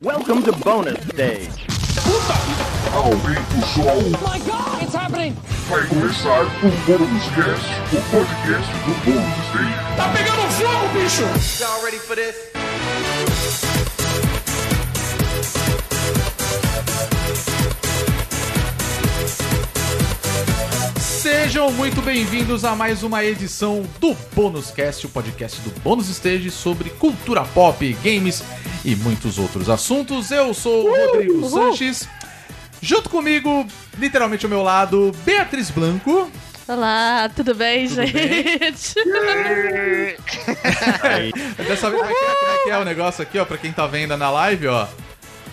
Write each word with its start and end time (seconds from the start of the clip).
Welcome 0.00 0.44
to 0.44 0.52
bonus 0.52 0.96
stage. 1.08 1.66
Aumenta 2.94 3.56
o 3.56 3.66
som. 3.66 3.98
my 4.22 4.38
god, 4.46 4.80
it's 4.80 4.94
happening! 4.94 5.34
Vai 5.68 5.84
começar 5.88 6.44
o 6.44 6.70
Bônus 6.86 7.24
Cast, 7.34 7.66
o 7.92 8.00
podcast 8.08 8.72
do 8.84 8.94
Bônus 9.04 9.38
Stage. 9.48 9.74
Tá 9.96 10.08
pegando 10.10 10.42
fogo, 10.52 10.88
bicho! 10.94 11.24
Y'all 11.60 11.82
ready 11.82 11.98
for 11.98 12.14
this? 12.14 12.36
Sejam 21.00 21.72
muito 21.72 22.00
bem-vindos 22.02 22.64
a 22.64 22.76
mais 22.76 23.02
uma 23.02 23.24
edição 23.24 23.84
do 23.98 24.14
Bônus 24.32 24.70
Cast, 24.70 25.06
o 25.06 25.08
podcast 25.08 25.60
do 25.62 25.70
Bônus 25.80 26.08
Stage 26.08 26.52
sobre 26.52 26.90
cultura 26.90 27.42
pop, 27.42 27.92
games 27.94 28.44
e 28.84 28.94
muitos 28.96 29.38
outros 29.38 29.68
assuntos. 29.68 30.30
Eu 30.30 30.52
sou 30.54 30.88
o 30.88 31.06
Rodrigo 31.12 31.48
Sanches. 31.48 32.08
Junto 32.80 33.10
comigo, 33.10 33.66
literalmente 33.98 34.46
ao 34.46 34.50
meu 34.50 34.62
lado, 34.62 35.12
Beatriz 35.24 35.70
Blanco. 35.70 36.30
Olá, 36.68 37.30
tudo 37.34 37.54
bem, 37.54 37.88
Tudo 37.88 38.04
gente? 38.04 38.94
Dessa 41.66 41.90
vez, 41.90 42.02
como 42.02 42.52
é 42.52 42.62
que 42.64 42.70
é 42.70 42.78
o 42.78 42.84
negócio 42.84 43.22
aqui, 43.22 43.38
ó, 43.38 43.44
pra 43.44 43.56
quem 43.56 43.72
tá 43.72 43.86
vendo 43.86 44.16
na 44.16 44.30
live, 44.30 44.68
ó. 44.68 44.86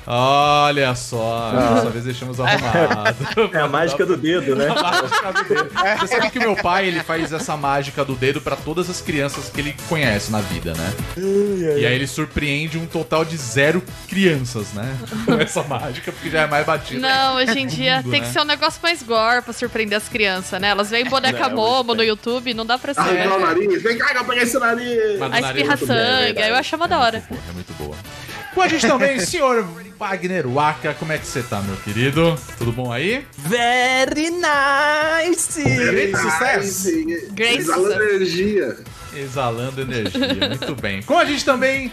Olha 0.07 0.93
só, 0.93 1.51
dessa 1.51 1.89
vez 1.89 2.05
deixamos 2.05 2.39
arrumado. 2.39 3.15
É 3.53 3.59
a 3.59 3.67
mágica 3.67 4.05
do 4.05 4.15
dedo, 4.17 4.55
né? 4.55 4.67
Você 5.99 6.07
sabe 6.07 6.29
que 6.29 6.39
o 6.39 6.41
meu 6.41 6.55
pai, 6.55 6.87
ele 6.87 6.99
faz 7.01 7.31
essa 7.31 7.55
mágica 7.57 8.03
do 8.03 8.15
dedo 8.15 8.41
pra 8.41 8.55
todas 8.55 8.89
as 8.89 9.01
crianças 9.01 9.49
que 9.49 9.59
ele 9.61 9.75
conhece 9.87 10.31
na 10.31 10.41
vida, 10.41 10.73
né? 10.73 10.93
E 11.17 11.85
aí 11.85 11.93
ele 11.95 12.07
surpreende 12.07 12.77
um 12.77 12.85
total 12.85 13.25
de 13.25 13.37
zero 13.37 13.83
crianças, 14.07 14.73
né? 14.73 14.95
Com 15.25 15.33
essa 15.39 15.63
mágica, 15.63 16.11
porque 16.11 16.29
já 16.29 16.41
é 16.41 16.47
mais 16.47 16.65
batida. 16.65 16.99
Não, 16.99 17.35
hoje 17.35 17.59
em 17.59 17.67
dia 17.67 17.97
mundo, 17.97 18.11
tem 18.11 18.21
né? 18.21 18.27
que 18.27 18.33
ser 18.33 18.41
um 18.41 18.45
negócio 18.45 18.79
mais 18.81 19.01
gore 19.01 19.41
pra 19.41 19.53
surpreender 19.53 19.97
as 19.97 20.07
crianças, 20.07 20.59
né? 20.59 20.69
Elas 20.69 20.89
veem 20.89 21.05
boneca 21.05 21.49
Momo 21.49 21.95
no 21.95 22.03
YouTube, 22.03 22.53
não 22.53 22.65
dá 22.65 22.77
pra 22.77 22.93
ser. 22.93 22.99
Arrancar 22.99 23.35
o 23.35 23.39
nariz. 23.39 23.81
Vem 23.81 23.97
cá 23.97 24.13
eu 24.13 24.25
peguei 24.25 24.43
esse 24.43 24.59
nariz. 24.59 25.19
Mas 25.19 25.33
A 25.33 25.39
espirra 25.39 25.73
é 25.73 25.73
é 25.73 25.77
sangue, 25.77 26.41
aí 26.41 26.49
eu 26.49 26.55
achava 26.55 26.87
da 26.87 26.99
hora. 26.99 27.23
É 27.29 27.53
muito 27.53 27.73
boa, 27.73 27.95
é 27.95 27.95
muito 27.95 28.23
boa. 28.25 28.34
Com 28.55 28.61
a 28.61 28.67
gente 28.69 28.87
também, 28.87 29.19
senhor 29.19 29.67
Wagner 29.99 30.47
Waka, 30.47 30.93
como 30.93 31.11
é 31.11 31.17
que 31.17 31.27
você 31.27 31.43
tá, 31.43 31.61
meu 31.61 31.75
querido? 31.77 32.39
Tudo 32.57 32.71
bom 32.71 32.89
aí? 32.91 33.25
Very 33.37 34.29
nice! 34.31 35.61
Grande 35.61 36.17
sucesso! 36.17 36.89
Great 37.33 37.57
Exala 37.59 37.83
sucesso. 37.89 38.01
energia. 38.01 38.77
Exalando 39.13 39.81
energia, 39.81 40.47
muito 40.49 40.73
bem. 40.81 41.01
Com 41.01 41.17
a 41.17 41.25
gente 41.25 41.43
também, 41.43 41.91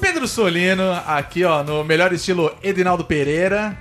Pedro 0.00 0.26
Solino, 0.26 0.92
aqui 1.06 1.44
ó, 1.44 1.62
no 1.62 1.84
melhor 1.84 2.10
estilo 2.12 2.54
Edinaldo 2.62 3.04
Pereira. 3.04 3.78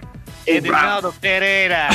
Edinaldo 0.48 1.14
Pereira. 1.20 1.90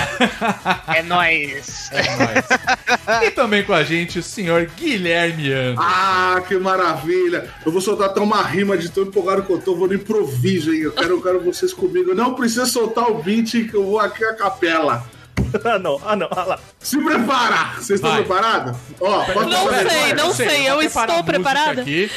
é 0.94 1.02
nóis. 1.02 1.90
É 1.90 2.16
nóis. 2.16 3.24
e 3.26 3.30
também 3.30 3.64
com 3.64 3.72
a 3.72 3.82
gente 3.82 4.18
o 4.18 4.22
senhor 4.22 4.66
Guilherme. 4.76 5.50
Ah, 5.78 6.42
que 6.46 6.56
maravilha. 6.58 7.48
Eu 7.64 7.72
vou 7.72 7.80
soltar 7.80 8.10
até 8.10 8.20
uma 8.20 8.42
rima 8.42 8.76
de 8.76 8.90
tão 8.90 9.04
empolgado 9.04 9.42
que 9.42 9.50
eu 9.50 9.58
tô. 9.58 9.74
Vou 9.74 9.88
no 9.88 9.94
improviso, 9.94 10.72
hein? 10.72 10.82
Eu 10.82 10.92
quero, 10.92 11.14
eu 11.14 11.22
quero 11.22 11.40
vocês 11.40 11.72
comigo. 11.72 12.14
Não 12.14 12.34
precisa 12.34 12.66
soltar 12.66 13.10
o 13.10 13.22
beat 13.22 13.68
que 13.68 13.74
eu 13.74 13.84
vou 13.84 13.98
aqui 13.98 14.24
a 14.24 14.34
capela. 14.34 15.04
ah, 15.64 15.78
não, 15.78 16.00
ah, 16.04 16.16
não, 16.16 16.28
olha 16.30 16.44
lá. 16.44 16.58
Se 16.78 17.02
prepara! 17.02 17.74
Vocês 17.76 18.00
estão 18.00 18.14
preparados? 18.16 18.76
Ó, 19.00 19.24
pode 19.32 19.50
Não 19.50 19.66
passar 19.66 19.90
sei, 19.90 19.98
vergonha? 20.02 20.14
não 20.14 20.34
sei, 20.34 20.68
eu 20.68 20.74
vou 20.74 20.82
preparar 20.82 21.08
estou 21.10 21.24
preparada. 21.24 21.80
Aqui. 21.82 22.10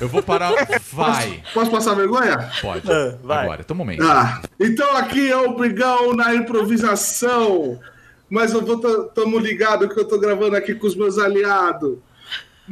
Eu 0.00 0.08
vou 0.08 0.22
parar. 0.22 0.52
Vai. 0.92 1.42
Posso 1.54 1.70
passar 1.70 1.94
vergonha? 1.94 2.50
Pode. 2.60 2.90
Ah, 2.90 3.18
vai. 3.22 3.44
Agora, 3.44 3.64
teu 3.64 3.76
momento. 3.76 4.02
Ah, 4.02 4.42
então 4.60 4.96
aqui 4.96 5.30
é 5.30 5.36
o 5.36 5.54
Brigão 5.54 6.14
na 6.14 6.34
improvisação. 6.34 7.78
Mas 8.28 8.52
eu 8.52 8.64
vou 8.64 8.78
tamo 9.14 9.38
ligado 9.38 9.88
que 9.88 9.98
eu 10.00 10.08
tô 10.08 10.18
gravando 10.18 10.56
aqui 10.56 10.74
com 10.74 10.86
os 10.86 10.96
meus 10.96 11.18
aliados. 11.18 11.98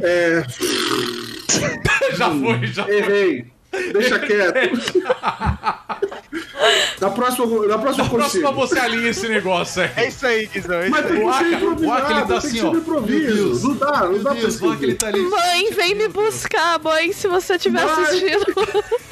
É, 0.00 0.42
Já 2.16 2.30
foi, 2.30 2.66
já 2.66 2.84
foi. 2.84 3.46
Deixa 3.92 4.18
quieto. 4.18 5.00
na 7.00 7.10
próxima, 7.10 7.66
na 7.66 7.78
próxima 7.78 8.04
Na 8.04 8.10
próxima 8.10 8.52
você 8.52 8.78
alinha 8.78 9.10
esse 9.10 9.28
negócio 9.28 9.82
aí. 9.82 9.90
É 9.96 10.08
isso 10.08 10.26
aí, 10.26 10.46
Guizão. 10.46 10.80
É 10.80 10.88
Mas 10.88 11.06
tem 11.06 11.16
que 11.16 11.22
O 11.22 11.28
Aka- 11.30 11.38
ser 11.38 11.44
o 11.44 11.52
Aka, 11.52 11.54
ele 11.54 11.62
improvisado, 11.62 12.20
tá 12.20 12.26
tem 12.26 12.36
assim, 12.36 12.50
que 12.50 12.58
ser 12.60 12.66
ó. 12.66 12.72
improviso. 12.74 13.68
Não 13.68 13.76
dá, 13.76 14.00
não 14.06 14.22
dá 14.22 14.30
pra 14.30 14.40
Deus, 14.40 14.56
que 14.78 14.84
ele 14.84 14.94
tá 14.94 15.06
ali. 15.08 15.20
Mãe, 15.22 15.70
vem 15.72 15.94
me 15.94 16.08
buscar, 16.08 16.78
mãe, 16.80 17.12
se 17.12 17.28
você 17.28 17.54
estiver 17.54 17.82
assistindo. 17.84 18.44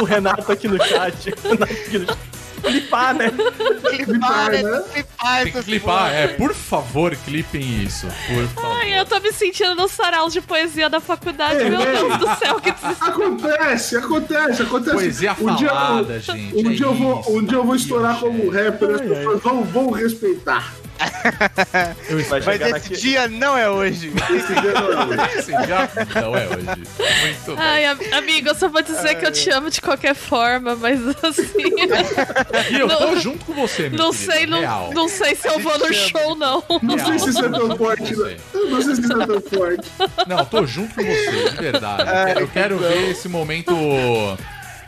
O 0.00 0.04
Renato 0.04 0.50
aqui 0.52 0.68
no 0.68 0.76
chat. 0.82 1.32
O 1.44 1.48
Renato 1.48 1.72
aqui 1.72 1.98
no 1.98 2.06
chat. 2.06 2.18
Clipar, 2.62 3.14
né? 3.14 3.32
Clipar, 4.04 4.50
né? 4.52 4.62
né? 4.62 4.82
Clipar 4.92 5.42
Tem 5.42 5.52
que 5.52 5.62
clipar, 5.62 6.12
é. 6.14 6.28
Por 6.28 6.54
favor, 6.54 7.14
clipem 7.16 7.82
isso. 7.82 8.06
Por 8.26 8.46
favor. 8.48 8.76
Ai, 8.76 8.98
eu 8.98 9.04
tô 9.04 9.18
me 9.20 9.32
sentindo 9.32 9.74
no 9.74 9.88
sarau 9.88 10.28
de 10.28 10.40
poesia 10.40 10.88
da 10.88 11.00
faculdade. 11.00 11.60
É 11.60 11.70
Meu 11.70 11.78
mesmo? 11.78 12.08
Deus 12.08 12.18
do 12.18 12.38
céu, 12.38 12.60
que 12.60 12.70
desespero. 12.72 13.10
Acontece, 13.10 13.96
acontece, 13.96 14.62
acontece. 14.62 14.96
Poesia 14.96 15.36
um 15.40 15.54
dia, 15.56 15.68
falada, 15.68 16.14
um, 16.14 16.20
gente, 16.20 16.54
Um, 16.54 16.70
é 16.70 16.74
dia 16.74 16.86
eu 16.86 16.94
vou, 16.94 17.20
isso. 17.20 17.38
um 17.38 17.44
dia 17.44 17.58
eu 17.58 17.64
vou 17.64 17.74
estourar 17.74 18.12
Isso, 18.14 18.20
como 18.20 18.50
rapper 18.50 18.88
e 18.90 18.94
as 18.94 19.00
pessoas 19.00 19.42
vão, 19.42 19.64
vão 19.64 19.90
respeitar. 19.90 20.72
Vai 22.28 22.58
Mas 22.58 22.76
esse 22.86 23.00
dia 23.00 23.26
não 23.28 23.56
é 23.56 23.68
hoje. 23.68 24.12
Esse 24.34 24.54
dia 24.60 24.72
não 24.72 25.12
é. 25.12 25.34
Esse 25.38 25.50
já 25.52 25.88
não 26.20 26.36
é 26.36 26.46
hoje. 26.46 26.66
Muito 26.66 27.46
bem. 27.46 27.56
Ai, 27.58 27.84
am- 27.86 27.98
amigo, 28.12 28.48
eu 28.48 28.54
só 28.54 28.68
vou 28.68 28.82
dizer 28.82 29.14
que 29.16 29.26
eu 29.26 29.32
te 29.32 29.50
amo 29.50 29.70
de 29.70 29.80
qualquer 29.80 30.14
forma, 30.14 30.76
mas 30.76 31.00
assim. 31.22 31.50
E 32.70 32.78
eu 32.78 32.88
tô 32.88 33.00
não- 33.06 33.20
junto 33.20 33.44
com 33.44 33.52
você, 33.54 33.88
meu 33.88 33.98
Não 33.98 34.10
querido, 34.12 34.32
sei, 34.32 34.46
não, 34.46 34.92
não 34.92 35.08
sei 35.08 35.34
se 35.34 35.48
eu 35.48 35.58
vou 35.58 35.78
no 35.78 35.92
show, 35.92 36.34
não. 36.36 36.62
Não 36.82 36.98
sei 36.98 37.18
se 37.18 37.30
isso 37.30 37.44
é 37.44 37.48
tão 37.48 37.76
forte. 37.76 38.12
Não 38.14 38.24
Não, 38.24 38.26
sei. 38.26 38.38
Eu 38.54 38.82
se 38.82 39.00
isso 39.00 39.12
é 39.12 39.26
tão 39.26 39.40
forte. 39.40 39.88
Não, 40.26 40.44
tô 40.44 40.66
junto 40.66 40.94
com 40.94 41.02
você, 41.02 41.50
de 41.50 41.56
verdade. 41.56 42.40
eu 42.40 42.48
quero 42.48 42.78
ver 42.78 43.10
esse 43.10 43.28
momento 43.28 43.72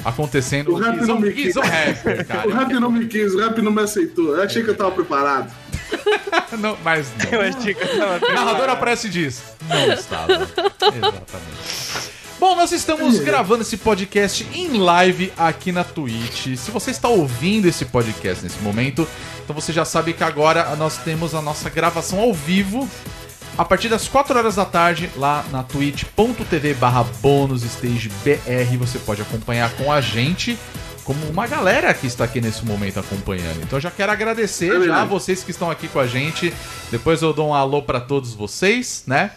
acontecendo. 0.05 0.73
O 0.73 0.77
rap 0.79 1.01
não 1.07 1.19
me 1.21 1.33
quis. 1.33 1.55
rapper, 1.57 2.27
cara. 2.27 2.49
O 2.49 2.53
rap 2.53 2.73
não 2.75 2.91
me 2.91 3.07
quis, 3.07 3.35
o 3.35 3.39
rap 3.39 3.61
não 3.63 3.73
me 3.73 3.83
aceitou. 3.83 4.37
Eu 4.37 4.43
achei 4.43 4.63
que 4.63 4.71
eu 4.71 4.77
tava 4.77 4.91
preparado. 4.93 5.53
Não, 6.59 6.77
mas 6.83 7.09
Eu 7.31 7.43
não. 7.43 7.59
achei 7.59 7.75
que 7.75 7.83
eu 7.83 7.99
tava 7.99 8.27
O 8.27 8.33
narrador 8.35 8.69
aparece 8.69 9.07
e 9.07 9.11
diz: 9.11 9.43
Não 9.69 9.93
estava. 9.93 10.33
Exatamente. 10.33 12.11
Bom, 12.39 12.57
nós 12.57 12.73
estamos 12.73 13.19
gravando 13.21 13.63
esse 13.63 13.77
podcast 13.77 14.47
em 14.53 14.77
live 14.79 15.33
aqui 15.37 15.73
na 15.73 15.85
Twitch. 15.85 16.57
Se 16.57 16.71
você 16.71 16.91
está 16.91 17.09
ouvindo 17.09 17.67
esse 17.69 17.85
podcast 17.85 18.43
nesse 18.43 18.59
momento, 18.61 19.07
então 19.43 19.55
você 19.55 19.73
já 19.73 19.85
sabe 19.85 20.13
que 20.13 20.25
agora 20.25 20.75
nós 20.77 20.97
temos 20.99 21.35
a 21.35 21.41
nossa 21.43 21.71
gravação 21.71 22.19
ao 22.21 22.33
vivo 22.35 22.89
a 23.57 23.65
partir 23.65 23.89
das 23.89 24.09
4 24.09 24.37
horas 24.37 24.57
da 24.57 24.65
tarde 24.65 25.11
lá 25.17 25.45
na 25.53 25.63
twitch.tv 25.63 26.75
barra 26.75 27.05
bonusstagebr. 27.21 28.41
Você 28.79 28.99
pode 28.99 29.23
acompanhar 29.23 29.71
com 29.77 29.93
a 29.93 30.01
gente. 30.01 30.59
Como 31.05 31.25
uma 31.27 31.47
galera 31.47 31.93
que 31.93 32.07
está 32.07 32.25
aqui 32.25 32.41
nesse 32.41 32.65
momento 32.65 32.99
acompanhando. 32.99 33.63
Então 33.63 33.77
eu 33.77 33.81
já 33.81 33.91
quero 33.91 34.11
agradecer 34.11 34.75
É 34.75 34.87
já 34.87 35.03
a 35.03 35.05
vocês 35.05 35.45
que 35.45 35.51
estão 35.51 35.71
aqui 35.71 35.87
com 35.87 36.01
a 36.01 36.07
gente. 36.07 36.53
Depois 36.91 37.21
eu 37.21 37.33
dou 37.33 37.51
um 37.51 37.55
alô 37.55 37.83
para 37.83 38.01
todos 38.01 38.33
vocês, 38.33 39.05
né? 39.07 39.31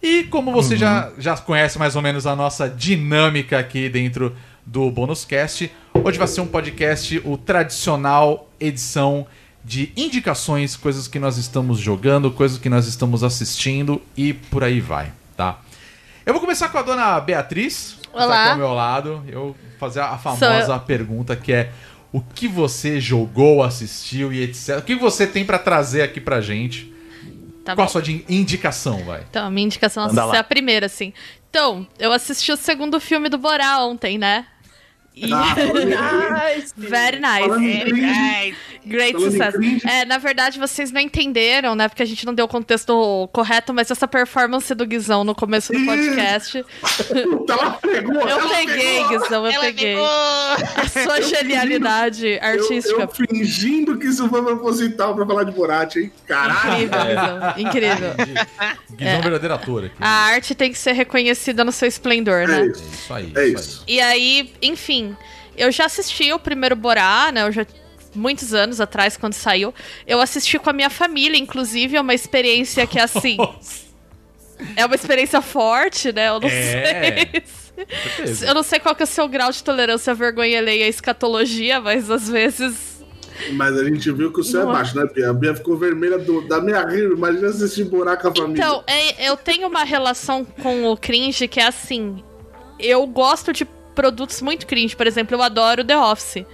E 0.00 0.22
como 0.24 0.52
você 0.52 0.76
já, 0.76 1.10
já 1.18 1.36
conhece 1.36 1.78
mais 1.78 1.96
ou 1.96 2.02
menos 2.02 2.26
a 2.26 2.36
nossa 2.36 2.68
dinâmica 2.68 3.58
aqui 3.58 3.88
dentro 3.88 4.34
do 4.64 4.88
Bônus 4.90 5.24
Cast, 5.24 5.70
hoje 5.94 6.16
vai 6.16 6.28
ser 6.28 6.40
um 6.42 6.46
podcast, 6.46 7.20
o 7.24 7.36
tradicional 7.36 8.48
edição 8.58 9.26
de 9.64 9.92
indicações, 9.96 10.76
coisas 10.76 11.06
que 11.06 11.18
nós 11.18 11.36
estamos 11.36 11.78
jogando, 11.78 12.30
coisas 12.30 12.58
que 12.58 12.68
nós 12.68 12.86
estamos 12.86 13.22
assistindo 13.22 14.00
e 14.16 14.32
por 14.32 14.64
aí 14.64 14.80
vai, 14.80 15.12
tá? 15.36 15.58
Eu 16.24 16.32
vou 16.32 16.40
começar 16.40 16.68
com 16.68 16.78
a 16.78 16.82
dona 16.82 17.20
Beatriz, 17.20 17.96
que 18.02 18.08
tá 18.08 18.24
Olá. 18.24 18.42
aqui 18.42 18.50
ao 18.52 18.56
meu 18.58 18.72
lado. 18.72 19.24
Eu 19.28 19.40
vou 19.40 19.56
fazer 19.78 20.00
a 20.00 20.16
famosa 20.18 20.78
pergunta 20.78 21.34
que 21.36 21.52
é 21.52 21.72
o 22.12 22.20
que 22.20 22.46
você 22.48 23.00
jogou, 23.00 23.62
assistiu 23.62 24.32
e 24.32 24.42
etc. 24.42 24.78
O 24.78 24.82
que 24.82 24.94
você 24.94 25.26
tem 25.26 25.44
pra 25.44 25.58
trazer 25.58 26.02
aqui 26.02 26.20
pra 26.20 26.40
gente? 26.40 26.92
Tá 27.64 27.74
Qual 27.74 27.84
a 27.84 27.86
bom. 27.86 27.92
sua 27.92 28.02
di- 28.02 28.24
indicação, 28.28 29.04
vai? 29.04 29.24
Então, 29.28 29.46
a 29.46 29.50
minha 29.50 29.66
indicação 29.66 30.08
é 30.34 30.38
a 30.38 30.44
primeira, 30.44 30.86
assim. 30.86 31.12
Então, 31.50 31.86
eu 31.98 32.12
assisti 32.12 32.50
o 32.50 32.56
segundo 32.56 32.98
filme 33.00 33.28
do 33.28 33.36
Borá 33.38 33.84
ontem, 33.84 34.16
né? 34.18 34.46
Ah, 35.32 35.54
Nice. 36.56 36.72
Very 36.76 37.20
nice. 37.20 37.48
Very. 37.48 38.56
Great 38.86 39.12
Falando 39.12 39.30
success. 39.32 39.84
É, 39.84 40.04
na 40.06 40.16
verdade, 40.18 40.58
vocês 40.58 40.90
não 40.90 41.00
entenderam, 41.00 41.74
né? 41.74 41.88
Porque 41.88 42.02
a 42.02 42.06
gente 42.06 42.24
não 42.24 42.34
deu 42.34 42.46
o 42.46 42.48
contexto 42.48 43.28
correto, 43.32 43.74
mas 43.74 43.90
essa 43.90 44.08
performance 44.08 44.74
do 44.74 44.86
Guizão 44.86 45.22
no 45.22 45.34
começo 45.34 45.72
do 45.72 45.84
podcast. 45.84 46.64
Puta, 47.22 47.52
ela 47.52 47.70
pegou! 47.72 48.14
Eu 48.22 48.28
ela 48.28 48.48
peguei, 48.48 49.02
pegou. 49.04 49.08
Guizão, 49.20 49.46
eu 49.46 49.52
Ela 49.52 49.64
peguei. 49.66 49.94
pegou. 49.94 50.06
A 50.06 50.88
sua 50.88 51.20
genialidade 51.20 52.26
Eu, 52.26 52.42
artística. 52.42 53.02
eu 53.02 53.08
fingindo 53.08 53.98
que 53.98 54.06
isso 54.06 54.28
foi 54.28 54.42
proposital 54.42 55.14
pra 55.14 55.26
falar 55.26 55.44
de 55.44 55.52
Borat, 55.52 55.96
hein? 55.96 56.10
Caralho! 56.26 56.84
Incrível, 56.84 57.04
Guizão. 57.06 57.54
Incrível. 57.58 58.14
Guizão 58.96 59.12
é 59.14 59.18
um 59.18 59.22
verdadeiro 59.22 59.54
ator 59.54 59.84
aqui. 59.84 59.94
A 60.00 60.08
arte 60.08 60.54
tem 60.54 60.72
que 60.72 60.78
ser 60.78 60.92
reconhecida 60.92 61.62
no 61.64 61.72
seu 61.72 61.86
esplendor, 61.86 62.48
né? 62.48 62.60
É 62.60 62.62
É 62.62 62.66
isso. 62.70 62.84
isso 62.92 63.12
aí. 63.14 63.32
É 63.36 63.46
isso 63.46 63.60
isso. 63.60 63.84
E 63.86 64.00
aí, 64.00 64.52
enfim, 64.62 65.09
eu 65.56 65.70
já 65.70 65.86
assisti 65.86 66.32
o 66.32 66.38
primeiro 66.38 66.74
Borá, 66.76 67.30
né? 67.32 67.42
Eu 67.46 67.52
já 67.52 67.66
muitos 68.14 68.52
anos 68.54 68.80
atrás 68.80 69.16
quando 69.16 69.34
saiu. 69.34 69.72
Eu 70.06 70.20
assisti 70.20 70.58
com 70.58 70.68
a 70.70 70.72
minha 70.72 70.90
família, 70.90 71.38
inclusive, 71.38 71.96
é 71.96 72.00
uma 72.00 72.14
experiência 72.14 72.86
que 72.86 72.98
assim, 72.98 73.36
é 74.76 74.84
uma 74.84 74.94
experiência 74.94 75.40
forte, 75.40 76.12
né? 76.12 76.28
Eu 76.28 76.40
não 76.40 76.48
É. 76.48 76.52
sei. 77.30 77.42
Certeza. 78.16 78.46
Eu 78.46 78.54
não 78.54 78.62
sei 78.62 78.78
qual 78.78 78.94
que 78.94 79.02
é 79.02 79.04
o 79.04 79.06
seu 79.06 79.26
grau 79.26 79.50
de 79.50 79.62
tolerância 79.64 80.10
à 80.10 80.14
vergonha 80.14 80.58
alheia 80.58 80.80
e 80.80 80.82
à 80.84 80.88
escatologia, 80.88 81.80
mas 81.80 82.10
às 82.10 82.28
vezes 82.28 83.00
Mas 83.54 83.74
a 83.78 83.84
gente 83.84 84.10
viu 84.12 84.30
que 84.30 84.40
o 84.40 84.44
céu 84.44 84.60
é 84.60 84.64
Não 84.64 84.70
é. 84.72 84.74
baixo, 84.74 84.94
né, 84.98 85.06
Bia? 85.14 85.30
A 85.30 85.32
Bia 85.32 85.54
ficou 85.54 85.74
vermelha 85.78 86.18
do- 86.18 86.42
da 86.42 86.60
minha 86.60 86.84
rir. 86.84 87.10
Imagina 87.10 87.48
assistir 87.48 87.84
Borat 87.84 88.20
com 88.20 88.28
a 88.28 88.34
família. 88.34 88.62
Então, 88.62 88.84
é- 88.86 89.26
eu 89.30 89.34
tenho 89.34 89.66
uma 89.66 89.82
relação 89.82 90.44
com 90.44 90.84
o 90.90 90.96
cringe 90.96 91.48
que 91.48 91.58
é 91.58 91.66
assim. 91.66 92.22
Eu 92.78 93.06
gosto 93.06 93.50
de 93.50 93.64
produtos 94.00 94.40
muito 94.40 94.66
cringe. 94.66 94.96
Por 94.96 95.06
exemplo, 95.06 95.36
eu 95.36 95.42
adoro 95.42 95.84
The 95.84 95.98
Office. 95.98 96.46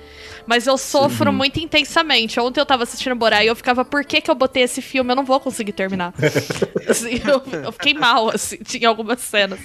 Mas 0.46 0.66
eu 0.66 0.76
sofro 0.76 1.32
muito 1.32 1.60
intensamente. 1.60 2.40
Ontem 2.40 2.60
eu 2.60 2.66
tava 2.66 2.82
assistindo 2.82 3.14
Borá 3.14 3.44
e 3.44 3.46
eu 3.46 3.54
ficava, 3.54 3.84
por 3.84 4.04
que, 4.04 4.20
que 4.20 4.28
eu 4.28 4.34
botei 4.34 4.64
esse 4.64 4.82
filme? 4.82 5.12
Eu 5.12 5.16
não 5.16 5.24
vou 5.24 5.38
conseguir 5.38 5.72
terminar. 5.72 6.12
Assim, 6.88 7.20
eu, 7.24 7.62
eu 7.64 7.72
fiquei 7.72 7.94
mal, 7.94 8.30
assim, 8.30 8.58
tinha 8.62 8.88
algumas 8.88 9.20
cenas. 9.20 9.58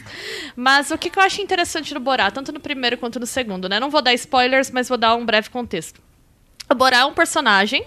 Mas 0.56 0.90
o 0.90 0.98
que, 0.98 1.08
que 1.08 1.20
eu 1.20 1.24
acho 1.24 1.40
interessante 1.40 1.94
no 1.94 2.00
Borá, 2.00 2.32
tanto 2.32 2.52
no 2.52 2.60
primeiro 2.60 2.98
quanto 2.98 3.20
no 3.20 3.28
segundo, 3.28 3.70
né? 3.70 3.80
Não 3.80 3.92
vou 3.92 4.02
dar 4.02 4.12
spoilers, 4.16 4.72
mas 4.72 4.90
vou 4.90 4.98
dar 4.98 5.16
um 5.16 5.24
breve 5.24 5.52
contexto. 5.52 6.02
O 6.68 6.74
Borá 6.74 7.00
é 7.00 7.06
um 7.06 7.14
personagem 7.14 7.86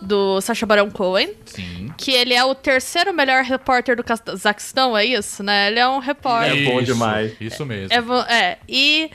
do 0.00 0.40
Sacha 0.40 0.66
Baron 0.66 0.90
Cohen, 0.90 1.30
Sim. 1.44 1.92
que 1.96 2.12
ele 2.12 2.34
é 2.34 2.44
o 2.44 2.54
terceiro 2.54 3.12
melhor 3.12 3.42
repórter 3.44 3.96
do 3.96 4.04
Cazaquistão, 4.04 4.96
é 4.96 5.04
isso, 5.04 5.42
né? 5.42 5.68
Ele 5.68 5.78
é 5.78 5.88
um 5.88 5.98
repórter. 5.98 6.56
É 6.56 6.64
bom 6.64 6.82
demais. 6.82 7.32
Isso 7.40 7.64
mesmo. 7.64 7.92
É, 8.28 8.34
é, 8.34 8.58
e 8.68 9.10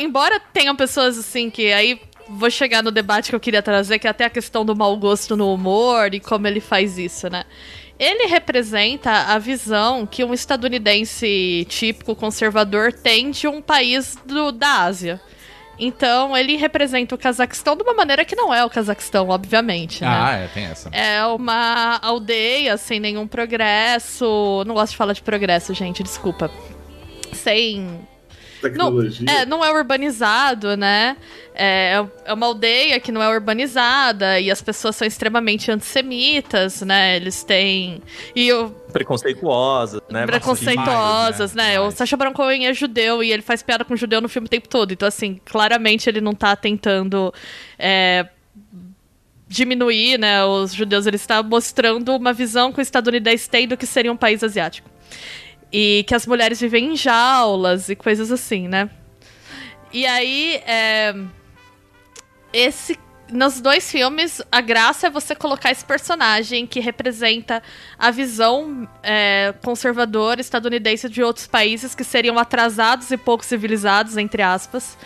embora 0.00 0.40
tenham 0.52 0.74
pessoas 0.74 1.18
assim 1.18 1.50
que 1.50 1.72
aí 1.72 2.00
vou 2.28 2.50
chegar 2.50 2.82
no 2.82 2.90
debate 2.90 3.30
que 3.30 3.36
eu 3.36 3.40
queria 3.40 3.62
trazer, 3.62 3.98
que 3.98 4.06
é 4.06 4.10
até 4.10 4.24
a 4.24 4.30
questão 4.30 4.64
do 4.64 4.74
mau 4.74 4.96
gosto 4.96 5.36
no 5.36 5.52
humor 5.52 6.14
e 6.14 6.20
como 6.20 6.46
ele 6.46 6.60
faz 6.60 6.98
isso, 6.98 7.28
né? 7.28 7.44
Ele 7.98 8.26
representa 8.26 9.10
a 9.10 9.38
visão 9.38 10.04
que 10.04 10.24
um 10.24 10.34
estadunidense 10.34 11.64
típico 11.68 12.16
conservador 12.16 12.92
tem 12.92 13.30
de 13.30 13.46
um 13.46 13.62
país 13.62 14.16
do, 14.26 14.50
da 14.50 14.82
Ásia. 14.82 15.20
Então, 15.78 16.36
ele 16.36 16.56
representa 16.56 17.14
o 17.14 17.18
Cazaquistão 17.18 17.76
de 17.76 17.82
uma 17.82 17.94
maneira 17.94 18.24
que 18.24 18.36
não 18.36 18.52
é 18.54 18.64
o 18.64 18.70
Cazaquistão, 18.70 19.28
obviamente. 19.28 20.02
né? 20.02 20.08
Ah, 20.08 20.32
é, 20.36 20.46
tem 20.48 20.64
essa. 20.64 20.88
É 20.90 21.24
uma 21.26 21.98
aldeia 22.02 22.76
sem 22.76 23.00
nenhum 23.00 23.26
progresso. 23.26 24.62
Não 24.66 24.74
gosto 24.74 24.92
de 24.92 24.96
falar 24.96 25.12
de 25.12 25.22
progresso, 25.22 25.74
gente, 25.74 26.02
desculpa. 26.02 26.50
Sem. 27.32 27.98
Não, 28.70 28.90
Tecnologia. 28.90 29.26
é, 29.30 29.46
não 29.46 29.64
é 29.64 29.70
urbanizado, 29.70 30.76
né? 30.76 31.16
É, 31.54 32.04
é 32.24 32.32
uma 32.32 32.46
aldeia 32.46 32.98
que 32.98 33.12
não 33.12 33.22
é 33.22 33.28
urbanizada 33.28 34.40
e 34.40 34.50
as 34.50 34.60
pessoas 34.60 34.96
são 34.96 35.06
extremamente 35.06 35.70
antissemitas, 35.70 36.82
né? 36.82 37.16
Eles 37.16 37.44
têm. 37.44 38.02
E 38.34 38.52
o, 38.52 38.70
Preconceituosa, 38.92 40.02
né? 40.10 40.26
preconceituosas, 40.26 41.52
demais, 41.52 41.54
né? 41.54 41.74
né? 41.74 41.80
O. 41.80 41.90
Sacha 41.90 42.16
Baron 42.16 42.32
Cohen 42.32 42.66
é 42.66 42.74
judeu 42.74 43.22
e 43.22 43.32
ele 43.32 43.42
faz 43.42 43.62
piada 43.62 43.84
com 43.84 43.96
judeu 43.96 44.20
no 44.20 44.28
filme 44.28 44.46
o 44.46 44.50
tempo 44.50 44.68
todo. 44.68 44.92
Então, 44.92 45.06
assim, 45.06 45.40
claramente 45.44 46.08
ele 46.08 46.20
não 46.20 46.34
tá 46.34 46.56
tentando 46.56 47.32
é, 47.78 48.26
diminuir, 49.48 50.18
né? 50.18 50.44
Os 50.44 50.72
judeus, 50.72 51.06
ele 51.06 51.16
está 51.16 51.42
mostrando 51.42 52.14
uma 52.16 52.32
visão 52.32 52.72
que 52.72 52.80
o 52.80 52.82
estadunidense 52.82 53.48
tem 53.48 53.68
do 53.68 53.76
que 53.76 53.86
seria 53.86 54.12
um 54.12 54.16
país 54.16 54.42
asiático. 54.42 54.93
E 55.76 56.04
que 56.06 56.14
as 56.14 56.24
mulheres 56.24 56.60
vivem 56.60 56.92
em 56.92 56.96
jaulas 56.96 57.88
e 57.88 57.96
coisas 57.96 58.30
assim, 58.30 58.68
né? 58.68 58.88
E 59.92 60.06
aí, 60.06 60.62
é, 60.64 61.12
esse 62.52 62.96
nos 63.32 63.60
dois 63.60 63.90
filmes, 63.90 64.40
a 64.52 64.60
graça 64.60 65.08
é 65.08 65.10
você 65.10 65.34
colocar 65.34 65.70
esse 65.70 65.84
personagem 65.84 66.64
que 66.66 66.78
representa 66.78 67.60
a 67.98 68.10
visão 68.12 68.88
é, 69.02 69.52
conservadora 69.64 70.40
estadunidense 70.40 71.08
de 71.08 71.22
outros 71.22 71.48
países 71.48 71.94
que 71.94 72.04
seriam 72.04 72.38
atrasados 72.38 73.10
e 73.10 73.16
pouco 73.16 73.44
civilizados, 73.44 74.16
entre 74.16 74.42
aspas, 74.42 74.96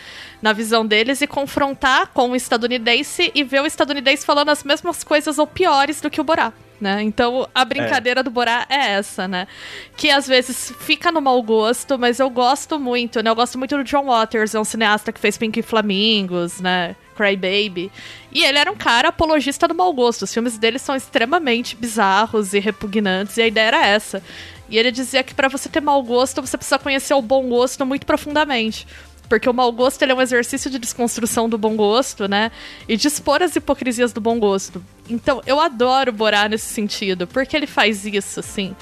na 0.42 0.52
visão 0.52 0.86
deles, 0.86 1.22
e 1.22 1.26
confrontar 1.26 2.08
com 2.08 2.32
o 2.32 2.36
estadunidense 2.36 3.30
e 3.34 3.42
ver 3.42 3.62
o 3.62 3.66
estadunidense 3.66 4.26
falando 4.26 4.50
as 4.50 4.64
mesmas 4.64 5.02
coisas 5.02 5.38
ou 5.38 5.46
piores 5.46 6.00
do 6.00 6.10
que 6.10 6.20
o 6.20 6.24
Borá. 6.24 6.52
Né? 6.80 7.02
Então 7.02 7.48
a 7.52 7.64
brincadeira 7.64 8.22
do 8.22 8.30
Borá 8.30 8.64
é 8.68 8.92
essa, 8.92 9.26
né? 9.26 9.48
Que 9.96 10.10
às 10.10 10.28
vezes 10.28 10.72
fica 10.78 11.10
no 11.10 11.20
mau 11.20 11.42
gosto, 11.42 11.98
mas 11.98 12.20
eu 12.20 12.30
gosto 12.30 12.78
muito, 12.78 13.20
né? 13.20 13.28
Eu 13.28 13.34
gosto 13.34 13.58
muito 13.58 13.76
do 13.76 13.82
John 13.82 14.04
Waters, 14.04 14.54
é 14.54 14.60
um 14.60 14.64
cineasta 14.64 15.12
que 15.12 15.18
fez 15.18 15.36
Pink 15.36 15.60
Flamingos, 15.62 16.60
né? 16.60 16.94
Cry 17.16 17.34
Baby. 17.34 17.90
E 18.30 18.44
ele 18.44 18.58
era 18.58 18.70
um 18.70 18.76
cara 18.76 19.08
apologista 19.08 19.66
do 19.66 19.74
mau 19.74 19.92
gosto. 19.92 20.22
Os 20.22 20.32
filmes 20.32 20.56
dele 20.56 20.78
são 20.78 20.94
extremamente 20.94 21.74
bizarros 21.74 22.54
e 22.54 22.60
repugnantes, 22.60 23.36
e 23.36 23.42
a 23.42 23.46
ideia 23.48 23.66
era 23.66 23.84
essa. 23.84 24.22
E 24.70 24.78
ele 24.78 24.92
dizia 24.92 25.24
que 25.24 25.34
para 25.34 25.48
você 25.48 25.68
ter 25.68 25.80
mau 25.80 26.00
gosto, 26.02 26.40
você 26.40 26.56
precisa 26.56 26.78
conhecer 26.78 27.14
o 27.14 27.22
bom 27.22 27.48
gosto 27.48 27.84
muito 27.84 28.06
profundamente. 28.06 28.86
Porque 29.28 29.48
o 29.48 29.52
mau 29.52 29.70
gosto 29.72 30.02
é 30.02 30.14
um 30.14 30.22
exercício 30.22 30.70
de 30.70 30.78
desconstrução 30.78 31.48
do 31.48 31.58
bom 31.58 31.76
gosto, 31.76 32.28
né? 32.28 32.50
E 32.88 32.96
de 32.96 33.08
expor 33.08 33.42
as 33.42 33.54
hipocrisias 33.56 34.12
do 34.12 34.20
bom 34.20 34.38
gosto. 34.38 34.82
Então, 35.08 35.42
eu 35.46 35.60
adoro 35.60 36.12
Borá 36.12 36.48
nesse 36.48 36.72
sentido, 36.72 37.26
porque 37.26 37.56
ele 37.56 37.66
faz 37.66 38.04
isso, 38.04 38.40
assim, 38.40 38.74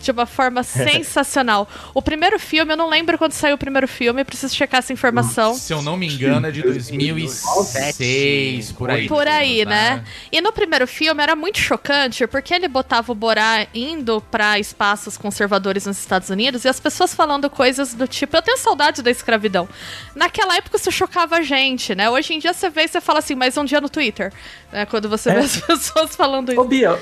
de 0.00 0.10
uma 0.10 0.26
forma 0.26 0.62
sensacional. 0.94 1.68
O 1.94 2.02
primeiro 2.02 2.38
filme, 2.38 2.72
eu 2.72 2.76
não 2.76 2.88
lembro 2.88 3.18
quando 3.18 3.32
saiu 3.32 3.54
o 3.54 3.58
primeiro 3.58 3.88
filme, 3.88 4.24
preciso 4.24 4.54
checar 4.54 4.78
essa 4.78 4.92
informação. 4.92 5.54
Se 5.54 5.72
eu 5.72 5.82
não 5.82 5.96
me 5.96 6.06
engano, 6.06 6.46
é 6.46 6.50
de 6.50 6.62
2006, 6.62 8.72
por 8.72 8.90
aí. 8.90 9.08
Por 9.08 9.26
aí, 9.26 9.64
né? 9.64 10.04
E 10.30 10.40
no 10.40 10.52
primeiro 10.52 10.86
filme 10.86 11.22
era 11.22 11.34
muito 11.34 11.58
chocante, 11.58 12.26
porque 12.26 12.54
ele 12.54 12.68
botava 12.68 13.12
o 13.12 13.14
Borá 13.14 13.66
indo 13.74 14.20
pra 14.30 14.58
espaços 14.58 15.16
conservadores 15.16 15.86
nos 15.86 15.98
Estados 15.98 16.30
Unidos 16.30 16.64
e 16.64 16.68
as 16.68 16.78
pessoas 16.78 17.14
falando 17.14 17.48
coisas 17.48 17.94
do 17.94 18.06
tipo, 18.06 18.36
eu 18.36 18.42
tenho 18.42 18.58
saudade 18.58 19.02
da 19.02 19.10
escravidão. 19.10 19.68
Naquela 20.14 20.56
época 20.56 20.76
isso 20.76 20.92
chocava 20.92 21.36
a 21.36 21.42
gente, 21.42 21.94
né? 21.94 22.10
Hoje 22.10 22.34
em 22.34 22.38
dia 22.38 22.52
você 22.52 22.68
vê 22.68 22.82
e 22.82 22.88
você 22.88 23.00
fala 23.00 23.20
assim, 23.20 23.34
mais 23.34 23.56
um 23.56 23.64
dia 23.64 23.80
no 23.80 23.88
Twitter, 23.88 24.32
né? 24.70 24.84
Quando 24.86 25.08
você 25.08 25.32
vê 25.32 25.40
as 25.40 25.56
pessoas 25.56 25.73
falando 26.08 26.48
Ô, 26.50 26.52
isso. 26.52 26.64
Bia, 26.64 26.98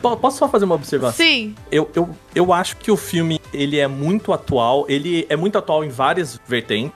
po- 0.00 0.16
posso 0.16 0.38
só 0.38 0.48
fazer 0.48 0.64
uma 0.64 0.74
observação? 0.74 1.16
Sim, 1.24 1.54
Eu, 1.70 1.90
eu, 1.94 2.08
eu 2.34 2.52
acho 2.52 2.76
que 2.76 2.90
o 2.90 2.96
filme, 2.96 3.40
ele 3.52 3.78
é 3.78 3.86
muito 3.86 4.32
atual, 4.32 4.84
ele 4.88 5.26
é 5.28 5.36
muito 5.36 5.56
atual 5.58 5.84
em 5.84 5.88
várias 5.88 6.40
vertentes, 6.46 6.92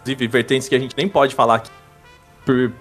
inclusive 0.00 0.26
vertentes 0.28 0.68
que 0.68 0.74
a 0.74 0.78
gente 0.78 0.96
nem 0.96 1.08
pode 1.08 1.34
falar 1.34 1.56
aqui 1.56 1.70
por 2.44 2.72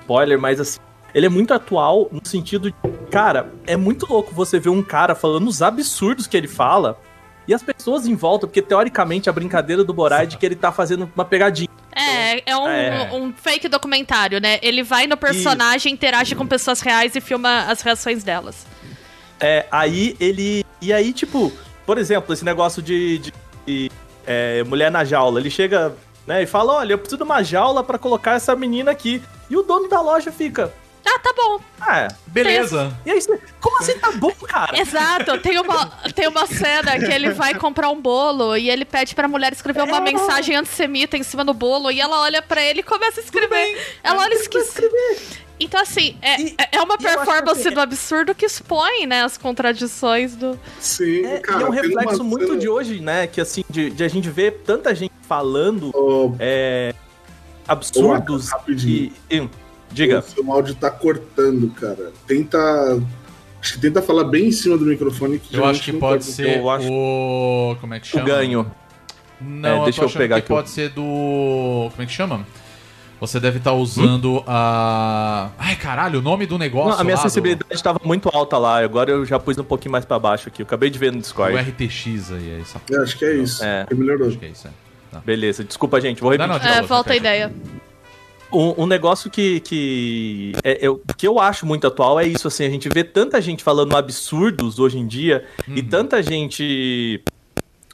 spoiler, 0.00 0.38
mas 0.40 0.58
assim, 0.60 0.78
ele 1.14 1.26
é 1.26 1.28
muito 1.28 1.54
atual 1.54 2.08
no 2.10 2.20
sentido 2.26 2.70
de, 2.70 2.76
cara, 3.10 3.52
é 3.66 3.76
muito 3.76 4.06
louco 4.10 4.34
você 4.34 4.58
ver 4.58 4.70
um 4.70 4.82
cara 4.82 5.14
falando 5.14 5.46
os 5.48 5.62
absurdos 5.62 6.26
que 6.26 6.36
ele 6.36 6.48
fala 6.48 6.98
e 7.48 7.54
as 7.54 7.62
pessoas 7.62 8.06
em 8.06 8.14
volta, 8.14 8.46
porque 8.46 8.60
teoricamente 8.62 9.28
a 9.28 9.32
brincadeira 9.32 9.82
do 9.82 9.92
Borat 9.94 10.22
é 10.22 10.26
de 10.26 10.36
que 10.36 10.44
ele 10.46 10.54
tá 10.54 10.70
fazendo 10.70 11.10
uma 11.16 11.24
pegadinha. 11.24 11.68
É, 11.92 12.50
é 12.50 12.56
um, 12.56 12.68
É. 12.68 13.10
um 13.12 13.32
fake 13.32 13.66
documentário, 13.68 14.38
né? 14.40 14.58
Ele 14.62 14.82
vai 14.84 15.06
no 15.06 15.16
personagem, 15.16 15.92
interage 15.92 16.34
com 16.36 16.46
pessoas 16.46 16.80
reais 16.80 17.16
e 17.16 17.20
filma 17.20 17.62
as 17.62 17.80
reações 17.80 18.22
delas. 18.22 18.66
É, 19.40 19.66
aí 19.72 20.14
ele. 20.20 20.64
E 20.80 20.92
aí, 20.92 21.12
tipo, 21.12 21.50
por 21.86 21.96
exemplo, 21.98 22.32
esse 22.34 22.44
negócio 22.44 22.82
de, 22.82 23.18
de- 23.18 23.32
de, 23.66 23.90
é, 24.26 24.62
mulher 24.64 24.90
na 24.90 25.04
jaula. 25.04 25.40
Ele 25.40 25.50
chega, 25.50 25.94
né, 26.26 26.42
e 26.42 26.46
fala: 26.46 26.74
olha, 26.74 26.92
eu 26.92 26.98
preciso 26.98 27.16
de 27.16 27.22
uma 27.24 27.42
jaula 27.42 27.82
pra 27.82 27.98
colocar 27.98 28.34
essa 28.34 28.54
menina 28.54 28.90
aqui. 28.90 29.22
E 29.48 29.56
o 29.56 29.62
dono 29.62 29.88
da 29.88 30.00
loja 30.00 30.30
fica. 30.30 30.72
Ah, 31.10 31.18
tá 31.20 31.32
bom. 31.34 31.60
Ah, 31.80 31.98
é. 32.00 32.08
Beleza. 32.26 32.94
E 33.06 33.10
aí, 33.10 33.18
como 33.60 33.78
assim 33.78 33.98
tá 33.98 34.12
bom, 34.12 34.30
cara? 34.46 34.78
Exato, 34.78 35.38
tem 35.38 35.58
uma, 35.58 35.86
tem 36.14 36.28
uma 36.28 36.46
cena 36.46 36.98
que 36.98 37.10
ele 37.10 37.30
vai 37.30 37.54
comprar 37.54 37.88
um 37.88 38.00
bolo 38.00 38.56
e 38.56 38.68
ele 38.68 38.84
pede 38.84 39.14
pra 39.14 39.26
mulher 39.26 39.52
escrever 39.52 39.82
uma 39.84 40.00
mensagem 40.00 40.54
antissemita 40.54 41.16
em 41.16 41.22
cima 41.22 41.44
do 41.44 41.54
bolo 41.54 41.90
e 41.90 42.00
ela 42.00 42.20
olha 42.20 42.42
pra 42.42 42.62
ele 42.62 42.80
e 42.80 42.82
começa 42.82 43.20
a 43.20 43.24
escrever. 43.24 43.80
Ela 44.04 44.22
olha 44.22 44.34
esquisita. 44.34 44.82
Então, 45.60 45.80
assim, 45.80 46.16
é, 46.22 46.40
E- 46.40 46.56
é 46.70 46.80
uma 46.80 46.96
e 47.00 47.04
eu 47.04 47.08
acho 47.10 47.18
performance 47.24 47.62
que- 47.64 47.70
do 47.70 47.80
absurdo 47.80 48.32
que 48.34 48.44
expõe, 48.46 49.06
né, 49.06 49.24
as 49.24 49.36
contradições 49.36 50.36
do. 50.36 50.58
Sim, 50.78 51.24
É, 51.26 51.38
cara. 51.40 51.60
e 51.60 51.62
é 51.64 51.66
um 51.66 51.70
tem 51.72 51.80
uma 51.80 52.00
reflexo 52.02 52.22
muito 52.22 52.46
cena- 52.46 52.58
de 52.60 52.68
hoje, 52.68 53.00
né? 53.00 53.26
Que 53.26 53.40
assim, 53.40 53.64
de, 53.68 53.90
de 53.90 54.04
a 54.04 54.08
gente 54.08 54.28
ver 54.30 54.62
tanta 54.64 54.94
gente 54.94 55.12
falando 55.26 55.90
Ô, 55.96 56.32
é, 56.38 56.94
absurdos 57.66 58.50
rapidinho. 58.50 59.12
e, 59.30 59.36
e- 59.36 59.48
diga. 59.92 60.18
O 60.20 60.22
seu 60.22 60.52
áudio 60.52 60.74
tá 60.74 60.90
cortando, 60.90 61.68
cara. 61.74 62.12
Tenta. 62.26 62.58
Acho 63.60 63.74
que 63.74 63.80
tenta 63.80 64.00
falar 64.00 64.24
bem 64.24 64.46
em 64.46 64.52
cima 64.52 64.76
do 64.78 64.84
microfone. 64.84 65.38
Que 65.38 65.56
Eu 65.56 65.64
acho 65.64 65.82
que 65.82 65.92
não 65.92 65.98
pode 66.00 66.24
ser 66.24 66.58
eu 66.58 66.70
acho- 66.70 66.88
o. 66.90 67.76
Como 67.80 67.94
é 67.94 68.00
que 68.00 68.06
O 68.06 68.10
chama? 68.10 68.24
ganho. 68.24 68.70
Não, 69.40 69.68
É, 69.68 69.78
eu 69.78 69.84
deixa 69.84 69.98
tô 69.98 70.04
eu 70.04 70.08
achando 70.08 70.18
pegar 70.22 70.36
que 70.36 70.40
aqui 70.42 70.52
o- 70.52 70.56
pode 70.56 70.70
ser 70.70 70.90
do. 70.90 71.88
Como 71.90 72.02
é 72.02 72.06
que 72.06 72.12
chama? 72.12 72.46
Você 73.20 73.40
deve 73.40 73.58
estar 73.58 73.72
usando 73.72 74.44
a. 74.46 75.50
Ai, 75.58 75.74
caralho, 75.74 76.20
o 76.20 76.22
nome 76.22 76.46
do 76.46 76.56
negócio. 76.56 76.90
Não, 76.92 77.00
a 77.00 77.04
minha 77.04 77.16
lá 77.16 77.22
do- 77.22 77.28
sensibilidade 77.28 77.74
estava 77.74 78.00
muito 78.04 78.30
alta 78.32 78.56
lá, 78.58 78.78
agora 78.82 79.10
eu 79.10 79.24
já 79.26 79.40
pus 79.40 79.58
um 79.58 79.64
pouquinho 79.64 79.90
mais 79.90 80.04
pra 80.04 80.20
baixo 80.20 80.48
aqui. 80.48 80.62
Eu 80.62 80.66
acabei 80.66 80.88
de 80.88 80.98
ver 81.00 81.10
no 81.10 81.18
O 81.18 81.20
Discord. 81.20 81.56
RTX 81.56 82.30
aí, 82.32 82.50
é 82.50 82.60
essa. 82.60 82.80
É, 82.92 82.96
acho 83.02 83.18
que 83.18 83.24
é 83.24 83.34
isso. 83.34 83.64
É. 83.64 83.84
Que 83.86 83.94
melhorou. 83.96 84.28
Acho 84.28 84.38
que 84.38 84.46
é 84.46 84.48
isso, 84.50 84.68
é. 84.68 84.70
Tá. 85.10 85.18
Beleza, 85.24 85.64
desculpa, 85.64 86.00
gente, 86.00 86.20
vou 86.20 86.30
Não, 86.36 86.46
repetir. 86.46 86.64
não, 86.64 86.70
É, 86.70 86.74
Falou, 86.74 86.88
volta 86.88 87.12
a 87.12 87.16
ideia. 87.16 87.52
Um, 88.52 88.84
um 88.84 88.86
negócio 88.86 89.30
que, 89.30 89.60
que, 89.60 90.52
é, 90.64 90.78
eu, 90.80 91.02
que 91.16 91.28
eu 91.28 91.38
acho 91.38 91.66
muito 91.66 91.86
atual 91.86 92.18
é 92.18 92.26
isso, 92.26 92.48
assim, 92.48 92.64
a 92.64 92.70
gente 92.70 92.88
vê 92.88 93.04
tanta 93.04 93.40
gente 93.42 93.62
falando 93.62 93.94
absurdos 93.94 94.78
hoje 94.78 94.98
em 94.98 95.06
dia 95.06 95.44
e 95.68 95.82
tanta 95.82 96.22
gente. 96.22 97.22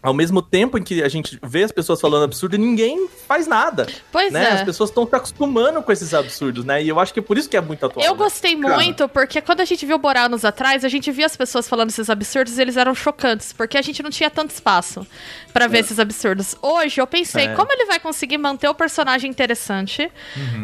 Ao 0.05 0.13
mesmo 0.15 0.43
tempo 0.43 0.77
em 0.79 0.83
que 0.83 1.03
a 1.03 1.09
gente 1.09 1.39
vê 1.43 1.65
as 1.65 1.73
pessoas 1.73 2.01
falando 2.01 2.25
absurdo, 2.25 2.59
ninguém 2.59 3.09
faz 3.27 3.47
nada. 3.47 3.87
Pois 4.13 4.31
né? 4.33 4.45
é. 4.45 4.53
As 4.53 4.63
pessoas 4.63 4.91
estão 4.91 5.07
se 5.09 5.17
acostumando 5.17 5.83
com 5.83 5.91
esses 5.91 6.13
absurdos, 6.13 6.65
né? 6.65 6.83
E 6.83 6.89
eu 6.89 7.01
acho 7.01 7.13
que 7.13 7.21
é 7.21 7.23
por 7.23 7.39
isso 7.39 7.49
que 7.49 7.57
é 7.57 7.61
muito 7.61 7.85
atual. 7.87 8.05
Eu 8.05 8.13
né? 8.13 8.19
gostei 8.19 8.55
Cara. 8.57 8.75
muito, 8.77 9.09
porque 9.09 9.41
quando 9.41 9.61
a 9.63 9.65
gente 9.65 9.87
viu 9.87 9.97
o 9.97 9.99
Borá 9.99 10.27
anos 10.27 10.45
atrás, 10.45 10.85
a 10.85 10.89
gente 10.89 11.11
via 11.11 11.25
as 11.25 11.35
pessoas 11.37 11.67
falando 11.67 11.89
esses 11.89 12.11
absurdos 12.11 12.59
e 12.59 12.61
eles 12.61 12.77
eram 12.77 12.95
chocantes, 12.95 13.53
porque 13.53 13.79
a 13.79 13.83
gente 13.83 14.03
não 14.03 14.11
tinha 14.11 14.29
tanto 14.31 14.51
espaço 14.51 15.07
pra 15.53 15.67
ver 15.67 15.79
esses 15.79 15.99
absurdos. 15.99 16.55
Hoje 16.61 17.01
eu 17.01 17.07
pensei, 17.07 17.47
É. 17.47 17.55
como 17.55 17.73
ele 17.73 17.87
vai 17.87 17.99
conseguir 17.99 18.37
manter 18.37 18.69
o 18.69 18.75
personagem 18.75 19.31
interessante, 19.31 20.11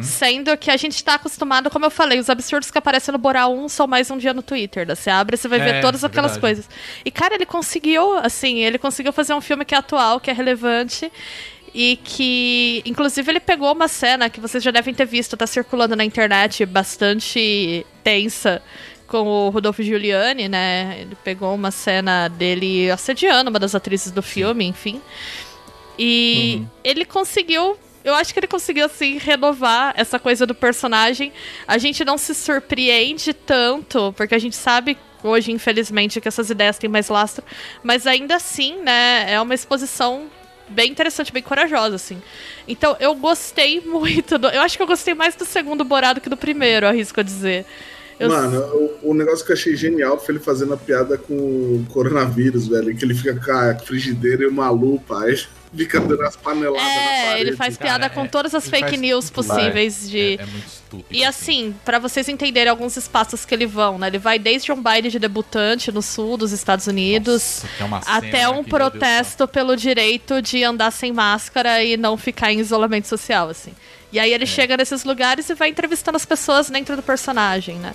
sendo 0.03 0.57
que 0.57 0.71
a 0.71 0.77
gente 0.77 1.03
tá 1.03 1.15
acostumado, 1.15 1.71
como 1.71 1.85
eu 1.87 1.91
falei, 1.91 2.19
os 2.19 2.29
absurdos 2.29 2.71
que 2.71 2.79
aparecem 2.79 3.13
no 3.13 3.19
Borá 3.19 3.47
1 3.49 3.69
são 3.69 3.87
mais 3.87 4.11
um 4.11 4.19
dia 4.19 4.35
no 4.35 4.43
Twitter. 4.43 4.87
né? 4.87 4.95
Você 4.95 5.09
abre 5.11 5.37
você 5.37 5.49
vai 5.49 5.61
É, 5.61 5.65
ver 5.65 5.81
todas 5.81 6.03
é 6.03 6.07
aquelas 6.07 6.33
verdade. 6.33 6.41
coisas. 6.57 6.69
E, 7.05 7.11
cara, 7.11 7.35
ele 7.35 7.47
conseguiu, 7.47 8.19
assim, 8.19 8.59
ele 8.59 8.79
conseguiu 8.79 9.13
fazer 9.13 9.30
um 9.35 9.41
filme 9.41 9.65
que 9.65 9.75
é 9.75 9.79
atual, 9.79 10.21
que 10.21 10.31
é 10.31 10.33
relevante. 10.33 11.11
E 11.73 12.01
que, 12.03 12.83
inclusive, 12.85 13.31
ele 13.31 13.41
pegou 13.41 13.73
uma 13.73 13.87
cena 13.87 14.29
que 14.29 14.41
vocês 14.41 14.63
já 14.63 14.73
devem 14.73 14.93
ter 14.93 15.05
visto, 15.05 15.37
tá 15.37 15.47
circulando 15.47 15.95
na 15.95 16.05
internet, 16.05 16.67
bastante 16.67 17.87
tensa, 18.03 18.61
com 19.07 19.27
o 19.27 19.51
Rodolfo 19.51 19.83
Giuliani, 19.83 20.49
né? 20.49 20.99
Ele 21.01 21.17
pegou 21.23 21.55
uma 21.55 21.71
cena 21.71 22.29
dele 22.29 22.91
assediando 22.91 23.51
uma 23.51 23.59
das 23.59 23.75
atrizes 23.75 24.11
do 24.11 24.23
filme, 24.23 24.65
enfim. 24.65 25.01
E 25.99 26.63
ele 26.83 27.05
conseguiu. 27.05 27.79
Eu 28.03 28.15
acho 28.15 28.33
que 28.33 28.41
ele 28.41 28.47
conseguiu, 28.47 28.87
assim, 28.87 29.19
renovar 29.19 29.93
essa 29.97 30.19
coisa 30.19 30.47
do 30.47 30.55
personagem. 30.55 31.33
A 31.69 31.77
gente 31.77 32.05
não 32.05 32.17
se 32.17 32.35
surpreende 32.35 33.35
tanto, 33.35 34.13
porque 34.17 34.35
a 34.35 34.39
gente 34.39 34.57
sabe 34.57 34.97
hoje, 35.23 35.53
infelizmente, 35.53 36.21
que 36.21 36.29
essas 36.29 36.51
ideias 36.51 36.79
têm 36.79 36.89
mais 36.91 37.09
lastro. 37.09 37.45
Mas 37.83 38.07
ainda 38.07 38.37
assim, 38.37 38.77
né, 38.83 39.33
é 39.33 39.41
uma 39.41 39.55
exposição 39.55 40.27
bem 40.69 40.91
interessante, 40.91 41.33
bem 41.33 41.43
corajosa, 41.43 41.97
assim. 41.97 42.21
Então, 42.69 42.97
eu 43.01 43.15
gostei 43.15 43.81
muito. 43.81 44.39
Do, 44.39 44.49
eu 44.49 44.61
acho 44.63 44.77
que 44.77 44.83
eu 44.83 44.87
gostei 44.87 45.15
mais 45.15 45.35
do 45.35 45.45
segundo 45.45 45.85
Borado 45.85 46.21
que 46.21 46.29
do 46.31 46.37
primeiro, 46.37 46.87
arrisco 46.87 47.21
a 47.21 47.23
dizer. 47.23 47.65
Eu- 48.19 48.29
Mano, 48.29 48.61
o, 49.03 49.11
o 49.11 49.15
negócio 49.15 49.45
que 49.45 49.51
eu 49.51 49.57
achei 49.57 49.75
genial 49.75 50.19
foi 50.21 50.35
ele 50.35 50.45
fazendo 50.45 50.75
a 50.75 50.77
piada 50.77 51.17
com 51.17 51.35
o 51.35 51.87
coronavírus, 51.91 52.69
velho. 52.69 52.95
Que 52.97 53.05
ele 53.05 53.15
fica 53.15 53.35
com 53.35 53.51
a 53.51 53.75
frigideira 53.79 54.45
e 54.45 54.47
uma 54.47 54.71
lupa, 54.71 55.25
aí 55.25 55.41
fica 55.77 56.01
dando 56.01 56.23
as 56.23 56.37
paneladas 56.37 56.83
na 56.83 56.91
É, 56.91 57.25
parede. 57.27 57.41
ele 57.49 57.57
faz 57.57 57.77
Cara, 57.77 57.89
piada 57.99 58.11
com 58.15 58.25
é- 58.25 58.29
todas 58.29 58.55
as 58.55 58.69
fake 58.69 58.97
news 58.97 59.31
tudo. 59.31 59.47
possíveis 59.47 60.11
de. 60.11 60.19
É, 60.39 60.43
é 60.43 60.47
muito 60.47 60.67
estúpido. 60.67 61.07
E 61.11 61.25
assim, 61.25 61.75
pra 61.85 61.99
vocês 61.99 62.29
entenderem 62.29 62.69
alguns 62.71 62.97
espaços 62.97 63.45
que 63.45 63.55
ele 63.55 63.67
vão, 63.67 63.99
né? 63.99 64.09
Ele 64.09 64.19
vai 64.19 64.39
desde 64.39 64.73
um 64.73 64.83
baile 64.83 65.09
de 65.11 65.19
debutante 65.19 65.93
no 65.93 66.03
sul 66.03 66.37
dos 66.37 66.51
Estados 66.53 66.87
Unidos, 66.87 67.63
Nossa, 67.79 68.11
até 68.11 68.49
um 68.49 68.61
aqui, 68.61 68.71
protesto 68.71 69.47
pelo 69.47 69.77
direito 69.77 70.43
de 70.43 70.65
andar 70.65 70.91
sem 70.91 71.13
máscara 71.13 71.83
e 71.85 71.97
não 71.97 72.17
ficar 72.17 72.53
em 72.53 72.59
isolamento 72.59 73.07
social, 73.07 73.49
assim. 73.49 73.73
E 74.13 74.19
aí 74.19 74.33
É. 74.33 74.35
ele 74.35 74.47
chega 74.47 74.77
nesses 74.77 75.05
lugares 75.05 75.49
e 75.49 75.55
vai 75.55 75.69
entrevistando 75.69 76.17
as 76.17 76.27
pessoas 76.27 76.69
dentro 76.69 76.97
do 76.97 77.03
personagem, 77.03 77.77
né? 77.77 77.95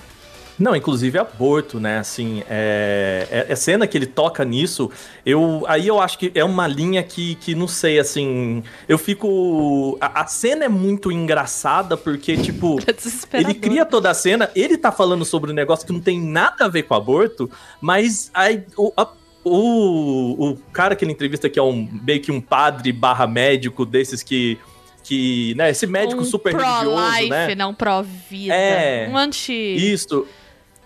Não, 0.58 0.76
inclusive 0.76 1.18
aborto, 1.20 1.80
né? 1.80 2.00
Assim, 2.00 2.42
é, 2.50 3.28
é, 3.30 3.46
é 3.50 3.56
cena 3.56 3.86
que 3.86 3.98
ele 3.98 4.06
toca 4.06 4.46
nisso. 4.46 4.90
Eu, 5.26 5.66
aí 5.68 5.86
eu 5.88 6.00
acho 6.00 6.18
que 6.18 6.32
é 6.34 6.44
uma 6.46 6.66
linha 6.66 7.04
que, 7.04 7.36
que 7.36 7.54
não 7.54 7.68
sei, 7.68 8.00
assim. 8.00 8.64
Eu 8.88 8.98
fico. 8.98 9.98
A, 10.00 10.22
a 10.22 10.28
cena 10.28 10.64
é 10.66 10.70
muito 10.70 11.12
engraçada 11.12 11.98
porque, 11.98 12.38
tipo. 12.38 12.78
É. 13.34 13.40
Ele 13.40 13.54
cria 13.54 13.86
toda 13.86 14.10
a 14.10 14.14
cena, 14.14 14.50
ele 14.56 14.78
tá 14.78 14.92
falando 14.92 15.26
sobre 15.26 15.52
um 15.52 15.54
negócio 15.54 15.86
que 15.86 15.92
não 15.92 16.00
tem 16.00 16.22
nada 16.22 16.66
a 16.66 16.68
ver 16.68 16.84
com 16.84 16.94
aborto, 16.94 17.50
mas 17.82 18.32
aí 18.34 18.64
o, 18.78 18.94
a- 18.96 19.12
o, 19.44 20.52
o 20.52 20.58
cara 20.72 20.96
que 20.96 21.04
ele 21.06 21.12
entrevista, 21.12 21.50
que 21.50 21.60
é 21.60 21.62
um 21.64 21.88
meio 22.04 22.22
que 22.22 22.32
um 22.32 22.42
padre 22.42 22.92
barra 22.92 23.28
médico 23.28 23.86
desses 23.86 24.24
que. 24.24 24.58
que 25.04 25.54
né, 25.56 25.70
esse 25.70 25.86
médico 25.86 26.22
um 26.22 26.26
super 26.26 26.56
religioso, 26.56 27.30
né? 27.30 27.56
não 27.56 27.74
pró-vida. 27.74 28.54
É. 28.54 29.08
Um 29.12 29.18
anti... 29.18 29.54
Isso. 29.54 30.26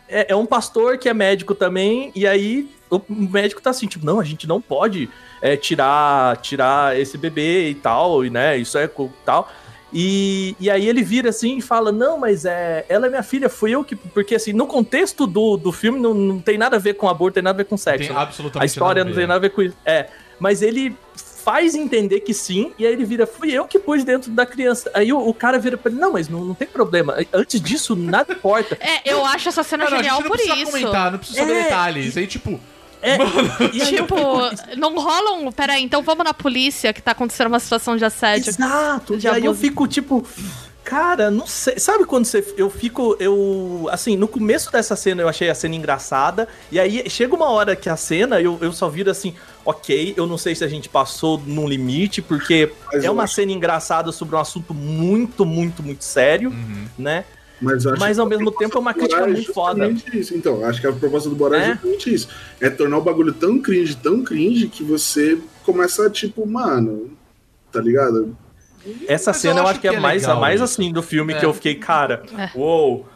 É, 0.09 0.31
é 0.31 0.35
um 0.35 0.45
pastor 0.45 0.97
que 0.97 1.07
é 1.07 1.13
médico 1.13 1.53
também, 1.53 2.11
e 2.15 2.27
aí 2.27 2.69
o 2.89 3.01
médico 3.09 3.61
tá 3.61 3.69
assim, 3.69 3.87
tipo, 3.87 4.05
não, 4.05 4.19
a 4.19 4.23
gente 4.23 4.47
não 4.47 4.59
pode 4.59 5.09
é, 5.41 5.55
tirar, 5.55 6.37
tirar 6.37 6.99
esse 6.99 7.17
bebê 7.17 7.69
e 7.69 7.75
tal, 7.75 8.25
e 8.25 8.29
né, 8.29 8.57
isso 8.57 8.77
é 8.77 8.89
tal. 9.23 9.49
E, 9.91 10.55
e 10.59 10.69
aí 10.69 10.87
ele 10.87 11.01
vira 11.03 11.29
assim 11.29 11.57
e 11.57 11.61
fala, 11.61 11.91
não, 11.91 12.17
mas 12.17 12.45
é, 12.45 12.85
ela 12.87 13.07
é 13.07 13.09
minha 13.09 13.23
filha, 13.23 13.49
fui 13.49 13.71
eu 13.71 13.83
que... 13.83 13.95
Porque 13.95 14.35
assim, 14.35 14.53
no 14.53 14.67
contexto 14.67 15.25
do, 15.25 15.57
do 15.57 15.71
filme 15.71 15.99
não, 15.99 16.13
não 16.13 16.39
tem 16.39 16.57
nada 16.57 16.75
a 16.75 16.79
ver 16.79 16.93
com 16.93 17.09
aborto, 17.09 17.35
tem 17.35 17.43
nada 17.43 17.55
a 17.55 17.63
ver 17.63 17.69
com 17.69 17.75
sexo. 17.75 18.07
Tem 18.07 18.15
né? 18.15 18.21
absolutamente 18.21 18.63
A 18.63 18.65
história 18.65 19.03
não 19.03 19.13
tem 19.13 19.25
nada 19.25 19.37
a 19.37 19.39
ver 19.39 19.49
com 19.49 19.63
isso. 19.63 19.75
É, 19.83 20.07
mas 20.39 20.61
ele 20.61 20.95
faz 21.43 21.75
entender 21.75 22.19
que 22.21 22.33
sim, 22.33 22.71
e 22.77 22.85
aí 22.85 22.93
ele 22.93 23.05
vira, 23.05 23.25
fui 23.27 23.51
eu 23.51 23.65
que 23.65 23.79
pus 23.79 24.03
dentro 24.03 24.29
da 24.31 24.45
criança. 24.45 24.89
Aí 24.93 25.11
o, 25.13 25.19
o 25.19 25.33
cara 25.33 25.57
vira 25.59 25.77
pra 25.77 25.91
ele, 25.91 25.99
não, 25.99 26.13
mas 26.13 26.27
não, 26.29 26.43
não 26.45 26.53
tem 26.53 26.67
problema. 26.67 27.15
Antes 27.33 27.59
disso, 27.61 27.95
nada 27.95 28.33
importa. 28.33 28.77
É, 28.79 29.11
eu 29.13 29.25
acho 29.25 29.49
essa 29.49 29.63
cena 29.63 29.85
Não, 29.85 29.91
não, 29.91 29.97
genial 29.97 30.15
gente 30.17 30.23
não 30.23 30.29
por 30.29 30.37
precisa 30.37 30.61
isso. 30.63 30.71
comentar, 30.71 31.11
não 31.11 31.19
precisa 31.19 31.39
saber 31.39 31.51
É, 31.53 31.63
detalhes. 31.63 32.17
Aí, 32.17 32.27
tipo, 32.27 32.59
É, 33.01 33.17
e 33.73 33.79
Tipo, 33.95 34.15
não 34.77 34.93
rola 34.95 35.31
um. 35.37 35.51
Peraí, 35.51 35.83
então 35.83 36.01
vamos 36.01 36.23
na 36.25 36.33
polícia 36.33 36.91
que 36.91 37.01
tá 37.01 37.11
acontecendo 37.11 37.47
uma 37.47 37.59
situação 37.59 37.95
de 37.95 38.03
assédio. 38.05 38.49
Exato. 38.49 39.17
de 39.17 39.25
e 39.25 39.29
aí 39.29 39.45
eu 39.45 39.51
abuso. 39.51 39.61
fico 39.61 39.87
tipo, 39.87 40.27
cara, 40.89 41.29
não 41.29 41.45
sei. 41.45 41.77
Sabe 41.77 42.03
quando 42.05 42.25
você 42.25 42.43
eu 42.57 42.69
fico 42.69 43.15
eu 43.19 43.87
assim, 43.91 44.17
no 44.17 44.27
começo 44.27 44.71
dessa 44.71 44.95
cena 44.95 45.21
eu 45.21 45.29
achei 45.29 45.49
a 45.49 45.53
cena 45.55 45.75
engraçada 45.75 46.47
e 46.71 46.79
aí 46.79 47.07
chega 47.09 47.35
uma 47.35 47.49
hora 47.51 47.75
que 47.75 47.87
a 47.89 47.95
cena 47.95 48.41
eu, 48.41 48.57
eu 48.59 48.71
só 48.73 48.89
viro 48.89 49.11
assim, 49.11 49.35
OK, 49.63 50.15
eu 50.17 50.25
não 50.25 50.37
sei 50.37 50.55
se 50.55 50.63
a 50.63 50.67
gente 50.67 50.89
passou 50.89 51.39
num 51.45 51.67
limite 51.67 52.21
porque 52.21 52.71
Mas 52.91 53.03
é 53.03 53.11
uma 53.11 53.23
acho- 53.23 53.35
cena 53.35 53.51
engraçada 53.51 54.11
sobre 54.11 54.35
um 54.35 54.39
assunto 54.39 54.73
muito, 54.73 55.45
muito, 55.45 55.83
muito 55.83 56.03
sério, 56.03 56.49
Uhum. 56.49 56.85
né? 56.97 57.23
Mas, 57.61 57.83
Mas 57.99 58.17
ao 58.17 58.25
mesmo 58.25 58.51
tempo 58.51 58.77
é 58.77 58.79
uma 58.79 58.93
crítica 58.93 59.19
Borá 59.19 59.31
muito 59.33 59.53
foda. 59.53 59.89
Isso. 60.13 60.33
Então, 60.33 60.63
acho 60.63 60.79
que 60.79 60.87
a 60.87 60.93
proposta 60.93 61.29
do 61.29 61.35
Borá 61.35 61.57
é 61.57 61.61
É? 61.61 61.71
justamente 61.73 62.13
isso. 62.13 62.29
É 62.61 62.69
tornar 62.69 62.97
o 62.97 63.01
bagulho 63.01 63.33
tão 63.33 63.59
cringe, 63.59 63.95
tão 63.97 64.23
cringe, 64.23 64.69
que 64.69 64.81
você 64.81 65.37
começa, 65.65 66.09
tipo, 66.09 66.47
mano, 66.47 67.11
tá 67.69 67.81
ligado? 67.81 68.35
Essa 69.07 69.31
Mas 69.31 69.43
eu 69.43 69.49
cena 69.51 69.59
eu 69.59 69.63
acho 69.63 69.71
acho 69.71 69.79
que 69.81 69.87
é, 69.87 69.91
que 69.91 69.95
é 69.97 69.99
mais, 69.99 70.23
a 70.23 70.27
legal 70.27 70.41
mais 70.41 70.55
isso. 70.55 70.63
assim 70.63 70.91
do 70.91 71.01
filme 71.03 71.33
É. 71.33 71.39
que 71.39 71.45
eu 71.45 71.53
fiquei, 71.53 71.75
cara, 71.75 72.23
É. 72.37 72.49
uou, 72.57 73.07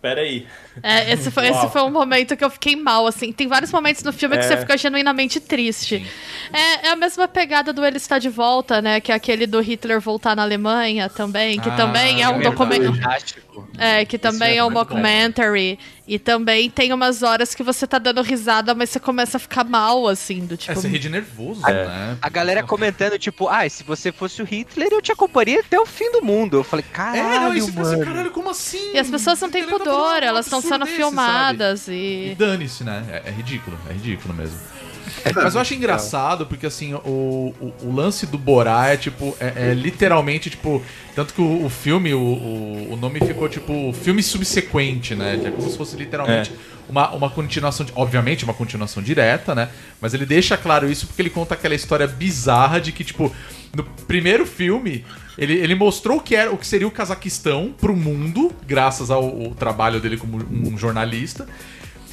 peraí. 0.00 0.46
É, 0.82 1.12
esse 1.12 1.30
foi, 1.30 1.48
esse 1.48 1.68
foi 1.68 1.82
um 1.82 1.90
momento 1.90 2.36
que 2.36 2.44
eu 2.44 2.50
fiquei 2.50 2.76
mal, 2.76 3.06
assim. 3.06 3.32
Tem 3.32 3.46
vários 3.48 3.72
momentos 3.72 4.02
no 4.02 4.12
filme 4.12 4.38
que 4.38 4.44
É. 4.44 4.48
você 4.48 4.56
fica 4.56 4.76
genuinamente 4.78 5.40
triste. 5.40 6.06
É, 6.52 6.86
é 6.86 6.90
a 6.90 6.96
mesma 6.96 7.26
pegada 7.28 7.72
do 7.72 7.84
Ele 7.84 7.96
Está 7.96 8.18
de 8.18 8.28
Volta, 8.28 8.80
né? 8.80 9.00
Que 9.00 9.12
é 9.12 9.14
aquele 9.14 9.46
do 9.46 9.60
Hitler 9.60 10.00
voltar 10.00 10.34
na 10.36 10.42
Alemanha 10.42 11.08
também, 11.08 11.58
que 11.60 11.68
Ah, 11.68 11.76
também 11.76 12.22
é 12.22 12.28
um 12.28 12.40
é 12.40 12.44
documento. 12.44 12.94
Fantástico. 12.94 13.68
É, 13.76 14.04
que 14.04 14.16
também 14.18 14.52
é 14.54 14.56
é 14.58 14.64
um 14.64 14.70
mockumentary. 14.70 15.78
E 16.06 16.18
também 16.18 16.68
tem 16.68 16.92
umas 16.92 17.22
horas 17.22 17.54
que 17.54 17.62
você 17.62 17.86
tá 17.86 17.96
dando 17.98 18.20
risada, 18.20 18.74
mas 18.74 18.90
você 18.90 18.98
começa 18.98 19.36
a 19.36 19.40
ficar 19.40 19.62
mal, 19.62 20.08
assim, 20.08 20.44
do 20.44 20.54
é, 20.54 20.56
tipo. 20.56 20.74
você 20.74 20.88
ri 20.88 20.98
de 20.98 21.08
nervoso, 21.08 21.64
É. 21.68 21.86
né? 21.86 22.16
A 22.20 22.28
galera 22.28 22.64
comentando, 22.64 23.16
tipo, 23.16 23.46
ah, 23.48 23.68
se 23.68 23.84
você 23.84 24.10
fosse 24.10 24.42
o 24.42 24.44
Hitler, 24.44 24.88
eu 24.90 25.00
te 25.00 25.12
acompanharia 25.12 25.60
até 25.60 25.78
o 25.78 25.86
fim 25.86 26.10
do 26.10 26.20
mundo. 26.24 26.56
Eu 26.56 26.64
falei, 26.64 26.84
É, 26.88 26.92
caralho, 26.92 27.40
não, 27.42 27.54
isso 27.54 27.72
mano. 27.72 27.86
assim, 27.86 28.00
caralho, 28.04 28.30
como 28.32 28.50
assim? 28.50 28.92
E 28.92 28.98
as 28.98 29.08
pessoas 29.08 29.40
não 29.40 29.50
têm 29.50 29.62
tá 29.64 29.70
pudor, 29.70 30.20
elas 30.22 30.46
estão 30.46 30.59
sendo 30.60 30.84
desse, 30.84 30.96
filmadas 30.96 31.80
sabe? 31.80 31.96
e. 31.96 32.30
E 32.32 32.34
dane-se, 32.34 32.84
né? 32.84 33.04
É, 33.10 33.28
é 33.28 33.30
ridículo, 33.30 33.78
é 33.88 33.92
ridículo 33.92 34.34
mesmo. 34.34 34.58
Mas 35.34 35.54
eu 35.54 35.60
acho 35.60 35.74
engraçado 35.74 36.46
porque, 36.46 36.66
assim, 36.66 36.94
o, 36.94 37.54
o, 37.60 37.74
o 37.82 37.94
lance 37.94 38.26
do 38.26 38.38
Borá 38.38 38.88
é, 38.88 38.96
tipo, 38.96 39.36
é, 39.40 39.70
é 39.70 39.74
literalmente, 39.74 40.50
tipo... 40.50 40.82
Tanto 41.14 41.34
que 41.34 41.40
o, 41.40 41.64
o 41.64 41.68
filme, 41.68 42.14
o, 42.14 42.20
o, 42.90 42.96
nome 42.96 43.18
ficou, 43.20 43.48
tipo, 43.48 43.92
filme 43.92 44.22
subsequente, 44.22 45.14
né? 45.14 45.38
Que 45.40 45.48
é 45.48 45.50
como 45.50 45.68
se 45.68 45.76
fosse 45.76 45.96
literalmente 45.96 46.52
uma, 46.88 47.10
uma 47.10 47.28
continuação, 47.28 47.84
de- 47.84 47.92
obviamente, 47.94 48.44
uma 48.44 48.54
continuação 48.54 49.02
direta, 49.02 49.54
né? 49.54 49.68
Mas 50.00 50.14
ele 50.14 50.24
deixa 50.24 50.56
claro 50.56 50.90
isso 50.90 51.06
porque 51.06 51.22
ele 51.22 51.30
conta 51.30 51.54
aquela 51.54 51.74
história 51.74 52.06
bizarra 52.06 52.80
de 52.80 52.92
que, 52.92 53.04
tipo, 53.04 53.34
no 53.74 53.84
primeiro 54.06 54.46
filme, 54.46 55.04
ele, 55.40 55.54
ele 55.54 55.74
mostrou 55.74 56.18
o 56.18 56.20
que, 56.20 56.36
era, 56.36 56.52
o 56.52 56.56
que 56.58 56.66
seria 56.66 56.86
o 56.86 56.90
Cazaquistão 56.90 57.74
pro 57.80 57.96
mundo, 57.96 58.52
graças 58.66 59.10
ao, 59.10 59.24
ao 59.24 59.54
trabalho 59.54 59.98
dele 59.98 60.16
como 60.18 60.38
um 60.38 60.76
jornalista. 60.78 61.48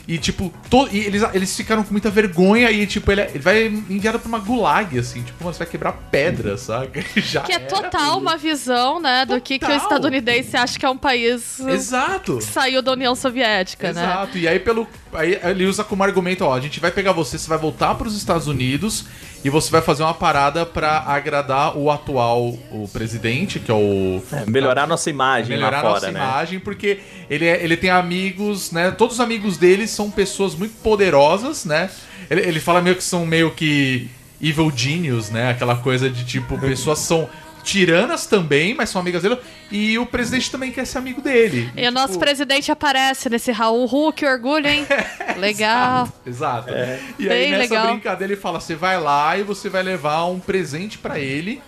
E, 0.10 0.17
tipo, 0.17 0.53
to- 0.69 0.88
e 0.89 1.00
eles, 1.00 1.22
eles 1.34 1.53
ficaram 1.53 1.84
com 1.84 1.91
muita 1.91 2.10
vergonha 2.10 2.72
e, 2.72 2.88
tipo, 2.88 3.12
ele, 3.12 3.24
ele 3.24 3.39
vai 3.39 3.65
enviado 3.65 4.17
pra 4.17 4.29
uma 4.29 4.39
gulag, 4.39 4.98
assim, 4.98 5.22
tipo, 5.22 5.43
você 5.43 5.60
vai 5.60 5.67
quebrar 5.67 5.91
pedra, 6.10 6.57
saca? 6.57 7.03
Já 7.19 7.41
Que 7.41 7.51
é 7.51 7.55
era. 7.55 7.65
total 7.65 8.17
uma 8.17 8.38
visão, 8.38 9.01
né, 9.01 9.25
do 9.25 9.41
que, 9.41 9.60
que 9.60 9.65
o 9.65 9.67
Total. 9.67 9.84
estadunidense 9.84 10.55
acha 10.55 10.79
que 10.79 10.86
é 10.86 10.89
um 10.89 10.96
país 10.98 11.60
Exato. 11.60 12.38
que 12.38 12.46
saiu 12.46 12.81
da 12.81 12.93
União 12.93 13.13
Soviética, 13.15 13.91
né? 13.91 14.01
Exato. 14.01 14.38
E 14.38 14.48
aí 14.48 14.60
pelo 14.62 14.88
aí 15.17 15.39
ele 15.43 15.65
usa 15.65 15.83
como 15.83 16.03
argumento, 16.03 16.43
ó, 16.45 16.53
a 16.53 16.59
gente 16.59 16.79
vai 16.79 16.91
pegar 16.91 17.12
você, 17.12 17.38
você 17.38 17.47
vai 17.50 17.57
voltar 17.57 17.95
para 17.95 18.07
os 18.07 18.15
Estados 18.15 18.47
Unidos 18.47 19.05
e 19.43 19.50
você 19.50 19.69
vai 19.71 19.81
fazer 19.81 20.03
uma 20.03 20.13
parada 20.13 20.65
pra 20.65 21.00
agradar 21.05 21.77
o 21.77 21.91
atual 21.91 22.57
o 22.71 22.89
presidente, 22.91 23.59
que 23.59 23.69
é 23.71 23.74
o 23.74 24.21
Melhorar 24.47 24.88
nossa 24.88 25.09
imagem 25.09 25.55
melhorar 25.57 25.77
lá 25.77 25.81
fora, 25.81 25.93
nossa 25.93 26.12
né? 26.12 26.19
imagem, 26.19 26.59
porque 26.59 27.00
ele, 27.29 27.45
é- 27.45 27.63
ele 27.63 27.75
tem 27.77 27.89
amigos, 27.89 28.71
né? 28.71 28.91
Todos 28.91 29.15
os 29.15 29.19
amigos 29.19 29.57
dele 29.57 29.88
são 29.88 30.09
pessoas 30.09 30.55
muito 30.55 30.75
poderosas, 30.81 31.65
né? 31.65 31.89
Ele, 32.29 32.41
ele 32.41 32.59
fala 32.59 32.81
meio 32.81 32.95
que 32.95 33.03
são 33.03 33.25
meio 33.25 33.51
que 33.51 34.09
evil 34.41 34.71
genius, 34.75 35.29
né? 35.29 35.50
Aquela 35.51 35.75
coisa 35.75 36.09
de 36.09 36.24
tipo, 36.25 36.57
pessoas 36.59 37.00
são 37.00 37.29
tiranas 37.67 38.25
também, 38.25 38.74
mas 38.74 38.89
são 38.89 39.01
amigas 39.01 39.21
dele. 39.21 39.38
E 39.69 40.00
o 40.00 40.05
presidente 40.05 40.50
também 40.50 40.71
quer 40.71 40.86
ser 40.86 40.97
amigo 40.97 41.21
dele. 41.21 41.69
E 41.75 41.86
o 41.88 41.91
nosso 41.91 42.13
tipo, 42.13 42.19
presidente 42.19 42.71
aparece 42.71 43.29
nesse 43.29 43.51
Raul 43.51 43.86
Hulk, 43.86 44.25
orgulho, 44.25 44.67
hein? 44.67 44.86
Legal. 45.38 46.07
Exato. 46.25 46.69
E 47.19 47.24
aí 47.24 47.27
Bem 47.27 47.51
nessa 47.51 47.74
legal. 47.75 47.88
brincadeira 47.93 48.33
ele 48.33 48.41
fala: 48.41 48.59
você 48.59 48.75
vai 48.75 49.00
lá 49.00 49.38
e 49.38 49.43
você 49.43 49.69
vai 49.69 49.83
levar 49.83 50.25
um 50.25 50.39
presente 50.39 50.97
pra 50.97 51.19
ele, 51.19 51.62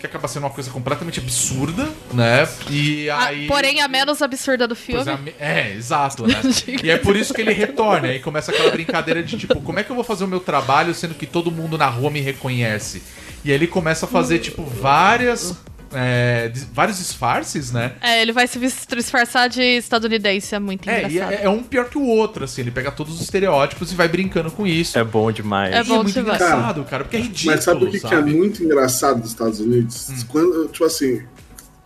que 0.00 0.06
acaba 0.06 0.26
sendo 0.28 0.42
uma 0.42 0.50
coisa 0.50 0.70
completamente 0.70 1.20
absurda, 1.20 1.88
né? 2.12 2.46
E 2.68 3.08
Ah, 3.08 3.26
aí. 3.26 3.46
porém, 3.46 3.80
a 3.80 3.86
menos 3.88 4.20
absurda 4.20 4.66
do 4.66 4.74
Pois 4.76 5.04
filme. 5.04 5.32
é, 5.38 5.60
É, 5.70 5.74
exato, 5.76 6.26
né? 6.26 6.34
e 6.82 6.90
é 6.90 6.98
por 6.98 7.14
isso 7.16 7.32
que 7.32 7.40
ele 7.40 7.52
retorna. 7.52 8.08
Aí 8.08 8.18
começa 8.18 8.50
aquela 8.50 8.70
brincadeira 8.70 9.22
de 9.22 9.38
tipo, 9.38 9.60
como 9.60 9.78
é 9.78 9.84
que 9.84 9.90
eu 9.90 9.94
vou 9.94 10.04
fazer 10.04 10.24
o 10.24 10.28
meu 10.28 10.40
trabalho 10.40 10.92
sendo 10.94 11.14
que 11.14 11.26
todo 11.26 11.50
mundo 11.52 11.78
na 11.78 11.86
rua 11.86 12.10
me 12.10 12.20
reconhece? 12.20 13.02
E 13.44 13.50
aí 13.50 13.54
ele 13.54 13.66
começa 13.66 14.06
a 14.06 14.08
fazer, 14.08 14.38
tipo, 14.38 14.62
várias. 14.64 15.54
é, 15.92 16.48
dis- 16.48 16.66
vários 16.72 16.98
disfarces, 16.98 17.70
né? 17.70 17.92
É, 18.00 18.20
ele 18.20 18.32
vai 18.32 18.46
se 18.48 18.58
disfarçar 18.58 19.48
de 19.48 19.62
estadunidense, 19.62 20.52
é 20.54 20.58
muito 20.58 20.88
É, 20.90 21.02
e 21.02 21.12
engraçado. 21.14 21.32
é, 21.32 21.44
é 21.44 21.48
um 21.48 21.62
pior 21.62 21.88
que 21.88 21.96
o 21.96 22.04
outro, 22.06 22.44
assim. 22.44 22.62
Ele 22.62 22.70
pega 22.72 22.90
todos 22.90 23.14
os 23.14 23.20
estereótipos 23.20 23.92
e 23.92 23.94
vai 23.94 24.08
brincando 24.08 24.50
com 24.50 24.66
isso. 24.66 24.98
É 24.98 25.04
bom 25.04 25.30
demais. 25.30 25.72
É 25.74 25.80
E 25.80 25.84
bom 25.84 25.96
muito 26.02 26.12
demais. 26.12 26.40
engraçado, 26.40 26.82
cara, 26.84 27.04
porque 27.04 27.16
é 27.16 27.20
ridículo, 27.20 27.54
Mas 27.54 27.64
sabe 27.64 27.84
o 27.84 27.90
que, 27.90 28.00
que 28.00 28.14
é 28.14 28.20
muito 28.22 28.64
engraçado 28.64 29.20
dos 29.20 29.30
Estados 29.30 29.60
Unidos? 29.60 30.08
Hum. 30.10 30.14
Quando, 30.28 30.66
tipo 30.68 30.84
assim, 30.84 31.22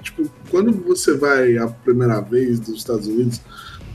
tipo, 0.02 0.30
quando 0.50 0.72
você 0.86 1.14
vai 1.16 1.58
a 1.58 1.66
primeira 1.66 2.20
vez 2.20 2.60
dos 2.60 2.78
Estados 2.78 3.06
Unidos, 3.06 3.42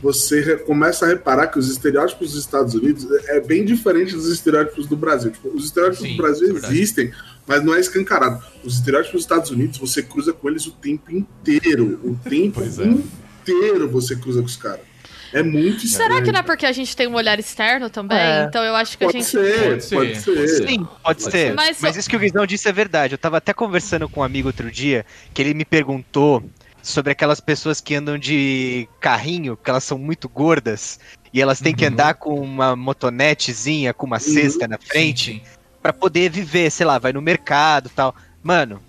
você 0.04 0.58
começa 0.58 1.06
a 1.06 1.08
reparar 1.08 1.48
que 1.48 1.58
os 1.58 1.70
estereótipos 1.70 2.32
dos 2.34 2.40
Estados 2.42 2.74
Unidos 2.76 3.08
é 3.30 3.40
bem 3.40 3.64
diferente 3.64 4.14
dos 4.14 4.28
estereótipos 4.28 4.86
do 4.86 4.98
Brasil. 4.98 5.32
Tipo, 5.32 5.48
os 5.48 5.64
estereótipos 5.64 6.06
Sim, 6.06 6.18
do 6.18 6.22
Brasil 6.22 6.50
é 6.50 6.52
verdade. 6.52 6.74
existem, 6.74 7.14
mas 7.48 7.64
não 7.64 7.74
é 7.74 7.80
escancarado. 7.80 8.44
Os 8.66 8.76
estereótipos 8.76 9.14
dos 9.14 9.22
Estados 9.24 9.50
Unidos, 9.50 9.78
você 9.78 10.04
cruza 10.04 10.34
com 10.34 10.50
eles 10.50 10.68
o 10.68 10.72
tempo 10.72 11.10
inteiro. 11.10 12.02
O 12.04 12.16
tempo 12.30 12.62
é. 12.62 12.86
inteiro 12.86 13.90
você 13.90 14.14
cruza 14.18 14.42
com 14.42 14.46
os 14.46 14.58
caras. 14.58 14.82
É 15.32 15.42
muito 15.42 15.88
Será 15.88 16.04
estranho. 16.04 16.24
que 16.26 16.32
não 16.34 16.40
é 16.42 16.44
porque 16.44 16.66
a 16.66 16.72
gente 16.72 16.96
tem 16.96 17.08
um 17.08 17.16
olhar 17.16 17.40
externo 17.40 17.90
também? 17.90 18.18
É. 18.18 18.44
Então 18.44 18.62
eu 18.62 18.76
acho 18.76 18.98
que 18.98 19.06
a 19.06 19.08
Pode 19.08 19.20
gente. 19.20 19.32
ser, 19.32 19.64
Pode 19.70 19.84
ser. 19.86 19.96
pode 19.96 20.20
ser. 20.20 20.68
Sim, 20.68 20.88
pode, 21.02 21.24
ser. 21.24 21.54
Mas 21.56 21.82
Mas, 21.82 21.96
isso 21.96 22.08
que 22.10 22.16
o 22.16 22.20
Guizão 22.20 22.46
disse 22.46 22.68
é 22.70 22.72
verdade. 22.74 23.14
Eu 23.16 23.18
tava 23.18 23.38
até 23.38 23.52
conversando 23.54 24.08
com 24.08 24.20
um 24.20 24.24
amigo 24.24 24.50
outro 24.50 24.70
dia 24.70 25.06
que 25.34 25.42
ele 25.42 25.54
me 25.56 25.66
perguntou 25.66 26.44
sobre 26.84 27.14
aquelas 27.14 27.40
pessoas 27.40 27.80
que 27.82 27.96
andam 27.96 28.18
de 28.18 28.88
carrinho, 29.00 29.58
que 29.58 29.70
elas 29.70 29.86
são 29.86 29.98
muito 29.98 30.28
gordas 30.28 31.00
e 31.34 31.42
elas 31.42 31.60
têm 31.60 31.74
que 31.74 31.86
Uhum. 31.86 31.94
andar 31.94 32.14
com 32.16 32.36
uma 32.40 32.76
motonetezinha, 32.76 33.94
com 33.94 34.06
uma 34.06 34.20
cesta 34.20 34.68
na 34.68 34.78
frente, 34.78 35.42
pra 35.82 35.94
poder 35.94 36.30
viver, 36.30 36.70
sei 36.70 36.86
lá, 36.86 37.00
vai 37.00 37.14
no 37.14 37.22
mercado 37.22 37.88
e 37.88 37.90
tal. 37.90 38.14
Mano, 38.44 38.82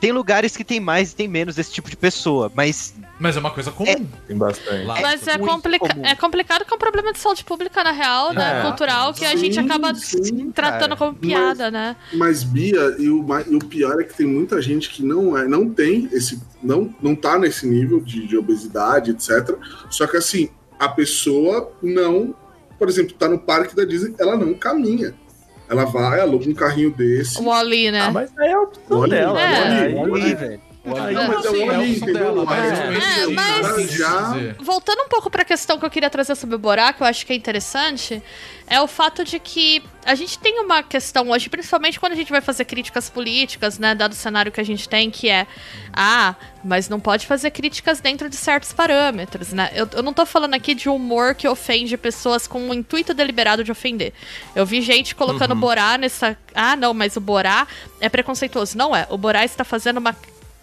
tem 0.00 0.12
lugares 0.12 0.56
que 0.56 0.62
tem 0.64 0.78
mais 0.78 1.12
e 1.12 1.16
tem 1.16 1.26
menos 1.26 1.56
desse 1.56 1.72
tipo 1.72 1.90
de 1.90 1.96
pessoa, 1.96 2.50
mas 2.54 2.94
Mas 3.18 3.36
é 3.36 3.40
uma 3.40 3.50
coisa 3.50 3.72
comum. 3.72 4.06
Tem 4.28 4.36
bastante. 4.36 4.84
Lá- 4.86 5.00
Mas 5.00 5.26
é, 5.26 5.36
complica 5.38 5.88
comum. 5.88 6.04
é 6.06 6.14
complicado 6.14 6.64
que 6.64 6.72
é 6.72 6.76
um 6.76 6.78
problema 6.78 7.12
de 7.12 7.18
saúde 7.18 7.42
pública, 7.44 7.82
na 7.82 7.90
real, 7.90 8.32
né? 8.32 8.60
É. 8.60 8.62
Cultural, 8.62 9.12
que 9.12 9.24
a 9.24 9.30
Sim, 9.30 9.38
gente 9.38 9.58
acaba 9.58 9.92
sim, 9.94 10.50
tratando 10.52 10.80
cara. 10.90 10.96
como 10.96 11.14
piada, 11.14 11.70
né? 11.70 11.96
Mas 12.12 12.44
Bia, 12.44 12.94
e 12.98 13.08
o, 13.08 13.26
e 13.50 13.56
o 13.56 13.58
pior 13.58 14.00
é 14.00 14.04
que 14.04 14.14
tem 14.14 14.26
muita 14.26 14.62
gente 14.62 14.88
que 14.90 15.02
não 15.04 15.36
é, 15.36 15.48
não 15.48 15.68
tem 15.68 16.08
esse, 16.12 16.40
não, 16.62 16.94
não 17.02 17.16
tá 17.16 17.38
nesse 17.38 17.66
nível 17.66 18.00
de, 18.00 18.26
de 18.26 18.36
obesidade, 18.36 19.10
etc. 19.10 19.56
Só 19.90 20.06
que 20.06 20.16
assim, 20.16 20.48
a 20.78 20.88
pessoa 20.88 21.72
não, 21.82 22.34
por 22.78 22.88
exemplo, 22.88 23.14
tá 23.14 23.28
no 23.28 23.38
parque 23.38 23.74
da 23.74 23.84
Disney, 23.84 24.14
ela 24.18 24.36
não 24.36 24.54
caminha. 24.54 25.12
Ela 25.68 25.84
vai, 25.84 26.20
aluga 26.20 26.48
um 26.48 26.54
carrinho 26.54 26.90
desse. 26.90 27.38
O 27.38 27.42
né? 27.90 28.00
Ah, 28.00 28.10
mas 28.10 28.30
aí 28.38 28.48
é 28.48 28.54
a 28.54 28.60
opção 28.60 29.08
dela, 29.08 29.40
é. 29.40 29.68
né? 29.68 29.80
Aí- 29.82 29.94
olha. 29.96 30.36
velho. 30.36 30.67
Mas 30.84 31.44
é 31.44 31.50
o 31.50 31.72
é 31.72 31.76
a 31.76 31.86
entendeu? 31.86 32.46
É, 32.50 33.26
mas-. 33.28 34.56
Voltando 34.58 35.02
um 35.02 35.08
pouco 35.08 35.30
pra 35.30 35.44
questão 35.44 35.78
que 35.78 35.84
eu 35.84 35.90
queria 35.90 36.08
trazer 36.08 36.34
sobre 36.34 36.56
o 36.56 36.58
Borá, 36.58 36.92
que 36.92 37.02
eu 37.02 37.06
acho 37.06 37.26
que 37.26 37.32
é 37.32 37.36
interessante, 37.36 38.22
é 38.66 38.80
o 38.80 38.86
fato 38.86 39.24
de 39.24 39.38
que 39.38 39.82
a 40.04 40.14
gente 40.14 40.38
tem 40.38 40.60
uma 40.60 40.82
questão 40.82 41.30
hoje, 41.30 41.48
principalmente 41.48 41.98
quando 41.98 42.12
a 42.12 42.16
gente 42.16 42.30
vai 42.30 42.40
fazer 42.40 42.64
críticas 42.64 43.10
políticas, 43.10 43.78
né, 43.78 43.94
dado 43.94 44.12
o 44.12 44.14
cenário 44.14 44.52
que 44.52 44.60
a 44.60 44.64
gente 44.64 44.88
tem, 44.88 45.10
que 45.10 45.28
é, 45.28 45.46
ah, 45.92 46.34
mas 46.64 46.88
não 46.88 47.00
pode 47.00 47.26
fazer 47.26 47.50
críticas 47.50 48.00
dentro 48.00 48.28
de 48.28 48.36
certos 48.36 48.72
parâmetros, 48.72 49.52
né? 49.52 49.70
Eu, 49.74 49.88
eu 49.92 50.02
não 50.02 50.12
tô 50.12 50.24
falando 50.24 50.54
aqui 50.54 50.74
de 50.74 50.88
humor 50.88 51.34
que 51.34 51.48
ofende 51.48 51.96
pessoas 51.96 52.46
com 52.46 52.68
o 52.68 52.74
intuito 52.74 53.12
deliberado 53.12 53.64
de 53.64 53.72
ofender. 53.72 54.12
Eu 54.54 54.64
vi 54.64 54.80
gente 54.80 55.14
colocando 55.14 55.54
Borá 55.54 55.98
nessa, 55.98 56.36
ah, 56.54 56.76
não, 56.76 56.94
mas 56.94 57.16
o 57.16 57.20
Borá 57.20 57.66
é 58.00 58.08
preconceituoso. 58.08 58.76
Não 58.76 58.94
é, 58.94 59.06
o 59.10 59.18
Borá 59.18 59.44
está 59.44 59.64
fazendo 59.64 59.98
uma 59.98 60.14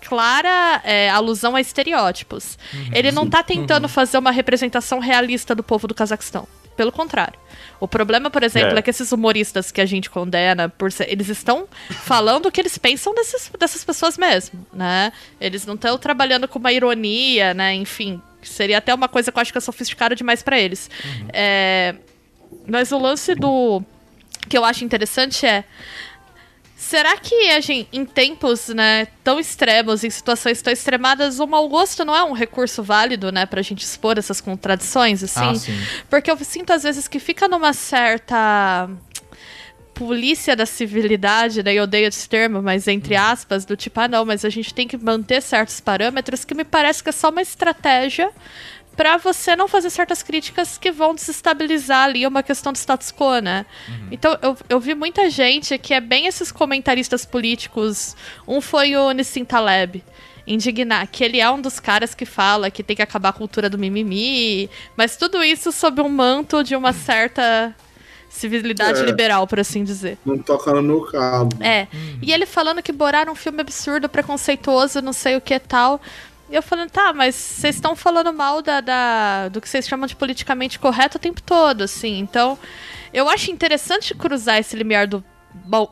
clara 0.08 0.82
é, 0.84 1.10
alusão 1.10 1.56
a 1.56 1.62
estereótipos. 1.62 2.58
Ele 2.94 3.12
não 3.12 3.30
tá 3.30 3.42
tentando 3.44 3.88
fazer 3.88 4.18
uma 4.18 4.32
representação 4.32 5.00
realista 5.00 5.54
do 5.56 5.64
povo 5.64 5.88
do 5.88 5.94
Cazaquistão. 5.96 6.48
Pelo 6.78 6.92
contrário. 6.92 7.40
O 7.80 7.88
problema, 7.88 8.30
por 8.30 8.44
exemplo, 8.44 8.76
é, 8.76 8.80
É. 8.80 8.82
que 8.82 8.90
esses 8.90 9.10
humoristas 9.14 9.72
que 9.72 9.80
a 9.80 9.86
gente 9.86 10.10
condena, 10.10 10.68
por 10.68 10.92
ser- 10.92 11.10
eles 11.10 11.30
estão 11.30 11.68
falando 11.90 12.48
o 12.48 12.52
que 12.52 12.60
eles 12.60 12.78
pensam 12.78 13.14
desses, 13.16 13.50
dessas 13.58 13.84
pessoas 13.86 14.18
mesmo, 14.18 14.66
né? 14.74 15.14
Eles 15.40 15.66
não 15.66 15.76
estão 15.76 15.98
trabalhando 15.98 16.48
com 16.50 16.60
uma 16.60 16.74
ironia, 16.74 17.54
né? 17.54 17.74
Enfim, 17.76 18.22
seria 18.44 18.78
até 18.80 18.94
uma 18.94 19.08
coisa 19.08 19.32
que 19.32 19.38
eu 19.38 19.42
acho 19.42 19.54
que 19.54 19.58
é 19.58 19.62
sofisticada 19.62 20.16
demais 20.18 20.44
pra 20.44 20.60
eles. 20.60 20.90
É, 21.32 21.96
mas 22.68 22.92
o 22.92 22.98
lance 23.00 23.34
do 23.36 23.82
que 24.50 24.58
eu 24.58 24.66
acho 24.66 24.84
interessante 24.84 25.46
é 25.46 25.64
Será 26.88 27.18
que 27.18 27.50
a 27.50 27.60
gente, 27.60 27.90
em 27.92 28.06
tempos 28.06 28.68
né, 28.68 29.08
tão 29.24 29.40
extremos, 29.40 30.04
em 30.04 30.10
situações 30.12 30.62
tão 30.62 30.72
extremadas, 30.72 31.40
o 31.40 31.48
mau 31.48 31.68
gosto 31.68 32.06
não 32.06 32.16
é 32.16 32.24
um 32.24 32.32
recurso 32.32 32.84
válido, 32.84 33.32
né, 33.32 33.48
pra 33.48 33.64
gente 33.64 33.84
expor 33.84 34.20
essas 34.20 34.40
contradições, 34.40 35.24
assim? 35.24 35.50
Ah, 35.50 35.56
sim. 35.56 35.74
Porque 36.08 36.30
eu 36.30 36.38
sinto 36.38 36.72
às 36.72 36.84
vezes 36.84 37.08
que 37.08 37.18
fica 37.18 37.48
numa 37.48 37.74
certa 37.74 38.88
polícia 39.96 40.56
da 40.56 40.68
civilidade, 40.68 41.64
né? 41.64 41.74
Eu 41.74 41.86
odeio 41.86 42.08
esse 42.08 42.30
termo, 42.30 42.62
mas 42.62 42.88
entre 42.88 43.16
aspas, 43.16 43.66
do 43.66 43.76
tipo, 43.76 44.00
ah, 44.00 44.08
não, 44.08 44.24
mas 44.24 44.46
a 44.46 44.50
gente 44.50 44.72
tem 44.72 44.88
que 44.88 44.96
manter 44.96 45.42
certos 45.42 45.80
parâmetros 45.80 46.46
que 46.46 46.54
me 46.54 46.66
parece 46.66 47.02
que 47.02 47.10
é 47.10 47.14
só 47.14 47.30
uma 47.30 47.42
estratégia 47.42 48.30
pra 48.96 49.18
você 49.18 49.56
não 49.56 49.68
fazer 49.68 49.90
certas 49.90 50.24
críticas 50.24 50.78
que 50.78 50.92
vão 50.92 51.14
desestabilizar 51.14 52.06
ali 52.06 52.26
uma 52.26 52.42
questão 52.42 52.72
do 52.72 52.78
status 52.78 53.12
quo, 53.12 53.40
né? 53.40 53.66
Então, 54.12 54.38
eu, 54.42 54.58
eu 54.70 54.80
vi 54.80 54.96
muita 54.96 55.30
gente 55.30 55.78
que 55.78 55.94
é 55.94 56.00
bem 56.00 56.28
esses 56.28 56.52
comentaristas 56.52 57.26
políticos. 57.26 58.16
Um 58.48 58.62
foi 58.62 58.96
o 58.96 59.12
Nissim 59.12 59.44
Taleb. 59.46 60.04
Indignar, 60.48 61.08
que 61.12 61.24
ele 61.24 61.40
é 61.42 61.50
um 61.50 61.60
dos 61.60 61.80
caras 61.80 62.14
que 62.14 62.24
fala 62.24 62.70
que 62.70 62.84
tem 62.84 62.96
que 62.96 63.02
acabar 63.02 63.30
a 63.30 63.34
cultura 63.34 63.68
do 63.68 63.80
mimimi, 63.80 64.70
mas 64.96 65.18
tudo 65.18 65.44
isso 65.44 65.72
sob 65.72 66.00
um 66.02 66.08
manto 66.10 66.64
de 66.64 66.76
uma 66.76 66.94
certa 66.94 67.74
civilidade 68.30 69.00
É. 69.02 69.06
liberal, 69.06 69.48
por 69.48 69.60
assim 69.60 69.84
dizer. 69.84 70.20
Não 70.24 70.38
toca 70.38 70.72
no 70.72 70.84
meu 70.84 71.02
cabo. 71.02 71.58
É. 71.64 71.88
E 72.22 72.32
ele 72.32 72.46
falando 72.46 72.84
que 72.84 72.92
Borá 72.92 73.22
era 73.22 73.32
um 73.32 73.36
filme 73.36 73.60
absurdo, 73.62 74.08
preconceituoso, 74.08 75.02
não 75.02 75.14
sei 75.14 75.36
o 75.36 75.42
que 75.42 75.58
tal. 75.58 76.00
Eu 76.56 76.62
falando, 76.64 76.90
tá, 76.90 77.12
mas 77.14 77.36
vocês 77.36 77.76
estão 77.76 77.96
falando 77.96 78.32
mal 78.34 78.62
da, 78.62 78.80
da- 78.82 79.50
do 79.50 79.60
que 79.60 79.68
vocês 79.68 79.88
chamam 79.88 80.08
de 80.08 80.16
politicamente 80.16 80.80
correto 80.80 81.18
o 81.18 81.20
tempo 81.22 81.42
todo, 81.42 81.84
assim. 81.84 82.18
Então, 82.20 82.58
eu 83.14 83.28
acho 83.28 83.52
interessante 83.52 84.14
cruzar 84.16 84.58
esse 84.60 84.76
limiar 84.76 85.06
do, 85.06 85.24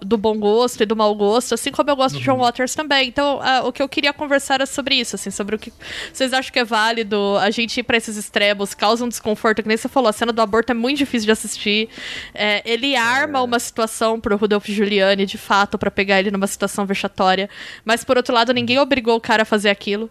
do 0.01 0.17
bom 0.17 0.37
gosto 0.39 0.81
e 0.81 0.85
do 0.85 0.95
mau 0.95 1.13
gosto, 1.15 1.53
assim 1.53 1.71
como 1.71 1.89
eu 1.89 1.95
gosto 1.97 2.17
de 2.17 2.23
John 2.23 2.37
Waters 2.37 2.75
também. 2.75 3.07
Então, 3.09 3.39
ah, 3.41 3.63
o 3.65 3.73
que 3.73 3.81
eu 3.81 3.89
queria 3.89 4.13
conversar 4.13 4.55
era 4.55 4.65
sobre 4.65 4.95
isso, 4.95 5.15
assim, 5.15 5.31
sobre 5.31 5.55
o 5.55 5.59
que 5.59 5.71
vocês 6.13 6.31
acham 6.33 6.51
que 6.51 6.59
é 6.59 6.63
válido 6.63 7.37
a 7.41 7.49
gente 7.49 7.79
ir 7.79 7.83
pra 7.83 7.97
esses 7.97 8.15
extremos, 8.17 8.73
causa 8.73 9.03
um 9.05 9.09
desconforto, 9.09 9.61
que 9.61 9.67
nem 9.67 9.75
você 9.77 9.89
falou, 9.89 10.09
a 10.09 10.13
cena 10.13 10.31
do 10.31 10.41
aborto 10.41 10.71
é 10.71 10.75
muito 10.75 10.97
difícil 10.97 11.25
de 11.25 11.31
assistir. 11.31 11.89
É, 12.33 12.61
ele 12.65 12.95
arma 12.95 13.41
uma 13.41 13.59
situação 13.59 14.19
pro 14.19 14.35
Rudolph 14.37 14.65
Giuliani, 14.67 15.25
de 15.25 15.37
fato, 15.37 15.77
pra 15.77 15.91
pegar 15.91 16.19
ele 16.19 16.31
numa 16.31 16.47
situação 16.47 16.85
vexatória. 16.85 17.49
Mas, 17.85 18.03
por 18.03 18.15
outro 18.17 18.33
lado, 18.33 18.53
ninguém 18.53 18.79
obrigou 18.79 19.15
o 19.17 19.21
cara 19.21 19.43
a 19.43 19.45
fazer 19.45 19.69
aquilo. 19.69 20.09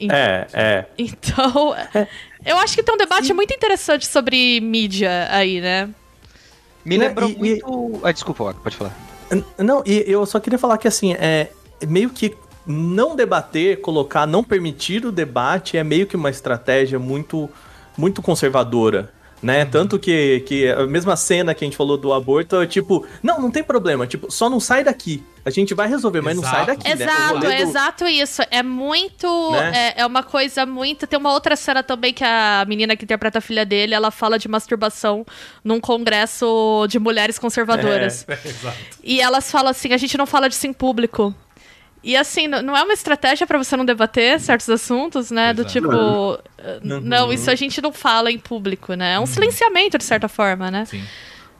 É, 0.00 0.46
é. 0.52 0.84
Então, 0.98 1.74
eu 2.44 2.56
acho 2.58 2.74
que 2.74 2.82
tem 2.82 2.94
um 2.94 2.98
debate 2.98 3.32
muito 3.32 3.52
interessante 3.54 4.06
sobre 4.06 4.60
mídia 4.60 5.28
aí, 5.30 5.60
né? 5.60 5.88
Me 6.84 6.96
lembrou 6.96 7.28
e- 7.28 7.32
e- 7.32 7.36
muito. 7.36 8.00
Ah, 8.04 8.12
desculpa, 8.12 8.54
pode 8.54 8.76
falar. 8.76 8.94
Não, 9.58 9.82
e 9.84 10.04
eu 10.06 10.24
só 10.24 10.38
queria 10.38 10.58
falar 10.58 10.78
que 10.78 10.86
assim, 10.86 11.14
é 11.14 11.48
meio 11.86 12.10
que 12.10 12.36
não 12.66 13.16
debater, 13.16 13.80
colocar, 13.80 14.26
não 14.26 14.42
permitir 14.44 15.04
o 15.04 15.12
debate 15.12 15.76
é 15.76 15.84
meio 15.84 16.06
que 16.06 16.16
uma 16.16 16.30
estratégia 16.30 16.98
muito 16.98 17.48
muito 17.96 18.20
conservadora. 18.20 19.12
Né? 19.42 19.64
Tanto 19.66 19.98
que, 19.98 20.40
que 20.46 20.68
a 20.68 20.86
mesma 20.86 21.14
cena 21.14 21.54
que 21.54 21.64
a 21.64 21.66
gente 21.66 21.76
falou 21.76 21.96
do 21.96 22.12
aborto 22.12 22.56
é 22.56 22.66
tipo, 22.66 23.06
não, 23.22 23.40
não 23.40 23.50
tem 23.50 23.62
problema, 23.62 24.06
tipo, 24.06 24.30
só 24.30 24.48
não 24.48 24.58
sai 24.58 24.82
daqui. 24.82 25.22
A 25.44 25.50
gente 25.50 25.74
vai 25.74 25.86
resolver, 25.88 26.20
mas 26.22 26.34
não 26.34 26.42
sai 26.42 26.62
Exato. 26.62 26.66
daqui. 26.66 26.88
né? 26.96 27.04
Exato, 27.04 27.34
rolê 27.34 27.46
é 27.46 27.56
do- 27.64 27.70
exato 27.70 28.04
isso. 28.06 28.42
É 28.50 28.62
muito. 28.62 29.52
Né? 29.52 29.92
É, 29.96 30.00
é 30.00 30.06
uma 30.06 30.22
coisa 30.22 30.66
muito. 30.66 31.06
Tem 31.06 31.18
uma 31.18 31.32
outra 31.32 31.54
cena 31.54 31.82
também 31.84 32.12
que 32.12 32.24
a 32.24 32.64
menina 32.66 32.96
que 32.96 33.04
interpreta 33.04 33.38
a 33.38 33.40
filha 33.40 33.64
dele, 33.64 33.94
ela 33.94 34.10
fala 34.10 34.38
de 34.38 34.48
masturbação 34.48 35.24
num 35.62 35.78
congresso 35.78 36.86
de 36.88 36.98
mulheres 36.98 37.38
conservadoras. 37.38 38.26
Exato. 38.44 38.76
E 39.04 39.20
elas 39.20 39.48
falam 39.50 39.70
assim: 39.70 39.92
a 39.92 39.96
gente 39.98 40.18
não 40.18 40.26
fala 40.26 40.48
disso 40.48 40.66
em 40.66 40.72
público. 40.72 41.32
E 42.06 42.16
assim, 42.16 42.46
não 42.46 42.76
é 42.76 42.84
uma 42.84 42.92
estratégia 42.92 43.48
pra 43.48 43.58
você 43.58 43.76
não 43.76 43.84
debater 43.84 44.38
certos 44.38 44.70
assuntos, 44.70 45.32
né? 45.32 45.52
Do 45.52 45.62
Exato. 45.62 45.72
tipo, 45.72 46.38
eh, 46.56 46.78
não, 46.80 47.32
isso 47.32 47.50
a 47.50 47.56
gente 47.56 47.82
não 47.82 47.92
fala 47.92 48.30
em 48.30 48.38
público, 48.38 48.94
né? 48.94 49.14
É 49.14 49.18
um 49.18 49.26
silenciamento, 49.26 49.98
de 49.98 50.04
certa 50.04 50.28
forma, 50.28 50.70
né? 50.70 50.84
Sim. 50.84 51.02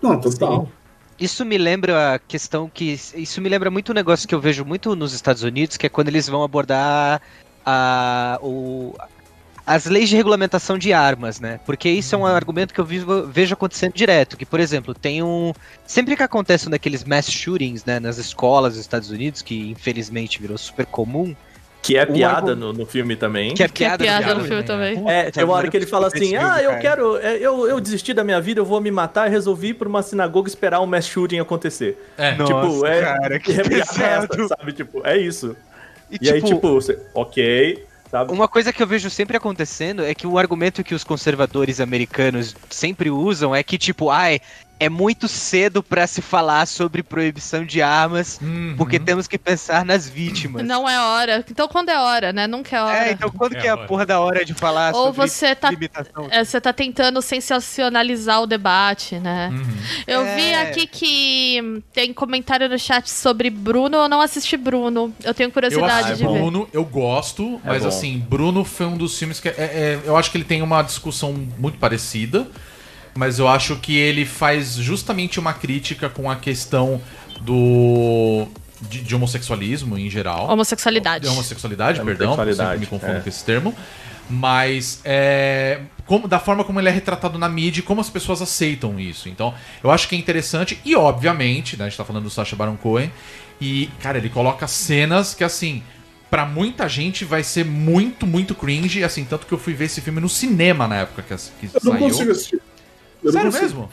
Não, 0.01 0.21
total. 0.21 0.71
Isso 1.19 1.45
me 1.45 1.59
lembra 1.59 2.15
a 2.15 2.19
questão 2.21 2.71
que. 2.73 2.97
Isso 3.17 3.41
me 3.41 3.49
lembra 3.49 3.73
muito 3.73 3.91
um 3.91 3.95
negócio 3.95 4.29
que 4.29 4.37
eu 4.37 4.41
vejo 4.41 4.65
muito 4.65 4.95
nos 4.95 5.13
Estados 5.13 5.43
Unidos, 5.43 5.77
que 5.77 5.87
é 5.87 5.89
quando 5.89 6.07
eles 6.07 6.29
vão 6.29 6.45
abordar 6.45 7.21
a, 7.65 8.39
o, 8.41 8.95
as 9.67 9.87
leis 9.87 10.09
de 10.09 10.15
regulamentação 10.17 10.79
de 10.79 10.93
armas, 10.93 11.41
né? 11.41 11.59
Porque 11.67 11.89
isso 11.89 12.15
é 12.15 12.19
um 12.19 12.25
argumento 12.25 12.73
que 12.73 12.81
eu 12.81 12.85
vivo- 12.85 13.27
vejo 13.27 13.53
acontecendo 13.55 13.93
direto. 13.95 14.37
Que, 14.37 14.47
por 14.47 14.61
exemplo, 14.61 14.95
tem 14.95 15.23
um. 15.23 15.53
Sempre 15.85 16.15
que 16.17 16.23
acontece 16.23 16.69
um 16.69 16.71
daqueles 16.71 17.03
mass 17.03 17.29
shootings, 17.31 17.85
né, 17.85 17.99
nas 17.99 18.17
escolas 18.19 18.75
dos 18.75 18.81
Estados 18.81 19.11
Unidos, 19.11 19.43
que 19.43 19.71
infelizmente 19.71 20.41
virou 20.41 20.57
super 20.57 20.87
comum, 20.87 21.35
Que 21.83 21.97
é 21.97 22.03
Um 22.05 22.13
piada 22.15 22.51
argu- 22.53 22.57
no, 22.57 22.73
no 22.73 22.85
filme 22.87 23.15
também. 23.17 23.55
que 23.55 23.63
é 23.63 23.69
Que 23.69 23.85
é 23.85 23.89
piada, 23.97 24.05
piada 24.05 24.21
no 24.21 24.25
piada 24.41 24.45
filme 24.49 24.63
também, 24.65 24.95
também. 24.97 25.13
É, 25.13 25.31
tem 25.31 25.45
uma 25.45 25.55
hora 25.55 25.69
que 25.71 25.77
ele 25.77 25.87
fala 25.87 26.09
assim: 26.09 26.19
filme, 26.31 26.37
Ah, 26.37 26.61
eu 26.63 26.71
cara." 26.71 26.81
quero. 26.83 27.17
é, 27.19 27.37
Eu, 27.37 27.69
eu 27.69 27.81
desisti 27.81 28.13
da 28.13 28.25
minha 28.25 28.41
vida, 28.41 28.61
eu 28.61 28.65
vou 28.65 28.81
me 28.81 28.91
matar 28.91 29.29
e 29.29 29.31
resolvi 29.31 29.69
ir 29.69 29.75
pra 29.75 29.89
uma 29.89 30.03
sinagoga 30.03 30.49
esperar 30.49 30.81
um 30.81 30.87
mass 30.87 31.07
shooting 31.07 31.39
acontecer. 31.39 31.97
É. 32.19 32.35
Nossa, 32.35 32.55
tipo, 32.71 32.87
é. 32.87 33.01
cara, 33.03 33.39
que 33.41 33.53
é 33.61 33.63
piada 33.63 34.29
essa, 34.35 34.49
sabe? 34.49 34.73
Tipo, 34.73 35.07
é 35.07 35.17
isso. 35.17 35.57
E, 36.11 36.19
E, 36.21 36.31
aí, 36.31 36.41
tipo, 36.43 36.73
você, 36.73 36.99
ok, 37.15 37.85
sabe? 38.11 38.33
Uma 38.33 38.49
coisa 38.49 38.73
que 38.73 38.83
eu 38.83 38.87
vejo 38.87 39.11
sempre 39.11 39.37
acontecendo 39.37 40.05
é 40.05 40.15
que 40.15 40.27
o 40.27 40.39
argumento 40.39 40.85
que 40.85 40.95
os 40.95 41.05
conservadores 41.05 41.81
americanos 41.81 42.55
sempre 42.71 43.11
usam 43.11 43.55
é 43.55 43.63
que, 43.63 43.79
tipo, 43.79 44.11
ai, 44.11 44.41
é 44.79 44.89
muito 44.89 45.27
cedo 45.27 45.83
pra 45.83 46.07
se 46.07 46.21
falar 46.21 46.67
sobre 46.67 47.03
proibição 47.03 47.65
de 47.65 47.81
armas, 47.81 48.39
Uhum. 48.43 48.75
porque 48.77 48.99
temos 48.99 49.27
que 49.27 49.39
pensar 49.39 49.85
nas 49.85 50.09
vítimas. 50.09 50.65
Não 50.67 50.89
é 50.89 51.01
hora. 51.01 51.45
Então, 51.51 51.67
quando 51.67 51.89
é 51.89 51.99
hora, 51.99 52.33
né? 52.33 52.47
Nunca 52.47 52.77
é 52.77 52.83
hora. 52.83 53.09
É, 53.09 53.13
então 53.13 53.31
quando 53.31 53.57
É 53.57 53.61
que 53.61 53.67
é 53.67 53.71
a 53.71 53.77
hora. 53.77 53.87
porra 53.87 54.05
da 54.05 54.21
hora 54.21 54.45
de 54.45 54.53
falar 54.55 54.95
Ou 54.95 55.07
sobre 55.07 55.29
você 55.29 55.55
tá, 55.55 55.71
limitação? 55.71 56.29
é, 56.31 56.45
você 56.45 56.61
tá 56.61 56.73
tentando 56.73 57.23
sensacionalizar 57.23 58.43
o 58.43 58.47
debate, 58.47 59.19
né? 59.19 59.49
Uhum. 59.53 59.77
Eu 60.07 60.27
É. 60.27 60.35
vi 60.37 60.55
aqui 60.55 60.87
que 60.87 61.83
tem 61.93 62.13
comentário 62.13 62.69
no 62.69 62.79
chat 62.79 63.11
sobre 63.11 63.49
Bruno. 63.51 63.97
Eu 63.97 64.09
não 64.09 64.21
assisti 64.21 64.57
Bruno. 64.57 65.13
Eu 65.25 65.33
tenho 65.35 65.49
Eu 65.49 65.53
curiosidade 65.53 66.13
assisti 66.13 66.17
de 66.19 66.33
ver. 66.33 66.39
Bruno, 66.39 66.69
eu 66.73 66.85
gosto, 66.85 67.61
É 67.65 67.69
mas 67.69 67.85
assim, 67.87 68.19
Bruno 68.19 68.65
foi 68.65 68.87
um 68.87 68.97
dos 68.97 69.19
filmes 69.19 69.41
que. 69.41 69.49
é- 69.49 69.55
é- 69.59 70.01
eu 70.05 70.17
acho 70.17 70.31
que 70.31 70.37
ele 70.37 70.45
tem 70.45 70.61
uma 70.63 70.83
discussão 70.83 71.33
muito 71.59 71.79
parecida, 71.79 72.47
mas 73.17 73.39
eu 73.39 73.49
acho 73.49 73.77
que 73.77 73.97
ele 73.97 74.25
faz 74.25 74.75
justamente 74.75 75.41
uma 75.41 75.53
crítica 75.53 76.09
com 76.09 76.31
a 76.31 76.37
questão 76.37 77.01
do. 77.41 78.47
de, 78.81 79.03
de 79.03 79.15
homossexualismo 79.15 79.99
em 79.99 80.09
geral. 80.11 80.49
Homossexualidade. 80.49 81.25
De 81.25 81.31
homossexualidade, 81.31 82.01
perdão, 82.01 82.13
eu 82.13 82.37
sempre 82.37 82.43
Homossexualidade, 82.43 82.81
me 82.81 82.87
confundo 82.87 83.19
é. 83.19 83.21
com 83.21 83.29
esse 83.29 83.45
termo. 83.45 83.75
Mas 84.29 85.01
é, 85.05 85.81
como, 86.05 86.27
da 86.27 86.39
forma 86.39 86.65
como 86.65 86.81
ele 86.81 86.89
é 86.89 86.93
retratado 86.93 87.39
na 87.39 87.49
mídia 87.49 87.81
e 87.81 87.83
como 87.83 88.01
as 88.01 88.11
pessoas 88.11 88.43
aceitam 88.43 88.99
isso. 88.99 89.29
Então, 89.29 89.55
eu 89.83 89.91
acho 89.91 90.09
que 90.09 90.17
é 90.17 90.19
interessante. 90.19 90.81
E, 90.85 90.97
obviamente, 90.97 91.77
né, 91.77 91.85
a 91.85 91.89
gente 91.89 91.97
tá 91.97 92.05
falando 92.05 92.25
do 92.25 92.31
Sacha 92.31 92.57
Baron 92.57 92.77
Cohen. 92.77 93.11
E, 93.61 93.89
cara, 94.01 94.19
ele 94.19 94.29
coloca 94.29 94.67
cenas 94.67 95.33
que, 95.35 95.45
assim, 95.45 95.83
pra 96.29 96.45
muita 96.45 96.89
gente 96.89 97.25
vai 97.25 97.43
ser 97.43 97.65
muito, 97.65 98.27
muito 98.27 98.55
cringe. 98.55 99.03
Assim, 99.05 99.25
tanto 99.25 99.47
que 99.47 99.53
eu 99.53 99.59
fui 99.59 99.75
ver 99.75 99.87
esse 99.87 100.01
filme 100.01 100.21
no 100.21 100.29
cinema 100.29 100.89
na 100.89 100.97
época 100.97 101.23
que, 101.23 101.37
que 101.37 101.77
Eu 101.77 101.81
não 101.85 101.93
saiu. 101.93 102.09
consigo 102.09 102.33
assistir. 102.33 102.61
Eu 103.27 103.33
Sério 103.33 103.53
mesmo? 103.53 103.91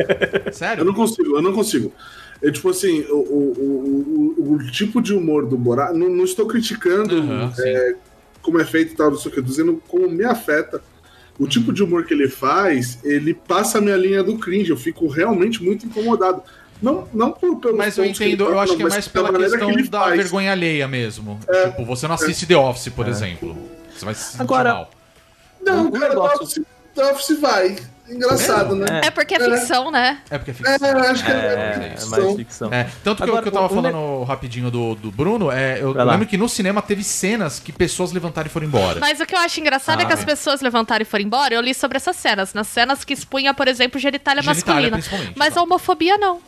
Sério? 0.52 0.80
Eu 0.82 0.84
não 0.84 0.94
consigo, 0.94 1.36
eu 1.36 1.42
não 1.42 1.52
consigo. 1.52 1.92
É 2.42 2.50
tipo 2.50 2.68
assim, 2.70 3.00
o, 3.08 3.16
o, 3.16 3.54
o, 3.58 4.34
o- 4.38 4.52
o 4.54 4.70
tipo 4.70 5.00
de 5.00 5.12
humor 5.14 5.46
do 5.46 5.56
Borat, 5.56 5.92
não, 5.94 6.08
não 6.08 6.24
estou 6.24 6.46
criticando 6.46 7.14
sim. 7.54 7.62
é, 7.66 7.94
como 8.42 8.60
é 8.60 8.64
feito 8.64 8.92
e 8.92 8.96
tal, 8.96 9.10
não 9.10 9.18
sei 9.18 9.30
o 9.30 9.34
que, 9.34 9.42
dizendo 9.42 9.82
como 9.88 10.08
me 10.08 10.24
afeta. 10.24 10.80
O 11.38 11.42
Uhum. 11.42 11.48
tipo 11.50 11.70
de 11.72 11.82
humor 11.82 12.04
que 12.06 12.14
ele 12.14 12.28
faz, 12.28 12.98
ele 13.04 13.34
passa 13.34 13.76
a 13.76 13.80
minha 13.80 13.96
linha 13.96 14.22
do 14.22 14.38
cringe, 14.38 14.70
eu 14.70 14.76
fico 14.76 15.06
realmente 15.06 15.62
muito 15.62 15.84
incomodado. 15.84 16.42
Não, 16.80 17.06
não 17.12 17.30
por, 17.32 17.56
pelos 17.56 17.76
Mas 17.76 17.96
eu 17.98 18.04
pontos 18.04 18.18
que 18.18 18.24
ele 18.24 18.32
entendo, 18.34 18.44
eu 18.44 18.50
toca, 18.52 18.60
acho 18.62 18.72
não, 18.72 18.76
que 18.78 18.82
é 18.84 18.88
mais 18.88 19.08
pela 19.08 19.32
questão 19.38 19.74
que 19.74 19.82
da 19.88 20.00
faz. 20.00 20.16
vergonha 20.16 20.52
alheia 20.52 20.86
mesmo. 20.88 21.38
Tipo, 21.70 21.84
você 21.84 22.06
não 22.06 22.14
assiste 22.14 22.46
The 22.46 22.56
Office, 22.56 22.88
por 22.90 23.06
exemplo. 23.08 23.56
Você 23.94 24.04
vai 24.04 24.14
se 24.14 24.24
sentir 24.32 24.42
Agora- 24.42 24.72
mal. 24.74 24.90
Não, 25.62 25.86
Um 25.86 25.90
cara, 25.90 26.08
negócio- 26.10 26.38
The 26.38 26.44
Office, 26.44 26.62
The 26.94 27.12
Office 27.12 27.40
vai. 27.40 27.76
Engraçado, 28.08 28.76
né? 28.76 29.00
É 29.04 29.10
porque 29.10 29.34
é 29.34 29.40
ficção, 29.40 29.90
né? 29.90 30.18
É 30.30 30.38
porque 30.38 30.50
é 30.50 30.54
É, 30.54 30.54
ficção. 30.78 30.98
acho 30.98 31.24
que 31.24 31.30
é, 31.30 31.34
É, 31.34 31.90
ficção. 31.90 32.10
mais 32.10 32.36
ficção. 32.36 32.72
É, 32.72 32.86
tanto 33.02 33.16
que, 33.16 33.22
eu- 33.22 33.28
Agora, 33.34 33.42
que 33.42 33.48
eu 33.48 33.52
tava 33.52 33.66
o- 33.66 33.78
o 33.78 33.82
ne- 33.82 33.90
falando 33.90 34.24
rapidinho 34.24 34.70
do, 34.70 34.94
do 34.94 35.10
Bruno, 35.10 35.50
é, 35.50 35.80
eu 35.80 35.92
Vai 35.94 36.04
lá. 36.04 36.12
lembro 36.12 36.26
que 36.26 36.36
no 36.36 36.48
cinema 36.48 36.80
teve 36.82 37.02
cenas 37.02 37.58
que 37.58 37.72
pessoas 37.72 38.12
levantaram 38.12 38.46
e 38.46 38.50
foram 38.50 38.66
embora. 38.66 39.00
Mas 39.00 39.20
o 39.20 39.26
que 39.26 39.34
eu 39.34 39.38
acho 39.40 39.58
engraçado 39.60 40.00
é 40.02 40.04
que 40.04 40.12
Ah, 40.12 40.14
as 40.14 40.22
é. 40.22 40.24
pessoas 40.26 40.60
levantaram 40.60 41.02
e 41.02 41.04
foram 41.04 41.24
embora. 41.24 41.54
Eu 41.54 41.60
li 41.60 41.74
sobre 41.74 41.96
essas 41.96 42.16
cenas. 42.16 42.54
Nas 42.54 42.68
cenas 42.68 43.04
que 43.04 43.12
expunha, 43.12 43.52
por 43.52 43.66
exemplo, 43.68 43.98
genitália, 44.00 44.42
Genitália, 44.42 44.90
masculina. 44.90 45.32
Mas 45.36 45.48
a 45.48 45.50
exato. 45.52 45.64
homofobia 45.66 46.16
não. 46.18 46.40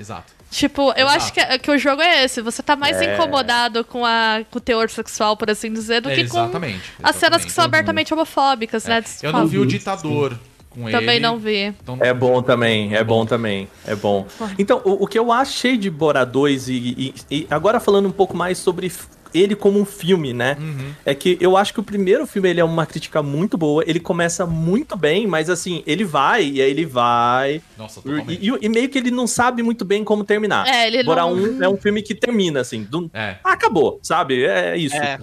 Exato. 0.00 0.32
Tipo, 0.50 0.90
eu 0.96 1.06
Exato. 1.06 1.16
acho 1.16 1.32
que, 1.32 1.58
que 1.60 1.70
o 1.70 1.78
jogo 1.78 2.00
é 2.02 2.24
esse. 2.24 2.40
Você 2.42 2.62
tá 2.62 2.74
mais 2.74 3.00
É. 3.00 3.14
incomodado 3.14 3.84
com, 3.84 4.04
a, 4.04 4.40
com 4.50 4.58
o 4.58 4.60
teor 4.60 4.88
sexual, 4.90 5.36
por 5.36 5.48
assim 5.50 5.72
dizer, 5.72 6.00
do 6.00 6.10
É, 6.10 6.14
que 6.16 6.26
com 6.28 6.38
exatamente. 6.38 6.92
as 7.02 7.14
cenas 7.16 7.44
que 7.44 7.52
são 7.52 7.62
exatamente. 7.64 7.74
abertamente 7.80 8.14
homofóbicas, 8.14 8.84
né? 8.86 9.04
Eu 9.22 9.30
não 9.32 9.46
vi 9.46 9.58
o 9.58 9.66
ditador 9.66 10.36
com 10.70 10.88
ele. 10.88 10.98
Também 10.98 11.20
não 11.20 11.38
vi. 11.38 11.66
então- 11.82 11.98
É 12.00 12.12
bom 12.14 12.42
também, 12.42 12.94
é 12.96 13.04
bom 13.04 13.24
também, 13.26 13.68
é 13.86 13.94
bom. 13.94 14.26
Então, 14.58 14.80
o, 14.84 15.04
o 15.04 15.06
que 15.06 15.18
eu 15.18 15.30
achei 15.30 15.76
de 15.76 15.90
Bora 15.90 16.24
2, 16.24 16.68
e, 16.68 16.74
e- 16.74 17.14
e 17.30 17.46
agora 17.50 17.78
falando 17.78 18.08
um 18.08 18.12
pouco 18.12 18.36
mais 18.36 18.56
sobre 18.58 18.90
ele 19.34 19.54
como 19.54 19.80
um 19.80 19.84
filme, 19.84 20.32
né? 20.32 20.56
Uhum. 20.60 20.92
É 21.04 21.14
que 21.14 21.36
eu 21.40 21.56
acho 21.56 21.72
que 21.74 21.80
o 21.80 21.82
primeiro 21.82 22.26
filme 22.26 22.48
ele 22.50 22.60
é 22.60 22.64
uma 22.64 22.86
crítica 22.86 23.22
muito 23.22 23.56
boa, 23.58 23.82
ele 23.86 24.00
começa 24.00 24.46
muito 24.46 24.96
bem, 24.96 25.26
mas 25.26 25.48
assim, 25.50 25.82
ele 25.86 26.04
vai, 26.04 26.44
e 26.44 26.60
aí 26.62 26.70
ele 26.70 26.86
vai. 26.86 27.60
Nossa. 27.78 28.00
E, 28.28 28.48
e- 28.48 28.58
e 28.62 28.68
meio 28.68 28.88
que 28.88 28.98
ele 28.98 29.10
não 29.10 29.26
sabe 29.26 29.62
muito 29.62 29.84
bem 29.84 30.02
como 30.04 30.24
terminar. 30.24 30.66
É, 30.66 30.86
ele 30.86 31.02
Bora 31.02 31.22
não- 31.22 31.32
1 31.32 31.62
é 31.62 31.68
um 31.68 31.76
filme 31.76 32.02
que 32.02 32.14
termina, 32.14 32.60
assim, 32.60 32.82
do... 32.84 33.10
É. 33.14 33.36
Ah, 33.44 33.52
acabou, 33.52 33.98
sabe? 34.02 34.44
É 34.44 34.76
isso. 34.76 34.96
É. 34.96 35.18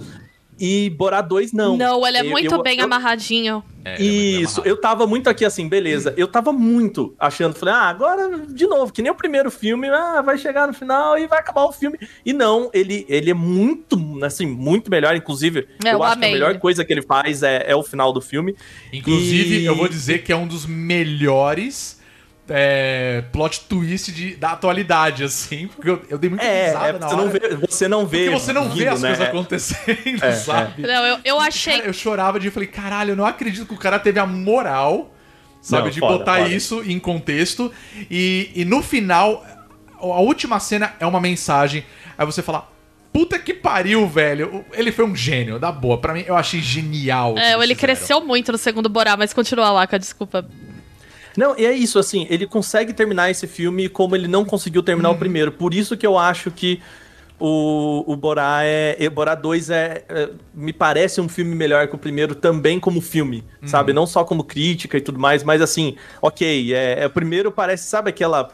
E 0.60 0.90
Bora 0.90 1.22
2 1.22 1.54
não. 1.54 1.78
Não, 1.78 2.06
ele 2.08 2.18
é 2.18 2.22
Eu- 2.22 2.32
muito 2.32 2.56
eu- 2.56 2.64
bem 2.64 2.80
eu- 2.80 2.86
amarradinho. 2.86 3.64
é, 3.86 3.96
é 3.96 4.02
isso, 4.02 4.60
amarrado. 4.62 4.68
eu 4.70 4.82
tava 4.82 5.06
muito 5.08 5.30
aqui 5.30 5.46
assim, 5.46 5.68
beleza. 5.70 6.14
Eu 6.18 6.28
tava 6.28 6.52
muito 6.52 7.14
achando, 7.20 7.54
falei, 7.54 7.74
ah, 7.76 7.84
agora 7.90 8.40
de 8.48 8.66
novo, 8.66 8.92
que 8.92 9.02
nem 9.02 9.12
o 9.12 9.16
primeiro 9.16 9.52
filme, 9.52 9.88
ah, 9.90 10.22
vai 10.22 10.38
chegar 10.38 10.68
no 10.68 10.74
final 10.74 11.18
e 11.18 11.28
vai 11.28 11.40
acabar 11.40 11.64
o 11.66 11.72
filme. 11.72 11.98
E 12.26 12.34
não, 12.34 12.70
ele, 12.74 13.06
ele 13.08 13.30
é 13.30 13.34
muito, 13.36 13.98
assim, 14.24 14.46
muito 14.48 14.90
melhor. 14.90 15.16
Inclusive, 15.16 15.68
É, 15.86 15.90
eu 15.90 15.94
eu 15.94 16.04
acho 16.04 16.14
amei 16.14 16.30
que 16.32 16.36
a 16.36 16.40
melhor 16.40 16.60
coisa 16.60 16.84
que 16.84 16.92
ele 16.92 17.02
faz 17.04 17.44
é, 17.44 17.64
é 17.68 17.76
o 17.76 17.84
final 17.84 18.12
do 18.12 18.20
filme. 18.22 18.56
Inclusive, 18.92 19.60
E- 19.60 19.66
eu 19.66 19.76
vou 19.76 19.88
dizer 19.88 20.24
que 20.24 20.32
é 20.32 20.36
um 20.36 20.48
dos 20.48 20.66
melhores 20.66 21.97
é, 22.50 23.24
plot 23.32 23.62
twist 23.62 24.12
de, 24.12 24.36
da 24.36 24.52
atualidade, 24.52 25.24
assim. 25.24 25.68
Porque 25.68 25.90
eu, 25.90 26.02
eu 26.10 26.18
dei 26.18 26.30
muita 26.30 26.46
É, 26.46 26.68
risada 26.68 26.88
é 26.88 27.00
na 27.00 27.08
você, 27.08 27.16
não 27.16 27.24
hora. 27.28 27.40
vê, 27.40 27.56
você 27.68 27.88
não 27.88 28.06
vê. 28.08 28.18
Porque 28.26 28.40
você 28.40 28.54
não 28.54 28.70
vê 28.70 28.84
rindo, 28.84 28.94
as 28.94 29.02
né? 29.02 29.10
coisas 29.10 29.28
acontecendo, 29.28 30.24
É, 30.24 30.32
sabe? 30.34 30.82
Não, 30.82 31.06
eu, 31.06 31.20
eu 31.24 31.40
achei. 31.40 31.78
Cara, 31.78 31.88
eu 31.88 31.94
chorava 31.94 32.40
de 32.40 32.50
falei, 32.50 32.68
caralho, 32.68 33.12
eu 33.12 33.16
não 33.16 33.26
acredito 33.26 33.66
que 33.66 33.74
o 33.74 33.78
cara 33.78 34.00
teve 34.00 34.20
a 34.20 34.26
moral, 34.26 35.14
sabe, 35.62 35.84
Não, 35.86 35.90
de 35.92 36.00
foda, 36.00 36.18
botar 36.20 36.38
foda. 36.38 36.50
isso 36.50 36.82
em 36.86 37.00
contexto. 37.00 37.72
E, 38.10 38.52
e 38.56 38.66
no 38.66 38.82
final, 38.82 39.46
a 40.00 40.20
última 40.22 40.60
cena 40.60 40.94
é 41.00 41.06
uma 41.06 41.20
mensagem. 41.20 41.84
Aí 42.18 42.26
você 42.26 42.42
fala. 42.42 42.70
Puta 43.14 43.40
que 43.40 43.52
pariu, 43.52 44.08
velho. 44.08 44.64
Ele 44.74 44.92
foi 44.92 45.04
um 45.04 45.16
gênio, 45.16 45.58
da 45.58 45.72
boa. 45.72 45.98
Pra 45.98 46.14
mim, 46.14 46.24
eu 46.28 46.36
achei 46.36 46.62
genial. 46.62 47.36
É, 47.36 47.54
ele 47.54 47.74
fizeram. 47.74 47.76
cresceu 47.80 48.22
muito 48.22 48.52
no 48.52 48.60
segundo 48.60 48.88
Borá, 48.90 49.18
mas 49.18 49.34
continua 49.34 49.72
lá, 49.72 49.88
cara, 49.88 49.98
desculpa. 50.00 50.46
Não, 51.38 51.56
e 51.58 51.66
é 51.66 51.72
isso, 51.72 52.00
assim, 52.00 52.26
ele 52.32 52.46
consegue 52.48 52.92
terminar 52.92 53.30
esse 53.30 53.46
filme 53.48 53.88
como 53.88 54.16
ele 54.16 54.28
não 54.28 54.44
conseguiu 54.44 54.82
terminar 54.84 55.10
Uhum. 55.10 55.16
o 55.16 55.20
primeiro. 55.20 55.52
Por 55.52 55.74
isso 55.74 55.96
que 55.96 56.06
eu 56.06 56.18
acho 56.18 56.50
que 56.50 56.82
o, 57.40 58.04
o 58.12 58.16
Borá 58.16 58.62
é. 58.64 58.96
e 59.00 59.08
Borá 59.08 59.36
2 59.36 59.70
é, 59.70 60.04
é- 60.10 60.30
Me 60.56 60.74
parece 60.74 61.22
um 61.22 61.30
filme 61.30 61.54
melhor 61.54 61.88
que 61.88 61.94
o 61.94 61.98
primeiro 62.00 62.34
também 62.34 62.80
como 62.80 63.00
filme, 63.00 63.44
Uhum. 63.62 63.68
sabe? 63.68 63.94
Não 63.94 64.08
só 64.08 64.24
como 64.24 64.44
crítica 64.44 64.98
e 64.98 65.02
tudo 65.02 65.20
mais, 65.20 65.44
mas 65.44 65.62
assim, 65.62 65.96
ok, 66.20 66.74
é, 66.74 67.04
é, 67.04 67.06
o 67.06 67.10
primeiro 67.12 67.52
parece, 67.52 67.84
sabe 67.88 68.10
aquela. 68.10 68.50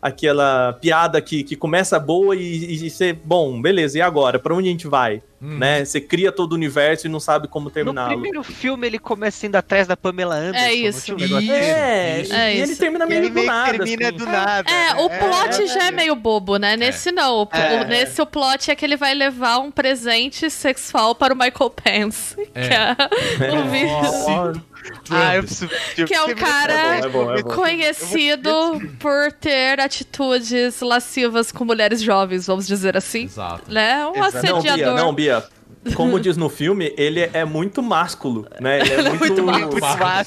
Aquela 0.00 0.74
piada 0.80 1.20
que, 1.20 1.42
que 1.42 1.56
começa 1.56 1.98
boa 1.98 2.36
e, 2.36 2.84
e 2.84 2.88
você, 2.90 3.12
bom, 3.12 3.60
beleza, 3.60 3.98
e 3.98 4.00
agora? 4.00 4.38
Pra 4.38 4.54
onde 4.54 4.68
a 4.68 4.70
gente 4.70 4.86
vai? 4.86 5.20
Uhum. 5.40 5.58
Né? 5.58 5.84
Você 5.84 6.00
cria 6.00 6.30
todo 6.32 6.52
o 6.52 6.54
universo 6.56 7.06
e 7.06 7.10
não 7.10 7.18
sabe 7.20 7.46
como 7.48 7.64
No 7.66 7.70
terminá-lo. 7.70 8.08
primeiro 8.10 8.42
filme 8.42 8.86
ele 8.86 8.98
começa 8.98 9.46
indo 9.46 9.54
atrás 9.56 9.86
da 9.86 9.96
Pamela 9.96 10.34
Anderson. 10.36 10.66
É 10.66 10.72
isso. 10.74 11.14
um 11.14 11.16
negócio 11.16 11.44
Isso. 11.44 11.52
É, 11.52 12.20
Isso. 12.22 12.32
e 12.32 12.36
É 12.36 12.56
ele 12.56 12.76
termina 12.76 13.06
meio 13.06 13.20
ele 13.20 13.28
do 13.28 13.34
meio 13.34 13.46
nada. 13.46 13.72
termina 13.84 14.08
assim. 14.08 14.16
do 14.18 14.26
nada. 14.26 14.70
É, 14.70 14.94
o 14.94 15.08
plot 15.08 15.62
é. 15.62 15.66
já 15.66 15.86
é 15.86 15.90
meio 15.92 16.14
bobo, 16.16 16.56
né? 16.58 16.76
Nesse 16.76 17.10
não. 17.12 17.42
O- 17.42 17.48
É. 17.52 17.80
o- 17.82 17.86
nesse 17.88 18.20
o 18.22 18.26
plot 18.26 18.70
é 18.70 18.74
que 18.76 18.84
ele 18.84 18.96
vai 18.96 19.14
levar 19.14 19.58
um 19.58 19.70
presente 19.70 20.48
sexual 20.50 21.14
para 21.14 21.32
o 21.34 21.36
Michael 21.36 21.70
Pence. 21.70 22.36
É. 22.54 22.68
Que 22.68 23.44
é, 23.44 23.50
o 23.52 23.86
Nossa. 24.02 24.62
Ah, 25.10 25.36
eu 25.36 25.42
preciso. 25.42 25.70
Que 26.06 26.14
é 26.14 26.22
um 26.22 26.34
cara 26.34 26.72
É 26.98 27.08
bom, 27.08 27.32
é 27.34 27.42
bom. 27.42 27.50
conhecido 27.54 28.50
por 28.98 29.32
ter 29.32 29.80
atitudes 29.80 30.80
lascivas 30.80 31.50
com 31.52 31.64
mulheres 31.64 32.00
jovens, 32.02 32.46
vamos 32.46 32.66
dizer 32.66 32.96
assim. 32.96 33.24
Exato. 33.24 33.70
Né? 33.72 34.06
Um 34.06 34.24
Exato. 34.24 34.46
Não, 34.46 34.62
Bia, 34.62 34.72
assediador. 34.72 34.96
não, 34.96 35.12
Bia. 35.12 35.44
Como 35.94 36.18
diz 36.20 36.36
no 36.36 36.48
filme, 36.48 36.92
ele 36.98 37.20
é 37.32 37.44
muito 37.44 37.82
másculo, 37.82 38.46
né? 38.60 38.80
Ele 38.80 39.08
é 39.08 39.10
muito. 39.14 39.40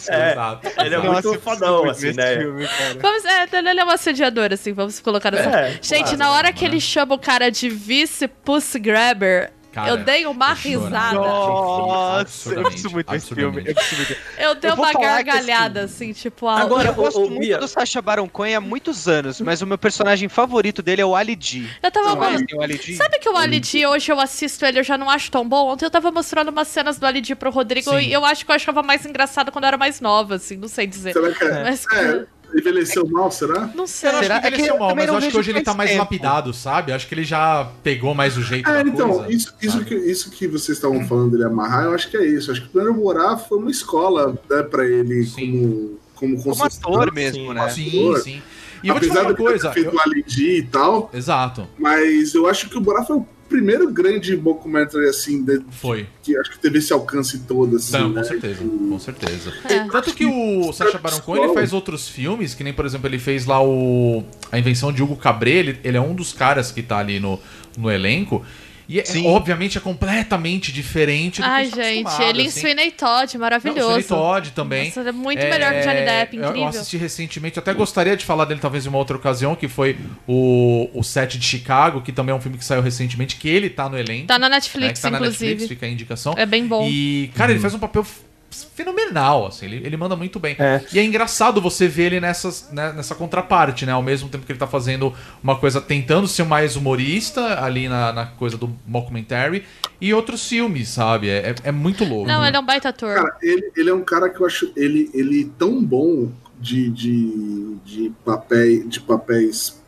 É, 0.10 0.32
Exato. 0.32 0.68
ele 0.80 0.96
é 0.96 0.98
Nossa, 0.98 1.28
muito 1.28 1.42
fodão, 1.42 1.90
assim, 1.90 2.14
né? 2.14 2.38
filme. 2.38 2.68
Vamos, 3.00 3.26
é, 3.26 3.48
ele 3.54 3.80
é 3.80 3.86
um 3.86 3.90
assediador, 3.90 4.50
assim, 4.52 4.74
vamos 4.74 5.00
colocar 5.00 5.30
nessa. 5.30 5.50
É, 5.50 5.80
Gente, 5.82 6.04
claro, 6.04 6.18
na 6.18 6.32
hora 6.32 6.48
né, 6.48 6.54
que 6.54 6.64
mano? 6.64 6.74
ele 6.74 6.82
chama 6.82 7.16
o 7.16 7.20
cara 7.20 7.52
de 7.52 7.70
vice 7.70 8.28
pussy 8.28 8.80
grabber, 8.80 9.52
Cara, 9.72 9.90
eu 9.90 9.98
dei 9.98 10.26
uma 10.26 10.50
eu 10.50 10.56
risada. 10.56 11.16
Nossa, 11.16 12.54
eu 12.54 12.64
preciso 12.64 12.90
muito 12.90 13.10
desse 13.10 13.34
filme. 13.34 13.64
Eu 13.66 13.74
preciso 13.76 13.96
muito. 13.96 14.18
Eu 14.38 14.56
dei 14.56 14.70
Eu 14.72 14.76
uma 14.76 14.92
gargalhada, 14.94 15.82
assim, 15.84 16.12
tipo, 16.14 16.48
a... 16.48 16.60
Agora, 16.60 16.90
Eu 16.90 16.94
gosto 16.94 17.22
ô, 17.22 17.30
muito 17.30 17.40
Bia. 17.40 17.58
do 17.58 17.68
Sacha 17.68 18.02
Baron 18.02 18.28
Cohen 18.28 18.56
há 18.56 18.62
muitos 18.62 19.08
anos, 19.08 19.40
mas 19.40 19.62
o 19.62 19.68
meu 19.68 19.78
personagem 19.78 20.28
favorito 20.28 20.82
dele 20.82 21.02
é 21.02 21.06
o 21.06 21.16
Ali 21.16 21.38
G. 21.40 21.66
eu 21.82 21.92
tava 21.92 22.14
o 22.16 22.62
Ali 22.62 22.78
G? 22.78 22.96
Sabe 22.96 23.20
que 23.20 23.30
o 23.30 23.38
Ali 23.38 23.62
G, 23.64 23.86
hoje 23.88 24.12
eu 24.12 24.20
assisto 24.20 24.66
ele, 24.66 24.80
eu 24.80 24.84
já 24.84 24.98
não 24.98 25.10
acho 25.10 25.32
tão 25.32 25.48
bom? 25.48 25.70
Ontem 25.72 25.86
eu 25.86 25.92
tava 25.92 26.12
mostrando 26.12 26.50
umas 26.50 26.68
cenas 26.68 27.00
do 27.00 27.06
Ali 27.06 27.24
G 27.24 27.34
pro 27.36 27.50
Rodrigo 27.50 27.92
Sim. 27.92 28.00
e 28.08 28.12
eu 28.14 28.26
acho 28.26 28.46
que 28.46 28.52
eu 28.52 28.56
achava 28.56 28.84
mais 28.84 29.06
engraçado 29.06 29.52
quando 29.52 29.64
eu 29.64 29.70
era 29.70 29.78
mais 29.78 30.02
nova, 30.02 30.36
assim, 30.36 30.58
não 30.58 30.68
sei 30.68 30.86
dizer. 30.86 31.14
Que 31.14 31.44
é? 31.46 31.64
Mas- 31.64 31.86
é, 31.94 32.26
envelheceu 32.56 33.08
mal, 33.08 33.32
será? 33.32 33.70
Não 33.76 33.88
sei. 33.88 34.10
Eu 34.10 34.14
não 34.14 34.20
acho 34.20 34.28
Será? 34.28 34.40
que 34.40 34.46
É 34.46 34.50
envelheceu 34.50 34.74
que 34.76 34.82
eu 34.82 34.86
mal, 34.86 34.96
mas 34.96 35.06
eu 35.06 35.12
não 35.12 35.18
acho 35.20 35.30
que 35.32 35.38
hoje 35.38 35.52
ele 35.52 35.62
tá 35.62 35.74
mais 35.74 35.90
tempo. 35.90 36.02
lapidado, 36.02 36.54
sabe? 36.54 36.92
Eu 36.92 36.96
acho 36.96 37.08
que 37.08 37.14
ele 37.14 37.24
já 37.24 37.70
pegou 37.84 38.14
mais 38.14 38.38
o 38.38 38.42
jeito 38.42 38.70
É, 38.70 38.84
da 38.84 38.90
então, 38.90 39.10
coisa. 39.10 39.32
isso, 39.32 39.54
isso, 39.62 39.86
que, 39.86 39.96
isso 39.96 40.30
que 40.32 40.48
vocês 40.48 40.78
estavam 40.78 41.06
falando 41.08 41.32
dele 41.32 41.46
amarrar, 41.46 41.86
eu 41.86 41.94
acho 41.94 42.10
que 42.10 42.18
é 42.18 42.26
isso. 42.26 42.52
Acho 42.52 42.62
que 42.62 42.68
o 42.68 42.70
primeiro 42.72 42.94
Borá 42.96 43.38
foi 43.38 43.58
uma 43.58 43.72
escola 43.72 44.38
né, 44.50 44.64
pra 44.64 44.86
ele 44.86 45.24
Sim. 45.26 45.98
como, 46.16 46.36
como 46.36 46.44
Como 46.44 46.64
ator 46.64 47.12
mesmo, 47.14 47.48
Sim, 47.48 47.54
né? 47.54 47.70
Sim, 47.70 48.16
sim. 48.24 48.42
E 48.84 48.88
eu 48.88 48.94
vou 48.96 49.00
te 49.02 49.06
Apesar 49.06 49.14
falar 49.22 49.28
uma 49.30 49.36
coisa. 49.38 49.70
ter 49.70 49.74
feito 49.84 49.96
eu- 49.96 50.44
e 50.44 50.64
tal, 50.64 51.10
Exato, 51.14 51.68
mas 51.78 52.34
eu 52.34 52.48
acho 52.48 52.68
que 52.68 52.78
o 52.78 52.82
Borá 52.82 53.04
foi 53.04 53.18
o 53.18 53.26
primeiro 53.52 53.92
grande 53.92 54.36
documentary, 54.36 55.08
assim, 55.08 55.44
de- 55.44 55.62
foi. 55.70 56.08
que 56.24 56.36
acho 56.38 56.50
que 56.52 56.58
teve 56.60 56.80
esse 56.80 56.92
alcance 56.92 57.40
todo, 57.40 57.76
assim, 57.76 57.92
Não, 57.94 58.10
né? 58.10 58.22
com 58.22 58.28
certeza, 58.28 58.64
com 58.64 59.00
certeza. 59.00 59.54
É. 59.70 59.84
Tanto 59.88 60.14
que 60.14 60.26
o 60.26 60.72
Sacha 60.74 60.98
Baron 60.98 61.20
Cohen 61.20 61.44
ele 61.44 61.54
faz 61.54 61.74
outros 61.74 62.08
filmes, 62.08 62.56
que 62.56 62.64
nem, 62.64 62.74
por 62.74 62.86
exemplo, 62.86 63.08
ele 63.08 63.20
fez 63.20 63.46
lá 63.46 63.64
o 63.64 64.24
A 64.52 64.58
Invenção 64.58 64.92
de 64.92 65.04
Hugo 65.04 65.16
Cabret, 65.16 65.58
ele, 65.60 65.80
ele 65.84 65.98
é 65.98 66.02
um 66.02 66.16
dos 66.16 66.34
caras 66.34 66.72
que 66.72 66.82
tá 66.82 66.98
ali 66.98 67.20
no, 67.20 67.40
no 67.78 67.92
elenco. 67.92 68.44
E, 68.92 69.00
é, 69.00 69.04
obviamente, 69.26 69.78
é 69.78 69.82
completamente 69.82 70.70
diferente 70.70 71.42
do 71.42 71.48
Ai, 71.48 71.68
que 71.68 71.74
a 71.74 71.78
tá 71.78 71.84
gente, 71.84 72.22
ele 72.24 72.44
em 72.44 72.48
assim. 72.48 72.60
Sweeney 72.60 72.92
Todd, 72.92 73.34
Não, 73.36 73.42
maravilhoso. 73.42 73.80
o 73.80 73.84
Sweeney 73.84 74.04
Todd 74.04 74.52
também. 74.52 74.86
Nossa, 74.88 75.00
é 75.00 75.12
muito 75.14 75.40
melhor 75.40 75.72
que 75.72 75.80
o 75.80 75.84
Johnny 75.84 76.02
Depp, 76.02 76.36
incrível. 76.36 76.62
Eu 76.62 76.68
assisti 76.68 76.98
recentemente, 76.98 77.58
até 77.58 77.74
gostaria 77.74 78.18
de 78.18 78.26
falar 78.26 78.44
dele 78.44 78.60
talvez 78.60 78.86
em 78.86 78.90
uma 78.90 78.98
outra 78.98 79.16
ocasião, 79.16 79.56
que 79.56 79.70
foi 79.70 79.98
o, 80.28 80.90
o 80.94 81.02
Set 81.04 81.40
de 81.40 81.46
Chicago, 81.46 82.02
que 82.02 82.12
também 82.12 82.34
é 82.34 82.36
um 82.36 82.42
filme 82.42 82.58
que 82.58 82.66
saiu 82.66 82.82
recentemente, 82.82 83.38
que 83.38 83.48
ele 83.48 83.70
tá 83.70 83.88
no 83.88 83.98
elenco. 83.98 84.28
Tá 84.28 84.38
na 84.38 84.50
né, 84.50 84.56
Netflix, 84.56 85.00
que 85.00 85.04
tá 85.04 85.10
na 85.10 85.20
inclusive. 85.20 85.46
Netflix, 85.52 85.70
fica 85.70 85.86
a 85.86 85.90
indicação. 85.90 86.34
É 86.36 86.46
bem 86.46 86.68
bom. 86.68 86.86
E, 86.90 87.32
cara, 87.34 87.52
ele 87.52 87.62
faz 87.62 87.74
um 87.74 87.80
papel 87.80 88.06
fenomenal, 88.52 89.48
assim, 89.48 89.66
ele, 89.66 89.78
ele 89.86 89.98
manda 89.98 90.16
muito 90.16 90.40
bem. 90.40 90.56
É. 90.60 90.82
E 90.94 91.00
é 91.00 91.04
engraçado 91.04 91.62
você 91.62 91.88
ver 91.88 92.08
ele 92.08 92.20
nessas, 92.20 92.70
né, 92.72 92.92
nessa 92.94 93.16
contraparte, 93.16 93.86
né? 93.86 93.92
Ao 93.92 94.02
mesmo 94.02 94.30
tempo 94.30 94.46
que 94.46 94.52
ele 94.52 94.60
tá 94.60 94.68
fazendo 94.68 95.14
uma 95.42 95.58
coisa, 95.58 95.80
tentando 95.80 96.28
ser 96.28 96.44
mais 96.44 96.76
humorista 96.76 97.64
ali 97.64 97.88
na, 97.88 98.12
na 98.12 98.26
coisa 98.26 98.58
do 98.58 98.76
mockumentary, 98.86 99.64
e 100.00 100.14
outros 100.14 100.48
filmes, 100.48 100.90
sabe? 100.90 101.30
É, 101.30 101.52
é, 101.52 101.56
é 101.66 101.72
muito 101.72 102.04
louco. 102.04 102.28
Não, 102.28 102.46
ele 102.46 102.58
é 102.58 102.60
um 102.60 102.66
baita 102.66 102.90
ator. 102.90 103.16
Cara, 103.16 103.38
ele, 103.42 103.72
ele 103.76 103.90
é 103.90 103.94
um 103.94 104.04
cara 104.04 104.30
que 104.30 104.42
eu 104.42 104.46
acho 104.46 104.72
ele, 104.76 105.10
ele 105.14 105.46
tão 105.58 105.84
bom 105.84 106.32
de, 106.60 106.90
de, 106.90 107.76
de, 107.84 108.12
papéis, 108.24 108.88
de 108.88 109.00
papéis, 109.00 109.82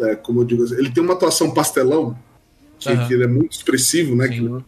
é, 0.00 0.14
como 0.14 0.40
eu 0.40 0.44
digo, 0.44 0.64
assim, 0.64 0.74
ele 0.74 0.90
tem 0.90 1.02
uma 1.02 1.14
atuação 1.14 1.52
pastelão, 1.52 2.16
que, 2.78 2.90
Aham. 2.90 3.06
que 3.08 3.14
ele 3.14 3.24
é 3.24 3.28
muito 3.28 3.52
expressivo, 3.52 4.14
né? 4.14 4.28
Sim. 4.28 4.58
Que, 4.58 4.64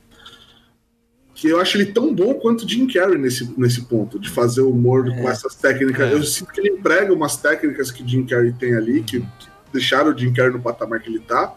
que 1.41 1.49
eu 1.49 1.59
acho 1.59 1.79
ele 1.79 1.87
tão 1.87 2.15
bom 2.15 2.35
quanto 2.35 2.67
o 2.67 2.69
Jim 2.69 2.87
Carrey 2.87 3.17
nesse, 3.17 3.51
nesse 3.57 3.81
ponto, 3.87 4.19
de 4.19 4.29
fazer 4.29 4.61
humor 4.61 5.07
com 5.09 5.27
essas 5.27 5.55
técnicas. 5.55 6.11
É. 6.11 6.13
Eu 6.13 6.23
sinto 6.23 6.53
que 6.53 6.61
ele 6.61 6.69
emprega 6.69 7.15
umas 7.15 7.39
técnicas 7.39 7.91
que 7.91 8.03
o 8.03 8.07
Jim 8.07 8.27
Carrey 8.27 8.53
tem 8.53 8.75
ali, 8.75 9.03
que, 9.03 9.21
que 9.21 9.49
deixaram 9.73 10.13
o 10.13 10.19
Jim 10.19 10.35
Carrey 10.35 10.53
no 10.53 10.61
patamar 10.61 11.01
que 11.01 11.09
ele 11.09 11.19
tá. 11.21 11.55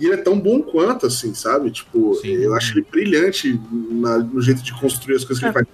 E 0.00 0.06
ele 0.06 0.14
é 0.14 0.16
tão 0.16 0.40
bom 0.40 0.62
quanto, 0.62 1.04
assim, 1.04 1.34
sabe? 1.34 1.70
Tipo, 1.70 2.14
Sim. 2.14 2.28
eu 2.36 2.54
acho 2.54 2.72
ele 2.78 2.86
brilhante 2.90 3.60
na- 3.70 4.16
no 4.16 4.40
jeito 4.40 4.62
de 4.62 4.72
construir 4.80 5.16
as 5.16 5.24
coisas 5.24 5.40
que 5.40 5.44
ele 5.44 5.52
faz. 5.52 5.66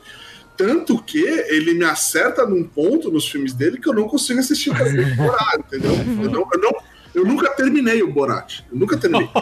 Tanto 0.57 1.01
que 1.01 1.19
ele 1.23 1.75
me 1.75 1.85
acerta 1.85 2.45
num 2.45 2.65
ponto 2.65 3.09
nos 3.09 3.29
filmes 3.29 3.53
dele 3.53 3.79
que 3.79 3.89
eu 3.89 3.93
não 3.95 4.09
consigo 4.09 4.41
assistir 4.41 4.71
o 4.71 4.75
Borat, 5.15 5.61
entendeu? 5.61 5.93
Eu, 5.95 6.31
não- 6.31 6.49
eu 6.53 6.61
não- 6.61 6.75
eu 7.15 7.25
nunca 7.25 7.49
terminei 7.51 8.03
o 8.03 8.13
Borat. 8.13 8.63
Eu 8.73 8.77
nunca 8.79 8.97
terminei. 8.97 9.29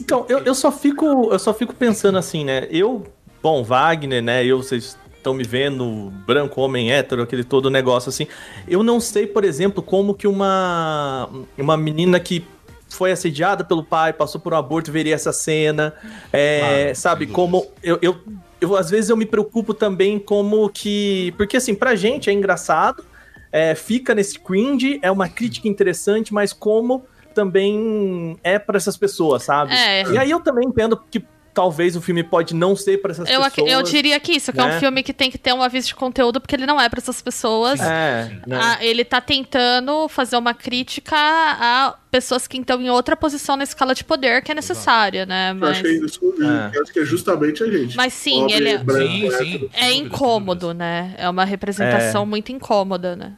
Então, 0.00 0.24
eu, 0.30 0.38
eu 0.38 0.54
só 0.54 0.72
fico, 0.72 1.04
eu 1.30 1.38
só 1.38 1.52
fico 1.52 1.74
pensando 1.74 2.16
assim, 2.16 2.42
né? 2.42 2.66
Eu, 2.70 3.04
bom, 3.42 3.62
Wagner, 3.62 4.22
né? 4.22 4.44
Eu, 4.44 4.62
vocês 4.62 4.96
estão 5.16 5.34
me 5.34 5.44
vendo, 5.44 6.10
branco, 6.26 6.60
homem, 6.60 6.90
hétero, 6.92 7.22
aquele 7.22 7.44
todo 7.44 7.70
negócio 7.70 8.08
assim. 8.08 8.26
Eu 8.66 8.82
não 8.82 8.98
sei, 8.98 9.26
por 9.26 9.44
exemplo, 9.44 9.82
como 9.82 10.14
que 10.14 10.26
uma, 10.26 11.28
uma 11.56 11.76
menina 11.76 12.18
que 12.18 12.44
foi 12.88 13.12
assediada 13.12 13.62
pelo 13.62 13.84
pai, 13.84 14.12
passou 14.12 14.40
por 14.40 14.52
um 14.52 14.56
aborto, 14.56 14.90
veria 14.90 15.14
essa 15.14 15.32
cena. 15.32 15.94
É, 16.32 16.60
Claro, 16.60 16.96
sabe, 16.96 17.24
sem 17.26 17.34
como. 17.34 17.66
Eu, 17.82 17.98
eu, 18.02 18.18
eu, 18.60 18.76
às 18.76 18.90
vezes 18.90 19.10
eu 19.10 19.16
me 19.16 19.26
preocupo 19.26 19.72
também 19.72 20.18
como 20.18 20.68
que. 20.68 21.32
Porque 21.36 21.56
assim, 21.56 21.74
pra 21.74 21.94
gente 21.94 22.28
é 22.30 22.32
engraçado, 22.32 23.04
é, 23.52 23.74
fica 23.74 24.14
nesse 24.14 24.38
cringe, 24.38 24.98
é 25.02 25.10
uma 25.10 25.28
crítica 25.28 25.68
interessante, 25.68 26.32
mas 26.34 26.52
como 26.52 27.04
também 27.34 28.38
é 28.42 28.58
pra 28.58 28.76
essas 28.76 28.96
pessoas, 28.96 29.44
sabe? 29.44 29.72
É. 29.72 30.02
E 30.10 30.18
aí 30.18 30.30
eu 30.30 30.40
também 30.40 30.66
entendo 30.66 31.00
que 31.10 31.24
talvez 31.52 31.96
o 31.96 32.00
filme 32.00 32.22
pode 32.22 32.54
não 32.54 32.74
ser 32.76 33.00
pra 33.02 33.10
essas 33.10 33.28
Eu, 33.28 33.40
pessoas. 33.42 33.70
eu 33.72 33.82
diria 33.82 34.18
que 34.20 34.32
isso, 34.32 34.52
que 34.52 34.60
é 34.60 34.64
um 34.64 34.68
né? 34.68 34.78
filme 34.80 35.02
que 35.02 35.12
tem 35.12 35.30
que 35.30 35.38
ter 35.38 35.52
um 35.52 35.62
aviso 35.62 35.88
de 35.88 35.94
conteúdo, 35.94 36.40
porque 36.40 36.54
ele 36.54 36.66
não 36.66 36.80
é 36.80 36.88
pra 36.88 36.98
essas 36.98 37.20
pessoas. 37.20 37.80
É, 37.80 38.30
né? 38.46 38.58
Ah, 38.60 38.78
ele 38.84 39.04
tá 39.04 39.20
tentando 39.20 40.08
fazer 40.08 40.36
uma 40.36 40.54
crítica 40.54 41.16
a 41.16 41.94
pessoas 42.10 42.46
que 42.46 42.56
estão 42.58 42.80
em 42.80 42.90
outra 42.90 43.16
posição 43.16 43.56
na 43.56 43.64
escala 43.64 43.94
de 43.94 44.02
poder 44.04 44.42
que 44.42 44.50
é 44.50 44.54
necessária, 44.54 45.24
né? 45.26 45.50
Eu 45.50 45.54
Mas 45.56 45.70
acho 45.70 45.82
que 45.82 45.88
é 45.88 45.92
isso. 45.92 46.34
É. 46.72 46.76
Eu 46.76 46.82
acho 46.82 46.92
que 46.92 46.98
é 47.00 47.04
justamente 47.04 47.62
a 47.62 47.70
gente. 47.70 47.96
Mas 47.96 48.12
sim, 48.12 48.40
Pobre, 48.40 48.54
ele 48.54 48.68
é- 48.70 48.78
branco, 48.78 49.08
Sim, 49.08 49.30
sim. 49.38 49.70
é 49.74 49.92
incômodo, 49.92 50.72
né? 50.74 51.14
É 51.18 51.28
uma 51.28 51.44
representação 51.44 52.24
muito 52.26 52.50
incômoda, 52.52 53.14
né? 53.16 53.32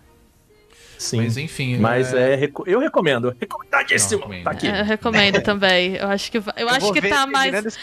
Sim. 1.03 1.17
Mas 1.19 1.37
enfim. 1.37 1.79
Mas 1.79 2.15
é, 2.15 2.35
reco- 2.37 2.63
eu 2.67 2.79
recomendo. 2.79 3.35
Recomendadíssimo. 3.41 4.13
Não, 4.13 4.19
recomendo. 4.29 4.45
tá 4.45 4.51
aqui. 4.53 4.69
É, 4.69 4.81
eu 4.81 4.85
recomendo 4.85 5.43
também. 5.43 5.97
Eu 5.97 6.07
acho 6.09 6.31
que, 6.31 6.39
va- 6.39 6.55
eu 6.57 6.69
acho 6.69 6.93
que 6.93 7.01
ver 7.01 7.09
tá 7.09 7.27
mais. 7.27 7.77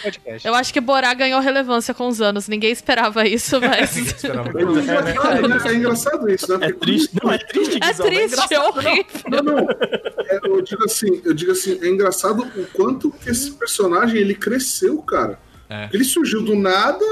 Eu 0.43 0.55
acho 0.55 0.71
que 0.73 0.79
Borá 0.79 1.13
ganhou 1.13 1.39
relevância 1.41 1.93
com 1.93 2.07
os 2.07 2.21
anos. 2.21 2.47
Ninguém 2.47 2.71
esperava 2.71 3.27
isso, 3.27 3.59
mas. 3.61 3.97
Esperava. 3.97 4.49
É 4.57 4.63
engraçado, 4.63 5.47
né? 5.47 5.57
É 5.65 5.73
engraçado 5.73 6.29
isso, 6.31 6.57
né? 6.57 6.67
É 6.67 6.71
triste. 6.71 7.09
Não, 7.21 7.31
é 7.31 7.37
triste, 7.37 7.79
É 7.83 7.93
triste, 7.93 8.53
é 8.53 8.57
não. 8.57 8.69
horrível. 8.69 9.03
Não, 9.29 9.43
não. 9.43 9.67
É, 9.69 10.39
eu 10.45 10.61
digo 10.61 10.83
assim, 10.85 11.21
eu 11.25 11.33
digo 11.33 11.51
assim, 11.51 11.77
é 11.81 11.87
engraçado 11.89 12.43
o 12.55 12.65
quanto 12.67 13.11
que 13.11 13.29
esse 13.29 13.51
personagem 13.51 14.17
ele 14.17 14.35
cresceu, 14.35 14.97
cara. 15.01 15.37
É. 15.69 15.89
Ele 15.91 16.03
surgiu 16.03 16.41
do 16.41 16.55
nada, 16.55 17.03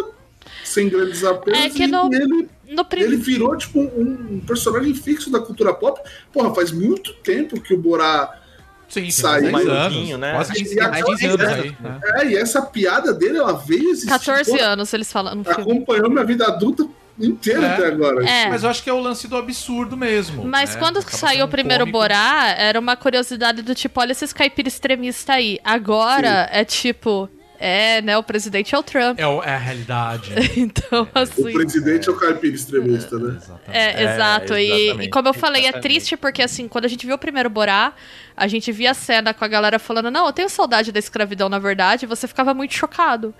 sem 0.64 0.88
grandes 0.90 1.24
apelos, 1.24 1.60
É 1.60 1.70
que 1.70 1.84
e 1.84 1.88
no- 1.88 2.10
ele, 2.14 2.48
prim... 2.86 3.02
ele 3.02 3.18
virou 3.18 3.56
tipo 3.58 3.80
um, 3.80 4.40
personagem 4.46 4.94
fixo 4.94 5.30
da 5.32 5.40
cultura 5.40 5.74
pop. 5.74 6.00
Porra, 6.32 6.54
faz 6.54 6.72
muito 6.72 7.14
tempo 7.16 7.60
que 7.62 7.74
o 7.74 7.78
Borá. 7.78 8.42
Sim, 8.90 9.12
Saiu. 9.12 9.52
mais 9.52 9.66
Mais 9.66 9.68
anos. 9.68 9.96
novinho, 9.98 10.18
né? 10.18 10.32
Quase 10.34 10.54
15, 10.54 10.80
agora- 10.80 11.04
15 11.04 11.26
anos 11.26 11.42
aí. 11.48 11.76
né? 11.80 12.00
É, 12.16 12.26
e 12.28 12.38
essa 12.38 12.62
piada 12.62 13.14
dele, 13.14 13.38
ela 13.38 13.52
veio 13.54 13.90
existir. 13.90 14.08
14 14.08 14.50
pô, 14.58 14.64
anos 14.64 14.94
eles 14.94 15.12
falam. 15.12 15.42
Acompanhou 15.46 16.10
minha 16.10 16.24
vida 16.24 16.46
adulta 16.48 16.88
inteira 17.20 17.66
É. 17.66 17.74
até 17.74 17.88
agora. 17.88 18.26
É. 18.30 18.48
Mas 18.48 18.64
eu 18.64 18.70
acho 18.70 18.82
que 18.84 18.90
é 18.90 18.94
o 18.94 19.00
lance 19.02 19.28
do 19.28 19.36
absurdo 19.36 19.98
mesmo. 19.98 20.46
Mas 20.46 20.74
né? 20.74 20.80
quando 20.80 21.00
Acaba 21.00 21.18
saiu 21.18 21.46
o 21.46 21.50
primeiro 21.50 21.84
cômico. 21.84 21.98
Borá, 22.00 22.54
era 22.58 22.80
uma 22.80 22.96
curiosidade 22.96 23.62
do 23.62 23.76
tipo, 23.76 24.00
olha 24.00 24.14
esses 24.14 24.32
caipira 24.32 24.68
extremista 24.70 25.34
aí. 25.34 25.60
Agora 25.66 26.48
é 26.52 26.64
tipo, 26.64 27.28
é, 27.60 28.02
né, 28.02 28.18
o 28.18 28.24
presidente 28.24 28.74
é 28.74 28.78
o 28.78 28.84
Trump. 28.84 29.20
É, 29.20 29.28
o- 29.28 29.42
é 29.44 29.56
a 29.56 29.58
realidade. 29.58 30.32
Então, 30.58 31.04
O 31.14 31.20
assim. 31.20 31.54
presidente 31.54 32.08
é 32.10 32.12
o 32.12 32.16
caipira 32.16 32.56
extremista, 32.56 33.18
né? 33.18 33.36
Exatamente. 33.38 33.62
É, 33.78 34.04
É, 34.04 34.14
exato. 34.14 34.58
E, 34.58 34.72
exatamente. 34.72 35.08
e 35.08 35.10
como 35.10 35.28
eu 35.28 35.34
falei, 35.34 35.62
é 35.62 35.66
Exatamente. 35.66 35.84
triste 35.84 36.18
porque, 36.18 36.42
assim, 36.42 36.68
quando 36.68 36.86
a 36.86 36.88
gente 36.88 37.06
viu 37.06 37.16
o 37.16 37.20
primeiro 37.20 37.50
Borá, 37.50 37.94
a 38.36 38.48
gente 38.48 38.72
via 38.72 38.92
a 38.92 38.94
cena 38.94 39.34
com 39.34 39.44
a 39.44 39.48
galera 39.48 39.80
falando, 39.80 40.12
não, 40.12 40.26
eu 40.28 40.34
tenho 40.34 40.50
saudade 40.50 40.92
da 40.92 41.00
escravidão, 41.00 41.50
na 41.50 41.60
verdade, 41.60 42.06
e 42.06 42.08
você 42.08 42.28
ficava 42.28 42.54
muito 42.54 42.74
chocado. 42.74 43.34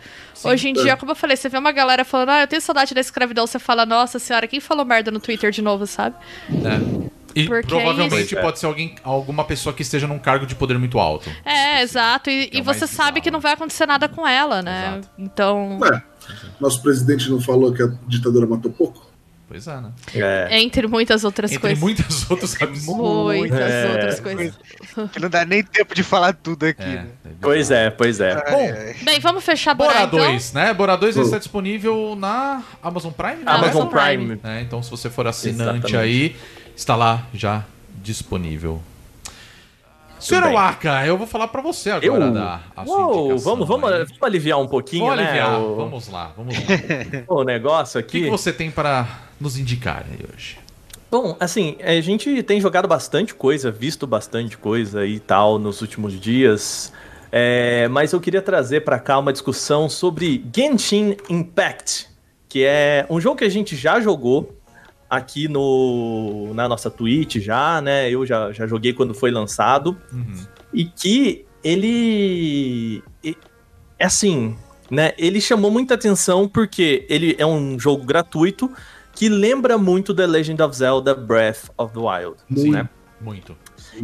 Hoje 0.44 0.70
em 0.70 0.74
dia, 0.74 0.98
como 0.98 1.12
eu 1.12 1.16
falei, 1.16 1.36
você 1.38 1.50
vê 1.50 1.58
uma 1.58 1.72
galera 1.72 2.04
falando, 2.04 2.30
ah, 2.30 2.42
eu 2.42 2.48
tenho 2.48 2.62
saudade 2.62 2.94
da 2.94 3.02
escravidão, 3.02 3.46
você 3.46 3.60
fala, 3.60 3.86
nossa 3.86 4.18
senhora, 4.20 4.48
quem 4.48 4.60
falou 4.60 4.84
merda 4.86 5.12
no 5.12 5.20
Twitter 5.20 5.52
de 5.52 5.62
novo, 5.62 5.86
sabe? 5.86 6.16
É. 6.50 7.17
E 7.38 7.46
Porque 7.48 7.68
provavelmente 7.68 8.34
isso- 8.34 8.42
pode 8.42 8.60
ser 8.60 8.66
alguém, 8.66 8.96
alguma 9.04 9.44
pessoa 9.44 9.74
que 9.74 9.82
esteja 9.82 10.08
num 10.08 10.20
cargo 10.20 10.46
de 10.46 10.56
poder 10.56 10.78
muito 10.80 10.98
alto. 11.00 11.30
É, 11.46 11.82
exato. 11.82 12.30
E, 12.30 12.46
é 12.46 12.50
e 12.58 12.62
você 12.62 12.88
sabe 12.88 13.12
bizarro, 13.12 13.22
que 13.22 13.32
não 13.32 13.40
vai 13.40 13.54
acontecer 13.54 13.86
nada 13.86 14.08
com 14.10 14.28
ela, 14.28 14.62
né? 14.62 14.88
Exato. 14.98 15.10
Então, 15.18 15.78
Ué, 15.80 16.04
nosso 16.60 16.82
presidente 16.82 17.30
não 17.30 17.40
falou 17.42 17.72
que 17.74 17.84
a 17.84 17.92
ditadura 18.08 18.46
matou 18.48 18.72
pouco? 18.72 19.06
Pois 19.50 19.66
é, 19.66 19.80
né? 19.80 19.92
É. 20.14 20.60
entre 20.60 20.88
muitas 20.88 21.24
outras 21.24 21.50
Entre 21.52 21.62
coisas. 21.62 21.80
muitas 21.80 22.30
outras. 22.30 22.58
Muitas 22.86 23.60
É. 23.62 23.90
outras 23.94 24.20
coisas. 24.20 24.54
Que 25.14 25.20
não 25.22 25.30
dá 25.30 25.46
nem 25.46 25.64
tempo 25.64 25.96
de 25.96 26.04
falar 26.04 26.34
tudo 26.34 26.66
aqui, 26.66 26.84
É, 26.84 26.86
né? 26.86 27.08
Pois 27.40 27.72
é, 27.72 27.90
pois 27.90 28.20
é. 28.20 28.34
Ai, 28.46 28.52
Bom, 28.52 28.74
ai. 28.78 28.96
Bem, 29.04 29.20
vamos 29.22 29.46
fechar 29.46 29.74
Borá, 29.74 29.94
Bora 29.94 30.04
então? 30.04 30.20
2, 30.20 30.52
né? 30.52 30.74
Bora 30.74 30.98
2 30.98 31.16
Hum. 31.16 31.22
está 31.22 31.38
disponível 31.38 32.14
na 32.20 32.62
Amazon 32.84 33.14
Prime, 33.14 33.36
né? 33.38 33.44
Amazon 33.46 33.84
Amazon 33.84 33.88
Prime. 33.88 34.36
Prime. 34.38 34.40
É, 34.58 34.62
então, 34.64 34.84
se 34.84 34.92
você 34.92 35.10
for 35.10 35.26
assinante 35.28 35.62
Exatamente. 35.94 35.96
aí, 35.96 36.36
está 36.78 36.96
lá 36.96 37.26
já 37.34 37.66
disponível. 38.02 38.82
Senhor 40.20 40.44
bem. 40.46 40.54
Waka, 40.54 41.06
eu 41.06 41.18
vou 41.18 41.28
falar 41.28 41.48
pra 41.50 41.62
você 41.62 41.92
agora 41.92 42.26
Eu? 42.26 42.34
da 42.34 42.62
a 42.76 42.86
sua 42.86 43.06
Uou, 43.08 43.38
vamos, 43.38 43.68
vamos, 43.68 43.92
aí. 43.92 44.00
vamos 44.06 44.24
aliviar 44.24 44.60
um 44.60 44.68
pouquinho, 44.68 45.06
Vamos 45.06 45.18
né? 45.18 45.26
aliviar, 45.30 45.62
o, 45.62 45.76
vamos 45.76 46.08
lá, 46.08 46.32
vamos 46.36 46.56
lá. 46.56 46.64
o 47.28 47.44
negócio 47.44 48.00
O 48.00 48.04
que, 48.04 48.18
aqui. 48.18 48.26
que 48.26 48.32
você 48.32 48.52
tem 48.52 48.72
para 48.72 49.08
nos 49.40 49.58
indicar 49.60 50.06
aí 50.10 50.20
hoje? 50.34 50.58
Bom, 51.12 51.38
assim, 51.40 51.78
a 51.82 52.02
gente 52.02 52.42
tem 52.44 52.60
jogado 52.60 52.88
bastante 52.88 53.34
coisa, 53.36 53.72
visto 53.72 54.08
bastante 54.08 54.58
coisa 54.58 55.06
e 55.06 55.20
tal 55.20 55.60
nos 55.60 55.82
últimos 55.82 56.20
dias. 56.20 56.92
É, 57.32 57.88
mas 57.90 58.12
eu 58.12 58.20
queria 58.20 58.42
trazer 58.42 58.82
pra 58.82 58.98
cá 59.00 59.20
uma 59.20 59.32
discussão 59.32 59.88
sobre 59.88 60.44
Genshin 60.54 61.16
Impact, 61.30 62.08
que 62.50 62.64
é 62.66 63.06
um 63.10 63.22
jogo 63.22 63.38
que 63.38 63.44
a 63.44 63.50
gente 63.50 63.76
já 63.76 64.00
jogou 64.02 64.57
aqui 65.10 65.48
no 65.48 66.52
na 66.54 66.68
nossa 66.68 66.90
Twitch 66.90 67.38
já, 67.38 67.82
né? 67.82 68.10
Eu 68.10 68.26
já, 68.26 68.52
já 68.52 68.68
joguei 68.68 68.94
quando 68.94 69.14
foi 69.14 69.32
lançado 69.32 69.98
Uhum. 70.12 70.46
e 70.74 70.86
que 70.86 71.46
ele 71.64 73.04
é 74.00 74.06
assim, 74.06 74.56
né? 74.92 75.14
Ele 75.18 75.40
chamou 75.42 75.70
muita 75.72 75.94
atenção 75.96 76.48
porque 76.48 77.06
ele 77.10 77.36
é 77.40 77.46
um 77.46 77.80
jogo 77.80 78.06
gratuito 78.06 78.72
que 79.14 79.28
lembra 79.30 79.78
muito 79.78 80.14
The 80.14 80.28
Legend 80.28 80.62
of 80.62 80.76
Zelda 80.76 81.16
Breath 81.16 81.70
of 81.78 81.94
the 81.94 82.00
Wild, 82.00 82.38
Sim. 82.56 82.72
né? 82.72 82.90
Muito. 83.20 83.56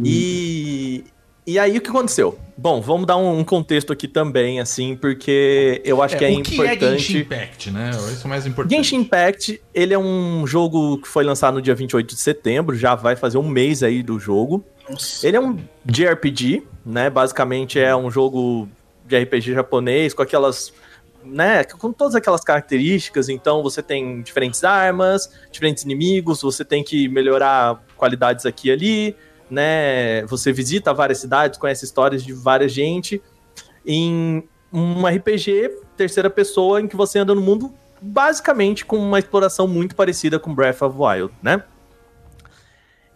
E 0.04 1.04
e 1.46 1.58
aí 1.58 1.76
o 1.76 1.80
que 1.80 1.90
aconteceu? 1.90 2.38
Bom, 2.56 2.80
vamos 2.80 3.06
dar 3.06 3.16
um, 3.16 3.40
um 3.40 3.44
contexto 3.44 3.92
aqui 3.92 4.06
também, 4.08 4.60
assim, 4.60 4.96
porque 4.96 5.82
eu 5.84 6.02
acho 6.02 6.16
que 6.16 6.24
é 6.24 6.30
o 6.30 6.42
que 6.42 6.60
é 6.60 6.68
Genshin 6.68 6.74
importante. 6.78 7.18
Impact, 7.18 7.70
né? 7.70 7.90
Isso 7.90 8.22
é 8.22 8.24
o 8.24 8.28
mais 8.28 8.46
importante. 8.46 8.76
Genshin 8.76 8.96
Impact, 8.96 9.62
ele 9.74 9.92
é 9.92 9.98
um 9.98 10.46
jogo 10.46 10.98
que 10.98 11.08
foi 11.08 11.24
lançado 11.24 11.54
no 11.54 11.62
dia 11.62 11.74
28 11.74 12.14
de 12.14 12.20
setembro, 12.20 12.76
já 12.76 12.94
vai 12.94 13.16
fazer 13.16 13.38
um 13.38 13.48
mês 13.48 13.82
aí 13.82 14.02
do 14.02 14.18
jogo. 14.18 14.64
Nossa. 14.88 15.26
Ele 15.26 15.36
é 15.36 15.40
um 15.40 15.58
JRPG, 15.84 16.62
né? 16.86 17.10
Basicamente 17.10 17.78
é 17.78 17.94
um 17.94 18.10
jogo 18.10 18.68
de 19.06 19.18
RPG 19.22 19.52
japonês 19.52 20.14
com 20.14 20.22
aquelas, 20.22 20.72
né, 21.24 21.64
com 21.64 21.92
todas 21.92 22.14
aquelas 22.14 22.42
características. 22.42 23.28
Então 23.28 23.62
você 23.62 23.82
tem 23.82 24.22
diferentes 24.22 24.64
armas, 24.64 25.30
diferentes 25.50 25.84
inimigos, 25.84 26.42
você 26.42 26.64
tem 26.64 26.82
que 26.82 27.08
melhorar 27.08 27.82
qualidades 27.96 28.46
aqui 28.46 28.68
e 28.68 28.72
ali, 28.72 29.16
né? 29.50 30.24
Você 30.26 30.52
visita 30.52 30.92
várias 30.92 31.18
cidades, 31.18 31.58
conhece 31.58 31.84
histórias 31.84 32.22
de 32.24 32.32
várias 32.32 32.72
gente 32.72 33.22
em 33.86 34.42
um 34.72 35.06
RPG 35.06 35.78
terceira 35.96 36.28
pessoa 36.28 36.80
em 36.80 36.88
que 36.88 36.96
você 36.96 37.18
anda 37.18 37.34
no 37.34 37.40
mundo 37.40 37.72
basicamente 38.00 38.84
com 38.84 38.98
uma 38.98 39.18
exploração 39.18 39.66
muito 39.66 39.94
parecida 39.94 40.38
com 40.38 40.54
Breath 40.54 40.82
of 40.82 40.96
Wild, 40.98 41.32
né? 41.42 41.62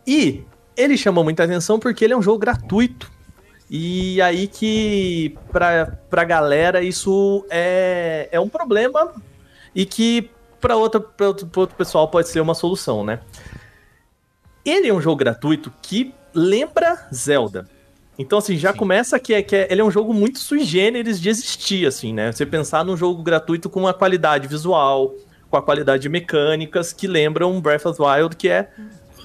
E 0.07 0.45
ele 0.77 0.97
chamou 0.97 1.25
muita 1.25 1.45
atenção 1.45 1.79
porque 1.79 2.05
ele 2.05 2.15
é 2.15 2.17
um 2.17 2.23
jogo 2.23 2.39
gratuito. 2.39 3.11
E 3.71 4.23
aí 4.23 4.47
que 4.47 5.37
pra, 5.53 5.99
pra 6.09 6.25
galera 6.25 6.83
isso 6.83 7.45
é, 7.51 8.29
é 8.33 8.41
um 8.41 8.49
problema 8.49 9.13
e 9.75 9.85
que 9.85 10.31
pra, 10.59 10.77
outra, 10.77 11.01
pra, 11.01 11.27
outro, 11.27 11.47
pra 11.47 11.61
outro 11.61 11.77
pessoal 11.77 12.09
pode 12.09 12.29
ser 12.29 12.41
uma 12.41 12.55
solução, 12.55 13.05
né? 13.05 13.21
Ele 14.65 14.89
é 14.89 14.95
um 14.95 15.01
jogo 15.01 15.17
gratuito 15.17 15.73
que 15.83 16.15
lembra 16.35 17.07
Zelda. 17.13 17.67
Então, 18.19 18.39
assim, 18.39 18.57
já 18.57 18.73
Sim. 18.73 18.79
começa 18.79 19.19
que, 19.19 19.33
é, 19.33 19.43
que 19.43 19.55
é- 19.55 19.69
ele 19.71 19.81
é 19.81 19.85
um 19.85 19.91
jogo 19.91 20.13
muito 20.13 20.39
sui 20.41 20.65
generis 20.65 21.21
de 21.21 21.29
existir, 21.29 21.87
assim, 21.87 22.13
né? 22.13 22.33
Você 22.33 22.45
pensar 22.45 22.85
num 22.85 22.97
jogo 22.97 23.23
gratuito 23.23 23.71
com 23.71 23.81
uma 23.81 23.95
qualidade 23.95 24.49
visual, 24.49 25.15
com 25.49 25.57
a 25.57 25.63
qualidade 25.63 26.03
de 26.03 26.09
mecânicas 26.09 26.93
que 26.93 27.07
lembram 27.07 27.61
Breath 27.61 27.87
of 27.87 27.97
the 27.99 28.05
Wild, 28.05 28.35
que 28.37 28.49
é 28.49 28.69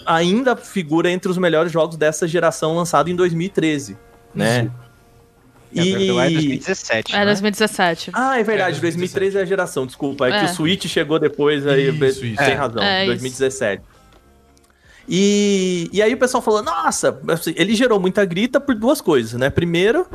ainda 0.06 0.56
figura 0.56 1.10
entre 1.10 1.30
os 1.32 1.38
melhores 1.38 1.72
jogos 1.72 1.96
dessa 1.98 2.28
geração 2.28 2.76
lançado 2.76 3.10
em 3.10 3.16
2013, 3.16 3.98
né? 4.36 4.70
É, 5.76 5.80
E... 5.82 6.12
2017. 6.12 7.16
É 7.16 7.20
né? 7.20 7.26
2017. 7.26 8.12
Ah, 8.14 8.40
é 8.40 8.44
verdade, 8.44 8.78
É, 8.78 8.82
2013 8.82 9.38
é 9.40 9.42
a 9.42 9.46
geração, 9.46 9.88
desculpa. 9.88 10.28
É, 10.28 10.32
que 10.32 10.38
É. 10.38 10.44
o 10.46 10.50
Switch 10.54 10.86
chegou 10.86 11.18
depois, 11.18 11.66
aí 11.66 11.90
Isso, 11.90 12.06
isso. 12.26 12.38
tem 12.38 12.52
É. 12.52 12.54
razão, 12.54 12.84
É, 12.84 13.00
isso. 13.06 13.08
2017. 13.08 13.82
E, 15.08 15.90
e 15.92 16.02
aí 16.02 16.14
o 16.14 16.18
pessoal 16.18 16.42
falou, 16.42 16.64
nossa, 16.64 17.20
assim, 17.28 17.54
ele 17.56 17.76
gerou 17.76 18.00
muita 18.00 18.24
grita 18.24 18.60
por 18.60 18.74
duas 18.76 19.02
coisas, 19.02 19.34
né? 19.34 19.50
Primeiro, 19.50 20.08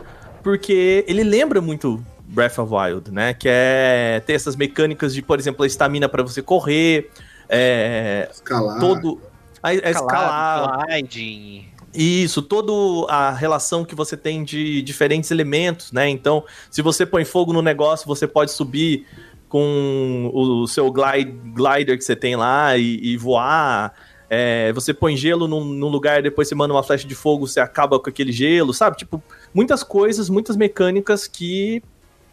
porque 0.42 1.05
ele 1.07 1.22
lembra 1.22 1.61
muito 1.61 2.03
Breath 2.27 2.59
of 2.59 2.70
the 2.70 2.77
Wild, 2.77 3.11
né? 3.11 3.35
Que 3.35 3.48
é 3.51 4.22
ter 4.27 4.33
essas 4.33 4.57
mecânicas 4.57 5.14
de, 5.14 5.22
por 5.22 5.38
exemplo, 5.38 5.62
a 5.64 5.66
estamina 5.66 6.09
para 6.09 6.22
você 6.22 6.42
correr, 6.42 7.11
é, 7.48 8.29
Escalar. 8.31 8.81
todo... 8.81 9.20
A, 9.61 9.70
a 9.70 9.74
escalar, 9.74 10.85
sliding. 10.88 11.66
isso, 11.92 12.40
toda 12.40 13.12
a 13.12 13.33
relação 13.33 13.85
que 13.85 13.92
você 13.92 14.16
tem 14.16 14.44
de 14.44 14.81
diferentes 14.83 15.33
elementos, 15.33 15.90
né? 15.90 16.09
Então, 16.09 16.44
se 16.70 16.81
você 16.81 17.05
põe 17.05 17.24
fogo 17.24 17.53
no 17.53 17.61
negócio, 17.61 18.07
você 18.07 18.27
pode 18.29 18.53
subir 18.53 19.05
com 19.48 20.31
o 20.33 20.66
seu 20.68 20.92
glide, 20.92 21.33
glider 21.55 21.98
que 21.98 22.05
você 22.05 22.14
tem 22.14 22.37
lá 22.37 22.77
e, 22.77 23.01
e 23.03 23.16
voar. 23.16 23.92
É, 24.30 24.72
você 24.72 24.92
põe 24.92 25.16
gelo 25.16 25.48
num, 25.48 25.64
num 25.64 25.88
lugar, 25.88 26.22
depois 26.22 26.48
você 26.48 26.54
manda 26.54 26.74
uma 26.74 26.82
flecha 26.82 27.06
de 27.08 27.14
fogo, 27.14 27.46
você 27.46 27.60
acaba 27.60 27.98
com 27.98 28.10
aquele 28.10 28.30
gelo, 28.30 28.74
sabe? 28.74 28.98
Tipo, 28.98 29.22
muitas 29.54 29.82
coisas, 29.82 30.28
muitas 30.28 30.56
mecânicas 30.56 31.26
que 31.26 31.82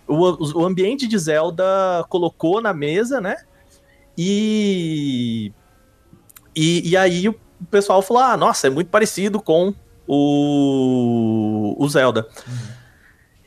o, 0.08 0.60
o 0.60 0.66
ambiente 0.66 1.08
de 1.08 1.18
Zelda 1.18 1.64
colocou 2.10 2.62
na 2.62 2.74
mesa, 2.74 3.22
né? 3.22 3.38
E, 4.18 5.52
e, 6.56 6.90
e 6.90 6.98
aí 6.98 7.30
o 7.30 7.36
pessoal 7.72 8.02
falou: 8.02 8.24
ah, 8.24 8.38
nossa, 8.38 8.68
é 8.68 8.70
muito 8.70 8.90
parecido 8.90 9.42
com 9.42 9.74
o, 10.08 11.76
o 11.78 11.90
Zelda. 11.90 12.28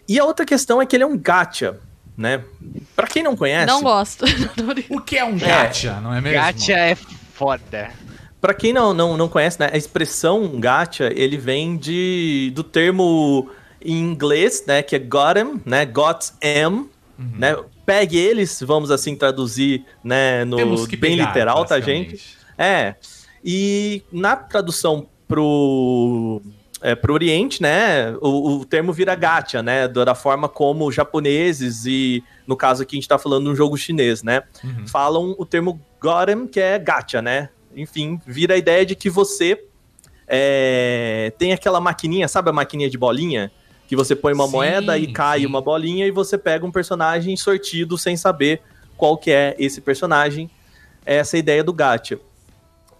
E 0.08 0.18
a 0.18 0.24
outra 0.24 0.46
questão 0.46 0.80
é 0.80 0.86
que 0.86 0.96
ele 0.96 1.04
é 1.04 1.06
um 1.06 1.18
gacha, 1.18 1.78
né? 2.16 2.42
Pra 2.96 3.06
quem 3.06 3.22
não 3.22 3.36
conhece, 3.36 3.66
Não 3.66 3.82
gosto. 3.82 4.24
O 4.88 5.00
que 5.00 5.18
é 5.18 5.24
um 5.24 5.36
gacha, 5.36 6.00
não 6.00 6.14
é 6.14 6.20
mesmo? 6.20 6.38
Gacha 6.38 6.72
é 6.72 6.94
foda. 6.94 7.90
Pra 8.40 8.54
quem 8.54 8.72
não, 8.72 8.94
não, 8.94 9.16
não 9.16 9.28
conhece, 9.28 9.58
né, 9.58 9.68
a 9.72 9.76
expressão 9.76 10.60
gacha, 10.60 11.10
ele 11.14 11.36
vem 11.36 11.76
de, 11.76 12.52
do 12.54 12.62
termo 12.62 13.50
em 13.84 13.98
inglês, 13.98 14.64
né, 14.66 14.82
que 14.82 14.94
é 14.94 14.98
got 14.98 15.36
'em, 15.36 15.60
né, 15.64 15.84
got 15.84 16.32
'em, 16.42 16.88
né, 17.18 17.56
pegue 17.84 18.16
eles, 18.16 18.60
vamos 18.62 18.90
assim 18.92 19.16
traduzir, 19.16 19.84
né, 20.04 20.44
no 20.44 20.56
bem 20.86 21.16
pegar, 21.16 21.26
literal, 21.28 21.64
tá, 21.64 21.80
gente? 21.80 22.20
É. 22.56 22.94
E 23.44 24.02
na 24.12 24.36
tradução 24.36 25.08
pro, 25.26 26.40
é, 26.80 26.94
pro 26.94 27.14
Oriente, 27.14 27.60
né, 27.60 28.12
o, 28.20 28.58
o 28.58 28.64
termo 28.64 28.92
vira 28.92 29.14
gacha, 29.16 29.62
né, 29.62 29.88
da 29.88 30.14
forma 30.14 30.48
como 30.48 30.86
os 30.86 30.94
japoneses 30.94 31.86
e, 31.86 32.22
no 32.46 32.56
caso 32.56 32.82
aqui 32.82 32.96
a 32.96 32.98
gente 32.98 33.08
tá 33.08 33.18
falando 33.18 33.44
de 33.46 33.50
um 33.50 33.56
jogo 33.56 33.76
chinês, 33.76 34.22
né, 34.22 34.42
Uhum. 34.62 34.86
falam 34.86 35.34
o 35.38 35.44
termo 35.44 35.80
Gorem, 36.00 36.46
que 36.46 36.60
é 36.60 36.78
gacha, 36.78 37.20
né? 37.20 37.48
Enfim, 37.76 38.20
vira 38.26 38.54
a 38.54 38.56
ideia 38.56 38.84
de 38.84 38.94
que 38.94 39.08
você 39.10 39.62
é, 40.26 41.32
tem 41.38 41.52
aquela 41.52 41.80
maquininha, 41.80 42.28
sabe 42.28 42.50
a 42.50 42.52
maquininha 42.52 42.90
de 42.90 42.98
bolinha? 42.98 43.50
Que 43.86 43.96
você 43.96 44.14
põe 44.14 44.34
uma 44.34 44.46
Sim, 44.46 44.52
moeda 44.52 44.98
e 44.98 45.06
cai 45.12 45.40
sim. 45.40 45.46
uma 45.46 45.60
bolinha 45.62 46.06
e 46.06 46.10
você 46.10 46.36
pega 46.36 46.66
um 46.66 46.70
personagem 46.70 47.36
sortido 47.36 47.96
sem 47.96 48.16
saber 48.16 48.60
qual 48.96 49.16
que 49.16 49.30
é 49.30 49.54
esse 49.58 49.80
personagem. 49.80 50.50
Essa 51.06 51.36
é 51.36 51.38
a 51.38 51.40
ideia 51.40 51.64
do 51.64 51.72
gacha. 51.72 52.18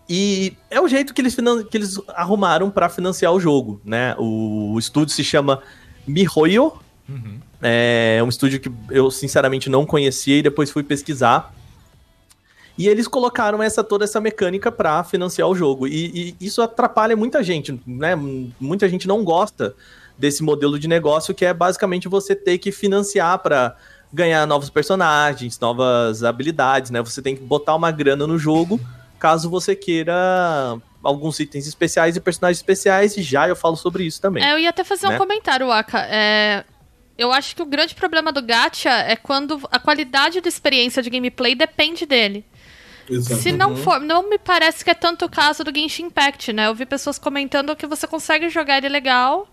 E 0.09 0.57
é 0.71 0.81
o 0.81 0.89
jeito 0.89 1.13
que 1.13 1.21
eles, 1.21 1.37
que 1.71 1.77
eles 1.77 2.01
arrumaram 2.09 2.71
para 2.71 2.89
financiar 2.89 3.33
o 3.35 3.39
jogo, 3.39 3.79
né? 3.85 4.15
O, 4.19 4.73
o 4.73 4.79
estúdio 4.79 5.15
se 5.15 5.23
chama 5.23 5.63
MiHoYo, 6.07 6.73
Uhum. 7.07 7.39
é 7.63 8.21
um 8.23 8.29
estúdio 8.29 8.61
que 8.61 8.71
eu 8.91 9.11
sinceramente 9.11 9.71
não 9.71 9.87
conhecia 9.87 10.37
e 10.37 10.43
depois 10.43 10.71
fui 10.71 10.83
pesquisar. 10.83 11.55
E 12.79 12.89
eles 12.89 13.09
colocaram 13.09 13.63
essa 13.63 13.83
toda 13.83 14.05
essa 14.05 14.21
mecânica 14.21 14.71
para 14.71 15.03
financiar 15.03 15.49
o 15.49 15.55
jogo. 15.55 15.87
E, 15.89 16.37
e 16.41 16.47
isso 16.47 16.63
atrapalha 16.63 17.17
muita 17.17 17.43
gente, 17.43 17.79
né? 17.85 18.15
Muita 18.61 18.89
gente 18.89 19.09
não 19.09 19.25
gosta 19.25 19.75
desse 20.17 20.43
modelo 20.43 20.79
de 20.79 20.87
negócio 20.87 21.35
que 21.35 21.45
é 21.45 21.53
basicamente 21.53 22.09
você 22.09 22.35
ter 22.35 22.59
que 22.59 22.71
financiar 22.71 23.39
para 23.41 23.77
ganhar 24.13 24.47
novos 24.47 24.71
personagens, 24.71 25.59
novas 25.59 26.23
habilidades, 26.23 26.91
né? 26.91 27.03
Você 27.03 27.21
tem 27.21 27.37
que 27.37 27.43
botar 27.43 27.75
uma 27.75 27.91
grana 27.91 28.27
no 28.27 28.39
jogo 28.39 28.81
caso 29.19 29.51
você 29.51 29.75
queira 29.75 30.79
alguns 31.03 31.41
itens 31.41 31.67
especiais 31.67 32.17
e 32.17 32.21
personagens 32.21 32.59
especiais. 32.59 33.17
E 33.17 33.23
já 33.23 33.49
eu 33.49 33.57
falo 33.57 33.77
sobre 33.77 34.05
isso 34.05 34.21
também. 34.21 34.45
É, 34.45 34.53
eu 34.53 34.59
ia 34.59 34.71
até 34.71 34.85
fazer 34.85 35.09
Né? 35.09 35.15
um 35.15 35.19
comentário, 35.19 35.71
Aka. 35.71 36.07
É, 36.09 36.65
eu 37.17 37.33
acho 37.33 37.55
que 37.57 37.63
o 37.63 37.67
grande 37.67 37.95
problema 37.95 38.31
do 38.33 38.41
gacha 38.41 38.91
é 38.91 39.17
quando 39.17 39.61
a 39.71 39.79
qualidade 39.79 40.41
da 40.41 40.49
experiência 40.49 41.03
de 41.03 41.11
gameplay 41.11 41.55
depende 41.55 42.07
dele. 42.07 42.45
Exato. 43.11 43.41
Se 43.41 43.53
não 43.53 43.77
for, 43.77 44.01
não 44.01 44.29
me 44.29 44.39
parece 44.39 44.85
que 44.85 44.91
é 44.91 44.95
tanto 44.95 45.25
o 45.25 45.29
caso 45.31 45.65
do 45.65 45.75
Genshin 45.75 46.05
Impact, 46.05 46.53
né? 46.53 46.67
Eu 46.67 46.75
vi 46.75 46.85
pessoas 46.87 47.19
comentando 47.19 47.75
que 47.77 47.87
você 47.87 48.07
consegue 48.07 48.49
jogar 48.49 48.79
ele 48.79 48.89
legal 48.89 49.49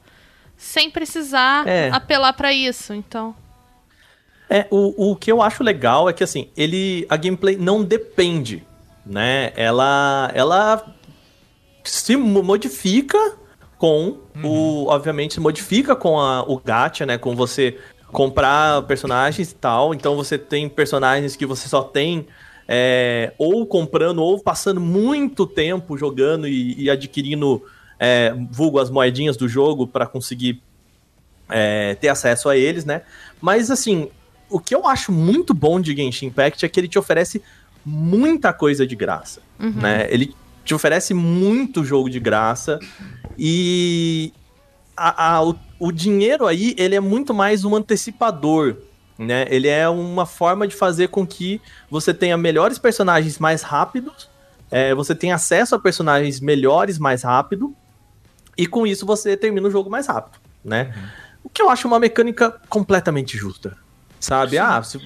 sem 0.58 0.90
precisar 0.90 1.68
É. 1.68 1.90
apelar 1.92 2.34
pra 2.34 2.52
isso, 2.54 2.94
então. 2.94 3.36
É, 4.50 4.68
o, 4.70 5.12
o 5.12 5.16
que 5.16 5.32
eu 5.32 5.42
acho 5.42 5.64
legal 5.64 6.08
é 6.10 6.14
que, 6.14 6.24
assim, 6.24 6.50
ele, 6.56 7.06
a 7.10 7.18
gameplay 7.18 7.58
não 7.58 7.84
depende, 7.84 8.64
né? 9.06 9.52
Ela, 9.56 10.30
ela 10.34 10.86
se 11.84 12.16
mo- 12.16 12.44
modifica 12.44 13.18
com 13.78 14.18
o, 14.44 14.86
obviamente, 14.88 15.34
se 15.36 15.40
modifica 15.40 15.96
com 15.96 16.20
a, 16.20 16.44
o 16.44 16.60
gacha, 16.60 17.06
né? 17.06 17.18
Com 17.18 17.36
você 17.36 17.78
comprar 18.12 18.82
personagens 18.84 19.52
e 19.52 19.56
tal. 19.56 19.94
Então 19.94 20.16
você 20.16 20.38
tem 20.38 20.70
personagens 20.70 21.36
que 21.36 21.46
você 21.46 21.68
só 21.68 21.82
tem 21.84 22.28
é, 22.68 23.34
ou 23.38 23.66
comprando 23.66 24.20
ou 24.20 24.40
passando 24.40 24.80
muito 24.82 25.46
tempo 25.46 25.98
jogando 25.98 26.48
e, 26.48 26.84
e 26.84 26.90
adquirindo, 26.90 27.64
é, 28.00 28.34
vulgo 28.52 28.80
as 28.80 28.90
moedinhas 28.90 29.38
do 29.38 29.48
jogo 29.48 29.86
para 29.88 30.06
conseguir 30.08 30.62
é, 31.50 31.96
ter 31.96 32.08
acesso 32.10 32.50
a 32.50 32.58
eles, 32.58 32.86
né? 32.86 33.04
Mas 33.40 33.70
assim, 33.70 34.10
o 34.50 34.60
que 34.60 34.74
eu 34.74 34.88
acho 34.88 35.12
muito 35.12 35.54
bom 35.54 35.80
de 35.80 35.96
Genshin 35.96 36.28
Impact 36.28 36.66
é 36.66 36.70
que 36.70 36.80
ele 36.80 36.88
te 36.88 36.98
oferece 36.98 37.42
muita 37.86 38.52
coisa 38.52 38.86
de 38.88 38.96
graça, 38.96 39.42
né? 39.60 40.08
Ele 40.10 40.34
te 40.64 40.74
oferece 40.74 41.14
muito 41.14 41.84
jogo 41.86 42.10
de 42.10 42.20
graça 42.20 42.80
e 43.38 44.34
a- 44.98 45.36
a- 45.36 45.44
o, 45.44 45.56
o 45.80 45.92
dinheiro 45.92 46.48
aí, 46.48 46.74
ele 46.78 46.96
é 46.96 47.00
muito 47.00 47.34
mais 47.34 47.64
um 47.64 47.76
antecipador, 47.76 48.78
né? 49.18 49.46
Ele 49.50 49.68
é 49.68 49.88
uma 49.88 50.26
forma 50.26 50.68
de 50.68 50.76
fazer 50.76 51.08
com 51.10 51.26
que 51.26 51.62
você 51.90 52.14
tenha 52.14 52.38
melhores 52.38 52.78
personagens 52.78 53.40
mais 53.40 53.62
rápidos, 53.62 54.30
é, 54.72 54.94
você 54.96 55.14
tenha 55.16 55.36
acesso 55.36 55.76
a 55.76 55.80
personagens 55.80 56.40
melhores 56.40 56.98
mais 57.00 57.24
rápido, 57.24 57.76
e 58.58 58.66
com 58.68 58.86
isso 58.88 59.06
você 59.06 59.36
termina 59.38 59.68
o 59.68 59.72
jogo 59.72 59.90
mais 59.90 60.08
rápido, 60.08 60.40
né? 60.64 60.94
O 61.44 61.50
que 61.50 61.62
eu 61.62 61.70
acho 61.70 61.88
uma 61.88 62.00
mecânica 62.00 62.60
completamente 62.70 63.38
justa. 63.38 63.78
Sabe? 64.20 64.58
Ah, 64.58 64.82
se- 64.82 65.00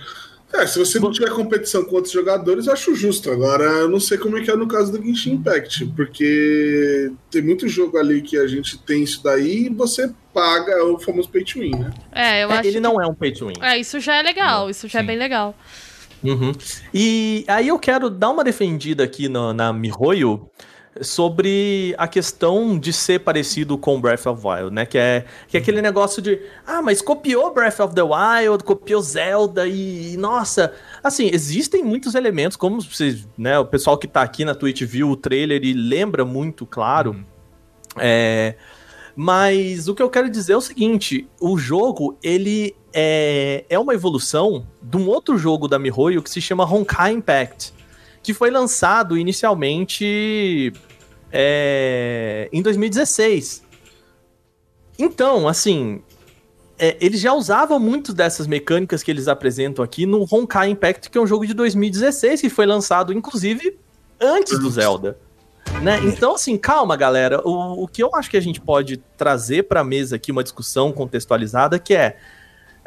É, 0.51 0.65
se 0.65 0.79
você 0.79 0.99
não 0.99 1.11
tiver 1.11 1.29
competição 1.29 1.85
com 1.85 1.95
outros 1.95 2.11
jogadores, 2.11 2.65
eu 2.65 2.73
acho 2.73 2.95
justo. 2.95 3.29
Agora, 3.31 3.63
eu 3.63 3.87
não 3.89 3.99
sei 3.99 4.17
como 4.17 4.35
é 4.37 4.41
que 4.41 4.49
é 4.49 4.55
no 4.55 4.67
caso 4.67 4.91
do 4.91 5.03
Genshin 5.03 5.33
Impact, 5.33 5.85
porque 5.95 7.11
tem 7.29 7.41
muito 7.43 7.67
jogo 7.67 7.97
ali 7.99 8.21
que 8.21 8.35
a 8.37 8.47
gente 8.47 8.77
tem 8.79 9.03
isso 9.03 9.21
daí 9.23 9.67
e 9.67 9.69
você 9.69 10.11
paga 10.33 10.71
é 10.71 10.81
o 10.81 10.97
famoso 10.97 11.29
pay 11.29 11.43
to 11.43 11.59
win, 11.59 11.71
né? 11.71 11.91
É, 12.11 12.43
eu 12.43 12.51
é, 12.51 12.57
acho. 12.57 12.67
ele 12.67 12.79
não 12.79 12.99
é 12.99 13.05
um 13.05 13.13
pay 13.13 13.31
to 13.31 13.47
win. 13.47 13.53
É, 13.61 13.77
isso 13.77 13.99
já 13.99 14.15
é 14.17 14.23
legal, 14.23 14.69
isso 14.69 14.87
já 14.87 14.99
é 14.99 15.01
Sim. 15.03 15.07
bem 15.07 15.17
legal. 15.17 15.55
Uhum. 16.23 16.51
E 16.93 17.45
aí 17.47 17.67
eu 17.67 17.77
quero 17.79 18.09
dar 18.09 18.29
uma 18.31 18.43
defendida 18.43 19.03
aqui 19.03 19.29
no- 19.29 19.53
na 19.53 19.71
MiHoYo 19.71 20.49
sobre 21.01 21.95
a 21.97 22.07
questão 22.07 22.77
de 22.77 22.91
ser 22.91 23.19
parecido 23.19 23.77
com 23.77 23.99
Breath 23.99 24.25
of 24.25 24.41
the 24.41 24.47
Wild, 24.47 24.73
né? 24.73 24.85
Que 24.85 24.97
é, 24.97 25.25
que 25.47 25.57
é 25.57 25.59
aquele 25.59 25.81
negócio 25.81 26.21
de, 26.21 26.41
ah, 26.65 26.81
mas 26.81 27.01
copiou 27.01 27.53
Breath 27.53 27.79
of 27.79 27.93
the 27.93 28.01
Wild, 28.01 28.63
copiou 28.63 29.01
Zelda 29.01 29.67
e, 29.67 30.17
nossa, 30.17 30.73
assim, 31.03 31.29
existem 31.31 31.83
muitos 31.83 32.15
elementos, 32.15 32.57
como 32.57 32.81
vocês, 32.81 33.27
né, 33.37 33.57
o 33.57 33.65
pessoal 33.65 33.97
que 33.97 34.07
tá 34.07 34.21
aqui 34.21 34.43
na 34.43 34.55
Twitch 34.55 34.83
viu 34.83 35.09
o 35.09 35.15
trailer 35.15 35.63
e 35.63 35.73
lembra 35.73 36.25
muito, 36.25 36.65
claro. 36.65 37.25
É, 37.97 38.55
mas 39.15 39.87
o 39.87 39.95
que 39.95 40.01
eu 40.01 40.09
quero 40.09 40.29
dizer 40.29 40.53
é 40.53 40.57
o 40.57 40.61
seguinte: 40.61 41.27
o 41.41 41.57
jogo 41.57 42.17
ele 42.23 42.75
é, 42.93 43.65
é 43.69 43.77
uma 43.77 43.93
evolução 43.93 44.65
de 44.81 44.97
um 44.97 45.07
outro 45.07 45.37
jogo 45.37 45.67
da 45.67 45.77
MiHoYo 45.77 46.21
que 46.21 46.29
se 46.29 46.39
chama 46.39 46.63
Honkai 46.63 47.13
Impact, 47.13 47.73
que 48.23 48.33
foi 48.33 48.49
lançado 48.49 49.17
inicialmente 49.17 50.71
é, 51.31 52.49
em 52.51 52.61
2016. 52.61 53.63
Então, 54.97 55.47
assim, 55.47 56.01
é, 56.77 56.97
eles 56.99 57.19
já 57.19 57.33
usavam 57.33 57.79
muito 57.79 58.13
dessas 58.13 58.47
mecânicas 58.47 59.03
que 59.03 59.11
eles 59.11 59.27
apresentam 59.27 59.83
aqui 59.83 60.05
no 60.05 60.25
Honkai 60.29 60.69
Impact, 60.69 61.09
que 61.09 61.17
é 61.17 61.21
um 61.21 61.27
jogo 61.27 61.45
de 61.45 61.53
2016 61.53 62.41
que 62.41 62.49
foi 62.49 62.65
lançado, 62.65 63.13
inclusive, 63.13 63.77
antes 64.19 64.57
do. 64.59 64.69
Zelda. 64.69 65.17
Né? 65.81 65.99
Então, 66.05 66.35
assim, 66.35 66.57
calma, 66.57 66.97
galera. 66.97 67.41
O, 67.47 67.83
o 67.83 67.87
que 67.87 68.01
eu 68.01 68.09
acho 68.15 68.29
que 68.29 68.37
a 68.37 68.41
gente 68.41 68.59
pode 68.59 68.97
trazer 69.17 69.63
pra 69.63 69.83
mesa 69.83 70.15
aqui 70.15 70.31
uma 70.31 70.43
discussão 70.43 70.91
contextualizada 70.91 71.77
que 71.77 71.93
é 71.93 72.17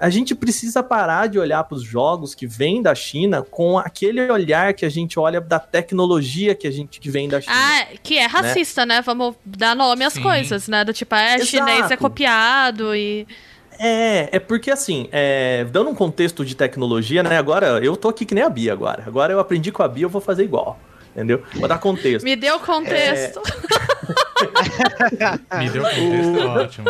a 0.03 0.11
gente 0.11 0.35
precisa 0.35 0.83
parar 0.83 1.29
de 1.29 1.39
olhar 1.39 1.63
para 1.63 1.77
os 1.77 1.85
jogos 1.85 2.35
que 2.35 2.45
vêm 2.45 2.83
da 2.83 2.93
China 2.93 3.41
com 3.41 3.79
aquele 3.79 4.29
olhar 4.33 4.75
que 4.75 4.85
a 4.85 4.89
gente 4.89 5.17
olha 5.17 5.41
da 5.41 5.61
tecnologia 5.61 6.57
que 6.57 6.67
a 6.67 6.73
gente 6.73 6.99
que 6.99 7.09
vem 7.09 7.29
da 7.29 7.41
China. 7.41 7.55
Ah, 7.57 7.87
que 8.03 8.19
é 8.19 8.27
racista, 8.27 8.85
né? 8.85 9.01
Vamos 9.01 9.37
dar 9.45 9.77
nome 9.77 10.05
às 10.05 10.15
Sim. 10.15 10.23
coisas, 10.23 10.67
né? 10.67 10.85
Do 10.85 10.93
tipo, 10.93 11.15
é 11.15 11.37
Exato. 11.37 11.47
chinês 11.47 11.89
é 11.89 11.97
copiado 11.97 12.97
e. 12.97 13.29
É, 13.79 14.29
é 14.33 14.41
porque 14.41 14.73
assim, 14.73 15.09
é, 15.13 15.65
dando 15.71 15.91
um 15.91 15.95
contexto 15.95 16.45
de 16.45 16.57
tecnologia, 16.57 17.23
né? 17.23 17.39
Agora 17.39 17.79
eu 17.79 17.97
tô 17.97 18.09
aqui 18.09 18.27
que 18.27 18.35
nem 18.35 18.43
a 18.43 18.51
Bia 18.51 18.73
agora. 18.73 19.05
Agora 19.07 19.33
eu 19.33 19.39
aprendi 19.39 19.71
com 19.71 19.85
a 19.85 19.89
Bia, 19.89 20.07
eu 20.07 20.11
vou 20.11 20.21
fazer 20.21 20.43
igual. 20.43 20.81
Entendeu? 21.15 21.45
Vou 21.55 21.69
dar 21.69 21.79
contexto. 21.79 22.25
Me 22.25 22.35
deu 22.35 22.59
contexto. 22.59 23.41
Me 25.59 25.71
deu 25.71 25.85
contexto, 25.85 26.39
é 26.41 26.47
ótimo. 26.47 26.87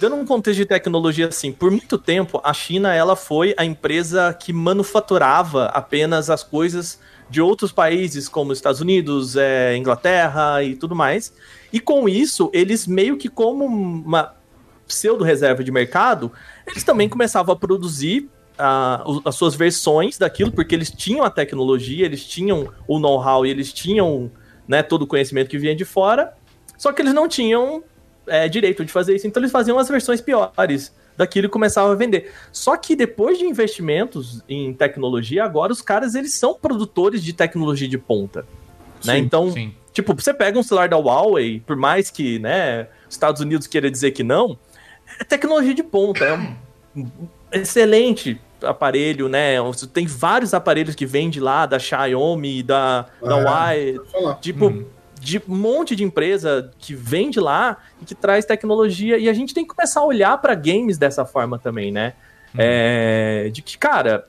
Dando 0.00 0.16
um 0.16 0.24
contexto 0.24 0.58
de 0.58 0.66
tecnologia 0.66 1.28
assim, 1.28 1.52
por 1.52 1.70
muito 1.70 1.96
tempo 1.96 2.40
a 2.44 2.52
China 2.52 2.94
ela 2.94 3.16
foi 3.16 3.54
a 3.56 3.64
empresa 3.64 4.34
que 4.38 4.52
manufaturava 4.52 5.66
apenas 5.66 6.28
as 6.28 6.42
coisas 6.42 7.00
de 7.30 7.40
outros 7.40 7.72
países 7.72 8.28
como 8.28 8.52
Estados 8.52 8.80
Unidos, 8.80 9.36
é, 9.36 9.76
Inglaterra 9.76 10.62
e 10.62 10.76
tudo 10.76 10.94
mais. 10.94 11.32
E 11.72 11.80
com 11.80 12.08
isso 12.08 12.50
eles 12.52 12.86
meio 12.86 13.16
que 13.16 13.28
como 13.28 13.64
uma 13.64 14.34
pseudo 14.86 15.24
reserva 15.24 15.64
de 15.64 15.72
mercado, 15.72 16.30
eles 16.66 16.84
também 16.84 17.08
começavam 17.08 17.54
a 17.54 17.56
produzir 17.56 18.28
as 19.24 19.34
suas 19.34 19.54
versões 19.54 20.16
daquilo, 20.16 20.52
porque 20.52 20.74
eles 20.74 20.90
tinham 20.90 21.24
a 21.24 21.30
tecnologia, 21.30 22.04
eles 22.04 22.24
tinham 22.24 22.72
o 22.86 23.00
know-how 23.00 23.44
e 23.44 23.50
eles 23.50 23.72
tinham 23.72 24.30
né, 24.68 24.82
todo 24.82 25.02
o 25.02 25.06
conhecimento 25.06 25.48
que 25.48 25.58
vinha 25.58 25.74
de 25.74 25.84
fora, 25.84 26.34
só 26.78 26.92
que 26.92 27.02
eles 27.02 27.12
não 27.12 27.26
tinham 27.26 27.82
é, 28.26 28.48
direito 28.48 28.84
de 28.84 28.92
fazer 28.92 29.14
isso, 29.14 29.26
então 29.26 29.40
eles 29.40 29.52
faziam 29.52 29.78
as 29.78 29.88
versões 29.88 30.20
piores 30.20 30.92
daquilo 31.16 31.46
e 31.46 31.48
começavam 31.50 31.92
a 31.92 31.94
vender. 31.94 32.32
Só 32.52 32.76
que 32.76 32.96
depois 32.96 33.38
de 33.38 33.44
investimentos 33.44 34.42
em 34.48 34.72
tecnologia, 34.74 35.44
agora 35.44 35.72
os 35.72 35.80
caras 35.80 36.14
eles 36.14 36.34
são 36.34 36.54
produtores 36.54 37.22
de 37.22 37.32
tecnologia 37.32 37.88
de 37.88 37.98
ponta. 37.98 38.44
né? 39.04 39.14
Sim, 39.16 39.20
Então, 39.20 39.50
Sim. 39.52 39.74
tipo, 39.92 40.14
você 40.14 40.34
pega 40.34 40.58
um 40.58 40.62
celular 40.62 40.88
da 40.88 40.96
Huawei, 40.96 41.60
por 41.64 41.76
mais 41.76 42.10
que, 42.10 42.38
né, 42.40 42.88
Estados 43.08 43.40
Unidos 43.40 43.66
queira 43.66 43.90
dizer 43.90 44.10
que 44.10 44.24
não, 44.24 44.58
é 45.20 45.24
tecnologia 45.24 45.74
de 45.74 45.82
ponta, 45.84 46.24
é 46.24 46.34
um 46.34 46.56
excelente 47.52 48.40
aparelho, 48.62 49.28
né? 49.28 49.56
Tem 49.92 50.06
vários 50.06 50.54
aparelhos 50.54 50.94
que 50.94 51.04
vêm 51.04 51.28
de 51.28 51.38
lá, 51.38 51.66
da 51.66 51.78
Xiaomi, 51.78 52.62
da, 52.62 53.02
da 53.22 53.38
É. 53.38 53.44
Huawei, 53.44 53.92
Pode 53.98 54.10
falar. 54.10 54.34
tipo, 54.36 54.66
Uhum. 54.66 54.84
De 55.24 55.42
um 55.48 55.56
monte 55.56 55.96
de 55.96 56.04
empresa 56.04 56.70
que 56.78 56.94
vem 56.94 57.30
de 57.30 57.40
lá 57.40 57.78
e 58.00 58.04
que 58.04 58.14
traz 58.14 58.44
tecnologia. 58.44 59.16
E 59.16 59.26
a 59.26 59.32
gente 59.32 59.54
tem 59.54 59.64
que 59.66 59.74
começar 59.74 60.00
a 60.00 60.04
olhar 60.04 60.36
para 60.36 60.54
games 60.54 60.98
dessa 60.98 61.24
forma 61.24 61.58
também, 61.58 61.90
né? 61.90 62.12
É, 62.56 63.48
de 63.50 63.62
que, 63.62 63.78
cara, 63.78 64.28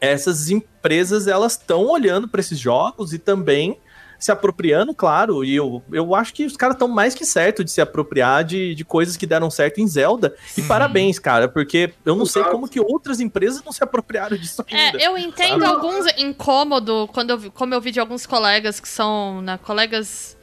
essas 0.00 0.48
empresas 0.48 1.26
elas 1.26 1.52
estão 1.52 1.84
olhando 1.84 2.28
para 2.28 2.40
esses 2.40 2.58
jogos 2.58 3.12
e 3.12 3.18
também 3.18 3.76
se 4.20 4.30
apropriando, 4.30 4.94
claro, 4.94 5.42
e 5.44 5.56
eu, 5.56 5.82
eu 5.90 6.14
acho 6.14 6.32
que 6.34 6.44
os 6.44 6.56
caras 6.56 6.74
estão 6.74 6.86
mais 6.86 7.14
que 7.14 7.24
certo 7.24 7.64
de 7.64 7.70
se 7.70 7.80
apropriar 7.80 8.44
de, 8.44 8.74
de 8.74 8.84
coisas 8.84 9.16
que 9.16 9.26
deram 9.26 9.50
certo 9.50 9.80
em 9.80 9.86
Zelda. 9.88 10.34
E 10.56 10.62
parabéns, 10.62 11.18
cara, 11.18 11.48
porque 11.48 11.92
eu 12.04 12.14
não 12.14 12.26
sei 12.26 12.44
como 12.44 12.68
que 12.68 12.78
outras 12.78 13.18
empresas 13.18 13.62
não 13.64 13.72
se 13.72 13.82
apropriaram 13.82 14.36
disso 14.36 14.64
ainda. 14.70 14.98
É, 15.02 15.06
eu 15.06 15.16
entendo 15.16 15.64
sabe? 15.64 15.64
alguns 15.64 16.06
incômodo 16.18 17.08
quando 17.12 17.30
eu, 17.30 17.38
vi- 17.38 17.50
como 17.50 17.74
eu 17.74 17.80
vi 17.80 17.90
de 17.90 17.98
alguns 18.00 18.26
colegas 18.26 18.78
que 18.78 18.88
são 18.88 19.40
né, 19.42 19.58
colegas 19.62 20.36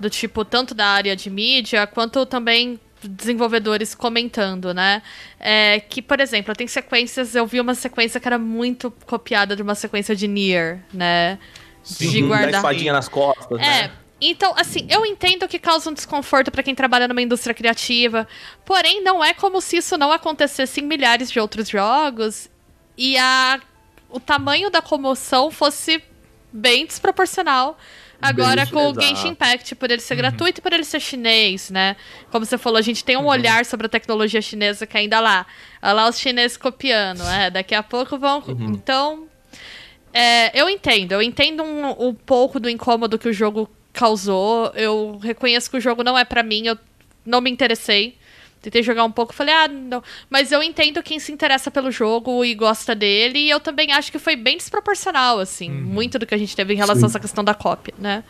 do 0.00 0.08
tipo 0.08 0.44
tanto 0.44 0.74
da 0.74 0.86
área 0.86 1.14
de 1.14 1.28
mídia 1.28 1.86
quanto 1.86 2.24
também 2.24 2.80
desenvolvedores 3.02 3.94
comentando, 3.94 4.72
né? 4.74 5.02
É, 5.38 5.80
que, 5.80 6.00
por 6.02 6.18
exemplo, 6.20 6.54
tem 6.54 6.66
sequências, 6.66 7.34
eu 7.34 7.46
vi 7.46 7.60
uma 7.60 7.74
sequência 7.74 8.18
que 8.18 8.26
era 8.26 8.38
muito 8.38 8.90
copiada 9.06 9.54
de 9.54 9.62
uma 9.62 9.74
sequência 9.74 10.16
de 10.16 10.26
Nier, 10.26 10.80
né? 10.92 11.38
De 11.84 12.06
Uhum, 12.22 12.28
Da 12.28 12.36
guardar. 12.36 12.54
espadinha 12.54 12.92
nas 12.92 13.08
costas, 13.08 13.58
É. 13.58 13.62
né? 13.62 13.90
Então, 14.20 14.52
assim, 14.56 14.84
eu 14.90 15.06
entendo 15.06 15.46
que 15.46 15.58
causa 15.60 15.88
um 15.88 15.94
desconforto 15.94 16.50
pra 16.50 16.62
quem 16.62 16.74
trabalha 16.74 17.06
numa 17.06 17.22
indústria 17.22 17.54
criativa, 17.54 18.26
porém 18.64 19.00
não 19.02 19.22
é 19.24 19.32
como 19.32 19.60
se 19.60 19.76
isso 19.76 19.96
não 19.96 20.10
acontecesse 20.10 20.80
em 20.80 20.84
milhares 20.84 21.30
de 21.30 21.38
outros 21.38 21.68
jogos 21.68 22.50
e 22.96 23.16
a, 23.16 23.60
o 24.10 24.18
tamanho 24.18 24.70
da 24.70 24.82
comoção 24.82 25.52
fosse 25.52 26.02
bem 26.52 26.84
desproporcional. 26.84 27.78
Agora 28.20 28.64
Bem, 28.64 28.74
com 28.74 28.86
o 28.88 28.90
exato. 28.90 29.06
Genshin 29.06 29.28
Impact, 29.28 29.76
por 29.76 29.88
ele 29.92 30.00
ser 30.02 30.16
gratuito 30.16 30.58
e 30.58 30.62
por 30.62 30.72
ele 30.72 30.82
ser 30.82 30.98
chinês, 30.98 31.70
né? 31.70 31.94
Como 32.32 32.44
você 32.44 32.58
falou, 32.58 32.76
a 32.76 32.82
gente 32.82 33.04
tem 33.04 33.16
um 33.16 33.26
olhar 33.26 33.64
sobre 33.64 33.86
a 33.86 33.88
tecnologia 33.88 34.42
chinesa 34.42 34.84
que 34.88 34.98
ainda 34.98 35.20
lá. 35.20 35.46
Olha 35.80 35.92
lá 35.92 36.08
os 36.08 36.18
chineses 36.18 36.56
copiando, 36.56 37.22
é, 37.22 37.48
daqui 37.48 37.76
a 37.76 37.82
pouco 37.84 38.18
vão... 38.18 38.42
Então, 38.48 39.27
é, 40.12 40.58
eu 40.58 40.68
entendo, 40.68 41.12
eu 41.12 41.22
entendo 41.22 41.62
um, 41.62 42.08
um 42.08 42.14
pouco 42.14 42.58
do 42.58 42.68
incômodo 42.68 43.18
que 43.18 43.28
o 43.28 43.32
jogo 43.32 43.68
causou. 43.92 44.72
Eu 44.74 45.18
reconheço 45.22 45.70
que 45.70 45.76
o 45.76 45.80
jogo 45.80 46.02
não 46.04 46.16
é 46.16 46.24
pra 46.24 46.42
mim, 46.42 46.66
eu 46.66 46.78
não 47.24 47.40
me 47.40 47.50
interessei. 47.50 48.16
Tentei 48.60 48.82
jogar 48.82 49.04
um 49.04 49.12
pouco, 49.12 49.32
falei, 49.32 49.54
ah, 49.54 49.68
não. 49.68 50.02
Mas 50.28 50.50
eu 50.50 50.62
entendo 50.62 51.02
quem 51.02 51.20
se 51.20 51.30
interessa 51.30 51.70
pelo 51.70 51.90
jogo 51.90 52.44
e 52.44 52.54
gosta 52.54 52.94
dele, 52.94 53.38
e 53.38 53.50
eu 53.50 53.60
também 53.60 53.92
acho 53.92 54.10
que 54.10 54.18
foi 54.18 54.34
bem 54.34 54.56
desproporcional, 54.56 55.38
assim, 55.38 55.70
muito 55.70 56.18
do 56.18 56.26
que 56.26 56.34
a 56.34 56.38
gente 56.38 56.56
teve 56.56 56.74
em 56.74 56.76
relação 56.76 57.02
Sim. 57.02 57.06
a 57.06 57.08
essa 57.08 57.20
questão 57.20 57.44
da 57.44 57.54
cópia, 57.54 57.94
né? 57.98 58.24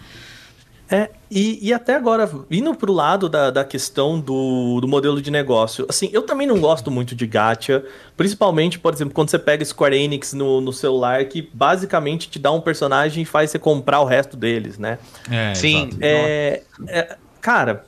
É, 0.91 1.11
e, 1.30 1.59
e 1.68 1.72
até 1.72 1.95
agora, 1.95 2.30
indo 2.51 2.74
pro 2.74 2.93
lado 2.93 3.28
da, 3.28 3.51
da 3.51 3.64
questão 3.64 4.18
do, 4.18 4.80
do 4.80 4.89
modelo 4.89 5.20
de 5.20 5.30
negócio, 5.30 5.84
assim, 5.89 6.09
eu 6.12 6.22
também 6.22 6.47
não 6.47 6.59
gosto 6.59 6.91
muito 6.91 7.14
de 7.14 7.26
gacha, 7.26 7.84
principalmente, 8.16 8.78
por 8.78 8.95
exemplo, 8.95 9.12
quando 9.12 9.28
você 9.28 9.39
pega 9.39 9.62
Square 9.64 9.97
Enix 9.97 10.32
no, 10.32 10.61
no 10.62 10.72
celular, 10.72 11.24
que 11.26 11.47
basicamente 11.53 12.30
te 12.30 12.39
dá 12.39 12.51
um 12.51 12.61
personagem 12.61 13.22
e 13.22 13.26
faz 13.26 13.51
você 13.51 13.59
comprar 13.59 14.01
o 14.01 14.07
resto 14.07 14.36
deles, 14.36 14.78
né? 14.78 14.99
É, 15.30 15.55
Sim. 15.55 15.91
É, 16.01 16.62
é, 16.86 17.16
cara, 17.41 17.84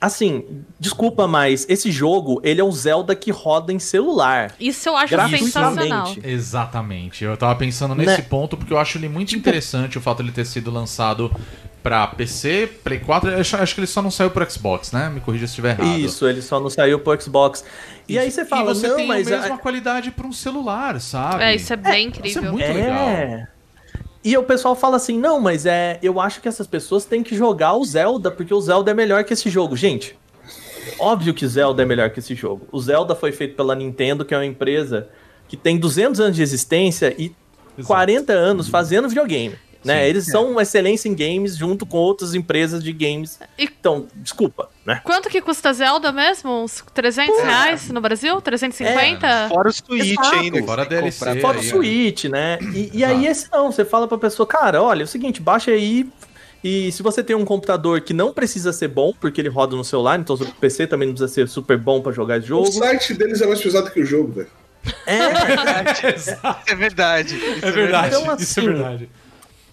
assim, 0.00 0.64
desculpa, 0.78 1.28
mas 1.28 1.66
esse 1.68 1.92
jogo, 1.92 2.40
ele 2.42 2.60
é 2.60 2.64
o 2.64 2.72
Zelda 2.72 3.14
que 3.14 3.30
roda 3.30 3.72
em 3.72 3.78
celular. 3.78 4.54
Isso 4.58 4.88
eu 4.88 4.96
acho 4.96 5.14
sensacional. 5.28 6.14
Exatamente. 6.24 7.22
Eu 7.22 7.36
tava 7.36 7.54
pensando 7.54 7.94
nesse 7.94 8.22
Né? 8.22 8.26
ponto 8.28 8.56
porque 8.56 8.72
eu 8.72 8.78
acho 8.78 8.98
ele 8.98 9.08
muito 9.08 9.36
interessante 9.36 9.98
o 9.98 10.00
fato 10.00 10.18
de 10.18 10.30
ele 10.30 10.32
ter 10.32 10.46
sido 10.46 10.70
lançado 10.70 11.30
pra 11.82 12.06
PC, 12.06 12.68
Play 12.84 12.98
4. 12.98 13.30
Eu 13.30 13.40
acho, 13.40 13.56
acho 13.56 13.74
que 13.74 13.80
ele 13.80 13.86
só 13.86 14.02
não 14.02 14.10
saiu 14.10 14.30
pro 14.30 14.48
Xbox, 14.50 14.92
né? 14.92 15.08
Me 15.08 15.20
corrija 15.20 15.46
se 15.46 15.52
estiver 15.52 15.78
errado. 15.78 15.98
Isso, 15.98 16.26
ele 16.26 16.42
só 16.42 16.60
não 16.60 16.70
saiu 16.70 16.98
pro 17.00 17.20
Xbox. 17.20 17.64
E 18.08 18.18
aí 18.18 18.30
você 18.30 18.44
fala, 18.44 18.72
e 18.72 18.74
você 18.74 18.88
não, 18.88 18.96
tem 18.96 19.06
mas... 19.06 19.30
a 19.30 19.36
a- 19.36 19.40
mesma 19.40 19.58
qualidade 19.58 20.10
pra 20.10 20.26
um 20.26 20.32
celular, 20.32 21.00
sabe? 21.00 21.42
É, 21.44 21.54
isso 21.54 21.72
é 21.72 21.76
bem 21.76 22.08
Isso 22.24 22.38
é 22.38 22.42
incrível. 22.42 22.52
muito 22.52 22.64
é. 22.64 22.72
legal. 22.72 23.46
E 24.22 24.36
o 24.36 24.42
pessoal 24.42 24.74
fala 24.76 24.96
assim, 24.96 25.18
não, 25.18 25.40
mas 25.40 25.64
é, 25.64 25.98
eu 26.02 26.20
acho 26.20 26.42
que 26.42 26.48
essas 26.48 26.66
pessoas 26.66 27.06
têm 27.06 27.22
que 27.22 27.34
jogar 27.34 27.72
o 27.74 27.84
Zelda, 27.84 28.30
porque 28.30 28.52
o 28.52 28.60
Zelda 28.60 28.90
é 28.90 28.94
melhor 28.94 29.24
que 29.24 29.32
esse 29.32 29.48
jogo. 29.48 29.74
Gente, 29.74 30.14
óbvio 30.98 31.32
que 31.32 31.46
Zelda 31.46 31.82
é 31.82 31.86
melhor 31.86 32.10
que 32.10 32.18
esse 32.18 32.34
jogo. 32.34 32.66
O 32.70 32.78
Zelda 32.80 33.14
foi 33.14 33.32
feito 33.32 33.56
pela 33.56 33.74
Nintendo, 33.74 34.24
que 34.24 34.34
é 34.34 34.36
uma 34.36 34.44
empresa 34.44 35.08
que 35.48 35.56
tem 35.56 35.78
200 35.78 36.20
anos 36.20 36.36
de 36.36 36.42
existência 36.42 37.14
e 37.18 37.34
40 37.86 38.32
anos 38.32 38.68
fazendo 38.68 39.08
videogame. 39.08 39.56
Né? 39.82 40.06
Eles 40.08 40.26
são 40.26 40.50
uma 40.50 40.62
excelência 40.62 41.08
em 41.08 41.14
games 41.14 41.56
junto 41.56 41.86
com 41.86 41.96
outras 41.96 42.34
empresas 42.34 42.84
de 42.84 42.92
games. 42.92 43.38
E- 43.58 43.64
Então, 43.64 44.06
desculpa, 44.16 44.68
né? 44.84 45.00
Quanto 45.04 45.30
que 45.30 45.40
custa 45.40 45.72
Zelda 45.72 46.12
mesmo? 46.12 46.64
Uns 46.64 46.84
300 46.92 47.42
reais 47.42 47.88
no 47.88 48.00
Brasil? 48.00 48.40
350? 48.42 49.48
Fora 49.48 49.68
o 49.68 49.72
Switch 49.72 50.10
Exato. 50.18 50.34
ainda. 50.36 50.62
Fora 50.62 50.84
DLC. 50.84 51.18
comprar. 51.24 51.40
Fora 51.40 51.56
o 51.56 51.60
aí, 51.60 51.66
Switch, 51.68 52.24
né? 52.24 52.58
E, 52.74 52.90
e 52.98 53.04
aí 53.04 53.26
esse 53.26 53.50
não, 53.50 53.72
você 53.72 53.84
fala 53.84 54.06
pra 54.06 54.18
pessoa, 54.18 54.46
cara, 54.46 54.82
olha, 54.82 55.02
é 55.02 55.04
o 55.04 55.08
seguinte, 55.08 55.40
baixa 55.40 55.70
aí. 55.70 56.06
E 56.62 56.92
se 56.92 57.02
você 57.02 57.22
tem 57.24 57.34
um 57.34 57.44
computador 57.46 58.02
que 58.02 58.12
não 58.12 58.34
precisa 58.34 58.70
ser 58.74 58.88
bom, 58.88 59.14
porque 59.18 59.40
ele 59.40 59.48
roda 59.48 59.74
no 59.74 59.82
celular, 59.82 60.20
então 60.20 60.36
o 60.36 60.52
PC 60.56 60.86
também 60.86 61.08
não 61.08 61.14
precisa 61.14 61.32
ser 61.32 61.48
super 61.48 61.78
bom 61.78 62.02
pra 62.02 62.12
jogar 62.12 62.36
esse 62.36 62.44
O 62.44 62.48
jogo. 62.48 62.70
site 62.70 63.14
deles 63.14 63.40
é 63.40 63.46
mais 63.46 63.62
pesado 63.62 63.90
que 63.90 64.00
o 64.00 64.04
jogo, 64.04 64.30
velho. 64.32 64.48
É 65.06 65.28
verdade. 65.46 66.16
Isso 66.16 66.30
É 66.66 66.74
verdade. 66.74 67.34
Então, 68.16 68.20
Isso 68.36 68.60
é 68.60 68.62
assim, 68.62 68.72
verdade. 68.74 69.08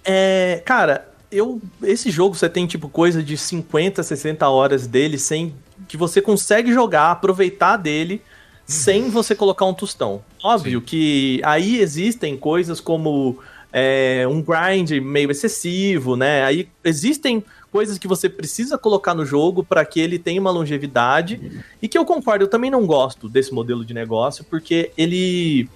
É, 0.10 0.62
cara, 0.64 1.06
eu 1.30 1.62
esse 1.84 2.10
jogo 2.10 2.34
você 2.34 2.48
tem 2.48 2.66
tipo 2.66 2.88
coisa 2.88 3.22
de 3.22 3.38
50, 3.38 4.02
60 4.02 4.48
horas 4.48 4.88
dele 4.88 5.18
sem 5.18 5.54
que 5.86 5.98
você 5.98 6.22
consegue 6.22 6.72
jogar, 6.72 7.12
aproveitar 7.12 7.76
dele 7.76 8.22
sem 8.66 9.10
você 9.10 9.36
colocar 9.36 9.66
um 9.66 9.74
tostão. 9.74 10.24
Óbvio 10.42 10.82
que 10.82 11.42
aí 11.44 11.80
existem 11.80 12.38
coisas 12.38 12.80
como 12.80 13.38
é, 13.72 14.26
um 14.30 14.42
grind 14.42 14.92
meio 15.02 15.30
excessivo, 15.30 16.16
né? 16.16 16.46
Aí 16.46 16.70
existem 16.86 17.44
coisas 17.70 17.98
que 17.98 18.08
você 18.08 18.30
precisa 18.30 18.78
colocar 18.78 19.14
no 19.14 19.26
jogo 19.26 19.64
para 19.64 19.86
que 19.86 20.00
ele 20.00 20.18
tenha 20.18 20.40
uma 20.40 20.52
longevidade 20.52 21.62
e 21.82 21.88
que 21.88 21.98
eu 21.98 22.06
concordo, 22.06 22.46
eu 22.46 22.50
também 22.50 22.72
não 22.72 22.86
gosto 22.86 23.28
desse 23.28 23.54
modelo 23.54 23.84
de 23.84 23.94
negócio 23.94 24.46
porque 24.46 24.92
ele 24.98 25.70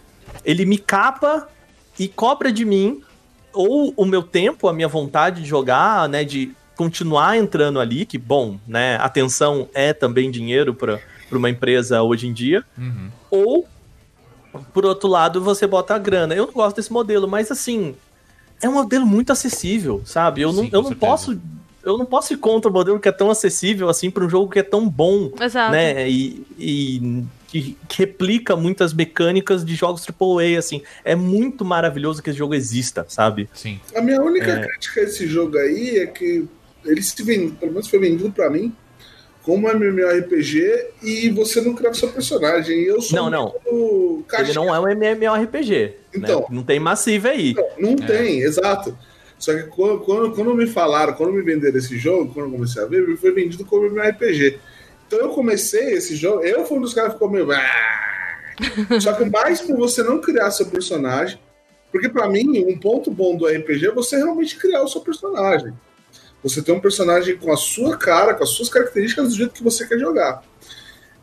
ele 0.45 0.65
me 0.65 0.77
capa 0.77 1.49
e 1.99 2.07
cobra 2.07 2.51
de 2.51 2.63
mim 2.63 3.01
ou 3.53 3.93
o 3.95 4.05
meu 4.05 4.23
tempo, 4.23 4.67
a 4.67 4.73
minha 4.73 4.87
vontade 4.87 5.41
de 5.41 5.47
jogar, 5.47 6.07
né, 6.09 6.23
de 6.23 6.51
continuar 6.75 7.37
entrando 7.37 7.79
ali, 7.79 8.05
que 8.05 8.17
bom, 8.17 8.57
né, 8.67 8.95
atenção 9.01 9.67
é 9.73 9.93
também 9.93 10.31
dinheiro 10.31 10.73
para 10.73 10.99
uma 11.31 11.49
empresa 11.49 12.01
hoje 12.01 12.27
em 12.27 12.33
dia, 12.33 12.63
Uhum. 12.77 13.09
ou 13.29 13.67
por 14.73 14.85
outro 14.85 15.07
lado 15.07 15.41
você 15.41 15.65
bota 15.65 15.95
a 15.95 15.97
grana. 15.97 16.33
Eu 16.35 16.47
não 16.47 16.53
gosto 16.53 16.75
desse 16.75 16.91
modelo, 16.91 17.27
mas 17.27 17.51
assim, 17.51 17.95
é 18.61 18.67
um 18.67 18.73
modelo 18.73 19.05
muito 19.05 19.31
acessível, 19.31 20.01
sabe? 20.05 20.41
Eu 20.41 20.51
não, 20.51 20.63
Sim, 20.63 20.69
com 20.69 20.75
eu 20.77 20.81
não 20.83 20.93
posso 20.93 21.39
eu 21.83 21.97
não 21.97 22.05
posso 22.05 22.31
ir 22.33 22.37
contra 22.37 22.69
o 22.69 22.73
modelo 22.73 22.99
que 22.99 23.09
é 23.09 23.11
tão 23.11 23.31
acessível 23.31 23.89
assim 23.89 24.11
para 24.11 24.23
um 24.23 24.29
jogo 24.29 24.51
que 24.51 24.59
é 24.59 24.63
tão 24.63 24.87
bom, 24.87 25.31
Exato. 25.41 25.71
né? 25.71 26.07
E, 26.07 26.45
e 26.59 27.23
que, 27.51 27.77
que 27.89 27.97
replica 27.97 28.55
muitas 28.55 28.93
mecânicas 28.93 29.65
de 29.65 29.75
jogos 29.75 30.07
AAA, 30.07 30.57
assim. 30.57 30.81
É 31.03 31.15
muito 31.15 31.65
maravilhoso 31.65 32.23
que 32.23 32.29
esse 32.29 32.39
jogo 32.39 32.55
exista, 32.55 33.05
sabe? 33.09 33.49
Sim. 33.53 33.77
A 33.93 34.01
minha 34.01 34.21
única 34.21 34.49
É. 34.49 34.65
crítica 34.65 35.01
a 35.01 35.03
esse 35.03 35.27
jogo 35.27 35.57
aí 35.57 35.97
é 35.97 36.07
que 36.07 36.47
ele 36.85 37.03
se 37.03 37.21
vende, 37.21 37.51
pelo 37.51 37.73
menos 37.73 37.89
foi 37.89 37.99
vendido 37.99 38.31
pra 38.31 38.49
mim, 38.49 38.73
como 39.43 39.67
um 39.67 39.69
MMORPG 39.69 40.85
e 41.03 41.29
você 41.31 41.59
não 41.59 41.75
criava 41.75 41.93
seu 41.93 42.07
personagem. 42.07 42.83
E 42.83 42.87
eu 42.87 43.01
sou 43.01 43.19
Não, 43.23 43.29
não. 43.29 43.53
Ele 44.39 44.53
não 44.53 44.73
é 44.73 44.79
um 44.79 44.87
MMORPG. 44.87 45.95
Então. 46.15 46.39
né? 46.41 46.45
Não 46.51 46.63
tem 46.63 46.79
Massive 46.79 47.27
aí. 47.27 47.55
Não 47.77 47.97
tem, 47.97 48.39
exato. 48.39 48.97
Só 49.37 49.53
que 49.53 49.63
quando, 49.63 49.99
quando, 49.99 50.31
quando 50.31 50.55
me 50.55 50.67
falaram, 50.67 51.13
quando 51.13 51.33
me 51.33 51.41
venderam 51.41 51.77
esse 51.77 51.97
jogo, 51.97 52.33
quando 52.33 52.45
eu 52.45 52.51
comecei 52.53 52.81
a 52.81 52.85
ver, 52.85 53.03
ele 53.03 53.17
foi 53.17 53.33
vendido 53.33 53.65
como 53.65 53.87
MMORPG. 53.87 54.57
Então 55.11 55.19
eu 55.19 55.29
comecei 55.33 55.93
esse 55.93 56.15
jogo, 56.15 56.41
eu 56.41 56.65
fui 56.65 56.77
um 56.77 56.81
dos 56.81 56.93
caras 56.93 57.09
que 57.09 57.15
ficou 57.15 57.29
meio. 57.29 57.51
"Ah". 57.51 58.39
Só 59.01 59.11
que 59.11 59.25
mais 59.25 59.59
por 59.59 59.75
você 59.75 60.01
não 60.01 60.21
criar 60.21 60.49
seu 60.51 60.67
personagem, 60.67 61.37
porque 61.91 62.07
pra 62.07 62.29
mim, 62.29 62.63
um 62.65 62.79
ponto 62.79 63.11
bom 63.11 63.35
do 63.35 63.45
RPG 63.45 63.87
é 63.87 63.91
você 63.91 64.15
realmente 64.15 64.55
criar 64.57 64.81
o 64.81 64.87
seu 64.87 65.01
personagem. 65.01 65.73
Você 66.41 66.61
tem 66.61 66.73
um 66.73 66.79
personagem 66.79 67.35
com 67.35 67.51
a 67.51 67.57
sua 67.57 67.97
cara, 67.97 68.33
com 68.33 68.43
as 68.45 68.51
suas 68.51 68.69
características 68.69 69.27
do 69.27 69.35
jeito 69.35 69.53
que 69.53 69.61
você 69.61 69.85
quer 69.85 69.99
jogar. 69.99 70.45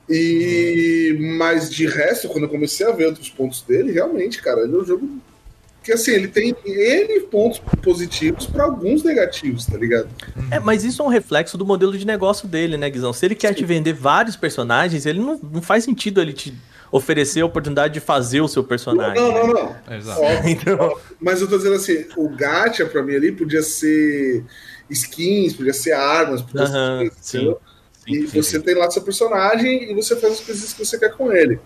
E 0.06 1.16
mas 1.38 1.70
de 1.70 1.86
resto, 1.86 2.28
quando 2.28 2.44
eu 2.44 2.50
comecei 2.50 2.86
a 2.86 2.92
ver 2.92 3.06
outros 3.06 3.30
pontos 3.30 3.62
dele, 3.62 3.90
realmente, 3.90 4.42
cara, 4.42 4.60
ele 4.60 4.74
é 4.76 4.78
um 4.78 4.84
jogo 4.84 5.08
que 5.88 5.92
assim, 5.94 6.10
ele 6.10 6.28
tem 6.28 6.54
N 6.66 7.20
pontos 7.30 7.58
positivos 7.82 8.44
pra 8.44 8.64
alguns 8.64 9.02
negativos, 9.02 9.64
tá 9.64 9.78
ligado? 9.78 10.06
É, 10.50 10.60
mas 10.60 10.84
isso 10.84 11.00
é 11.00 11.04
um 11.06 11.08
reflexo 11.08 11.56
do 11.56 11.64
modelo 11.64 11.96
de 11.96 12.06
negócio 12.06 12.46
dele, 12.46 12.76
né, 12.76 12.90
Guizão? 12.90 13.10
Se 13.10 13.24
ele 13.24 13.34
quer 13.34 13.54
te 13.54 13.64
vender 13.64 13.94
vários 13.94 14.36
personagens, 14.36 15.06
ele 15.06 15.18
não, 15.18 15.40
não 15.50 15.62
faz 15.62 15.84
sentido 15.84 16.20
ele 16.20 16.34
te 16.34 16.52
oferecer 16.92 17.40
a 17.40 17.46
oportunidade 17.46 17.94
de 17.94 18.00
fazer 18.00 18.42
o 18.42 18.48
seu 18.48 18.62
personagem. 18.62 19.14
Não, 19.14 19.32
não, 19.32 19.46
né? 19.54 19.74
não. 19.88 19.96
Exato. 19.96 20.20
Óbvio, 20.20 20.50
Então- 20.52 20.78
óbvio. 20.78 21.02
Mas 21.18 21.40
eu 21.40 21.48
tô 21.48 21.56
dizendo 21.56 21.76
assim, 21.76 22.04
o 22.18 22.28
gacha 22.28 22.84
pra 22.84 23.02
mim 23.02 23.14
ali 23.14 23.32
podia 23.32 23.62
ser 23.62 24.44
skins, 24.90 25.54
podia 25.54 25.72
ser 25.72 25.92
armas, 25.92 26.42
podia 26.42 26.66
ser 26.66 26.72
Aham, 26.76 26.98
coisas, 26.98 27.16
sim. 27.22 27.56
Sim, 28.04 28.12
e 28.12 28.28
sim, 28.28 28.42
você 28.42 28.58
sim. 28.58 28.60
tem 28.60 28.74
lá 28.74 28.90
seu 28.90 29.00
personagem 29.00 29.90
e 29.90 29.94
você 29.94 30.14
faz 30.16 30.34
as 30.34 30.40
coisas 30.40 30.70
que 30.74 30.84
você 30.84 30.98
quer 30.98 31.12
com 31.16 31.32
ele. 31.32 31.58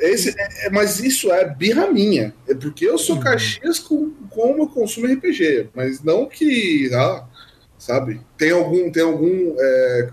Esse, 0.00 0.30
é- 0.38 0.66
é- 0.66 0.70
mas 0.70 1.00
isso 1.00 1.32
é 1.32 1.48
birra 1.48 1.86
minha. 1.88 2.34
É 2.48 2.54
porque 2.54 2.86
eu 2.86 2.92
Uhum. 2.92 2.98
sou 2.98 3.18
Caxias 3.20 3.78
com 3.78 4.10
como 4.30 4.62
eu 4.64 4.66
consumo 4.68 5.06
RPG. 5.06 5.68
Mas 5.74 6.02
não 6.02 6.26
que. 6.26 6.90
Ah, 6.94 7.24
sabe? 7.78 8.20
Tem 8.36 8.50
algum. 8.50 8.90
Tem 8.90 9.02
algum 9.02 9.54
é, 9.58 10.10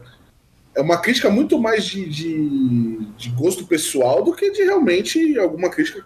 é 0.75 0.81
uma 0.81 0.97
crítica 0.97 1.29
muito 1.29 1.59
mais 1.59 1.83
de, 1.85 2.07
de, 2.09 2.99
de 3.17 3.29
gosto 3.31 3.65
pessoal 3.65 4.23
do 4.23 4.33
que 4.33 4.51
de 4.51 4.63
realmente 4.63 5.37
alguma 5.37 5.69
crítica 5.69 6.05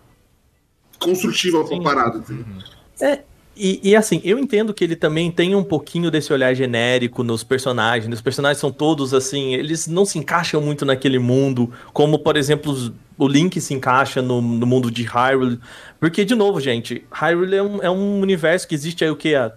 construtiva 1.00 1.66
Sim. 1.68 1.84
parada. 1.84 2.18
entendeu? 2.20 2.46
E, 3.58 3.80
e, 3.92 3.96
assim, 3.96 4.20
eu 4.26 4.38
entendo 4.38 4.74
que 4.74 4.84
ele 4.84 4.98
também 4.98 5.32
tem 5.32 5.56
um 5.56 5.64
pouquinho 5.64 6.12
desse 6.12 6.34
olhar 6.34 6.54
genérico 6.54 7.24
nos 7.24 7.42
personagens. 7.42 8.14
Os 8.14 8.22
personagens 8.22 8.60
são 8.60 8.70
todos 8.70 9.14
assim, 9.14 9.54
eles 9.54 9.88
não 9.88 10.04
se 10.04 10.20
encaixam 10.20 10.60
muito 10.60 10.84
naquele 10.84 11.18
mundo, 11.20 11.72
como 11.94 12.20
por 12.20 12.36
exemplo 12.36 12.70
os- 12.74 12.92
o 13.18 13.28
Link 13.28 13.60
se 13.62 13.74
encaixa 13.74 14.22
no, 14.22 14.42
no 14.42 14.66
mundo 14.66 14.92
de 14.92 15.04
Hyrule. 15.04 15.60
Porque, 16.00 16.26
de 16.26 16.36
novo, 16.36 16.60
gente, 16.60 17.06
Hyrule 17.12 17.56
é 17.56 17.64
um, 17.64 17.84
é 17.84 17.90
um 17.90 18.20
universo 18.20 18.68
que 18.68 18.76
existe 18.76 19.04
aí 19.04 19.10
o 19.10 19.16
que? 19.16 19.36
Há 19.36 19.54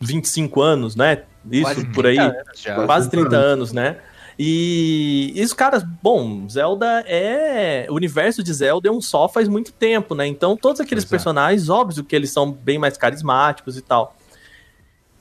25 0.00 0.60
anos, 0.60 0.96
né? 0.96 1.22
Isso, 1.50 1.64
Quase 1.64 1.86
por 1.86 2.06
aí. 2.06 2.16
30 2.16 2.32
anos 2.32 2.60
já. 2.60 2.86
Quase 2.86 3.10
30 3.10 3.28
30 3.28 3.42
anos, 3.42 3.72
né? 3.72 3.96
E, 4.38 5.32
e 5.34 5.42
os 5.42 5.54
caras, 5.54 5.82
bom, 5.82 6.46
Zelda 6.48 7.04
é. 7.06 7.86
O 7.88 7.94
universo 7.94 8.42
de 8.42 8.52
Zelda 8.52 8.88
é 8.88 8.92
um 8.92 9.00
só 9.00 9.28
faz 9.28 9.48
muito 9.48 9.72
tempo, 9.72 10.14
né? 10.14 10.26
Então, 10.26 10.56
todos 10.56 10.80
aqueles 10.80 11.04
é. 11.04 11.08
personagens, 11.08 11.68
óbvio 11.68 12.04
que 12.04 12.14
eles 12.14 12.30
são 12.30 12.52
bem 12.52 12.78
mais 12.78 12.98
carismáticos 12.98 13.78
e 13.78 13.82
tal. 13.82 14.14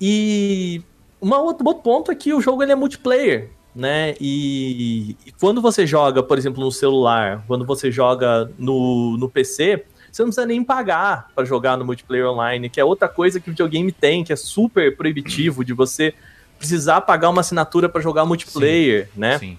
E 0.01 0.81
uma 1.21 1.39
outro, 1.39 1.65
outro 1.65 1.83
ponto 1.83 2.11
é 2.11 2.15
que 2.15 2.33
o 2.33 2.41
jogo 2.41 2.61
ele 2.61 2.73
é 2.73 2.75
multiplayer, 2.75 3.51
né? 3.75 4.15
E, 4.21 5.17
e 5.25 5.31
quando 5.33 5.61
você 5.61 5.85
joga, 5.85 6.23
por 6.23 6.37
exemplo, 6.37 6.63
no 6.63 6.71
celular, 6.71 7.43
quando 7.45 7.65
você 7.65 7.91
joga 7.91 8.49
no, 8.57 9.17
no 9.17 9.29
PC, 9.29 9.83
você 10.11 10.21
não 10.21 10.29
precisa 10.29 10.47
nem 10.47 10.63
pagar 10.63 11.29
para 11.35 11.43
jogar 11.43 11.75
no 11.75 11.83
multiplayer 11.83 12.25
online, 12.27 12.69
que 12.69 12.79
é 12.79 12.85
outra 12.85 13.09
coisa 13.09 13.39
que 13.39 13.49
o 13.49 13.51
videogame 13.51 13.91
tem, 13.91 14.23
que 14.23 14.31
é 14.31 14.35
super 14.35 14.95
proibitivo 14.95 15.65
de 15.65 15.73
você 15.73 16.13
precisar 16.57 17.01
pagar 17.01 17.29
uma 17.29 17.41
assinatura 17.41 17.89
para 17.89 18.01
jogar 18.01 18.23
multiplayer, 18.25 19.09
né? 19.15 19.37
Sim. 19.37 19.57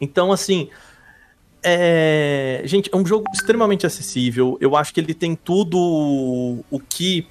Então, 0.00 0.30
assim. 0.30 0.68
É... 1.66 2.60
Gente, 2.66 2.90
é 2.92 2.96
um 2.96 3.06
jogo 3.06 3.24
extremamente 3.34 3.86
acessível. 3.86 4.56
Eu 4.60 4.76
acho 4.76 4.92
que 4.92 5.00
ele 5.00 5.14
tem 5.14 5.34
tudo 5.34 6.62
o 6.70 6.78
que 6.78 7.26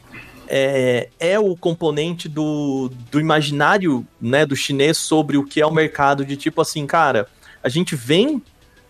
é, 0.55 1.09
é 1.19 1.39
o 1.39 1.55
componente 1.55 2.29
do, 2.29 2.91
do 3.09 3.19
imaginário 3.19 4.05
né, 4.21 4.45
do 4.45 4.55
chinês 4.55 4.99
sobre 4.99 5.35
o 5.35 5.43
que 5.43 5.59
é 5.59 5.65
o 5.65 5.73
mercado. 5.73 6.23
De 6.23 6.37
tipo 6.37 6.61
assim, 6.61 6.85
cara, 6.85 7.27
a 7.63 7.69
gente 7.69 7.95
vem 7.95 8.37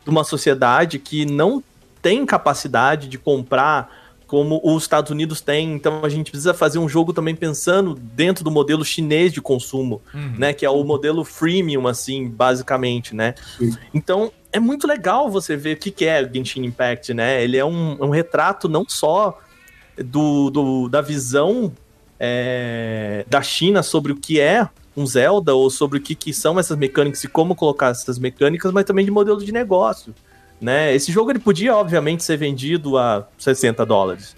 de 0.04 0.10
uma 0.10 0.26
sociedade 0.26 1.00
que 1.00 1.26
não 1.26 1.64
tem 2.02 2.26
capacidade 2.26 3.08
de 3.08 3.18
comprar 3.18 4.04
como 4.28 4.60
os 4.62 4.84
Estados 4.84 5.10
Unidos 5.10 5.40
têm, 5.40 5.74
então 5.74 6.04
a 6.04 6.10
gente 6.10 6.32
precisa 6.32 6.54
fazer 6.54 6.80
um 6.80 6.90
jogo 6.90 7.14
também 7.14 7.36
pensando 7.36 7.94
dentro 7.94 8.44
do 8.44 8.52
modelo 8.52 8.84
chinês 8.84 9.32
de 9.32 9.40
consumo 9.40 10.02
Uhum. 10.14 10.34
né? 10.38 10.52
Que 10.52 10.66
é 10.66 10.70
o 10.70 10.84
modelo 10.84 11.24
freemium, 11.24 11.88
assim, 11.88 12.28
basicamente, 12.28 13.16
né? 13.16 13.36
Sim. 13.58 13.74
Então, 13.94 14.34
é 14.52 14.60
muito 14.60 14.86
legal 14.86 15.32
você 15.32 15.56
ver 15.56 15.78
o 15.78 15.80
que, 15.80 15.92
que 15.92 16.04
é 16.04 16.30
Genshin 16.30 16.66
Impact, 16.66 17.14
né? 17.14 17.42
Ele 17.42 17.56
é 17.56 17.64
um, 17.64 18.04
um 18.04 18.10
retrato 18.10 18.68
não 18.68 18.84
só 18.86 19.40
do, 19.98 20.50
do- 20.50 20.90
da 20.90 21.02
visão 21.02 21.72
é, 22.20 23.26
da 23.30 23.42
China 23.42 23.84
sobre 23.84 24.12
o 24.12 24.16
que 24.16 24.40
é 24.40 24.68
um 24.96 25.06
Zelda, 25.08 25.56
ou 25.56 25.70
sobre 25.70 25.98
o 25.98 26.02
que, 26.02 26.14
que 26.14 26.32
são 26.32 26.60
essas 26.60 26.78
mecânicas 26.78 27.24
e 27.24 27.28
como 27.28 27.56
colocar 27.56 27.90
essas 27.90 28.20
mecânicas, 28.20 28.72
mas 28.72 28.86
também 28.86 29.04
de 29.04 29.10
modelo 29.12 29.44
de 29.44 29.52
negócio, 29.52 30.14
né? 30.62 30.94
Esse 30.94 31.12
jogo, 31.12 31.32
ele 31.32 31.40
podia, 31.40 31.76
obviamente, 31.76 32.24
ser 32.24 32.38
vendido 32.38 32.98
a 32.98 33.28
60 33.40 33.84
dólares. 33.86 34.36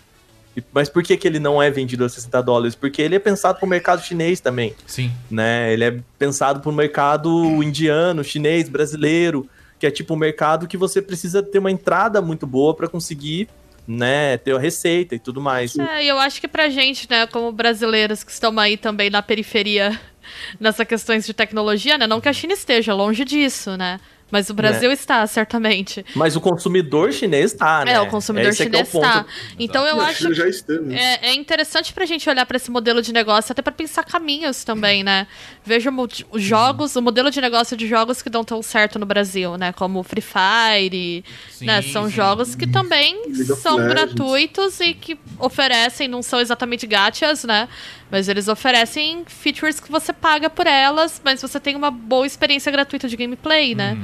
Mas 0.73 0.87
por 0.87 1.03
que, 1.03 1.17
que 1.17 1.27
ele 1.27 1.37
não 1.39 1.61
é 1.61 1.69
vendido 1.69 2.05
a 2.05 2.09
60 2.09 2.41
dólares? 2.41 2.73
Porque 2.73 3.01
ele 3.01 3.15
é 3.15 3.19
pensado 3.19 3.59
para 3.59 3.65
o 3.65 3.69
mercado 3.69 4.01
chinês 4.01 4.39
também 4.39 4.73
Sim. 4.87 5.11
né? 5.29 5.73
Ele 5.73 5.83
é 5.83 5.99
pensado 6.17 6.61
para 6.61 6.69
o 6.69 6.73
mercado 6.73 7.61
indiano, 7.61 8.23
chinês, 8.23 8.69
brasileiro, 8.69 9.45
que 9.77 9.85
é 9.85 9.91
tipo 9.91 10.13
um 10.13 10.17
mercado 10.17 10.65
que 10.65 10.77
você 10.77 11.01
precisa 11.01 11.43
ter 11.43 11.59
uma 11.59 11.69
entrada 11.69 12.21
muito 12.21 12.47
boa 12.47 12.73
para 12.73 12.87
conseguir, 12.87 13.49
né, 13.87 14.37
ter 14.37 14.55
a 14.55 14.59
receita 14.59 15.15
e 15.15 15.19
tudo 15.19 15.41
mais. 15.41 15.77
É, 15.77 16.03
e 16.03 16.07
eu 16.07 16.17
acho 16.17 16.41
que 16.41 16.47
pra 16.47 16.69
gente, 16.69 17.07
né, 17.09 17.27
como 17.27 17.51
brasileiros 17.51 18.23
que 18.23 18.31
estão 18.31 18.57
aí 18.59 18.77
também 18.77 19.09
na 19.09 19.21
periferia 19.21 19.99
nessas 20.59 20.87
questões 20.87 21.25
de 21.25 21.33
tecnologia, 21.33 21.97
né, 21.97 22.07
não 22.07 22.21
que 22.21 22.29
a 22.29 22.33
China 22.33 22.53
esteja 22.53 22.93
longe 22.93 23.23
disso, 23.23 23.77
né, 23.77 23.99
mas 24.31 24.49
o 24.49 24.53
Brasil 24.53 24.91
está, 24.91 25.25
certamente. 25.27 26.05
Mas 26.15 26.35
o 26.35 26.41
consumidor 26.41 27.13
chinês 27.13 27.53
tá, 27.53 27.85
né? 27.85 27.93
É, 27.93 28.01
o 28.01 28.07
consumidor 28.07 28.49
Esse 28.49 28.63
é 28.63 28.65
é 28.65 28.69
o 28.69 28.71
chinês 28.71 28.93
está. 28.93 29.23
ponto. 29.23 29.29
Então 29.59 29.85
eu 29.85 30.01
a 30.01 30.07
acho 30.07 30.33
já 30.33 30.47
está, 30.47 30.73
né? 30.73 30.95
É, 31.21 31.29
é 31.29 31.33
interessante 31.35 31.93
pra 31.93 32.05
gente 32.05 32.27
olhar 32.29 32.45
pra 32.45 32.57
esse 32.57 32.71
modelo 32.71 33.01
de 33.01 33.13
negócio, 33.13 33.51
até 33.51 33.61
pra 33.61 33.71
pensar 33.71 34.03
caminhos 34.03 34.63
também, 34.63 35.03
né? 35.03 35.27
Veja 35.63 35.91
os 36.31 36.41
jogos, 36.41 36.95
o 36.95 37.01
modelo 37.01 37.29
de 37.29 37.39
negócio 37.39 37.77
de 37.77 37.87
jogos 37.87 38.21
que 38.21 38.29
dão 38.29 38.43
tão 38.43 38.61
certo 38.61 38.97
no 38.97 39.05
Brasil, 39.05 39.57
né? 39.57 39.71
Como 39.73 39.99
o 39.99 40.03
Free 40.03 40.21
Fire, 40.23 41.23
Sim, 41.49 41.65
né? 41.65 41.81
São 41.83 42.05
sim. 42.05 42.11
jogos 42.15 42.55
que 42.55 42.65
também 42.67 43.33
são 43.61 43.77
Legends. 43.77 43.93
gratuitos 43.93 44.79
e 44.79 44.93
que 44.93 45.19
oferecem, 45.39 46.07
não 46.07 46.21
são 46.21 46.39
exatamente 46.39 46.87
gachas, 46.87 47.43
né? 47.43 47.69
Mas 48.11 48.29
eles 48.29 48.47
oferecem 48.47 49.23
features 49.25 49.79
que 49.79 49.91
você 49.91 50.13
paga 50.13 50.49
por 50.49 50.67
elas, 50.67 51.19
mas 51.23 51.41
você 51.41 51.59
tem 51.59 51.75
uma 51.75 51.89
boa 51.89 52.25
experiência 52.25 52.71
gratuita 52.71 53.07
de 53.07 53.15
gameplay, 53.17 53.73
né? 53.75 53.97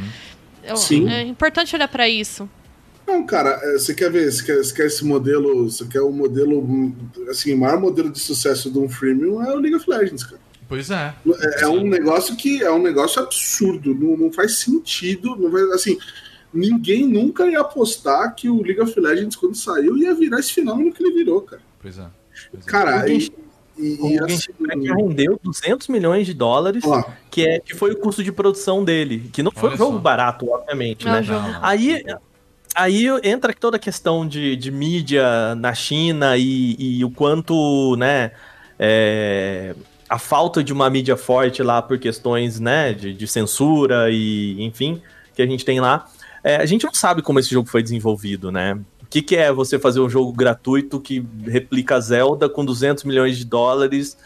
Eu- 0.63 0.75
Sim. 0.77 1.09
É 1.09 1.21
importante 1.23 1.75
olhar 1.75 1.87
pra 1.87 2.07
isso. 2.09 2.49
Não, 3.07 3.25
cara, 3.25 3.59
é, 3.63 3.73
você 3.73 3.93
quer 3.93 4.09
ver, 4.11 4.31
você 4.31 4.43
quer, 4.43 4.57
você 4.57 4.73
quer 4.73 4.85
esse 4.85 5.03
modelo, 5.03 5.69
você 5.69 5.85
quer 5.85 6.01
o 6.01 6.11
modelo, 6.11 6.59
hum, 6.59 6.95
assim, 7.29 7.53
o 7.53 7.57
maior 7.57 7.79
modelo 7.79 8.09
de 8.09 8.19
sucesso 8.19 8.71
de 8.71 8.77
um 8.79 8.87
freemium 8.87 9.41
é 9.43 9.51
o 9.53 9.57
League 9.59 9.75
of 9.75 9.89
Legends, 9.89 10.23
cara. 10.23 10.39
Pois 10.67 10.89
é. 10.89 11.13
É, 11.41 11.63
é 11.63 11.67
um 11.67 11.83
negócio 11.87 12.35
que 12.37 12.63
é 12.63 12.71
um 12.71 12.81
negócio 12.81 13.21
absurdo, 13.21 13.93
não, 13.93 14.15
não 14.15 14.31
faz 14.31 14.59
sentido, 14.59 15.35
não 15.35 15.49
vai, 15.51 15.61
assim, 15.73 15.97
ninguém 16.53 17.05
nunca 17.07 17.45
ia 17.47 17.59
apostar 17.59 18.33
que 18.35 18.49
o 18.49 18.61
League 18.61 18.79
of 18.79 18.97
Legends, 18.97 19.35
quando 19.35 19.55
saiu, 19.55 19.97
ia 19.97 20.13
virar 20.15 20.39
esse 20.39 20.53
fenômeno 20.53 20.93
que 20.93 21.03
ele 21.03 21.13
virou, 21.13 21.41
cara. 21.41 21.61
Pois 21.81 21.97
é. 21.97 22.05
Pois 22.51 22.65
é. 22.65 22.69
Cara, 22.69 23.09
e, 23.11 23.29
e, 23.82 23.97
O 23.99 24.09
e 24.11 24.19
assim, 24.19 24.51
rendeu 24.95 25.39
200 25.43 25.88
milhões 25.88 26.25
de 26.25 26.34
dólares, 26.34 26.84
ó, 26.86 27.03
que, 27.29 27.47
é, 27.47 27.59
que 27.59 27.75
foi 27.75 27.91
o 27.91 27.97
custo 27.97 28.23
de 28.23 28.32
produção 28.32 28.84
dele. 28.84 29.29
Que 29.34 29.41
não 29.41 29.51
foi 29.51 29.73
um 29.73 29.77
jogo 29.77 29.93
só. 29.93 29.99
barato, 29.99 30.49
obviamente, 30.49 31.05
Não, 31.05 31.13
né? 31.13 31.21
não. 31.27 31.59
Aí, 31.61 32.03
aí 32.75 33.07
entra 33.23 33.53
toda 33.53 33.77
a 33.77 33.79
questão 33.79 34.27
de, 34.27 34.55
de 34.55 34.71
mídia 34.71 35.55
na 35.55 35.73
China 35.73 36.38
e, 36.38 36.75
e 36.77 37.03
o 37.03 37.09
quanto, 37.09 37.95
né, 37.97 38.32
é, 38.77 39.75
a 40.07 40.19
falta 40.19 40.63
de 40.63 40.71
uma 40.71 40.89
mídia 40.89 41.17
forte 41.17 41.63
lá 41.63 41.82
por 41.82 41.97
questões, 41.97 42.59
né, 42.59 42.93
de, 42.93 43.13
de 43.13 43.27
censura 43.27 44.09
e, 44.11 44.61
enfim, 44.61 45.01
que 45.34 45.41
a 45.41 45.45
gente 45.45 45.65
tem 45.65 45.79
lá. 45.79 46.07
É, 46.43 46.57
a 46.57 46.65
gente 46.65 46.86
não 46.86 46.93
sabe 46.93 47.21
como 47.21 47.39
esse 47.39 47.49
jogo 47.49 47.69
foi 47.69 47.84
desenvolvido, 47.84 48.51
né? 48.51 48.79
O 49.12 49.14
que, 49.14 49.22
que 49.22 49.36
é 49.36 49.51
você 49.51 49.78
fazer 49.78 49.99
um 49.99 50.09
jogo 50.09 50.32
gratuito 50.32 50.97
que 50.97 51.22
replica 51.43 51.99
Zelda 51.99 52.47
com 52.47 52.64
200 52.64 53.03
milhões 53.03 53.38
de 53.38 53.43
dólares 53.43 54.18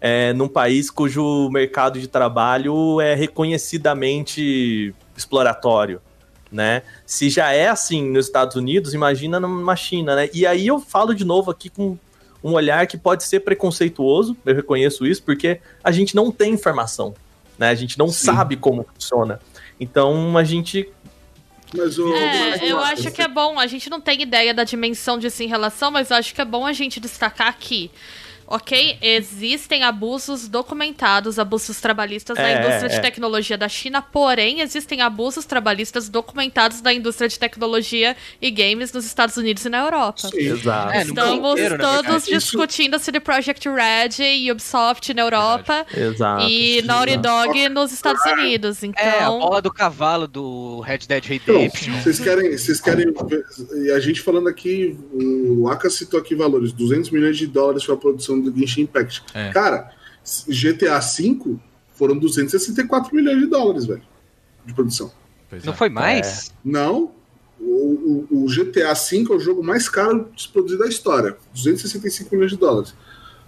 é, 0.00 0.32
num 0.32 0.48
país 0.48 0.90
cujo 0.90 1.50
mercado 1.50 2.00
de 2.00 2.08
trabalho 2.08 2.98
é 2.98 3.14
reconhecidamente 3.14 4.94
exploratório, 5.14 6.00
né? 6.50 6.80
Se 7.04 7.28
já 7.28 7.52
é 7.52 7.68
assim 7.68 8.10
nos 8.10 8.24
Estados 8.24 8.56
Unidos, 8.56 8.94
imagina 8.94 9.38
numa 9.38 9.76
China, 9.76 10.16
né? 10.16 10.30
E 10.32 10.46
aí 10.46 10.66
eu 10.66 10.80
falo 10.80 11.14
de 11.14 11.26
novo 11.26 11.50
aqui 11.50 11.68
com 11.68 11.98
um 12.42 12.54
olhar 12.54 12.86
que 12.86 12.96
pode 12.96 13.24
ser 13.24 13.40
preconceituoso, 13.40 14.34
eu 14.46 14.54
reconheço 14.54 15.04
isso, 15.04 15.22
porque 15.22 15.60
a 15.84 15.92
gente 15.92 16.16
não 16.16 16.32
tem 16.32 16.54
informação, 16.54 17.12
né? 17.58 17.68
A 17.68 17.74
gente 17.74 17.98
não 17.98 18.08
Sim. 18.08 18.24
sabe 18.24 18.56
como 18.56 18.86
funciona. 18.94 19.38
Então 19.78 20.38
a 20.38 20.42
gente 20.42 20.88
mas 21.76 21.98
o. 21.98 22.12
É, 22.14 22.70
eu 22.70 22.78
acho 22.78 23.10
que 23.10 23.22
é 23.22 23.28
bom. 23.28 23.58
A 23.58 23.66
gente 23.66 23.88
não 23.88 24.00
tem 24.00 24.22
ideia 24.22 24.52
da 24.52 24.64
dimensão 24.64 25.18
disso 25.18 25.42
em 25.42 25.46
relação, 25.46 25.90
mas 25.90 26.10
eu 26.10 26.16
acho 26.16 26.34
que 26.34 26.40
é 26.40 26.44
bom 26.44 26.66
a 26.66 26.72
gente 26.72 27.00
destacar 27.00 27.48
aqui. 27.48 27.90
Ok, 28.46 28.98
existem 29.00 29.82
abusos 29.82 30.46
documentados, 30.48 31.38
abusos 31.38 31.80
trabalhistas 31.80 32.36
na 32.36 32.48
É, 32.48 32.58
indústria 32.60 32.88
de 32.88 32.94
é. 32.96 33.00
tecnologia 33.00 33.56
da 33.56 33.68
China, 33.68 34.02
porém 34.02 34.60
existem 34.60 35.00
abusos 35.00 35.44
trabalhistas 35.46 36.08
documentados 36.08 36.82
na 36.82 36.92
indústria 36.92 37.28
de 37.28 37.38
tecnologia 37.38 38.16
e 38.40 38.50
games 38.50 38.92
nos 38.92 39.06
Estados 39.06 39.36
Unidos 39.36 39.64
e 39.64 39.68
na 39.68 39.78
Europa. 39.78 40.28
Sim. 40.28 40.38
Exato. 40.38 40.92
É, 40.92 41.02
Estamos 41.02 41.52
inteiro, 41.52 41.78
na 41.78 41.84
todos 42.02 42.24
discutindo 42.26 42.98
CD 42.98 43.20
Projekt 43.20 43.66
Red 43.68 44.22
e 44.22 44.50
Ubisoft 44.52 45.14
na 45.14 45.22
Europa 45.22 45.86
Exato. 45.96 46.44
e 46.48 46.82
Naughty 46.82 47.16
Dog 47.16 47.68
nos 47.70 47.92
Estados 47.92 48.24
Unidos. 48.26 48.82
É, 48.82 48.86
a 48.86 48.88
Então, 48.88 49.38
bola 49.38 49.62
do 49.62 49.72
cavalo 49.72 50.26
do 50.26 50.80
Red 50.80 50.98
Dead 51.08 51.24
Então, 51.30 51.54
Redemption. 51.56 51.94
vocês 52.02 52.18
querem, 52.18 52.56
vocês 52.58 52.80
querem. 52.80 53.06
ver- 53.26 53.44
E 53.86 53.90
a 53.92 54.00
gente 54.00 54.20
falando 54.20 54.48
aqui, 54.48 54.98
o 55.12 55.68
Aka 55.68 55.88
citou 55.88 56.20
aqui 56.20 56.34
valores: 56.34 56.72
200 56.72 57.10
milhões 57.10 57.36
de 57.38 57.46
dólares 57.46 57.84
para 57.84 57.94
a 57.94 57.98
produção 57.98 58.41
do 58.50 58.58
Genshin 58.58 58.82
Impact. 58.82 59.22
É. 59.34 59.50
Cara, 59.50 59.90
GTA 60.48 60.98
V 60.98 61.56
foram 61.94 62.18
264 62.18 63.14
milhões 63.14 63.38
de 63.40 63.46
dólares, 63.46 63.84
velho, 63.86 64.02
de 64.64 64.74
produção. 64.74 65.10
Pois 65.48 65.64
Não 65.64 65.72
é. 65.72 65.76
foi 65.76 65.88
mais? 65.88 66.52
Não. 66.64 67.12
O, 67.60 68.26
o- 68.30 68.44
o 68.44 68.46
GTA 68.48 68.92
V 68.94 69.26
é 69.30 69.34
o 69.34 69.38
jogo 69.38 69.62
mais 69.62 69.88
caro 69.88 70.28
produzido 70.52 70.82
da 70.82 70.88
história. 70.88 71.36
265 71.54 72.34
milhões 72.34 72.50
de 72.50 72.56
dólares. 72.58 72.94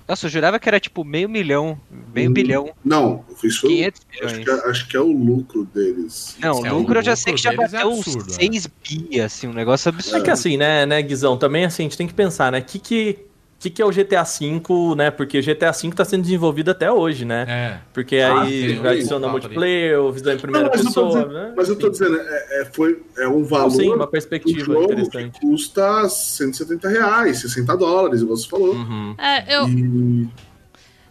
Nossa, 0.06 0.26
eu 0.26 0.30
jurava 0.30 0.58
que 0.58 0.68
era 0.68 0.78
tipo 0.78 1.02
meio 1.02 1.30
milhão, 1.30 1.80
meio 2.14 2.28
Hum, 2.28 2.32
bilhão, 2.34 2.70
Não, 2.84 3.24
isso 3.42 3.62
foi. 3.62 3.70
500 3.70 4.00
Acho 4.00 4.20
milhões. 4.36 4.44
que, 4.44 4.50
é- 4.50 4.70
acho 4.70 4.88
que 4.88 4.96
é 4.98 5.00
o 5.00 5.10
lucro 5.10 5.64
deles. 5.64 6.36
Não, 6.38 6.64
É, 6.64 6.70
lucro 6.70 6.96
o 6.96 6.98
eu 6.98 7.02
já 7.02 7.12
lucro 7.12 7.16
sei 7.24 7.32
que 7.34 7.40
já 7.40 7.52
é 7.52 7.56
bateu 7.56 7.90
absurdo, 7.90 8.18
uns 8.20 8.26
né? 8.28 8.34
6 8.34 8.66
bi, 8.66 9.20
assim, 9.20 9.46
um 9.48 9.54
negócio 9.54 9.88
absurdo. 9.88 10.18
É 10.18 10.20
que 10.20 10.30
assim, 10.30 10.58
né, 10.58 10.84
né, 10.84 11.00
Guizão, 11.00 11.38
também 11.38 11.64
assim, 11.64 11.84
a 11.84 11.86
gente 11.86 11.96
tem 11.96 12.06
que 12.06 12.12
pensar, 12.12 12.52
né, 12.52 12.60
que 12.60 12.78
que, 12.78 13.18
que, 13.64 13.70
que 13.70 13.82
é 13.82 13.84
o 13.84 13.90
GTA 13.90 14.22
V, 14.24 14.94
né, 14.96 15.10
porque 15.10 15.38
o 15.38 15.42
GTA 15.42 15.70
V 15.72 15.90
tá 15.92 16.04
sendo 16.04 16.22
desenvolvido 16.22 16.70
até 16.70 16.90
hoje, 16.90 17.24
né, 17.24 17.44
É. 17.48 17.78
porque 17.92 18.16
Ah, 18.16 18.42
aí 18.42 18.78
adiciona 18.86 19.28
multiplayer, 19.28 20.12
visão 20.12 20.32
em 20.34 20.38
primeira 20.38 20.68
Não, 20.68 20.72
mas 20.76 20.84
eu 20.84 20.92
tô 20.92 21.00
pessoa, 21.02 21.08
dizendo- 21.22 21.32
né. 21.34 21.52
Mas 21.56 21.68
eu 21.68 21.76
tô 21.78 21.88
dizendo, 21.90 22.16
é, 22.20 22.60
é- 22.62 22.64
foi, 22.72 23.02
é 23.18 23.28
um 23.28 23.44
valor. 23.44 23.70
Sim, 23.70 23.92
uma 23.94 24.04
um 24.04 24.08
perspectiva 24.08 24.64
jogo 24.64 24.84
interessante. 24.84 25.40
que 25.40 25.46
custa 25.46 26.08
170 26.08 26.88
reais, 26.88 27.40
60 27.40 27.76
dólares, 27.76 28.22
você 28.22 28.48
falou. 28.48 28.74
Uhum. 28.74 29.14
é, 29.18 29.56
eu, 29.56 29.68
E, 29.68 30.28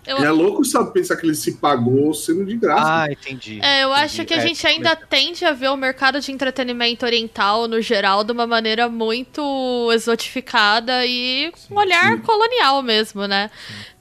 eu, 0.05 0.19
e 0.19 0.23
é 0.23 0.31
louco 0.31 0.63
sabe, 0.65 0.93
pensar 0.93 1.15
que 1.17 1.25
ele 1.25 1.35
se 1.35 1.53
pagou 1.59 2.13
sendo 2.13 2.45
de 2.45 2.57
graça. 2.57 2.97
Ah, 3.03 3.11
entendi. 3.11 3.59
É, 3.61 3.83
eu 3.83 3.93
acho 3.93 4.21
Entendi. 4.21 4.25
que 4.25 4.33
a 4.33 4.37
É, 4.37 4.39
gente 4.39 4.65
ainda 4.67 4.95
tende 4.95 5.45
a 5.45 5.53
ver 5.53 5.69
o 5.69 5.77
mercado 5.77 6.19
de 6.19 6.31
entretenimento 6.31 7.05
oriental, 7.05 7.67
no 7.67 7.81
geral, 7.81 8.23
de 8.23 8.31
uma 8.31 8.45
maneira 8.47 8.89
muito 8.89 9.89
exotificada 9.93 11.05
e 11.05 11.51
com 11.67 11.75
um 11.75 11.77
olhar 11.77 12.21
colonial 12.21 12.81
mesmo, 12.83 13.27
né? 13.27 13.49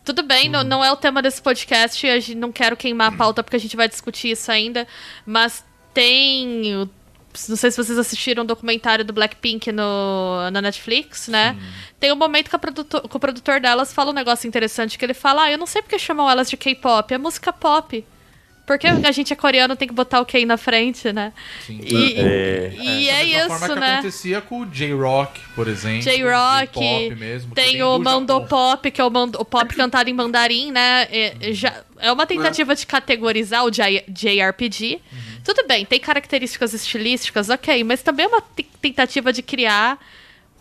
Tudo 0.04 0.22
bem, 0.22 0.48
não, 0.48 0.64
não 0.64 0.84
é 0.84 0.90
o 0.90 0.96
tema 0.96 1.22
desse 1.22 1.40
podcast, 1.40 2.06
a 2.08 2.18
gente 2.18 2.34
não 2.34 2.50
quero 2.50 2.76
queimar 2.76 3.08
a 3.12 3.16
pauta 3.16 3.42
porque 3.42 3.56
a 3.56 3.60
gente 3.60 3.76
vai 3.76 3.88
discutir 3.88 4.30
isso 4.30 4.50
ainda, 4.50 4.86
mas 5.24 5.64
tem. 5.94 6.90
Não 7.48 7.56
sei 7.56 7.70
se 7.70 7.76
vocês 7.76 7.98
assistiram 7.98 8.42
o 8.42 8.46
documentário 8.46 9.04
do 9.04 9.12
Blackpink 9.12 9.72
no, 9.72 10.50
na 10.50 10.60
Netflix, 10.60 11.28
né? 11.28 11.56
Tem 11.98 12.12
um 12.12 12.16
momento 12.16 12.50
que, 12.50 12.58
produtor, 12.58 13.08
que 13.08 13.16
o 13.16 13.20
produtor 13.20 13.60
delas 13.60 13.92
fala 13.92 14.10
um 14.10 14.14
negócio 14.14 14.46
interessante, 14.46 14.98
que 14.98 15.04
ele 15.04 15.14
fala, 15.14 15.44
ah, 15.44 15.50
eu 15.50 15.58
não 15.58 15.66
sei 15.66 15.82
porque 15.82 15.98
chamam 15.98 16.28
elas 16.28 16.50
de 16.50 16.56
K-pop, 16.56 17.12
é 17.14 17.18
música 17.18 17.52
pop. 17.52 18.04
Por 18.64 18.78
que 18.78 18.86
a 18.86 19.10
gente 19.12 19.32
é 19.32 19.36
coreano 19.36 19.74
tem 19.74 19.88
que 19.88 19.94
botar 19.94 20.20
o 20.20 20.24
K 20.24 20.44
na 20.46 20.56
frente, 20.56 21.12
né? 21.12 21.32
Sim. 21.66 21.80
E 21.82 22.14
É. 22.16 22.72
e 22.78 23.06
da 23.06 23.12
é, 23.12 23.24
mesma 23.24 23.48
forma 23.48 23.64
isso, 23.66 23.74
que 23.74 23.80
né? 23.80 23.92
acontecia 23.94 24.40
com 24.40 24.60
o 24.60 24.66
J-Rock, 24.66 25.40
por 25.54 25.66
exemplo. 25.68 26.02
J-Rock, 26.02 26.78
Tem 27.54 27.82
o 27.82 27.98
do 27.98 28.04
Mando 28.04 28.32
Japão. 28.34 28.48
Pop, 28.48 28.90
que 28.90 29.00
é 29.00 29.04
o, 29.04 29.10
mando, 29.10 29.40
o 29.40 29.44
pop 29.44 29.74
cantado 29.74 30.08
em 30.08 30.12
mandarim, 30.12 30.70
né? 30.70 31.08
É, 31.10 31.34
é 31.40 31.52
já, 31.52 31.82
é 31.98 32.12
uma 32.12 32.24
tentativa 32.26 32.74
de 32.74 32.86
categorizar 32.86 33.64
o 33.64 33.70
J- 33.70 34.04
JRPG. 34.08 35.00
Uhum. 35.12 35.18
Tudo 35.44 35.66
bem, 35.66 35.84
tem 35.84 35.98
características 35.98 36.72
estilísticas, 36.72 37.48
ok, 37.48 37.82
mas 37.82 38.00
também 38.02 38.26
é 38.26 38.28
uma 38.28 38.40
te- 38.40 38.62
tentativa 38.80 39.32
de 39.32 39.42
criar 39.42 39.98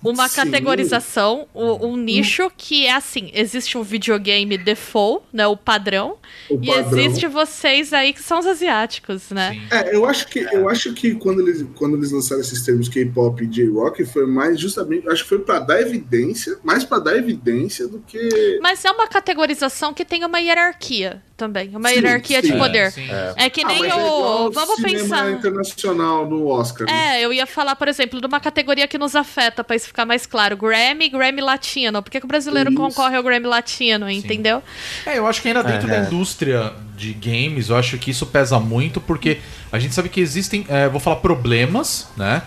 uma 0.04 0.28
Sim. 0.28 0.36
categorização, 0.38 1.48
o- 1.54 1.88
um 1.88 1.96
nicho 1.98 2.52
que 2.56 2.86
é 2.88 2.94
assim: 2.94 3.30
existe 3.34 3.78
um 3.78 3.84
videogame 3.84 4.58
default, 4.58 5.24
né? 5.32 5.46
O 5.48 5.56
padrão, 5.58 6.18
O 6.50 6.60
e 6.62 6.68
padrão. 6.68 7.00
existe 7.00 7.28
vocês 7.28 7.94
aí 7.94 8.14
que 8.14 8.22
são 8.24 8.40
os 8.40 8.46
asiáticos, 8.46 9.30
né? 9.30 9.62
É, 9.72 9.96
eu 9.96 10.06
acho 10.06 10.28
que, 10.28 10.40
eu 10.40 10.68
acho 10.70 10.94
que 10.94 11.16
quando, 11.16 11.42
eles, 11.42 11.66
quando 11.76 11.96
eles 11.98 12.12
lançaram 12.12 12.42
esses 12.42 12.62
termos 12.64 12.90
K-pop 12.90 13.44
e 13.44 13.48
J-Rock, 13.48 14.06
foi 14.06 14.26
mais 14.26 14.60
justamente. 14.60 15.08
Acho 15.10 15.24
que 15.24 15.30
foi 15.30 15.40
pra 15.40 15.60
dar 15.60 15.82
evidência, 15.82 16.58
mais 16.64 16.84
pra 16.84 17.00
dar 17.00 17.16
evidência 17.18 17.88
do 17.88 18.00
que. 18.00 18.60
Mas 18.62 18.84
é 18.86 18.92
uma 18.92 19.08
categorização 19.08 19.94
que 19.94 20.04
tem 20.06 20.24
uma 20.26 20.40
hierarquia 20.40 21.22
também, 21.38 21.76
uma 21.76 21.90
Sim, 21.90 21.96
hierarquia 21.96 22.42
de 22.42 22.50
sim. 22.50 22.58
poder. 22.58 22.92
sim. 22.92 23.08
É 23.36 23.50
que 23.50 23.62
Ah, 23.64 23.68
nem 23.68 23.80
mas 23.80 23.92
é 23.92 23.96
o. 23.96 24.00
igual 24.00 24.52
Vamos 24.52 24.76
cinema 24.76 25.00
pensar. 25.00 25.32
internacional 25.32 26.30
no 26.30 26.48
Oscar. 26.48 26.88
né? 26.88 27.20
É, 27.20 27.26
eu 27.26 27.34
ia 27.34 27.46
falar, 27.48 27.76
por 27.76 27.88
exemplo, 27.88 28.20
de 28.22 28.28
uma 28.28 28.40
categoria 28.40 28.88
que 28.88 28.98
nos 28.98 29.16
afeta, 29.16 29.64
pra 29.64 29.76
isso 29.76 29.91
ficar 29.92 30.06
mais 30.06 30.26
claro. 30.26 30.58
Grammy, 30.58 31.10
Grammy 31.10 31.42
Latino. 31.42 32.02
Por 32.02 32.10
que, 32.10 32.20
que 32.20 32.26
o 32.26 32.28
brasileiro 32.28 32.72
Isso. 32.72 32.80
concorre 32.80 33.16
ao 33.16 33.24
Grammy 33.24 33.46
Latino, 33.48 34.10
entendeu? 34.10 34.64
É, 35.06 35.18
eu 35.18 35.28
acho 35.28 35.42
que 35.42 35.48
ainda 35.48 35.64
dentro 35.64 35.88
É. 35.90 36.00
da 36.02 36.08
indústria 36.08 36.74
de 36.96 37.14
games, 37.14 37.70
eu 37.70 37.78
acho 37.78 37.98
que 37.98 38.12
isso 38.12 38.26
pesa 38.28 38.60
muito, 38.60 39.02
porque 39.02 39.40
a 39.72 39.80
gente 39.80 39.94
sabe 39.94 40.08
que 40.10 40.20
existem, 40.22 40.66
é, 40.70 40.88
vou 40.88 41.00
falar, 41.00 41.18
problemas, 41.18 42.10
né? 42.18 42.42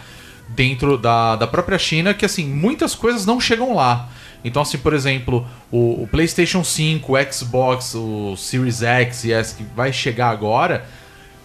Dentro 0.48 0.96
da, 0.98 1.36
da 1.36 1.46
própria 1.46 1.78
China, 1.78 2.12
que 2.14 2.24
assim, 2.24 2.46
muitas 2.46 2.94
coisas 2.94 3.24
não 3.26 3.40
chegam 3.40 3.74
lá. 3.74 4.08
Então, 4.44 4.60
assim, 4.62 4.76
por 4.78 4.92
exemplo, 4.92 5.46
o, 5.70 6.02
o 6.02 6.08
PlayStation 6.10 6.62
5, 6.62 7.12
o 7.16 7.32
Xbox, 7.32 7.94
o 7.94 8.36
Series 8.36 8.82
X 8.82 9.24
e 9.24 9.32
S 9.32 9.54
que 9.54 9.64
vai 9.74 9.90
chegar 9.92 10.28
agora, 10.28 10.84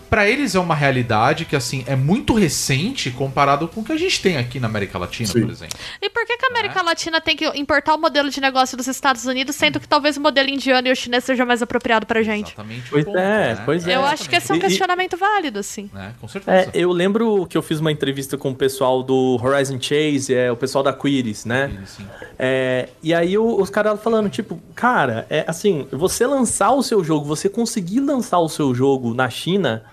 pra 0.09 0.27
eles 0.27 0.55
é 0.55 0.59
uma 0.59 0.75
realidade 0.75 1.45
que, 1.45 1.55
assim, 1.55 1.83
é 1.87 1.95
muito 1.95 2.33
recente 2.33 3.11
comparado 3.11 3.67
com 3.67 3.81
o 3.81 3.83
que 3.83 3.91
a 3.91 3.97
gente 3.97 4.21
tem 4.21 4.37
aqui 4.37 4.59
na 4.59 4.67
América 4.67 4.97
Latina, 4.97 5.29
Sim. 5.31 5.41
por 5.41 5.51
exemplo. 5.51 5.77
E 6.01 6.09
por 6.09 6.25
que, 6.25 6.37
que 6.37 6.45
a 6.45 6.49
América 6.49 6.81
Latina 6.81 7.21
tem 7.21 7.35
que 7.35 7.45
importar 7.57 7.95
o 7.95 7.97
modelo 7.99 8.29
de 8.29 8.41
negócio 8.41 8.75
dos 8.75 8.87
Estados 8.87 9.25
Unidos, 9.25 9.55
sendo 9.55 9.79
que 9.79 9.87
talvez 9.87 10.17
o 10.17 10.21
modelo 10.21 10.49
indiano 10.49 10.87
e 10.87 10.91
o 10.91 10.95
chinês 10.95 11.23
seja 11.23 11.45
mais 11.45 11.61
apropriado 11.61 12.05
pra 12.05 12.21
gente? 12.23 12.47
Exatamente. 12.47 12.87
o 12.87 12.89
Pois 12.91 13.05
ponto, 13.05 13.17
é, 13.17 13.53
né? 13.55 13.61
pois 13.65 13.87
é. 13.87 13.95
Eu 13.95 14.05
acho 14.05 14.29
que 14.29 14.35
esse 14.35 14.51
é 14.51 14.53
um 14.53 14.57
E- 14.57 14.59
e- 14.59 14.61
questionamento 14.63 15.17
válido, 15.17 15.59
assim. 15.59 15.89
Né? 15.93 16.13
Com 16.19 16.25
É, 16.25 16.29
certeza. 16.29 16.71
eu 16.73 16.91
lembro 16.91 17.45
que 17.47 17.57
eu 17.57 17.61
fiz 17.61 17.79
uma 17.79 17.91
entrevista 17.91 18.37
com 18.37 18.51
o 18.51 18.55
pessoal 18.55 19.03
do 19.03 19.39
Horizon 19.41 19.79
Chase, 19.79 20.33
é, 20.33 20.51
o 20.51 20.55
pessoal 20.57 20.83
da 20.83 20.91
Quiris, 20.93 21.45
né? 21.45 21.71
Sim. 21.85 22.05
É, 22.37 22.89
e 23.03 23.13
aí 23.13 23.37
o- 23.37 23.61
os 23.61 23.69
caras 23.69 24.01
falando, 24.01 24.29
tipo, 24.29 24.59
cara, 24.75 25.25
é 25.29 25.43
assim, 25.47 25.87
você 25.91 26.25
lançar 26.25 26.71
o 26.71 26.81
seu 26.81 27.03
jogo, 27.03 27.25
você 27.25 27.49
conseguir 27.49 27.99
lançar 27.99 28.39
o 28.39 28.49
seu 28.49 28.73
jogo 28.73 29.13
na 29.13 29.29
China 29.29 29.83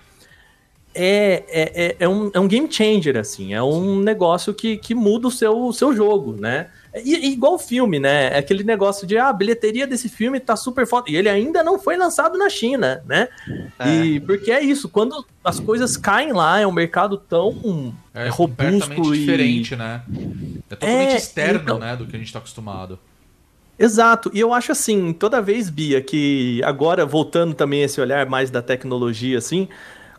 é, 0.97 1.43
é, 1.47 1.85
é, 1.85 1.95
é 1.99 2.09
um, 2.09 2.31
é 2.33 2.39
um 2.39 2.47
game 2.47 2.67
changer, 2.71 3.15
assim, 3.17 3.53
é 3.53 3.61
um 3.61 3.99
negócio 3.99 4.53
que, 4.53 4.77
que 4.77 4.95
muda 4.95 5.27
o 5.27 5.31
seu, 5.31 5.57
o 5.67 5.71
seu 5.73 5.95
jogo, 5.95 6.35
né? 6.39 6.67
E, 7.05 7.15
e 7.15 7.31
igual 7.33 7.53
o 7.55 7.59
filme, 7.59 7.99
né? 7.99 8.33
É 8.33 8.39
aquele 8.39 8.63
negócio 8.63 9.05
de, 9.05 9.17
ah, 9.17 9.27
a 9.29 9.33
bilheteria 9.33 9.85
desse 9.85 10.09
filme 10.09 10.39
tá 10.39 10.55
super 10.55 10.87
foda. 10.87 11.11
E 11.11 11.15
ele 11.15 11.29
ainda 11.29 11.63
não 11.63 11.77
foi 11.77 11.95
lançado 11.95 12.37
na 12.39 12.49
China, 12.49 13.03
né? 13.05 13.27
E 13.85 14.19
porque 14.21 14.51
é 14.51 14.63
isso, 14.63 14.89
quando 14.89 15.23
as 15.43 15.59
coisas 15.59 15.95
caem 15.95 16.33
lá, 16.33 16.59
é 16.59 16.65
um 16.65 16.71
mercado 16.71 17.17
tão 17.17 17.93
É, 18.15 18.27
robusto 18.29 18.37
completamente 18.87 19.07
e 19.09 19.19
diferente, 19.19 19.75
né? 19.75 20.01
É 20.71 20.75
totalmente 20.75 21.13
É, 21.13 21.17
externo, 21.17 21.59
então- 21.61 21.79
né, 21.79 21.95
do 21.95 22.07
que 22.07 22.15
a 22.15 22.19
gente 22.19 22.33
tá 22.33 22.39
acostumado. 22.39 22.97
Exato, 23.79 24.31
e 24.33 24.39
eu 24.39 24.51
acho 24.53 24.71
assim, 24.71 25.13
toda 25.13 25.39
vez, 25.39 25.69
Bia, 25.69 26.01
que 26.01 26.61
agora 26.63 27.05
voltando 27.05 27.53
também 27.53 27.83
esse 27.83 28.01
olhar 28.01 28.25
mais 28.25 28.49
da 28.49 28.59
tecnologia, 28.59 29.37
assim, 29.37 29.67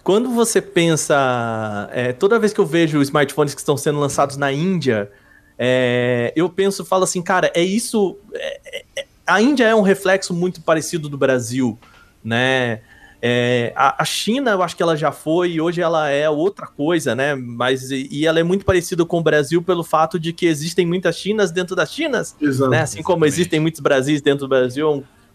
quando 0.03 0.31
você 0.31 0.61
pensa, 0.61 1.89
é, 1.93 2.13
toda 2.13 2.39
vez 2.39 2.53
que 2.53 2.61
eu 2.61 2.67
vejo 2.67 3.01
smartphones 3.03 3.55
que 3.55 3.61
estão 3.61 3.77
sendo 3.77 3.99
lançados 3.99 4.37
na 4.37 4.53
Índia, 4.53 5.11
é, 5.59 6.33
eu 6.37 6.49
penso, 6.49 6.85
falo 6.85 7.05
assim, 7.05 7.21
cara, 7.21 7.51
é 7.55 7.63
isso, 7.63 8.17
é- 8.33 8.85
é- 8.97 9.05
a 9.27 9.43
Índia 9.43 9.65
é 9.67 9.75
um 9.75 9.83
reflexo 9.83 10.33
muito 10.33 10.63
parecido 10.63 11.09
do 11.09 11.19
Brasil, 11.19 11.79
né? 12.25 12.81
É, 13.21 13.73
a, 13.75 14.01
a 14.03 14.05
China, 14.05 14.53
eu 14.53 14.63
acho 14.63 14.77
que 14.77 14.83
ela 14.83 14.97
já 14.97 15.11
foi, 15.11 15.51
e 15.51 15.61
hoje 15.61 15.81
ela 15.83 16.09
é 16.09 16.31
outra 16.31 16.67
coisa, 16.69 17.17
né? 17.17 17.35
Mas 17.35 17.91
e, 17.91 18.09
e 18.11 18.25
ela 18.27 18.39
é 18.39 18.45
muito 18.45 18.65
parecida 18.65 19.05
com 19.05 19.19
o 19.19 19.23
Brasil 19.23 19.61
pelo 19.61 19.83
fato 19.83 20.21
de 20.21 20.33
que 20.33 20.47
existem 20.47 20.87
muitas 20.87 21.17
Chinas 21.17 21.51
dentro 21.51 21.75
das 21.75 21.93
Chinas, 21.93 22.37
Exato. 22.41 22.71
né? 22.71 22.81
Assim 22.83 23.03
como 23.03 23.25
Exatamente. 23.25 23.35
existem 23.35 23.61
muitos 23.61 23.81
Brasis 23.81 24.23
dentro 24.23 24.47
do 24.47 24.49
Brasil, 24.49 24.87
é 24.87 24.91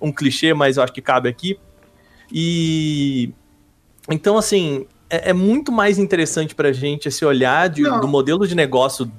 um, 0.06 0.08
um 0.08 0.12
clichê, 0.14 0.54
mas 0.54 0.78
eu 0.78 0.84
acho 0.84 0.94
que 0.94 1.02
cabe 1.02 1.28
aqui. 1.28 1.60
E 2.32 3.34
então, 4.10 4.38
assim, 4.38 4.86
é, 5.10 5.30
é 5.30 5.34
muito 5.34 5.72
mais 5.72 5.98
interessante 5.98 6.54
pra 6.56 6.72
gente 6.72 7.08
esse 7.08 7.24
olhar 7.26 7.70
de- 7.70 7.84
do 7.84 8.08
modelo 8.08 8.48
de 8.48 8.56
negócio 8.56 9.10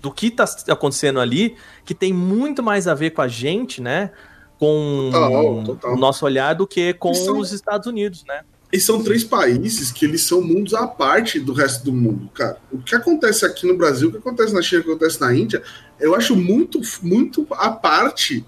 do 0.00 0.10
que 0.10 0.30
tá 0.30 0.44
acontecendo 0.68 1.18
ali, 1.20 1.56
que 1.84 1.94
tem 1.94 2.12
muito 2.12 2.62
mais 2.62 2.86
a 2.86 2.94
ver 2.94 3.10
com 3.10 3.22
a 3.22 3.28
gente, 3.28 3.80
né? 3.80 4.10
Com 4.58 5.10
Total, 5.12 5.64
total. 5.64 5.94
o 5.94 5.96
nosso 5.96 6.24
olhar 6.24 6.54
do 6.54 6.66
que 6.66 6.94
com 6.94 7.10
Isso- 7.12 7.36
os 7.36 7.52
Estados 7.52 7.86
Unidos, 7.86 8.24
né? 8.26 8.42
E 8.72 8.80
são 8.80 9.02
três 9.04 9.22
países 9.22 9.92
que 9.92 10.04
eles 10.04 10.22
são 10.22 10.40
mundos 10.42 10.74
à 10.74 10.86
parte 10.86 11.38
do 11.38 11.52
resto 11.52 11.84
do 11.84 11.92
mundo, 11.92 12.28
cara. 12.34 12.58
O 12.72 12.78
que 12.78 12.94
acontece 12.94 13.46
aqui 13.46 13.66
no 13.66 13.76
Brasil, 13.76 14.08
o 14.08 14.10
que 14.12 14.18
acontece 14.18 14.52
na 14.52 14.60
China, 14.62 14.80
o 14.80 14.84
que 14.84 14.90
acontece 14.90 15.20
na 15.20 15.32
Índia, 15.34 15.62
eu 16.00 16.14
acho 16.14 16.34
muito, 16.34 16.80
muito 17.02 17.46
à 17.52 17.70
parte 17.70 18.44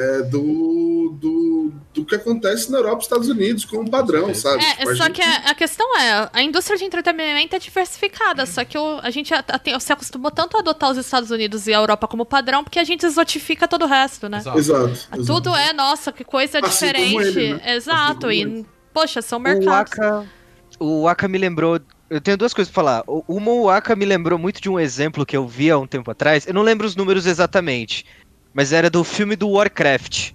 é, 0.00 0.22
do, 0.22 1.16
do, 1.20 1.72
do 1.92 2.04
que 2.04 2.14
acontece 2.14 2.70
na 2.70 2.78
Europa 2.78 3.00
e 3.00 3.02
Estados 3.02 3.28
Unidos 3.28 3.64
como 3.64 3.90
padrão, 3.90 4.32
sabe? 4.34 4.62
É, 4.64 4.76
Tipo, 4.76 4.90
a 4.90 4.96
só 4.96 5.04
gente- 5.04 5.16
que 5.16 5.22
a, 5.22 5.36
a 5.50 5.54
questão 5.54 5.98
é, 5.98 6.30
a 6.32 6.42
indústria 6.42 6.78
de 6.78 6.84
entretenimento 6.84 7.56
é 7.56 7.58
diversificada, 7.58 8.46
só 8.46 8.64
que 8.64 8.78
o- 8.78 9.00
a 9.02 9.10
gente 9.10 9.34
a- 9.34 9.44
a- 9.46 9.80
se 9.80 9.92
acostumou 9.92 10.30
tanto 10.30 10.56
a 10.56 10.60
adotar 10.60 10.90
os 10.90 10.96
Estados 10.98 11.30
Unidos 11.30 11.66
e 11.66 11.74
a 11.74 11.78
Europa 11.78 12.06
como 12.06 12.24
padrão, 12.24 12.62
porque 12.62 12.78
a 12.78 12.84
gente 12.84 13.04
exotifica 13.04 13.66
todo 13.66 13.82
o 13.84 13.88
resto, 13.88 14.28
né? 14.28 14.38
Exato. 14.38 14.58
Exato. 14.58 14.88
exato. 14.90 15.24
Tudo 15.26 15.54
é, 15.56 15.72
nossa, 15.72 16.12
que 16.12 16.24
coisa 16.24 16.58
Assim 16.60 16.68
diferente. 16.86 17.16
ele, 17.38 17.54
né? 17.54 17.74
Exato, 17.74 18.26
Assim 18.28 18.60
e, 18.60 18.66
poxa, 18.92 19.20
são 19.20 19.38
O 19.38 19.42
mercados. 19.42 19.92
Aka, 19.92 20.24
o 20.78 21.08
Aka 21.08 21.26
me 21.28 21.38
lembrou. 21.38 21.80
Eu 22.10 22.22
tenho 22.22 22.38
duas 22.38 22.54
coisas 22.54 22.72
pra 22.72 22.82
falar. 22.82 23.04
O- 23.06 23.22
Uma, 23.28 23.50
o 23.52 23.68
Aka 23.68 23.94
me 23.94 24.06
lembrou 24.06 24.38
muito 24.38 24.62
de 24.62 24.68
um 24.70 24.80
exemplo 24.80 25.26
que 25.26 25.36
eu 25.36 25.46
vi 25.46 25.70
há 25.70 25.76
um 25.78 25.86
tempo 25.86 26.10
atrás. 26.10 26.46
Eu 26.46 26.54
não 26.54 26.62
lembro 26.62 26.86
os 26.86 26.96
números 26.96 27.26
exatamente, 27.26 28.06
mas 28.58 28.72
era 28.72 28.90
do 28.90 29.04
filme 29.04 29.36
do 29.36 29.50
Warcraft. 29.50 30.32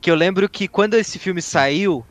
Que 0.00 0.10
eu 0.10 0.14
lembro 0.14 0.48
que 0.48 0.66
quando 0.66 0.94
esse 0.94 1.18
filme 1.18 1.42
saiu, 1.42 2.06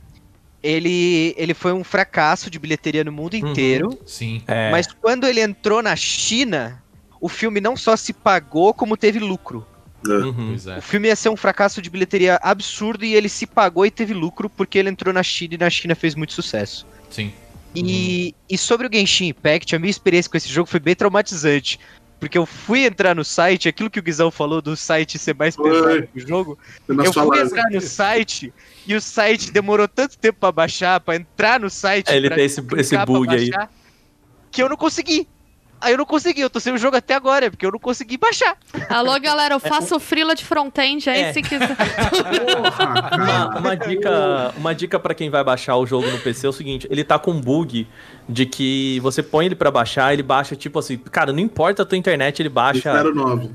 ele, 0.61 1.33
ele 1.35 1.55
foi 1.55 1.73
um 1.73 1.83
fracasso 1.83 2.51
de 2.51 2.59
bilheteria 2.59 3.03
no 3.03 3.11
mundo 3.11 3.33
Uhum. 3.33 3.49
inteiro. 3.49 3.99
Sim. 4.05 4.43
É, 4.45 4.69
Mas 4.69 4.85
quando 4.85 5.25
ele 5.25 5.41
entrou 5.41 5.81
na 5.81 5.95
China, 5.95 6.83
o 7.19 7.27
filme 7.27 7.59
não 7.59 7.75
só 7.75 7.95
se 7.95 8.13
pagou, 8.13 8.75
como 8.75 8.95
teve 8.95 9.17
lucro. 9.17 9.65
uhum. 10.07 10.49
Pois 10.49 10.67
é. 10.67 10.77
O 10.77 10.81
filme 10.83 11.07
ia 11.07 11.15
ser 11.15 11.29
um 11.29 11.35
fracasso 11.35 11.81
de 11.81 11.89
bilheteria 11.89 12.39
absurdo 12.43 13.03
e 13.03 13.15
ele 13.15 13.27
se 13.27 13.47
pagou 13.47 13.87
e 13.87 13.89
teve 13.89 14.13
lucro 14.13 14.47
porque 14.47 14.77
ele 14.77 14.89
entrou 14.89 15.11
na 15.11 15.23
China 15.23 15.55
e 15.55 15.57
na 15.57 15.69
China 15.71 15.95
fez 15.95 16.13
muito 16.13 16.33
sucesso. 16.33 16.85
Sim. 17.09 17.33
E, 17.73 18.35
e 18.47 18.55
sobre 18.55 18.85
o 18.85 18.89
Genshin 18.93 19.29
Impact, 19.29 19.75
a 19.75 19.79
minha 19.79 19.89
experiência 19.89 20.29
com 20.29 20.37
esse 20.37 20.47
jogo 20.47 20.69
foi 20.69 20.79
bem 20.79 20.93
traumatizante. 20.93 21.79
Porque 22.25 22.39
eu 22.39 22.45
fui 22.47 22.85
entrar 22.87 23.13
no 23.15 23.23
site, 23.23 23.69
aquilo 23.69 23.87
que 23.87 23.99
o 23.99 24.01
Guizão 24.01 24.31
falou 24.31 24.59
do 24.59 24.75
site 24.75 25.19
ser 25.19 25.35
mais 25.35 25.55
pesado 25.55 26.07
que 26.11 26.23
o 26.23 26.27
jogo. 26.27 26.57
Eu 26.89 27.13
fui 27.13 27.23
live. 27.27 27.45
entrar 27.51 27.69
no 27.69 27.79
site 27.81 28.51
e 28.87 28.95
o 28.95 28.99
site 29.01 29.51
demorou 29.51 29.87
tanto 29.87 30.17
tempo 30.17 30.39
pra 30.39 30.51
baixar, 30.51 30.99
pra 31.01 31.15
entrar 31.15 31.59
no 31.59 31.69
site. 31.69 32.09
É, 32.09 32.17
ele 32.17 32.27
pra 32.27 32.37
tem 32.37 32.45
esse- 32.45 32.63
esse 32.77 32.97
bug 33.05 33.29
aí. 33.29 33.51
baixar, 33.51 33.69
Que 34.51 34.63
eu 34.63 34.67
não 34.69 34.75
consegui. 34.75 35.27
Aí 35.85 35.93
eu 35.93 35.99
não 35.99 36.05
consegui, 36.05 36.41
eu 36.41 36.49
tô 36.49 36.59
sem 36.59 36.73
o 36.73 36.79
jogo 36.79 36.97
até 36.97 37.13
agora, 37.13 37.51
porque 37.51 37.63
eu 37.63 37.71
não 37.71 37.77
consegui 37.77 38.17
baixar. 38.17 38.57
Alô, 38.89 39.19
galera, 39.19 39.53
eu 39.53 39.59
faço 39.59 39.99
frila 39.99 40.33
de 40.33 40.43
front-end 40.43 41.07
aí 41.07 41.21
É. 41.25 41.31
se 41.33 41.43
quiser. 41.43 41.75
Porra, 41.75 43.11
Uma, 43.15 43.59
uma 43.59 43.75
dica, 43.77 44.53
uma 44.57 44.73
dica 44.73 44.99
para 44.99 45.13
quem 45.13 45.29
vai 45.29 45.43
baixar 45.43 45.75
o 45.75 45.85
jogo 45.85 46.09
no 46.09 46.17
PC 46.17 46.47
é 46.47 46.49
o 46.49 46.53
seguinte: 46.53 46.87
ele 46.89 47.03
tá 47.03 47.19
com 47.19 47.29
um 47.31 47.39
bug 47.39 47.87
de 48.27 48.47
que 48.47 48.99
você 49.01 49.21
põe 49.21 49.45
ele 49.45 49.55
pra 49.55 49.69
baixar, 49.69 50.11
ele 50.11 50.23
baixa 50.23 50.55
tipo 50.55 50.79
assim, 50.79 50.97
cara, 50.97 51.31
não 51.31 51.39
importa 51.39 51.83
a 51.83 51.85
tua 51.85 51.97
internet, 51.99 52.41
ele 52.41 52.49
baixa. 52.49 52.91
09. 53.13 53.51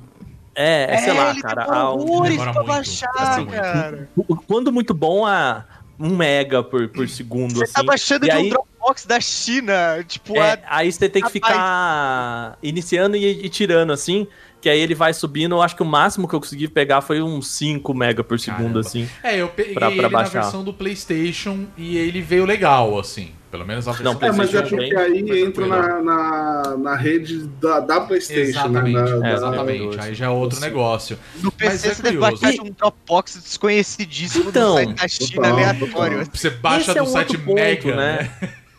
É, 0.54 0.94
é, 0.94 0.98
sei 0.98 1.12
lá, 1.12 1.30
ele 1.30 1.42
cara. 1.42 1.90
horrores 1.90 2.36
pra 2.36 2.52
muito, 2.52 2.64
baixar, 2.66 3.10
assim, 3.16 3.46
cara. 3.46 4.08
quando 4.46 4.72
muito 4.72 4.92
bom 4.94 5.26
a 5.26 5.64
um 6.00 6.16
mega 6.16 6.62
por, 6.62 6.88
por 6.88 7.06
segundo, 7.08 7.54
Você 7.56 7.64
assim. 7.64 7.72
tá 7.74 7.82
baixando 7.82 8.24
e 8.26 8.30
de 8.30 8.34
um 8.34 8.38
aí, 8.38 8.48
Dropbox 8.50 9.04
da 9.04 9.20
China, 9.20 10.02
tipo, 10.08 10.34
é, 10.36 10.52
a 10.66 10.78
aí 10.78 10.90
você 10.90 11.08
tem 11.08 11.22
que 11.22 11.30
ficar 11.30 12.56
iniciando 12.62 13.16
e, 13.16 13.44
e 13.44 13.48
tirando, 13.48 13.92
assim. 13.92 14.26
Que 14.62 14.68
aí 14.68 14.78
ele 14.78 14.94
vai 14.94 15.14
subindo. 15.14 15.54
Eu 15.54 15.62
acho 15.62 15.74
que 15.74 15.82
o 15.82 15.86
máximo 15.86 16.28
que 16.28 16.34
eu 16.34 16.40
consegui 16.40 16.68
pegar 16.68 17.00
foi 17.00 17.22
uns 17.22 17.48
5 17.52 17.94
mega 17.94 18.22
por 18.22 18.38
segundo, 18.38 18.58
Caramba. 18.60 18.80
assim. 18.80 19.08
É, 19.22 19.36
eu 19.40 19.48
peguei 19.48 19.72
Pra- 19.74 19.86
pra 19.90 19.96
ele 19.98 20.08
baixar. 20.10 20.34
na 20.34 20.40
versão 20.42 20.62
do 20.64 20.72
PlayStation 20.74 21.66
e 21.78 21.96
ele 21.96 22.20
veio 22.20 22.44
legal, 22.44 22.98
assim. 22.98 23.32
Pelo 23.50 23.66
menos 23.66 23.88
a 23.88 23.92
versão 23.92 24.12
Não, 24.14 24.28
É, 24.28 24.32
mas 24.32 24.54
é 24.54 24.60
porque 24.62 24.76
bem, 24.76 24.96
aí 24.96 25.42
entra 25.42 25.66
na, 25.66 26.00
na, 26.00 26.76
na 26.76 26.94
rede 26.96 27.38
da, 27.60 27.80
da 27.80 28.00
PlayStation, 28.00 28.60
Exatamente, 28.60 28.94
né? 28.94 29.02
Da- 29.02 29.16
É, 29.16 29.18
da- 29.20 29.32
exatamente. 29.32 30.00
Aí 30.00 30.14
já 30.14 30.26
é 30.26 30.28
outro 30.28 30.56
Assim. 30.58 30.66
negócio. 30.66 31.18
No 31.42 31.52
Mas 31.58 31.72
PC 31.82 31.88
é 31.88 31.94
você 31.94 32.02
deve 32.02 32.18
baixar 32.18 32.52
de 32.52 32.60
um 32.60 32.70
Dropbox 32.70 33.34
desconhecidíssimo 33.42 34.50
Então, 34.50 34.74
do 34.76 34.76
site 34.76 34.94
da 35.00 35.08
China 35.08 35.34
total, 35.34 35.52
aleatório. 35.52 36.18
total. 36.20 36.32
Você 36.34 36.50
baixa 36.50 36.80
Esse 36.82 36.90
é 36.90 36.94
do 36.94 37.02
um 37.02 37.06
site 37.12 37.38
ponto, 37.38 37.54
Mega, 37.54 37.96
né? 37.96 38.30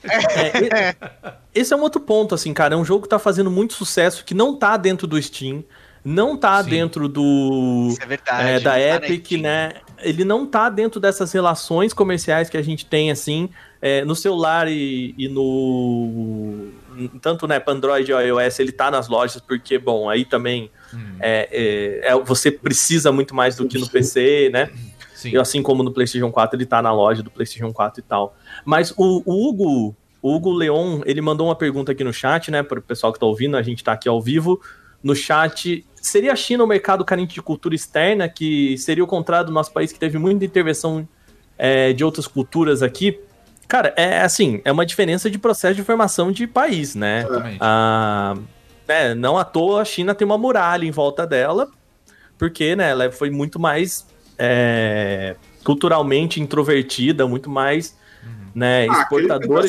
É, 0.04 0.90
e- 1.56 1.60
esse 1.60 1.74
é 1.74 1.76
um 1.78 1.82
outro 1.82 2.00
ponto, 2.02 2.34
assim, 2.34 2.54
cara. 2.54 2.74
É 2.74 2.78
um 2.78 2.86
jogo 2.86 3.04
que 3.04 3.10
tá 3.10 3.20
fazendo 3.20 3.52
muito 3.52 3.74
sucesso, 3.74 4.24
que 4.26 4.34
não 4.34 4.56
tá 4.58 4.78
dentro 4.78 5.06
do 5.06 5.22
Steam, 5.22 5.64
não 6.04 6.38
tá 6.38 6.64
Sim. 6.64 6.70
dentro 6.70 7.08
do. 7.10 7.90
Isso 7.92 8.02
é 8.02 8.06
verdade. 8.06 8.48
é, 8.50 8.60
da 8.60 8.72
tá 8.72 8.80
Epic, 8.80 9.34
né? 9.34 9.74
Ele 10.00 10.24
não 10.26 10.46
tá 10.48 10.70
dentro 10.70 11.00
dessas 11.00 11.32
relações 11.32 11.94
comerciais 11.94 12.50
que 12.50 12.58
a 12.58 12.62
gente 12.64 12.86
tem, 12.86 13.12
assim, 13.12 13.50
é, 13.82 14.06
no 14.06 14.16
celular 14.16 14.68
e, 14.70 15.16
e 15.18 15.28
no. 15.28 16.70
Tanto, 17.22 17.48
né, 17.48 17.60
para 17.60 17.74
Android 17.74 18.12
e 18.12 18.14
iOS, 18.14 18.60
ele 18.60 18.72
tá 18.72 18.92
nas 18.92 19.08
lojas, 19.08 19.42
porque, 19.42 19.80
bom, 19.80 20.10
aí 20.10 20.24
também 20.24 20.70
Hum, 20.94 21.16
é, 21.20 22.02
é- 22.04 22.12
é- 22.12 22.20
você 22.24 22.52
precisa 22.52 23.12
muito 23.12 23.34
mais 23.34 23.56
do 23.56 23.68
que 23.68 23.78
no 23.78 23.90
PC, 23.90 24.50
né? 24.52 24.70
sim. 25.16 25.32
E 25.32 25.38
assim 25.38 25.62
como 25.62 25.84
no 25.84 25.92
PlayStation 25.92 26.32
4, 26.32 26.58
ele 26.58 26.66
tá 26.66 26.82
na 26.82 26.92
loja 26.92 27.24
do 27.24 27.32
PlayStation 27.32 27.72
4 27.72 28.02
e 28.02 28.04
tal. 28.04 28.36
Mas 28.66 28.94
o, 28.98 29.24
o 29.26 29.48
Hugo, 29.48 29.96
o 30.22 30.36
Hugo 30.36 30.52
Leon, 30.52 31.02
ele 31.06 31.22
mandou 31.22 31.48
uma 31.48 31.56
pergunta 31.56 31.92
aqui 31.92 32.04
no 32.04 32.14
chat, 32.14 32.52
né, 32.52 32.62
para 32.62 32.80
o 32.80 32.82
pessoal 32.82 33.14
que 33.14 33.20
tá 33.20 33.26
ouvindo, 33.26 33.56
a 33.56 33.62
gente 33.62 33.84
tá 33.84 33.94
aqui 33.94 34.10
ao 34.10 34.22
vivo. 34.22 34.60
No 35.04 35.16
chat, 35.16 35.86
seria 35.96 36.34
a 36.34 36.36
China 36.36 36.64
um 36.64 36.68
mercado 36.68 37.04
carente 37.06 37.34
de 37.34 37.42
cultura 37.42 37.74
externa, 37.74 38.28
que 38.28 38.78
seria 38.78 39.04
o 39.04 39.08
contrário 39.08 39.48
do 39.48 39.52
nosso 39.52 39.72
país, 39.72 39.92
que 39.92 40.00
teve 40.00 40.18
muita 40.18 40.44
intervenção 40.46 41.08
é, 41.58 41.94
de 41.94 42.04
outras 42.04 42.28
culturas 42.28 42.84
aqui? 42.84 43.20
Cara, 43.72 43.94
é 43.96 44.20
assim, 44.20 44.60
é 44.66 44.72
uma 44.72 44.86
diferença 44.86 45.32
de 45.32 45.40
processo 45.40 45.76
de 45.76 45.82
formação 45.82 46.30
de 46.30 46.46
país, 46.46 46.94
né? 46.94 47.22
Exatamente. 47.22 47.58
Ah, 47.62 48.36
né, 48.86 49.16
não 49.16 49.38
à 49.38 49.46
toa 49.46 49.82
a 49.82 49.86
China 49.86 50.14
tem 50.14 50.26
uma 50.26 50.38
muralha 50.38 50.84
em 50.84 50.92
volta 50.92 51.26
dela, 51.26 51.70
porque 52.38 52.76
né, 52.76 52.90
ela 52.90 53.10
foi 53.10 53.30
muito 53.30 53.62
mais 53.62 54.06
é, 54.38 55.38
culturalmente 55.64 56.42
introvertida, 56.42 57.26
muito 57.26 57.50
mais 57.50 57.98
né, 58.54 58.88
Ah, 58.90 59.08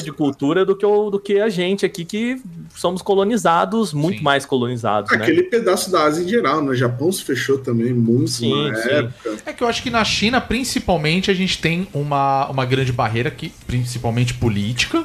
de 0.02 0.12
cultura 0.12 0.64
do 0.64 0.74
que, 0.74 0.84
o, 0.84 1.10
do 1.10 1.18
que 1.20 1.40
a 1.40 1.48
gente 1.48 1.86
aqui, 1.86 2.04
que 2.04 2.40
somos 2.74 3.02
colonizados, 3.02 3.92
muito 3.92 4.18
Sim. 4.18 4.24
mais 4.24 4.44
colonizados. 4.44 5.10
Né? 5.10 5.18
Aquele 5.18 5.44
pedaço 5.44 5.90
da 5.90 6.04
Ásia 6.04 6.24
em 6.24 6.28
geral, 6.28 6.62
né? 6.62 6.70
O 6.70 6.74
Japão 6.74 7.10
se 7.12 7.24
fechou 7.24 7.58
também 7.58 7.92
muito 7.92 8.30
Sim, 8.30 8.70
na 8.70 8.74
sim. 8.76 8.88
época. 8.88 9.36
É 9.46 9.52
que 9.52 9.62
eu 9.62 9.68
acho 9.68 9.82
que 9.82 9.90
na 9.90 10.04
China, 10.04 10.40
principalmente, 10.40 11.30
a 11.30 11.34
gente 11.34 11.58
tem 11.58 11.86
uma, 11.92 12.48
uma 12.48 12.64
grande 12.64 12.92
barreira 12.92 13.30
que, 13.30 13.52
principalmente 13.66 14.34
política, 14.34 15.04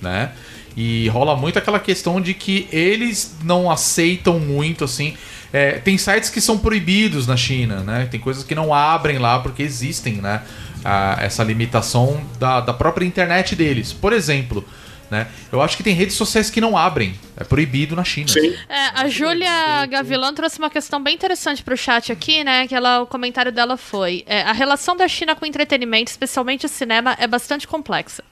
né? 0.00 0.32
E 0.76 1.06
rola 1.08 1.36
muito 1.36 1.58
aquela 1.58 1.78
questão 1.78 2.20
de 2.20 2.32
que 2.34 2.66
eles 2.72 3.36
não 3.44 3.70
aceitam 3.70 4.40
muito, 4.40 4.84
assim. 4.84 5.14
é, 5.52 5.72
tem 5.72 5.98
sites 5.98 6.30
que 6.30 6.40
são 6.40 6.56
proibidos 6.58 7.26
na 7.26 7.36
China, 7.36 7.80
né? 7.80 8.08
Tem 8.10 8.18
coisas 8.18 8.42
que 8.42 8.54
não 8.54 8.72
abrem 8.72 9.18
lá 9.18 9.38
porque 9.38 9.62
existem, 9.62 10.14
né? 10.14 10.42
A- 10.84 11.16
essa 11.20 11.42
limitação 11.44 12.20
da, 12.38 12.60
da 12.60 12.72
própria 12.72 13.04
internet 13.06 13.54
deles. 13.56 13.92
Por 13.92 14.12
exemplo, 14.12 14.64
né? 15.12 15.28
Eu 15.52 15.60
acho 15.60 15.76
que 15.76 15.82
tem 15.82 15.94
redes 15.94 16.16
sociais 16.16 16.48
que 16.48 16.58
não 16.58 16.74
abrem. 16.74 17.14
É 17.36 17.44
proibido 17.44 17.94
na 17.94 18.02
China. 18.02 18.28
Sim. 18.28 18.54
É, 18.68 19.00
a 19.00 19.08
Júlia 19.08 19.86
Gavilã 19.86 20.32
trouxe 20.32 20.58
uma 20.58 20.70
questão 20.70 21.02
bem 21.02 21.14
interessante 21.14 21.62
pro 21.62 21.76
chat 21.76 22.10
aqui, 22.10 22.42
né? 22.42 22.66
Que 22.66 22.74
ela, 22.74 23.00
o 23.00 23.06
comentário 23.06 23.52
dela 23.52 23.76
foi: 23.76 24.22
é, 24.26 24.42
a 24.42 24.52
relação 24.52 24.96
da 24.96 25.06
China 25.06 25.34
com 25.34 25.44
o 25.44 25.48
entretenimento, 25.48 26.10
especialmente 26.10 26.64
o 26.66 26.68
cinema, 26.68 27.14
é 27.18 27.26
bastante 27.26 27.66
complexa. 27.66 28.24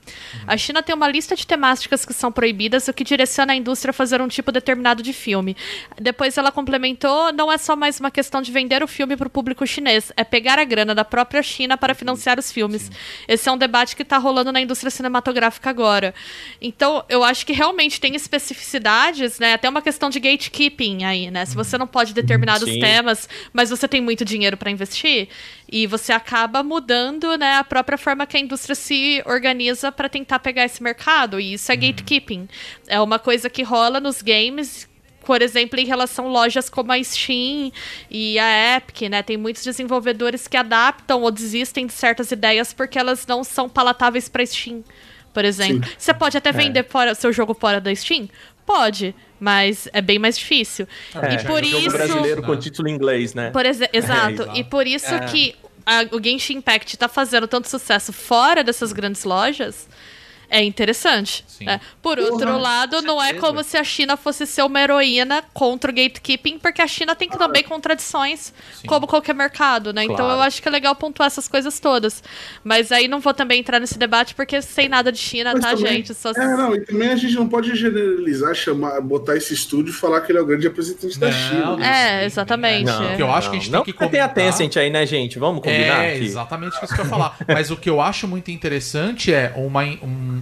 A 0.47 0.57
China 0.57 0.83
tem 0.83 0.95
uma 0.95 1.09
lista 1.09 1.37
de 1.37 1.47
temáticas 1.47 2.05
que 2.05 2.15
são 2.15 2.33
proibidas, 2.33 2.89
o 2.89 2.93
que 2.93 3.05
direciona 3.05 3.53
a 3.53 3.57
indústria 3.57 3.91
a 3.91 3.93
fazer 3.93 4.23
um 4.23 4.29
tipo 4.29 4.51
determinado 4.51 5.03
de 5.03 5.13
filme. 5.13 5.57
Depois 6.01 6.39
ela 6.39 6.51
complementou: 6.51 7.33
não 7.33 7.53
é 7.53 7.59
só 7.59 7.77
mais 7.77 8.01
uma 8.01 8.11
questão 8.11 8.41
de 8.41 8.51
vender 8.51 8.83
o 8.83 8.89
filme 8.89 9.17
para 9.17 9.27
o 9.27 9.31
público 9.31 9.67
chinês, 9.67 10.13
é 10.17 10.25
pegar 10.25 10.59
a 10.59 10.65
grana 10.65 10.95
da 10.95 11.05
própria 11.05 11.43
China 11.43 11.77
para 11.77 11.95
financiar 11.95 12.39
os 12.39 12.51
filmes. 12.51 12.91
Esse 13.29 13.49
é 13.49 13.53
um 13.53 13.59
debate 13.59 13.95
que 13.95 14.03
está 14.03 14.17
rolando 14.17 14.51
na 14.51 14.61
indústria 14.61 14.91
cinematográfica 14.91 15.69
agora. 15.69 16.15
Então, 16.71 17.05
eu 17.09 17.25
acho 17.25 17.45
que 17.45 17.53
realmente 17.53 18.01
tem 18.01 18.15
especificidades, 18.15 19.41
né? 19.41 19.55
Até 19.55 19.69
uma 19.69 19.83
questão 19.83 20.09
de 20.09 20.21
gatekeeping 20.21 21.03
aí, 21.03 21.29
né? 21.29 21.45
Se 21.45 21.57
você 21.57 21.77
não 21.77 21.87
pode 21.87 22.15
determinados 22.15 22.69
Sim. 22.69 22.79
temas, 22.79 23.29
mas 23.53 23.71
você 23.71 23.89
tem 23.89 24.01
muito 24.01 24.25
dinheiro 24.25 24.57
para 24.57 24.71
investir, 24.71 25.29
e 25.69 25.89
você 25.89 26.13
acaba 26.13 26.63
mudando, 26.63 27.37
né, 27.37 27.57
a 27.57 27.65
própria 27.65 27.99
forma 27.99 28.25
que 28.25 28.37
a 28.37 28.41
indústria 28.41 28.77
se 28.77 29.21
organiza 29.27 29.91
para 29.91 30.09
tentar 30.09 30.39
pegar 30.39 30.65
esse 30.65 30.81
mercado, 30.81 31.41
e 31.41 31.55
isso 31.55 31.73
é 31.73 31.77
gatekeeping. 31.77 32.49
É 32.87 33.01
uma 33.01 33.19
coisa 33.19 33.51
que 33.51 33.65
rola 33.65 33.99
nos 33.99 34.23
games 34.23 34.89
por 35.23 35.43
exemplo, 35.43 35.79
em 35.79 35.85
relação 35.85 36.27
a 36.27 36.31
lojas 36.31 36.71
como 36.71 36.91
a 36.91 37.05
Steam 37.05 37.71
e 38.11 38.39
a 38.39 38.77
Epic, 38.77 39.03
né? 39.03 39.23
Tem 39.23 39.37
muitos 39.37 39.63
desenvolvedores 39.63 40.49
que 40.49 40.57
adaptam 40.57 41.23
ou 41.23 41.31
desistem 41.31 41.87
de 41.87 41.93
certas 41.93 42.33
ideias 42.33 42.73
porque 42.73 42.99
elas 42.99 43.27
não 43.27 43.45
são 43.45 43.69
palatáveis 43.69 44.29
para 44.29 44.45
Steam, 44.45 44.83
por 45.33 45.45
exemplo. 45.45 45.89
Você 45.99 46.13
pode 46.15 46.37
até 46.37 46.51
vender 46.53 46.85
fora, 46.89 47.15
seu 47.15 47.33
jogo 47.33 47.55
fora 47.55 47.81
da 47.81 47.95
Steam? 47.95 48.29
Pode, 48.67 49.15
mas 49.39 49.89
é 49.93 50.01
bem 50.01 50.19
mais 50.19 50.39
difícil. 50.39 50.87
É, 51.15 51.35
e 51.35 51.45
por 51.45 51.65
jogo 51.65 51.79
isso. 51.87 51.91
brasileiro 51.91 52.43
com 52.43 52.57
título 52.57 52.89
em 52.89 52.93
inglês, 52.93 53.35
né? 53.35 53.51
Por 53.51 53.67
exe- 53.67 53.89
exato. 53.93 54.31
exato. 54.43 54.57
E 54.59 54.63
por 54.65 54.87
isso 54.87 55.19
que 55.31 55.55
a- 55.85 56.07
o 56.15 56.23
Genshin 56.23 56.59
Impact 56.59 56.97
tá 56.97 57.09
fazendo 57.09 57.49
tanto 57.49 57.69
sucesso 57.69 58.13
fora 58.13 58.63
dessas 58.63 58.93
grandes 58.93 59.25
lojas. 59.25 59.89
É 60.51 60.63
interessante. 60.65 61.45
Sim. 61.47 61.65
né? 61.67 61.81
Por 62.03 62.19
outro 62.19 62.59
lado, 62.59 63.03
não 63.03 63.23
é 63.23 63.35
como 63.35 63.63
se 63.63 63.77
a 63.77 63.85
China 63.85 64.17
fosse 64.17 64.47
ser 64.47 64.63
uma 64.63 64.81
heroína 64.81 65.43
contra 65.53 65.91
o 65.91 65.95
gatekeeping, 65.95 66.59
porque 66.59 66.81
a 66.83 66.87
China 66.87 67.15
tem 67.15 67.29
também 67.29 67.63
contradições, 67.63 68.53
Sim. 68.75 68.87
como 68.87 69.07
qualquer 69.07 69.35
mercado, 69.35 69.93
né? 69.93 70.05
Então 70.05 70.17
Claro. 70.17 70.33
eu 70.35 70.43
acho 70.43 70.61
que 70.63 70.69
é 70.69 70.71
legal 70.71 70.95
pontuar 70.97 71.27
essas 71.27 71.47
coisas 71.47 71.79
todas. 71.79 72.23
Mas 72.65 72.91
aí 72.91 73.07
não 73.09 73.21
vou 73.21 73.35
também 73.35 73.61
entrar 73.61 73.79
nesse 73.79 73.99
debate, 73.99 74.35
porque 74.35 74.61
sem 74.63 74.89
nada 74.89 75.13
de 75.13 75.19
China, 75.19 75.53
Mas 75.53 75.63
tá, 75.63 75.71
também- 75.77 75.93
gente? 75.97 76.15
Só... 76.15 76.31
É, 76.31 76.57
não, 76.57 76.75
e 76.75 76.81
também 76.81 77.09
a 77.11 77.17
gente 77.17 77.35
não 77.35 77.47
pode 77.49 77.75
generalizar, 77.77 78.55
chamar, 78.55 79.01
botar 79.01 79.37
esse 79.37 79.53
estúdio 79.55 79.91
e 79.91 79.95
falar 79.95 80.23
que 80.23 80.33
ele 80.33 80.39
é 80.39 80.43
o 80.43 80.47
grande 80.47 80.67
representante 80.67 81.19
da 81.19 81.27
Não, 81.27 81.33
China. 81.33 81.77
não, 81.77 81.85
É, 81.85 82.21
sim, 82.21 82.25
exatamente. 82.27 82.85
Não, 82.87 83.13
o 83.13 83.17
que 83.17 83.23
eu 83.23 83.31
acho 83.31 83.51
que 83.51 83.57
a 83.57 83.59
gente 83.61 83.71
não, 83.71 83.83
tem 83.85 83.93
que 83.93 83.99
porque 83.99 84.13
tem 84.13 84.21
a. 84.21 84.29
Tencent 84.29 84.77
aí, 84.77 84.89
né, 84.91 85.05
gente? 85.07 85.39
Vamos 85.39 85.63
combinar 85.63 86.05
É, 86.05 86.15
aqui. 86.15 86.25
exatamente 86.25 86.75
isso 86.83 86.95
que 86.95 87.01
eu 87.01 87.05
ia 87.05 87.11
falar. 87.11 87.37
Mas 87.47 87.71
o 87.71 87.77
que 87.77 87.91
eu 87.91 88.01
acho 88.01 88.27
muito 88.27 88.51
interessante 88.51 89.33
é 89.33 89.53
uma, 89.57 89.83
um- 89.85 90.40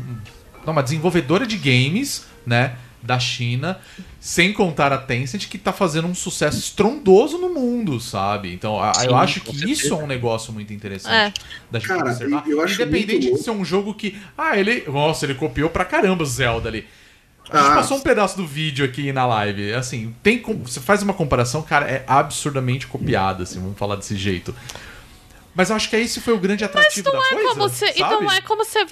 não, 0.67 0.73
uma 0.73 0.83
desenvolvedora 0.83 1.47
de 1.47 1.57
games, 1.57 2.27
né, 2.47 2.77
da 3.03 3.19
China, 3.19 3.79
sem 4.21 4.53
contar 4.53 4.93
a 4.93 4.99
Tencent, 4.99 5.47
que 5.49 5.57
tá 5.57 5.73
fazendo 5.73 6.09
um 6.09 6.15
sucesso 6.15 6.59
estrondoso 6.59 7.39
no 7.39 7.49
mundo, 7.55 8.01
sabe? 8.01 8.53
Então, 8.53 8.83
a- 8.83 8.93
eu 9.05 9.11
Sim, 9.11 9.15
acho 9.15 9.41
com 9.43 9.53
que 9.53 9.71
isso 9.71 9.95
é 9.95 9.97
um 9.97 10.07
negócio 10.07 10.53
muito 10.53 10.73
interessante 10.73 11.15
É. 11.15 11.33
da 11.71 11.79
gente 11.79 11.89
Cara, 11.89 12.11
observar. 12.11 12.45
eu 12.49 12.61
acho 12.61 12.75
Independente 12.75 13.31
de 13.33 13.39
ser 13.39 13.51
um 13.53 13.65
jogo 13.65 13.95
que. 13.95 14.19
Ah, 14.37 14.59
ele. 14.59 14.83
Nossa, 14.89 15.25
ele 15.27 15.35
copiou 15.35 15.71
pra 15.71 15.85
caramba 15.85 16.25
o 16.25 16.27
Zelda 16.27 16.69
ali. 16.69 16.87
A 17.51 17.57
gente 17.57 17.71
Ah. 17.71 17.75
passou 17.77 17.97
um 17.97 18.01
pedaço 18.01 18.37
do 18.37 18.47
vídeo 18.47 18.85
aqui 18.85 19.11
na 19.13 19.25
live. 19.25 19.73
Assim, 19.73 20.15
tem 20.23 20.39
com- 20.39 20.59
você 20.65 20.81
faz 20.81 21.01
uma 21.03 21.15
comparação, 21.15 21.63
cara, 21.63 21.87
é 21.87 22.05
absurdamente 22.07 22.87
copiada, 22.89 23.45
assim, 23.45 23.59
vamos 23.61 23.79
falar 23.79 23.95
desse 23.97 24.17
jeito. 24.17 24.55
Mas 25.59 25.71
eu 25.71 25.75
acho 25.77 25.91
que 25.91 25.97
esse 25.97 26.21
foi 26.21 26.33
o 26.35 26.39
grande 26.39 26.63
atrativo 26.65 27.11
da 27.11 27.19
É 27.19 27.31
coisa. 27.31 27.49
como 27.49 27.69
se, 27.69 27.85
e 27.97 27.99
não 27.99 28.31
é 28.31 28.41
como 28.43 28.65
se 28.65 28.79
a 28.79 28.87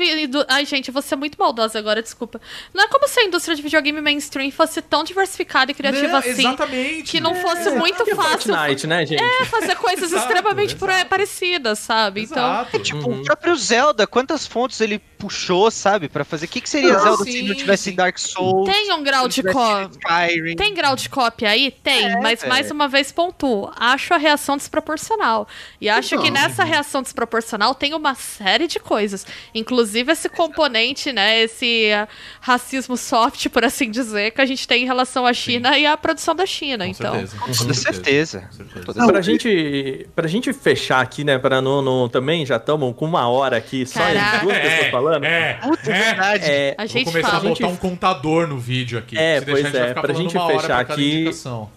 Ai, 0.49 0.67
gente, 0.67 0.89
eu 0.89 0.93
vou 0.93 1.01
ser 1.01 1.15
muito 1.15 1.39
maldosa 1.39 1.79
agora, 1.79 2.03
desculpa. 2.03 2.41
Não 2.75 2.83
é 2.83 2.89
como 2.89 3.07
se 3.07 3.21
a 3.21 3.25
indústria 3.25 3.55
de 3.55 3.63
videogame 3.63 4.01
mainstream 4.01 4.51
fosse 4.51 4.83
tão 4.83 5.05
diversificada 5.05 5.71
e 5.71 5.75
criativa 5.75 6.09
Não, 6.09 6.19
assim. 6.19 6.31
Exatamente. 6.31 7.13
Que 7.13 7.21
não 7.21 7.37
fosse 7.37 7.71
muito 7.71 8.03
é 8.03 8.15
fácil 8.17 8.53
Fortnite, 8.53 8.87
né, 8.89 9.07
gente? 9.07 9.23
é, 9.23 9.45
fazer 9.45 9.77
coisas 9.79 10.11
Exato, 10.11 10.27
extremamente 10.27 10.71
exato. 10.75 10.87
pare- 10.87 11.05
parecidas, 11.05 11.79
sabe? 11.79 12.23
Então. 12.23 12.37
Exato. 12.37 12.79
Tipo, 12.81 13.11
o 13.13 13.23
próprio 13.23 13.55
Zelda, 13.55 14.05
quantas 14.05 14.45
fontes 14.45 14.81
ele 14.81 15.01
puxou, 15.19 15.71
sabe? 15.71 16.09
Pra 16.09 16.25
fazer. 16.25 16.47
O 16.47 16.49
que, 16.49 16.61
que 16.61 16.69
seria 16.69 16.95
Ah, 16.97 17.01
Zelda 17.01 17.25
sim, 17.25 17.33
se 17.33 17.43
não 17.43 17.55
tivesse 17.55 17.83
sim. 17.85 17.95
Dark 17.95 18.19
Souls? 18.19 18.69
Tem 18.71 18.93
um 18.93 19.03
grau 19.03 19.29
de 19.29 19.43
não 19.43 19.53
co... 19.53 19.61
tivesse 19.67 19.99
Skyrim? 19.99 20.57
Tem 20.57 20.75
grau 20.75 20.97
de 20.97 21.09
cópia 21.09 21.51
aí? 21.51 21.71
Tem, 21.71 22.05
É, 22.07 22.21
mas 22.21 22.41
velho. 22.41 22.53
mais 22.53 22.71
uma 22.71 22.89
vez 22.89 23.11
pontuo. 23.13 23.71
Acho 23.77 24.15
a 24.15 24.17
reação 24.17 24.57
desproporcional. 24.57 25.49
E 25.81 25.89
acho 25.89 26.19
que 26.19 26.31
Não, 26.31 26.41
nessa 26.41 26.65
reação 26.65 27.03
desproporcional 27.03 27.75
tem 27.75 27.95
uma 27.95 28.15
série 28.15 28.67
de 28.67 28.79
coisas. 28.79 29.27
Inclusive 29.55 30.13
esse 30.13 30.29
componente, 30.29 31.13
né? 31.13 31.41
Esse 31.41 31.91
ah, 31.93 32.09
racismo 32.41 32.97
soft, 32.97 33.49
por 33.49 33.65
assim 33.65 33.91
dizer, 33.91 34.31
que 34.33 34.41
a 34.41 34.47
gente 34.47 34.67
tem 34.69 34.83
em 34.83 34.87
relação 34.87 35.27
à 35.27 35.33
China 35.33 35.79
e 35.79 35.87
à 35.87 35.97
produção 35.97 36.35
da 36.35 36.47
China. 36.47 36.85
Com 36.85 36.91
então. 36.91 37.13
certeza. 37.15 37.37
Com 37.39 37.53
toda 37.53 37.75
certeza. 37.75 38.41
Com 38.41 38.57
certeza. 38.57 38.99
Não, 39.01 39.07
Pra 39.07 39.21
gente, 39.23 40.07
pra 40.15 40.29
gente 40.29 40.53
fechar 40.53 41.01
aqui, 41.01 41.25
né, 41.25 41.39
para 41.39 41.61
não, 41.63 41.81
não- 41.81 42.09
também 42.09 42.45
já 42.45 42.57
estamos 42.57 42.95
com 42.97 43.05
uma 43.07 43.29
hora 43.29 43.57
aqui, 43.57 43.87
só 43.87 44.01
Caraca. 44.01 44.39
duas 44.45 44.59
pessoas 44.59 44.91
falando. 44.91 45.06
É, 45.15 45.55
Puta, 45.55 45.91
é. 45.91 46.05
verdade. 46.05 46.45
É, 46.45 46.75
A 46.77 46.83
Vou 46.83 46.87
gente 46.89 47.05
começar 47.07 47.29
fala. 47.31 47.45
a 47.45 47.49
botar 47.49 47.67
um 47.69 47.77
contador 47.77 48.47
no 48.47 48.59
vídeo 48.59 48.99
aqui. 48.99 49.17
É, 49.19 49.39
Se 49.41 49.45
deixar, 49.47 49.53
pois 49.53 49.65
a 49.67 49.69
gente 49.69 49.73
vai 49.73 49.83
é, 49.85 49.89
ficar 49.89 50.01
pra 50.03 50.15
falando 50.15 50.31
gente 50.31 50.61
fechar 50.61 50.81
aqui- 50.81 51.15
indicação. 51.15 51.71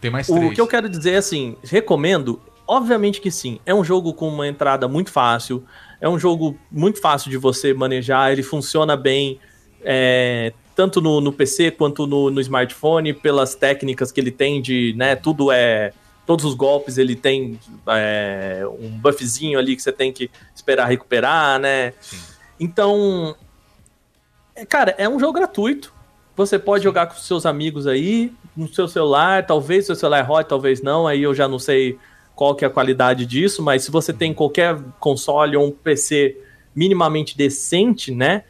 Tem 0.00 0.10
mais 0.10 0.26
três. 0.26 0.44
O 0.44 0.50
que 0.54 0.60
eu 0.60 0.66
quero 0.66 0.88
dizer 0.88 1.16
assim, 1.16 1.56
recomendo, 1.64 2.40
obviamente 2.66 3.20
que 3.20 3.30
sim. 3.30 3.60
É 3.66 3.74
um 3.74 3.84
jogo 3.84 4.14
com 4.14 4.28
uma 4.28 4.48
entrada 4.48 4.88
muito 4.88 5.10
fácil, 5.12 5.62
é 6.00 6.08
um 6.08 6.18
jogo 6.18 6.56
muito 6.72 7.00
fácil 7.00 7.30
de 7.30 7.36
você 7.36 7.74
manejar, 7.74 8.32
ele 8.32 8.42
funciona 8.42 8.96
bem, 8.96 9.38
é, 9.84 10.52
tanto 10.74 11.00
no, 11.02 11.20
no 11.20 11.30
PC 11.32 11.70
quanto 11.72 12.06
no, 12.06 12.30
no 12.30 12.40
smartphone, 12.40 13.12
pelas 13.12 13.54
técnicas 13.54 14.10
que 14.10 14.18
ele 14.18 14.30
tem 14.30 14.62
de, 14.62 14.94
né, 14.96 15.14
tudo 15.16 15.52
é. 15.52 15.92
Todos 16.26 16.44
os 16.44 16.54
golpes 16.54 16.96
ele 16.96 17.16
tem 17.16 17.58
é, 17.88 18.62
um 18.80 18.88
buffzinho 18.90 19.58
ali 19.58 19.74
que 19.74 19.82
você 19.82 19.90
tem 19.90 20.12
que 20.12 20.30
esperar 20.54 20.86
recuperar, 20.86 21.58
né? 21.58 21.92
Sim. 22.00 22.18
Então, 22.60 23.34
é, 24.54 24.64
cara, 24.66 24.94
é 24.98 25.08
um 25.08 25.18
jogo 25.18 25.32
gratuito. 25.32 25.92
Você 26.36 26.58
pode 26.58 26.84
jogar 26.84 27.06
com 27.06 27.14
seus 27.16 27.44
amigos 27.46 27.86
aí, 27.86 28.32
no 28.56 28.68
seu 28.72 28.86
celular, 28.86 29.46
talvez 29.46 29.86
seu 29.86 29.94
celular 29.96 30.22
rode, 30.22 30.48
talvez 30.48 30.80
não, 30.82 31.06
aí 31.06 31.22
eu 31.22 31.34
já 31.34 31.48
não 31.48 31.58
sei 31.58 31.98
qual 32.36 32.54
que 32.54 32.64
é 32.64 32.68
a 32.68 32.70
qualidade 32.70 33.26
disso, 33.26 33.62
mas 33.62 33.84
se 33.84 33.90
você 33.90 34.12
tem 34.12 34.32
qualquer 34.32 34.78
console 34.98 35.56
ou 35.56 35.66
um 35.66 35.70
PC 35.70 36.36
minimamente 36.74 37.36
decente, 37.36 38.14
né? 38.14 38.44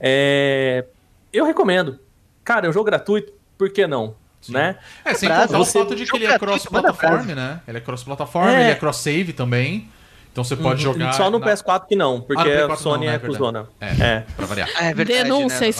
é, 0.00 0.84
eu 1.32 1.44
recomendo. 1.46 1.98
Cara, 2.44 2.66
é 2.66 2.70
um 2.70 2.72
jogo 2.72 2.84
gratuito, 2.86 3.32
por 3.58 3.70
que 3.70 3.86
não? 3.86 4.14
Né? 4.48 4.76
É, 5.04 5.14
sem 5.14 5.28
contar 5.28 5.46
o 5.58 5.64
Você- 5.64 5.78
fato 5.78 5.96
de 5.96 6.04
que 6.04 6.16
ele 6.16 6.26
é 6.26 6.38
cross-plataforma, 6.38 7.34
né? 7.34 7.60
Ele 7.66 7.78
é 7.78 7.80
cross-plataforma, 7.80 8.52
É. 8.54 8.60
ele 8.62 8.70
é 8.72 8.74
cross-save 8.74 9.32
também. 9.32 9.88
Então 10.34 10.42
você 10.42 10.56
pode 10.56 10.82
jogar. 10.82 11.12
Só 11.12 11.30
no 11.30 11.38
na- 11.38 11.46
PS4 11.46 11.86
que 11.86 11.94
não, 11.94 12.20
porque 12.20 12.42
Ah, 12.42 12.64
a 12.64 12.68
PS4 12.68 12.76
Sony 12.76 13.06
não, 13.06 13.12
né? 13.12 13.14
é 13.14 13.18
verdade. 13.18 13.38
cuzona. 13.38 13.68
É, 13.80 13.86
É. 14.04 14.24
pra 14.36 14.46
variar. 14.46 14.68
É 14.80 14.92
verdade, 14.92 15.22
Denúncia, 15.22 15.60
né? 15.60 15.72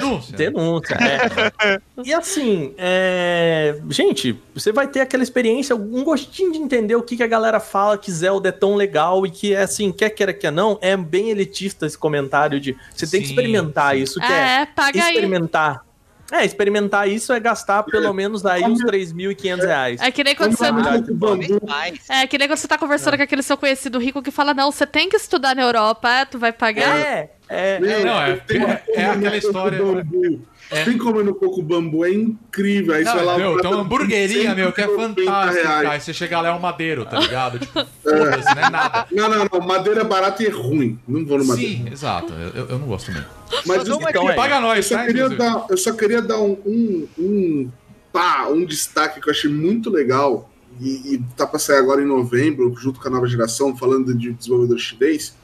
Denúncia. 0.00 0.36
Denúncia, 0.36 0.94
é. 0.94 1.78
e 2.02 2.14
assim, 2.14 2.72
é... 2.78 3.78
gente, 3.90 4.34
você 4.54 4.72
vai 4.72 4.88
ter 4.88 5.00
aquela 5.00 5.22
experiência, 5.22 5.76
um 5.76 6.02
gostinho 6.02 6.50
de 6.52 6.58
entender 6.58 6.96
o 6.96 7.02
que, 7.02 7.18
que 7.18 7.22
a 7.22 7.26
galera 7.26 7.60
fala 7.60 7.98
que 7.98 8.10
Zelda 8.10 8.48
é 8.48 8.52
tão 8.52 8.76
legal 8.76 9.26
e 9.26 9.30
que, 9.30 9.54
assim, 9.54 9.92
quer 9.92 10.08
queira 10.08 10.32
que 10.32 10.50
não, 10.50 10.78
é 10.80 10.96
bem 10.96 11.28
elitista 11.28 11.84
esse 11.84 11.98
comentário 11.98 12.58
de 12.58 12.74
você 12.94 13.06
tem 13.06 13.20
que 13.20 13.26
Sim, 13.26 13.34
experimentar 13.34 13.94
sim. 13.94 14.00
isso, 14.02 14.18
que 14.18 14.32
é, 14.32 14.62
É, 14.62 14.66
paga 14.66 15.04
aí. 15.04 15.16
É, 16.30 16.44
experimentar 16.44 17.08
isso 17.08 17.32
é 17.32 17.40
gastar 17.40 17.82
pelo 17.84 18.12
menos 18.12 18.44
aí 18.44 18.62
uns 18.62 18.82
3.500 18.82 19.64
reais. 19.64 20.00
É 20.00 20.10
que 20.10 20.22
nem 20.22 20.34
quando 20.36 20.54
você. 20.56 20.64
É 22.08 22.26
que 22.26 22.36
nem 22.36 22.46
quando 22.48 22.58
você 22.58 22.68
tá 22.68 22.76
conversando 22.76 23.16
com 23.16 23.22
aquele 23.22 23.42
seu 23.42 23.56
conhecido 23.56 23.98
rico 23.98 24.22
que 24.22 24.30
fala, 24.30 24.52
não, 24.52 24.70
você 24.70 24.86
tem 24.86 25.08
que 25.08 25.16
estudar 25.16 25.56
na 25.56 25.62
Europa, 25.62 26.08
é, 26.10 26.24
tu 26.26 26.38
vai 26.38 26.52
pagar? 26.52 26.96
É, 26.98 27.30
é, 27.48 27.80
Meu, 27.80 28.04
não, 28.04 28.20
é- 28.20 28.42
é- 28.50 28.82
é 29.02 29.04
aquela 29.06 29.36
história-. 29.36 29.78
É. 30.70 30.84
Tem 30.84 30.98
comendo 30.98 31.34
coco 31.34 31.62
bambu, 31.62 32.04
é 32.04 32.12
incrível. 32.12 32.94
Aí 32.94 33.02
Não, 33.02 33.12
você 33.12 33.16
vai 33.16 33.26
lá, 33.26 33.38
meu, 33.38 33.52
um 33.54 33.56
tem 33.56 33.70
uma 33.70 33.80
hamburguerinha, 33.80 34.54
meu, 34.54 34.70
que 34.70 34.82
é 34.82 34.86
190 34.86 35.24
fantástica. 35.24 35.90
Aí 35.90 36.00
você 36.00 36.12
chega 36.12 36.40
lá, 36.40 36.48
é 36.48 36.52
um 36.52 36.58
madeiro, 36.58 37.06
tá 37.06 37.18
ligado? 37.18 37.58
Tipo, 37.58 37.86
foda-se, 38.02 38.54
não 38.54 38.62
é 38.62 38.70
nada. 38.70 39.06
Não, 39.10 39.28
não, 39.28 39.48
não. 39.50 39.66
Madeira 39.66 40.02
é 40.02 40.04
barata 40.04 40.42
e 40.42 40.46
é 40.46 40.50
ruim. 40.50 40.98
Não 41.08 41.24
vou 41.24 41.38
no 41.38 41.44
madeira. 41.46 41.70
Sim, 41.70 41.88
exato. 41.90 42.32
Eu, 42.32 42.66
eu 42.66 42.78
não 42.78 42.86
gosto 42.86 43.10
mesmo. 43.10 43.26
Mas 43.64 43.84
dou 43.84 43.98
uma 43.98 44.10
então, 44.10 44.22
dica. 44.22 44.34
Paga 44.34 44.56
eu 44.56 44.60
nós, 44.60 44.84
só 44.84 44.96
tá? 44.96 45.06
queria 45.06 45.28
dar, 45.30 45.66
eu 45.70 45.76
só 45.76 45.92
queria 45.92 46.20
dar 46.20 46.38
um, 46.38 46.58
um, 46.66 47.08
um, 47.18 47.70
pá, 48.12 48.46
um 48.48 48.64
destaque 48.64 49.20
que 49.20 49.28
eu 49.28 49.32
achei 49.32 49.50
muito 49.50 49.88
legal 49.90 50.50
e, 50.80 51.14
e 51.14 51.24
tá 51.36 51.46
pra 51.46 51.58
sair 51.58 51.78
agora 51.78 52.02
em 52.02 52.06
novembro, 52.06 52.74
junto 52.78 53.00
com 53.00 53.08
a 53.08 53.10
nova 53.10 53.26
geração, 53.26 53.76
falando 53.76 54.14
de 54.14 54.32
desenvolvedor 54.32 54.78
chinês. 54.78 55.34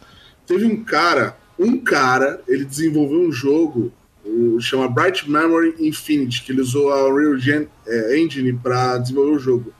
Teve 0.46 0.66
um 0.66 0.84
cara, 0.84 1.36
um 1.58 1.78
cara, 1.78 2.42
ele 2.46 2.64
desenvolveu 2.64 3.20
um 3.20 3.32
jogo, 3.32 3.92
o, 4.24 4.60
chama 4.60 4.88
Bright 4.88 5.28
Memory 5.30 5.74
Infinity, 5.80 6.42
que 6.42 6.52
ele 6.52 6.60
usou 6.60 6.92
a 6.92 7.06
Unreal 7.08 7.36
Gen, 7.38 7.68
é, 7.86 8.18
Engine 8.18 8.52
para 8.52 8.98
desenvolver 8.98 9.32
o 9.32 9.38
jogo. 9.38 9.72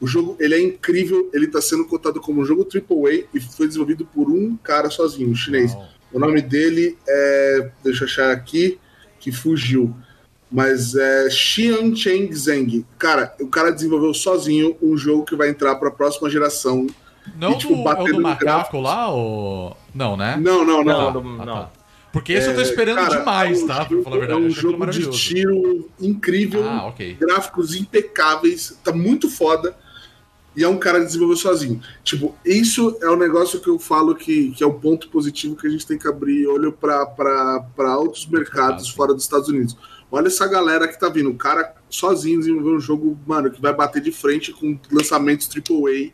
O 0.00 0.06
jogo 0.06 0.36
ele 0.40 0.54
é 0.54 0.60
incrível, 0.60 1.28
ele 1.34 1.44
está 1.44 1.60
sendo 1.60 1.84
cotado 1.84 2.20
como 2.20 2.40
um 2.40 2.44
jogo 2.44 2.66
AAA 2.66 3.24
e 3.34 3.40
foi 3.40 3.66
desenvolvido 3.66 4.06
por 4.06 4.30
um 4.30 4.56
cara 4.56 4.88
sozinho, 4.88 5.28
um 5.30 5.34
chinês. 5.34 5.74
Uau. 5.74 5.88
O 6.12 6.18
nome 6.18 6.40
dele 6.40 6.96
é. 7.06 7.70
Deixa 7.84 8.04
eu 8.04 8.08
achar 8.08 8.30
aqui, 8.32 8.78
que 9.18 9.30
fugiu. 9.30 9.94
Mas 10.50 10.96
é 10.96 11.30
Xian 11.30 11.94
Cheng 11.94 12.32
Zheng. 12.34 12.84
Cara, 12.98 13.36
o 13.40 13.46
cara 13.46 13.70
desenvolveu 13.70 14.12
sozinho 14.12 14.76
um 14.82 14.96
jogo 14.96 15.24
que 15.24 15.36
vai 15.36 15.48
entrar 15.48 15.76
para 15.76 15.88
a 15.88 15.92
próxima 15.92 16.28
geração. 16.28 16.88
Não 17.36 17.52
E, 17.52 17.58
tipo, 17.58 17.74
do, 17.74 17.88
é 17.88 17.92
o 18.00 18.04
do 18.04 18.12
no 18.14 18.20
macaco 18.22 18.44
gráfico. 18.44 18.80
lá, 18.80 19.08
ou... 19.10 19.76
Não, 19.94 20.16
né? 20.16 20.36
Não, 20.42 20.64
não, 20.64 20.82
não. 20.82 21.12
Não, 21.12 21.22
não, 21.22 21.42
Ah, 21.42 21.46
não. 21.46 21.54
tá. 21.54 21.70
Porque 22.12 22.32
esse 22.32 22.48
eu 22.48 22.54
tô 22.54 22.60
É, 22.60 22.64
esperando 22.64 22.96
cara, 22.96 23.18
demais, 23.20 23.60
é 23.60 23.64
um 23.64 23.66
tá? 23.68 23.74
Pra 23.84 23.88
jogo- 23.90 24.02
falar 24.02 24.16
a 24.16 24.18
verdade. 24.18 24.40
É 24.40 24.44
um 24.44 24.50
jogo 24.50 24.86
de 24.86 25.10
tiro 25.10 25.88
incrível, 26.00 26.64
Ah, 26.64 26.86
ok. 26.88 27.14
gráficos 27.20 27.74
impecáveis, 27.76 28.76
tá 28.82 28.92
muito 28.92 29.30
foda. 29.30 29.76
E 30.56 30.64
é 30.64 30.68
um 30.68 30.76
cara 30.78 30.98
que 30.98 31.06
desenvolveu 31.06 31.36
sozinho. 31.36 31.80
Tipo, 32.02 32.34
isso 32.44 32.98
é 33.00 33.08
um 33.08 33.16
negócio 33.16 33.60
que 33.60 33.68
eu 33.68 33.78
falo 33.78 34.16
que, 34.16 34.50
que 34.50 34.64
é 34.64 34.66
o 34.66 34.74
ponto 34.74 35.08
positivo 35.08 35.54
que 35.54 35.64
a 35.68 35.70
gente 35.70 35.86
tem 35.86 35.96
que 35.96 36.08
abrir 36.08 36.44
olho 36.48 36.72
para 36.72 37.96
outros 37.98 38.26
mercados 38.26 38.82
Claro. 38.86 38.96
fora 38.96 39.14
dos 39.14 39.22
Estados 39.22 39.48
Unidos. 39.48 39.76
Olha 40.10 40.26
essa 40.26 40.48
galera 40.48 40.88
que 40.88 40.98
tá 40.98 41.08
vindo. 41.08 41.30
O 41.30 41.36
cara 41.36 41.72
sozinho 41.88 42.40
desenvolveu 42.40 42.74
um 42.74 42.80
jogo, 42.80 43.16
mano, 43.24 43.48
que 43.48 43.62
vai 43.62 43.72
bater 43.72 44.02
de 44.02 44.10
frente 44.10 44.52
com 44.52 44.76
lançamentos 44.90 45.48
AAA. 45.48 46.10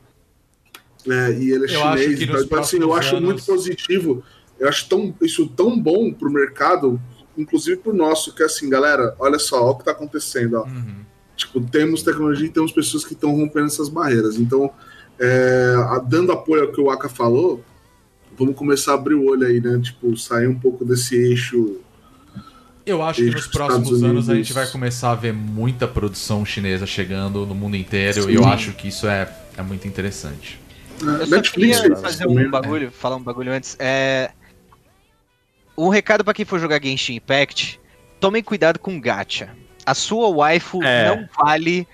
Né, 1.07 1.33
e 1.41 1.51
ele 1.53 1.71
é 1.73 1.77
Eu 1.77 1.85
acho 1.85 2.03
chinês. 2.03 2.19
que 2.19 2.25
Então, 2.25 2.43
então, 2.43 2.59
assim, 2.59 2.79
eu 2.81 2.93
acho 2.93 3.17
anos- 3.17 3.25
muito 3.25 3.45
positivo. 3.45 4.23
Eu 4.59 4.69
acho 4.69 4.89
tão, 4.89 5.15
isso 5.23 5.47
tão 5.49 5.79
bom 5.79 6.13
pro 6.13 6.31
mercado, 6.31 7.01
inclusive 7.37 7.77
pro 7.77 7.95
nosso, 7.95 8.35
que 8.35 8.43
é 8.43 8.47
assim, 8.47 8.69
galera, 8.71 9.15
olha 9.19 9.39
só, 9.39 9.63
olha 9.63 9.71
o 9.73 9.79
que 9.79 9.85
tá 9.85 9.91
acontecendo, 9.91 10.55
ó. 10.59 10.65
Uhum. 10.65 10.97
Tipo, 11.37 11.61
temos 11.61 12.03
tecnologia 12.03 12.47
e 12.47 12.51
temos 12.51 12.73
pessoas 12.73 13.05
que 13.05 13.13
estão 13.13 13.31
rompendo 13.33 13.67
essas 13.67 13.91
barreiras. 13.91 14.37
Então, 14.37 14.71
é, 15.19 15.75
a- 15.77 15.99
dando 15.99 16.33
apoio 16.33 16.63
ao 16.63 16.73
que 16.73 16.81
o 16.81 16.91
Aka 16.91 17.09
falou, 17.09 17.63
vamos 18.39 18.57
começar 18.57 18.93
a 18.93 18.95
abrir 18.95 19.15
o 19.15 19.27
olho 19.29 19.47
aí, 19.47 19.61
né? 19.61 19.79
Tipo, 19.83 20.17
sair 20.17 20.47
um 20.49 20.59
pouco 20.59 20.85
desse 20.85 21.15
eixo. 21.15 21.77
Eu 22.87 23.03
acho 23.03 23.21
que 23.21 23.31
nos 23.31 23.47
Estados 23.47 23.77
próximos 23.77 24.03
anos 24.05 24.31
a 24.31 24.35
gente 24.35 24.53
vai 24.53 24.67
começar 24.69 25.11
a 25.11 25.15
ver 25.15 25.33
muita 25.33 25.89
produção 25.89 26.45
chinesa 26.45 26.87
chegando 26.87 27.45
no 27.45 27.55
mundo 27.55 27.77
inteiro 27.77 28.31
e 28.31 28.35
eu 28.35 28.45
Sim. 28.45 28.49
acho 28.49 28.73
que 28.73 28.89
isso 28.89 29.07
é, 29.09 29.29
é 29.57 29.63
muito 29.63 29.89
interessante. 29.89 30.61
Eu 31.03 31.27
só 31.27 31.37
Netflix 31.37 31.81
queria 31.81 31.97
fazer 31.97 32.27
um 32.27 32.49
bagulho, 32.49 32.91
falar 32.91 33.17
um 33.17 33.23
bagulho 33.23 33.53
antes. 33.53 33.77
É... 33.79 34.31
Um 35.77 35.89
recado 35.89 36.25
pra 36.25 36.33
quem 36.35 36.45
for 36.45 36.59
jogar 36.59 36.83
Genshin 36.83 37.17
Impact, 37.17 37.79
tomem 38.21 38.43
cuidado 38.43 38.79
com 38.79 38.99
gacha. 39.01 39.51
A 39.85 39.95
sua 39.95 40.29
waifu 40.29 40.83
É. 40.83 41.09
não 41.09 41.29
vale 41.39 41.87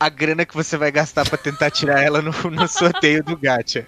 a 0.00 0.08
grana 0.08 0.46
que 0.46 0.54
você 0.54 0.76
vai 0.76 0.90
gastar 0.92 1.28
pra 1.28 1.36
tentar 1.36 1.70
tirar 1.70 2.00
ela 2.02 2.22
no, 2.22 2.30
no 2.50 2.68
sorteio 2.68 3.22
do 3.24 3.36
gacha. 3.36 3.86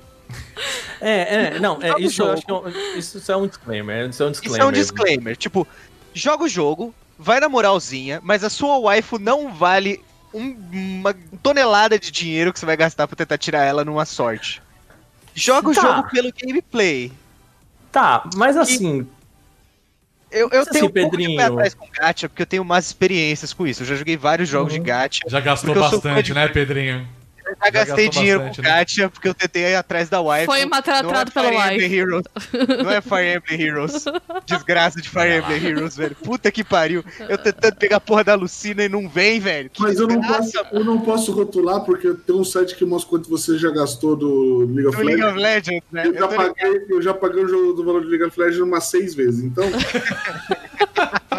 É, 1.00 1.54
é, 1.56 1.58
não, 1.60 1.78
é, 1.80 1.94
o 1.94 1.98
isso 1.98 2.22
eu 2.22 2.32
acho 2.32 2.44
que 2.44 2.50
é 2.50 2.54
um, 2.54 2.68
isso 2.96 3.32
é 3.32 3.36
um 3.36 3.46
disclaimer. 3.46 4.08
Isso 4.10 4.22
é 4.22 4.26
um 4.26 4.30
disclaimer. 4.30 4.56
Isso 4.58 4.62
é 4.62 4.68
um 4.68 4.72
disclaimer. 4.72 5.36
Tipo, 5.36 5.66
joga 6.12 6.44
o 6.44 6.48
jogo, 6.48 6.94
vai 7.18 7.40
na 7.40 7.48
moralzinha, 7.48 8.20
mas 8.22 8.44
a 8.44 8.50
sua 8.50 8.78
waifu 8.78 9.18
não 9.18 9.52
vale 9.54 10.02
um- 10.34 10.56
uma 11.00 11.14
tonelada 11.42 11.98
de 11.98 12.10
dinheiro 12.10 12.52
que 12.52 12.58
você 12.60 12.66
vai 12.66 12.76
gastar 12.76 13.06
pra 13.08 13.16
tentar 13.16 13.38
tirar 13.38 13.64
ela 13.64 13.84
numa 13.84 14.04
sorte. 14.04 14.60
Joga 15.34 15.68
o 15.70 15.74
Tá. 15.74 15.80
jogo 15.80 16.08
pelo 16.10 16.30
gameplay. 16.32 17.12
Tá, 17.90 18.28
mas 18.36 18.56
assim, 18.56 19.08
Eu, 20.30 20.48
eu 20.48 20.58
Mas 20.60 20.68
tenho 20.68 20.84
assim, 20.84 20.86
um 20.86 21.02
pouco 21.02 21.16
de 21.16 21.24
Pedrinho- 21.24 21.40
atrás 21.52 21.74
com 21.74 21.86
gacha, 21.92 22.28
porque 22.28 22.42
eu 22.42 22.46
tenho 22.46 22.64
mais 22.64 22.86
experiências 22.86 23.52
com 23.52 23.66
isso. 23.66 23.82
Eu 23.82 23.86
já 23.86 23.96
joguei 23.96 24.16
vários 24.16 24.48
jogos 24.48 24.72
Uhum. 24.72 24.78
de 24.78 24.84
gacha. 24.84 25.20
Já 25.26 25.40
gastou 25.40 25.74
bastante, 25.74 26.32
né, 26.32 26.46
Pedrinho? 26.48 27.06
Eu 27.50 27.56
já 27.64 27.70
gastei 27.70 28.08
dinheiro 28.08 28.40
bastante, 28.40 28.56
com 28.56 28.62
né? 28.62 28.68
gacha, 28.68 29.08
porque 29.10 29.28
eu 29.28 29.34
tentei 29.34 29.62
ir 29.72 29.74
atrás 29.74 30.08
da 30.08 30.20
wife. 30.20 30.46
Foi 30.46 30.64
maltratado 30.64 31.30
pelo 31.32 31.48
Fire 31.48 31.74
wife. 31.74 31.94
Heroes. 31.96 32.24
Não 32.84 32.90
é 32.90 33.00
Fire 33.00 33.36
Emblem 33.36 33.60
Heroes. 33.68 34.04
Desgraça 34.46 35.00
de 35.00 35.08
Fire 35.08 35.38
Emblem 35.38 35.64
Heroes, 35.66 35.96
velho. 35.96 36.16
Puta 36.16 36.50
que 36.52 36.62
pariu. 36.64 37.04
Eu 37.28 37.36
tentando 37.38 37.76
pegar 37.76 37.96
a 37.96 38.00
porra 38.00 38.24
da 38.24 38.34
Lucina 38.34 38.84
e 38.84 38.88
não 38.88 39.08
vem, 39.08 39.40
velho. 39.40 39.70
Que 39.70 39.82
Mas 39.82 39.98
eu 39.98 40.06
não, 40.06 40.20
posso, 40.20 40.52
eu 40.72 40.84
não 40.84 41.00
posso 41.00 41.32
rotular 41.32 41.80
porque 41.84 42.12
tem 42.14 42.34
um 42.36 42.44
site 42.44 42.74
que 42.74 42.84
mostra 42.84 43.10
quanto 43.10 43.28
você 43.28 43.58
já 43.58 43.70
gastou 43.70 44.14
do 44.16 44.66
League 44.72 44.86
of 44.86 44.96
do 44.96 45.02
League 45.04 45.20
Legends. 45.22 45.32
of 45.32 45.38
Legends, 45.40 45.84
né? 45.92 46.06
Eu 46.06 46.12
já, 46.14 46.20
Eu 46.20 46.30
ligado. 46.30 46.54
paguei, 46.54 46.86
eu 46.88 47.02
já 47.02 47.14
paguei 47.14 47.44
o 47.44 47.48
jogo 47.48 47.72
do 47.72 47.84
valor 47.84 48.02
de 48.02 48.08
League 48.08 48.24
of 48.24 48.38
Legends 48.38 48.60
umas 48.60 48.84
seis 48.84 49.14
vezes. 49.14 49.42
Então, 49.44 49.64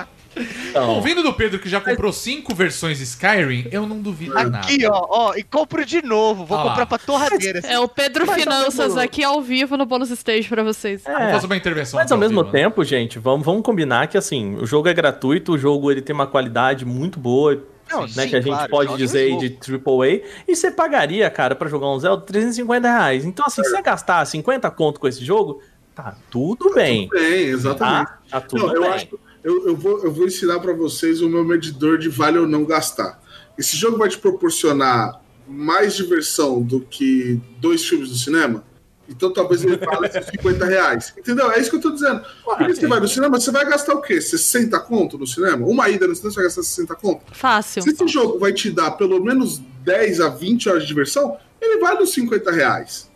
então, 0.72 0.96
Ouvindo 0.96 1.22
do 1.22 1.34
Pedro 1.34 1.60
que 1.60 1.70
já 1.70 1.80
comprou 1.80 2.12
cinco 2.12 2.56
versões 2.56 3.00
Skyrim, 3.00 3.68
eu 3.72 3.86
não 3.86 4.00
duvido 4.02 4.34
nada. 4.34 4.58
Aqui, 4.58 4.86
ó, 4.86 5.06
ó, 5.10 5.36
e 5.36 5.44
compro 5.44 5.86
de 5.86 6.02
novo. 6.02 6.46
Vou 6.46 6.58
Ah 6.58 6.64
lá. 6.64 6.70
comprar 6.70 6.86
pra 6.88 6.98
torradeira. 6.98 7.60
É 7.64 7.80
o 7.80 7.88
Pedro 7.88 8.26
Mas 8.26 8.42
Finanças 8.42 8.98
aqui 8.98 9.24
ao 9.24 9.42
vivo 9.42 9.78
no 9.78 9.86
bônus 9.86 10.10
stage 10.10 10.48
pra 10.48 10.64
vocês. 10.64 11.04
Vamos 11.04 11.22
é, 11.22 11.32
fazer 11.34 11.46
uma 11.46 11.58
intervenção. 11.58 12.00
Mas 12.00 12.12
ao 12.12 12.18
aqui 12.18 12.28
mesmo 12.28 12.44
vivo, 12.44 12.54
né? 12.54 12.64
tempo, 12.64 12.84
gente, 12.84 13.20
vamos, 13.20 13.46
vamos 13.46 13.62
combinar 13.64 14.08
que 14.08 14.18
assim, 14.18 14.56
o 14.56 14.66
jogo 14.66 14.88
é 14.88 14.94
gratuito, 14.94 15.54
o 15.54 15.58
jogo 15.58 15.92
ele 15.92 16.02
tem 16.02 16.14
uma 16.14 16.28
qualidade 16.28 16.86
muito 16.86 17.20
boa, 17.20 17.62
Não, 17.90 18.02
né, 18.02 18.08
sim, 18.08 18.30
que 18.30 18.36
a 18.36 18.42
gente 18.42 18.54
claro, 18.54 18.70
pode 18.72 18.98
dizer 18.98 19.20
aí 19.20 19.38
de 19.38 19.58
AAA, 19.74 20.22
e 20.48 20.56
você 20.56 20.72
pagaria, 20.72 21.30
cara, 21.30 21.56
pra 21.56 21.68
jogar 21.70 21.88
um 21.90 22.00
Zelda 22.00 22.24
350 22.26 22.88
reais. 22.88 23.26
Então 23.26 23.46
assim, 23.46 23.64
se 23.64 23.70
você 23.70 23.82
gastar 23.82 24.26
50 24.26 24.70
conto 24.72 25.00
com 25.00 25.08
esse 25.08 25.24
jogo, 25.26 25.62
tá 25.94 26.16
tudo 26.30 26.74
bem, 26.74 27.10
bem, 27.10 27.48
exatamente. 27.48 28.08
tá? 28.08 28.20
Tá 28.30 28.42
tudo 28.42 28.68
Não, 28.68 28.76
eu 28.76 28.82
bem. 28.84 28.92
acho 28.92 29.08
que 29.08 29.16
eu, 29.44 29.68
eu, 29.68 29.76
vou, 29.76 30.04
eu 30.04 30.12
vou 30.12 30.26
ensinar 30.26 30.60
pra 30.60 30.74
vocês 30.74 31.22
o 31.22 31.30
meu 31.30 31.44
medidor 31.44 31.98
de 31.98 32.10
vale 32.10 32.38
ou 32.38 32.48
não 32.48 32.64
gastar. 32.66 33.22
Esse 33.58 33.76
jogo 33.76 33.98
vai 33.98 34.10
te 34.10 34.18
proporcionar 34.18 35.22
mais 35.48 35.96
diversão 35.96 36.62
do 36.62 36.82
que 36.82 37.40
dois 37.60 37.86
filmes 37.86 38.10
do 38.10 38.16
cinema. 38.16 38.64
Então 39.10 39.32
talvez 39.34 39.64
ele 39.64 39.78
esses 40.06 40.26
50 40.32 40.66
reais. 40.66 41.14
Entendeu? 41.18 41.52
É 41.52 41.60
isso 41.60 41.70
que 41.70 41.76
eu 41.76 41.82
tô 41.82 41.92
dizendo. 41.92 42.24
Porque 42.46 42.74
você 42.74 42.82
sim. 42.82 42.88
vai 42.88 43.00
no 43.00 43.08
cinema, 43.08 43.40
você 43.40 43.52
vai 43.52 43.66
gastar 43.66 43.94
o 43.94 44.02
quê? 44.02 44.22
60 44.22 44.80
conto 44.80 45.18
no 45.18 45.28
cinema? 45.28 45.68
Uma 45.68 45.90
ida 45.90 46.08
no 46.08 46.16
cinema, 46.16 46.32
você 46.32 46.36
vai 46.36 46.46
gastar 46.46 46.64
60 46.64 46.96
conto? 46.96 47.22
Fácil. 47.34 47.84
Se 47.84 47.90
esse 47.90 48.08
jogo 48.08 48.40
vai 48.40 48.54
te 48.54 48.72
dar 48.72 48.92
pelo 48.92 49.22
menos 49.22 49.60
10 49.84 50.22
a 50.22 50.30
20 50.30 50.70
horas 50.70 50.84
de 50.84 50.88
diversão, 50.88 51.38
ele 51.60 51.80
vale 51.80 52.04
os 52.04 52.14
50 52.14 52.52
reais. 52.52 53.11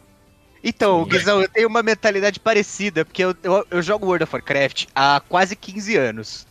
Então, 0.67 1.05
Guizão, 1.05 1.39
eu 1.43 1.47
tenho 1.47 1.67
uma 1.67 1.83
mentalidade 1.83 2.39
parecida, 2.39 3.05
porque 3.05 3.23
eu, 3.23 3.35
eu, 3.43 3.67
eu 3.69 3.81
jogo 3.83 4.07
World 4.07 4.23
of 4.23 4.33
Warcraft 4.35 4.87
há 4.95 5.21
quase 5.29 5.55
15 5.55 5.95
anos. 5.95 6.47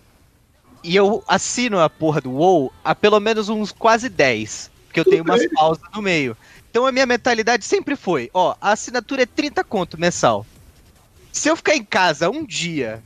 E 0.84 0.94
eu 0.94 1.24
assino 1.26 1.80
a 1.80 1.90
porra 1.90 2.20
do 2.20 2.30
WoW 2.30 2.72
há 2.84 2.94
pelo 2.94 3.18
menos 3.18 3.48
uns 3.48 3.72
quase 3.72 4.08
10. 4.08 4.70
Porque 4.86 5.00
eu 5.00 5.04
tenho 5.04 5.24
umas 5.24 5.44
pausas 5.52 5.82
no 5.92 6.00
meio. 6.00 6.36
Então 6.70 6.86
a 6.86 6.92
minha 6.92 7.06
mentalidade 7.06 7.64
sempre 7.64 7.96
foi, 7.96 8.30
ó, 8.32 8.54
a 8.60 8.70
assinatura 8.70 9.22
é 9.24 9.26
30 9.26 9.64
conto 9.64 9.98
mensal. 9.98 10.46
Se 11.32 11.48
eu 11.48 11.56
ficar 11.56 11.74
em 11.74 11.82
casa 11.84 12.30
um 12.30 12.44
dia, 12.44 13.02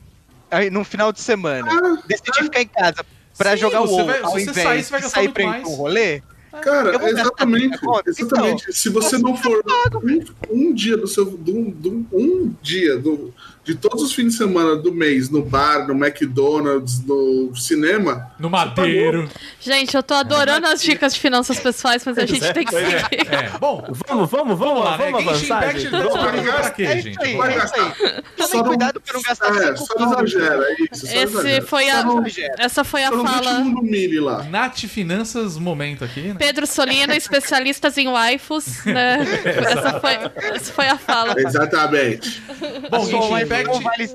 aí, 0.51 0.69
no 0.69 0.83
final 0.83 1.11
de 1.11 1.21
semana, 1.21 1.71
Ah, 1.71 2.03
decidir 2.05 2.43
ficar 2.43 2.61
em 2.61 2.67
casa 2.67 3.03
pra 3.35 3.53
Sim, 3.53 3.57
jogar 3.57 3.81
o 3.81 3.89
WoW, 3.89 4.05
vai- 4.05 4.21
ao 4.21 4.39
invés 4.39 4.55
sair, 4.55 5.01
de 5.01 5.09
sair 5.09 5.29
pra 5.29 5.43
ir 5.43 5.61
pra 5.61 5.69
um 5.69 5.73
rolê, 5.75 6.21
Cara, 6.61 7.09
exatamente. 7.09 7.69
30 7.69 7.77
conto? 7.79 8.09
Exatamente. 8.09 8.73
Se 8.73 8.89
você 8.89 9.17
não 9.17 9.35
for 9.37 9.63
um, 10.03 10.25
um 10.49 10.73
dia 10.73 10.97
do 10.97 11.07
seu. 11.07 11.25
do- 11.25 11.71
do- 11.71 12.05
um 12.11 12.53
dia 12.61 12.97
do, 12.97 13.33
de 13.69 13.75
todos 13.75 14.01
os 14.03 14.13
fins 14.13 14.31
de 14.31 14.37
semana 14.37 14.75
do 14.75 14.91
mês 14.91 15.29
no 15.29 15.43
bar, 15.43 15.87
no 15.87 15.93
McDonald's, 15.93 17.03
no 17.05 17.55
cinema. 17.55 18.31
No 18.39 18.49
Madeiro. 18.49 19.29
Gente, 19.59 19.95
eu 19.95 20.01
tô 20.01 20.15
adorando 20.15 20.65
as 20.65 20.81
dicas 20.81 21.13
de 21.13 21.19
finanças 21.19 21.59
pessoais, 21.59 22.03
mas 22.03 22.17
a 22.17 22.25
gente 22.25 22.51
tem 22.51 22.65
que 22.65 22.75
é. 22.75 22.99
seguir. 22.99 23.27
É, 23.31 23.49
bom, 23.59 23.85
Vamos, 24.07 24.29
vamos, 24.31 24.57
vamos, 24.57 24.83
lá, 24.83 24.97
né? 24.97 25.11
vamos 25.11 25.23
Genshin 25.23 25.51
avançar, 25.51 25.77
gente. 25.77 25.87
Vamos 25.91 26.13
pra 26.19 26.69
quê, 26.71 26.83
É 26.83 27.01
gente? 27.01 27.23
aí, 27.23 27.37
Vai 27.37 27.53
é 27.53 27.55
gastar. 27.57 27.95
Tomem 28.37 28.63
cuidado 28.63 29.01
pra 29.01 29.13
não 29.13 29.21
gastar 29.21 29.47
É, 29.55 29.75
5 29.75 29.77
só 29.77 29.99
não 29.99 30.11
exagera, 30.23 30.63
é 30.63 30.73
isso. 30.91 31.05
Só 31.05 31.13
Esse 31.13 31.23
exagera. 31.23 31.65
foi 31.67 31.85
Só 31.85 31.91
a, 31.97 32.03
não- 32.03 32.23
essa 32.57 32.83
foi 32.83 33.03
a 33.03 33.11
fala. 33.11 33.59
mundo 33.59 33.83
mili 33.83 34.19
lá. 34.19 34.43
Nath 34.45 34.79
Finanças, 34.79 35.57
momento 35.57 36.03
aqui, 36.03 36.21
né? 36.21 36.35
Pedro 36.39 36.65
Solino, 36.65 37.13
especialistas 37.13 37.97
em 37.99 38.07
waifus, 38.11 38.83
né? 38.85 39.19
Essa 39.69 39.99
foi, 39.99 40.11
essa 40.55 40.73
foi 40.73 40.87
a 40.87 40.97
fala. 40.97 41.35
Exatamente. 41.37 42.41
Bom, 42.89 43.05
Só 43.05 43.19
Não 43.63 43.81
vale 43.81 44.07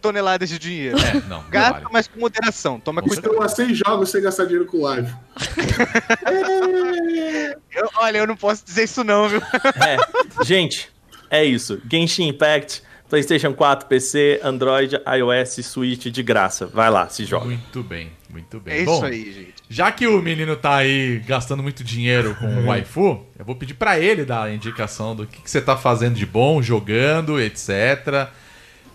toneladas 0.00 0.48
de 0.48 0.58
dinheiro. 0.58 0.98
É, 0.98 1.14
não, 1.28 1.42
não 1.42 1.50
Gasta, 1.50 1.72
vale. 1.80 1.86
mas 1.92 2.08
com 2.08 2.20
moderação. 2.20 2.78
Toma 2.80 3.00
Com 3.02 3.08
cuidado. 3.08 3.32
Eu 3.34 3.40
gastei 3.40 3.74
jogos 3.74 4.10
sem 4.10 4.22
gastar 4.22 4.44
dinheiro 4.44 4.66
com 4.66 4.82
live. 4.82 5.12
Eu- 7.74 7.88
olha, 7.96 8.18
eu 8.18 8.26
não 8.26 8.36
posso 8.36 8.64
dizer 8.64 8.84
isso 8.84 9.02
não, 9.04 9.28
viu? 9.28 9.40
É, 9.76 10.44
gente, 10.44 10.90
é 11.30 11.44
isso. 11.44 11.80
Genshin 11.90 12.28
Impact, 12.28 12.82
PlayStation 13.08 13.52
4, 13.54 13.86
PC, 13.88 14.40
Android, 14.42 14.96
iOS, 15.06 15.64
Switch 15.66 16.06
de 16.06 16.22
graça. 16.22 16.66
Vai 16.66 16.90
lá, 16.90 17.08
se 17.08 17.24
joga. 17.24 17.46
Muito 17.46 17.82
bem, 17.82 18.10
muito 18.30 18.60
bem. 18.60 18.74
É 18.74 18.76
isso 18.78 18.86
Bom, 18.86 19.04
aí, 19.04 19.32
gente. 19.32 19.54
Já 19.68 19.90
que 19.90 20.06
o 20.06 20.20
menino 20.20 20.54
tá 20.56 20.76
aí 20.76 21.18
gastando 21.26 21.62
muito 21.62 21.82
dinheiro 21.82 22.34
com 22.38 22.46
o 22.46 22.66
waifu, 22.66 23.26
eu 23.38 23.44
vou 23.44 23.56
pedir 23.56 23.74
pra 23.74 23.98
ele 23.98 24.24
dar 24.24 24.44
a 24.44 24.52
indicação 24.54 25.16
do 25.16 25.26
que, 25.26 25.40
que 25.42 25.50
você 25.50 25.60
tá 25.60 25.76
fazendo 25.76 26.14
de 26.14 26.26
bom, 26.26 26.60
jogando, 26.62 27.40
etc. 27.40 28.28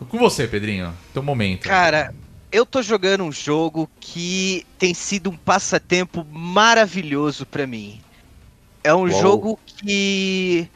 Com 0.05 0.17
você, 0.17 0.47
Pedrinho, 0.47 0.93
teu 1.13 1.23
momento. 1.23 1.63
Cara, 1.63 2.13
eu 2.51 2.65
tô 2.65 2.81
jogando 2.81 3.23
um 3.23 3.31
jogo 3.31 3.89
que 3.99 4.65
tem 4.77 4.93
sido 4.93 5.29
um 5.29 5.37
passatempo 5.37 6.25
maravilhoso 6.31 7.45
pra 7.45 7.67
mim. 7.67 7.99
É 8.83 8.93
um 8.93 9.09
Uau. 9.09 9.21
jogo 9.21 9.59
que 9.65 10.69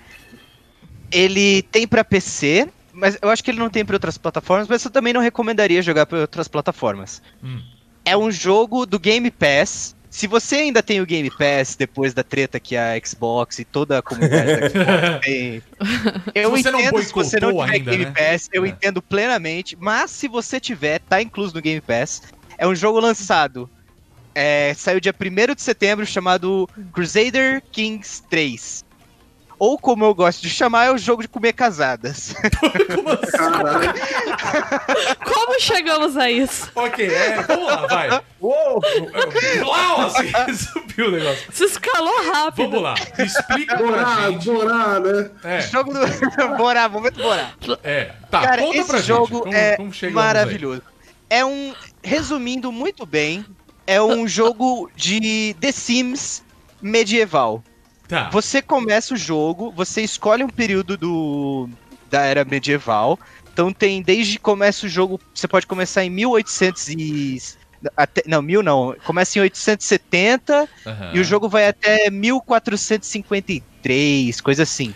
ele 1.12 1.62
tem 1.64 1.88
pra 1.88 2.04
PC, 2.04 2.68
mas 2.94 3.18
eu 3.22 3.30
acho 3.30 3.44
que 3.44 3.52
ele 3.52 3.60
não 3.60 3.70
tem 3.70 3.86
pra 3.86 3.96
outras 3.96 4.18
plataformas, 4.18 4.68
mas 4.68 4.84
eu 4.84 4.92
também 4.92 5.14
não 5.14 5.22
recomendaria 5.22 5.82
jogar 5.82 6.06
pra 6.06 6.20
outras 6.20 6.48
plataformas. 6.48 7.22
Hum. 7.44 7.62
É 8.04 8.18
um 8.18 8.32
jogo 8.32 8.86
do 8.86 9.00
Game 9.00 9.30
Pass. 9.30 9.96
Se 10.12 10.28
você 10.28 10.58
ainda 10.58 10.84
tem 10.84 11.00
o 11.00 11.06
Game 11.06 11.32
Pass 11.32 11.76
depois 11.78 12.14
da 12.14 12.22
treta 12.22 12.60
que 12.60 12.76
a 12.76 13.00
Xbox 13.04 13.60
e 13.60 13.66
toda 13.66 13.98
a 13.98 14.02
comunidade 14.04 14.60
da 14.60 14.70
Xbox 14.70 15.22
tem, 15.26 15.64
eu 16.36 16.56
Se 16.58 16.64
você 16.64 16.70
não 16.72 16.80
entendo 16.82 17.02
se 17.02 17.14
você 17.14 17.40
não 17.40 17.52
tiver 17.52 17.72
ainda, 17.72 17.92
Game 17.92 18.06
né? 18.06 18.12
Pass, 18.12 18.50
eu 18.52 18.66
É. 18.66 18.70
entendo 18.70 19.02
plenamente, 19.02 19.78
mas 19.80 20.12
se 20.12 20.28
você 20.28 20.60
tiver, 20.60 21.00
tá 21.00 21.22
incluso 21.22 21.56
no 21.56 21.62
Game 21.62 21.80
Pass. 21.82 22.24
É 22.58 22.68
um 22.68 22.76
jogo 22.76 23.00
lançado. 23.00 23.70
é, 24.36 24.74
saiu 24.76 25.00
dia 25.00 25.14
1 25.14 25.56
de 25.56 25.62
setembro, 25.62 26.06
chamado 26.06 26.70
Crusader 26.94 27.62
Kings 27.72 28.22
3. 28.30 28.84
Ou 29.64 29.78
como 29.78 30.04
eu 30.04 30.16
gosto 30.16 30.42
de 30.42 30.50
chamar, 30.50 30.86
é 30.86 30.92
o 30.92 30.98
jogo 30.98 31.22
de 31.22 31.28
comer 31.28 31.54
casadas. 31.54 32.34
Caralho. 33.32 33.94
Como 35.24 35.60
chegamos 35.62 36.18
a 36.18 36.32
isso? 36.32 36.72
ok, 36.74 37.06
é, 37.08 37.44
vamos 37.44 37.68
lá, 37.68 37.86
vai. 37.86 38.22
Uou! 38.42 38.82
Uau, 39.64 40.02
assim, 40.02 40.32
subiu 40.58 41.10
o 41.10 41.12
negócio. 41.12 41.52
Isso 41.54 41.64
escalou 41.66 42.32
rápido. 42.34 42.72
Vamos 42.72 42.82
lá, 42.82 42.96
explica 43.20 43.78
pra 43.78 43.86
Borar, 43.86 44.32
gente. 44.32 44.46
borar, 44.46 45.00
né? 45.00 45.30
É, 45.44 45.62
jogo 45.62 45.94
do. 45.94 46.00
Bora, 46.58 46.90
momento 46.90 47.22
bora. 47.22 47.54
é, 47.84 48.06
tá, 48.32 48.42
Cara, 48.42 48.64
conta 48.64 48.78
esse 48.78 48.90
pra 48.90 49.00
jogo 49.00 49.28
gente. 49.28 49.44
Como, 49.44 49.54
é 49.56 49.76
como 49.78 49.94
chegamos 49.94 50.20
aí? 50.20 50.26
maravilhoso. 50.28 50.82
É 51.30 51.46
um. 51.46 51.76
Resumindo 52.04 52.72
muito 52.72 53.06
bem, 53.06 53.46
é 53.86 54.02
um 54.02 54.28
jogo 54.28 54.90
de 54.96 55.56
The 55.62 55.72
Sims 55.72 56.44
medieval. 56.82 57.64
Tá, 58.12 58.30
Você 58.30 58.62
começa 58.62 59.14
o 59.14 59.18
jogo, 59.18 59.72
você 59.72 60.02
escolhe 60.02 60.44
um 60.44 60.50
período 60.50 60.98
do, 60.98 61.70
da 62.10 62.24
era 62.24 62.44
medieval. 62.44 63.18
Então 63.54 63.72
tem 63.72 64.02
desde 64.02 64.34
que 64.34 64.40
começa 64.40 64.86
o 64.86 64.90
jogo, 64.90 65.18
você 65.34 65.48
pode 65.48 65.66
começar 65.66 66.04
em 66.04 66.10
1800 66.10 66.90
e 66.90 67.38
até, 67.96 68.22
não, 68.28 68.42
mil 68.42 68.62
não. 68.62 68.94
Começa 69.06 69.40
em 69.40 69.44
870 69.44 70.68
Aham. 70.86 71.12
e 71.14 71.22
o 71.22 71.24
jogo 71.24 71.48
vai 71.48 71.70
até 71.70 72.10
1453, 72.10 74.42
coisa 74.42 74.64
assim. 74.64 74.94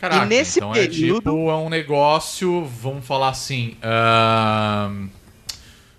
Caraca, 0.00 0.24
e 0.24 0.28
nesse 0.28 0.58
então 0.58 0.72
período- 0.72 1.18
é 1.18 1.20
tipo, 1.30 1.50
é 1.50 1.56
um 1.56 1.68
negócio, 1.68 2.64
vamos 2.64 3.06
falar 3.06 3.28
assim. 3.28 3.76
ahn, 3.80 5.06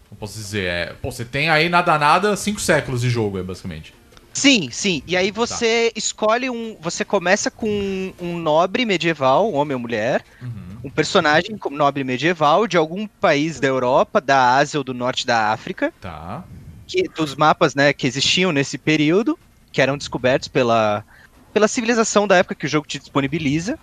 como 0.09 0.19
posso 0.19 0.37
dizer? 0.37 0.65
É, 0.65 0.93
pô, 1.01 1.13
você 1.13 1.23
tem 1.23 1.49
aí 1.49 1.69
nada 1.69 1.97
nada 1.97 2.35
cinco 2.35 2.59
séculos 2.59 2.99
de 2.99 3.09
jogo, 3.09 3.39
é 3.39 3.43
basicamente. 3.43 4.00
Sim, 4.33 4.71
sim. 4.71 5.01
E 5.05 5.15
aí 5.17 5.29
você 5.31 5.91
escolhe 5.95 6.49
um. 6.49 6.77
Você 6.81 7.03
começa 7.03 7.51
com 7.51 8.13
um 8.19 8.37
nobre 8.37 8.85
medieval, 8.85 9.51
um 9.51 9.55
homem 9.55 9.75
ou 9.75 9.79
mulher, 9.81 10.23
Uhum. 10.41 10.79
um 10.83 10.91
personagem 10.91 11.57
como 11.57 11.77
nobre 11.77 12.03
medieval 12.03 12.67
de 12.67 12.77
algum 12.77 13.07
país 13.19 13.59
da 13.59 13.67
Europa, 13.67 14.21
da 14.21 14.55
Ásia 14.55 14.79
ou 14.79 14.83
do 14.83 14.93
norte 14.93 15.25
da 15.25 15.51
África, 15.51 15.93
Tá. 15.99 16.47
que, 16.87 17.03
dos 17.15 17.35
mapas 17.35 17.75
né, 17.75 17.93
que 17.93 18.07
existiam 18.07 18.51
nesse 18.51 18.77
período, 18.77 19.39
que 19.71 19.81
eram 19.81 19.97
descobertos 19.97 20.47
pela, 20.49 21.05
pela 21.53 21.67
civilização 21.67 22.27
da 22.27 22.37
época 22.37 22.55
que 22.55 22.65
o 22.65 22.69
jogo 22.69 22.87
te 22.87 22.99
disponibiliza. 22.99 23.77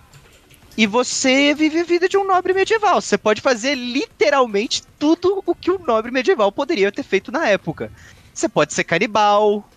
E 0.77 0.87
você 0.87 1.53
vive 1.53 1.79
a 1.79 1.83
vida 1.83 2.07
de 2.07 2.17
um 2.17 2.25
nobre 2.25 2.53
medieval. 2.53 3.01
Você 3.01 3.17
pode 3.17 3.41
fazer 3.41 3.75
literalmente 3.75 4.81
tudo 4.97 5.43
o 5.45 5.53
que 5.55 5.69
um 5.71 5.85
nobre 5.85 6.11
medieval 6.11 6.51
poderia 6.51 6.91
ter 6.91 7.03
feito 7.03 7.31
na 7.31 7.47
época. 7.49 7.91
Você 8.33 8.47
pode 8.47 8.73
ser 8.73 8.85
canibal, 8.85 9.69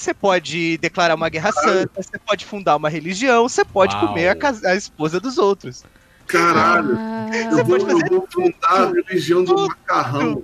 você 0.00 0.14
pode 0.14 0.78
declarar 0.78 1.14
uma 1.14 1.28
guerra 1.28 1.52
santa, 1.52 2.02
você 2.02 2.18
pode 2.18 2.44
fundar 2.44 2.76
uma 2.76 2.88
religião, 2.88 3.48
você 3.48 3.64
pode 3.64 3.94
Uau. 3.94 4.08
comer 4.08 4.28
a, 4.36 4.70
a 4.70 4.74
esposa 4.74 5.20
dos 5.20 5.38
outros. 5.38 5.84
Caralho, 6.26 6.96
Ah, 6.98 7.28
eu 7.34 7.64
vou, 7.64 7.78
pode 7.78 7.84
fazer 7.84 8.04
eu 8.12 8.18
vou 8.20 8.28
fundar 8.30 8.82
a 8.82 8.92
religião 8.92 9.44
do 9.44 9.54
tudo. 9.54 9.68
macarrão. 9.68 10.42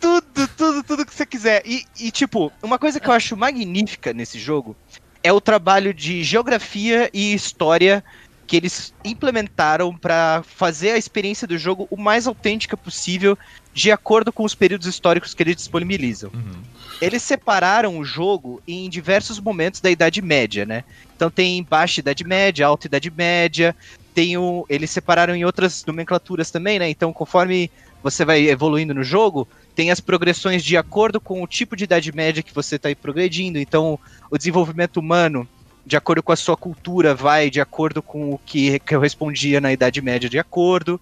tudo, 0.00 0.48
tudo, 0.56 0.82
tudo 0.82 1.06
que 1.06 1.14
você 1.14 1.24
quiser. 1.24 1.62
E, 1.64 1.84
e, 1.98 2.10
tipo, 2.10 2.52
uma 2.62 2.78
coisa 2.78 3.00
que 3.00 3.08
eu 3.08 3.12
acho 3.12 3.36
magnífica 3.36 4.12
nesse 4.12 4.38
jogo 4.38 4.76
é 5.22 5.32
o 5.32 5.40
trabalho 5.40 5.94
de 5.94 6.22
geografia 6.22 7.08
e 7.12 7.32
história 7.34 8.04
que 8.46 8.56
eles 8.56 8.94
implementaram 9.04 9.96
pra 9.96 10.42
fazer 10.46 10.92
a 10.92 10.98
experiência 10.98 11.48
do 11.48 11.58
jogo 11.58 11.88
o 11.90 11.96
mais 11.96 12.26
autêntica 12.28 12.76
possível, 12.76 13.36
de 13.74 13.90
acordo 13.90 14.32
com 14.32 14.44
os 14.44 14.54
períodos 14.54 14.86
históricos 14.86 15.34
que 15.34 15.42
eles 15.42 15.56
disponibilizam. 15.56 16.30
Uhum. 16.32 16.62
Eles 17.00 17.22
separaram 17.22 17.98
o 17.98 18.04
jogo 18.04 18.62
em 18.66 18.88
diversos 18.88 19.38
momentos 19.38 19.80
da 19.80 19.90
Idade 19.90 20.22
Média, 20.22 20.64
né? 20.64 20.82
Então 21.14 21.30
tem 21.30 21.62
Baixa 21.62 22.00
Idade 22.00 22.24
Média, 22.24 22.66
Alta 22.66 22.86
Idade 22.86 23.10
Média, 23.10 23.76
tem 24.14 24.36
o... 24.36 24.64
eles 24.68 24.90
separaram 24.90 25.34
em 25.34 25.44
outras 25.44 25.84
nomenclaturas 25.84 26.50
também, 26.50 26.78
né? 26.78 26.88
Então 26.88 27.12
conforme 27.12 27.70
você 28.02 28.24
vai 28.24 28.48
evoluindo 28.48 28.94
no 28.94 29.04
jogo, 29.04 29.46
tem 29.74 29.90
as 29.90 30.00
progressões 30.00 30.64
de 30.64 30.76
acordo 30.76 31.20
com 31.20 31.42
o 31.42 31.46
tipo 31.46 31.76
de 31.76 31.84
Idade 31.84 32.14
Média 32.14 32.42
que 32.42 32.54
você 32.54 32.76
está 32.76 32.88
progredindo. 32.94 33.58
Então 33.58 33.98
o 34.30 34.38
desenvolvimento 34.38 34.96
humano, 34.98 35.46
de 35.84 35.96
acordo 35.96 36.22
com 36.22 36.32
a 36.32 36.36
sua 36.36 36.56
cultura, 36.56 37.14
vai 37.14 37.50
de 37.50 37.60
acordo 37.60 38.00
com 38.02 38.32
o 38.32 38.38
que 38.38 38.78
correspondia 38.80 39.60
na 39.60 39.72
Idade 39.72 40.00
Média 40.00 40.30
de 40.30 40.38
acordo. 40.38 40.98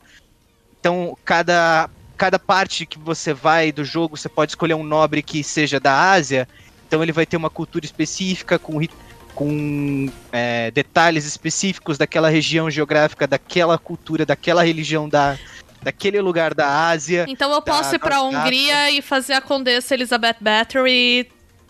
Então 0.80 1.16
cada 1.24 1.88
cada 2.16 2.38
parte 2.38 2.86
que 2.86 2.98
você 2.98 3.32
vai 3.32 3.72
do 3.72 3.84
jogo, 3.84 4.16
você 4.16 4.28
pode 4.28 4.52
escolher 4.52 4.74
um 4.74 4.82
nobre 4.84 5.22
que 5.22 5.42
seja 5.44 5.78
da 5.80 6.10
Ásia, 6.12 6.48
então 6.86 7.02
ele 7.02 7.12
vai 7.12 7.26
ter 7.26 7.36
uma 7.36 7.50
cultura 7.50 7.84
específica 7.84 8.58
com, 8.58 8.80
com 9.34 10.10
é, 10.32 10.70
detalhes 10.70 11.24
específicos 11.24 11.98
daquela 11.98 12.28
região 12.28 12.70
geográfica, 12.70 13.26
daquela 13.26 13.76
cultura, 13.78 14.24
daquela 14.24 14.62
religião 14.64 15.08
da, 15.08 15.36
daquele 15.82 16.20
lugar 16.20 16.54
da 16.54 16.88
Ásia. 16.88 17.24
Então 17.28 17.52
eu 17.52 17.60
posso 17.62 17.90
Da 17.90 17.96
ir 17.96 17.98
pra 17.98 18.22
Hungria 18.22 18.90
e 18.90 19.02
fazer 19.02 19.34
a 19.34 19.40
Condessa 19.40 19.94
Elizabeth 19.94 20.36
Battery 20.40 21.28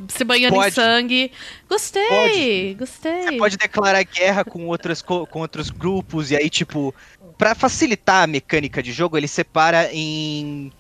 se 0.09 0.25
banhando 0.25 0.57
em 0.57 0.59
Pode. 0.59 0.75
sangue. 0.75 1.33
Gostei, 1.69 2.09
Pode. 2.09 2.77
gostei. 2.81 3.23
Você 3.23 3.33
pode 3.39 3.57
declarar 3.57 4.03
guerra 4.03 4.45
com, 4.45 4.67
outras, 4.67 5.01
co- 5.01 5.25
com 5.27 5.39
outros 5.41 5.71
grupos, 5.71 6.31
e 6.33 6.37
aí, 6.37 6.51
tipo, 6.51 6.93
pra 7.37 7.55
facilitar 7.55 8.25
a 8.25 8.27
mecânica 8.27 8.83
de 8.83 8.93
jogo, 8.93 9.17
ele 9.17 9.29
separa 9.29 9.93
em. 9.93 10.73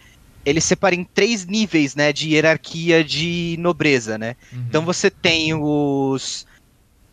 Ele 0.45 0.61
separa 0.61 0.95
em 0.95 1.05
três 1.05 1.47
níveis, 1.47 1.95
né, 1.95 2.13
de 2.13 2.31
hierarquia 2.31 3.03
de 3.03 3.57
nobreza, 3.59 4.19
né? 4.19 4.37
Uhum. 4.53 4.65
Então 4.69 4.85
você 4.85 5.11
tem 5.11 5.55
os. 5.55 6.47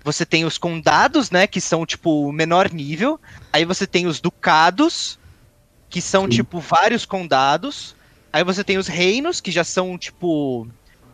Você 0.04 0.26
tem 0.26 0.46
os 0.46 0.58
condados, 0.58 1.30
né? 1.30 1.48
Que 1.48 1.62
são, 1.62 1.86
tipo, 1.86 2.28
o 2.28 2.32
menor 2.32 2.72
nível. 2.72 3.20
Aí 3.54 3.64
você 3.64 3.86
tem 3.86 4.08
os 4.08 4.20
ducados, 4.20 5.20
que 5.90 6.02
são, 6.02 6.28
tipo, 6.28 6.60
vários 6.60 7.06
condados. 7.06 7.96
Aí 8.34 8.44
você 8.44 8.64
tem 8.64 8.78
os 8.78 8.88
reinos, 8.88 9.40
que 9.40 9.52
já 9.52 9.64
são, 9.64 9.98
tipo. 9.98 10.68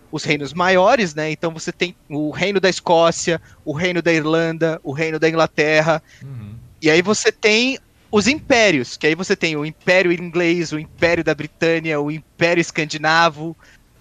Os 0.09 0.23
reinos 0.23 0.53
maiores, 0.53 1.13
né? 1.13 1.29
Então 1.29 1.51
você 1.51 1.69
tem 1.69 1.93
o 2.09 2.31
reino 2.31 2.61
da 2.61 2.69
Escócia, 2.69 3.41
o 3.65 3.73
reino 3.73 4.01
da 4.01 4.13
Irlanda, 4.13 4.79
o 4.81 4.93
reino 4.93 5.19
da 5.19 5.27
Inglaterra. 5.27 6.01
Uhum. 6.23 6.55
E 6.81 6.89
aí 6.89 7.01
você 7.01 7.29
tem 7.29 7.77
os 8.11 8.27
impérios, 8.27 8.97
que 8.97 9.07
aí 9.07 9.15
você 9.15 9.35
tem 9.35 9.55
o 9.55 9.65
Império 9.65 10.11
Inglês, 10.11 10.71
o 10.71 10.79
Império 10.79 11.23
da 11.23 11.35
Britânia, 11.35 11.99
o 11.99 12.09
Império 12.09 12.61
Escandinavo, 12.61 13.55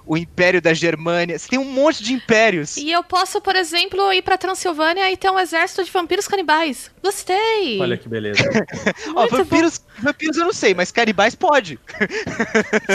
o 0.07 0.17
Império 0.17 0.63
da 0.63 0.73
Germânia. 0.73 1.39
Você 1.39 1.49
tem 1.49 1.59
um 1.59 1.65
monte 1.65 2.03
de 2.03 2.13
impérios. 2.13 2.77
E 2.77 2.91
eu 2.93 3.03
posso, 3.03 3.41
por 3.41 3.57
exemplo, 3.57 4.13
ir 4.13 4.23
pra 4.23 4.39
Transilvânia 4.39 5.11
e 5.11 5.17
ter 5.17 5.29
um 5.31 5.39
exército 5.39 5.83
de 5.83 5.91
vampiros 5.91 6.29
canibais. 6.29 6.91
Gostei! 7.03 7.81
Olha 7.81 7.97
que 7.97 8.09
beleza. 8.09 8.41
Ó, 9.17 9.27
vampiros, 9.27 9.81
vampiros 9.99 10.37
eu 10.37 10.45
não 10.45 10.53
sei, 10.53 10.73
mas 10.73 10.93
canibais 10.93 11.35
pode. 11.35 11.79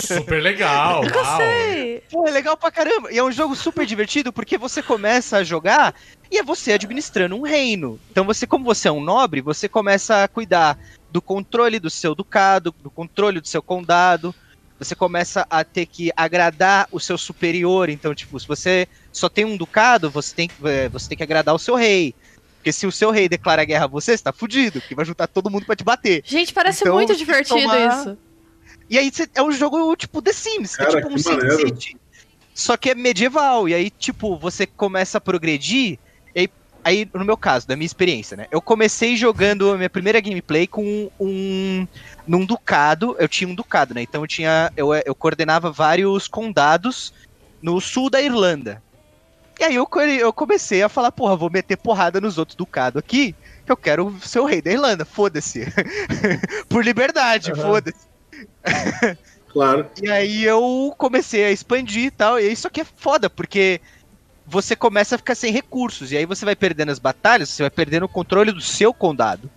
Super 0.02 0.42
legal. 0.42 1.02
uau. 1.02 1.12
Gostei! 1.12 2.04
Pô, 2.10 2.28
é 2.28 2.32
legal 2.32 2.56
pra 2.56 2.72
caramba. 2.72 3.12
E 3.12 3.18
é 3.18 3.24
um 3.24 3.32
jogo 3.32 3.56
super 3.56 3.86
divertido 3.86 4.32
porque 4.32 4.58
você 4.58 4.82
começa 4.82 5.38
a 5.38 5.44
jogar 5.44 5.94
e 6.32 6.38
é 6.38 6.44
você 6.44 6.72
administrando 6.72 7.36
um 7.36 7.42
reino. 7.42 8.00
Então 8.10 8.24
você, 8.24 8.48
como 8.48 8.64
você 8.64 8.88
é 8.88 8.92
um 8.92 9.02
nobre, 9.02 9.42
você 9.42 9.68
começa 9.68 10.24
a 10.24 10.28
cuidar 10.30 10.78
do 11.12 11.22
controle 11.22 11.80
do 11.80 11.90
seu 11.90 12.16
ducado, 12.16 12.74
do 12.82 12.90
controle 12.90 13.40
do 13.42 13.48
seu 13.48 13.62
condado. 13.62 14.34
Você 14.80 14.96
começa 14.96 15.46
a 15.50 15.64
ter 15.64 15.86
que 15.86 16.12
agradar 16.16 16.88
o 16.92 17.00
seu 17.00 17.18
superior. 17.18 17.90
Então, 17.90 18.16
tipo, 18.16 18.40
se 18.40 18.48
você 18.48 18.88
só 19.12 19.30
tem 19.30 19.46
um 19.46 19.56
ducado, 19.58 20.10
você 20.10 20.34
tem, 20.34 20.48
que- 20.48 20.56
é, 20.68 20.90
você 20.90 21.10
tem 21.10 21.18
que 21.18 21.24
agradar 21.24 21.54
o 21.54 21.60
seu 21.60 21.76
rei. 21.76 22.16
Porque 22.58 22.72
se 22.72 22.88
o 22.88 22.92
seu 22.92 23.12
rei 23.12 23.28
declara 23.30 23.64
guerra 23.66 23.86
a 23.86 23.88
você, 23.88 24.16
você 24.18 24.24
tá 24.24 24.32
fudido, 24.32 24.80
porque 24.82 24.96
vai 24.96 25.06
juntar 25.06 25.28
todo 25.28 25.50
mundo 25.50 25.66
pra 25.66 25.76
te 25.76 25.84
bater. 25.84 26.24
Gente, 26.26 26.54
parece 26.54 26.84
Então, 26.84 26.96
muito 26.96 27.12
que 27.12 27.18
divertido 27.18 27.60
tomar- 27.60 28.00
isso. 28.00 28.18
E 28.90 28.98
aí 28.98 29.12
cê- 29.14 29.30
é 29.36 29.42
um 29.42 29.52
jogo 29.52 29.96
tipo 29.96 30.22
The 30.22 30.34
Sims, 30.34 30.76
Cara, 30.76 30.92
é 31.00 31.02
tipo 31.02 31.10
um 31.14 31.16
que 31.16 31.24
maneiro. 31.30 31.58
SimCity. 31.58 31.98
Só 32.54 32.76
que 32.78 32.90
é 32.90 32.96
medieval. 32.96 33.68
E 33.70 33.74
aí, 33.74 33.90
tipo, 33.90 34.38
você 34.38 34.66
começa 34.66 35.18
a 35.18 35.22
progredir. 35.22 35.98
Aí, 36.84 37.08
no 37.14 37.24
meu 37.24 37.38
caso, 37.38 37.68
da 37.68 37.76
minha 37.76 37.86
experiência, 37.86 38.36
né? 38.36 38.48
Eu 38.52 38.62
comecei 38.62 39.16
jogando 39.16 39.72
a 39.72 39.78
minha 39.78 39.90
primeira 39.90 40.20
gameplay 40.20 40.66
com 40.66 41.10
um. 41.20 41.88
Num 42.28 42.46
ducado. 42.46 43.16
Eu 43.20 43.30
tinha 43.30 43.48
um 43.48 43.56
ducado, 43.56 43.94
né? 43.94 44.02
Então 44.02 44.24
eu 44.24 44.28
tinha. 44.28 44.72
Eu, 44.76 44.94
eu 44.94 45.14
coordenava 45.14 45.72
vários 45.72 46.28
condados 46.28 47.14
no 47.62 47.80
sul 47.80 48.10
da 48.10 48.22
Irlanda. 48.22 48.82
E 49.60 49.64
aí 49.64 49.76
eu, 49.76 49.88
eu 50.20 50.34
comecei 50.34 50.82
a 50.82 50.90
falar, 50.90 51.12
porra, 51.12 51.36
vou 51.36 51.52
meter 51.52 51.78
porrada 51.78 52.20
nos 52.20 52.40
outros 52.40 52.56
ducados 52.56 52.98
aqui. 52.98 53.36
Que 53.64 53.72
eu 53.72 53.78
quero 53.78 54.18
ser 54.22 54.40
o 54.40 54.46
rei 54.46 54.60
da 54.60 54.72
Irlanda, 54.72 55.06
foda-se. 55.06 55.66
Por 56.68 56.84
liberdade, 56.84 57.52
Aham. 57.52 57.62
foda-se. 57.62 58.08
Claro. 59.52 59.92
E 60.02 60.10
aí 60.10 60.44
eu 60.44 60.94
comecei 60.98 61.44
a 61.44 61.52
expandir 61.52 62.06
e 62.06 62.12
tal. 62.12 62.40
E 62.40 62.52
isso 62.52 62.68
aqui 62.68 62.82
é 62.82 62.86
foda, 62.86 63.30
porque 63.30 63.82
você 64.52 64.76
começa 64.76 65.16
a 65.16 65.18
ficar 65.18 65.34
sem 65.34 65.52
recursos. 65.54 66.12
E 66.12 66.18
aí 66.18 66.26
você 66.26 66.44
vai 66.44 66.56
perdendo 66.56 66.92
as 66.92 67.00
batalhas, 67.00 67.50
você 67.50 67.64
vai 67.64 67.70
perdendo 67.70 68.04
o 68.04 68.10
controle 68.10 68.52
do 68.52 68.60
seu 68.62 68.94
condado. 68.94 69.50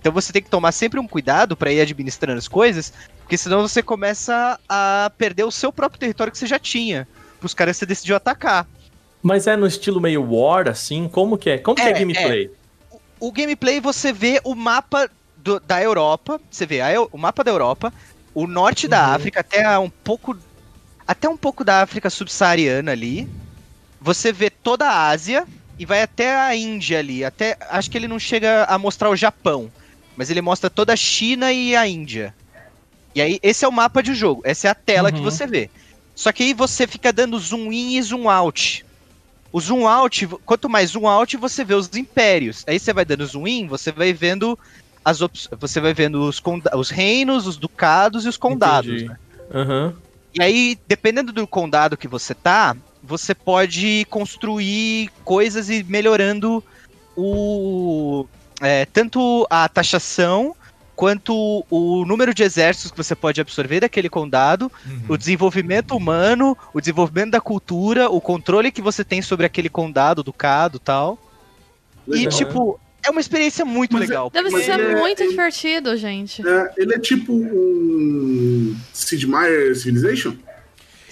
Então 0.00 0.10
você 0.12 0.32
tem 0.32 0.42
que 0.42 0.50
tomar 0.50 0.72
sempre 0.72 0.98
um 0.98 1.06
cuidado 1.06 1.56
pra 1.56 1.70
ir 1.70 1.80
administrando 1.80 2.38
as 2.38 2.48
coisas, 2.48 2.92
porque 3.18 3.36
senão 3.36 3.60
você 3.60 3.82
começa 3.82 4.58
a 4.68 5.12
perder 5.18 5.44
o 5.44 5.50
seu 5.50 5.70
próprio 5.72 6.00
território 6.00 6.32
que 6.32 6.38
você 6.38 6.46
já 6.46 6.58
tinha. 6.58 7.06
Os 7.42 7.52
caras 7.54 7.76
que 7.76 7.80
você 7.80 7.86
decidiu 7.86 8.16
atacar. 8.16 8.66
Mas 9.22 9.46
é 9.46 9.54
no 9.54 9.66
estilo 9.66 10.00
meio 10.00 10.22
War, 10.24 10.66
assim? 10.68 11.08
Como 11.08 11.36
que 11.36 11.50
é? 11.50 11.58
Como 11.58 11.76
que 11.76 11.82
é 11.82 11.86
É, 11.86 11.94
a 11.94 11.98
gameplay? 11.98 12.50
O 13.20 13.30
gameplay 13.30 13.80
você 13.80 14.12
vê 14.12 14.40
o 14.44 14.54
mapa 14.54 15.08
do- 15.36 15.60
da 15.60 15.80
Europa, 15.80 16.40
você 16.50 16.66
vê 16.66 16.80
a 16.80 16.88
o 17.12 17.18
mapa 17.18 17.44
da 17.44 17.50
Europa, 17.50 17.92
o 18.34 18.46
norte 18.46 18.88
da 18.88 19.06
Uhum. 19.08 19.14
África, 19.14 19.40
até 19.40 19.78
um 19.78 19.90
pouco 20.02 20.36
até 21.06 21.28
um 21.28 21.36
pouco 21.36 21.62
da 21.64 21.82
África 21.82 22.08
subsaariana 22.10 22.92
ali. 22.92 23.28
Você 24.02 24.32
vê 24.32 24.50
toda 24.50 24.86
a 24.86 25.08
Ásia 25.08 25.46
e 25.78 25.86
vai 25.86 26.02
até 26.02 26.34
a 26.34 26.54
Índia 26.56 26.98
ali, 26.98 27.24
até 27.24 27.56
acho 27.70 27.90
que 27.90 27.96
ele 27.96 28.08
não 28.08 28.18
chega 28.18 28.64
a 28.64 28.76
mostrar 28.78 29.08
o 29.10 29.16
Japão, 29.16 29.70
mas 30.16 30.28
ele 30.28 30.42
mostra 30.42 30.68
toda 30.68 30.92
a 30.92 30.96
China 30.96 31.52
e 31.52 31.74
a 31.76 31.86
Índia. 31.86 32.34
E 33.14 33.22
aí 33.22 33.38
esse 33.42 33.64
é 33.64 33.68
o 33.68 33.72
mapa 33.72 34.02
de 34.02 34.14
jogo, 34.14 34.42
essa 34.44 34.68
é 34.68 34.70
a 34.70 34.74
tela 34.74 35.12
que 35.12 35.18
Uhum. 35.18 35.24
você 35.24 35.46
vê. 35.46 35.70
Só 36.14 36.32
que 36.32 36.42
aí 36.42 36.52
você 36.52 36.86
fica 36.86 37.12
dando 37.12 37.38
zoom 37.38 37.72
in 37.72 37.96
e 37.96 38.02
zoom 38.02 38.28
out. 38.28 38.84
O 39.52 39.60
zoom 39.60 39.86
out, 39.86 40.26
quanto 40.44 40.68
mais 40.68 40.90
zoom 40.90 41.06
out, 41.06 41.36
você 41.36 41.64
vê 41.64 41.74
os 41.74 41.88
impérios. 41.94 42.64
Aí 42.66 42.78
você 42.78 42.92
vai 42.92 43.04
dando 43.04 43.26
zoom 43.26 43.46
in, 43.46 43.66
você 43.66 43.92
vai 43.92 44.12
vendo 44.12 44.58
as 45.04 45.18
você 45.60 45.80
vai 45.80 45.92
vendo 45.92 46.22
os, 46.28 46.40
os 46.74 46.90
reinos, 46.90 47.46
os 47.46 47.56
ducados 47.56 48.24
e 48.24 48.28
os 48.28 48.36
condados. 48.36 49.02
Né? 49.02 49.16
Aham. 49.54 49.94
E 50.34 50.42
aí, 50.42 50.78
dependendo 50.86 51.32
do 51.32 51.46
condado 51.46 51.96
que 51.96 52.08
você 52.08 52.34
tá, 52.34 52.74
você 53.02 53.34
pode 53.34 54.06
construir 54.08 55.10
coisas 55.24 55.68
e 55.68 55.74
ir 55.76 55.84
melhorando 55.84 56.62
o 57.16 58.26
é, 58.60 58.84
tanto 58.86 59.46
a 59.50 59.68
taxação 59.68 60.54
quanto 60.94 61.64
o 61.68 62.04
número 62.04 62.32
de 62.32 62.42
exércitos 62.44 62.90
que 62.92 62.96
você 62.96 63.14
pode 63.14 63.40
absorver 63.40 63.80
daquele 63.80 64.08
condado, 64.08 64.70
o 65.08 65.16
desenvolvimento 65.16 65.96
humano, 65.96 66.56
o 66.72 66.80
desenvolvimento 66.80 67.32
da 67.32 67.40
cultura, 67.40 68.08
o 68.08 68.20
controle 68.20 68.70
que 68.70 68.80
você 68.80 69.02
tem 69.02 69.20
sobre 69.20 69.44
aquele 69.46 69.68
condado, 69.68 70.22
ducado, 70.22 70.78
tal. 70.78 71.18
E 72.06 72.10
Legal. 72.12 72.30
tipo, 72.32 72.80
é 73.04 73.10
uma 73.10 73.20
experiência 73.20 73.64
muito 73.64 73.94
Mas 73.94 74.02
é- 74.02 74.06
legal. 74.06 74.30
Deve 74.30 74.50
ser 74.62 74.78
é- 74.78 74.94
muito 74.96 75.22
ele- 75.22 75.30
divertido, 75.30 75.96
gente. 75.96 76.46
É, 76.46 76.72
ele 76.76 76.94
é 76.94 76.98
tipo 77.00 77.32
um 77.32 78.76
Sid 78.92 79.26
Meier 79.26 79.74
Civilization? 79.74 80.36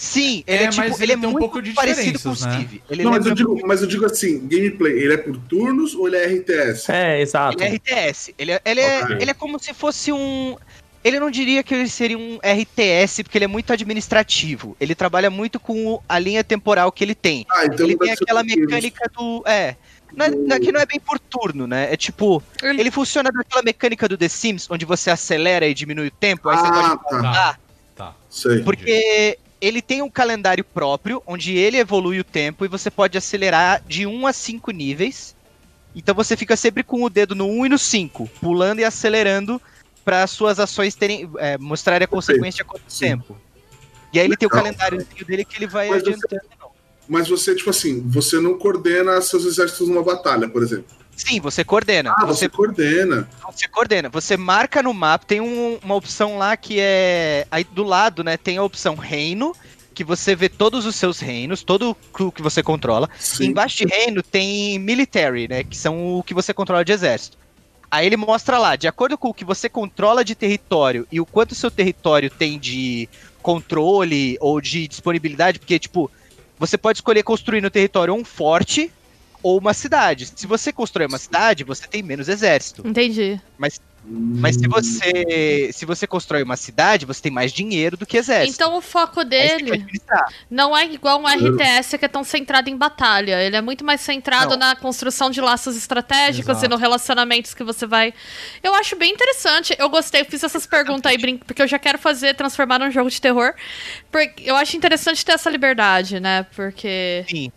Sim, 0.00 0.42
ele 0.46 0.62
É, 0.62 0.66
é, 0.66 0.68
tipo, 0.70 0.88
mas 0.88 0.98
ele 0.98 1.12
é 1.12 1.14
ele 1.14 1.26
um 1.26 1.30
muito 1.30 1.38
pouco 1.40 1.60
de 1.60 1.72
parecido 1.74 2.18
com 2.18 2.30
o 2.30 2.32
diferenças, 2.32 2.46
né? 2.46 2.64
Steve. 2.64 2.82
Ele 2.88 3.04
não, 3.04 3.10
mas 3.10 3.26
eu, 3.26 3.34
digo, 3.34 3.66
mas 3.66 3.82
eu 3.82 3.86
digo 3.86 4.06
assim, 4.06 4.48
gameplay, 4.48 4.92
ele 4.94 5.12
é 5.12 5.16
por 5.18 5.36
turnos 5.36 5.94
ou 5.94 6.08
ele 6.08 6.16
é 6.16 6.24
RTS? 6.26 6.90
É, 6.90 7.20
exato. 7.20 7.62
Ele 7.62 7.64
é 7.64 7.74
RTS. 7.76 8.34
Ele 8.38 8.52
é, 8.52 8.60
ele, 8.64 8.80
é, 8.80 9.02
Ok. 9.04 9.16
ele 9.20 9.30
é 9.30 9.34
como 9.34 9.58
se 9.58 9.74
fosse 9.74 10.10
um. 10.10 10.56
Ele 11.04 11.20
não 11.20 11.30
diria 11.30 11.62
que 11.62 11.74
ele 11.74 11.86
seria 11.86 12.16
um 12.16 12.38
RTS, 12.42 13.22
porque 13.24 13.36
ele 13.36 13.44
é 13.44 13.48
muito 13.48 13.74
administrativo. 13.74 14.74
Ele 14.80 14.94
trabalha 14.94 15.28
muito 15.28 15.60
com 15.60 16.00
a 16.08 16.18
linha 16.18 16.42
temporal 16.42 16.90
que 16.90 17.04
ele 17.04 17.14
tem. 17.14 17.44
Ah, 17.50 17.66
então 17.66 17.84
ele 17.84 17.98
tem 17.98 18.10
aquela 18.12 18.42
mecânica 18.42 19.04
do. 19.14 19.42
É. 19.46 19.76
Não 20.16 20.24
é, 20.24 20.30
não 20.30 20.56
é 20.56 20.60
que 20.60 20.72
não 20.72 20.80
é 20.80 20.86
bem 20.86 20.98
por 20.98 21.18
turno, 21.18 21.66
né? 21.66 21.92
É 21.92 21.96
tipo. 21.98 22.42
Ele- 22.62 22.80
Ele 22.80 22.90
funciona 22.90 23.30
daquela 23.30 23.62
mecânica 23.62 24.08
do 24.08 24.16
The 24.16 24.28
Sims, 24.30 24.66
onde 24.70 24.86
você 24.86 25.10
acelera 25.10 25.66
e 25.68 25.74
diminui 25.74 26.06
o 26.08 26.10
tempo, 26.10 26.48
aí 26.48 26.56
você 26.56 26.66
Ah, 26.66 26.96
pode 26.96 27.22
tá. 27.22 27.32
Ah, 27.50 27.56
Tá. 27.94 28.14
Sei. 28.30 28.62
porque 28.62 29.38
ele 29.60 29.82
tem 29.82 30.02
um 30.02 30.10
calendário 30.10 30.64
próprio, 30.64 31.22
onde 31.26 31.56
ele 31.56 31.76
evolui 31.78 32.18
o 32.20 32.24
tempo 32.24 32.64
e 32.64 32.68
você 32.68 32.90
pode 32.90 33.18
acelerar 33.18 33.82
de 33.86 34.06
1 34.06 34.26
a 34.26 34.32
5 34.32 34.70
níveis. 34.70 35.36
Então 35.94 36.14
você 36.14 36.36
fica 36.36 36.56
sempre 36.56 36.82
com 36.82 37.02
o 37.02 37.10
dedo 37.10 37.34
no 37.34 37.46
1 37.46 37.66
e 37.66 37.68
no 37.68 37.78
5, 37.78 38.28
pulando 38.40 38.80
e 38.80 38.84
acelerando 38.84 39.60
para 40.04 40.26
suas 40.26 40.58
ações 40.58 40.94
terem 40.94 41.30
é, 41.38 41.58
mostrarem 41.58 42.04
a 42.04 42.08
consequência 42.08 42.64
com 42.64 42.76
o 42.78 42.80
tempo. 42.98 43.36
E 44.12 44.18
aí 44.18 44.24
ele 44.26 44.36
tem 44.36 44.46
o 44.46 44.50
Legal. 44.50 44.64
calendário 44.64 45.06
dele 45.26 45.44
que 45.44 45.56
ele 45.56 45.66
vai 45.66 45.88
Mas 45.88 46.02
você- 46.02 46.08
adiantando. 46.10 46.42
Mas 47.08 47.28
você, 47.28 47.54
tipo 47.56 47.70
assim, 47.70 48.00
você 48.06 48.38
não 48.40 48.56
coordena 48.56 49.20
seus 49.20 49.44
exércitos 49.44 49.88
numa 49.88 50.02
batalha, 50.02 50.48
por 50.48 50.62
exemplo. 50.62 50.94
Sim, 51.26 51.40
você 51.40 51.62
coordena. 51.64 52.14
Ah, 52.16 52.24
você 52.24 52.46
você, 52.46 52.48
coordena. 52.48 53.28
você 53.52 53.68
coordena. 53.68 54.08
Você 54.08 54.36
marca 54.36 54.82
no 54.82 54.94
mapa, 54.94 55.24
tem 55.26 55.40
um- 55.40 55.78
uma 55.82 55.94
opção 55.94 56.38
lá 56.38 56.56
que 56.56 56.76
é. 56.80 57.46
Aí 57.50 57.64
do 57.64 57.82
lado, 57.82 58.24
né? 58.24 58.36
Tem 58.36 58.56
a 58.56 58.62
opção 58.62 58.94
reino, 58.94 59.54
que 59.94 60.02
você 60.02 60.34
vê 60.34 60.48
todos 60.48 60.86
os 60.86 60.96
seus 60.96 61.20
reinos, 61.20 61.62
todo 61.62 61.96
o 62.18 62.32
que 62.32 62.40
você 62.42 62.62
controla. 62.62 63.08
Sim. 63.18 63.46
Embaixo 63.46 63.78
de 63.78 63.86
reino 63.86 64.22
tem 64.22 64.78
military, 64.78 65.46
né? 65.48 65.62
Que 65.64 65.76
são 65.76 66.18
o 66.18 66.22
que 66.22 66.32
você 66.32 66.54
controla 66.54 66.84
de 66.84 66.92
exército. 66.92 67.36
Aí 67.90 68.06
ele 68.06 68.16
mostra 68.16 68.56
lá, 68.56 68.76
de 68.76 68.86
acordo 68.86 69.18
com 69.18 69.28
o 69.28 69.34
que 69.34 69.44
você 69.44 69.68
controla 69.68 70.24
de 70.24 70.34
território 70.36 71.06
e 71.10 71.20
o 71.20 71.26
quanto 71.26 71.56
seu 71.56 71.70
território 71.70 72.30
tem 72.30 72.56
de 72.58 73.08
controle 73.42 74.36
ou 74.40 74.60
de 74.60 74.86
disponibilidade, 74.86 75.58
porque, 75.58 75.78
tipo, 75.78 76.08
você 76.58 76.78
pode 76.78 76.98
escolher 76.98 77.22
construir 77.24 77.60
no 77.60 77.68
território 77.70 78.14
um 78.14 78.24
forte 78.24 78.92
ou 79.42 79.58
uma 79.58 79.74
cidade. 79.74 80.30
Se 80.34 80.46
você 80.46 80.72
constrói 80.72 81.06
uma 81.06 81.18
cidade, 81.18 81.64
você 81.64 81.86
tem 81.86 82.02
menos 82.02 82.28
exército. 82.28 82.86
Entendi. 82.86 83.40
Mas 83.58 83.80
Hum. 84.02 84.40
se 84.50 84.66
você 84.66 85.70
se 85.74 85.84
você 85.84 86.06
constrói 86.06 86.42
uma 86.42 86.56
cidade, 86.56 87.04
você 87.04 87.20
tem 87.20 87.30
mais 87.30 87.52
dinheiro 87.52 87.98
do 87.98 88.06
que 88.06 88.16
exército. 88.16 88.54
Então 88.54 88.74
o 88.78 88.80
foco 88.80 89.20
que 89.20 89.26
dele 89.26 89.84
não 90.50 90.74
é 90.74 90.86
igual 90.86 91.20
um 91.20 91.26
RTS 91.28 91.98
que 91.98 92.06
é 92.06 92.08
tão 92.08 92.24
centrado 92.24 92.70
em 92.70 92.76
batalha. 92.78 93.42
Ele 93.42 93.56
é 93.56 93.60
muito 93.60 93.84
mais 93.84 94.00
centrado 94.00 94.52
Não. 94.52 94.56
na 94.56 94.74
construção 94.74 95.30
de 95.30 95.42
laços 95.42 95.76
estratégicos 95.76 96.48
Exato. 96.48 96.64
e 96.64 96.68
no 96.70 96.76
relacionamentos 96.76 97.52
que 97.52 97.62
você 97.62 97.86
vai. 97.86 98.14
Eu 98.62 98.74
acho 98.74 98.96
bem 98.96 99.12
interessante. 99.12 99.76
Eu 99.78 99.90
gostei, 99.90 100.22
eu 100.22 100.24
fiz 100.24 100.42
essas 100.42 100.64
perguntas 100.66 101.12
aí, 101.12 101.18
brin- 101.18 101.36
porque 101.36 101.60
eu 101.60 101.68
já 101.68 101.78
quero 101.78 101.98
fazer, 101.98 102.34
transformar 102.34 102.78
num 102.78 102.90
jogo 102.90 103.10
de 103.10 103.20
terror. 103.20 103.52
Porque 104.10 104.44
eu 104.46 104.56
acho 104.56 104.78
interessante 104.78 105.22
ter 105.22 105.32
essa 105.32 105.50
liberdade, 105.50 106.18
né? 106.20 106.46
Porque. 106.56 107.26
Sim. 107.28 107.52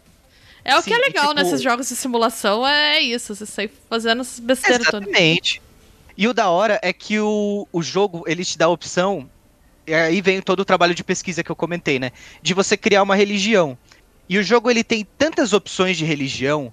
É 0.65 0.77
o 0.77 0.81
Sim, 0.81 0.91
que 0.91 0.93
é 0.93 0.97
legal 0.97 1.29
tipo- 1.29 1.41
nesses 1.41 1.61
jogos 1.61 1.89
de 1.89 1.95
simulação, 1.95 2.65
é 2.65 2.99
isso. 3.01 3.35
Você 3.35 3.45
sai 3.45 3.69
fazendo 3.89 4.21
essas 4.21 4.39
besteiras 4.39 4.87
todas. 4.87 5.07
Exatamente. 5.07 5.61
E 6.17 6.27
o 6.27 6.33
da 6.33 6.49
hora 6.49 6.79
é 6.81 6.93
que 6.93 7.19
o, 7.19 7.67
o 7.71 7.81
jogo, 7.81 8.23
ele 8.27 8.45
te 8.45 8.57
dá 8.57 8.65
a 8.65 8.69
opção, 8.69 9.29
e 9.85 9.93
aí 9.93 10.21
vem 10.21 10.41
todo 10.41 10.61
o 10.61 10.65
trabalho 10.65 10.95
de 10.95 11.03
pesquisa 11.03 11.43
que 11.43 11.51
eu 11.51 11.55
comentei, 11.55 11.99
né? 11.99 12.11
De 12.41 12.53
você 12.53 12.77
criar 12.77 13.03
uma 13.03 13.15
religião. 13.15 13.77
E 14.29 14.37
o 14.37 14.43
jogo, 14.43 14.69
ele 14.69 14.83
tem 14.83 15.05
tantas 15.17 15.51
opções 15.51 15.97
de 15.97 16.05
religião, 16.05 16.71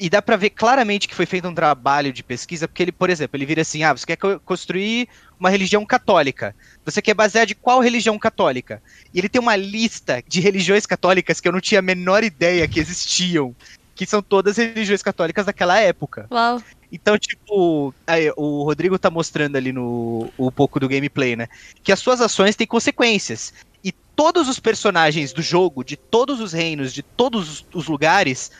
e 0.00 0.08
dá 0.08 0.22
pra 0.22 0.36
ver 0.36 0.50
claramente 0.50 1.06
que 1.06 1.14
foi 1.14 1.26
feito 1.26 1.46
um 1.46 1.54
trabalho 1.54 2.12
de 2.12 2.22
pesquisa, 2.24 2.66
porque 2.66 2.82
ele, 2.82 2.92
por 2.92 3.10
exemplo, 3.10 3.36
ele 3.36 3.44
vira 3.44 3.60
assim, 3.62 3.82
ah, 3.82 3.92
você 3.92 4.06
quer 4.06 4.16
co- 4.16 4.40
construir 4.40 5.08
uma 5.38 5.50
religião 5.50 5.84
católica. 5.84 6.56
Você 6.84 7.02
quer 7.02 7.14
basear 7.14 7.44
de 7.46 7.54
qual 7.54 7.80
religião 7.80 8.18
católica? 8.18 8.82
E 9.12 9.18
ele 9.18 9.28
tem 9.28 9.40
uma 9.40 9.56
lista 9.56 10.22
de 10.26 10.40
religiões 10.40 10.86
católicas 10.86 11.40
que 11.40 11.46
eu 11.46 11.52
não 11.52 11.60
tinha 11.60 11.80
a 11.80 11.82
menor 11.82 12.24
ideia 12.24 12.66
que 12.66 12.80
existiam. 12.80 13.54
Que 13.94 14.06
são 14.06 14.22
todas 14.22 14.56
religiões 14.56 15.02
católicas 15.02 15.44
daquela 15.44 15.78
época. 15.78 16.26
Uau. 16.32 16.62
Então, 16.90 17.18
tipo, 17.18 17.94
aí, 18.06 18.32
o 18.36 18.64
Rodrigo 18.64 18.98
tá 18.98 19.10
mostrando 19.10 19.56
ali 19.56 19.72
no 19.72 20.32
um 20.38 20.50
pouco 20.50 20.80
do 20.80 20.88
gameplay, 20.88 21.36
né? 21.36 21.46
Que 21.84 21.92
as 21.92 22.00
suas 22.00 22.20
ações 22.20 22.56
têm 22.56 22.66
consequências. 22.66 23.52
E 23.84 23.92
todos 24.16 24.48
os 24.48 24.58
personagens 24.58 25.32
do 25.32 25.42
jogo, 25.42 25.84
de 25.84 25.96
todos 26.10 26.40
os 26.40 26.52
reinos, 26.52 26.92
de 26.94 27.02
todos 27.02 27.48
os- 27.50 27.66
os 27.74 27.86
lugares, 27.88 28.50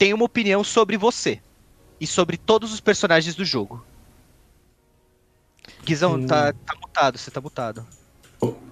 têm 0.00 0.14
uma 0.14 0.24
opinião 0.24 0.64
sobre 0.64 0.96
você. 0.96 1.40
E 2.00 2.06
sobre 2.06 2.38
todos 2.38 2.72
os 2.72 2.80
personagens 2.80 3.34
do 3.34 3.44
jogo. 3.44 3.84
Guizão, 5.84 6.26
tá, 6.26 6.54
tá 6.54 6.74
mutado, 6.80 7.18
você 7.18 7.30
tá 7.30 7.38
mutado. 7.42 7.86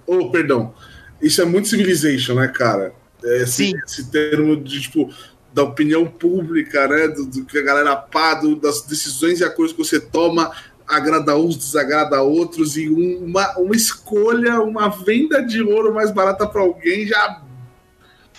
Oh, 0.07 0.31
perdão. 0.31 0.73
Isso 1.21 1.39
é 1.39 1.45
muito 1.45 1.67
Civilization, 1.67 2.33
né, 2.33 2.47
cara? 2.47 2.91
É, 3.23 3.43
esse, 3.43 3.51
Sim. 3.67 3.73
esse 3.85 4.09
termo 4.09 4.57
de, 4.57 4.81
tipo, 4.81 5.13
da 5.53 5.61
opinião 5.61 6.07
pública, 6.07 6.87
né? 6.87 7.07
Do, 7.09 7.27
do 7.27 7.45
que 7.45 7.59
a 7.59 7.63
galera 7.63 7.95
pá, 7.95 8.33
do- 8.33 8.55
das 8.55 8.81
decisões 8.81 9.39
e 9.39 9.43
acordos 9.43 9.73
que 9.73 9.77
você 9.77 9.99
toma, 9.99 10.51
agrada 10.87 11.37
uns, 11.37 11.55
desagrada 11.55 12.19
outros, 12.23 12.75
e 12.75 12.89
um- 12.89 13.25
uma, 13.25 13.55
uma 13.59 13.75
escolha, 13.75 14.59
uma 14.61 14.89
venda 14.89 15.45
de 15.45 15.61
ouro 15.61 15.93
mais 15.93 16.09
barata 16.11 16.47
pra 16.47 16.61
alguém 16.61 17.05
já. 17.05 17.43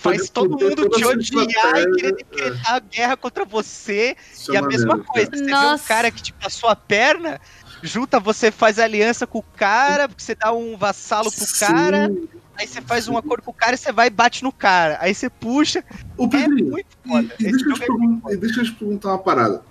Faz 0.01 0.31
todo 0.31 0.51
mundo 0.59 0.89
te 0.89 1.05
odiar 1.05 1.79
e 1.83 1.91
querer 1.97 2.13
decretar 2.17 2.75
a 2.75 2.79
guerra 2.81 3.17
contra 3.17 3.45
você. 3.45 4.17
Isso 4.33 4.53
E 4.53 4.57
é 4.57 4.59
a 4.59 4.63
mesma 4.63 4.87
maneiro, 4.97 5.09
coisa, 5.13 5.31
cara. 5.31 5.39
você 5.39 5.45
vê 5.45 5.51
Nossa. 5.51 5.85
um 5.85 5.87
cara 5.87 6.11
que 6.11 6.23
te 6.23 6.33
passou 6.33 6.69
a 6.71 6.77
perna, 6.77 7.41
junta, 7.83 8.19
você 8.19 8.51
faz 8.51 8.79
aliança 8.79 9.27
com 9.27 9.39
o 9.39 9.43
cara, 9.43 10.09
porque 10.09 10.23
você 10.23 10.35
dá 10.35 10.53
um 10.53 10.77
vassalo 10.77 11.31
pro 11.31 11.45
Sim. 11.47 11.67
cara, 11.67 12.11
aí 12.57 12.67
você 12.67 12.81
faz 12.81 13.09
um 13.09 13.17
acordo 13.19 13.43
com 13.43 13.51
o 13.51 13.55
cara 13.55 13.75
e 13.75 13.79
você 13.79 13.93
vai 13.93 14.07
e 14.07 14.11
bate 14.11 14.43
no 14.43 14.51
cara. 14.53 14.97
Aí 15.01 15.15
você 15.15 15.29
puxa. 15.29 15.85
Ô, 16.17 16.25
É 16.25 16.29
Pedrinho, 16.29 16.71
muito 16.71 16.87
E, 17.05 17.09
foda. 17.09 17.35
e 17.39 17.47
Esse 17.47 17.53
deixa, 17.53 17.69
eu 17.69 17.75
te 17.75 17.83
é 17.83 17.87
perguntar, 17.87 18.33
e 18.33 18.37
deixa 18.37 18.61
eu 18.61 18.65
te 18.65 18.73
perguntar 18.73 19.09
uma 19.11 19.19
parada. 19.19 19.63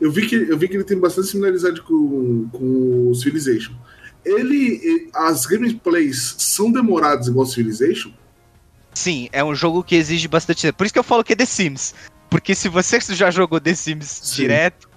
Eu 0.00 0.12
vi 0.12 0.26
que, 0.26 0.34
eu 0.36 0.58
vi 0.58 0.68
que 0.68 0.74
ele 0.76 0.84
tem 0.84 0.98
bastante 0.98 1.28
similaridade 1.28 1.80
com, 1.82 2.46
com 2.52 3.10
o 3.10 3.14
Civilization. 3.14 3.72
Ele, 4.24 4.56
e- 4.56 5.10
as 5.14 5.46
gameplays 5.46 6.34
são 6.38 6.70
demoradas 6.70 7.28
igual 7.28 7.46
Civilization? 7.46 8.10
Sim, 8.92 9.28
é 9.32 9.44
um 9.44 9.54
jogo 9.54 9.82
que 9.82 9.94
exige 9.94 10.26
bastante 10.28 10.62
tempo. 10.62 10.78
Por 10.78 10.84
isso 10.84 10.92
que 10.92 10.98
eu 10.98 11.04
falo 11.04 11.22
que 11.24 11.32
é 11.32 11.36
The 11.36 11.46
Sims. 11.46 11.94
Porque 12.30 12.54
se 12.54 12.68
você 12.68 12.98
já 13.14 13.30
jogou 13.30 13.60
The 13.60 13.74
Sims 13.74 14.08
Sim. 14.24 14.42
direto, 14.42 14.88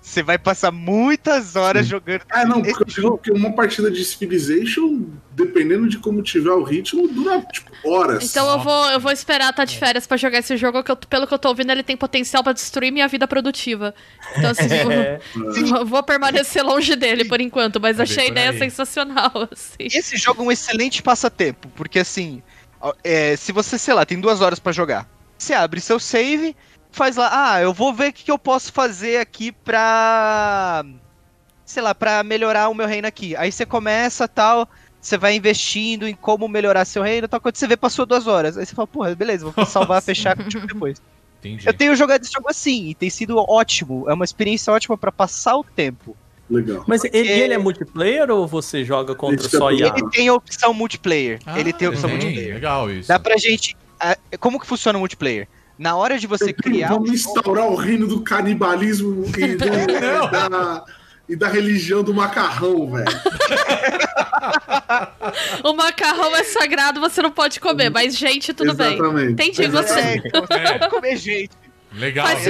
você 0.00 0.22
vai 0.22 0.38
passar 0.38 0.70
muitas 0.70 1.56
horas 1.56 1.84
jogando. 1.88 2.20
Ah, 2.30 2.44
não, 2.44 2.62
porque 2.62 2.82
eu 2.82 2.86
digo 2.86 3.18
que 3.18 3.32
uma 3.32 3.52
partida 3.52 3.90
de 3.90 4.04
Civilization, 4.04 5.04
dependendo 5.32 5.88
de 5.88 5.98
como 5.98 6.22
tiver 6.22 6.52
o 6.52 6.62
ritmo, 6.62 7.08
dura 7.08 7.40
tipo, 7.52 7.72
horas. 7.84 8.22
Então 8.22 8.48
eu 8.52 8.60
vou, 8.60 8.90
eu 8.90 9.00
vou 9.00 9.10
esperar 9.10 9.50
estar 9.50 9.64
de 9.64 9.76
férias 9.76 10.06
pra 10.06 10.16
jogar 10.16 10.38
esse 10.38 10.56
jogo, 10.56 10.84
que 10.84 10.92
eu- 10.92 10.96
pelo 10.96 11.26
que 11.26 11.34
eu 11.34 11.38
tô 11.40 11.48
ouvindo, 11.48 11.72
ele 11.72 11.82
tem 11.82 11.96
potencial 11.96 12.44
pra 12.44 12.52
destruir 12.52 12.92
minha 12.92 13.08
vida 13.08 13.26
produtiva. 13.26 13.92
Então, 14.36 14.50
assim, 14.50 14.62
É, 14.92 15.18
vou, 15.64 15.84
vou 15.86 16.02
permanecer 16.04 16.62
longe 16.62 16.94
dele 16.94 17.24
por 17.24 17.40
enquanto, 17.40 17.80
mas 17.80 17.98
É 17.98 18.04
achei 18.04 18.26
a 18.26 18.28
ideia 18.28 18.50
aí. 18.50 18.58
sensacional, 18.60 19.32
assim. 19.50 19.88
Esse 19.92 20.16
jogo 20.16 20.40
é 20.42 20.46
um 20.46 20.52
excelente 20.52 21.02
passatempo, 21.02 21.68
porque 21.74 21.98
assim, 21.98 22.42
é, 23.02 23.36
se 23.36 23.52
você, 23.52 23.78
sei 23.78 23.94
lá, 23.94 24.04
tem 24.04 24.20
duas 24.20 24.40
horas 24.40 24.58
pra 24.58 24.72
jogar, 24.72 25.08
você 25.38 25.54
abre 25.54 25.80
seu 25.80 25.98
save, 25.98 26.56
faz 26.90 27.16
lá, 27.16 27.52
ah, 27.52 27.60
eu 27.60 27.72
vou 27.72 27.92
ver 27.92 28.10
o 28.10 28.12
que, 28.12 28.24
que 28.24 28.30
eu 28.30 28.38
posso 28.38 28.72
fazer 28.72 29.18
aqui 29.18 29.52
pra. 29.52 30.84
Sei 31.64 31.82
lá, 31.82 31.94
pra 31.94 32.22
melhorar 32.22 32.68
o 32.68 32.74
meu 32.74 32.86
reino 32.86 33.08
aqui. 33.08 33.34
Aí 33.36 33.50
você 33.50 33.66
começa 33.66 34.28
tal, 34.28 34.68
você 35.00 35.18
vai 35.18 35.34
investindo 35.34 36.06
em 36.06 36.14
como 36.14 36.48
melhorar 36.48 36.84
seu 36.84 37.02
reino 37.02 37.28
tal. 37.28 37.40
Quando 37.40 37.56
você 37.56 37.66
vê, 37.66 37.76
passou 37.76 38.06
duas 38.06 38.26
horas. 38.26 38.56
Aí 38.56 38.64
você 38.64 38.74
fala, 38.74 38.86
porra, 38.86 39.14
beleza, 39.14 39.50
vou 39.50 39.64
salvar, 39.66 40.00
fechar 40.00 40.36
contigo 40.36 40.66
depois. 40.66 41.02
Entendi. 41.40 41.66
Eu 41.66 41.74
tenho 41.74 41.94
jogado 41.94 42.22
esse 42.22 42.32
jogo 42.32 42.48
assim, 42.48 42.90
e 42.90 42.94
tem 42.94 43.10
sido 43.10 43.36
ótimo. 43.36 44.08
É 44.08 44.14
uma 44.14 44.24
experiência 44.24 44.72
ótima 44.72 44.96
pra 44.96 45.12
passar 45.12 45.56
o 45.56 45.64
tempo. 45.64 46.16
Legal. 46.48 46.84
Mas 46.86 47.02
ele, 47.04 47.28
ele 47.28 47.54
é 47.54 47.58
multiplayer 47.58 48.30
ou 48.30 48.46
você 48.46 48.84
joga 48.84 49.14
contra 49.14 49.46
é 49.46 49.50
só 49.50 49.70
IA? 49.72 49.88
Ele 49.96 50.08
tem 50.10 50.28
a 50.28 50.34
opção 50.34 50.72
multiplayer. 50.72 51.40
Ah, 51.44 51.58
ele 51.58 51.72
tem 51.72 51.88
a 51.88 51.90
opção 51.90 52.08
tem. 52.10 52.18
multiplayer. 52.18 52.54
Legal 52.54 52.90
isso. 52.90 53.08
Dá 53.08 53.18
pra 53.18 53.36
gente. 53.36 53.76
ah, 53.98 54.16
Como 54.38 54.60
que 54.60 54.66
funciona 54.66 54.96
o 54.96 55.00
multiplayer? 55.00 55.48
Na 55.78 55.96
hora 55.96 56.18
de 56.18 56.26
você 56.26 56.52
criar. 56.52 56.88
Vamos 56.88 57.10
um 57.10 57.14
instaurar 57.14 57.66
o 57.66 57.74
reino 57.74 58.06
do 58.06 58.20
canibalismo 58.20 59.24
e, 59.36 59.56
do- 59.56 59.64
e 59.66 59.86
da, 60.48 60.84
e 61.28 61.36
da 61.36 61.48
religião 61.48 62.02
do 62.04 62.14
macarrão, 62.14 62.90
velho. 62.92 63.06
O 65.64 65.72
macarrão 65.74 66.34
é 66.36 66.44
sagrado, 66.44 67.00
você 67.00 67.20
não 67.20 67.30
pode 67.30 67.58
comer, 67.60 67.90
mas 67.90 68.16
gente, 68.16 68.54
tudo 68.54 68.70
Exatamente. 68.70 69.12
bem. 69.14 69.30
Entendi 69.32 69.62
Exatamente. 69.62 70.22
você. 70.22 70.36
É, 70.36 70.40
você 70.40 70.54
É. 70.54 70.78
pode 70.78 70.90
comer 70.90 71.16
gente. 71.16 71.50
Legal, 71.92 72.26
Faz 72.26 72.46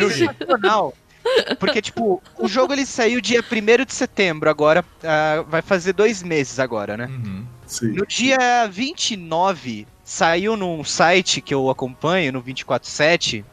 Porque, 1.58 1.80
tipo, 1.82 2.22
o 2.38 2.48
jogo 2.48 2.72
ele 2.72 2.86
saiu 2.86 3.20
dia 3.20 3.42
1 3.42 3.84
de 3.84 3.92
setembro, 3.94 4.48
agora 4.50 4.84
ah, 5.04 5.44
vai 5.48 5.62
fazer 5.62 5.92
dois 5.92 6.22
meses 6.22 6.58
agora, 6.58 6.96
né? 6.96 7.06
Uhum. 7.06 7.44
Sim. 7.66 7.88
No 7.88 8.06
dia 8.06 8.66
29, 8.70 9.86
saiu 10.04 10.56
num 10.56 10.84
site 10.84 11.40
que 11.40 11.52
eu 11.52 11.68
acompanho, 11.70 12.32
no 12.32 12.40
247, 12.40 13.44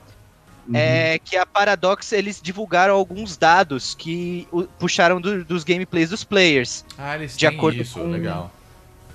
Uhum. 0.67 0.75
é 0.75 1.19
que 1.19 1.35
a 1.35 1.45
Paradox, 1.45 2.11
eles 2.13 2.39
divulgaram 2.41 2.93
alguns 2.95 3.35
dados 3.35 3.93
que 3.95 4.47
o- 4.51 4.63
puxaram 4.63 5.19
do- 5.19 5.43
dos 5.43 5.63
gameplays 5.63 6.09
dos 6.11 6.23
players. 6.23 6.85
Ah, 6.97 7.15
eles 7.15 7.35
De 7.37 7.47
têm 7.47 7.57
acordo 7.57 7.81
isso, 7.81 7.99
com- 7.99 8.09
legal. 8.09 8.49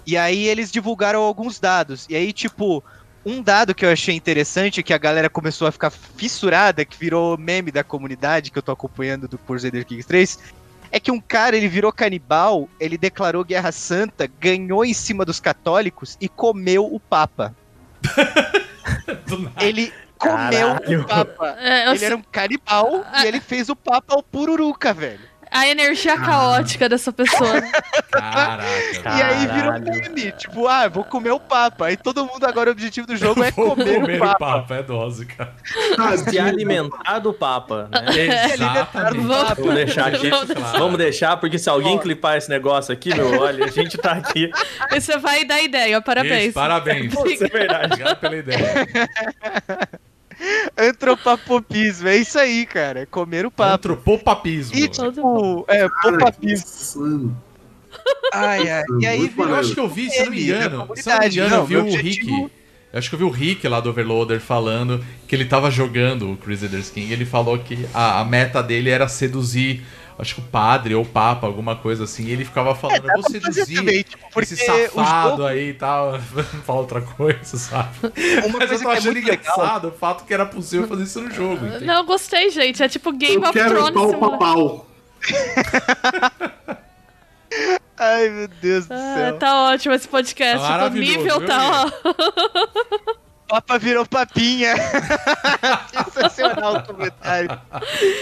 E 0.06 0.16
aí 0.16 0.47
eles 0.47 0.70
divulgaram 0.72 1.20
alguns 1.22 1.59
dados. 1.60 2.06
E 2.09 2.16
aí, 2.16 2.32
tipo, 2.32 2.82
um 3.24 3.43
dado 3.43 3.74
que 3.74 3.85
eu 3.85 3.90
achei 3.90 4.15
interessante, 4.15 4.82
que 4.82 4.93
a 4.95 4.99
galera 4.99 5.28
começou 5.28 5.69
a 5.69 5.73
ficar 5.73 5.90
fissurada, 5.90 6.85
que 6.85 6.97
virou 6.99 7.36
meme 7.36 7.70
da 7.70 7.85
comunidade 7.85 8.51
que 8.51 8.59
eu 8.59 8.62
tô 8.62 8.73
acompanhando 8.73 9.28
do 9.28 9.36
Crusader 9.39 9.85
Kings 9.85 10.07
3, 10.07 10.39
é 10.90 10.99
que 10.99 11.11
um 11.11 11.20
cara, 11.20 11.57
ele 11.57 11.69
virou 11.69 11.93
canibal, 11.93 12.69
ele 12.81 12.97
declarou 12.97 13.45
guerra 13.45 13.70
santa, 13.73 14.27
ganhou 14.40 14.85
em 14.85 14.95
cima 14.95 15.24
dos 15.24 15.39
católicos 15.40 16.16
e 16.20 16.28
comeu 16.28 16.86
o 16.86 16.99
papa. 16.99 17.55
Ele 19.61 19.93
comeu 20.16 20.74
Caralho. 20.74 21.03
o 21.03 21.07
papa. 21.07 21.57
É, 21.59 21.90
Ele 21.90 22.05
era 22.05 22.16
um 22.16 22.23
canibal 22.23 23.05
Ah. 23.12 23.24
e 23.24 23.28
ele 23.28 23.40
fez 23.40 23.69
o 23.69 23.77
papa 23.77 24.15
ao 24.15 24.23
pururuca, 24.23 24.93
velho. 24.95 25.20
A 25.50 25.66
energia 25.68 26.16
caótica 26.18 26.88
dessa 26.88 27.12
pessoa. 27.12 27.60
Caraca. 28.10 28.64
E 29.04 29.22
aí 29.22 29.46
virou 29.46 29.72
Caralho. 29.72 29.84
meme, 29.84 30.32
tipo, 30.32 30.66
ah, 30.66 30.88
vou 30.88 31.04
comer 31.04 31.30
o 31.32 31.40
papa. 31.40 31.86
Aí 31.86 31.96
todo 31.96 32.24
mundo 32.26 32.44
agora, 32.44 32.68
o 32.70 32.72
objetivo 32.72 33.06
do 33.06 33.16
jogo 33.16 33.42
é 33.42 33.50
comer, 33.52 34.00
comer 34.00 34.20
o 34.22 34.24
o 34.24 34.38
papa. 34.38 34.74
é 34.76 34.82
dose, 34.82 35.26
cara. 35.26 35.54
Se 35.64 35.96
Tadinho. 36.24 36.44
alimentar 36.46 37.18
do 37.18 37.32
Papa, 37.32 37.88
né? 37.90 38.50
Exatamente. 38.54 39.26
Vamos- 39.26 39.48
Vamos 39.58 39.74
deixar 39.74 40.06
aqui. 40.08 40.30
Claro. 40.30 40.78
Vamos 40.78 40.98
deixar, 40.98 41.36
porque 41.36 41.58
se 41.58 41.68
alguém 41.68 41.98
clipar 41.98 42.36
esse 42.36 42.48
negócio 42.48 42.92
aqui, 42.92 43.14
meu, 43.14 43.40
olha, 43.40 43.64
a 43.64 43.68
gente 43.68 43.96
tá 43.98 44.12
aqui. 44.12 44.50
Você 44.92 45.16
vai 45.18 45.44
dar 45.44 45.60
ideia, 45.62 46.00
parabéns. 46.00 46.44
Isso, 46.46 46.54
parabéns. 46.54 47.12
Isso 47.26 47.44
é 47.44 47.48
verdade. 47.48 47.86
Obrigado 47.92 48.16
pela 48.16 48.36
ideia. 48.36 48.86
Antropopismo, 50.77 52.09
é 52.09 52.16
isso 52.16 52.39
aí, 52.39 52.65
cara. 52.66 53.01
É 53.01 53.06
comer 53.06 53.44
o 53.47 53.51
papo. 53.51 53.74
Antropopapismo. 53.74 54.77
E 54.77 54.89
tipo, 54.89 55.65
é, 55.69 55.89
Cara, 55.89 56.19
popapismo. 56.19 57.36
Ai, 58.32 58.69
ai. 58.69 58.82
E 59.01 59.06
aí. 59.06 59.32
Eu 59.36 59.55
acho 59.55 59.74
que 59.74 59.81
eu 59.81 59.89
vi, 59.89 60.10
se 60.10 60.19
eu 60.19 60.24
não 60.27 60.32
me 60.32 60.43
engano, 60.44 60.89
se 60.94 61.09
eu 61.09 61.12
não 61.15 61.20
me 61.20 61.28
engano, 61.28 61.51
Não, 61.51 61.56
eu 61.59 61.66
vi 61.66 61.77
o 61.77 61.81
objetivo- 61.81 62.36
Rick. 62.43 62.52
Eu 62.90 62.98
acho 62.98 63.09
que 63.10 63.15
eu 63.16 63.19
vi 63.19 63.24
o 63.24 63.31
Rick 63.31 63.69
lá 63.69 63.81
do 63.81 63.90
Overloader 63.90 64.40
falando 64.40 65.05
que 65.27 65.36
ele 65.36 65.44
tava 65.44 65.70
jogando 65.70 66.32
o 66.32 66.36
Crusaders 66.39 66.89
King. 66.89 67.12
Ele 67.12 67.27
falou 67.27 67.59
que 67.59 67.86
a, 67.93 68.20
a 68.20 68.24
meta 68.24 68.62
dele 68.62 68.89
era 68.89 69.06
seduzir, 69.09 69.82
acho 70.19 70.35
que 70.35 70.40
o 70.40 70.45
padre 70.45 70.95
ou 70.95 71.03
o 71.03 71.07
papa, 71.07 71.47
alguma 71.47 71.77
coisa 71.77 72.05
assim. 72.05 72.24
E 72.24 72.32
ele 72.32 72.45
ficava 72.45 72.74
falando, 72.74 73.09
eu 73.09 73.15
vou 73.20 73.31
seduzir 73.31 73.77
também, 73.77 74.03
tipo, 74.03 74.40
esse 74.40 74.57
safado 74.57 75.28
o 75.28 75.31
jogo, 75.36 75.45
aí 75.47 75.70
e 75.70 75.74
tal. 75.74 76.19
Fala 76.66 76.81
outra 76.81 77.01
coisa, 77.01 77.57
sabe? 77.57 77.89
uma 78.03 78.59
Mas 78.59 78.70
eu 78.73 78.78
coisa 78.78 78.82
tô 78.85 78.90
é 78.90 78.97
achando 78.97 79.12
muito 79.12 79.27
legal. 79.27 79.35
engraçado 79.40 79.89
o 79.89 79.93
fato 79.93 80.24
que 80.24 80.35
era 80.35 80.45
possível 80.47 80.89
fazer 80.89 81.03
isso 81.05 81.20
no 81.20 81.31
jogo. 81.31 81.65
entende? 81.66 81.85
Não, 81.85 82.05
gostei, 82.05 82.51
gente. 82.51 82.82
É 82.82 82.89
tipo 82.89 83.12
Game 83.12 83.36
Eu 83.36 83.43
of 83.43 83.53
quero 83.53 83.74
Thrones. 83.74 83.95
pau 83.95 84.11
simula- 84.11 84.31
papau. 84.39 84.86
Ai, 87.97 88.28
meu 88.28 88.49
Deus 88.49 88.86
do 88.86 88.95
Ah, 88.95 89.15
céu. 89.16 89.39
tá 89.39 89.62
ótimo 89.73 89.95
esse 89.95 90.07
podcast. 90.07 90.59
o 90.65 90.69
Maravilhoso, 90.69 91.19
nível 91.19 91.39
viu, 91.40 91.49
tá, 91.49 91.86
ó. 92.05 93.19
Papa 93.48 93.78
virou 93.78 94.04
papinha. 94.06 94.74
Sensacional 96.12 96.76
o 96.76 96.82
comentário. 96.82 97.60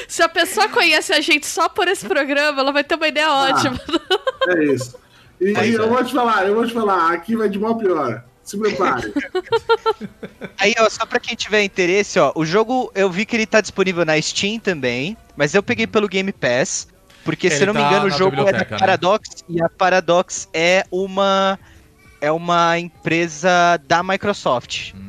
Se 0.08 0.22
a 0.22 0.28
pessoa 0.28 0.68
conhece 0.68 1.12
a 1.12 1.20
gente 1.20 1.46
só 1.46 1.68
por 1.68 1.88
esse 1.88 2.06
programa, 2.06 2.60
ela 2.60 2.72
vai 2.72 2.84
ter 2.84 2.94
uma 2.94 3.08
ideia 3.08 3.30
ótima. 3.30 3.78
É 4.48 4.64
isso. 4.64 4.96
E, 5.40 5.52
e 5.52 5.56
é. 5.56 5.74
eu 5.74 5.88
vou 5.88 6.02
te 6.02 6.12
falar, 6.14 6.46
eu 6.46 6.54
vou 6.54 6.66
te 6.66 6.72
falar, 6.72 7.12
aqui 7.12 7.36
vai 7.36 7.48
de 7.48 7.58
mal 7.58 7.72
a 7.72 7.78
pior. 7.78 8.24
Se 8.42 8.56
prepare. 8.56 9.12
Aí, 10.56 10.72
ó, 10.78 10.88
só 10.88 11.04
pra 11.04 11.18
quem 11.18 11.34
tiver 11.34 11.64
interesse, 11.64 12.18
ó, 12.20 12.32
o 12.36 12.46
jogo 12.46 12.92
eu 12.94 13.10
vi 13.10 13.26
que 13.26 13.34
ele 13.34 13.44
tá 13.44 13.60
disponível 13.60 14.04
na 14.04 14.20
Steam 14.22 14.60
também, 14.60 15.16
mas 15.36 15.52
eu 15.52 15.62
peguei 15.64 15.86
pelo 15.86 16.06
Game 16.06 16.32
Pass, 16.32 16.86
porque 17.24 17.50
se 17.50 17.56
Ele 17.56 17.64
eu 17.64 17.66
não 17.66 17.74
me 17.74 17.80
tá 17.80 17.88
engano 17.88 18.06
o 18.06 18.10
jogo 18.10 18.48
é 18.48 18.52
da 18.52 18.58
né? 18.58 18.64
Paradox 18.64 19.44
e 19.48 19.60
a 19.60 19.68
Paradox 19.68 20.48
é 20.54 20.86
uma 20.92 21.58
é 22.20 22.30
uma 22.30 22.78
empresa 22.78 23.78
da 23.86 24.02
Microsoft. 24.02 24.92
Hum, 24.94 25.05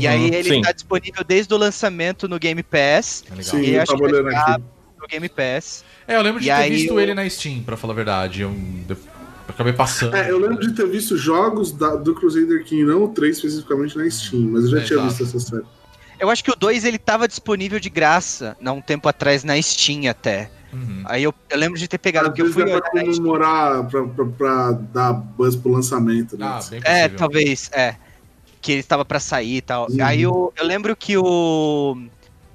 E 0.00 0.06
aí 0.06 0.26
ele 0.34 0.48
sim. 0.48 0.62
tá 0.62 0.72
disponível 0.72 1.22
desde 1.24 1.52
o 1.52 1.56
lançamento 1.56 2.28
no 2.28 2.38
Game 2.38 2.62
Pass, 2.62 3.24
é 3.30 3.34
legal. 3.34 3.44
Sim, 3.44 3.60
E 3.62 3.74
eu 3.74 3.82
acho 3.82 3.96
que 3.96 4.04
aqui. 4.04 4.62
no 5.00 5.06
Game 5.08 5.28
Pass. 5.28 5.84
É, 6.08 6.16
eu 6.16 6.22
lembro 6.22 6.40
de 6.40 6.50
E 6.50 6.54
ter 6.54 6.70
visto 6.70 6.90
eu- 6.92 7.00
ele 7.00 7.14
na 7.14 7.28
Steam, 7.28 7.62
pra 7.62 7.76
falar 7.76 7.92
a 7.92 7.96
verdade. 7.96 8.42
Eu, 8.42 8.54
eu 8.88 8.96
acabei 9.48 9.72
passando. 9.72 10.14
É, 10.16 10.30
eu 10.30 10.38
lembro 10.38 10.58
de 10.60 10.72
ter 10.74 10.86
visto 10.88 11.16
jogos 11.16 11.72
da- 11.72 11.96
do 11.96 12.14
Crusader 12.14 12.64
King, 12.64 12.84
não 12.84 13.04
o 13.04 13.08
3 13.08 13.36
especificamente 13.36 13.96
na 13.98 14.08
Steam, 14.10 14.42
mas 14.50 14.64
eu 14.64 14.70
já 14.70 14.78
É, 14.78 14.80
tinha 14.84 14.98
exato. 14.98 15.08
visto 15.24 15.36
essa 15.36 15.40
série. 15.50 15.64
Eu 16.18 16.30
acho 16.30 16.42
que 16.44 16.50
o 16.50 16.56
2 16.56 16.84
ele 16.84 16.96
tava 16.98 17.26
disponível 17.28 17.78
de 17.80 17.90
graça, 17.90 18.56
há 18.64 18.72
um 18.72 18.80
tempo 18.80 19.08
atrás 19.08 19.42
na 19.44 19.60
Steam 19.60 20.08
até. 20.08 20.48
Uhum. 20.72 21.02
Aí 21.04 21.22
eu, 21.22 21.34
eu 21.50 21.58
lembro 21.58 21.78
de 21.78 21.86
ter 21.86 21.98
pegado, 21.98 22.26
porque 22.30 22.42
eu 22.42 22.52
fui 22.52 22.62
é 22.62 22.66
olhar 22.66 22.80
pra 22.80 22.90
comemorar, 23.02 23.86
pra, 23.88 24.04
pra, 24.06 24.24
pra 24.26 24.72
dar 24.72 25.12
buzz 25.12 25.54
pro 25.56 25.70
lançamento, 25.70 26.36
né? 26.38 26.46
Ah, 26.46 26.60
bem 26.70 26.80
É, 26.84 27.02
possível. 27.02 27.18
talvez, 27.18 27.70
é. 27.72 27.96
Que 28.64 28.72
ele 28.72 28.80
estava 28.80 29.04
pra 29.04 29.20
sair 29.20 29.58
e 29.58 29.60
tal. 29.60 29.90
Uhum. 29.90 30.02
Aí 30.02 30.22
eu, 30.22 30.50
eu 30.56 30.64
lembro 30.64 30.96
que 30.96 31.18
o. 31.18 31.96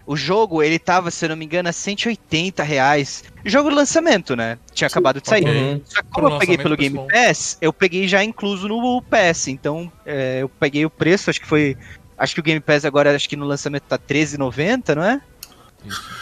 O 0.07 0.15
jogo, 0.15 0.63
ele 0.63 0.79
tava, 0.79 1.11
se 1.11 1.23
eu 1.23 1.29
não 1.29 1.35
me 1.35 1.45
engano, 1.45 1.69
a 1.69 1.71
180 1.71 2.63
reais. 2.63 3.23
Jogo 3.45 3.69
de 3.69 3.75
lançamento, 3.75 4.35
né? 4.35 4.57
Tinha 4.73 4.87
acabado 4.87 5.21
de 5.21 5.29
sair. 5.29 5.45
Uhum. 5.45 5.81
Só 5.85 6.01
que 6.01 6.09
como 6.09 6.29
eu 6.29 6.39
peguei 6.39 6.57
pelo 6.57 6.75
Game 6.75 6.97
pessoal. 6.97 7.27
Pass, 7.27 7.57
eu 7.61 7.71
peguei 7.71 8.07
já 8.07 8.23
incluso 8.23 8.67
no 8.67 9.03
PS. 9.03 9.49
Então, 9.49 9.91
é, 10.03 10.39
eu 10.41 10.49
peguei 10.49 10.83
o 10.83 10.89
preço, 10.89 11.29
acho 11.29 11.39
que 11.39 11.45
foi. 11.45 11.77
Acho 12.17 12.33
que 12.33 12.39
o 12.39 12.43
Game 12.43 12.59
Pass 12.59 12.85
agora, 12.85 13.15
acho 13.15 13.29
que 13.29 13.35
no 13.35 13.45
lançamento 13.45 13.83
tá 13.83 13.97
R$13,90, 13.97 14.95
não 14.95 15.03
é? 15.03 15.21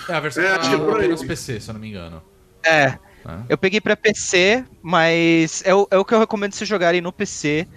É, 0.09 0.13
a 0.13 0.19
versão 0.19 0.43
É, 0.43 0.47
é 0.47 0.51
aí. 0.51 0.75
apenas 0.75 1.23
PC, 1.23 1.61
se 1.61 1.69
eu 1.69 1.73
não 1.73 1.79
me 1.79 1.87
engano. 1.87 2.21
É. 2.65 2.97
Né? 3.23 3.45
Eu 3.49 3.57
peguei 3.57 3.81
pra 3.81 3.95
PC, 3.95 4.63
mas 4.81 5.61
é 5.65 5.73
o, 5.73 5.87
é 5.91 5.97
o 5.97 6.05
que 6.05 6.13
eu 6.13 6.19
recomendo 6.19 6.53
vocês 6.53 6.67
jogarem 6.67 7.01
no 7.01 7.11
PC 7.11 7.67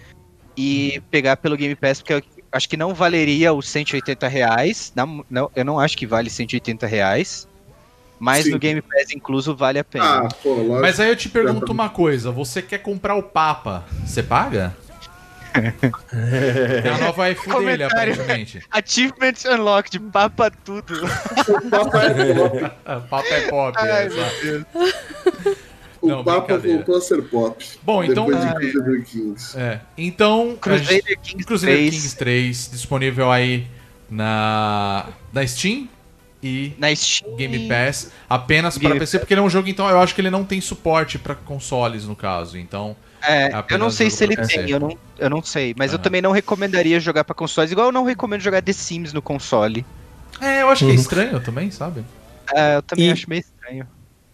e 0.56 1.02
pegar 1.10 1.36
pelo 1.36 1.56
Game 1.56 1.74
Pass, 1.74 2.00
porque 2.00 2.14
eu 2.14 2.22
acho 2.52 2.68
que 2.68 2.76
não 2.76 2.94
valeria 2.94 3.52
os 3.52 3.68
180 3.68 4.28
reais. 4.28 4.92
Não, 4.94 5.24
não, 5.30 5.50
eu 5.54 5.64
não 5.64 5.78
acho 5.78 5.96
que 5.96 6.06
vale 6.06 6.30
180 6.30 6.86
reais. 6.86 7.48
Mas 8.18 8.44
Sim. 8.44 8.50
no 8.50 8.58
Game 8.58 8.82
Pass 8.82 9.10
incluso 9.14 9.56
vale 9.56 9.78
a 9.78 9.84
pena. 9.84 10.26
Ah, 10.26 10.28
pô. 10.42 10.78
Mas 10.80 11.00
aí 11.00 11.08
eu 11.08 11.16
te 11.16 11.28
pergunto 11.28 11.72
uma 11.72 11.88
coisa: 11.88 12.30
você 12.30 12.60
quer 12.60 12.78
comprar 12.78 13.14
o 13.14 13.22
Papa? 13.22 13.84
Você 14.04 14.22
paga? 14.22 14.76
É 16.84 16.88
a 16.90 16.98
nova 16.98 17.28
iPhone 17.28 17.66
dele, 17.66 17.84
aparentemente. 17.84 18.62
Achievement 18.70 19.34
Unlocked, 19.46 19.98
papa 20.12 20.50
tudo. 20.64 20.94
Papa 23.10 23.26
é 23.26 23.48
pop, 23.48 23.76
é, 23.78 23.90
Ai, 23.90 24.06
exato. 24.06 24.66
O 26.02 26.08
não, 26.08 26.24
Papa 26.24 26.56
voltou 26.58 26.96
a 26.96 27.00
ser 27.00 27.22
pop. 27.24 27.64
Bom, 27.82 28.02
então- 28.04 28.26
Depois 28.26 28.44
de 28.46 28.54
Crusader 28.72 29.04
Kings. 29.04 29.58
É, 29.58 29.80
então. 29.98 30.42
a 30.42 30.46
gente- 30.48 30.58
Crusader 30.60 31.18
Kings 31.20 31.44
Crusader 31.44 31.76
3 31.76 31.90
Kings 31.94 32.16
3 32.16 32.70
disponível 32.72 33.30
aí 33.30 33.66
na, 34.10 35.06
na 35.32 35.46
Steam 35.46 35.88
e 36.42 36.72
na 36.78 36.94
Steam. 36.94 37.36
Game 37.36 37.68
Pass 37.68 38.10
apenas 38.28 38.76
para 38.78 38.96
PC, 38.96 39.18
porque 39.18 39.34
ele 39.34 39.40
é 39.40 39.44
um 39.44 39.50
jogo, 39.50 39.68
então 39.68 39.88
eu 39.88 40.00
acho 40.00 40.14
que 40.14 40.20
ele 40.20 40.30
não 40.30 40.44
tem 40.44 40.60
suporte 40.60 41.18
para 41.18 41.34
consoles 41.34 42.04
no 42.06 42.16
caso. 42.16 42.56
Então, 42.58 42.96
É, 43.22 43.50
eu 43.68 43.78
não 43.78 43.90
sei 43.90 44.08
se 44.10 44.24
ele 44.24 44.36
tem, 44.36 44.70
eu 44.70 44.80
não, 44.80 44.96
eu 45.18 45.28
não 45.28 45.42
sei. 45.42 45.74
Mas 45.78 45.92
eu 45.92 45.96
Aham. 45.96 46.02
também 46.02 46.22
não 46.22 46.32
recomendaria 46.32 46.98
jogar 46.98 47.22
pra 47.24 47.34
consoles, 47.34 47.70
igual 47.70 47.88
eu 47.88 47.92
não 47.92 48.04
recomendo 48.04 48.40
jogar 48.40 48.62
The 48.62 48.72
Sims 48.72 49.12
no 49.12 49.20
console. 49.22 49.84
é, 50.40 50.62
eu 50.62 50.70
acho 50.70 50.84
que 50.86 50.90
é 50.90 50.94
Uhum. 50.94 51.00
estranho 51.00 51.40
também, 51.40 51.70
sabe? 51.70 52.02
É, 52.54 52.76
eu 52.76 52.82
também 52.82 53.08
E- 53.08 53.12
acho 53.12 53.28
meio 53.28 53.40
estranho. 53.40 53.86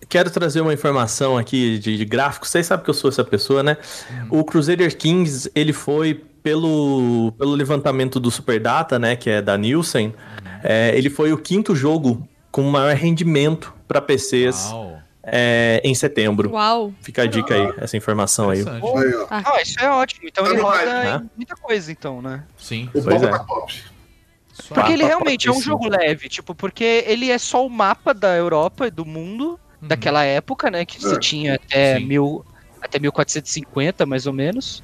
Quero 0.08 0.30
trazer 0.30 0.60
uma 0.60 0.72
informação 0.74 1.36
aqui 1.36 1.78
de, 1.78 1.96
de 1.96 2.04
gráfico. 2.04 2.46
Vocês 2.46 2.66
sabem 2.66 2.84
que 2.84 2.90
eu 2.90 2.94
sou 2.94 3.08
essa 3.10 3.24
pessoa, 3.24 3.62
né? 3.62 3.76
O 4.30 4.44
Crusader 4.44 4.96
Kings, 4.96 5.50
ele 5.54 5.72
foi 5.72 6.14
pelo, 6.42 7.32
pelo 7.38 7.54
levantamento 7.54 8.20
do 8.20 8.30
Superdata, 8.30 8.98
né? 8.98 9.16
Que 9.16 9.30
é 9.30 9.42
da 9.42 9.56
Nielsen. 9.56 10.14
é, 10.62 10.92
ele 10.94 11.10
foi 11.10 11.32
o 11.32 11.38
quinto 11.38 11.74
jogo 11.74 12.26
com 12.52 12.62
maior 12.62 12.94
rendimento 12.94 13.74
para 13.88 14.00
PCs 14.00 14.70
é, 15.24 15.80
em 15.82 15.94
setembro. 15.94 16.50
Uau. 16.52 16.92
Fica 17.00 17.22
a 17.22 17.26
dica 17.26 17.54
aí, 17.54 17.74
essa 17.78 17.96
informação 17.96 18.50
aí. 18.50 18.62
Ó. 18.62 19.26
Ah, 19.28 19.60
isso 19.60 19.80
é 19.80 19.90
ótimo. 19.90 20.28
Então 20.28 20.44
Tá 20.44 20.50
ele 20.50 20.60
roda 20.60 20.84
né? 20.84 21.16
em 21.24 21.30
muita 21.36 21.56
coisa, 21.56 21.90
então, 21.90 22.22
né? 22.22 22.44
Sim. 22.56 22.88
O 22.94 23.02
Pois 23.02 23.22
é. 23.22 23.28
tá. 23.28 23.44
Isso 24.58 24.72
Porque 24.72 24.92
ele 24.92 25.04
realmente 25.04 25.48
é 25.48 25.50
um 25.52 25.60
jogo 25.60 25.88
leve, 25.88 26.28
tipo, 26.28 26.54
porque 26.54 27.04
ele 27.06 27.30
é 27.30 27.38
só 27.38 27.66
o 27.66 27.68
mapa 27.68 28.14
da 28.14 28.34
Europa 28.36 28.86
e 28.86 28.90
do 28.90 29.04
mundo 29.04 29.58
Uhum. 29.82 29.88
daquela 29.88 30.24
época, 30.24 30.70
né? 30.70 30.84
Que 30.84 31.00
você 31.00 31.14
É. 31.14 31.18
tinha 31.18 31.54
até, 31.56 31.98
Sim. 31.98 32.06
mil, 32.06 32.44
até 32.80 32.98
1450, 32.98 34.06
mais 34.06 34.26
ou 34.26 34.32
menos. 34.32 34.82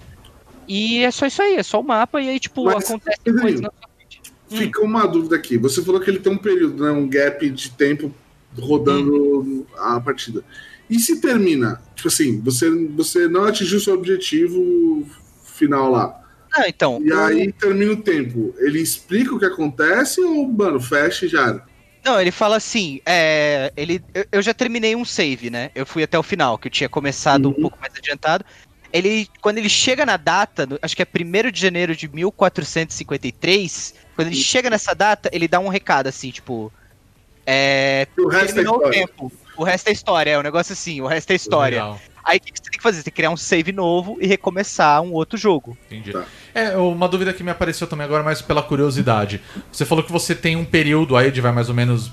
E 0.69 0.98
é 0.98 1.10
só 1.10 1.27
isso 1.27 1.43
aí, 1.43 1.56
é 1.56 1.62
só 1.62 1.81
o 1.81 1.85
mapa, 1.85 2.20
e 2.20 2.28
aí, 2.28 2.39
tipo, 2.40 2.64
Mas, 2.64 2.85
acontece 2.89 3.19
coisa 3.24 3.62
na 3.62 3.70
sua 3.70 3.89
frente. 3.97 4.23
Fica 4.48 4.82
uma 4.82 5.06
dúvida 5.06 5.35
aqui. 5.36 5.56
Você 5.59 5.82
falou 5.82 6.01
que 6.01 6.09
ele 6.10 6.19
tem 6.20 6.32
um 6.32 6.39
período, 6.39 6.85
né? 6.85 6.90
Um 6.90 7.09
gap 7.09 7.48
de 7.51 7.70
tempo 7.70 8.14
rodando 8.59 9.66
a 9.78 10.01
partida. 10.01 10.44
E 10.90 10.98
se 10.98 11.20
termina? 11.20 11.81
Tipo 11.94 12.09
assim, 12.09 12.40
você, 12.40 12.70
você 12.89 13.28
não 13.28 13.44
atingiu 13.44 13.81
seu 13.81 13.94
objetivo 13.94 15.06
final 15.44 15.90
lá. 15.90 16.19
Ah, 16.55 16.69
então. 16.69 17.01
E 17.02 17.10
aí 17.12 17.51
termina 17.52 17.93
o 17.93 17.97
tempo. 17.97 18.55
Ele 18.59 18.78
explica 18.78 19.35
o 19.35 19.39
que 19.39 19.47
acontece 19.47 20.20
ou, 20.20 20.47
mano, 20.47 20.78
fecha 20.78 21.24
e 21.24 21.28
já 21.28 21.48
era? 21.48 21.64
Não, 22.05 22.20
ele 22.20 22.31
fala 22.33 22.57
assim, 22.57 23.01
é, 23.07 23.73
ele, 23.77 24.03
eu, 24.12 24.24
eu 24.33 24.43
já 24.43 24.53
terminei 24.53 24.97
um 24.97 25.05
save, 25.05 25.51
né? 25.51 25.70
Eu 25.74 25.87
fui 25.87 26.03
até 26.03 26.19
o 26.19 26.23
final, 26.23 26.59
que 26.59 26.66
eu 26.66 26.73
tinha 26.73 26.89
começado 26.89 27.47
um 27.49 27.53
Uhum. 27.53 27.61
pouco 27.61 27.79
mais 27.81 27.95
adiantado. 27.97 28.45
Ele, 28.93 29.27
quando 29.41 29.59
ele 29.59 29.69
chega 29.69 30.05
na 30.05 30.16
data, 30.16 30.66
no- 30.66 30.79
acho 30.83 30.95
que 30.97 31.03
é 31.03 31.07
1 31.07 31.51
de 31.51 31.61
janeiro 31.61 31.95
de 31.97 32.09
1453, 32.09 33.95
quando 34.15 34.29
ele 34.29 34.37
chega 34.37 34.69
nessa 34.69 34.95
data, 34.95 35.31
ele 35.33 35.49
dá 35.49 35.59
um 35.61 35.69
recado 35.69 36.09
assim, 36.09 36.31
tipo, 36.31 36.73
é, 37.47 38.07
O 38.19 38.29
resto 38.29 38.45
é 38.45 38.47
terminou 38.47 38.74
o 38.74 38.77
história. 38.79 39.07
tempo. 39.07 39.33
O 39.57 39.65
resto 39.65 39.89
é 39.89 39.93
história, 39.93 40.31
é 40.31 40.39
um 40.39 40.43
negócio 40.43 40.73
assim, 40.73 41.01
o 41.01 41.07
resto 41.07 41.31
é 41.31 41.35
história. 41.35 41.77
Legal. 41.85 42.01
Aí 42.24 42.39
o 42.39 42.41
que 42.41 42.53
que 42.53 42.59
você 42.59 42.70
tem 42.70 42.79
que 42.79 42.83
fazer? 42.83 42.99
Você 42.99 43.05
tem 43.05 43.11
que 43.12 43.16
criar 43.16 43.31
um 43.31 43.37
save 43.37 43.73
novo 43.73 44.16
e 44.20 44.27
recomeçar 44.27 45.03
um 45.03 45.12
outro 45.12 45.37
jogo. 45.39 45.77
Entendi. 45.87 46.12
Tá. 46.12 46.24
É, 46.55 46.77
uma 46.77 47.09
dúvida 47.09 47.33
que 47.33 47.43
me 47.43 47.51
apareceu 47.51 47.87
também 47.87 48.05
agora, 48.05 48.23
mais 48.23 48.43
pela 48.43 48.62
curiosidade. 48.62 49.41
Você 49.70 49.85
falou 49.85 50.05
que 50.05 50.12
você 50.12 50.35
tem 50.35 50.57
um 50.57 50.65
período 50.65 51.16
aí 51.16 51.31
de 51.31 51.41
vai 51.41 51.53
mais 51.53 51.69
ou 51.69 51.74
menos 51.74 52.11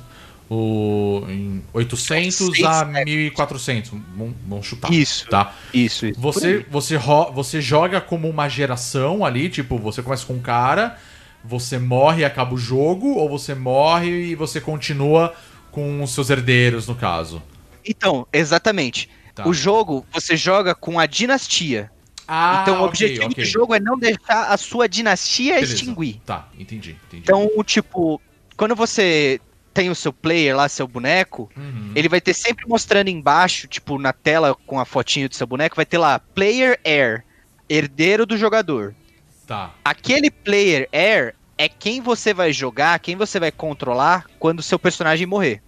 o 0.49 1.24
em 1.30 1.61
800 1.74 2.36
Seis 2.36 2.64
a 2.66 2.80
séculos. 2.86 3.06
1400. 3.06 3.91
Vamos, 4.16 4.34
vamos 4.48 4.66
chutar. 4.66 4.91
Isso. 4.91 5.28
Tá. 5.30 5.53
Isso, 5.74 6.07
isso. 6.07 6.20
Você, 6.20 6.66
você, 6.70 6.95
ro- 6.95 7.32
você 7.32 7.61
joga 7.61 8.02
como 8.02 8.28
uma 8.30 8.49
geração 8.49 9.24
ali, 9.24 9.49
tipo, 9.49 9.78
você 9.78 10.02
começa 10.02 10.26
com 10.26 10.34
um 10.34 10.40
cara, 10.41 10.98
você 11.44 11.78
morre 11.78 12.22
e 12.22 12.26
acaba 12.26 12.53
o 12.56 12.57
jogo, 12.57 13.10
ou 13.16 13.30
você 13.30 13.53
morre 13.53 14.10
e 14.32 14.36
você 14.36 14.60
continua 14.60 15.34
com 15.72 16.02
os 16.02 16.11
seus 16.14 16.30
herdeiros, 16.30 16.88
no 16.88 16.95
caso? 16.95 17.44
Então, 17.86 18.26
exatamente. 18.34 19.10
Tá. 19.36 19.48
O 19.48 19.53
jogo, 19.53 20.06
você 20.11 20.36
joga 20.36 20.74
com 20.74 20.99
a 20.99 21.06
dinastia. 21.06 21.91
Ah, 22.31 22.60
então 22.61 22.76
o 22.76 22.77
ok, 22.85 22.88
objetivo 22.89 23.26
ok. 23.26 23.43
do 23.43 23.49
jogo 23.49 23.73
é 23.73 23.80
não 23.80 23.97
deixar 23.97 24.49
a 24.53 24.56
sua 24.57 24.88
dinastia 24.88 25.56
Beleza. 25.56 25.73
extinguir. 25.73 26.22
Tá, 26.26 26.47
entendi, 26.60 26.95
entendi. 27.07 27.23
Então, 27.23 27.49
tipo, 27.65 28.22
quando 28.56 28.76
você 28.76 29.41
tem 29.73 29.89
o 29.89 29.95
seu 29.95 30.14
player 30.14 30.56
lá, 30.56 30.69
seu 30.69 30.88
boneco, 30.88 31.49
Uhum. 31.57 31.91
ele 31.95 32.07
vai 32.07 32.22
ter 32.22 32.34
sempre 32.35 32.68
mostrando 32.68 33.07
embaixo, 33.10 33.68
tipo, 33.68 33.97
na 33.97 34.14
tela 34.14 34.56
com 34.68 34.80
a 34.80 34.85
fotinho 34.85 35.27
do 35.27 35.34
seu 35.35 35.47
boneco, 35.47 35.76
vai 35.76 35.85
ter 35.85 35.97
lá 35.97 36.19
Player 36.19 36.80
Air, 36.85 37.23
herdeiro 37.68 38.26
do 38.26 38.38
jogador. 38.38 38.93
Tá. 39.47 39.73
Aquele 39.84 40.30
Player 40.30 40.88
Air 40.93 41.34
é 41.57 41.68
quem 41.68 41.99
você 42.01 42.31
vai 42.34 42.53
jogar, 42.53 42.99
quem 42.99 43.15
você 43.15 43.39
vai 43.39 43.51
controlar 43.51 44.26
quando 44.38 44.61
seu 44.61 44.77
personagem 44.77 45.26
morrer. 45.26 45.61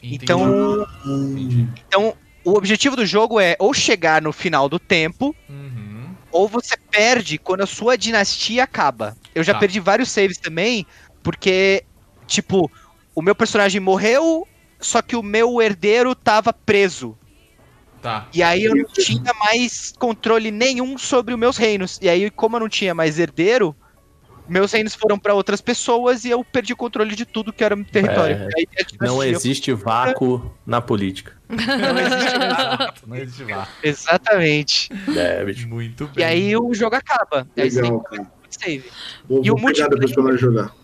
Entendi. 0.00 0.22
Então, 0.22 0.86
Entendi. 1.04 1.66
então, 1.88 2.14
o 2.44 2.52
objetivo 2.56 2.94
do 2.96 3.04
jogo 3.04 3.40
é 3.40 3.56
ou 3.58 3.74
chegar 3.74 4.22
no 4.22 4.32
final 4.32 4.68
do 4.68 4.78
tempo, 4.78 5.34
Uhum. 5.48 5.77
Ou 6.30 6.48
você 6.48 6.76
perde 6.90 7.38
quando 7.38 7.62
a 7.62 7.66
sua 7.66 7.96
dinastia 7.96 8.64
acaba. 8.64 9.16
Eu 9.34 9.42
já 9.42 9.54
Tá. 9.54 9.60
perdi 9.60 9.80
vários 9.80 10.10
saves 10.10 10.38
também, 10.38 10.86
porque, 11.22 11.84
tipo, 12.26 12.70
o 13.14 13.22
meu 13.22 13.34
personagem 13.34 13.80
morreu, 13.80 14.46
só 14.80 15.02
que 15.02 15.16
o 15.16 15.22
meu 15.22 15.60
herdeiro 15.60 16.14
tava 16.14 16.52
preso. 16.52 17.16
Tá. 18.00 18.28
E 18.32 18.42
aí 18.42 18.64
eu 18.64 18.76
não 18.76 18.84
tinha 18.84 19.32
mais 19.40 19.92
controle 19.98 20.50
nenhum 20.50 20.96
sobre 20.96 21.34
os 21.34 21.40
meus 21.40 21.56
reinos. 21.56 21.98
E 22.00 22.08
aí, 22.08 22.30
como 22.30 22.56
eu 22.56 22.60
não 22.60 22.68
tinha 22.68 22.94
mais 22.94 23.18
herdeiro, 23.18 23.74
meus 24.48 24.72
reinos 24.72 24.94
foram 24.94 25.18
pra 25.18 25.34
outras 25.34 25.60
pessoas 25.60 26.24
e 26.24 26.30
eu 26.30 26.42
perdi 26.42 26.72
o 26.72 26.76
controle 26.76 27.14
de 27.14 27.24
tudo 27.24 27.52
que 27.52 27.62
era 27.62 27.76
meu 27.76 27.84
território. 27.84 28.36
É, 28.36 28.48
aí, 28.56 28.66
a 29.00 29.04
Não 29.04 29.22
existe 29.22 29.72
vácuo 29.72 30.54
na 30.66 30.80
política. 30.80 31.36
Não 31.48 31.98
existe 31.98 32.36
Exato, 32.36 33.08
não 33.08 33.16
existe 33.16 33.44
lá. 33.44 33.68
Exatamente. 33.82 34.90
É, 35.16 35.44
bicho. 35.44 35.68
Muito 35.68 36.06
bem. 36.08 36.22
E 36.22 36.24
aí 36.24 36.56
o 36.56 36.72
jogo 36.74 36.96
acaba. 36.96 37.46
E 37.56 37.62
aí 37.62 37.70
você 37.70 37.82
Legal, 37.82 38.04
save. 38.50 38.84
Vou, 39.28 39.44
E 39.44 39.50
o 39.50 39.56
vou 39.56 40.22
nós 40.22 40.40
jogar. 40.40 40.74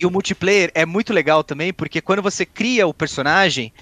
E 0.00 0.06
o 0.06 0.10
multiplayer 0.10 0.70
é 0.74 0.84
muito 0.84 1.12
legal 1.12 1.44
também, 1.44 1.72
porque 1.72 2.00
quando 2.00 2.22
você 2.22 2.44
cria 2.44 2.86
o 2.86 2.94
personagem, 2.94 3.72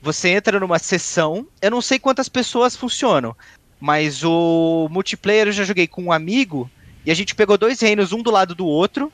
você 0.00 0.30
entra 0.30 0.58
numa 0.58 0.78
sessão. 0.78 1.46
Eu 1.60 1.70
não 1.70 1.80
sei 1.82 1.98
quantas 1.98 2.28
pessoas 2.28 2.76
funcionam, 2.76 3.36
mas 3.80 4.22
o 4.24 4.88
multiplayer 4.90 5.48
eu 5.48 5.52
já 5.52 5.64
joguei 5.64 5.86
com 5.86 6.04
um 6.04 6.12
amigo 6.12 6.70
e 7.06 7.10
a 7.10 7.14
gente 7.14 7.34
pegou 7.34 7.56
dois 7.56 7.80
reinos, 7.80 8.12
um 8.12 8.20
do 8.22 8.30
lado 8.30 8.54
do 8.54 8.66
outro, 8.66 9.10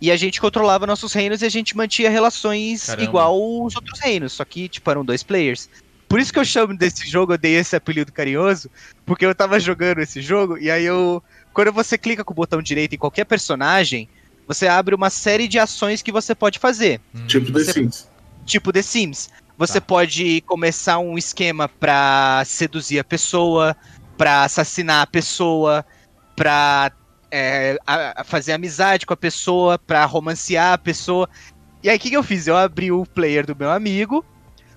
e 0.00 0.10
a 0.10 0.16
gente 0.16 0.40
controlava 0.40 0.86
nossos 0.86 1.12
reinos 1.12 1.42
e 1.42 1.46
a 1.46 1.48
gente 1.48 1.76
mantinha 1.76 2.10
relações 2.10 2.86
Caramba. 2.86 3.04
igual 3.04 3.62
os 3.64 3.76
outros 3.76 4.00
reinos, 4.00 4.32
só 4.32 4.44
que, 4.44 4.68
tipo, 4.68 4.90
eram 4.90 5.04
dois 5.04 5.22
players. 5.22 5.68
Por 6.08 6.18
isso 6.20 6.32
que 6.32 6.38
eu 6.38 6.44
chamo 6.44 6.76
desse 6.76 7.06
jogo, 7.08 7.32
eu 7.34 7.38
dei 7.38 7.54
esse 7.56 7.74
apelido 7.76 8.12
carinhoso, 8.12 8.70
porque 9.06 9.24
eu 9.24 9.34
tava 9.34 9.58
jogando 9.60 9.98
esse 10.00 10.20
jogo, 10.20 10.58
e 10.58 10.70
aí 10.70 10.84
eu. 10.84 11.22
Quando 11.52 11.72
você 11.72 11.96
clica 11.96 12.24
com 12.24 12.32
o 12.32 12.36
botão 12.36 12.60
direito 12.60 12.94
em 12.94 12.98
qualquer 12.98 13.24
personagem, 13.24 14.08
você 14.46 14.66
abre 14.66 14.94
uma 14.94 15.08
série 15.10 15.46
de 15.48 15.58
ações 15.58 16.02
que 16.02 16.12
você 16.12 16.34
pode 16.34 16.58
fazer 16.58 17.00
Hum. 17.14 17.26
Tipo 17.26 17.46
The 17.52 17.58
Você- 17.60 17.72
Sims. 17.72 18.08
tipo 18.44 18.72
The 18.72 18.82
Sims. 18.82 19.30
Você 19.56 19.80
Tá. 19.80 19.86
pode 19.86 20.40
começar 20.42 20.98
um 20.98 21.16
esquema 21.16 21.68
pra 21.68 22.42
seduzir 22.44 22.98
a 22.98 23.04
pessoa, 23.04 23.76
pra 24.18 24.42
assassinar 24.44 25.02
a 25.02 25.06
pessoa, 25.06 25.84
pra 26.36 26.90
é, 27.34 27.76
a- 27.86 28.20
a 28.20 28.24
fazer 28.24 28.52
amizade 28.52 29.04
com 29.06 29.12
a 29.12 29.16
pessoa, 29.16 29.78
pra 29.78 30.04
romancear 30.04 30.72
a 30.74 30.78
pessoa. 30.78 31.28
E 31.82 31.90
aí 31.90 31.96
o 31.96 32.00
que, 32.00 32.10
que 32.10 32.16
eu 32.16 32.22
fiz? 32.22 32.46
Eu 32.46 32.56
abri 32.56 32.92
o 32.92 33.04
player 33.04 33.44
do 33.44 33.56
meu 33.56 33.70
amigo, 33.70 34.24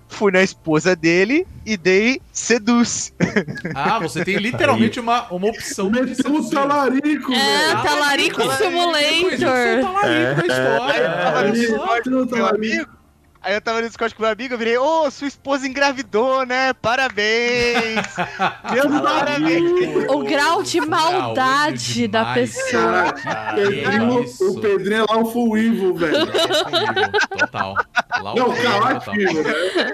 fui 0.10 0.32
na 0.32 0.42
esposa 0.42 0.96
dele 0.96 1.46
e 1.66 1.78
dei 1.78 2.20
seduz. 2.34 3.14
Ah, 3.76 4.00
você 4.00 4.26
tem 4.26 4.38
literalmente 4.38 5.00
uma, 5.00 5.28
uma 5.32 5.48
opção 5.48 5.92
de 5.92 6.02
Meteu 6.02 6.14
o 6.32 6.36
seduzir. 6.38 6.56
talarico, 6.56 7.34
É, 7.34 7.68
velho. 7.68 7.84
Talarico 7.84 8.42
Eu 8.42 8.46
conheço 8.48 8.64
o 8.64 8.66
Simulator. 8.66 9.82
talarico 9.82 10.36
da 10.36 10.48
história. 10.48 10.94
Aí 10.94 11.02
eu 11.02 11.24
tava 11.24 11.42
no 11.44 11.48
É, 11.48 11.68
com 11.68 11.86
meteu 11.96 12.14
o 12.14 12.16
meu 12.16 12.28
talarico. 12.28 12.56
amigo. 12.56 12.97
Aí 13.42 13.54
eu 13.54 13.62
tava 13.62 13.82
no 13.82 13.88
Discord 13.88 14.14
com 14.16 14.24
meu 14.24 14.32
amigo, 14.32 14.54
eu 14.54 14.58
virei, 14.58 14.78
ô, 14.78 15.10
sua 15.12 15.28
esposa 15.28 15.68
engravidou, 15.68 16.46
né? 16.46 16.74
Parabéns! 16.74 18.02
Meus 18.74 19.02
parabéns! 19.02 20.06
O 20.10 20.24
grau 20.24 20.64
de 20.64 20.82
maldade 20.82 22.08
da 22.08 22.34
pessoa. 22.34 23.14
Isso. 24.24 24.52
o 24.58 24.62
Pedrinho 24.62 25.06
é 25.08 25.12
lá 25.14 25.18
o 25.20 25.26
full 25.32 25.58
evil, 25.58 25.96
velho. 25.96 26.28
Total. 27.38 27.76
Lá 28.22 28.34
o 28.34 28.36
Não, 28.36 28.54
caótico, 28.54 29.16
né? 29.16 29.24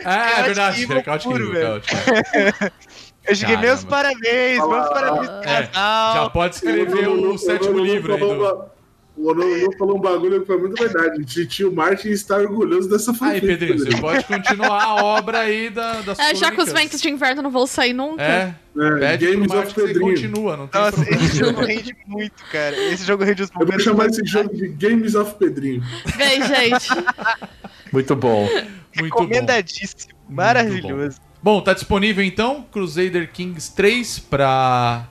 É, 0.06 0.40
é 0.40 0.44
verdade, 0.44 0.88
Caótico 0.88 0.94
é 0.94 1.02
caótico, 1.02 1.34
caótico. 1.54 2.74
Eu 3.26 3.36
cheguei, 3.36 3.56
meus 3.56 3.86
parabéns, 3.86 4.58
meus 4.60 4.90
parabéns 4.90 5.30
pro 5.30 5.50
É, 5.50 5.68
casal. 5.68 6.14
já 6.14 6.30
pode 6.30 6.56
escrever 6.56 7.08
o, 7.08 7.38
sétimo 7.38 7.80
livro 7.80 8.14
aí 8.14 8.20
do... 8.20 8.66
O 9.16 9.30
Ono 9.30 9.44
falou 9.78 9.98
um 9.98 10.02
bagulho 10.02 10.42
que 10.42 10.48
foi 10.48 10.58
muito 10.58 10.76
verdade. 10.82 11.24
Titio 11.24 11.72
Martin 11.72 12.10
está 12.10 12.38
orgulhoso 12.38 12.90
dessa 12.90 13.12
Aí, 13.12 13.18
família. 13.18 13.42
Pedrinho, 13.58 13.78
você 13.78 13.98
pode 14.02 14.24
continuar 14.26 14.84
a 14.84 14.96
obra 15.04 15.40
aí 15.42 15.70
da, 15.70 16.02
das 16.02 16.18
É, 16.18 16.34
já 16.34 16.50
que 16.52 16.60
os 16.60 16.72
ventos 16.72 17.00
de 17.00 17.10
inverno 17.10 17.44
não 17.44 17.52
vão 17.52 17.68
sair 17.68 17.94
nunca. 17.94 18.24
É, 18.24 18.56
É, 18.76 19.00
pede 19.00 19.26
Games 19.28 19.48
pro 19.48 19.60
of 19.60 19.68
Martin 19.78 19.94
que 19.94 20.00
continua, 20.00 20.58
não 20.58 20.68
tem 20.68 20.82
Nossa, 20.82 20.96
problema. 20.98 21.24
esse 21.26 21.38
jogo 21.38 21.62
rende 21.62 21.96
muito, 22.08 22.44
cara. 22.52 22.76
Esse 22.92 23.06
jogo 23.06 23.24
rende 23.24 23.44
os 23.44 23.50
Eu 23.60 23.68
vou 23.68 23.80
chamar 23.80 24.08
esse 24.08 24.26
jogo 24.26 24.56
de 24.56 24.68
Games 24.70 25.14
of 25.14 25.36
Pedrinho. 25.36 25.84
Bem, 26.18 26.42
gente. 26.42 26.88
Muito 27.92 28.16
bom. 28.16 28.42
Muito 28.50 28.66
bom. 28.96 29.04
recomendadíssimo. 29.04 30.14
Maravilhoso. 30.28 31.20
Bom, 31.42 31.62
tá 31.62 31.74
disponível 31.74 32.24
então 32.24 32.66
Crusader 32.72 33.30
Kings 33.32 33.76
3 33.76 34.20
pra 34.20 35.08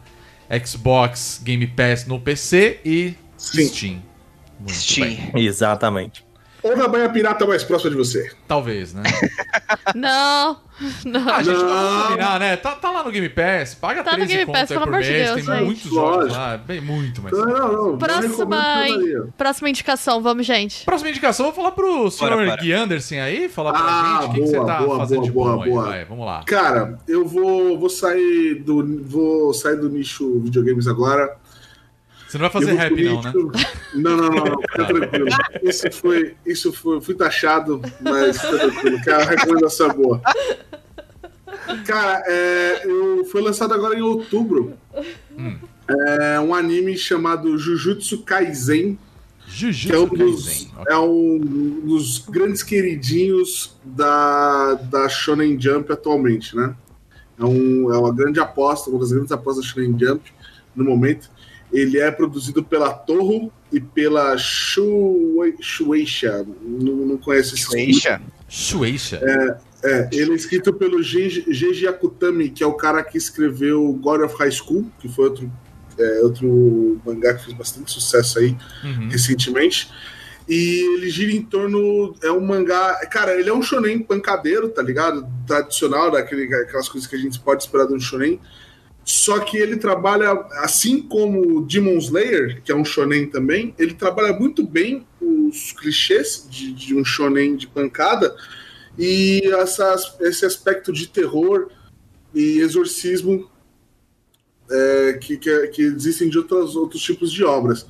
Xbox 0.66 1.41
Game 1.45 1.66
Pass 1.69 2.05
no 2.07 2.19
PC 2.19 2.81
e 2.85 3.15
Sim. 3.43 3.66
Steam. 3.69 4.02
Muito 4.59 4.73
Steam. 4.74 5.06
bem. 5.32 5.44
Exatamente. 5.44 6.24
ou 6.62 6.77
na 6.77 6.86
Baía 6.86 7.09
Pirata 7.09 7.44
mais 7.44 7.64
próxima 7.64 7.90
de 7.90 7.97
você? 7.97 8.31
Talvez, 8.47 8.94
né? 8.94 9.02
Não, 9.94 10.60
não. 11.05 11.28
Ah, 11.28 11.43
gente, 11.43 11.56
Não. 11.62 12.02
combinar, 12.05 12.39
né? 12.40 12.56
Tá, 12.56 12.73
tá 12.73 12.90
lá 12.90 13.02
no 13.05 13.10
Game 13.10 13.28
Pass, 13.28 13.74
paga 13.74 14.02
Tá 14.02 14.12
no 14.12 14.16
13 14.19 14.32
Game 14.32 14.47
conto 14.47 14.55
Pass, 14.59 14.69
pelo 14.69 14.81
por 14.81 14.89
amor 14.89 15.02
de 15.02 15.10
mês, 15.10 15.24
Deus, 15.24 15.35
tem 15.35 15.55
gente. 15.55 15.64
muitos 15.64 15.90
jogos 15.90 16.32
lá, 16.32 16.56
bem 16.56 16.81
muito, 16.81 17.23
mas... 17.23 17.32
Não, 17.32 17.44
não, 17.44 17.73
não. 17.73 17.89
não 17.93 17.98
Próxima, 17.98 18.28
recomendaria. 18.28 19.28
próxima 19.36 19.69
indicação, 19.70 20.23
vamos, 20.23 20.47
gente. 20.47 20.85
Próxima 20.85 21.10
indicação, 21.10 21.47
vou 21.47 21.55
falar 21.55 21.73
pro 21.73 22.10
senhor. 22.10 22.56
Gui 22.59 22.73
Anderson 22.73 23.14
aí, 23.16 23.48
falar 23.48 23.73
pra 23.73 23.81
Ah, 23.82 24.20
gente 24.23 24.31
o 24.31 24.32
que, 24.35 24.40
que 24.40 24.47
você 24.47 24.56
boa, 24.56 24.66
tá 24.66 24.78
boa, 24.82 24.97
fazendo 24.98 25.16
boa, 25.19 25.27
de 25.27 25.32
bom 25.32 25.43
boa, 25.44 25.64
aí. 25.64 25.70
boa. 25.70 25.85
Vai, 25.85 26.05
vamos 26.05 26.27
lá. 26.27 26.43
Cara, 26.47 26.98
eu 27.09 27.27
vou, 27.27 27.78
vou 27.78 27.90
sair 27.90 28.55
do 28.56 29.02
vou 29.05 29.52
sair 29.55 29.77
do 29.77 29.89
nicho 29.89 30.40
videogames 30.40 30.86
agora. 30.86 31.36
Você 32.32 32.38
não 32.38 32.48
vai 32.48 32.50
fazer 32.50 32.72
rap, 32.72 33.02
não, 33.04 33.20
né? 33.22 33.32
nicho- 33.34 33.52
Não, 33.94 34.16
não, 34.16 34.30
não, 34.30 34.60
fica 34.62 34.84
tranquilo. 34.86 35.26
Isso 35.62 35.92
foi, 35.92 36.34
isso 36.46 36.72
foi, 36.72 37.00
fui 37.02 37.14
taxado, 37.14 37.82
mas 38.00 38.40
fica 38.40 38.59
tranquilo, 38.59 39.00
que 39.02 39.10
é 39.10 39.12
a 39.14 39.24
recomendação 39.24 39.90
é 39.90 39.94
boa. 39.94 40.22
Cara, 41.86 42.22
é, 42.26 42.82
eu, 42.86 43.24
foi 43.26 43.42
lançado 43.42 43.72
agora 43.74 43.94
em 43.96 44.02
outubro 44.02 44.72
Hum. 45.36 45.56
é, 45.88 46.40
um 46.40 46.54
anime 46.54 46.96
chamado 46.96 47.56
Jujutsu 47.59 48.22
Kaisen, 48.22 48.94
que 49.44 49.48
é 49.50 49.50
Jujutsu 49.72 50.02
um 50.04 50.09
dos, 50.09 50.46
Kaisen. 50.46 50.70
é 50.88 50.96
um 50.98 51.38
dos 51.84 52.18
grandes 52.18 52.62
queridinhos 52.62 53.76
da, 53.84 54.74
da 54.74 55.09
Shonen 55.09 55.60
Jump 55.60 55.92
atualmente, 55.92 56.56
né? 56.56 56.74
É, 57.38 57.44
um, 57.44 57.92
é 57.92 57.98
uma 57.98 58.12
grande 58.14 58.40
aposta, 58.40 58.88
uma 58.90 58.98
das 59.00 59.12
grandes 59.12 59.32
apostas 59.32 59.64
da 59.66 59.70
Shonen 59.70 59.94
Jump 59.98 60.32
no 60.74 60.84
momento. 60.84 61.30
Ele 61.73 61.99
é 61.99 62.11
produzido 62.11 62.62
pela 62.62 62.93
Torro 62.93 63.51
e 63.73 63.81
pela 63.81 64.36
Shuei- 64.36 65.57
Shueisha. 65.61 66.47
Não, 66.62 66.94
não 66.97 67.16
conheço 67.16 67.55
esse. 67.55 67.65
Shueisha. 67.65 68.20
Shueisha. 68.49 69.20
É, 69.85 70.09
ele 70.12 70.32
é 70.32 70.35
escrito 70.35 70.73
pelo 70.73 71.03
Genji 71.03 71.86
Akutami, 71.89 72.51
que 72.51 72.62
é 72.62 72.66
o 72.66 72.74
cara 72.74 73.03
que 73.03 73.16
escreveu 73.19 73.93
God 73.94 74.20
of 74.23 74.36
High 74.39 74.51
School, 74.53 74.86
que 75.01 75.09
foi 75.09 75.24
outro, 75.24 75.51
é, 75.99 76.20
outro 76.20 77.01
mangá 77.05 77.35
que 77.35 77.44
fez 77.47 77.57
bastante 77.57 77.90
sucesso 77.90 78.39
aí 78.39 78.57
Uhum. 78.85 79.09
recentemente. 79.09 79.90
E 80.49 80.97
ele 80.97 81.09
gira 81.09 81.32
em 81.32 81.40
torno. 81.43 82.15
É 82.23 82.31
um 82.31 82.40
mangá. 82.44 82.94
Cara, 83.11 83.32
ele 83.39 83.49
é 83.49 83.55
um 83.55 83.62
shonen 83.62 84.01
pancadeiro, 84.01 84.69
tá 84.69 84.82
ligado? 84.82 85.27
Tradicional, 85.47 86.11
daquele, 86.11 86.53
aquelas 86.55 86.89
coisas 86.89 87.09
que 87.09 87.16
a 87.16 87.19
gente 87.19 87.39
pode 87.40 87.62
esperar 87.62 87.86
de 87.86 87.94
um 87.94 88.01
shonen. 88.01 88.40
Só 89.05 89.41
que 89.41 89.57
ele 89.57 89.77
trabalha, 89.77 90.31
assim 90.62 91.03
como 91.03 91.62
Demon 91.62 91.99
Slayer, 91.99 92.62
que 92.62 92.70
é 92.70 92.74
um 92.74 92.85
shonen 92.85 93.27
também, 93.27 93.74
ele 93.79 93.95
trabalha 93.95 94.33
muito 94.33 94.65
bem 94.65 95.07
os 95.20 95.73
clichês 95.73 96.47
de, 96.49 96.73
de 96.73 96.95
um 96.95 97.05
shonen 97.05 97.57
de 97.57 97.66
pancada 97.66 98.35
e 98.97 99.43
essas, 99.57 100.16
esse 100.20 100.45
aspecto 100.45 100.93
de 100.93 101.09
terror 101.09 101.69
e 102.33 102.61
exorcismo 102.61 103.51
é, 104.70 105.19
que, 105.20 105.37
que, 105.37 105.66
que 105.69 105.83
existem 105.83 106.29
de 106.29 106.39
outros, 106.39 106.77
outros 106.77 107.03
tipos 107.03 107.33
de 107.33 107.43
obras. 107.43 107.87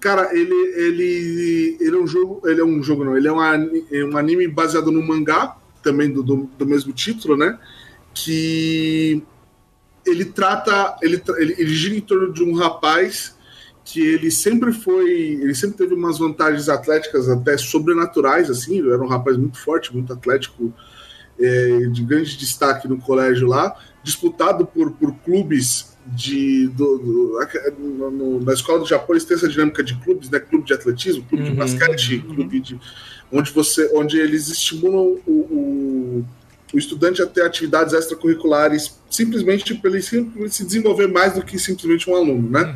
Cara, 0.00 0.30
ele, 0.32 0.54
ele, 0.54 1.76
ele 1.80 1.96
é 1.96 1.98
um 1.98 2.06
jogo. 2.06 2.40
Ele 2.48 2.60
é 2.60 2.64
um 2.64 2.82
jogo, 2.82 3.04
não. 3.04 3.16
Ele 3.16 3.26
é 3.26 3.32
um, 3.32 3.42
é 3.42 4.04
um 4.04 4.16
anime 4.16 4.46
baseado 4.46 4.92
no 4.92 5.02
mangá, 5.02 5.56
também 5.82 6.10
do, 6.10 6.22
do, 6.22 6.48
do 6.56 6.66
mesmo 6.66 6.92
título, 6.92 7.36
né? 7.36 7.58
Que 8.14 9.22
ele 10.06 10.24
trata. 10.24 10.96
Ele, 11.02 11.22
ele, 11.38 11.54
ele 11.58 11.74
gira 11.74 11.94
em 11.96 12.00
torno 12.00 12.32
de 12.32 12.42
um 12.42 12.54
rapaz 12.54 13.36
que 13.84 14.00
ele 14.00 14.30
sempre 14.30 14.72
foi. 14.72 15.10
Ele 15.10 15.54
sempre 15.54 15.76
teve 15.78 15.94
umas 15.94 16.18
vantagens 16.18 16.68
atléticas 16.68 17.28
até 17.28 17.56
sobrenaturais, 17.56 18.50
assim. 18.50 18.80
Era 18.90 19.02
um 19.02 19.06
rapaz 19.08 19.36
muito 19.36 19.58
forte, 19.58 19.94
muito 19.94 20.12
atlético, 20.12 20.72
é, 21.38 21.78
de 21.90 22.02
grande 22.04 22.36
destaque 22.36 22.88
no 22.88 22.98
colégio 22.98 23.46
lá, 23.46 23.74
disputado 24.02 24.66
por, 24.66 24.92
por 24.92 25.14
clubes 25.18 25.96
de 26.06 26.68
do, 26.68 26.98
do- 26.98 27.38
no- 27.78 28.10
no- 28.10 28.40
na 28.40 28.54
escola 28.54 28.78
do 28.78 28.86
Japão 28.86 29.14
eles 29.14 29.24
têm 29.24 29.36
essa 29.36 29.48
dinâmica 29.48 29.82
de 29.82 29.94
clubes, 30.00 30.30
né? 30.30 30.40
Clube 30.40 30.64
de 30.64 30.72
atletismo, 30.72 31.22
clube 31.24 31.44
de 31.44 31.50
Uhum, 31.50 31.56
basquete, 31.56 32.18
clube 32.20 32.60
de 32.60 32.80
onde 33.30 33.52
você, 33.52 33.90
onde 33.94 34.18
eles 34.18 34.48
estimulam 34.48 35.18
o, 35.26 35.30
o, 35.32 36.24
o 36.72 36.78
estudante 36.78 37.22
a 37.22 37.26
ter 37.26 37.42
atividades 37.42 37.94
extracurriculares 37.94 38.98
simplesmente 39.10 39.74
para 39.74 39.90
ele 39.90 40.02
se 40.02 40.64
desenvolver 40.64 41.06
mais 41.06 41.34
do 41.34 41.42
que 41.42 41.58
simplesmente 41.58 42.08
um 42.10 42.14
aluno, 42.14 42.50
né? 42.50 42.74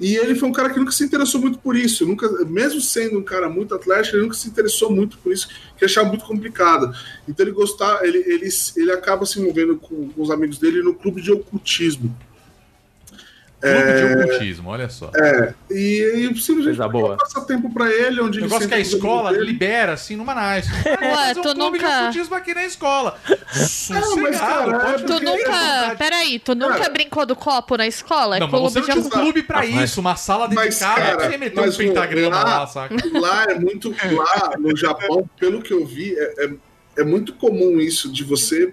E 0.00 0.16
ele 0.16 0.34
foi 0.34 0.48
um 0.48 0.52
cara 0.52 0.70
que 0.70 0.78
nunca 0.78 0.92
se 0.92 1.04
interessou 1.04 1.40
muito 1.42 1.58
por 1.58 1.76
isso, 1.76 2.06
nunca, 2.06 2.26
mesmo 2.46 2.80
sendo 2.80 3.18
um 3.18 3.22
cara 3.22 3.50
muito 3.50 3.74
atlético, 3.74 4.16
ele 4.16 4.22
nunca 4.22 4.34
se 4.34 4.48
interessou 4.48 4.90
muito 4.90 5.18
por 5.18 5.30
isso, 5.30 5.46
que 5.76 5.84
achava 5.84 6.08
muito 6.08 6.24
complicado. 6.24 6.90
Então 7.28 7.44
ele 7.44 7.54
gostar, 7.54 8.02
ele, 8.02 8.18
ele, 8.26 8.48
ele 8.76 8.92
acaba 8.92 9.26
se 9.26 9.38
envolvendo 9.38 9.76
com, 9.76 10.08
com 10.08 10.22
os 10.22 10.30
amigos 10.30 10.58
dele 10.58 10.82
no 10.82 10.94
clube 10.94 11.20
de 11.20 11.30
ocultismo. 11.30 12.16
Clube 13.60 13.92
de 13.92 14.24
ocultismo, 14.24 14.70
olha 14.70 14.88
só. 14.88 15.10
E 15.70 16.02
aí 16.14 16.22
simplesmente 16.36 16.64
Coisa 16.78 16.88
boa. 16.88 17.16
passa 17.18 17.42
tempo 17.44 17.72
para 17.72 17.90
ele, 17.90 18.20
onde 18.20 18.38
O 18.38 18.40
ele 18.40 18.46
negócio 18.46 18.66
que 18.68 18.74
a 18.74 18.78
escola 18.80 19.30
libera, 19.32 19.92
assim, 19.92 20.16
numa 20.16 20.34
nice. 20.34 20.68
Ué, 20.86 21.30
um 21.32 21.34
tu 21.34 21.54
clube 21.54 21.78
de 21.78 21.84
nunca- 21.84 22.00
ocultismo 22.00 22.34
aqui 22.36 22.54
na 22.54 22.64
escola. 22.64 23.18
Sossegado, 23.52 24.70
cara, 24.70 24.78
pode 24.78 25.02
é 25.02 25.06
Tu 25.06 25.24
nunca. 25.24 25.96
Peraí, 25.98 26.38
tu 26.38 26.54
nunca 26.54 26.78
Cara. 26.78 26.90
brincou 26.90 27.26
do 27.26 27.36
copo 27.36 27.76
na 27.76 27.86
escola? 27.86 28.36
É 28.36 28.40
Não, 28.40 28.48
mas 28.48 28.60
você 28.60 28.80
clube 28.80 28.94
não 28.94 29.02
de 29.02 29.08
tinha 29.10 29.20
um 29.20 29.24
clube 29.24 29.42
pra 29.42 29.58
Ah, 29.60 29.66
mas- 29.66 29.90
isso, 29.90 30.00
uma 30.00 30.16
sala 30.16 30.48
Mas, 30.48 30.78
dedicada. 30.78 31.00
cara, 31.00 31.30
você 31.30 31.38
meteu 31.38 31.62
um 31.62 31.66
mas, 31.66 31.76
pentagrama 31.76 32.36
lá- 32.36 32.58
lá, 32.60 32.66
saca? 32.66 32.94
Lá 33.20 33.44
é 33.44 33.54
muito. 33.58 33.90
Lá 33.90 34.52
no 34.58 34.76
Japão, 34.76 35.28
pelo 35.38 35.60
que 35.62 35.72
eu 35.72 35.84
vi, 35.84 36.14
é, 36.16 36.44
é, 36.46 36.50
é 36.98 37.04
muito 37.04 37.34
comum 37.34 37.78
isso 37.80 38.10
de 38.12 38.24
você. 38.24 38.72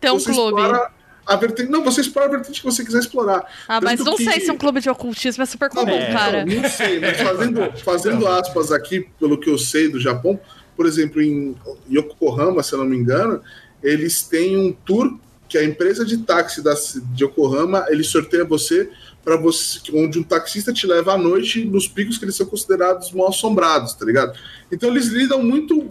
Ter 0.00 0.10
um 0.10 0.18
você 0.18 0.30
clube. 0.32 0.60
explora 0.60 0.90
A 1.26 1.34
vertente, 1.36 1.68
não, 1.70 1.82
você 1.82 2.00
explora 2.02 2.28
a 2.28 2.30
vertente 2.30 2.60
que 2.60 2.64
você 2.66 2.84
quiser 2.84 3.00
explorar. 3.00 3.44
Ah, 3.66 3.80
mas 3.80 3.98
Tanto 3.98 4.10
não 4.10 4.16
que- 4.16 4.24
sei 4.24 4.40
se 4.40 4.50
um 4.50 4.56
clube 4.56 4.80
de 4.80 4.88
ocultismo 4.88 5.42
é 5.42 5.46
super 5.46 5.68
comum, 5.68 5.90
É. 5.90 6.12
cara. 6.12 6.46
Não, 6.46 6.54
não 6.62 6.68
sei, 6.70 7.00
mas 7.00 7.20
fazendo, 7.20 7.72
fazendo 7.84 8.26
aspas 8.28 8.70
aqui, 8.70 9.08
pelo 9.18 9.36
que 9.38 9.50
eu 9.50 9.58
sei 9.58 9.88
do 9.88 9.98
Japão, 10.00 10.38
por 10.76 10.86
exemplo, 10.86 11.20
em 11.20 11.56
Yokohama, 11.90 12.62
se 12.62 12.72
eu 12.74 12.78
não 12.78 12.86
me 12.86 12.96
engano, 12.96 13.42
eles 13.82 14.22
têm 14.22 14.56
um 14.56 14.72
tour 14.72 15.18
que 15.48 15.58
a 15.58 15.64
empresa 15.64 16.04
de 16.04 16.18
táxi 16.18 16.62
da, 16.62 16.74
de 16.74 17.24
Yokohama, 17.24 17.86
ele 17.88 18.04
sorteia 18.04 18.44
você 18.44 18.88
para 19.24 19.36
você, 19.36 19.80
onde 19.94 20.18
um 20.20 20.22
taxista 20.22 20.72
te 20.72 20.86
leva 20.86 21.14
à 21.14 21.18
noite 21.18 21.64
nos 21.64 21.88
picos 21.88 22.18
que 22.18 22.24
eles 22.24 22.36
são 22.36 22.46
considerados 22.46 23.10
mal 23.10 23.28
assombrados, 23.28 23.94
tá 23.94 24.04
ligado? 24.04 24.38
Então 24.70 24.88
eles 24.90 25.06
lidam 25.06 25.42
muito 25.42 25.90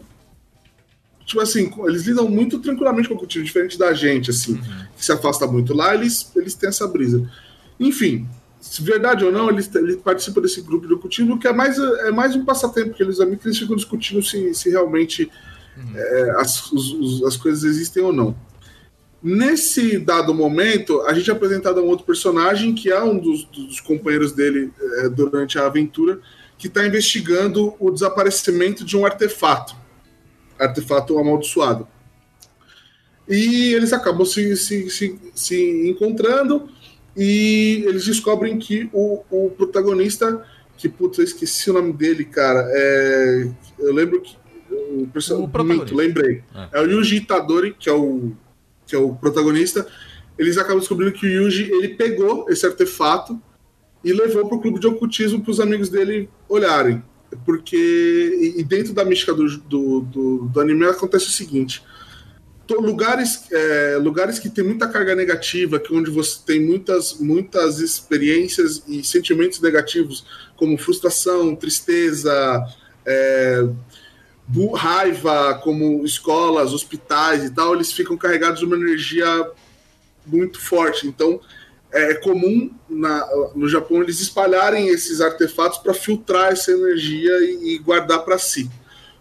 tipo 1.26 1.41
assim, 1.41 1.72
eles 1.88 2.03
lidam 2.06 2.30
muito 2.30 2.60
tranquilamente 2.60 3.07
com 3.10 3.15
o 3.15 3.18
cultivo, 3.18 3.43
diferente 3.43 3.77
da 3.77 3.93
gente, 3.93 4.30
assim, 4.30 4.60
que 4.95 5.03
se 5.03 5.11
afasta 5.11 5.45
muito 5.47 5.73
lá, 5.73 5.93
eles, 5.95 6.31
eles 6.35 6.53
têm 6.53 6.69
essa 6.69 6.88
brisa. 6.88 7.27
Enfim, 7.80 8.27
se 8.61 8.81
verdade 8.81 9.26
ou 9.26 9.31
não, 9.31 9.49
eles, 9.49 9.73
eles 9.76 9.95
participam 9.97 10.41
desse 10.41 10.61
grupo 10.61 10.88
de 10.88 10.95
cultivo, 10.95 11.38
que 11.39 11.47
é 11.47 11.53
mais, 11.53 11.77
é 11.77 12.11
mais 12.11 12.35
um 12.35 12.45
passatempo 12.45 12.93
que 12.93 13.03
eles 13.03 13.19
amigos, 13.19 13.41
que 13.41 13.47
eles 13.49 13.57
ficam 13.60 13.76
discutindo 13.76 14.22
se, 14.23 14.53
se 14.53 14.69
realmente 14.69 15.30
é, 15.95 16.31
as, 16.38 16.72
os- 16.72 16.93
os- 16.93 17.23
as 17.23 17.35
coisas 17.38 17.64
existem 17.64 18.02
ou 18.03 18.14
não. 18.14 18.35
Nesse 19.22 19.97
dado 19.97 20.34
momento, 20.34 21.02
a 21.02 21.14
gente 21.14 21.30
é 21.30 21.34
apresentado 21.34 21.80
a 21.80 21.84
um 21.84 21.88
outro 21.88 22.06
personagem, 22.06 22.76
que 22.76 22.91
é 22.91 23.03
um 23.03 23.18
dos, 23.18 23.43
dos 23.45 23.80
companheiros 23.80 24.31
dele 24.31 24.72
é, 24.99 25.10
durante 25.10 25.57
a 25.57 25.65
aventura, 25.65 26.19
que 26.57 26.68
está 26.68 26.85
investigando 26.85 27.73
o 27.80 27.89
desaparecimento 27.91 28.85
de 28.85 28.95
um 28.95 29.06
artefato 29.06 29.76
artefato 30.60 31.18
amaldiçoado. 31.18 31.88
E 33.27 33.73
eles 33.73 33.91
acabam 33.91 34.26
se, 34.26 34.56
se, 34.56 34.90
se, 34.90 35.19
se 35.34 35.90
encontrando 35.90 36.69
e 37.18 37.84
eles 37.88 38.06
descobrem 38.06 38.57
que 38.60 38.90
o, 38.94 39.23
o 39.32 39.49
protagonista, 39.52 40.45
que 40.77 40.88
putz, 40.88 41.18
eu 41.18 41.23
esqueci 41.23 41.69
o 41.72 41.73
nome 41.73 41.91
dele, 41.94 42.26
cara. 42.26 42.64
é- 42.69 43.48
eu 43.80 43.94
lembro 43.94 44.22
que. 44.22 44.36
O, 44.72 45.07
perso- 45.07 45.41
O 45.44 45.48
lembrei. 45.95 46.44
É. 46.53 46.80
É 46.80 46.82
o 46.82 46.86
Yuji 46.91 47.15
Itadori, 47.18 47.73
que 47.80 47.90
é 47.90 47.94
o, 47.94 48.34
que 48.86 48.95
é 48.95 48.99
o 48.99 49.15
protagonista. 49.15 49.88
Eles 50.38 50.57
acabam 50.57 50.80
descobrindo 50.80 51.14
que 51.14 51.26
o 51.26 51.30
Yuji 51.30 51.72
ele 51.72 51.90
pegou 51.95 52.45
esse 52.49 52.65
artefato 52.65 53.41
e 54.03 54.11
levou 54.14 54.48
para 54.48 54.57
o 54.57 54.61
clube 54.61 54.80
de 54.80 54.86
ocultismo 54.86 55.41
para 55.41 55.49
os 55.52 55.60
amigos 55.60 55.90
dele 55.90 56.30
olharem. 56.48 57.02
Porque, 57.45 58.53
e 58.57 58.64
dentro 58.64 58.94
da 58.94 59.03
mística 59.03 59.34
do, 59.34 59.57
do, 59.57 60.02
do, 60.02 60.38
do 60.45 60.62
anime 60.62 60.86
acontece 60.86 61.26
o 61.26 61.32
seguinte: 61.32 61.84
lugares, 62.74 63.52
é, 63.52 63.98
lugares 63.98 64.40
que 64.40 64.49
tem 64.49 64.64
muita 64.64 64.88
carga 64.88 65.16
negativa, 65.16 65.80
que 65.80 65.94
onde 65.94 66.10
você 66.10 66.40
tem 66.45 66.60
muitas, 66.60 67.20
muitas 67.20 67.80
experiências 67.80 68.84
e 68.88 69.03
sentimentos 69.03 69.60
negativos, 69.60 70.26
como 70.56 70.78
frustração, 70.78 71.56
tristeza, 71.56 72.66
é, 73.06 73.68
raiva, 74.76 75.60
como 75.64 76.03
escolas, 76.03 76.74
hospitais 76.74 77.44
e 77.44 77.52
tal, 77.52 77.76
eles 77.76 77.91
ficam 77.91 78.18
carregados 78.18 78.60
de 78.60 78.66
uma 78.66 78.76
energia 78.76 79.49
muito 80.26 80.60
forte. 80.60 81.07
Então, 81.07 81.40
é 81.95 82.13
comum 82.15 82.69
na- 82.89 83.26
no 83.55 83.69
Japão 83.69 84.01
eles 84.03 84.19
espalharem 84.19 84.89
esses 84.89 85.22
artefatos 85.22 85.77
para 85.80 85.93
filtrar 85.93 86.51
essa 86.51 86.72
energia 86.72 87.31
e, 87.39 87.76
e 87.76 87.77
guardar 87.80 88.19
para 88.26 88.38
si. 88.38 88.69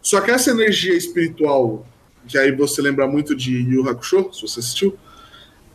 Só 0.02 0.20
que 0.20 0.30
essa 0.30 0.50
energia 0.50 0.94
espiritual, 0.94 1.86
que 2.26 2.36
aí 2.36 2.50
você 2.52 2.82
lembra 2.82 3.06
muito 3.06 3.34
de 3.34 3.52
Yu 3.56 3.88
Hakusho, 3.88 4.30
se 4.32 4.42
você 4.42 4.60
assistiu, 4.60 4.98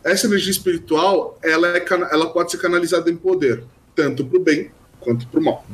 essa 0.04 0.26
energia 0.26 0.50
espiritual, 0.50 1.38
ela, 1.42 1.76
é, 1.76 1.84
ela 2.12 2.30
pode 2.30 2.50
ser 2.50 2.58
canalizada 2.58 3.10
em 3.10 3.16
poder, 3.16 3.64
tanto 3.94 4.24
pro 4.24 4.38
bem 4.40 4.70
quanto 5.00 5.26
pro 5.28 5.42
mal. 5.42 5.66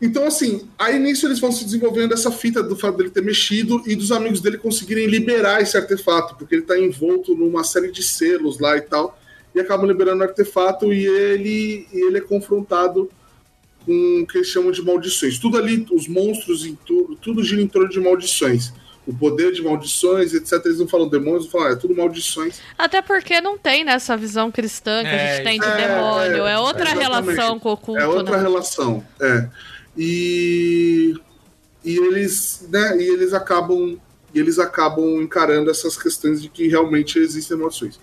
Então, 0.00 0.26
assim, 0.26 0.68
aí 0.78 0.98
nisso 0.98 1.26
eles 1.26 1.38
vão 1.38 1.50
se 1.50 1.64
desenvolvendo 1.64 2.12
essa 2.12 2.30
fita 2.30 2.62
do 2.62 2.76
fato 2.76 2.98
dele 2.98 3.10
ter 3.10 3.22
mexido 3.22 3.82
e 3.86 3.94
dos 3.96 4.12
amigos 4.12 4.40
dele 4.40 4.58
conseguirem 4.58 5.06
liberar 5.06 5.62
esse 5.62 5.76
artefato, 5.76 6.34
porque 6.36 6.54
ele 6.56 6.62
tá 6.62 6.78
envolto 6.78 7.34
numa 7.34 7.64
série 7.64 7.90
de 7.90 8.02
selos 8.02 8.58
lá 8.58 8.76
e 8.76 8.82
tal, 8.82 9.18
e 9.54 9.60
acabam 9.60 9.86
liberando 9.86 10.20
o 10.20 10.26
artefato 10.26 10.92
e 10.92 11.06
ele, 11.06 11.86
e 11.92 12.06
ele 12.06 12.18
é 12.18 12.20
confrontado 12.20 13.10
com 13.84 14.22
o 14.22 14.26
que 14.26 14.38
eles 14.38 14.48
chamam 14.48 14.72
de 14.72 14.82
maldições. 14.82 15.38
Tudo 15.38 15.58
ali, 15.58 15.86
os 15.92 16.08
monstros, 16.08 16.64
e 16.64 16.76
tudo, 16.84 17.16
tudo 17.16 17.42
gira 17.44 17.60
em 17.62 17.68
torno 17.68 17.88
de 17.88 18.00
maldições. 18.00 18.72
O 19.06 19.14
poder 19.14 19.52
de 19.52 19.62
maldições, 19.62 20.32
etc. 20.32 20.64
Eles 20.64 20.78
não 20.78 20.88
falam 20.88 21.08
demônios, 21.08 21.44
não 21.44 21.50
falam, 21.50 21.68
ah, 21.68 21.72
é 21.72 21.76
tudo 21.76 21.94
maldições. 21.94 22.60
Até 22.78 23.02
porque 23.02 23.38
não 23.40 23.58
tem 23.58 23.84
nessa 23.84 24.16
visão 24.16 24.50
cristã 24.50 25.02
que 25.02 25.08
a 25.08 25.12
É, 25.12 25.36
gente 25.36 25.44
tem 25.44 25.60
de 25.60 25.66
é, 25.66 25.76
demônio. 25.76 26.46
É 26.46 26.52
é, 26.54 26.58
outra 26.58 26.84
exatamente. 26.84 27.02
relação 27.02 27.60
com 27.60 27.72
o 27.72 27.76
culto, 27.76 28.00
É 28.00 28.06
outra 28.06 28.38
né? 28.38 28.42
relação, 28.42 29.04
é. 29.20 29.48
E, 29.96 31.14
e 31.84 31.96
eles, 31.98 32.66
né, 32.70 32.96
e 32.98 33.02
eles 33.02 33.32
acabam 33.34 33.98
e 34.34 34.40
eles 34.40 34.58
acabam 34.58 35.22
encarando 35.22 35.70
essas 35.70 35.96
questões 35.96 36.42
de 36.42 36.48
que 36.48 36.66
realmente 36.66 37.18
existem 37.20 37.56
maldições. 37.56 38.00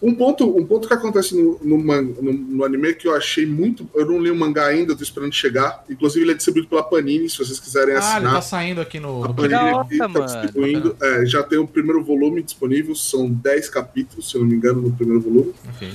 Um 0.00 0.14
ponto, 0.14 0.56
um 0.56 0.64
ponto 0.64 0.86
que 0.86 0.94
acontece 0.94 1.34
no, 1.34 1.58
no, 1.60 1.76
man- 1.76 2.02
no- 2.22 2.32
no 2.32 2.64
anime 2.64 2.94
que 2.94 3.08
eu 3.08 3.14
achei 3.16 3.44
muito. 3.44 3.88
Eu 3.94 4.06
não 4.06 4.20
li 4.22 4.30
o 4.30 4.36
mangá 4.36 4.66
ainda, 4.66 4.92
eu 4.92 4.96
tô 4.96 5.02
esperando 5.02 5.32
chegar. 5.32 5.84
Inclusive, 5.90 6.24
ele 6.24 6.30
é 6.30 6.34
distribuído 6.34 6.68
pela 6.68 6.84
Panini, 6.84 7.28
se 7.28 7.36
vocês 7.36 7.58
quiserem 7.58 7.94
Ah, 7.94 7.98
ele 7.98 8.06
assinar. 8.06 8.34
tá 8.34 8.40
saindo 8.42 8.80
aqui 8.80 9.00
no. 9.00 9.24
A 9.24 9.34
Panini 9.34 9.48
Da 9.54 9.80
aqui 9.80 9.98
tá 9.98 10.06
mano. 10.08 10.24
distribuindo. 10.26 10.96
É, 11.02 11.26
já 11.26 11.42
tem 11.42 11.58
o 11.58 11.66
primeiro 11.66 12.02
volume 12.04 12.42
disponível, 12.44 12.94
são 12.94 13.28
10 13.28 13.68
capítulos, 13.70 14.30
se 14.30 14.36
eu 14.36 14.42
não 14.42 14.48
me 14.48 14.54
engano, 14.54 14.80
no 14.82 14.92
primeiro 14.92 15.20
volume. 15.20 15.52
Ok. 15.74 15.88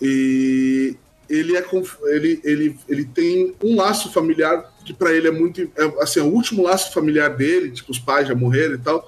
E 0.00 0.96
ele 1.28 1.56
é 1.56 1.64
ele, 2.04 2.40
ele, 2.44 2.76
ele 2.88 3.04
tem 3.04 3.54
um 3.62 3.76
laço 3.76 4.12
familiar 4.12 4.72
que 4.84 4.92
pra 4.94 5.12
ele 5.12 5.26
é 5.28 5.30
muito 5.32 5.60
é, 5.76 5.84
assim, 6.00 6.20
é 6.20 6.22
o 6.22 6.26
último 6.26 6.62
laço 6.62 6.92
familiar 6.92 7.28
dele, 7.30 7.70
tipo 7.72 7.90
os 7.90 7.98
pais 7.98 8.28
já 8.28 8.34
morreram 8.34 8.74
e 8.74 8.78
tal. 8.78 9.06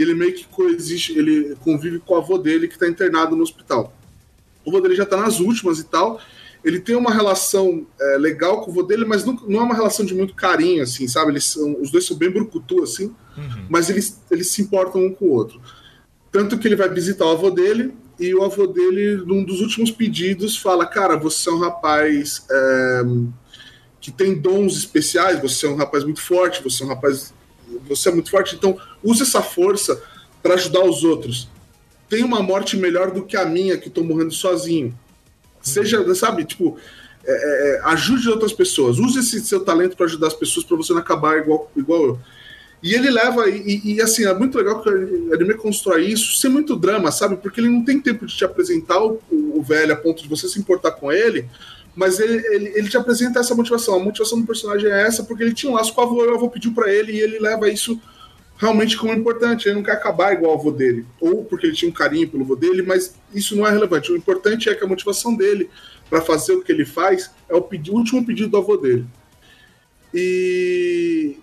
E 0.00 0.02
ele 0.02 0.14
meio 0.14 0.32
que 0.32 0.46
coexiste, 0.46 1.12
ele 1.18 1.54
convive 1.60 1.98
com 1.98 2.14
o 2.14 2.16
avô 2.16 2.38
dele 2.38 2.66
que 2.66 2.78
tá 2.78 2.88
internado 2.88 3.36
no 3.36 3.42
hospital. 3.42 3.94
O 4.64 4.70
avô 4.70 4.80
dele 4.80 4.94
já 4.94 5.04
tá 5.04 5.18
nas 5.18 5.40
últimas 5.40 5.78
e 5.78 5.84
tal. 5.84 6.18
Ele 6.64 6.80
tem 6.80 6.96
uma 6.96 7.12
relação 7.12 7.86
é, 8.00 8.16
legal 8.16 8.62
com 8.62 8.70
o 8.70 8.72
avô 8.72 8.82
dele, 8.82 9.04
mas 9.04 9.26
não, 9.26 9.34
não 9.46 9.60
é 9.60 9.62
uma 9.62 9.74
relação 9.74 10.06
de 10.06 10.14
muito 10.14 10.34
carinho, 10.34 10.82
assim, 10.82 11.06
sabe? 11.06 11.32
Eles 11.32 11.44
são, 11.44 11.76
os 11.82 11.90
dois 11.90 12.06
são 12.06 12.16
bem 12.16 12.30
brucutu, 12.30 12.82
assim, 12.82 13.14
Uhum. 13.36 13.66
mas 13.68 13.90
eles, 13.90 14.20
eles 14.30 14.50
se 14.50 14.62
importam 14.62 15.04
um 15.04 15.12
com 15.12 15.26
o 15.26 15.32
outro. 15.32 15.60
Tanto 16.32 16.58
que 16.58 16.66
ele 16.66 16.76
vai 16.76 16.88
visitar 16.88 17.26
o 17.26 17.32
avô 17.32 17.50
dele, 17.50 17.92
e 18.18 18.34
o 18.34 18.42
avô 18.42 18.66
dele, 18.66 19.16
num 19.26 19.44
dos 19.44 19.60
últimos 19.60 19.90
pedidos, 19.90 20.56
fala: 20.56 20.86
Cara, 20.86 21.16
você 21.16 21.48
é 21.48 21.52
um 21.52 21.58
rapaz 21.58 22.44
é, 22.50 23.02
que 24.00 24.10
tem 24.10 24.34
dons 24.38 24.76
especiais, 24.76 25.40
você 25.40 25.66
é 25.66 25.68
um 25.68 25.76
rapaz 25.76 26.04
muito 26.04 26.22
forte, 26.22 26.62
você 26.62 26.82
é 26.82 26.86
um 26.86 26.88
rapaz. 26.88 27.34
Você 27.88 28.08
é 28.08 28.12
muito 28.12 28.30
forte, 28.30 28.56
então 28.56 28.78
use 29.02 29.22
essa 29.22 29.42
força 29.42 30.02
para 30.42 30.54
ajudar 30.54 30.84
os 30.84 31.04
outros. 31.04 31.48
Tem 32.08 32.24
uma 32.24 32.42
morte 32.42 32.76
melhor 32.76 33.10
do 33.10 33.22
que 33.24 33.36
a 33.36 33.44
minha, 33.44 33.78
que 33.78 33.88
estou 33.88 34.02
morrendo 34.04 34.32
sozinho. 34.32 34.96
Seja, 35.62 36.14
sabe, 36.14 36.44
tipo, 36.44 36.76
é, 37.24 37.76
é, 37.76 37.80
ajude 37.84 38.28
outras 38.28 38.52
pessoas. 38.52 38.98
Use 38.98 39.18
esse 39.20 39.40
seu 39.40 39.60
talento 39.60 39.96
para 39.96 40.06
ajudar 40.06 40.28
as 40.28 40.34
pessoas 40.34 40.64
para 40.64 40.76
você 40.76 40.92
não 40.92 41.00
acabar 41.00 41.38
igual, 41.38 41.70
igual 41.76 42.02
eu. 42.04 42.18
E 42.82 42.94
ele 42.94 43.10
leva, 43.10 43.48
e, 43.48 43.58
e- 43.60 43.94
e, 43.94 44.00
assim, 44.00 44.24
é 44.24 44.32
muito 44.32 44.56
legal 44.56 44.82
que 44.82 44.88
o 44.88 45.34
anime 45.34 45.52
constrói 45.54 46.06
isso 46.06 46.40
sem 46.40 46.50
muito 46.50 46.74
drama, 46.74 47.12
sabe? 47.12 47.36
Porque 47.36 47.60
ele 47.60 47.68
não 47.68 47.84
tem 47.84 48.00
tempo 48.00 48.24
de 48.24 48.34
te 48.34 48.44
apresentar 48.44 48.98
o, 49.04 49.20
o 49.30 49.62
velho 49.62 49.92
a 49.92 49.96
ponto 49.96 50.22
de 50.22 50.28
você 50.28 50.48
se 50.48 50.58
importar 50.58 50.92
com 50.92 51.12
ele, 51.12 51.46
mas 52.00 52.18
ele, 52.18 52.38
ele, 52.54 52.72
ele 52.74 52.88
te 52.88 52.96
apresenta 52.96 53.40
essa 53.40 53.54
motivação. 53.54 53.94
A 53.94 53.98
motivação 54.02 54.40
do 54.40 54.46
personagem 54.46 54.90
é 54.90 55.02
essa, 55.02 55.22
porque 55.22 55.42
ele 55.42 55.52
tinha 55.52 55.70
um 55.70 55.74
laço 55.74 55.92
com 55.92 56.00
o 56.00 56.04
avô, 56.04 56.24
o 56.24 56.34
avô 56.34 56.48
pediu 56.48 56.72
para 56.72 56.90
ele, 56.90 57.12
e 57.12 57.20
ele 57.20 57.38
leva 57.38 57.68
isso 57.68 58.00
realmente 58.56 58.96
como 58.96 59.12
importante. 59.12 59.68
Ele 59.68 59.76
não 59.76 59.82
quer 59.82 59.92
acabar 59.92 60.32
igual 60.32 60.52
o 60.52 60.58
avô 60.58 60.70
dele, 60.70 61.04
ou 61.20 61.44
porque 61.44 61.66
ele 61.66 61.76
tinha 61.76 61.90
um 61.90 61.94
carinho 61.94 62.26
pelo 62.26 62.42
avô 62.42 62.56
dele, 62.56 62.80
mas 62.80 63.14
isso 63.34 63.54
não 63.54 63.66
é 63.66 63.70
relevante. 63.70 64.10
O 64.10 64.16
importante 64.16 64.70
é 64.70 64.74
que 64.74 64.82
a 64.82 64.88
motivação 64.88 65.36
dele 65.36 65.68
para 66.08 66.22
fazer 66.22 66.54
o 66.54 66.62
que 66.62 66.72
ele 66.72 66.86
faz 66.86 67.30
é 67.50 67.54
o, 67.54 67.58
o 67.60 67.92
último 67.94 68.24
pedido 68.24 68.48
do 68.48 68.56
avô 68.56 68.78
dele. 68.78 69.04
E, 70.14 71.36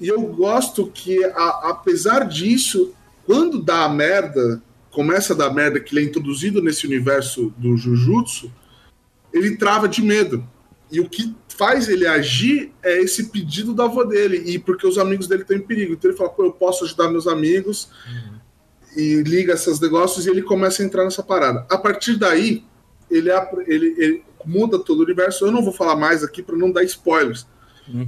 e 0.00 0.08
eu 0.08 0.20
gosto 0.22 0.90
que, 0.92 1.22
a- 1.24 1.60
apesar 1.70 2.26
disso, 2.26 2.92
quando 3.24 3.62
dá 3.62 3.84
a 3.84 3.88
merda, 3.88 4.60
começa 4.90 5.34
a 5.34 5.36
dar 5.36 5.54
merda 5.54 5.78
que 5.78 5.94
ele 5.94 6.04
é 6.04 6.08
introduzido 6.08 6.60
nesse 6.60 6.84
universo 6.84 7.54
do 7.56 7.76
Jujutsu, 7.76 8.52
ele 9.32 9.56
trava 9.56 9.88
de 9.88 10.02
medo. 10.02 10.46
E 10.90 11.00
o 11.00 11.08
que 11.08 11.34
faz 11.48 11.88
ele 11.88 12.06
agir 12.06 12.72
é 12.82 13.00
esse 13.00 13.30
pedido 13.30 13.72
da 13.72 13.84
avó 13.84 14.02
dele, 14.02 14.42
e 14.46 14.58
porque 14.58 14.86
os 14.86 14.98
amigos 14.98 15.26
dele 15.26 15.42
estão 15.42 15.56
em 15.56 15.60
perigo. 15.60 15.92
Então 15.92 16.10
ele 16.10 16.18
fala, 16.18 16.30
pô, 16.30 16.44
eu 16.44 16.52
posso 16.52 16.84
ajudar 16.84 17.10
meus 17.10 17.26
amigos, 17.26 17.90
e 18.96 19.22
liga 19.22 19.52
esses 19.52 19.78
negócios, 19.78 20.26
e 20.26 20.30
ele 20.30 20.42
começa 20.42 20.82
a 20.82 20.86
entrar 20.86 21.04
nessa 21.04 21.22
parada. 21.22 21.66
A 21.70 21.78
partir 21.78 22.16
daí, 22.16 22.64
ele, 23.10 23.30
ele, 23.66 23.94
ele 23.98 24.24
muda 24.44 24.78
todo 24.78 25.00
o 25.00 25.04
universo. 25.04 25.44
Eu 25.44 25.52
não 25.52 25.62
vou 25.62 25.72
falar 25.72 25.96
mais 25.96 26.24
aqui 26.24 26.42
para 26.42 26.56
não 26.56 26.72
dar 26.72 26.82
spoilers. 26.84 27.46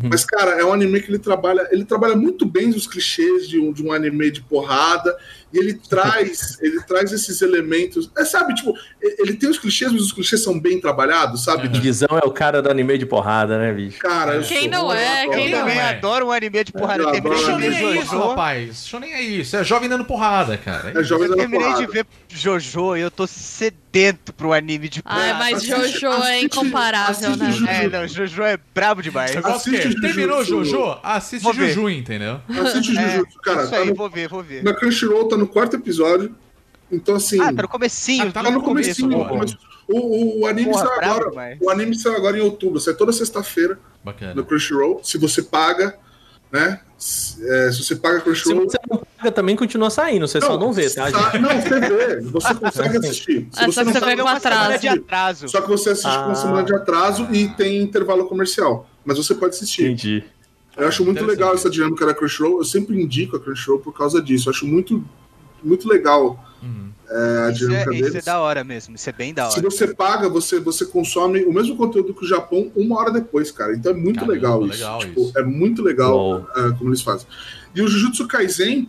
Mas, 0.08 0.24
cara, 0.24 0.52
é 0.52 0.64
um 0.64 0.72
anime 0.72 1.00
que 1.00 1.10
ele 1.10 1.18
trabalha. 1.18 1.68
Ele 1.72 1.84
trabalha 1.84 2.14
muito 2.14 2.46
bem 2.46 2.68
os 2.70 2.86
clichês 2.86 3.48
de 3.48 3.58
um, 3.58 3.72
de 3.72 3.82
um 3.82 3.92
anime 3.92 4.30
de 4.30 4.40
porrada. 4.40 5.16
E 5.52 5.58
ele 5.58 5.74
traz, 5.74 6.58
ele 6.60 6.80
traz 6.82 7.12
esses 7.12 7.42
elementos. 7.42 8.10
É, 8.16 8.24
sabe, 8.24 8.54
tipo, 8.54 8.74
ele 9.00 9.34
tem 9.34 9.48
os 9.50 9.58
clichês, 9.58 9.92
mas 9.92 10.02
os 10.02 10.12
clichês 10.12 10.42
são 10.42 10.58
bem 10.58 10.80
trabalhados, 10.80 11.44
sabe? 11.44 11.66
Uhum. 11.68 11.80
Visão 11.80 12.08
é 12.22 12.26
o 12.26 12.30
cara 12.30 12.62
do 12.62 12.70
anime 12.70 12.96
de 12.96 13.04
porrada, 13.06 13.58
né, 13.58 13.72
bicho? 13.72 13.98
Cara, 13.98 14.36
eu 14.36 14.42
Quem 14.42 14.68
não 14.68 14.92
é? 14.92 15.26
eu 15.26 15.30
Quem 15.30 15.44
Eu 15.50 15.50
não 15.52 15.58
também 15.60 15.78
é? 15.78 15.88
adoro 15.90 16.26
um 16.28 16.30
anime 16.32 16.64
de 16.64 16.72
porrada. 16.72 17.02
Eu 17.02 17.08
Eu 17.10 17.16
adoro 17.16 17.44
terminei 17.44 17.70
de 17.70 17.76
ver 17.76 17.84
é 17.84 17.96
isso, 18.02 18.10
Jojo. 18.12 18.28
rapaz. 18.28 18.86
Shonen 18.86 19.12
é 19.12 19.20
isso. 19.20 19.56
É 19.56 19.62
jovem 19.64 19.88
dando 19.88 20.04
porrada, 20.04 20.56
cara. 20.56 20.92
É 20.98 21.02
jovem 21.04 21.24
Eu 21.28 21.30
dando 21.36 21.38
terminei 21.40 21.66
de 21.68 21.74
porrada. 21.86 21.92
ver 21.92 22.06
Jojo 22.28 22.96
e 22.96 23.00
eu 23.00 23.10
tô 23.10 23.26
sedento 23.26 24.32
pro 24.32 24.52
anime 24.52 24.88
de 24.88 25.02
porrada. 25.02 25.22
Ai, 25.22 25.32
mas 25.52 25.56
Assiste- 25.68 26.00
Jojo 26.00 26.06
é 26.06 26.16
assiste- 26.38 26.44
incomparável, 26.46 27.10
assiste 27.30 27.38
né? 27.38 27.50
Jojo. 27.52 27.66
É, 27.68 27.88
não, 27.88 28.08
Jojo 28.08 28.42
é 28.42 28.58
brabo 28.74 29.02
demais. 29.02 29.34
Eu 29.34 29.42
gosto 29.42 29.70
que 29.70 29.76
Assiste 29.76 30.00
terminou. 30.00 30.44
Jojo, 30.44 30.98
assiste 31.02 31.42
Vou 31.42 31.52
ver. 31.52 31.68
Juju, 31.72 31.90
entendeu? 31.90 32.40
Assiste 32.48 32.96
É, 32.96 33.10
Jujutsu, 33.10 33.38
cara. 33.40 33.62
isso 33.62 33.70
Tá 33.70 33.76
aí, 33.78 33.92
vou 33.92 34.08
ver, 34.10 34.28
vou 34.28 34.42
ver. 34.42 34.62
na 34.62 34.72
Crunchyroll 34.74 35.28
tá 35.28 35.36
no 35.42 35.48
quarto 35.48 35.76
episódio. 35.76 36.34
Então, 36.90 37.14
assim. 37.14 37.40
Ah, 37.40 37.52
tá 37.52 37.62
no 37.62 37.68
comecinho. 37.68 38.22
Ah, 38.28 38.32
tá 38.32 38.42
Tá 38.42 38.50
no 38.50 38.58
no 38.58 38.62
começo 38.64 39.00
comecinho, 39.02 39.38
mas 39.38 39.56
o, 39.88 39.98
o, 39.98 40.40
o 40.40 40.46
anime 40.46 40.70
Porra, 40.70 40.86
saiu 40.86 40.96
bravo 40.98 41.14
agora. 41.14 41.30
demais. 41.30 41.58
O 41.60 41.70
anime 41.70 41.94
saiu 41.96 42.16
agora 42.16 42.38
em 42.38 42.40
outubro, 42.42 42.78
sai 42.80 42.94
toda 42.94 43.12
sexta-feira 43.12 43.78
Bacana. 44.04 44.34
no 44.34 44.44
Crunchyroll. 44.44 45.00
Se 45.02 45.16
você 45.18 45.42
paga, 45.42 45.96
né? 46.50 46.80
Se, 46.98 47.42
é, 47.48 47.72
se 47.72 47.82
você 47.82 47.96
paga 47.96 48.18
Se 48.18 48.24
Crunchyroll. 48.24 48.68
você 48.68 48.78
não 48.90 48.98
paga, 49.16 49.32
também 49.32 49.56
continua 49.56 49.88
saindo, 49.90 50.28
você 50.28 50.38
só 50.40 50.58
não 50.58 50.72
vê, 50.72 50.88
tá? 50.90 51.10
sa- 51.10 51.38
Não, 51.38 51.48
você 51.60 51.80
vê, 51.80 52.20
você 52.20 52.54
consegue 52.54 52.96
assistir. 52.98 53.48
Se 53.50 53.64
É, 53.64 53.72
só 53.72 53.80
que 53.80 53.86
não 53.86 53.92
você 53.92 53.98
uma 53.98 54.14
semana 54.14 54.36
atraso. 54.36 54.80
de 54.80 54.88
atraso. 54.88 55.48
Só 55.48 55.60
que 55.62 55.68
você 55.68 55.90
assiste 55.90 56.14
com 56.14 56.24
uma 56.24 56.32
Ah. 56.32 56.34
semana 56.34 56.62
de 56.64 56.74
atraso 56.74 57.26
e 57.32 57.48
tem 57.48 57.80
intervalo 57.82 58.26
comercial. 58.26 58.86
Mas 59.04 59.16
você 59.16 59.34
pode 59.34 59.56
assistir. 59.56 59.84
Entendi. 59.86 60.22
Eu 60.76 60.86
acho 60.88 61.04
muito 61.04 61.24
legal 61.24 61.54
essa 61.54 61.68
dinâmica 61.70 62.04
da 62.06 62.14
Crunchyroll. 62.14 62.58
Eu 62.58 62.64
sempre 62.64 63.00
indico 63.02 63.36
a 63.36 63.40
Crunchyroll 63.40 63.80
por 63.80 63.92
causa 63.92 64.22
disso. 64.22 64.48
Eu 64.48 64.52
acho 64.52 64.66
muito, 64.66 65.04
muito 65.64 65.88
legal 65.88 66.42
Uhum. 66.62 66.90
é, 67.10 67.46
a 67.46 67.50
Isso 67.50 67.58
dinâmica 67.66 67.90
é, 67.90 67.94
isso 67.96 68.06
é 68.06 68.10
deles. 68.10 68.24
da 68.24 68.38
hora 68.40 68.62
mesmo, 68.62 68.94
isso 68.94 69.10
é 69.10 69.12
bem 69.12 69.34
da 69.34 69.50
Se 69.50 69.58
hora. 69.58 69.68
você 69.70 69.92
paga, 69.94 70.28
você, 70.28 70.60
você 70.60 70.86
consome 70.86 71.42
o 71.44 71.52
mesmo 71.52 71.76
conteúdo 71.76 72.14
que 72.14 72.24
o 72.24 72.28
Japão 72.28 72.70
uma 72.76 72.98
hora 73.00 73.10
depois, 73.10 73.50
cara. 73.50 73.74
Então 73.74 73.90
é 73.90 73.94
muito 73.96 74.20
Caramba, 74.20 74.32
legal 74.32 74.62
isso. 74.66 74.72
legal 74.74 74.98
Tipo, 75.00 75.20
isso. 75.22 75.38
É 75.38 75.42
muito 75.42 75.82
legal 75.82 76.46
ah, 76.54 76.70
como 76.78 76.90
eles 76.90 77.02
fazem. 77.02 77.26
E 77.74 77.82
o 77.82 77.88
Jujutsu 77.88 78.28
Kaisen, 78.28 78.88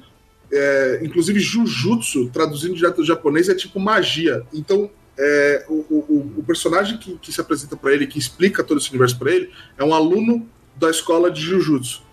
é, 0.52 1.00
inclusive 1.04 1.40
Jujutsu, 1.40 2.30
traduzindo 2.32 2.76
direto 2.76 2.98
do 2.98 3.06
japonês, 3.06 3.50
é 3.50 3.56
tipo 3.56 3.80
magia. 3.80 4.44
Então, 4.54 4.90
é, 5.18 5.66
o, 5.68 5.74
o- 5.74 6.34
o 6.38 6.44
personagem 6.44 6.98
que, 7.00 7.18
que 7.18 7.32
se 7.34 7.42
apresenta 7.42 7.76
pra 7.76 7.92
ele, 7.92 8.06
que 8.06 8.20
explica 8.20 8.64
todo 8.64 8.78
esse 8.78 8.90
universo 8.90 9.18
pra 9.18 9.32
ele, 9.32 9.50
é 9.78 9.84
um 9.84 9.94
aluno 9.96 10.48
da 10.76 10.90
escola 10.92 11.32
de 11.32 11.42
Jujutsu. 11.42 12.04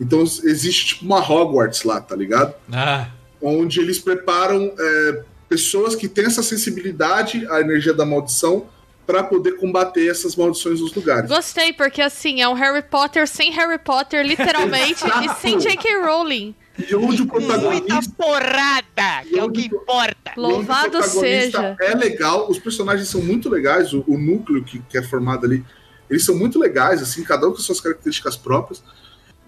Então 0.00 0.20
existe 0.22 0.86
tipo 0.86 1.04
uma 1.04 1.18
Hogwarts 1.20 1.82
lá, 1.82 2.00
tá 2.00 2.14
ligado? 2.14 2.54
Ah, 2.72 3.08
onde 3.40 3.80
eles 3.80 3.98
preparam 3.98 4.72
é, 4.78 5.22
pessoas 5.48 5.94
que 5.94 6.08
têm 6.08 6.26
essa 6.26 6.42
sensibilidade 6.42 7.46
à 7.50 7.60
energia 7.60 7.94
da 7.94 8.04
maldição 8.04 8.66
para 9.06 9.24
poder 9.24 9.52
combater 9.52 10.06
essas 10.06 10.36
maldições 10.36 10.80
nos 10.82 10.92
lugares. 10.92 11.30
Gostei, 11.30 11.72
porque 11.72 12.02
assim, 12.02 12.42
é 12.42 12.48
um 12.48 12.52
Harry 12.52 12.82
Potter 12.82 13.26
sem 13.26 13.50
Harry 13.52 13.78
Potter, 13.78 14.22
literalmente, 14.22 15.02
e 15.24 15.40
sem 15.40 15.58
J.K. 15.58 16.02
Rowling. 16.04 16.54
E 16.78 16.94
onde 16.94 17.22
o 17.22 17.26
Muita 17.26 17.58
protagonista, 17.58 18.12
porrada, 18.16 19.24
que 19.26 19.38
é 19.38 19.42
o 19.42 19.50
que 19.50 19.66
importa. 19.66 20.32
onde 20.36 20.38
o 20.38 20.42
Louvado 20.42 20.90
protagonista 20.90 21.20
seja. 21.20 21.76
é 21.80 21.94
legal, 21.94 22.50
os 22.50 22.58
personagens 22.58 23.08
são 23.08 23.22
muito 23.22 23.48
legais, 23.48 23.94
o, 23.94 24.04
o 24.06 24.18
núcleo 24.18 24.62
que, 24.62 24.78
que 24.80 24.98
é 24.98 25.02
formado 25.02 25.46
ali, 25.46 25.64
eles 26.10 26.24
são 26.24 26.36
muito 26.36 26.58
legais, 26.58 27.02
assim, 27.02 27.24
cada 27.24 27.48
um 27.48 27.52
com 27.52 27.58
suas 27.58 27.80
características 27.80 28.36
próprias. 28.36 28.82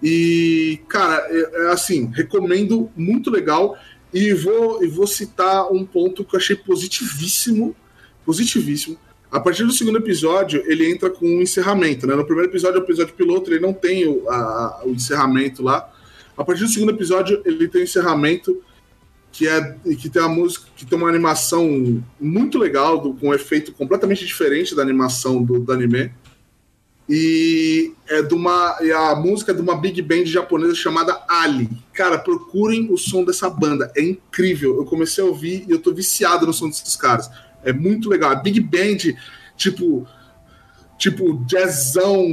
E, 0.01 0.79
cara, 0.87 1.27
é, 1.29 1.65
é 1.67 1.71
assim, 1.71 2.11
recomendo, 2.13 2.89
muito 2.95 3.29
legal. 3.29 3.77
E 4.13 4.33
vou, 4.33 4.83
e 4.83 4.87
vou 4.87 5.07
citar 5.07 5.71
um 5.71 5.85
ponto 5.85 6.23
que 6.25 6.35
eu 6.35 6.39
achei 6.39 6.55
positivíssimo. 6.55 7.75
Positivíssimo. 8.25 8.97
A 9.31 9.39
partir 9.39 9.63
do 9.63 9.71
segundo 9.71 9.97
episódio, 9.97 10.61
ele 10.65 10.91
entra 10.91 11.09
com 11.09 11.25
um 11.25 11.41
encerramento, 11.41 12.05
né? 12.05 12.15
No 12.15 12.25
primeiro 12.25 12.51
episódio, 12.51 12.81
o 12.81 12.83
episódio 12.83 13.13
piloto, 13.13 13.49
ele 13.49 13.61
não 13.61 13.71
tem 13.71 14.05
o, 14.07 14.29
a- 14.29 14.81
o 14.85 14.89
encerramento 14.89 15.63
lá. 15.63 15.89
A 16.37 16.43
partir 16.43 16.63
do 16.63 16.69
segundo 16.69 16.91
episódio, 16.91 17.41
ele 17.45 17.67
tem 17.67 17.81
um 17.81 17.83
encerramento 17.85 18.61
que 19.31 19.47
é 19.47 19.75
que 19.97 20.09
tem 20.09 20.21
uma 20.21 20.27
música, 20.27 20.65
que 20.75 20.85
tem 20.85 20.97
uma 20.97 21.07
animação 21.07 22.03
muito 22.19 22.57
legal, 22.59 22.99
do- 22.99 23.13
com 23.13 23.29
um 23.29 23.33
efeito 23.33 23.71
completamente 23.71 24.25
diferente 24.25 24.75
da 24.75 24.81
animação 24.81 25.41
do, 25.41 25.59
do 25.59 25.71
anime. 25.71 26.11
E 27.13 27.93
é 28.07 28.21
de 28.21 28.33
uma 28.33 28.77
e 28.79 28.89
a 28.89 29.13
música 29.15 29.51
é 29.51 29.55
de 29.55 29.59
uma 29.59 29.75
big 29.75 30.01
band 30.01 30.25
japonesa 30.27 30.73
chamada 30.73 31.21
Ali. 31.27 31.69
Cara, 31.91 32.17
procurem 32.17 32.87
o 32.89 32.97
som 32.97 33.25
dessa 33.25 33.49
banda, 33.49 33.91
é 33.97 34.01
incrível. 34.01 34.77
Eu 34.77 34.85
comecei 34.85 35.21
a 35.21 35.27
ouvir 35.27 35.65
e 35.67 35.71
eu 35.71 35.79
tô 35.79 35.93
viciado 35.93 36.47
no 36.47 36.53
som 36.53 36.69
desses 36.69 36.95
caras. 36.95 37.29
É 37.65 37.73
muito 37.73 38.09
legal. 38.09 38.31
A 38.31 38.35
big 38.35 38.61
band, 38.61 39.13
tipo, 39.57 40.07
tipo 40.97 41.43
jazzão 41.45 42.23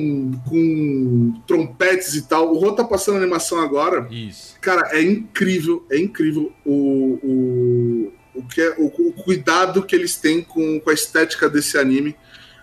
com 0.48 1.42
trompetes 1.44 2.14
e 2.14 2.28
tal. 2.28 2.54
O 2.54 2.58
Rô 2.60 2.70
tá 2.70 2.84
passando 2.84 3.16
animação 3.16 3.58
agora. 3.58 4.06
Isso. 4.12 4.54
Cara, 4.60 4.96
é 4.96 5.02
incrível, 5.02 5.84
é 5.90 5.98
incrível 5.98 6.52
o, 6.64 7.18
o, 7.20 8.12
o, 8.36 8.42
que 8.46 8.60
é, 8.60 8.76
o, 8.78 8.86
o 8.86 9.12
cuidado 9.24 9.82
que 9.82 9.96
eles 9.96 10.14
têm 10.14 10.40
com, 10.40 10.78
com 10.78 10.88
a 10.88 10.94
estética 10.94 11.48
desse 11.48 11.76
anime. 11.76 12.14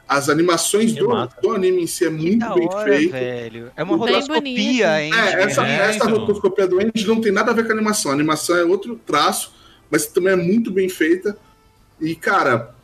As 0.08 0.30
animações 0.30 0.94
do, 0.94 1.08
do 1.42 1.52
anime 1.52 1.84
em 1.84 1.88
si 1.88 2.06
é 2.06 2.10
muito 2.10 2.48
bem 2.54 2.68
hora, 2.68 2.92
feito. 2.92 3.12
velho. 3.12 3.72
É 3.76 3.84
uma 3.84 3.98
rotoscopia, 3.98 5.02
hein? 5.02 5.12
É, 5.14 5.44
essa, 5.44 5.68
É, 5.68 5.90
essa 5.90 6.06
rotoscopia 6.08 6.68
do 6.68 6.80
Andy 6.80 7.08
não 7.08 7.20
tem 7.20 7.32
nada 7.32 7.52
a 7.52 7.54
ver 7.54 7.66
com 7.66 7.72
a 7.72 7.76
animação. 7.76 8.12
A 8.12 8.14
animação 8.14 8.56
é 8.56 8.64
outro 8.64 9.00
traço, 9.04 9.54
mas 9.90 10.06
também 10.06 10.34
é 10.34 10.36
muito 10.36 10.72
bem 10.72 10.88
feita. 10.90 11.36
E, 12.00 12.16
cara, 12.16 12.76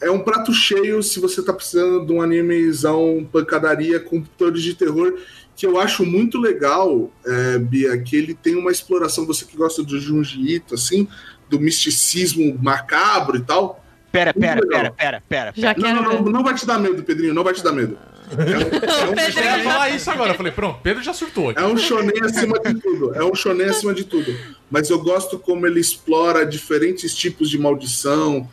é 0.00 0.10
um 0.10 0.20
prato 0.20 0.52
cheio 0.52 1.02
se 1.02 1.18
você 1.18 1.42
tá 1.42 1.52
precisando 1.52 2.06
de 2.06 2.12
um 2.12 2.20
animezão 2.20 3.26
pancadaria 3.32 3.98
com 3.98 4.18
atores 4.18 4.62
de 4.62 4.74
terror, 4.74 5.18
que 5.56 5.66
eu 5.66 5.80
acho 5.80 6.04
muito 6.04 6.38
legal, 6.38 7.10
é, 7.24 7.58
Bia, 7.58 7.96
que 7.98 8.14
ele 8.14 8.34
tem 8.34 8.54
uma 8.56 8.70
exploração, 8.70 9.26
você 9.26 9.44
que 9.44 9.56
gosta 9.56 9.82
do 9.82 9.98
Junji 9.98 10.56
Ito, 10.56 10.74
assim, 10.74 11.08
do 11.48 11.58
misticismo 11.58 12.58
macabro 12.62 13.38
e 13.38 13.40
tal. 13.40 13.82
Pera, 14.16 14.32
pera, 14.34 14.66
pera, 14.66 14.90
pera, 14.90 15.22
pera. 15.28 15.52
Já 15.56 15.74
Não, 15.74 15.82
quero 15.82 16.02
não, 16.02 16.22
não, 16.22 16.32
não 16.32 16.42
vai 16.42 16.54
te 16.54 16.64
dar 16.66 16.78
medo, 16.78 17.02
Pedrinho, 17.02 17.34
não 17.34 17.44
vai 17.44 17.52
te 17.52 17.62
dar 17.62 17.72
medo. 17.72 17.98
É 18.30 18.34
um, 18.34 18.60
é 19.06 19.10
um- 19.10 19.14
Pedro 19.14 19.44
ia 19.44 19.62
falar 19.62 19.90
isso 19.90 20.10
agora. 20.10 20.30
Eu 20.30 20.34
falei, 20.34 20.52
pronto, 20.52 20.80
Pedro 20.82 21.02
já 21.02 21.12
surtou 21.12 21.50
aqui. 21.50 21.60
É 21.60 21.64
um 21.66 21.76
shonen 21.76 22.20
acima 22.22 22.58
de 22.58 22.74
tudo. 22.80 23.14
É 23.14 23.22
um 23.24 23.34
shonen 23.34 23.66
acima 23.68 23.92
de 23.94 24.04
tudo. 24.04 24.34
Mas 24.70 24.88
eu 24.90 24.98
gosto 25.00 25.38
como 25.38 25.66
ele 25.66 25.78
explora 25.80 26.44
diferentes 26.46 27.14
tipos 27.14 27.48
de 27.50 27.58
maldição 27.58 28.48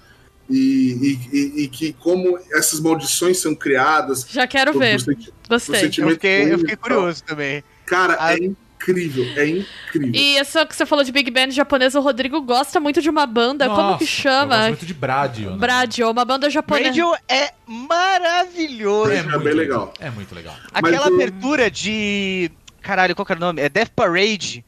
e, 0.50 1.18
e- 1.32 1.38
e- 1.38 1.64
e 1.64 1.68
que 1.70 1.94
como 1.94 2.38
essas 2.52 2.80
maldições 2.80 3.38
são 3.40 3.56
criadas. 3.56 4.26
Já 4.30 4.46
quero 4.46 4.74
por- 4.74 4.80
ver. 4.80 4.98
por 4.98 5.14
senti- 5.14 5.32
por 5.32 5.50
Gostei. 5.50 5.86
Eu 5.98 6.10
fiquei, 6.12 6.54
eu 6.54 6.60
fiquei 6.60 6.76
curioso 6.76 7.24
também. 7.24 7.64
Cara, 7.86 8.18
Ah. 8.20 8.34
é 8.36 8.52
incrível, 8.92 9.26
é 9.36 9.48
incrível. 9.48 10.12
E 10.14 10.38
essa 10.38 10.66
que 10.66 10.76
você 10.76 10.86
falou 10.86 11.04
de 11.04 11.12
Big 11.12 11.30
Band 11.32 11.52
japonesa, 11.52 12.00
o 12.00 12.04
Rodrigo 12.04 12.42
gosta 12.42 12.80
muito 12.80 13.02
de 13.02 13.10
uma 13.10 13.26
banda, 13.26 13.68
como 13.70 13.82
Nossa, 13.82 13.98
que 14.00 14.04
Eu 14.04 14.08
gosto 14.08 14.22
chama? 14.22 14.68
muito 14.68 14.86
de 14.86 14.94
Bradio. 14.94 15.52
né? 15.52 15.58
Bradio, 15.58 16.10
uma 16.12 16.26
banda 16.26 16.50
japonesa. 16.50 16.90
Radio 16.90 17.14
é 17.28 17.52
maravilhoso. 17.66 19.12
É 19.12 19.38
bem 19.40 19.54
legal. 19.54 19.94
É 20.00 20.10
muito 20.10 20.34
legal. 20.36 20.56
Aquela 20.74 21.06
Mas 21.10 21.14
abertura 21.14 21.70
de. 21.72 22.52
Caralho, 22.82 23.16
qual 23.16 23.26
que 23.26 23.32
era 23.32 23.40
o 23.40 23.42
nome? 23.42 23.62
É 23.62 23.70
Death 23.70 23.92
Parade, 23.96 24.66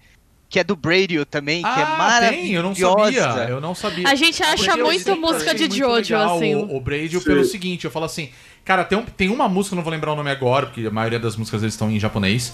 que 0.49 0.57
é 0.59 0.63
do 0.63 0.75
Bradio 0.75 1.25
também, 1.25 1.61
que 1.61 1.67
é 1.67 1.83
ah, 1.83 1.95
maravilhosa. 1.97 2.41
tem, 2.43 2.53
eu 2.53 2.63
não 2.63 2.73
sabia. 2.75 3.21
Eu 3.49 3.59
não 3.61 3.75
sabia. 3.75 4.07
A 4.07 4.15
gente 4.15 4.41
acha 4.41 4.55
Porque 4.63 4.79
eu 4.81 4.85
muito 4.85 5.03
sempre 5.03 5.19
música 5.19 5.53
de 5.53 5.77
Jojo, 5.77 6.15
assim. 6.15 6.55
O, 6.55 6.77
o 6.77 6.79
Bradio 6.79 7.19
Sim. 7.19 7.25
pelo 7.25 7.43
seguinte, 7.43 7.83
eu 7.83 7.91
falo 7.91 8.05
assim, 8.05 8.29
cara, 8.63 8.85
tem, 8.85 8.97
um- 8.97 9.03
tem 9.05 9.29
uma 9.29 9.49
música, 9.49 9.73
eu 9.73 9.77
não 9.77 9.83
vou 9.83 9.91
lembrar 9.91 10.13
o 10.13 10.15
nome 10.15 10.31
agora, 10.31 10.67
porque 10.67 10.87
a 10.87 10.91
maioria 10.91 11.19
das 11.19 11.35
músicas 11.35 11.61
eles 11.61 11.73
estão 11.73 11.91
em 11.91 11.99
japonês. 11.99 12.53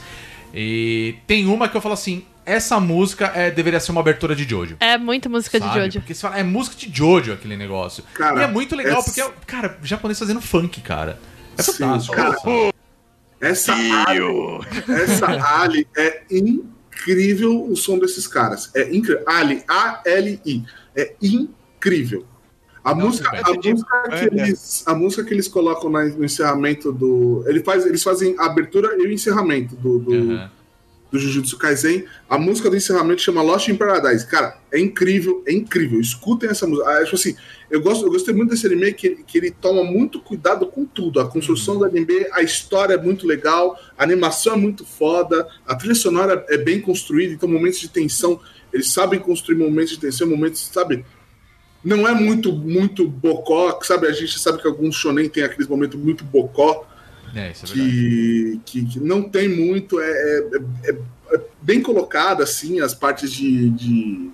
E 0.53 1.15
tem 1.27 1.45
uma 1.47 1.67
que 1.69 1.75
eu 1.77 1.81
falo 1.81 1.93
assim, 1.93 2.25
essa 2.45 2.79
música 2.79 3.31
é, 3.35 3.49
deveria 3.51 3.79
ser 3.79 3.91
uma 3.91 4.01
abertura 4.01 4.35
de 4.35 4.43
Jojo. 4.43 4.77
É 4.79 4.97
muita 4.97 5.29
música 5.29 5.59
de 5.59 5.65
sabe? 5.65 5.79
Jojo. 5.81 5.99
Porque 5.99 6.13
você 6.13 6.21
fala, 6.21 6.39
é 6.39 6.43
música 6.43 6.75
de 6.75 6.91
Jojo 6.95 7.33
aquele 7.33 7.55
negócio. 7.55 8.03
Cara, 8.13 8.41
e 8.41 8.43
é 8.43 8.47
muito 8.47 8.75
legal, 8.75 8.99
essa- 8.99 9.11
porque, 9.11 9.33
cara, 9.45 9.77
japonês 9.83 10.17
fazendo 10.19 10.41
funk, 10.41 10.81
cara. 10.81 11.19
É 11.57 11.61
Sim, 11.63 11.73
fantástico. 11.73 12.15
cara. 12.15 12.35
Essa 13.39 13.73
Ali, 13.73 14.19
essa 14.87 15.25
Ali 15.61 15.87
é 15.97 16.21
incrível 16.29 17.63
o 17.69 17.75
som 17.75 17.97
desses 17.97 18.27
caras. 18.27 18.69
É 18.75 18.93
incrível. 18.95 19.23
Ali, 19.27 19.63
A-L-I. 19.67 20.63
É 20.95 21.13
incrível. 21.21 22.25
A 22.83 22.95
Não, 22.95 23.05
música, 23.07 23.29
a, 23.29 23.53
música 23.53 24.09
que 24.09 24.25
eles, 24.25 24.83
a 24.87 24.95
música 24.95 25.23
que 25.23 25.33
eles 25.33 25.47
colocam 25.47 25.89
na- 25.89 26.05
no 26.05 26.25
encerramento 26.25 26.91
do. 26.91 27.43
Ele 27.47 27.61
faz, 27.63 27.85
eles 27.85 28.01
fazem 28.01 28.35
a 28.39 28.45
abertura 28.45 28.95
e 28.97 29.05
o 29.05 29.11
encerramento 29.11 29.75
do, 29.75 29.99
do, 29.99 30.13
Aham. 30.15 30.51
do 31.11 31.19
Jujutsu 31.19 31.57
Kaisen. 31.59 32.05
A 32.27 32.39
música 32.39 32.71
do 32.71 32.75
encerramento 32.75 33.21
chama 33.21 33.43
Lost 33.43 33.67
in 33.67 33.75
Paradise. 33.75 34.25
Cara, 34.25 34.57
é 34.71 34.79
incrível, 34.79 35.43
é 35.45 35.53
incrível. 35.53 36.01
Escutem 36.01 36.49
essa 36.49 36.65
música. 36.65 36.89
Ah, 36.89 37.03
tipo 37.03 37.15
assim, 37.15 37.35
eu, 37.69 37.81
gosto, 37.81 38.03
eu 38.03 38.09
gostei 38.11 38.33
muito 38.33 38.49
desse 38.49 38.65
anime 38.65 38.91
que, 38.93 39.09
que 39.27 39.37
ele 39.37 39.51
toma 39.51 39.83
muito 39.83 40.19
cuidado 40.19 40.65
com 40.65 40.83
tudo. 40.83 41.19
A 41.19 41.27
construção 41.29 41.77
do 41.77 41.85
anime, 41.85 42.25
a 42.31 42.41
história 42.41 42.95
é 42.95 42.97
muito 42.97 43.27
legal, 43.27 43.77
a 43.95 44.03
animação 44.03 44.53
é 44.53 44.57
muito 44.57 44.83
foda, 44.85 45.47
a 45.67 45.75
trilha 45.75 45.93
sonora 45.93 46.43
é 46.49 46.57
bem 46.57 46.81
construída, 46.81 47.31
então 47.31 47.47
momentos 47.47 47.79
de 47.79 47.89
tensão, 47.89 48.39
eles 48.73 48.91
sabem 48.91 49.19
construir 49.19 49.55
momentos 49.55 49.91
de 49.91 49.99
tensão, 49.99 50.27
momentos, 50.27 50.61
sabe? 50.73 51.05
Não 51.83 52.07
é 52.07 52.13
muito, 52.13 52.51
muito 52.53 53.07
bocó, 53.07 53.79
sabe? 53.81 54.07
A 54.07 54.11
gente 54.11 54.37
sabe 54.39 54.61
que 54.61 54.67
alguns 54.67 54.95
shonen 54.95 55.27
tem 55.27 55.43
aqueles 55.43 55.67
momentos 55.67 55.99
muito 55.99 56.23
bocó, 56.23 56.85
É, 57.35 57.51
isso 57.51 57.65
é 57.65 57.69
verdade. 57.69 57.91
que, 57.91 58.61
que, 58.65 58.85
que 58.85 58.99
não 58.99 59.23
tem 59.23 59.47
muito, 59.49 59.99
é, 59.99 60.09
é, 60.11 60.89
é- 60.91 60.97
é 61.35 61.41
bem 61.61 61.81
colocada, 61.81 62.43
assim, 62.43 62.79
as 62.81 62.93
partes 62.93 63.31
de. 63.31 63.69
de, 63.69 64.31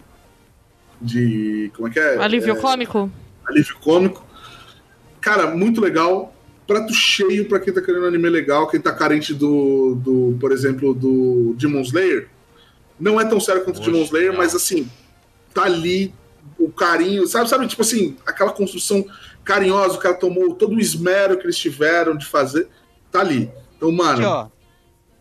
de- 1.01 1.71
como 1.75 1.87
é 1.87 1.91
que 1.91 1.99
é? 1.99 2.17
Alívio 2.17 2.53
É, 2.53 2.55
cômico? 2.55 3.11
alívio 3.47 3.75
cômico. 3.79 4.25
Cara, 5.21 5.55
muito 5.55 5.79
legal. 5.81 6.33
Prato 6.65 6.93
cheio 6.93 7.45
pra 7.47 7.59
quem 7.61 7.73
tá 7.73 7.81
querendo 7.81 8.03
um 8.03 8.07
anime 8.07 8.29
legal, 8.29 8.67
quem 8.67 8.79
tá 8.79 8.91
carente 8.91 9.33
do, 9.33 9.95
do 9.95 10.37
por 10.39 10.51
exemplo, 10.51 10.93
do 10.93 11.55
Demon 11.57 11.81
Slayer. 11.81 12.27
Não 12.99 13.21
é 13.21 13.25
tão 13.25 13.39
sério 13.39 13.63
quanto 13.63 13.77
o 13.77 13.79
Poxa, 13.79 13.91
Demon 13.91 14.03
Slayer, 14.03 14.31
legal. 14.31 14.43
mas 14.43 14.53
assim, 14.55 14.89
tá 15.53 15.63
ali 15.63 16.13
o 16.59 16.71
carinho, 16.71 17.27
sabe, 17.27 17.49
sabe, 17.49 17.67
tipo 17.67 17.81
assim, 17.81 18.17
aquela 18.25 18.51
construção 18.51 19.05
carinhosa, 19.43 19.95
o 19.95 19.99
cara 19.99 20.15
tomou 20.15 20.53
todo 20.55 20.75
o 20.75 20.79
esmero 20.79 21.37
que 21.37 21.45
eles 21.45 21.57
tiveram 21.57 22.15
de 22.15 22.25
fazer, 22.25 22.67
tá 23.11 23.21
ali. 23.21 23.49
Então, 23.75 23.91
mano, 23.91 24.19
Aqui, 24.19 24.25
ó. 24.25 24.47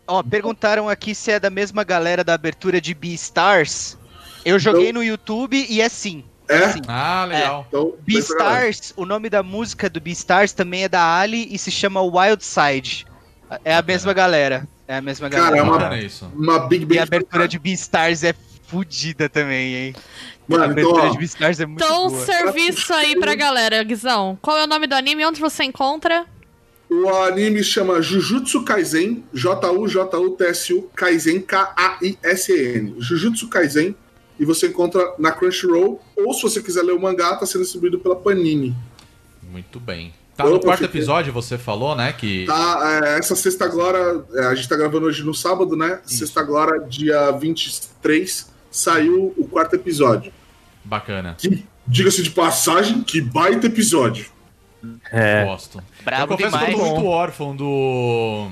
Ó, 0.08 0.22
perguntaram 0.22 0.88
aqui 0.88 1.14
se 1.14 1.32
é 1.32 1.40
da 1.40 1.50
mesma 1.50 1.82
galera 1.82 2.22
da 2.22 2.34
abertura 2.34 2.80
de 2.80 2.94
Beastars. 2.94 3.98
Eu 4.44 4.58
joguei 4.58 4.92
no 4.92 5.02
YouTube 5.02 5.66
e 5.68 5.80
é 5.80 5.88
sim. 5.88 6.24
é? 6.48 6.72
sim. 6.72 6.80
Ah, 6.86 7.24
legal. 7.24 7.66
Então, 7.68 7.94
vem 8.06 8.22
pra 8.22 8.36
galera. 8.38 8.60
Beastars, 8.60 8.94
o 8.96 9.04
nome 9.04 9.28
da 9.28 9.42
música 9.42 9.90
do 9.90 10.00
Beastars 10.00 10.52
também 10.52 10.84
é 10.84 10.88
da 10.88 11.18
Ali 11.18 11.48
e 11.50 11.58
se 11.58 11.72
chama 11.72 12.00
Wild 12.00 12.44
Side. 12.44 13.06
É 13.64 13.74
a 13.74 13.82
mesma 13.82 14.12
galera. 14.12 14.66
É 14.86 14.96
a 14.96 15.00
mesma 15.00 15.28
Cara, 15.28 15.56
galera. 15.56 15.96
é 15.96 16.08
uma-. 16.28 16.32
Uma 16.34 16.68
Big 16.68 16.84
E 16.84 16.86
Bang 16.86 16.98
a 17.00 17.02
abertura 17.02 17.48
de 17.48 17.58
Beastars 17.58 18.22
é 18.22 18.32
fodida 18.68 19.28
também, 19.28 19.74
hein? 19.74 19.94
Mano, 20.48 20.72
então, 20.78 20.92
ó, 20.92 21.08
de 21.08 21.62
é 21.62 21.66
muito 21.66 21.82
Então, 21.84 22.08
boa. 22.08 22.24
serviço 22.24 22.92
aí 22.94 23.18
pra 23.18 23.34
galera, 23.34 23.82
Guizão. 23.82 24.38
Qual 24.40 24.56
é 24.56 24.64
o 24.64 24.66
nome 24.66 24.86
do 24.86 24.94
anime? 24.94 25.24
Onde 25.26 25.40
você 25.40 25.64
encontra? 25.64 26.24
O 26.88 27.08
anime 27.08 27.64
chama 27.64 28.00
Jujutsu 28.00 28.62
Kaisen, 28.62 29.24
J-U-J-U-T-S-U, 29.34 30.88
Kaisen, 30.94 31.40
K-A-I-S-E-N. 31.40 32.94
Jujutsu 32.98 33.48
Kaisen, 33.48 33.94
e 34.38 34.44
você 34.44 34.68
encontra 34.68 35.14
na 35.18 35.32
Crunchyroll, 35.32 36.00
ou 36.16 36.34
se 36.34 36.42
você 36.42 36.62
quiser 36.62 36.82
ler 36.82 36.92
o 36.92 37.00
mangá, 37.00 37.34
tá 37.36 37.44
sendo 37.46 37.62
distribuído 37.62 37.98
pela 37.98 38.14
Panini. 38.14 38.74
Muito 39.42 39.80
bem. 39.80 40.12
Tá 40.36 40.44
Opa, 40.44 40.52
no 40.54 40.60
quarto 40.60 40.82
fiquei- 40.82 41.00
episódio, 41.00 41.32
você 41.32 41.56
falou, 41.56 41.96
né? 41.96 42.12
Que. 42.12 42.44
Tá, 42.44 43.00
é, 43.02 43.18
essa 43.18 43.34
sexta 43.34 43.64
agora, 43.64 44.22
é, 44.34 44.46
a 44.46 44.54
gente 44.54 44.68
tá 44.68 44.76
gravando 44.76 45.06
hoje 45.06 45.22
no 45.24 45.32
sábado, 45.34 45.74
né? 45.74 46.00
Sexta 46.04 46.40
agora, 46.40 46.78
dia 46.86 47.30
23, 47.32 48.46
saiu 48.70 49.32
o 49.38 49.48
quarto 49.48 49.74
episódio. 49.74 50.30
Bacana. 50.86 51.36
Diga-se 51.86 52.22
de 52.22 52.30
passagem, 52.30 53.02
que 53.02 53.20
baita 53.20 53.66
episódio. 53.66 54.26
É. 55.12 55.44
Gosto. 55.44 55.78
eu 55.78 55.84
Bravo 56.04 56.28
confesso 56.28 56.50
demais. 56.56 56.74
que 56.74 56.80
eu 56.80 56.84
tô 56.84 56.90
muito 56.94 57.06
órfão 57.06 57.54
do. 57.56 58.48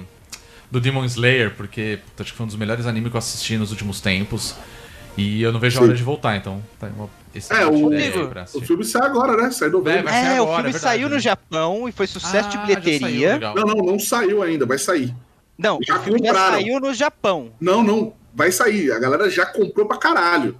Do 0.70 0.80
Demon 0.80 1.04
Slayer, 1.04 1.52
porque 1.54 2.00
puta, 2.04 2.22
acho 2.24 2.32
que 2.32 2.36
foi 2.36 2.44
um 2.44 2.48
dos 2.48 2.56
melhores 2.56 2.84
animes 2.86 3.10
que 3.10 3.16
eu 3.16 3.18
assisti 3.18 3.56
nos 3.56 3.70
últimos 3.70 4.00
tempos. 4.00 4.56
E 5.16 5.40
eu 5.40 5.52
não 5.52 5.60
vejo 5.60 5.78
a 5.78 5.82
hora 5.84 5.94
de 5.94 6.02
voltar, 6.02 6.36
então 6.36 6.60
tá 6.80 6.88
uma 6.88 7.08
É, 7.50 7.64
o- 7.66 7.86
O 8.54 8.60
filme 8.60 8.84
sai 8.84 9.06
agora, 9.06 9.36
né? 9.40 9.50
Sai 9.52 9.68
em 9.68 9.70
novembro. 9.72 10.08
É, 10.08 10.36
É, 10.36 10.40
o 10.40 10.44
agora, 10.44 10.62
filme 10.64 10.76
é 10.76 10.78
saiu 10.80 11.08
no 11.08 11.14
né? 11.14 11.20
Japão 11.20 11.88
e 11.88 11.92
foi 11.92 12.08
sucesso 12.08 12.48
Ah, 12.48 12.50
de 12.50 12.58
bilheteria. 12.58 13.38
saiu. 13.38 13.54
Não, 13.54 13.64
não, 13.64 13.84
não 13.92 13.98
saiu 14.00 14.42
ainda, 14.42 14.66
vai 14.66 14.78
sair. 14.78 15.14
Não, 15.56 15.78
Já 15.86 15.98
o 15.98 16.02
filme 16.02 16.18
já 16.26 16.34
saiu 16.34 16.80
no 16.80 16.92
Japão. 16.92 17.52
Não, 17.60 17.80
não. 17.84 18.12
Vai 18.34 18.50
sair. 18.50 18.90
A 18.90 18.98
galera 18.98 19.30
já 19.30 19.46
comprou 19.46 19.86
pra 19.86 19.96
caralho. 19.96 20.58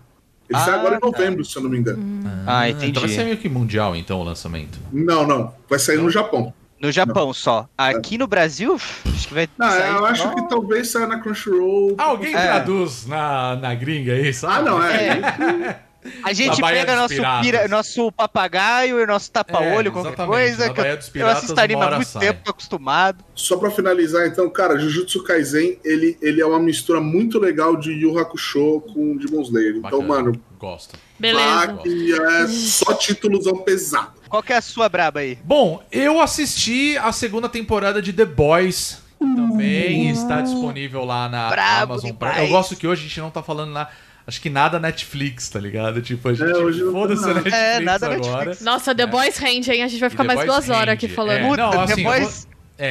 Ele 0.49 0.59
sai 0.59 0.75
Ah, 0.75 0.79
agora 0.81 0.97
em 0.97 1.01
tá. 1.01 1.07
novembro, 1.07 1.45
se 1.45 1.57
eu 1.57 1.63
não 1.63 1.71
me 1.71 1.79
engano. 1.79 2.03
Ah, 2.47 2.69
Então 2.69 2.81
vai 2.81 2.91
entendi. 2.91 3.15
ser 3.15 3.25
meio 3.25 3.37
que 3.39 3.49
mundial, 3.49 3.97
então, 3.97 4.21
o 4.21 4.25
lançamento. 4.25 4.79
Não, 4.93 5.27
não. 5.27 5.55
Vai 5.69 5.79
sair 5.79 5.97
no 5.99 6.11
Japão. 6.11 6.53
No 6.81 6.93
Japão 6.93 7.33
só. 7.33 7.67
Aqui 7.79 8.19
no 8.19 8.27
Brasil, 8.27 8.75
acho 9.07 9.29
que 9.29 9.33
vai 9.33 9.49
Não, 9.57 9.71
sair 9.71 9.95
eu 9.95 10.05
acho 10.05 10.35
que 10.35 10.49
talvez 10.49 10.91
saia 10.91 11.07
na 11.07 11.19
Crunchyroll. 11.19 11.95
Alguém 11.97 12.35
É. 12.35 12.43
traduz 12.43 13.07
na, 13.07 13.57
na 13.57 13.75
gringa 13.75 14.13
aí, 14.13 14.35
sabe? 14.35 14.55
Ah, 14.59 14.63
não, 14.63 14.83
é. 14.85 15.81
A 16.23 16.33
gente 16.33 16.61
Na 16.61 16.69
pega 16.69 16.97
nosso, 16.97 17.15
pira- 17.43 17.69
nosso 17.69 18.13
papagaio 18.13 19.01
e 19.01 19.07
nosso 19.07 19.31
tapa-olho, 19.31 19.89
É, 19.89 19.91
qualquer 19.91 20.27
coisa. 20.27 20.67
Na 20.69 20.75
Que 20.75 20.81
eu, 20.81 21.21
eu 21.21 21.29
assisto 21.29 21.59
anime 21.61 21.83
há 21.83 21.91
muito 21.93 22.09
sai. 22.09 22.27
tempo, 22.27 22.41
tô 22.45 22.51
acostumado. 22.51 23.25
Só 23.35 23.57
pra 23.57 23.71
finalizar, 23.71 24.27
então, 24.27 24.49
cara, 24.51 24.79
Jujutsu 24.79 25.23
Kaisen, 25.25 25.79
ele, 25.85 26.17
ele 26.21 26.41
é 26.41 26.47
uma 26.47 26.59
mistura 26.59 27.01
muito 27.01 27.39
legal 27.39 27.77
de 27.77 27.91
Yu 27.93 28.19
Hakusho 28.19 28.81
com 28.93 29.17
Demon 29.17 29.43
Slayer. 29.43 29.77
Então, 29.77 30.03
mano, 30.03 30.33
Gosto. 30.59 30.97
Beleza. 31.19 31.45
lá 31.47 31.77
que 31.79 32.13
é 32.13 32.47
só 32.49 32.93
títulos 32.95 33.47
ao 33.47 33.57
pesado. 33.59 34.13
Qual 34.29 34.43
que 34.43 34.53
é 34.53 34.57
a 34.57 34.63
sua 34.63 34.89
braba 34.89 35.21
aí? 35.21 35.39
Bom, 35.45 35.83
eu 35.93 36.21
assisti 36.21 36.99
a 36.99 37.13
segunda 37.13 37.49
temporada 37.49 38.03
de 38.03 38.13
The 38.13 38.25
Boys. 38.25 38.99
Também 39.19 40.11
está 40.11 40.41
disponível 40.43 41.05
lá 41.05 41.29
na 41.29 41.49
Brabo 41.49 41.93
Amazon 41.95 42.11
demais. 42.11 42.35
Prime. 42.35 42.47
Eu 42.49 42.53
gosto 42.53 42.77
que 42.77 42.87
hoje 42.87 43.03
a 43.05 43.09
gente 43.09 43.21
não 43.21 43.31
tá 43.31 43.43
falando 43.43 43.73
na. 43.73 43.89
Acho 44.27 44.41
que 44.41 44.49
nada 44.49 44.79
Netflix, 44.81 45.49
tá 45.51 45.61
ligado? 45.61 46.01
Tipo, 46.01 46.29
a 46.31 46.35
gente. 46.35 46.51
É, 46.51 46.57
hoje 46.57 46.83
não 46.83 46.93
Foda-se. 46.93 47.27
Netflix 47.27 47.57
É, 47.57 47.81
nada 47.81 48.07
agora. 48.07 48.37
Netflix. 48.47 48.61
Nossa, 48.63 48.95
The 48.95 49.07
Boys 49.07 49.37
rende, 49.37 49.71
hein? 49.71 49.83
A 49.83 49.89
gente 49.89 50.01
vai 50.01 50.09
ficar 50.11 50.25
E 50.25 50.29
The 50.29 50.35
mais 50.35 50.47
Boys 50.49 50.65
duas 50.67 50.77
horas 50.79 50.95
aqui 50.95 51.09
falando. 51.09 51.37
É, 51.37 51.47
Puta, 51.49 51.63
não, 51.63 51.71
The 51.71 51.93
assim, 51.93 52.01
eu 52.03 52.11
Boys- 52.11 52.45
vou- 52.47 52.55
É, 52.77 52.89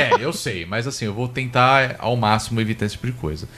é, 0.00 0.10
eu 0.20 0.32
sei, 0.32 0.64
mas 0.64 0.86
assim, 0.86 1.04
eu 1.06 1.12
vou 1.12 1.28
tentar 1.28 1.96
ao 1.98 2.16
máximo 2.16 2.60
evitar 2.60 2.86
esse 2.86 2.94
tipo 2.94 3.06
de 3.08 3.12
coisa. 3.14 3.48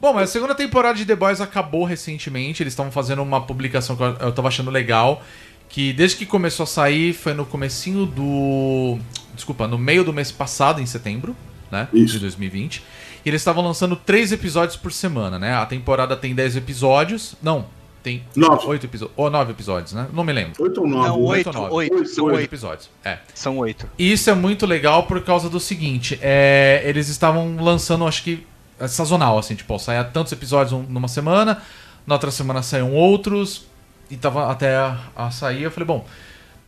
Bom, 0.00 0.12
mas 0.14 0.30
a 0.30 0.32
segunda 0.32 0.54
temporada 0.54 0.96
de 0.98 1.04
The 1.04 1.14
Boys 1.14 1.40
acabou 1.40 1.84
recentemente, 1.84 2.62
eles 2.62 2.72
estavam 2.72 2.90
fazendo 2.90 3.22
uma 3.22 3.40
publicação 3.46 3.94
que 3.94 4.02
eu- 4.02 4.16
eu 4.20 4.32
tava 4.32 4.48
achando 4.48 4.70
legal, 4.70 5.22
que 5.68 5.92
desde 5.92 6.16
que 6.16 6.26
começou 6.26 6.64
a 6.64 6.66
sair 6.66 7.12
foi 7.12 7.34
no 7.34 7.44
comecinho 7.46 8.04
do... 8.06 8.98
Desculpa, 9.34 9.68
no 9.68 9.76
meio 9.78 10.02
do 10.02 10.12
mês 10.12 10.32
passado, 10.32 10.80
em 10.80 10.86
setembro, 10.86 11.36
né, 11.70 11.86
Isso. 11.92 12.14
de 12.14 12.18
2020. 12.20 12.82
E 13.26 13.28
eles 13.28 13.40
estavam 13.42 13.64
lançando 13.64 13.96
três 13.96 14.30
episódios 14.30 14.76
por 14.76 14.92
semana, 14.92 15.36
né? 15.36 15.52
A 15.54 15.66
temporada 15.66 16.16
tem 16.16 16.32
10 16.32 16.54
episódios, 16.56 17.34
não, 17.42 17.66
tem 18.00 18.22
Nove. 18.36 18.64
oito 18.68 18.86
episódios, 18.86 19.18
ou 19.18 19.28
nove 19.28 19.50
episódios, 19.50 19.92
né? 19.92 20.06
Não 20.12 20.22
me 20.22 20.32
lembro. 20.32 20.62
Oito 20.62 20.80
ou 20.80 20.86
nove? 20.86 21.08
Não, 21.08 21.16
né? 21.18 21.22
oito, 21.30 21.46
ou 21.48 21.52
nove? 21.52 21.74
oito, 21.74 22.06
são 22.06 22.24
Oito 22.26 22.36
oito. 22.36 22.44
episódios, 22.46 22.88
é. 23.04 23.18
São 23.34 23.58
oito. 23.58 23.88
E 23.98 24.12
isso 24.12 24.30
é 24.30 24.34
muito 24.34 24.64
legal 24.64 25.02
por 25.08 25.20
causa 25.24 25.50
do 25.50 25.58
seguinte: 25.58 26.16
é, 26.22 26.82
eles 26.84 27.08
estavam 27.08 27.56
lançando, 27.56 28.06
acho 28.06 28.22
que 28.22 28.46
é 28.78 28.86
sazonal, 28.86 29.36
assim, 29.38 29.56
tipo, 29.56 29.74
ó, 29.74 29.78
saia 29.78 30.04
tantos 30.04 30.32
episódios 30.32 30.72
um- 30.72 30.84
numa 30.84 31.08
semana, 31.08 31.60
na 32.06 32.14
outra 32.14 32.30
semana 32.30 32.62
saíam 32.62 32.92
outros, 32.92 33.66
e 34.08 34.16
tava 34.16 34.52
até 34.52 34.76
a, 34.76 35.00
a 35.16 35.30
sair. 35.32 35.62
Eu 35.64 35.70
falei, 35.72 35.84
bom, 35.88 36.06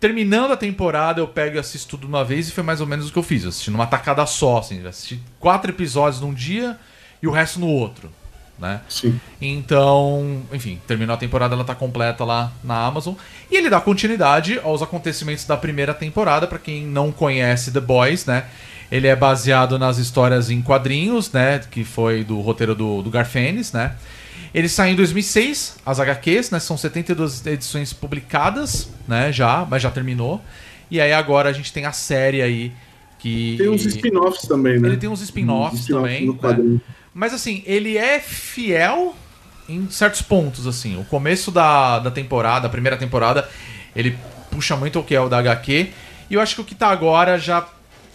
terminando 0.00 0.52
a 0.52 0.56
temporada, 0.56 1.20
eu 1.20 1.28
pego 1.28 1.56
e 1.56 1.58
assisto 1.58 1.96
tudo 1.96 2.06
uma 2.06 2.24
vez, 2.24 2.48
e 2.48 2.52
foi 2.52 2.62
mais 2.62 2.80
ou 2.80 2.86
menos 2.86 3.08
o 3.08 3.12
que 3.12 3.18
eu 3.18 3.22
fiz. 3.22 3.42
Eu 3.42 3.48
assisti 3.48 3.70
numa 3.70 3.86
tacada 3.86 4.24
só, 4.26 4.58
assim, 4.58 4.86
assisti 4.86 5.20
quatro 5.38 5.70
episódios 5.70 6.20
num 6.20 6.32
dia 6.32 6.78
e 7.22 7.26
o 7.26 7.30
resto 7.30 7.58
no 7.58 7.66
outro, 7.66 8.10
né? 8.58 8.80
Sim. 8.88 9.20
Então, 9.40 10.42
enfim, 10.52 10.80
terminou 10.86 11.14
a 11.14 11.18
temporada, 11.18 11.54
ela 11.54 11.64
tá 11.64 11.74
completa 11.74 12.24
lá 12.24 12.52
na 12.62 12.84
Amazon. 12.84 13.14
E 13.50 13.56
ele 13.56 13.68
dá 13.70 13.80
continuidade 13.80 14.60
aos 14.62 14.82
acontecimentos 14.82 15.44
da 15.44 15.56
primeira 15.56 15.94
temporada, 15.94 16.46
pra 16.46 16.58
quem 16.58 16.86
não 16.86 17.10
conhece 17.10 17.72
The 17.72 17.80
Boys, 17.80 18.24
né? 18.26 18.44
Ele 18.90 19.06
é 19.06 19.14
baseado 19.14 19.78
nas 19.78 19.98
histórias 19.98 20.48
em 20.48 20.62
quadrinhos, 20.62 21.30
né? 21.32 21.60
Que 21.70 21.84
foi 21.84 22.24
do 22.24 22.40
roteiro 22.40 22.74
do, 22.74 23.02
do 23.02 23.10
Garfênis, 23.10 23.72
né? 23.72 23.94
Ele 24.54 24.68
saiu 24.68 24.92
em 24.92 24.96
2006, 24.96 25.78
as 25.84 26.00
HQs, 26.00 26.50
né? 26.50 26.58
São 26.58 26.76
72 26.76 27.46
edições 27.46 27.92
publicadas, 27.92 28.88
né? 29.06 29.30
Já, 29.32 29.66
mas 29.68 29.82
já 29.82 29.90
terminou. 29.90 30.42
E 30.90 31.00
aí 31.00 31.12
agora 31.12 31.50
a 31.50 31.52
gente 31.52 31.72
tem 31.72 31.84
a 31.84 31.92
série 31.92 32.40
aí 32.40 32.72
que... 33.18 33.56
Tem 33.58 33.68
uns 33.68 33.84
spin-offs 33.84 34.48
também, 34.48 34.78
né? 34.78 34.88
Ele 34.88 34.96
tem 34.96 35.08
uns 35.08 35.20
spin-offs 35.20 35.86
também, 35.86 36.26
no 36.26 36.34
né? 36.34 36.80
Mas 37.12 37.34
assim, 37.34 37.62
ele 37.66 37.98
é 37.98 38.20
fiel 38.20 39.14
em 39.68 39.90
certos 39.90 40.22
pontos, 40.22 40.66
assim. 40.66 40.98
O 40.98 41.04
começo 41.04 41.50
da, 41.50 41.98
da 41.98 42.10
temporada, 42.10 42.66
a 42.66 42.70
primeira 42.70 42.96
temporada, 42.96 43.48
ele 43.94 44.16
puxa 44.50 44.76
muito 44.76 44.98
o 44.98 45.04
que 45.04 45.14
é 45.14 45.20
o 45.20 45.28
da 45.28 45.38
HQ. 45.38 45.90
E 46.30 46.34
eu 46.34 46.40
acho 46.40 46.54
que 46.54 46.60
o 46.60 46.64
que 46.64 46.74
tá 46.74 46.88
agora 46.88 47.38
já, 47.38 47.66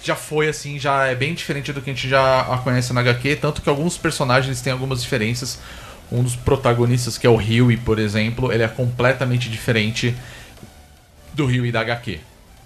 já 0.02 0.16
foi, 0.16 0.48
assim, 0.48 0.80
já 0.80 1.06
é 1.06 1.16
bem 1.16 1.34
diferente 1.34 1.72
do 1.72 1.82
que 1.82 1.90
a 1.90 1.94
gente 1.94 2.10
já 2.10 2.44
conhece 2.64 2.92
na 2.94 3.02
HQ. 3.02 3.36
Tanto 3.36 3.62
que 3.62 3.70
alguns 3.70 3.98
personagens 3.98 4.62
têm 4.62 4.74
algumas 4.74 5.04
diferenças. 5.04 5.60
Um 6.14 6.22
dos 6.24 6.36
protagonistas, 6.36 7.18
que 7.18 7.26
é 7.26 7.30
o 7.30 7.38
Huey, 7.38 7.78
por 7.78 7.98
exemplo, 7.98 8.52
ele 8.54 8.62
é 8.62 8.68
completamente 8.68 9.50
diferente 9.50 10.16
do 11.34 11.46
Huey 11.46 11.72
da 11.72 11.82
HQ, 11.82 12.20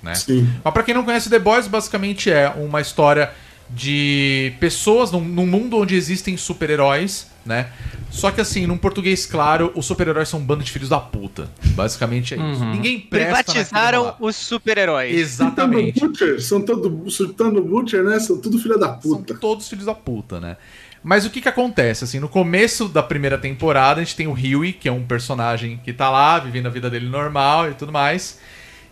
né? 0.04 0.14
Sim. 0.16 0.50
Mas 0.64 0.74
pra 0.74 0.84
quem 0.84 0.94
não 0.94 1.04
conhece 1.04 1.30
The 1.30 1.40
Boys, 1.40 1.66
basicamente 1.68 2.30
é 2.30 2.50
uma 2.50 2.82
história 2.82 3.32
de 3.70 4.54
pessoas 4.60 5.12
num, 5.12 5.22
num 5.22 5.46
mundo 5.46 5.78
onde 5.78 5.96
existem 5.96 6.38
super-heróis, 6.38 7.28
né? 7.46 7.68
Só 8.10 8.32
que 8.32 8.40
assim, 8.40 8.66
num 8.66 8.78
português 8.78 9.26
claro, 9.26 9.72
os 9.76 9.86
super-heróis 9.86 10.30
são 10.30 10.40
um 10.40 10.44
bando 10.44 10.64
de 10.64 10.72
filhos 10.72 10.90
da 10.90 11.00
puta. 11.00 11.50
Basicamente 11.68 12.34
é 12.34 12.38
isso. 12.38 12.66
Ninguém 12.66 13.00
presta 13.00 13.52
Privatizaram 13.52 14.16
os 14.20 14.36
super-heróis. 14.36 15.16
Exatamente. 15.16 16.00
Butcher, 16.00 16.42
são 16.42 16.62
todo, 16.62 17.10
chutando 17.10 17.62
Butcher, 17.62 18.04
né? 18.04 18.20
São 18.20 18.40
tudo 18.40 18.58
filha 18.58 18.78
da 18.78 19.00
São 19.02 19.18
puta. 19.18 19.36
todos 19.36 19.68
filhos 19.68 19.86
da 19.86 19.94
puta, 19.94 20.40
né? 20.40 20.58
Mas 21.04 21.26
o 21.26 21.30
que 21.30 21.42
que 21.42 21.50
acontece? 21.50 22.04
Assim, 22.04 22.20
no 22.20 22.28
começo 22.28 22.88
da 22.88 23.04
primeira 23.04 23.38
temporada, 23.38 24.02
a 24.02 24.04
gente 24.04 24.16
tem 24.16 24.28
o 24.28 24.34
Huey, 24.34 24.74
que 24.74 24.90
é 24.90 24.92
um 24.92 25.04
personagem 25.04 25.80
que 25.84 25.94
tá 25.94 26.10
lá, 26.10 26.40
vivendo 26.40 26.68
a 26.68 26.70
vida 26.70 26.90
dele 26.90 27.08
normal 27.08 27.70
e 27.70 27.74
tudo 27.74 27.92
mais. 27.92 28.40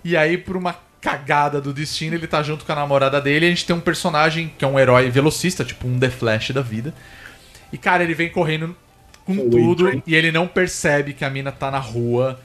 E 0.04 0.16
aí, 0.16 0.38
por 0.38 0.56
uma 0.56 0.76
cagada 1.02 1.62
do 1.62 1.72
destino, 1.72 2.16
ele 2.16 2.26
tá 2.26 2.42
junto 2.42 2.66
com 2.66 2.72
a 2.72 2.76
namorada 2.76 3.22
dele. 3.22 3.46
E 3.46 3.48
a 3.48 3.50
gente 3.50 3.66
tem 3.66 3.76
um 3.76 3.80
personagem 3.82 4.52
que 4.58 4.66
é 4.66 4.68
um 4.68 4.80
herói 4.80 5.10
velocista, 5.10 5.64
tipo 5.64 5.88
um 5.88 6.00
The 6.00 6.10
Flash 6.10 6.52
da 6.52 6.62
vida. 6.62 6.94
E, 7.72 7.78
cara, 7.78 8.04
ele 8.04 8.14
vem 8.14 8.30
correndo 8.30 8.76
com 9.26 9.50
tudo 9.50 10.02
e 10.06 10.16
ele 10.16 10.32
não 10.32 10.48
percebe 10.48 11.14
que 11.14 11.26
a 11.26 11.30
mina 11.30 11.52
tá 11.52 11.70
na 11.70 11.80
rua. 11.80 12.40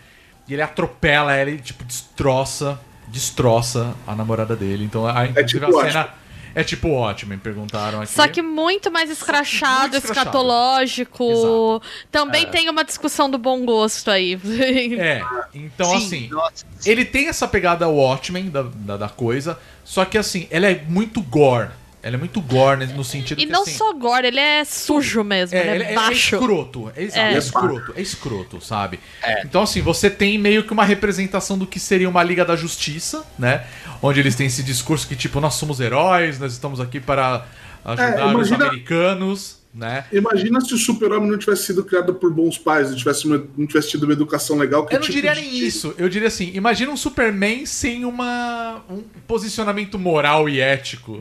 E 0.49 0.53
ele 0.53 0.63
atropela 0.63 1.35
ela 1.35 1.51
e, 1.51 1.59
tipo, 1.59 1.85
destroça, 1.85 2.81
destroça 3.09 3.95
a 4.07 4.15
namorada 4.15 4.57
dele. 4.57 4.85
Então, 4.85 5.07
a, 5.07 5.27
inclusive, 5.27 5.61
tipo 5.61 5.79
a 5.79 5.85
cena 5.85 6.20
é 6.55 6.65
tipo 6.65 6.91
ótimo, 6.91 7.33
me 7.33 7.39
perguntaram 7.39 8.01
aqui. 8.01 8.13
Só 8.13 8.27
que 8.29 8.43
muito 8.43 8.91
mais 8.91 9.11
escrachado, 9.11 9.83
muito 9.83 9.97
escrachado. 9.97 10.29
escatológico. 10.29 11.31
Exato. 11.31 11.83
Também 12.11 12.47
tem 12.47 12.69
uma 12.69 12.85
discussão 12.85 13.31
do 13.31 13.39
bom 13.39 13.65
gosto 13.65 14.11
aí. 14.11 14.39
É, 15.01 15.23
então 15.55 15.87
Sim, 15.87 15.97
assim, 15.97 16.29
nossa. 16.29 16.65
ele 16.85 17.05
tem 17.05 17.29
essa 17.29 17.49
pegada 17.49 17.89
Watchmen 17.89 18.51
da, 18.51 18.63
da, 18.63 18.97
da 18.97 19.09
coisa, 19.09 19.59
só 19.85 20.05
que 20.05 20.19
assim, 20.19 20.47
ela 20.51 20.67
é 20.67 20.85
muito 20.89 21.23
gore. 21.23 21.71
Ela 22.03 22.17
é 22.17 22.19
muito 22.19 22.41
gore 22.41 22.79
né, 22.79 22.93
no 22.97 23.05
sentido 23.05 23.39
E 23.41 23.45
que 23.47 23.53
não 23.53 23.63
assim, 23.63 23.73
só 23.73 23.91
agora, 23.91 24.27
ele 24.27 24.41
é 24.41 24.65
sujo 24.65 25.23
mesmo, 25.23 25.55
é, 25.57 25.61
ele 25.61 25.71
ele 25.71 25.85
é 25.85 25.93
é, 25.93 25.95
baixo. 25.95 26.35
é 26.37 26.39
escroto. 26.39 26.93
É, 26.97 27.03
exato, 27.03 27.21
É. 27.21 27.35
é 27.35 27.39
escroto, 27.39 27.93
é 27.97 28.01
escroto, 28.01 28.61
sabe? 28.65 29.01
Então, 29.45 29.63
assim, 29.63 29.83
você 29.83 30.09
tem 30.09 30.39
meio 30.39 30.65
que 30.65 30.73
uma 30.73 30.85
representação 30.85 31.59
do 31.59 31.67
que 31.67 31.79
seria 31.79 32.09
uma 32.09 32.23
Liga 32.23 32.45
da 32.45 32.57
Justiça, 32.57 33.25
né? 33.39 33.65
Onde 34.01 34.19
eles 34.19 34.35
têm 34.35 34.47
esse 34.47 34.63
discurso 34.63 35.07
que, 35.07 35.15
tipo, 35.15 35.41
nós 35.41 35.55
somos 35.55 35.79
heróis, 35.79 36.39
nós 36.39 36.53
estamos 36.55 36.81
aqui 36.81 36.99
para 37.01 37.45
ajudar 37.85 38.19
É, 38.19 38.25
os 38.25 38.33
imagina- 38.33 38.65
americanos, 38.67 39.60
né? 39.73 40.05
Imagina 40.13 40.61
se 40.61 40.75
o 40.75 40.77
super-homem 40.79 41.31
não 41.31 41.39
tivesse 41.39 41.67
sido 41.67 41.85
criado 41.85 42.13
por 42.15 42.33
bons 42.33 42.59
pais, 42.59 42.91
não 42.91 42.97
tivesse, 42.97 43.27
uma- 43.27 43.45
não 43.57 43.67
tivesse 43.67 43.91
tido 43.91 44.03
uma 44.05 44.13
educação 44.13 44.57
legal. 44.59 44.85
Que 44.85 44.95
Eu 44.95 44.99
não 44.99 45.07
tipo 45.07 45.15
diria 45.15 45.35
de- 45.35 45.41
nem 45.41 45.59
isso. 45.59 45.95
Eu 45.97 46.09
diria 46.09 46.29
assim: 46.29 46.51
imagina 46.55 46.91
um 46.91 46.97
Superman 46.97 47.65
sem 47.67 48.05
uma, 48.05 48.83
um 48.91 49.03
posicionamento 49.27 49.99
moral 49.99 50.49
e 50.49 50.61
ético. 50.61 51.21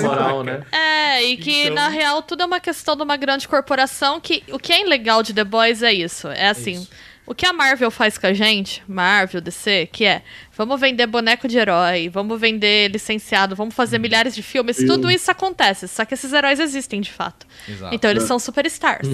moral, 0.00 0.44
né? 0.44 0.62
É, 0.72 1.24
e 1.24 1.36
que 1.36 1.62
Então- 1.64 1.74
na 1.74 1.88
real 1.88 2.22
tudo 2.22 2.42
é 2.42 2.46
uma 2.46 2.60
questão 2.60 2.94
de 2.96 3.02
uma 3.02 3.16
grande 3.16 3.48
corporação 3.48 4.20
que 4.20 4.42
o 4.52 4.58
que 4.58 4.72
é 4.72 4.84
legal 4.84 5.22
de 5.22 5.32
The 5.34 5.44
Boys 5.44 5.82
é 5.82 5.92
isso. 5.92 6.28
É 6.28 6.48
assim, 6.48 6.72
Isso. 6.74 6.88
O 7.30 7.34
que 7.34 7.44
a 7.46 7.52
Marvel 7.52 7.90
faz 7.90 8.16
com 8.16 8.26
a 8.26 8.32
gente, 8.32 8.82
Marvel, 8.88 9.40
DC, 9.40 9.88
que 9.92 10.04
é, 10.04 10.22
vamos 10.56 10.80
vender 10.80 11.06
boneco 11.06 11.46
de 11.46 11.58
herói, 11.58 12.08
vamos 12.08 12.40
vender 12.40 12.90
licenciado, 12.90 13.54
vamos 13.54 13.74
fazer 13.74 13.96
Uhum. 13.96 14.02
milhares 14.02 14.34
de 14.34 14.42
filmes, 14.42 14.76
Sim. 14.76 14.86
tudo 14.86 15.10
isso 15.10 15.30
acontece, 15.30 15.86
só 15.86 16.04
que 16.04 16.14
esses 16.14 16.32
heróis 16.32 16.58
existem 16.58 17.00
de 17.00 17.12
fato. 17.12 17.46
Exato. 17.68 17.94
Então 17.94 18.10
eles 18.10 18.24
É. 18.24 18.26
são 18.26 18.38
superstars. 18.38 19.06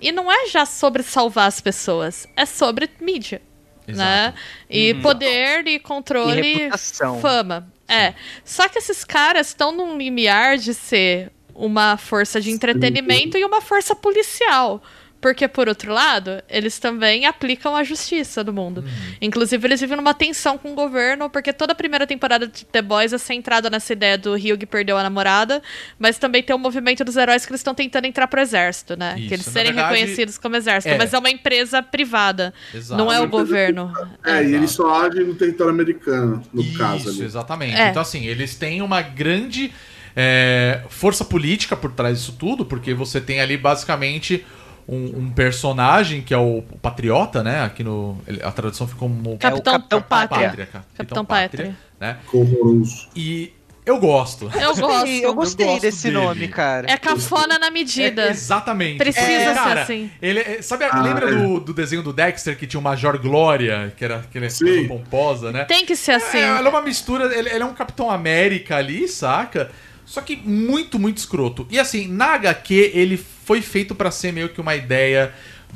E 0.00 0.12
não 0.12 0.30
é 0.30 0.46
já 0.48 0.66
sobre 0.66 1.02
salvar 1.02 1.48
as 1.48 1.60
pessoas, 1.60 2.26
é 2.36 2.44
sobre 2.44 2.90
mídia. 3.00 3.40
Né? 3.88 3.94
Exato. 3.94 4.38
E 4.68 4.94
poder 4.94 5.66
e 5.68 5.78
controle 5.78 6.40
E 6.46 6.54
reputação. 6.64 7.20
fama. 7.20 7.72
É. 7.88 8.14
Só 8.44 8.68
que 8.68 8.78
esses 8.78 9.04
caras 9.04 9.46
estão 9.48 9.70
num 9.72 9.96
limiar 9.96 10.58
de 10.58 10.74
ser 10.74 11.30
uma 11.54 11.96
força 11.96 12.40
de 12.40 12.50
entretenimento 12.50 13.38
e 13.38 13.44
uma 13.44 13.60
força 13.62 13.94
policial. 13.94 14.82
Porque, 15.26 15.48
por 15.48 15.68
outro 15.68 15.92
lado, 15.92 16.40
eles 16.48 16.78
também 16.78 17.26
aplicam 17.26 17.74
a 17.74 17.82
justiça 17.82 18.44
no 18.44 18.52
mundo. 18.52 18.84
Inclusive, 19.20 19.66
eles 19.66 19.80
vivem 19.80 19.96
numa 19.96 20.14
tensão 20.14 20.56
com 20.56 20.70
o 20.70 20.74
governo, 20.76 21.28
porque 21.28 21.52
toda 21.52 21.72
a 21.72 21.74
primeira 21.74 22.06
temporada 22.06 22.46
de 22.46 22.64
The 22.64 22.80
Boys 22.80 23.12
é 23.12 23.18
centrada 23.18 23.68
nessa 23.68 23.92
ideia 23.92 24.16
do 24.16 24.34
Hugh 24.34 24.56
que 24.56 24.64
perdeu 24.66 24.96
a 24.96 25.02
namorada, 25.02 25.60
mas 25.98 26.16
também 26.16 26.44
tem 26.44 26.54
o 26.54 26.58
movimento 26.60 27.02
dos 27.02 27.16
heróis 27.16 27.44
que 27.44 27.50
eles 27.50 27.58
estão 27.58 27.74
tentando 27.74 28.04
entrar 28.04 28.28
pro 28.28 28.40
exército, 28.40 28.96
né? 28.96 29.16
Isso, 29.18 29.26
que 29.26 29.34
eles 29.34 29.46
na 29.46 29.52
serem 29.52 29.72
verdade, 29.72 29.94
reconhecidos 29.96 30.38
como 30.38 30.54
exército. 30.54 30.94
é. 30.94 30.96
Mas 30.96 31.12
é 31.12 31.18
uma 31.18 31.30
empresa 31.30 31.82
privada, 31.82 32.54
Exato. 32.72 32.96
não 32.96 33.12
é 33.12 33.18
o 33.18 33.26
governo. 33.26 33.92
É, 34.24 34.44
e 34.44 34.54
eles 34.54 34.70
só 34.70 35.06
agem 35.06 35.24
no 35.24 35.34
território 35.34 35.72
americano, 35.72 36.40
no 36.52 36.62
Isso, 36.62 36.78
caso 36.78 37.08
ali. 37.08 37.24
exatamente. 37.24 37.74
É. 37.74 37.88
Então, 37.88 38.00
assim, 38.00 38.26
eles 38.26 38.54
têm 38.54 38.80
uma 38.80 39.02
grande 39.02 39.72
é, 40.14 40.82
força 40.88 41.24
política 41.24 41.76
por 41.76 41.90
trás 41.90 42.20
disso 42.20 42.36
tudo, 42.38 42.64
porque 42.64 42.94
você 42.94 43.20
tem 43.20 43.40
ali 43.40 43.56
basicamente 43.56 44.46
um, 44.88 45.18
um 45.20 45.30
personagem 45.30 46.22
que 46.22 46.32
é 46.32 46.38
o, 46.38 46.62
Patriota, 46.80 47.42
né? 47.42 47.64
Aqui 47.64 47.82
no. 47.82 48.16
ele- 48.26 48.42
A 48.42 48.50
tradução 48.52 48.86
ficou 48.86 49.08
como. 49.08 49.36
Capitão, 49.38 49.72
Capitão 49.74 50.02
Pátria. 50.02 50.48
Capitão, 50.50 50.82
Capitão 50.96 51.24
Pátria, 51.24 51.64
Pátria. 51.66 51.76
né? 52.00 52.16
Horroroso. 52.32 53.08
E 53.16 53.52
eu 53.84 53.98
gosto. 53.98 54.50
Eu 54.54 54.74
gosto. 54.76 55.06
Eu 55.08 55.34
gostei 55.34 55.66
gosto 55.66 55.82
desse 55.82 56.04
dele. 56.10 56.14
nome, 56.24 56.48
cara. 56.48 56.90
É 56.90 56.96
cafona 56.96 57.58
na 57.58 57.70
medida. 57.70 58.22
É, 58.26 58.30
exatamente. 58.30 58.98
Precisa 58.98 59.26
Porque, 59.26 59.44
ser 59.44 59.54
cara, 59.54 59.82
assim. 59.82 60.10
Ele, 60.22 60.40
é- 60.40 60.62
sabe, 60.62 60.84
Ah, 60.90 61.00
lembra 61.02 61.30
é. 61.30 61.34
do, 61.34 61.60
do 61.60 61.72
desenho 61.74 62.02
do 62.02 62.12
Dexter 62.12 62.56
que 62.56 62.66
tinha 62.66 62.80
o 62.80 62.82
Major 62.82 63.18
Glória, 63.18 63.92
que 63.96 64.04
era 64.04 64.16
aquele 64.18 64.48
pomposa, 64.88 65.50
né? 65.52 65.64
Tem 65.64 65.84
que 65.86 65.94
ser 65.96 66.12
assim. 66.12 66.38
É, 66.38 66.42
ela 66.58 66.66
é 66.66 66.70
uma 66.70 66.82
mistura, 66.82 67.24
ele, 67.36 67.48
ele 67.48 67.62
é 67.62 67.66
um 67.66 67.74
Capitão 67.74 68.10
América 68.10 68.76
ali, 68.76 69.06
saca? 69.08 69.70
Só 70.06 70.20
que 70.20 70.36
muito, 70.36 70.98
muito 70.98 71.18
escroto. 71.18 71.66
E 71.70 71.78
assim, 71.78 72.06
na 72.08 72.34
HQ, 72.34 72.92
ele 72.94 73.16
foi 73.16 73.60
feito 73.60 73.94
pra 73.94 74.10
ser 74.10 74.32
meio 74.32 74.48
que 74.48 74.60
uma 74.60 74.74
ideia 74.74 75.32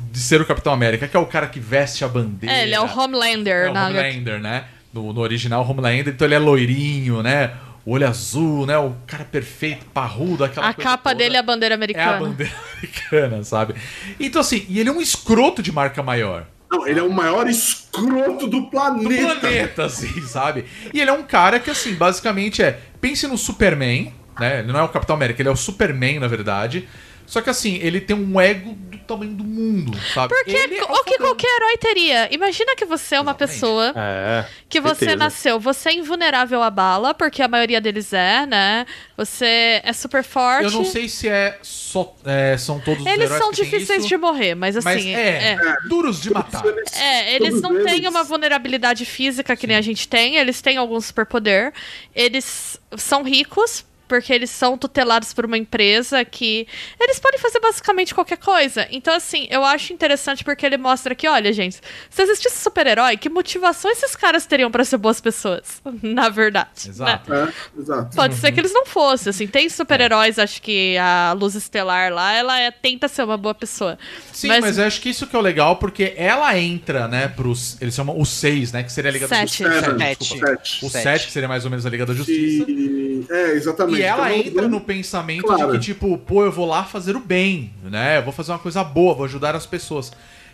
de 0.09 0.19
ser 0.19 0.41
o 0.41 0.45
Capitão 0.45 0.71
América, 0.73 1.07
que 1.07 1.15
é 1.15 1.19
o 1.19 1.25
cara 1.25 1.45
que 1.47 1.59
veste 1.59 2.03
a 2.03 2.07
bandeira. 2.07 2.55
É, 2.55 2.63
ele 2.63 2.73
é 2.73 2.79
o 2.79 2.85
Homelander. 2.85 3.67
É 3.67 3.69
o 3.69 3.73
na- 3.73 3.87
Homelander, 3.87 4.39
né? 4.39 4.63
No, 4.93 5.13
no 5.13 5.21
original 5.21 5.69
Homelander, 5.69 6.13
então 6.13 6.25
ele 6.27 6.35
é 6.35 6.39
loirinho, 6.39 7.21
né? 7.21 7.51
O 7.85 7.91
olho 7.93 8.07
azul, 8.07 8.65
né? 8.65 8.77
O 8.77 8.95
cara 9.07 9.23
perfeito, 9.25 9.85
parrudo, 9.93 10.43
aquela 10.43 10.69
A 10.69 10.73
coisa 10.73 10.89
capa 10.91 11.09
toda. 11.11 11.15
dele 11.23 11.35
é 11.35 11.39
a 11.39 11.43
bandeira 11.43 11.73
É 11.73 11.77
americana. 11.77 12.11
a 12.15 12.19
bandeira 12.19 12.53
americana, 12.77 13.43
sabe? 13.43 13.75
Então 14.19 14.39
assim, 14.41 14.65
e 14.69 14.79
ele 14.79 14.89
é 14.89 14.91
um 14.91 15.01
escroto 15.01 15.61
de 15.63 15.71
marca 15.71 16.01
maior. 16.01 16.45
Não, 16.71 16.87
ele 16.87 16.99
é 16.99 17.03
o 17.03 17.11
maior 17.11 17.49
escroto 17.49 18.47
do 18.47 18.61
do 18.61 18.67
planeta. 18.69 19.35
planeta, 19.41 19.85
assim, 19.85 20.21
sabe? 20.21 20.63
E 20.93 21.01
ele 21.01 21.09
é 21.09 21.13
um 21.13 21.23
cara 21.23 21.59
que, 21.59 21.69
assim, 21.69 21.95
basicamente 21.95 22.61
é. 22.63 22.79
Pense 23.01 23.27
no 23.27 23.37
Superman, 23.37 24.13
né? 24.41 24.59
Ele 24.59 24.71
não 24.73 24.79
é 24.79 24.83
o 24.83 24.89
Capitão 24.89 25.15
América, 25.15 25.41
ele 25.41 25.47
é 25.49 25.51
o 25.51 25.55
Superman, 25.55 26.19
na 26.19 26.27
verdade. 26.27 26.87
Só 27.25 27.39
que, 27.39 27.49
assim, 27.49 27.75
ele 27.81 28.01
tem 28.01 28.13
um 28.13 28.41
ego 28.41 28.73
do 28.73 28.97
tamanho 28.97 29.31
do 29.33 29.43
mundo, 29.43 29.97
sabe? 30.13 30.33
Porque 30.35 30.51
ele 30.51 30.75
é 30.79 30.83
o 30.83 31.03
que 31.05 31.17
qualquer 31.17 31.47
herói 31.55 31.77
teria? 31.77 32.27
Imagina 32.33 32.75
que 32.75 32.83
você 32.83 33.15
é 33.15 33.21
uma 33.21 33.31
Exatamente. 33.31 33.53
pessoa 33.53 33.93
É. 33.95 34.45
que 34.67 34.81
você 34.81 35.05
certeza. 35.05 35.15
nasceu, 35.15 35.57
você 35.57 35.89
é 35.89 35.93
invulnerável 35.93 36.61
à 36.61 36.69
bala, 36.69 37.13
porque 37.13 37.41
a 37.41 37.47
maioria 37.47 37.79
deles 37.79 38.11
é, 38.11 38.45
né? 38.45 38.85
Você 39.15 39.79
é 39.81 39.93
super 39.93 40.25
forte. 40.25 40.65
Eu 40.65 40.71
não 40.71 40.83
sei 40.83 41.07
se 41.07 41.29
é 41.29 41.57
só. 41.61 42.13
é, 42.25 42.57
são 42.57 42.81
todos 42.81 43.01
os 43.01 43.07
Eles 43.07 43.29
são 43.29 43.49
difíceis 43.53 43.99
isso, 43.99 44.09
de 44.09 44.17
morrer, 44.17 44.53
mas 44.55 44.75
assim. 44.75 44.83
Mas 44.89 45.05
é, 45.05 45.57
duros 45.87 46.21
de 46.21 46.33
matar. 46.33 46.63
É, 46.99 47.33
eles 47.35 47.61
não 47.61 47.81
têm 47.85 47.99
eles. 47.99 48.09
uma 48.09 48.25
vulnerabilidade 48.25 49.05
física 49.05 49.55
que 49.55 49.65
nem 49.67 49.77
a 49.77 49.81
gente 49.81 50.05
tem, 50.05 50.35
eles 50.35 50.61
têm 50.61 50.75
algum 50.75 50.99
superpoder. 50.99 51.71
Eles 52.13 52.77
são 52.97 53.23
ricos, 53.23 53.85
porque 54.11 54.33
eles 54.33 54.49
são 54.49 54.77
tutelados 54.77 55.33
por 55.33 55.45
uma 55.45 55.57
empresa 55.57 56.25
que. 56.25 56.67
Eles 56.99 57.17
podem 57.17 57.39
fazer 57.39 57.61
basicamente 57.61 58.13
qualquer 58.13 58.37
coisa. 58.37 58.85
Então, 58.91 59.13
assim, 59.15 59.47
eu 59.49 59.63
acho 59.63 59.93
interessante 59.93 60.43
porque 60.43 60.65
ele 60.65 60.75
mostra 60.75 61.15
que, 61.15 61.25
olha, 61.29 61.53
gente, 61.53 61.79
se 62.09 62.21
existisse 62.21 62.57
super-herói, 62.57 63.15
que 63.15 63.29
motivação 63.29 63.89
esses 63.89 64.13
caras 64.13 64.45
teriam 64.45 64.69
pra 64.69 64.83
ser 64.83 64.97
boas 64.97 65.21
pessoas? 65.21 65.81
Na 66.03 66.27
verdade. 66.27 66.89
Exato. 66.89 67.31
né? 67.31 67.53
É, 67.77 67.79
exato. 67.79 68.13
Pode 68.17 68.35
ser 68.35 68.51
que 68.51 68.59
eles 68.59 68.73
não 68.73 68.85
fossem, 68.85 69.29
assim. 69.29 69.47
Tem 69.47 69.69
super-heróis, 69.69 70.37
acho 70.37 70.61
que 70.61 70.97
a 70.97 71.31
Luz 71.31 71.55
Estelar 71.55 72.11
lá, 72.11 72.33
ela 72.33 72.59
é- 72.59 72.69
tenta 72.69 73.07
ser 73.07 73.23
uma 73.23 73.37
boa 73.37 73.55
pessoa. 73.55 73.97
Sim, 74.33 74.49
mas... 74.49 74.59
Mas- 74.59 74.77
eu 74.77 74.83
acho 74.87 74.99
que 74.99 75.09
isso 75.09 75.25
que 75.25 75.33
é 75.33 75.39
o 75.39 75.41
legal, 75.41 75.77
porque 75.77 76.13
ela 76.17 76.57
entra, 76.59 77.07
né, 77.07 77.29
pros. 77.29 77.77
Eles 77.79 77.95
chamam 77.95 78.19
os 78.19 78.27
seis, 78.27 78.73
né? 78.73 78.83
Que 78.83 78.91
seria 78.91 79.09
a 79.09 79.13
Liga 79.13 79.27
Sete. 79.29 79.63
da 79.63 79.69
Justiça. 79.71 79.97
Sete. 79.97 80.39
Sete. 80.39 80.85
O 80.85 80.89
Sete. 80.89 81.03
sete, 81.03 81.25
que 81.27 81.31
seria 81.31 81.47
mais 81.47 81.63
ou 81.63 81.71
menos 81.71 81.85
a 81.85 81.89
Liga 81.89 82.05
da 82.05 82.13
Justiça. 82.13 82.65
E, 82.69 83.25
é, 83.29 83.51
exatamente. 83.53 83.99
E 83.99 84.00
ela 84.01 84.33
Então, 84.33 84.47
entra 84.47 84.61
não- 84.63 84.69
no 84.69 84.81
pensamento 84.81 85.43
Claro. 85.43 85.71
de 85.73 85.77
que, 85.79 85.83
tipo, 85.93 86.17
pô, 86.17 86.43
eu 86.43 86.51
vou 86.51 86.65
lá 86.67 86.83
fazer 86.83 87.15
o 87.15 87.19
bem, 87.19 87.71
né? 87.83 88.17
Eu 88.17 88.23
vou 88.23 88.33
fazer 88.33 88.51
uma 88.51 88.59
coisa 88.59 88.83
boa, 88.83 89.13
vou 89.15 89.25
ajudar 89.25 89.55
as 89.55 89.65
pessoas. 89.65 90.11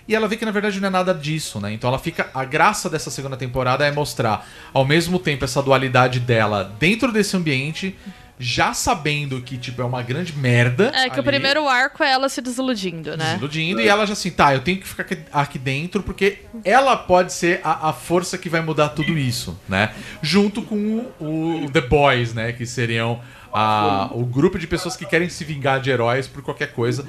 E 0.08 0.16
ela 0.16 0.28
vê 0.28 0.38
que 0.38 0.46
na 0.46 0.52
verdade 0.52 0.80
não 0.80 0.88
é 0.88 0.92
nada 0.92 1.14
disso, 1.14 1.60
né? 1.60 1.74
Então 1.74 1.90
ela 1.90 2.00
fica. 2.00 2.30
A 2.34 2.46
graça 2.46 2.90
dessa 2.90 3.12
segunda 3.12 3.36
temporada 3.36 3.86
é 3.86 3.92
mostrar, 3.92 4.48
ao 4.74 4.86
mesmo 4.86 5.20
tempo, 5.20 5.44
essa 5.44 5.62
dualidade 5.62 6.20
dela 6.22 6.74
dentro 6.80 7.12
desse 7.12 7.36
ambiente, 7.36 7.94
já 8.40 8.72
sabendo 8.72 9.42
que, 9.42 9.58
tipo, 9.58 9.82
é 9.82 9.86
uma 9.86 10.02
grande 10.04 10.32
merda. 10.38 10.92
É 10.96 11.10
que 11.10 11.18
o 11.18 11.20
ali, 11.20 11.24
primeiro 11.24 11.68
arco 11.68 12.04
é 12.04 12.12
ela 12.12 12.30
se 12.30 12.40
desiludindo, 12.40 13.18
né? 13.18 13.32
desiludindo, 13.32 13.82
e 13.82 13.88
ela 13.90 14.06
já 14.06 14.14
assim, 14.14 14.30
tá, 14.32 14.54
eu 14.54 14.62
tenho 14.62 14.78
que 14.80 14.88
ficar 14.88 15.02
aqui, 15.04 15.18
aqui 15.34 15.60
dentro, 15.60 16.02
porque 16.04 16.38
ela 16.64 16.96
pode 16.96 17.34
ser 17.34 17.60
a, 17.64 17.90
a 17.90 17.94
força 17.94 18.38
que 18.38 18.48
vai 18.48 18.62
mudar 18.62 18.90
tudo 18.90 19.18
isso, 19.18 19.60
né? 19.68 19.92
Junto 20.22 20.62
com 20.62 20.76
o, 21.20 21.64
o 21.66 21.70
The 21.72 21.82
Boys, 21.82 22.34
né? 22.34 22.54
Que 22.54 22.66
seriam 22.66 23.20
a- 23.54 24.10
o 24.14 24.26
grupo 24.26 24.58
de 24.60 24.68
pessoas 24.68 24.96
que 24.96 25.06
querem 25.06 25.30
se 25.30 25.44
vingar 25.44 25.80
de 25.80 25.90
heróis 25.90 26.28
por 26.28 26.42
qualquer 26.42 26.72
coisa. 26.74 27.06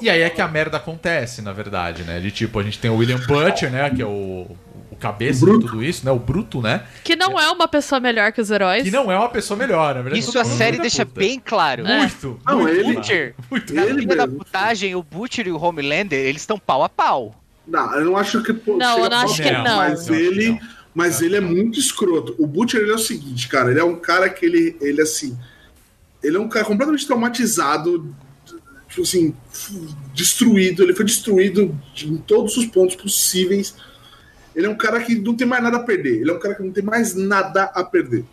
E 0.00 0.10
aí 0.10 0.20
é 0.20 0.28
que 0.30 0.40
a 0.42 0.48
merda 0.48 0.76
acontece, 0.76 1.40
na 1.40 1.52
verdade, 1.52 2.02
né? 2.02 2.20
De 2.20 2.30
tipo, 2.30 2.58
a 2.58 2.62
gente 2.62 2.78
tem 2.78 2.90
o 2.90 2.96
William 2.96 3.18
Butcher, 3.26 3.70
né? 3.70 3.88
Que 3.88 4.02
é 4.02 4.06
o, 4.06 4.46
o 4.90 4.96
cabeça 4.96 5.44
O 5.44 5.58
de 5.58 5.66
tudo 5.66 5.82
isso, 5.82 6.04
né? 6.04 6.10
O 6.12 6.18
Bruto, 6.18 6.60
né? 6.60 6.82
Que 7.02 7.16
não 7.16 7.40
é 7.40 7.50
uma 7.50 7.66
pessoa 7.66 7.98
melhor 7.98 8.30
que 8.30 8.40
os 8.40 8.50
heróis. 8.50 8.82
Que 8.82 8.90
não 8.90 9.10
é 9.10 9.18
uma 9.18 9.30
pessoa 9.30 9.56
melhor, 9.56 9.94
na 9.94 10.02
verdade. 10.02 10.18
Isso 10.20 10.38
a 10.38 10.44
série 10.44 10.76
da 10.76 10.82
deixa 10.82 11.06
puta. 11.06 11.20
bem 11.20 11.40
claro. 11.42 11.82
Muito, 11.84 12.38
Não, 12.46 12.58
muito 12.58 12.74
ele-. 12.78 12.94
Butcher, 12.94 13.34
Muito 13.50 13.74
na 13.74 13.82
Ele 13.84 14.04
da 14.06 14.28
putagem, 14.28 14.94
o 14.94 15.02
Butcher 15.02 15.46
e 15.46 15.50
o 15.52 15.58
Homelander, 15.58 16.18
eles 16.18 16.42
estão 16.42 16.58
pau 16.58 16.82
a 16.84 16.88
pau. 16.90 17.34
Não, 17.66 17.94
eu 17.94 18.04
não 18.04 18.16
acho 18.18 18.42
que. 18.42 18.52
pô, 18.52 18.76
Não, 18.76 18.98
eu 18.98 19.08
não 19.10 19.16
acho 19.18 19.42
que 19.42 19.50
não. 19.50 19.76
Mas 19.78 20.08
Eu 20.08 20.14
acho 20.14 20.22
que 20.22 20.28
ele. 20.28 20.48
não. 20.50 20.60
Mas 20.94 21.20
ele 21.20 21.36
é 21.36 21.40
muito 21.40 21.78
escroto. 21.78 22.34
O 22.38 22.46
Butcher 22.46 22.80
ele 22.82 22.90
é 22.92 22.94
o 22.94 22.98
seguinte, 22.98 23.48
cara. 23.48 23.70
Ele 23.70 23.80
é 23.80 23.84
um 23.84 23.96
cara 23.96 24.28
que 24.30 24.44
ele, 24.46 24.76
ele 24.80 25.00
assim. 25.02 25.36
Ele 26.22 26.36
é 26.36 26.40
um 26.40 26.48
cara 26.48 26.64
completamente 26.64 27.06
traumatizado, 27.06 28.14
tipo 28.88 29.02
assim, 29.02 29.34
destruído. 30.14 30.82
Ele 30.82 30.94
foi 30.94 31.04
destruído 31.04 31.78
de- 31.94 32.08
em 32.08 32.16
todos 32.16 32.56
os 32.56 32.66
pontos 32.66 32.96
possíveis. 32.96 33.74
Ele 34.54 34.66
é 34.66 34.70
um 34.70 34.76
cara 34.76 35.00
que 35.02 35.14
não 35.14 35.34
tem 35.34 35.46
mais 35.46 35.62
nada 35.62 35.76
a 35.76 35.82
perder. 35.82 36.20
Ele 36.20 36.30
é 36.30 36.34
um 36.34 36.38
cara 36.38 36.54
que 36.54 36.62
não 36.62 36.72
tem 36.72 36.82
mais 36.82 37.14
nada 37.14 37.64
a 37.64 37.84
perder. 37.84 38.24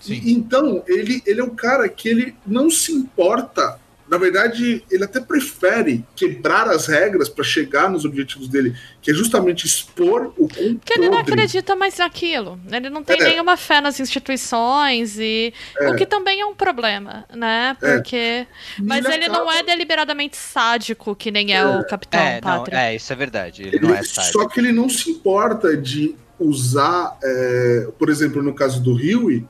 Sim. 0.00 0.14
E- 0.14 0.32
então, 0.32 0.82
ele, 0.86 1.22
ele 1.26 1.40
é 1.40 1.44
um 1.44 1.54
cara 1.54 1.88
que 1.88 2.08
ele 2.08 2.34
não 2.46 2.70
se 2.70 2.92
importa. 2.92 3.78
Na 4.10 4.18
verdade, 4.18 4.82
ele 4.90 5.04
até 5.04 5.20
prefere 5.20 6.04
quebrar 6.16 6.66
as 6.68 6.86
regras 6.86 7.28
para 7.28 7.44
chegar 7.44 7.88
nos 7.88 8.04
objetivos 8.04 8.48
dele, 8.48 8.74
que 9.00 9.12
é 9.12 9.14
justamente 9.14 9.64
expor 9.66 10.32
o 10.36 10.48
quão 10.48 10.74
Porque 10.74 10.94
ele 10.98 11.08
não 11.08 11.18
acredita 11.18 11.76
mais 11.76 11.96
naquilo. 11.96 12.58
Ele 12.72 12.90
não 12.90 13.04
tem 13.04 13.20
É. 13.20 13.24
nenhuma 13.28 13.56
fé 13.56 13.80
nas 13.80 14.00
instituições 14.00 15.16
e 15.18 15.54
o 15.80 15.94
que 15.94 16.04
também 16.04 16.40
é 16.40 16.46
um 16.46 16.54
problema, 16.56 17.24
né? 17.32 17.76
É. 17.80 17.94
Porque 17.96 18.46
mas 18.82 19.04
Ele 19.04 19.14
ele 19.14 19.28
não 19.28 19.42
acaba- 19.48 19.58
é 19.58 19.62
deliberadamente 19.62 20.36
sádico 20.36 21.14
que 21.14 21.30
nem 21.30 21.54
é, 21.54 21.64
o 21.64 21.86
Capitão 21.86 22.20
é, 22.20 22.34
não, 22.34 22.58
Pátria. 22.58 22.76
é, 22.78 22.96
isso 22.96 23.12
é 23.12 23.16
verdade. 23.16 23.62
Ele 23.62 23.78
não 23.78 23.94
é 23.94 23.98
Ele- 23.98 24.06
sádico. 24.08 24.40
só 24.40 24.48
que 24.48 24.58
ele 24.58 24.72
não 24.72 24.88
se 24.88 25.08
importa 25.08 25.76
de 25.76 26.16
usar, 26.38 27.16
é, 27.22 27.86
por 27.98 28.08
exemplo, 28.08 28.42
no 28.42 28.54
caso 28.54 28.82
do 28.82 28.94
Huey, 28.94 29.44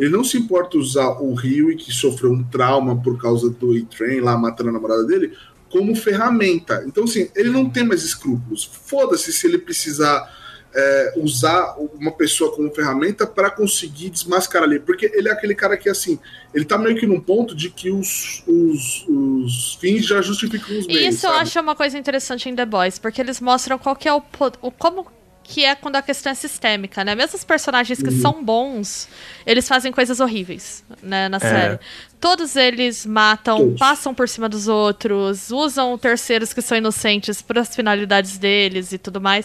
ele 0.00 0.10
não 0.10 0.24
se 0.24 0.38
importa 0.38 0.78
usar 0.78 1.10
o 1.20 1.34
Huey, 1.34 1.76
que 1.76 1.92
sofreu 1.92 2.32
um 2.32 2.42
trauma 2.42 3.00
por 3.02 3.20
causa 3.20 3.50
do 3.50 3.76
E-Train 3.76 4.20
lá 4.20 4.36
matando 4.36 4.70
a 4.70 4.72
namorada 4.72 5.04
dele, 5.04 5.36
como 5.68 5.94
ferramenta. 5.94 6.82
Então, 6.86 7.04
assim, 7.04 7.28
ele 7.36 7.50
não 7.50 7.68
tem 7.68 7.84
mais 7.84 8.02
escrúpulos. 8.02 8.64
Foda-se 8.64 9.30
se 9.30 9.46
ele 9.46 9.58
precisar 9.58 10.26
é, 10.74 11.14
usar 11.16 11.76
uma 11.94 12.12
pessoa 12.12 12.50
como 12.50 12.72
ferramenta 12.74 13.26
para 13.26 13.50
conseguir 13.50 14.08
desmascarar 14.08 14.66
ali. 14.66 14.80
Porque 14.80 15.10
ele 15.14 15.28
é 15.28 15.32
aquele 15.32 15.54
cara 15.54 15.76
que, 15.76 15.90
assim, 15.90 16.18
ele 16.54 16.64
tá 16.64 16.78
meio 16.78 16.96
que 16.96 17.06
num 17.06 17.20
ponto 17.20 17.54
de 17.54 17.68
que 17.68 17.90
os, 17.90 18.42
os, 18.46 19.06
os 19.06 19.74
fins 19.74 20.06
já 20.06 20.22
justificam 20.22 20.78
os 20.78 20.86
meios. 20.86 21.02
E 21.02 21.08
isso 21.08 21.26
eu 21.26 21.30
sabe? 21.30 21.42
acho 21.42 21.60
uma 21.60 21.76
coisa 21.76 21.98
interessante 21.98 22.48
em 22.48 22.56
The 22.56 22.64
Boys, 22.64 22.98
porque 22.98 23.20
eles 23.20 23.38
mostram 23.38 23.78
qual 23.78 23.94
que 23.94 24.08
é 24.08 24.14
o, 24.14 24.22
o 24.62 24.70
como 24.70 25.06
que 25.52 25.64
é 25.64 25.74
quando 25.74 25.96
a 25.96 26.02
questão 26.02 26.30
é 26.30 26.34
sistêmica, 26.36 27.02
né? 27.02 27.12
Mesmo 27.16 27.36
os 27.36 27.42
personagens 27.42 28.00
que 28.00 28.10
são 28.12 28.44
bons, 28.44 29.08
eles 29.44 29.66
fazem 29.66 29.90
coisas 29.90 30.20
horríveis, 30.20 30.84
né, 31.02 31.28
na 31.28 31.40
série. 31.40 31.76
Todos 32.20 32.54
eles 32.54 33.04
matam, 33.04 33.56
Todos. 33.58 33.78
passam 33.78 34.14
por 34.14 34.28
cima 34.28 34.48
dos 34.48 34.68
outros, 34.68 35.50
usam 35.50 35.98
terceiros 35.98 36.52
que 36.52 36.62
são 36.62 36.78
inocentes 36.78 37.42
para 37.42 37.60
as 37.62 37.74
finalidades 37.74 38.38
deles 38.38 38.92
e 38.92 38.98
tudo 38.98 39.20
mais. 39.20 39.44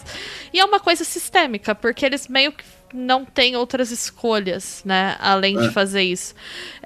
E 0.52 0.60
é 0.60 0.64
uma 0.64 0.78
coisa 0.78 1.02
sistêmica, 1.02 1.74
porque 1.74 2.06
eles 2.06 2.28
meio 2.28 2.52
que 2.52 2.64
não 2.94 3.24
têm 3.24 3.56
outras 3.56 3.90
escolhas, 3.90 4.82
né? 4.84 5.16
Além 5.18 5.58
de 5.58 5.66
É. 5.66 5.72
fazer 5.72 6.02
isso. 6.02 6.36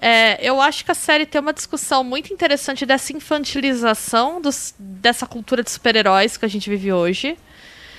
É, 0.01 0.39
eu 0.41 0.59
acho 0.63 0.83
que 0.83 0.91
a 0.91 0.95
série 0.95 1.27
tem 1.27 1.43
uma 1.43 1.53
discussão 1.53 2.03
muito 2.03 2.33
interessante 2.33 2.87
dessa 2.87 3.13
infantilização 3.13 4.41
dos, 4.41 4.75
dessa 4.79 5.27
cultura 5.27 5.63
de 5.63 5.71
super-heróis 5.71 6.39
que 6.39 6.45
a 6.47 6.49
gente 6.49 6.71
vive 6.71 6.91
hoje 6.91 7.37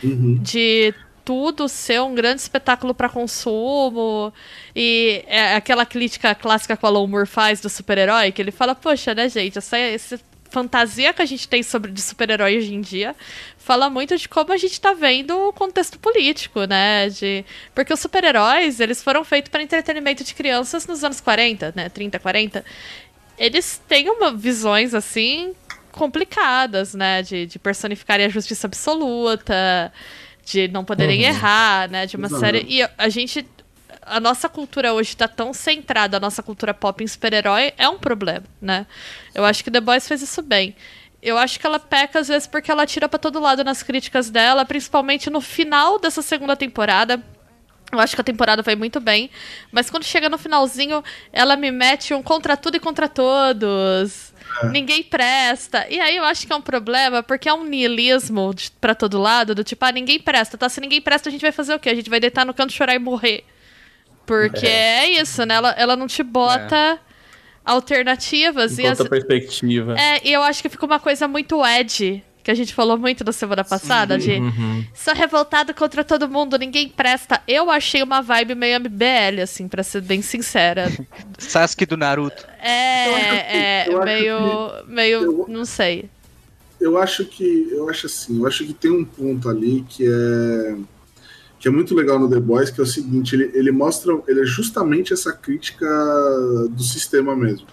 Uhum. 0.03 0.39
de 0.41 0.95
tudo 1.23 1.67
ser 1.67 2.01
um 2.01 2.13
grande 2.15 2.41
espetáculo 2.41 2.93
para 2.93 3.09
consumo. 3.09 4.33
E 4.75 5.23
é 5.27 5.55
aquela 5.55 5.85
crítica 5.85 6.33
clássica 6.35 6.75
que 6.77 6.85
o 6.85 6.87
Alan 6.87 7.07
Moore 7.07 7.27
faz 7.27 7.61
do 7.61 7.69
super-herói, 7.69 8.31
que 8.31 8.41
ele 8.41 8.51
fala, 8.51 8.75
poxa, 8.75 9.13
né, 9.13 9.29
gente, 9.29 9.57
essa, 9.57 9.77
essa 9.77 10.19
fantasia 10.49 11.13
que 11.13 11.21
a 11.21 11.25
gente 11.25 11.47
tem 11.47 11.63
sobre 11.63 11.91
de 11.91 12.01
super-herói 12.01 12.57
hoje 12.57 12.73
em 12.73 12.81
dia 12.81 13.15
fala 13.57 13.89
muito 13.89 14.17
de 14.17 14.27
como 14.27 14.51
a 14.51 14.57
gente 14.57 14.81
tá 14.81 14.93
vendo 14.93 15.31
o 15.47 15.53
contexto 15.53 15.97
político, 15.97 16.65
né, 16.65 17.09
de... 17.09 17.45
Porque 17.73 17.93
os 17.93 17.99
super-heróis, 17.99 18.79
eles 18.79 19.01
foram 19.01 19.23
feitos 19.23 19.49
para 19.49 19.63
entretenimento 19.63 20.23
de 20.23 20.33
crianças 20.33 20.85
nos 20.85 21.03
anos 21.03 21.21
40, 21.21 21.73
né, 21.75 21.89
30, 21.89 22.19
40. 22.19 22.65
Eles 23.37 23.81
têm 23.87 24.09
uma 24.09 24.33
visões, 24.33 24.93
assim, 24.93 25.55
complicadas, 25.91 26.93
né? 26.93 27.21
De, 27.21 27.45
de 27.45 27.59
personificarem 27.59 28.25
a 28.25 28.29
justiça 28.29 28.67
absoluta, 28.67 29.91
de 30.45 30.67
não 30.67 30.83
poderem 30.83 31.21
errar, 31.23 31.89
né? 31.89 32.05
De 32.05 32.15
uma 32.15 32.27
Exato. 32.27 32.39
série. 32.39 32.65
E 32.67 32.87
a 32.97 33.09
gente. 33.09 33.45
A 34.03 34.19
nossa 34.19 34.49
cultura 34.49 34.93
hoje 34.93 35.15
tá 35.15 35.27
tão 35.27 35.53
centrada, 35.53 36.17
a 36.17 36.19
nossa 36.19 36.41
cultura 36.41 36.73
pop 36.73 37.03
em 37.03 37.07
super-herói 37.07 37.71
é 37.77 37.87
um 37.87 37.99
problema, 37.99 38.43
né? 38.59 38.87
Eu 39.33 39.45
acho 39.45 39.63
que 39.63 39.69
The 39.69 39.79
Boys 39.79 40.07
fez 40.07 40.21
isso 40.23 40.41
bem. 40.41 40.75
Eu 41.21 41.37
acho 41.37 41.59
que 41.59 41.67
ela 41.67 41.79
peca 41.79 42.19
às 42.19 42.27
vezes 42.27 42.47
porque 42.47 42.71
ela 42.71 42.85
tira 42.87 43.07
pra 43.07 43.19
todo 43.19 43.39
lado 43.39 43.63
nas 43.63 43.83
críticas 43.83 44.31
dela, 44.31 44.65
principalmente 44.65 45.29
no 45.29 45.39
final 45.39 45.99
dessa 45.99 46.23
segunda 46.23 46.55
temporada. 46.55 47.21
Eu 47.91 47.99
acho 47.99 48.15
que 48.15 48.21
a 48.21 48.23
temporada 48.23 48.63
vai 48.63 48.75
muito 48.75 48.99
bem, 48.99 49.29
mas 49.71 49.89
quando 49.89 50.03
chega 50.03 50.29
no 50.29 50.37
finalzinho, 50.37 51.03
ela 51.31 51.55
me 51.55 51.69
mete 51.69 52.13
um 52.13 52.23
contra 52.23 52.57
tudo 52.57 52.77
e 52.77 52.79
contra 52.79 53.07
todos. 53.07 54.30
Ninguém 54.71 55.01
presta. 55.03 55.85
E 55.89 55.99
aí 55.99 56.15
eu 56.17 56.23
acho 56.23 56.45
que 56.45 56.53
é 56.53 56.55
um 56.55 56.61
problema, 56.61 57.21
porque 57.23 57.47
é 57.49 57.53
um 57.53 57.63
niilismo 57.63 58.53
pra 58.79 58.93
todo 58.93 59.19
lado, 59.19 59.55
do 59.55 59.63
tipo, 59.63 59.83
ah, 59.85 59.91
ninguém 59.91 60.19
presta, 60.19 60.57
tá? 60.57 60.69
Se 60.69 60.79
ninguém 60.81 61.01
presta, 61.01 61.29
a 61.29 61.31
gente 61.31 61.41
vai 61.41 61.51
fazer 61.51 61.73
o 61.73 61.79
quê? 61.79 61.89
A 61.89 61.95
gente 61.95 62.09
vai 62.09 62.19
deitar 62.19 62.45
no 62.45 62.53
canto, 62.53 62.71
chorar 62.73 62.93
e 62.95 62.99
morrer. 62.99 63.43
Porque 64.25 64.67
é, 64.67 65.09
isso, 65.09 65.45
né? 65.45 65.55
Ela, 65.55 65.71
ela 65.71 65.95
não 65.95 66.07
te 66.07 66.21
bota 66.23 66.99
alternativas. 67.65 68.77
E, 68.77 68.83
Em 68.83 68.87
as- 68.87 68.99
outra 68.99 69.09
perspectiva. 69.09 69.95
é, 69.99 70.27
e 70.27 70.31
eu 70.33 70.41
acho 70.43 70.61
que 70.61 70.69
fica 70.69 70.85
uma 70.85 70.99
coisa 70.99 71.27
muito 71.27 71.63
Ed, 71.65 72.23
que 72.43 72.49
a 72.51 72.53
gente 72.55 72.73
falou 72.73 72.97
muito 72.97 73.23
na 73.23 73.31
semana 73.31 73.63
passada, 73.63 74.17
de 74.17 74.31
Uhum. 74.31 74.83
sou 74.93 75.13
revoltado 75.13 75.73
contra 75.73 76.03
todo 76.03 76.27
mundo, 76.27 76.57
ninguém 76.57 76.89
presta. 76.89 77.41
Eu 77.47 77.69
achei 77.69 78.01
uma 78.01 78.21
vibe 78.21 78.55
meio 78.55 78.75
MBL, 78.79 79.41
assim, 79.43 79.67
pra 79.67 79.83
ser 79.83 80.01
bem 80.01 80.21
sincera. 80.21 80.91
Sasuke 81.37 81.85
do 81.85 81.95
Naruto. 81.97 82.45
É, 82.59 83.83
é 83.83 83.87
eu 83.87 83.97
acho 84.01 84.05
meio, 84.05 84.37
meio, 84.87 85.21
eu- 85.23 85.45
não 85.47 85.65
sei. 85.65 86.09
Eu 86.79 86.97
acho 86.97 87.25
que. 87.25 87.67
Eu 87.71 87.87
acho 87.89 88.07
assim, 88.07 88.39
eu 88.39 88.47
acho 88.47 88.65
que 88.65 88.73
tem 88.73 88.89
um 88.91 89.05
ponto 89.05 89.47
ali 89.47 89.85
que 89.87 90.03
é. 90.07 90.75
Que 91.59 91.67
é 91.67 91.71
muito 91.71 91.93
legal 91.93 92.17
no 92.17 92.27
The 92.27 92.39
Boys, 92.39 92.71
que 92.71 92.79
é 92.79 92.83
o 92.83 92.87
seguinte, 92.87 93.35
ele, 93.35 93.51
ele 93.53 93.71
mostra. 93.71 94.19
Ele 94.27 94.41
é 94.41 94.45
justamente 94.45 95.13
essa 95.13 95.31
crítica 95.31 95.85
do 96.71 96.81
sistema 96.81 97.35
mesmo, 97.35 97.67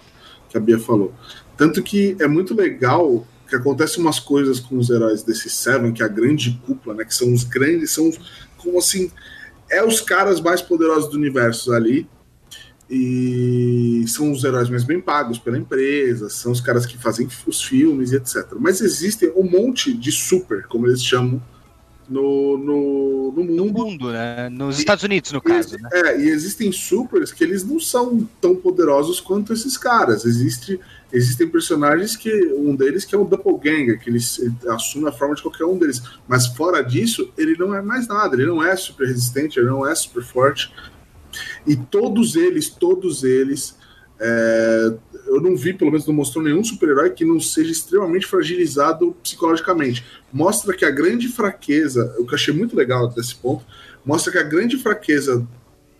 que 0.47 0.55
a 0.55 0.61
Bia 0.61 0.77
falou. 0.77 1.11
Tanto 1.57 1.81
que 1.81 2.15
é 2.19 2.27
muito 2.27 2.53
legal 2.53 3.25
que 3.49 3.55
acontecem 3.55 4.01
umas 4.01 4.19
coisas 4.19 4.59
com 4.59 4.77
os 4.77 4.89
heróis 4.89 5.23
desse 5.23 5.49
Seven, 5.49 5.91
que 5.91 6.01
é 6.01 6.05
a 6.05 6.09
grande 6.09 6.59
cúpula, 6.65 6.95
né? 6.95 7.03
Que 7.03 7.13
são 7.13 7.33
os 7.33 7.43
grandes, 7.43 7.91
são 7.91 8.11
como 8.57 8.79
assim. 8.79 9.11
É 9.69 9.83
os 9.83 10.01
caras 10.01 10.39
mais 10.39 10.61
poderosos 10.61 11.09
do 11.09 11.17
universo 11.17 11.73
ali. 11.73 12.07
E 12.89 14.03
são 14.07 14.31
os 14.31 14.43
heróis 14.43 14.67
mais 14.67 14.83
bem 14.83 14.99
pagos 14.99 15.37
pela 15.37 15.59
empresa, 15.59 16.27
são 16.27 16.51
os 16.51 16.59
caras 16.59 16.87
que 16.87 16.97
fazem 16.97 17.27
os 17.45 17.63
filmes 17.63 18.11
e 18.11 18.15
etc. 18.15 18.47
Mas 18.59 18.81
existem 18.81 19.31
um 19.35 19.43
monte 19.43 19.93
de 19.93 20.11
super, 20.11 20.65
como 20.65 20.87
eles 20.87 21.03
chamam, 21.03 21.39
no, 22.09 22.57
no, 22.57 23.31
no 23.31 23.43
No 23.43 23.65
mundo. 23.65 23.73
mundo, 23.85 24.11
né? 24.11 24.49
Nos 24.49 24.79
Estados 24.79 25.03
Unidos, 25.03 25.31
no 25.31 25.41
caso, 25.41 25.77
né? 25.77 25.89
É, 25.93 26.19
e 26.21 26.29
existem 26.29 26.71
supers 26.71 27.31
que 27.31 27.43
eles 27.43 27.63
não 27.63 27.79
são 27.79 28.27
tão 28.41 28.55
poderosos 28.55 29.19
quanto 29.19 29.53
esses 29.53 29.77
caras. 29.77 30.25
Existe, 30.25 30.79
existem 31.13 31.47
personagens 31.47 32.15
que. 32.15 32.31
Um 32.57 32.75
deles 32.75 33.05
que 33.05 33.13
é 33.13 33.17
o 33.17 33.25
Doppelganger, 33.25 33.99
que 33.99 34.09
ele, 34.09 34.19
se- 34.19 34.41
ele 34.45 34.53
assume 34.69 35.07
a 35.07 35.11
forma 35.11 35.35
de 35.35 35.41
qualquer 35.41 35.65
um 35.65 35.77
deles. 35.77 36.01
Mas 36.27 36.47
fora 36.47 36.81
disso, 36.81 37.31
ele 37.37 37.55
não 37.57 37.73
é 37.75 37.81
mais 37.81 38.07
nada. 38.07 38.35
Ele 38.35 38.45
não 38.47 38.63
é 38.63 38.75
super 38.75 39.07
resistente, 39.07 39.59
ele 39.59 39.67
não 39.69 39.87
é 39.87 39.93
super 39.95 40.23
forte. 40.23 40.73
E 41.67 41.75
todos 41.75 42.35
eles, 42.35 42.69
todos 42.69 43.23
eles. 43.23 43.77
é, 44.19 44.93
eu 45.25 45.41
não 45.41 45.55
vi, 45.55 45.73
pelo 45.73 45.91
menos 45.91 46.05
não 46.07 46.13
mostrou 46.13 46.43
nenhum 46.43 46.63
super-herói 46.63 47.11
que 47.11 47.25
não 47.25 47.39
seja 47.39 47.71
extremamente 47.71 48.25
fragilizado 48.25 49.15
psicologicamente. 49.21 50.05
Mostra 50.31 50.75
que 50.75 50.85
a 50.85 50.91
grande 50.91 51.27
fraqueza, 51.27 52.15
o 52.17 52.25
que 52.25 52.31
eu 52.31 52.35
achei 52.35 52.53
muito 52.53 52.75
legal 52.75 53.07
desse 53.09 53.35
ponto, 53.35 53.65
mostra 54.05 54.31
que 54.31 54.37
a 54.37 54.43
grande 54.43 54.77
fraqueza, 54.77 55.47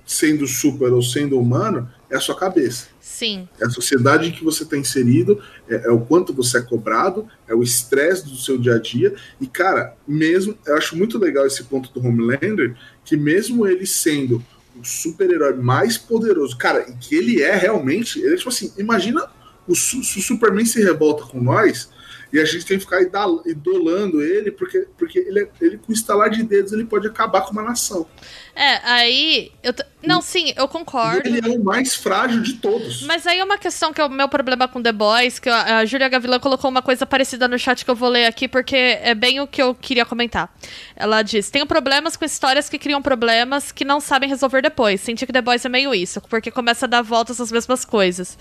sendo 0.05 0.47
super 0.47 0.91
ou 0.91 1.01
sendo 1.01 1.39
humano, 1.39 1.89
é 2.09 2.15
a 2.15 2.19
sua 2.19 2.35
cabeça. 2.35 2.87
Sim. 2.99 3.47
É 3.59 3.65
a 3.65 3.69
sociedade 3.69 4.27
em 4.27 4.31
que 4.31 4.43
você 4.43 4.63
está 4.63 4.77
inserido, 4.77 5.41
é, 5.67 5.87
é 5.87 5.91
o 5.91 5.99
quanto 5.99 6.33
você 6.33 6.57
é 6.57 6.61
cobrado, 6.61 7.27
é 7.47 7.53
o 7.53 7.61
estresse 7.61 8.25
do 8.25 8.35
seu 8.35 8.57
dia 8.57 8.75
a 8.75 8.79
dia. 8.79 9.13
E, 9.39 9.45
cara, 9.45 9.95
mesmo. 10.07 10.57
Eu 10.65 10.77
acho 10.77 10.97
muito 10.97 11.17
legal 11.17 11.45
esse 11.45 11.63
ponto 11.65 11.91
do 11.93 12.05
Homelander, 12.05 12.75
que 13.03 13.17
mesmo 13.17 13.67
ele 13.67 13.85
sendo 13.85 14.43
o 14.79 14.85
super-herói 14.85 15.55
mais 15.55 15.97
poderoso, 15.97 16.57
cara, 16.57 16.89
e 16.89 16.93
que 16.95 17.15
ele 17.15 17.41
é 17.41 17.55
realmente. 17.55 18.19
Ele 18.19 18.33
é 18.33 18.37
tipo 18.37 18.49
assim: 18.49 18.71
imagina 18.77 19.27
o, 19.67 19.75
se 19.75 19.97
o 19.97 20.21
Superman 20.21 20.65
se 20.65 20.81
revolta 20.81 21.23
com 21.25 21.41
nós. 21.41 21.89
E 22.31 22.39
a 22.39 22.45
gente 22.45 22.63
tem 22.63 22.77
que 22.77 22.83
ficar 22.83 23.01
idolando 23.01 24.21
ele, 24.21 24.51
porque, 24.51 24.85
porque 24.95 25.17
ele, 25.17 25.39
é- 25.39 25.49
ele, 25.59 25.79
com 25.79 25.91
estalar 25.91 26.29
de 26.29 26.43
dedos, 26.43 26.71
ele 26.71 26.85
pode 26.85 27.07
acabar 27.07 27.41
com 27.41 27.51
uma 27.51 27.63
nação. 27.63 28.05
É, 28.55 28.79
aí. 28.83 29.51
Eu 29.63 29.71
t- 29.73 29.85
Não, 30.03 30.21
sim, 30.21 30.53
eu 30.55 30.67
concordo. 30.67 31.27
E 31.29 31.37
ele 31.37 31.47
é 31.47 31.57
o 31.57 31.63
mais 31.63 31.95
frágil 31.95 32.41
de 32.41 32.53
todos. 32.53 33.03
Mas 33.03 33.25
aí 33.27 33.39
é 33.39 33.43
uma 33.43 33.57
questão 33.57 33.93
que 33.93 34.01
é 34.01 34.05
o 34.05 34.09
meu 34.09 34.27
problema 34.27 34.67
com 34.67 34.81
The 34.81 34.91
Boys, 34.91 35.39
que 35.39 35.49
a 35.49 35.85
Júlia 35.85 36.09
Gavilã 36.09 36.39
colocou 36.39 36.69
uma 36.69 36.81
coisa 36.81 37.05
parecida 37.05 37.47
no 37.47 37.57
chat 37.59 37.83
que 37.85 37.91
eu 37.91 37.95
vou 37.95 38.09
ler 38.09 38.25
aqui, 38.25 38.47
porque 38.47 38.75
é 38.75 39.13
bem 39.15 39.39
o 39.39 39.47
que 39.47 39.61
eu 39.61 39.73
queria 39.75 40.05
comentar. 40.05 40.53
Ela 40.95 41.21
diz: 41.21 41.49
tenho 41.49 41.65
problemas 41.65 42.15
com 42.17 42.25
histórias 42.25 42.69
que 42.69 42.77
criam 42.77 43.01
problemas 43.01 43.71
que 43.71 43.85
não 43.85 43.99
sabem 43.99 44.27
resolver 44.29 44.61
depois. 44.61 45.01
Senti 45.01 45.25
que 45.25 45.33
The 45.33 45.41
Boys 45.41 45.63
é 45.65 45.69
meio 45.69 45.93
isso, 45.93 46.21
porque 46.21 46.51
começa 46.51 46.85
a 46.85 46.89
dar 46.89 47.01
voltas 47.01 47.39
às 47.39 47.51
mesmas 47.51 47.85
coisas. 47.85 48.37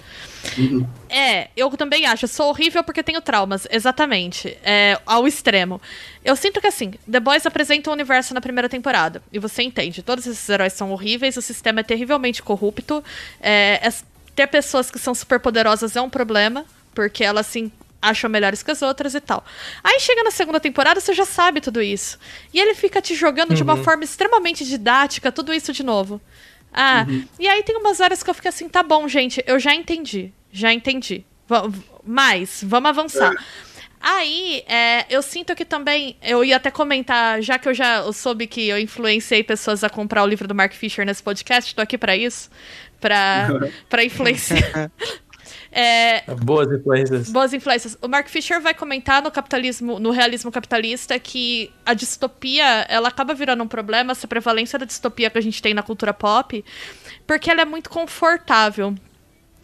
É, 1.09 1.49
eu 1.57 1.71
também 1.71 2.07
acho. 2.07 2.27
Sou 2.29 2.49
horrível 2.49 2.83
porque 2.85 3.03
tenho 3.03 3.21
traumas, 3.21 3.67
exatamente. 3.71 4.57
É, 4.63 4.99
ao 5.07 5.27
extremo. 5.27 5.81
Eu 6.29 6.37
sinto 6.37 6.61
que 6.61 6.67
assim, 6.67 6.93
The 7.11 7.21
Boys 7.21 7.47
apresenta 7.47 7.89
um 7.89 7.93
universo 7.95 8.35
na 8.35 8.41
primeira 8.41 8.69
temporada. 8.69 9.23
E 9.33 9.39
você 9.39 9.63
entende, 9.63 10.03
todos 10.03 10.27
esses 10.27 10.47
heróis 10.49 10.75
são 10.75 10.93
horríveis, 10.93 11.37
o 11.37 11.43
sistema 11.43 11.81
é 11.81 11.83
terrivelmente 11.83 12.43
corrupto. 12.43 13.03
É, 13.41 13.91
ter 14.37 14.47
pessoas 14.47 14.91
que 14.91 14.99
são 14.99 15.15
super 15.15 15.41
poderosas 15.41 15.97
é 15.97 16.01
um 16.03 16.11
problema, 16.11 16.65
porque 16.95 17.25
elas 17.25 17.47
se 17.47 17.73
acham 18.01 18.29
melhores 18.31 18.63
que 18.63 18.71
as 18.71 18.83
outras 18.83 19.15
e 19.15 19.21
tal. 19.21 19.45
Aí 19.83 19.99
chega 20.01 20.23
na 20.23 20.31
segunda 20.31 20.61
temporada, 20.61 21.01
você 21.01 21.15
já 21.15 21.25
sabe 21.25 21.61
tudo 21.61 21.81
isso. 21.83 22.19
E 22.53 22.61
ele 22.61 22.75
fica 22.75 23.01
te 23.01 23.15
jogando 23.15 23.55
de 23.55 23.63
uma 23.63 23.77
forma 23.85 24.05
extremamente 24.05 24.65
didática, 24.65 25.33
tudo 25.33 25.53
isso 25.55 25.73
de 25.73 25.83
novo. 25.83 26.21
Ah, 26.73 27.07
e 27.41 27.49
aí 27.49 27.63
tem 27.63 27.77
umas 27.77 27.99
horas 28.01 28.23
que 28.23 28.29
eu 28.29 28.35
fico 28.35 28.47
assim, 28.49 28.69
tá 28.69 28.83
bom, 28.83 29.09
gente, 29.09 29.43
eu 29.47 29.59
já 29.59 29.75
entendi. 29.75 30.31
Já 30.53 30.73
entendi. 30.73 31.25
V- 31.49 31.79
mais, 32.05 32.61
vamos 32.63 32.89
avançar. 32.91 33.33
Aí, 34.01 34.63
é, 34.67 35.07
eu 35.11 35.21
sinto 35.23 35.55
que 35.55 35.65
também, 35.65 36.17
eu 36.23 36.45
ia 36.45 36.57
até 36.57 36.71
comentar, 36.71 37.43
já 37.43 37.59
que 37.59 37.69
eu 37.69 37.75
já 37.75 38.11
soube 38.13 38.47
que 38.47 38.69
eu 38.69 38.79
influenciei 38.79 39.43
pessoas 39.43 39.83
a 39.83 39.91
comprar 39.91 40.23
o 40.23 40.27
livro 40.27 40.47
do 40.47 40.55
Mark 40.55 40.73
Fisher 40.73 41.05
nesse 41.05 41.23
podcast, 41.23 41.75
tô 41.75 41.83
aqui 41.83 41.99
pra 41.99 42.17
isso, 42.17 42.51
pra, 43.01 43.49
pra 43.89 44.05
influenciar. 44.05 44.91
É, 45.71 46.23
Boas 46.43 46.71
influências. 46.73 47.31
Boas 47.31 47.53
influências. 47.53 47.99
O 48.01 48.09
Mark 48.09 48.29
Fisher 48.29 48.61
vai 48.61 48.73
comentar 48.73 49.23
no 49.23 49.31
capitalismo, 49.31 49.99
no 49.99 50.11
realismo 50.11 50.51
capitalista, 50.51 51.19
que 51.19 51.71
a 51.85 51.93
distopia 51.95 52.87
ela 52.89 53.09
acaba 53.09 53.35
virando 53.35 53.63
um 53.63 53.69
problema, 53.69 54.13
essa 54.13 54.27
prevalência 54.27 54.79
da 54.79 54.87
distopia 54.87 55.29
que 55.29 55.39
a 55.39 55.43
gente 55.43 55.61
tem 55.61 55.75
na 55.75 55.83
cultura 55.83 56.15
pop, 56.15 56.65
porque 57.27 57.51
ela 57.51 57.63
é 57.63 57.65
muito 57.65 57.91
confortável. 57.91 58.95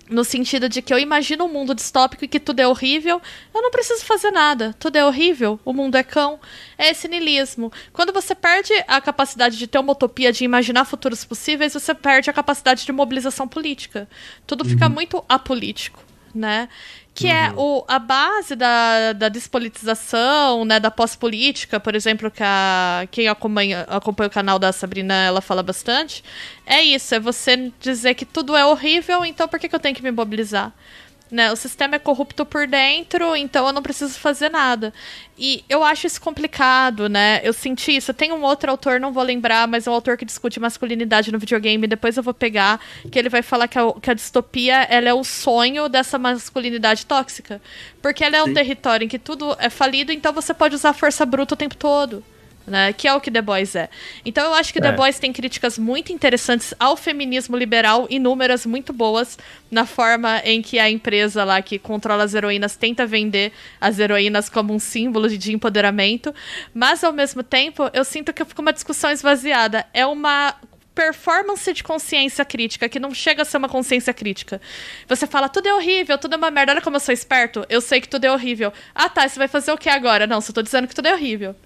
No 0.09 0.23
sentido 0.23 0.69
de 0.69 0.83
que 0.83 0.93
eu 0.93 0.99
imagino 0.99 1.45
um 1.45 1.53
mundo 1.53 1.75
distópico 1.75 2.25
e 2.25 2.29
que 2.29 2.39
tudo 2.39 2.61
é 2.61 2.69
horrível, 2.69 3.23
eu 3.55 3.63
não 3.63 3.71
preciso 3.71 4.05
fazer 4.05 4.31
nada. 4.31 4.75
Tudo 4.79 4.97
é 4.97 5.05
horrível, 5.05 5.59
o 5.65 5.73
mundo 5.73 5.97
é 5.97 6.03
cão. 6.03 6.39
É 6.77 6.91
esse 6.91 7.09
niilismo. 7.09 7.73
Quando 7.93 8.13
você 8.13 8.35
perde 8.35 8.73
a 8.87 9.01
capacidade 9.01 9.57
de 9.57 9.67
ter 9.67 9.79
uma 9.79 9.93
utopia, 9.93 10.31
de 10.31 10.45
imaginar 10.45 10.85
futuros 10.85 11.25
possíveis, 11.25 11.73
você 11.73 11.95
perde 11.95 12.29
a 12.29 12.35
capacidade 12.35 12.85
de 12.85 12.93
mobilização 12.93 13.49
política. 13.49 14.07
Tudo 14.47 14.65
fica 14.65 14.89
muito 14.91 15.25
apolítico, 15.27 16.05
né? 16.35 16.69
Que 17.15 17.29
é 17.29 17.53
o, 17.57 17.85
a 17.87 17.99
base 18.01 18.57
da, 18.57 19.13
da 19.13 19.29
despolitização, 19.29 20.65
né, 20.65 20.81
da 20.81 20.91
pós-política, 20.91 21.79
por 21.79 21.95
exemplo, 21.95 22.29
que 22.29 22.43
a, 22.43 23.07
quem 23.11 23.29
acompanha, 23.29 23.83
acompanha 23.83 24.27
o 24.27 24.31
canal 24.33 24.59
da 24.59 24.73
Sabrina, 24.73 25.15
ela 25.15 25.41
fala 25.41 25.63
bastante, 25.63 26.25
é 26.67 26.83
isso, 26.83 27.15
é 27.15 27.21
você 27.21 27.73
dizer 27.81 28.15
que 28.15 28.25
tudo 28.25 28.57
é 28.57 28.67
horrível, 28.67 29.25
então 29.25 29.47
por 29.47 29.61
que, 29.61 29.69
que 29.69 29.75
eu 29.77 29.81
tenho 29.81 29.95
que 29.95 30.03
me 30.03 30.11
mobilizar? 30.11 30.73
Né? 31.35 31.51
O 31.51 31.57
sistema 31.57 31.97
é 31.97 31.99
corrupto 31.99 32.47
por 32.47 32.65
dentro, 32.69 33.35
então 33.35 33.67
eu 33.67 33.73
não 33.73 33.83
preciso 33.83 34.17
fazer 34.21 34.49
nada. 34.49 34.95
E 35.37 35.65
eu 35.69 35.83
acho 35.83 36.07
isso 36.07 36.21
complicado, 36.21 37.09
né? 37.09 37.41
Eu 37.43 37.53
senti 37.53 37.97
isso. 37.97 38.15
Tem 38.15 38.31
um 38.31 38.41
outro 38.43 38.71
autor, 38.71 39.01
não 39.01 39.13
vou 39.13 39.25
lembrar, 39.25 39.67
mas 39.67 39.89
é 39.89 39.91
um 39.91 39.95
autor 39.95 40.17
que 40.17 40.25
discute 40.25 40.61
masculinidade 40.61 41.33
no 41.33 41.39
videogame. 41.41 41.89
Depois 41.89 42.17
eu 42.17 42.23
vou 42.23 42.33
pegar, 42.33 42.79
que 43.11 43.19
ele 43.19 43.29
vai 43.29 43.43
falar 43.43 43.67
que 43.67 43.77
a, 43.77 43.93
que 44.01 44.13
a 44.13 44.15
distopia 44.15 44.83
ela 44.85 45.09
é 45.09 45.13
o 45.13 45.25
sonho 45.25 45.89
dessa 45.89 46.21
masculinidade 46.21 47.05
tóxica. 47.05 47.61
Porque 48.01 48.23
ela 48.23 48.37
é 48.37 48.43
um 48.45 48.47
Sim. 48.47 48.55
território 48.55 49.05
em 49.05 49.09
que 49.09 49.19
tudo 49.19 49.57
é 49.59 49.69
falido, 49.69 50.13
então 50.13 50.33
você 50.33 50.55
pode 50.55 50.77
usar 50.77 50.93
força 50.93 51.27
bruta 51.27 51.55
o 51.55 51.57
tempo 51.57 51.75
todo 51.75 52.23
né? 52.67 52.93
Que 52.93 53.07
é 53.09 53.15
o 53.15 53.21
que 53.21 53.31
The 53.31 53.43
Boys 53.43 53.75
é. 53.75 53.89
Então 54.25 54.45
eu 54.45 54.55
acho 54.55 54.73
que 54.73 54.81
The 54.81 54.89
É. 54.89 54.93
Boys 54.93 55.19
tem 55.19 55.33
críticas 55.33 55.79
muito 55.79 56.13
interessantes 56.13 56.75
ao 56.79 56.97
feminismo 56.97 57.57
liberal, 57.57 58.07
inúmeras 58.11 58.65
muito 58.67 58.93
boas, 58.93 59.39
na 59.71 59.87
forma 59.87 60.39
em 60.45 60.63
que 60.63 60.79
a 60.79 60.91
empresa 60.91 61.45
lá 61.45 61.61
que 61.61 61.79
controla 61.79 62.25
as 62.25 62.35
heroínas 62.35 62.77
tenta 62.77 63.07
vender 63.07 63.53
as 63.81 63.99
heroínas 63.99 64.49
como 64.49 64.73
um 64.73 64.79
símbolo 64.79 65.29
de, 65.29 65.37
de 65.37 65.53
empoderamento, 65.53 66.35
mas 66.73 67.03
ao 67.05 67.13
mesmo 67.13 67.43
tempo 67.43 67.91
eu 67.93 68.05
sinto 68.05 68.33
que 68.33 68.45
fica 68.45 68.63
uma 68.63 68.73
discussão 68.73 69.11
esvaziada. 69.11 69.87
É 69.93 70.07
uma 70.07 70.55
performance 70.95 71.73
de 71.73 71.83
consciência 71.83 72.45
crítica, 72.45 72.89
que 72.89 73.01
não 73.01 73.13
chega 73.13 73.43
a 73.43 73.45
ser 73.45 73.57
uma 73.57 73.69
consciência 73.69 74.15
crítica. 74.15 74.61
Você 75.09 75.27
fala, 75.27 75.49
tudo 75.49 75.69
é 75.69 75.75
horrível, 75.75 76.17
tudo 76.17 76.35
é 76.35 76.37
uma 76.37 76.51
merda, 76.51 76.73
olha 76.73 76.81
como 76.81 76.97
eu 76.97 77.01
sou 77.01 77.13
esperto, 77.13 77.67
eu 77.69 77.81
sei 77.81 78.01
que 78.01 78.09
tudo 78.09 78.25
é 78.25 78.33
horrível. 78.33 78.73
Ah 78.95 79.09
tá, 79.09 79.29
você 79.29 79.37
vai 79.39 79.49
fazer 79.49 79.73
o 79.73 79.77
que 79.77 79.89
agora? 79.89 80.27
Não, 80.27 80.41
só 80.41 80.53
tô 80.53 80.63
dizendo 80.63 80.87
que 80.87 80.95
tudo 80.95 81.09
é 81.09 81.13
horrível. 81.13 81.57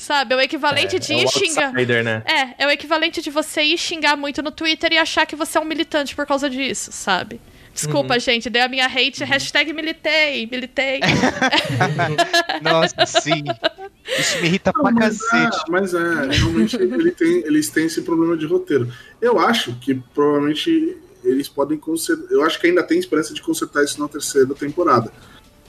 Sabe, 0.00 0.32
é 0.32 0.36
o 0.38 0.40
equivalente 0.40 0.98
de 0.98 1.12
é 1.12 1.24
ir 1.24 1.28
xingar. 1.28 1.74
né? 1.74 2.22
É, 2.24 2.64
é 2.64 2.66
o 2.66 2.70
equivalente 2.70 3.20
de 3.20 3.28
você 3.28 3.60
ir 3.60 3.76
xingar 3.76 4.16
muito 4.16 4.42
no 4.42 4.50
Twitter 4.50 4.94
e 4.94 4.96
achar 4.96 5.26
que 5.26 5.36
você 5.36 5.58
é 5.58 5.60
um 5.60 5.64
militante 5.66 6.16
por 6.16 6.24
causa 6.24 6.48
disso, 6.48 6.90
sabe? 6.90 7.38
Desculpa, 7.74 8.18
gente, 8.18 8.48
dei 8.48 8.62
a 8.62 8.68
minha 8.68 8.86
hate, 8.86 9.22
hashtag 9.24 9.74
militei, 9.74 10.46
militei. 10.50 11.00
Nossa, 12.64 13.04
sim. 13.04 13.44
Isso 14.18 14.40
me 14.40 14.46
irrita 14.48 14.72
pra 14.72 14.90
mas, 14.90 15.18
cacete. 15.18 15.58
é, 15.58 15.70
mas 15.70 15.92
é, 15.92 16.28
realmente 16.30 16.76
ele 16.76 17.10
tem, 17.10 17.44
eles 17.44 17.68
têm 17.68 17.84
esse 17.84 18.00
problema 18.00 18.38
de 18.38 18.46
roteiro. 18.46 18.90
Eu 19.20 19.38
acho 19.38 19.74
que 19.74 19.94
provavelmente 20.14 20.96
eles 21.22 21.46
podem 21.46 21.76
consertar. 21.76 22.32
Eu 22.32 22.42
acho 22.42 22.58
que 22.58 22.66
ainda 22.66 22.82
tem 22.82 22.98
esperança 22.98 23.34
de 23.34 23.42
consertar 23.42 23.84
isso 23.84 24.00
na 24.00 24.08
terceira 24.08 24.54
temporada. 24.54 25.12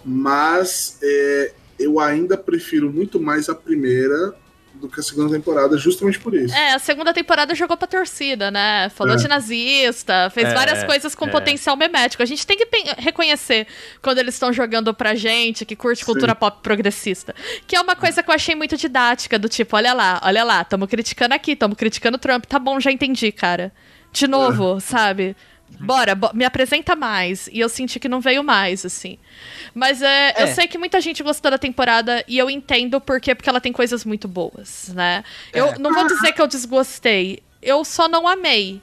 Mas 0.05 0.97
é, 1.03 1.53
eu 1.83 1.99
ainda 1.99 2.37
prefiro 2.37 2.91
muito 2.91 3.19
mais 3.19 3.49
a 3.49 3.55
primeira 3.55 4.33
do 4.75 4.89
que 4.89 4.99
a 4.99 5.03
segunda 5.03 5.29
temporada, 5.35 5.77
justamente 5.77 6.17
por 6.17 6.33
isso. 6.33 6.55
É, 6.55 6.73
a 6.73 6.79
segunda 6.79 7.13
temporada 7.13 7.53
jogou 7.53 7.77
pra 7.77 7.85
torcida, 7.87 8.49
né? 8.49 8.89
Falou 8.89 9.13
É. 9.13 9.17
de 9.17 9.27
nazista, 9.27 10.29
fez 10.33 10.47
É, 10.47 10.53
várias 10.55 10.83
coisas 10.83 11.13
com 11.13 11.25
é. 11.27 11.29
potencial 11.29 11.77
memético. 11.77 12.23
A 12.23 12.25
gente 12.25 12.47
tem 12.47 12.57
que 12.57 12.67
reconhecer 12.97 13.67
quando 14.01 14.17
eles 14.17 14.33
estão 14.33 14.51
jogando 14.51 14.91
pra 14.93 15.13
gente 15.13 15.65
que 15.65 15.75
curte 15.75 16.03
cultura 16.03 16.31
Sim. 16.31 16.39
pop 16.39 16.61
progressista. 16.63 17.35
Que 17.67 17.75
é 17.75 17.81
uma 17.81 17.95
coisa 17.95 18.23
que 18.23 18.29
eu 18.31 18.33
achei 18.33 18.55
muito 18.55 18.75
didática, 18.75 19.37
do 19.37 19.47
tipo, 19.47 19.75
olha 19.75 19.93
lá, 19.93 20.19
olha 20.23 20.43
lá, 20.43 20.63
tamo 20.63 20.87
criticando 20.87 21.35
aqui, 21.35 21.55
tamo 21.55 21.75
criticando 21.75 22.17
Trump. 22.17 22.45
Tá 22.45 22.57
bom, 22.57 22.79
já 22.79 22.91
entendi, 22.91 23.31
cara. 23.31 23.71
De 24.11 24.25
novo, 24.27 24.79
sabe? 24.81 25.35
Bora, 25.80 26.14
bo- 26.15 26.31
me 26.34 26.45
apresenta 26.45 26.95
mais. 26.95 27.48
E 27.52 27.60
eu 27.60 27.68
senti 27.69 27.99
que 27.99 28.07
não 28.10 28.22
veio 28.22 28.43
mais, 28.43 28.85
assim. 28.85 29.18
Mas 29.73 30.02
é, 30.02 30.34
eu 30.38 30.45
É. 30.48 30.53
sei 30.53 30.68
que 30.68 30.77
muita 30.77 30.99
gente 31.02 31.23
gostou 31.23 31.49
da 31.49 31.57
temporada 31.57 32.23
e 32.27 32.38
eu 32.38 32.49
entendo 32.49 32.99
por 33.02 33.19
quê, 33.19 33.34
porque 33.34 33.49
ela 33.49 33.60
tem 33.61 33.72
coisas 33.73 34.06
muito 34.06 34.27
boas, 34.27 34.91
né? 34.93 35.23
Eu 35.53 35.68
É. 35.68 35.80
não 35.80 35.93
vou 35.93 36.06
dizer 36.06 36.34
que 36.34 36.41
eu 36.41 36.48
desgostei, 36.48 37.41
eu 37.61 37.84
só 37.85 38.07
não 38.07 38.27
amei. 38.27 38.81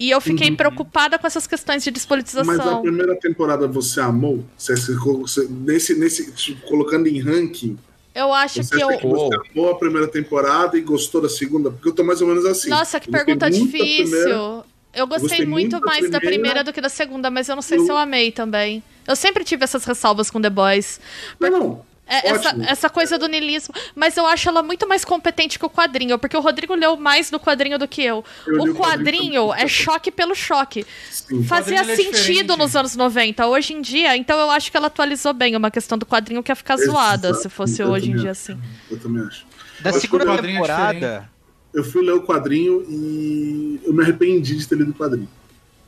E 0.00 0.10
eu 0.10 0.20
fiquei 0.20 0.50
Uhum. 0.50 0.56
preocupada 0.56 1.18
com 1.18 1.26
essas 1.26 1.44
questões 1.46 1.82
de 1.82 1.90
Mas 1.90 1.94
a 1.94 1.98
despolitização. 1.98 2.82
primeira 2.82 3.16
temporada 3.18 3.66
você 3.66 4.00
amou? 4.00 4.44
Você, 4.56 4.76
você- 4.76 4.94
você- 4.94 5.48
nesse, 5.50 5.98
nesse, 5.98 6.30
tipo, 6.32 6.64
colocando 6.68 7.08
em 7.08 7.20
ranking, 7.20 7.76
Eu 8.14 8.32
acho 8.32 8.62
você 8.62 8.76
que 8.76 8.82
eu. 8.82 8.88
que 8.96 9.06
você 9.06 9.36
amou 9.52 9.70
a 9.70 9.74
primeira 9.76 10.06
temporada 10.06 10.78
e 10.78 10.82
gostou 10.82 11.20
da 11.20 11.28
segunda? 11.28 11.70
Porque 11.72 11.88
eu 11.88 11.92
tô 11.94 12.04
mais 12.04 12.20
ou 12.22 12.28
menos 12.28 12.44
assim. 12.46 12.70
Nossa, 12.70 13.00
que 13.00 13.08
Eu 13.08 13.12
pergunta 13.12 13.50
difícil. 13.50 14.04
primeira, 14.08 14.64
Eu 14.94 15.06
gostei, 15.06 15.28
gostei 15.28 15.46
muito, 15.46 15.72
muito 15.72 15.84
da 15.84 15.86
mais 15.86 16.10
da 16.10 16.18
primeira. 16.18 16.30
primeira 16.30 16.64
do 16.64 16.72
que 16.72 16.80
da 16.80 16.88
segunda, 16.88 17.30
mas 17.30 17.48
eu 17.48 17.54
não 17.54 17.62
sei 17.62 17.78
Eu- 17.78 17.84
se 17.84 17.90
eu 17.92 17.96
amei 17.96 18.32
também. 18.32 18.82
Eu 19.06 19.14
sempre 19.16 19.44
tive 19.44 19.64
essas 19.64 19.84
ressalvas 19.84 20.30
com 20.30 20.40
The 20.40 20.50
Boys. 20.50 21.00
Não, 21.38 21.50
não. 21.50 21.88
É, 22.10 22.30
essa, 22.30 22.56
essa 22.66 22.88
coisa 22.90 23.18
do 23.18 23.28
niilismo. 23.28 23.74
Mas 23.94 24.16
eu 24.16 24.26
acho 24.26 24.48
ela 24.48 24.62
muito 24.62 24.88
mais 24.88 25.04
competente 25.04 25.58
que 25.58 25.66
o 25.66 25.68
quadrinho, 25.68 26.18
porque 26.18 26.34
o 26.34 26.40
Rodrigo 26.40 26.74
leu 26.74 26.96
mais 26.96 27.30
do 27.30 27.38
quadrinho 27.38 27.78
do 27.78 27.86
que 27.86 28.02
eu. 28.02 28.24
Eu 28.46 28.54
o 28.54 28.74
quadrinho 28.74 29.48
quadrinho 29.48 29.54
é 29.54 29.68
choque 29.68 30.10
pelo 30.10 30.34
choque. 30.34 30.86
Sim. 31.10 31.44
Fazia 31.44 31.80
é 31.80 31.84
sentido 31.84 32.12
diferente. 32.14 32.56
nos 32.58 32.74
anos 32.74 32.96
90. 32.96 33.46
Hoje 33.46 33.74
em 33.74 33.82
dia, 33.82 34.16
então 34.16 34.40
eu 34.40 34.50
acho 34.50 34.70
que 34.70 34.76
ela 34.78 34.86
atualizou 34.86 35.34
bem 35.34 35.54
uma 35.54 35.70
questão 35.70 35.98
do 35.98 36.06
quadrinho 36.06 36.42
que 36.42 36.50
ia 36.50 36.56
ficar 36.56 36.78
zoada 36.78 37.34
se 37.34 37.46
fosse 37.50 37.82
eu 37.82 37.88
hoje 37.88 38.06
em 38.06 38.08
também 38.12 38.22
dia 38.22 38.30
acho. 38.30 38.52
assim. 38.52 38.60
Eu 38.90 38.98
também 38.98 39.22
acho. 39.26 39.46
Da 39.80 39.90
Acho 39.90 40.00
segunda 40.00 40.32
é 40.32 40.38
temporada. 40.40 41.30
Eu 41.78 41.84
fui 41.84 42.04
ler 42.04 42.12
o 42.12 42.22
quadrinho 42.22 42.84
e 42.88 43.80
eu 43.84 43.92
me 43.92 44.02
arrependi 44.02 44.56
de 44.56 44.66
ter 44.66 44.76
lido 44.76 44.90
o 44.90 44.94
quadrinho. 44.94 45.28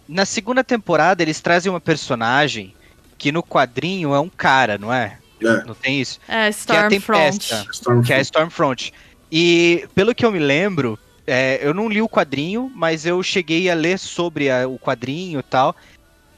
Na 0.08 0.24
segunda 0.24 0.62
temporada, 0.62 1.20
eles 1.20 1.40
trazem 1.40 1.68
uma 1.70 1.80
personagem 1.80 2.72
que 3.18 3.32
no 3.32 3.42
quadrinho 3.42 4.14
é 4.14 4.20
um 4.20 4.28
cara, 4.28 4.78
não 4.78 4.92
é? 4.92 5.18
É. 5.42 5.64
Não 5.64 5.74
tem 5.74 6.00
isso? 6.00 6.20
É, 6.28 6.32
Que 6.32 6.36
é 6.36 6.40
a 6.44 6.50
Stormfront. 6.50 7.38
Tempesta. 7.48 7.66
Stormfront. 7.72 8.06
que 8.06 8.12
é 8.12 8.16
a 8.16 8.20
Stormfront. 8.20 8.92
E 9.32 9.84
pelo 9.94 10.14
que 10.14 10.24
eu 10.24 10.30
me 10.30 10.38
lembro, 10.38 10.96
é, 11.26 11.58
eu 11.60 11.74
não 11.74 11.88
li 11.88 12.00
o 12.00 12.08
quadrinho, 12.08 12.70
mas 12.74 13.04
eu 13.04 13.20
cheguei 13.22 13.68
a 13.68 13.74
ler 13.74 13.98
sobre 13.98 14.48
a- 14.48 14.68
o 14.68 14.78
quadrinho 14.78 15.40
e 15.40 15.42
tal. 15.42 15.74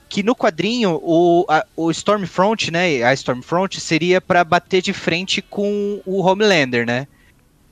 Que 0.08 0.22
no 0.22 0.34
quadrinho, 0.34 0.98
o, 1.02 1.44
a- 1.48 1.66
o 1.76 1.90
Stormfront, 1.90 2.70
né? 2.70 3.02
A 3.02 3.12
Stormfront 3.12 3.78
seria 3.80 4.18
pra 4.20 4.44
bater 4.44 4.80
de 4.80 4.92
frente 4.94 5.42
com 5.42 6.00
o 6.06 6.20
Homelander, 6.22 6.86
né? 6.86 7.06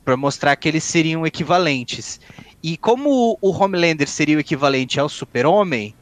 Pra 0.05 0.17
mostrar 0.17 0.57
que 0.57 0.69
eles 0.69 0.85
seriam 0.85 1.27
equivalentes. 1.27 2.21
E 2.63 2.77
como 2.77 3.39
o 3.41 3.51
Homelander 3.51 4.09
seria 4.09 4.37
o 4.37 4.41
equivalente 4.41 4.99
ao 4.99 5.09
Super-Homem, 5.09 5.95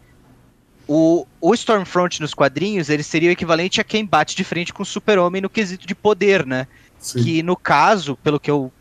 o, 0.86 1.26
o 1.40 1.54
Stormfront 1.54 2.20
nos 2.20 2.32
quadrinhos 2.32 2.88
ele 2.88 3.02
seria 3.02 3.28
o 3.28 3.32
equivalente 3.32 3.80
a 3.80 3.84
quem 3.84 4.06
bate 4.06 4.34
de 4.34 4.42
frente 4.42 4.72
com 4.72 4.82
o 4.82 4.86
Super-Homem 4.86 5.42
no 5.42 5.50
quesito 5.50 5.86
de 5.86 5.94
poder, 5.94 6.46
né? 6.46 6.66
Sim. 6.98 7.22
que 7.22 7.42
no 7.42 7.56
caso, 7.56 8.16
pelo 8.16 8.40
que 8.40 8.50
eu 8.50 8.72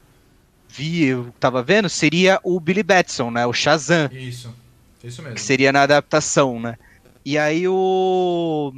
vi, 0.68 1.06
eu 1.06 1.34
tava 1.40 1.62
vendo, 1.62 1.90
seria 1.90 2.40
o 2.44 2.60
Billy 2.60 2.84
Batson, 2.84 3.30
né? 3.30 3.46
O 3.46 3.54
Shazam, 3.54 4.10
Isso. 4.12 4.54
Isso 5.04 5.22
mesmo. 5.22 5.36
que 5.36 5.42
seria 5.42 5.72
na 5.72 5.84
adaptação, 5.84 6.60
né? 6.60 6.78
E 7.24 7.38
aí 7.38 7.68
o. 7.68 8.74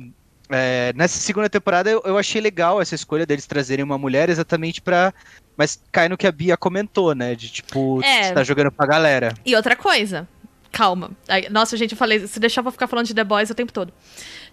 é, 0.50 0.92
nessa 0.96 1.20
segunda 1.20 1.50
temporada 1.50 1.90
eu, 1.90 2.02
eu 2.04 2.18
achei 2.18 2.42
legal 2.42 2.82
essa 2.82 2.96
escolha 2.96 3.26
deles 3.26 3.46
trazerem 3.46 3.86
uma 3.86 3.98
mulher 3.98 4.30
exatamente 4.30 4.82
pra. 4.82 5.14
Mas 5.60 5.78
cai 5.92 6.08
no 6.08 6.16
que 6.16 6.26
a 6.26 6.32
Bia 6.32 6.56
comentou, 6.56 7.14
né? 7.14 7.36
De 7.36 7.50
tipo, 7.50 8.02
É. 8.02 8.24
você 8.30 8.34
tá 8.34 8.44
jogando 8.46 8.72
pra 8.72 8.88
galera. 8.88 9.34
E 9.46 9.54
outra 9.58 9.76
coisa, 9.76 10.26
calma. 10.72 11.12
Nossa, 11.52 11.76
gente, 11.76 11.92
eu 11.92 11.98
falei, 11.98 12.26
se 12.28 12.40
deixar 12.40 12.62
eu 12.62 12.64
vou 12.64 12.72
ficar 12.72 12.88
falando 12.88 13.08
de 13.08 13.14
The 13.14 13.26
Boys 13.26 13.50
o 13.50 13.54
tempo 13.54 13.74
todo. 13.74 13.92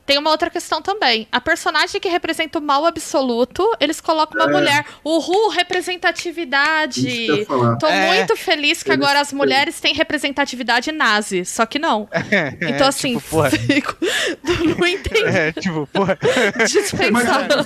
Tem 0.07 0.17
uma 0.19 0.31
outra 0.31 0.49
questão 0.49 0.81
também. 0.81 1.27
A 1.33 1.41
personagem 1.41 2.01
que 2.01 2.09
representa 2.09 2.59
o 2.61 2.63
mal 2.63 2.87
absoluto, 2.87 3.69
eles 3.81 4.01
colocam 4.01 4.41
uma 4.41 4.49
É. 4.51 4.53
mulher. 4.53 4.87
Uhul, 5.05 5.49
representatividade. 5.51 7.45
Tô 7.81 7.87
É. 7.87 8.15
muito 8.15 8.37
feliz 8.37 8.83
que 8.83 8.91
Eles 8.91 9.03
agora 9.03 9.21
as 9.21 9.33
mulheres 9.33 9.81
têm 9.81 9.93
representatividade 9.95 10.93
nazi. 10.93 11.45
Só 11.45 11.67
que 11.67 11.79
não. 11.79 12.09
Então, 12.77 12.87
assim, 12.89 13.19
tipo, 13.19 13.43
fico- 13.51 13.97
não 14.79 14.87
entendi. 14.87 15.25
É, 15.25 15.53
tipo, 15.53 15.87
porra. 15.93 16.19
Mas, 16.57 16.71
Dispensável. 16.73 17.57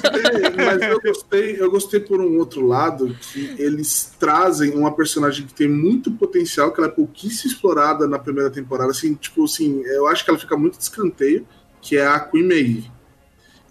mas 0.57 0.83
eu 0.83 1.01
gostei, 1.01 1.57
eu 1.61 1.71
gostei 1.71 2.01
por 2.01 2.21
um 2.21 2.39
outro 2.39 2.67
lado 2.67 3.17
que 3.21 3.55
eles 3.59 4.13
trazem 4.19 4.71
uma 4.75 4.93
personagem 4.93 5.47
que 5.47 5.53
tem 5.55 5.69
muito 5.69 6.11
potencial, 6.13 6.73
que 6.73 6.81
ela 6.81 6.89
é 6.89 6.93
pouquíssimo 6.93 7.53
explorada 7.53 8.07
na 8.07 8.19
primeira 8.19 8.51
temporada. 8.51 8.91
Assim, 8.91 9.15
tipo 9.15 9.45
assim, 9.45 9.83
eu 9.85 10.07
acho 10.07 10.25
que 10.25 10.31
ela 10.31 10.39
fica 10.39 10.57
muito 10.57 10.77
de 10.77 10.83
escanteio, 10.85 11.47
que 11.81 11.97
é 11.97 12.07
a 12.07 12.21
Queen 12.21 12.47
Maeve. 12.47 12.91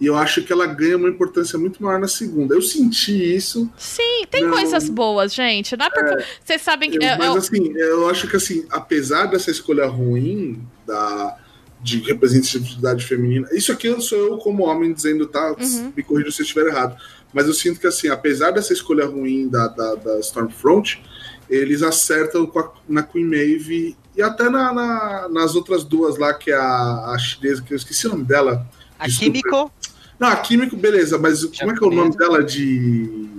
E 0.02 0.06
eu 0.06 0.16
acho 0.16 0.42
que 0.44 0.54
ela 0.54 0.66
ganha 0.66 0.96
uma 0.96 1.10
importância 1.10 1.60
muito 1.60 1.84
maior 1.84 2.00
na 2.00 2.08
segunda. 2.08 2.56
Eu 2.56 2.62
senti 2.62 3.12
isso, 3.36 3.70
Sim, 3.78 4.26
tem 4.32 4.44
Não. 4.46 4.52
coisas 4.52 4.88
boas, 4.90 5.34
gente. 5.34 5.76
Não 5.76 5.86
é 5.86 5.90
porque. 5.90 6.24
Vocês 6.44 6.62
sabem 6.62 6.90
que. 6.90 6.98
eu- 6.98 7.02
é- 7.02 7.08
é 7.14 7.18
mas 7.18 7.36
o- 7.36 7.38
assim, 7.38 7.74
eu 7.76 8.10
acho 8.10 8.26
que 8.30 8.38
assim, 8.38 8.66
apesar 8.70 9.26
dessa 9.26 9.52
escolha 9.52 9.86
ruim 9.88 10.62
da, 10.88 11.38
de 11.84 12.00
representatividade 12.00 13.06
feminina. 13.06 13.48
Isso 13.52 13.72
aqui 13.74 14.02
sou 14.02 14.18
eu 14.18 14.38
como 14.38 14.64
homem 14.64 14.94
dizendo, 14.94 15.28
tá? 15.28 15.54
Uhum. 15.60 15.92
Me 15.96 16.02
corrija 16.04 16.32
se 16.32 16.42
eu 16.42 16.44
estiver 16.46 16.68
errado. 16.68 16.96
Mas 17.34 17.48
eu 17.48 17.54
sinto 17.54 17.80
que, 17.80 17.86
assim, 17.88 18.08
apesar 18.08 18.52
dessa 18.52 18.72
escolha 18.74 19.06
ruim 19.06 19.50
da, 19.50 19.68
da, 19.68 19.96
da 19.96 20.20
Stormfront, 20.20 21.02
eles 21.50 21.82
acertam 21.82 22.52
a- 22.56 22.72
na 22.88 23.04
Queen 23.04 23.26
Maeve 23.26 23.98
e 24.16 24.22
até 24.22 24.50
na, 24.50 24.72
na- 24.74 25.28
nas 25.30 25.56
outras 25.56 25.84
duas 25.84 26.18
lá, 26.18 26.34
que 26.34 26.52
é 26.52 26.56
a, 26.56 27.12
a 27.14 27.18
chinesa, 27.18 27.62
que 27.62 27.74
eu 27.74 27.78
esqueci 27.78 28.08
o 28.08 28.12
nome 28.12 28.24
dela. 28.26 28.68
A 28.98 29.08
de 29.08 29.18
Químico, 29.18 29.72
Não, 30.20 30.28
a 30.28 30.36
Químico, 30.36 30.76
beleza, 30.76 31.18
mas 31.18 31.44
como 31.46 31.72
é 31.72 31.76
que 31.78 31.84
é 31.84 31.88
o 31.88 31.92
nome 31.92 32.16
dela 32.18 32.44
de. 32.44 33.30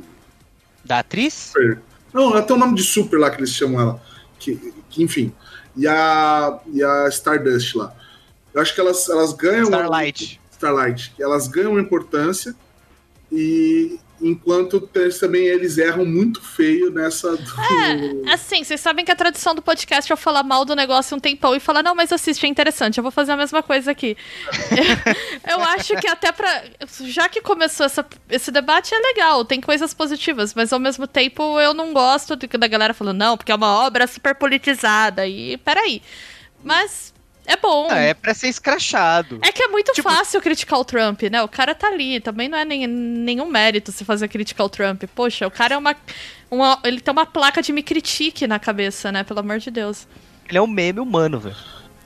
da 0.84 1.00
atriz. 1.00 1.34
Super? 1.52 1.80
Não, 2.12 2.34
até 2.34 2.52
o 2.52 2.56
nome 2.56 2.74
de 2.74 2.82
Super 2.82 3.18
lá 3.18 3.30
que 3.30 3.36
eles 3.38 3.50
chamam 3.50 3.80
ela. 3.80 4.02
Que, 4.38 4.72
que, 4.88 5.02
enfim. 5.02 5.32
E 5.76 5.86
a, 5.86 6.58
e 6.72 6.82
a 6.82 7.08
Stardust 7.08 7.74
lá. 7.76 7.94
Eu 8.52 8.60
acho 8.60 8.74
que 8.74 8.80
elas, 8.80 9.08
elas 9.08 9.32
ganham. 9.34 9.64
Starlight. 9.64 10.40
Starlight. 10.50 11.14
Elas 11.20 11.46
ganham 11.46 11.78
importância 11.78 12.54
e 13.30 14.00
enquanto 14.20 14.88
eles 14.94 15.18
também 15.18 15.44
eles 15.44 15.78
erram 15.78 16.04
muito 16.04 16.42
feio 16.42 16.90
nessa 16.90 17.36
do... 17.36 17.52
Assim, 18.30 18.62
vocês 18.62 18.80
sabem 18.80 19.04
que 19.04 19.10
a 19.10 19.16
tradição 19.16 19.54
do 19.54 19.62
podcast 19.62 20.10
é 20.10 20.14
eu 20.14 20.16
falar 20.16 20.42
mal 20.42 20.64
do 20.64 20.74
negócio 20.76 21.16
um 21.16 21.20
tempão 21.20 21.54
e 21.54 21.60
falar, 21.60 21.82
não, 21.82 21.94
mas 21.94 22.12
assiste, 22.12 22.44
é 22.44 22.48
interessante, 22.48 22.98
eu 22.98 23.02
vou 23.02 23.10
fazer 23.10 23.32
a 23.32 23.36
mesma 23.36 23.62
coisa 23.62 23.90
aqui. 23.90 24.16
eu 25.50 25.60
acho 25.60 25.96
que 25.96 26.06
até 26.08 26.32
pra. 26.32 26.64
Já 27.04 27.28
que 27.28 27.40
começou 27.40 27.86
essa- 27.86 28.06
esse 28.28 28.50
debate, 28.50 28.94
é 28.94 28.98
legal, 28.98 29.44
tem 29.44 29.60
coisas 29.60 29.94
positivas, 29.94 30.54
mas 30.54 30.72
ao 30.72 30.78
mesmo 30.78 31.06
tempo 31.06 31.58
eu 31.60 31.72
não 31.74 31.92
gosto 31.92 32.36
de- 32.36 32.46
da 32.46 32.66
galera 32.66 32.94
falando, 32.94 33.18
não, 33.18 33.36
porque 33.36 33.52
é 33.52 33.54
uma 33.54 33.84
obra 33.86 34.06
super 34.06 34.34
politizada. 34.34 35.26
E 35.26 35.56
peraí. 35.58 36.02
Mas 36.62 37.09
é 37.52 37.56
bom. 37.56 37.88
Ah, 37.90 37.98
é 37.98 38.14
pra 38.14 38.32
ser 38.34 38.48
escrachado. 38.48 39.38
É 39.42 39.50
que 39.52 39.62
é 39.62 39.68
muito 39.68 39.92
Tipo- 39.92 40.08
fácil 40.10 40.40
criticar 40.40 40.78
o 40.78 40.84
Trump, 40.84 41.22
né? 41.24 41.42
O 41.42 41.48
cara 41.48 41.74
tá 41.74 41.88
ali, 41.88 42.20
também 42.20 42.48
não 42.48 42.56
é 42.58 42.64
nem, 42.64 42.86
nenhum 42.86 43.46
mérito 43.46 43.92
se 43.92 44.04
fazer 44.04 44.28
criticar 44.28 44.66
o 44.66 44.68
Trump. 44.70 45.02
Poxa, 45.14 45.46
o 45.46 45.50
cara 45.50 45.74
é 45.74 45.78
uma, 45.78 45.94
uma. 46.50 46.78
Ele 46.84 47.00
tem 47.00 47.12
uma 47.12 47.26
placa 47.26 47.60
de 47.62 47.72
me 47.72 47.82
critique 47.82 48.46
na 48.46 48.58
cabeça, 48.58 49.10
né? 49.12 49.24
Pelo 49.24 49.40
amor 49.40 49.58
de 49.58 49.70
Deus. 49.70 50.06
Ele 50.48 50.58
é 50.58 50.62
um 50.62 50.66
meme 50.66 51.00
humano, 51.00 51.38
velho. 51.38 51.56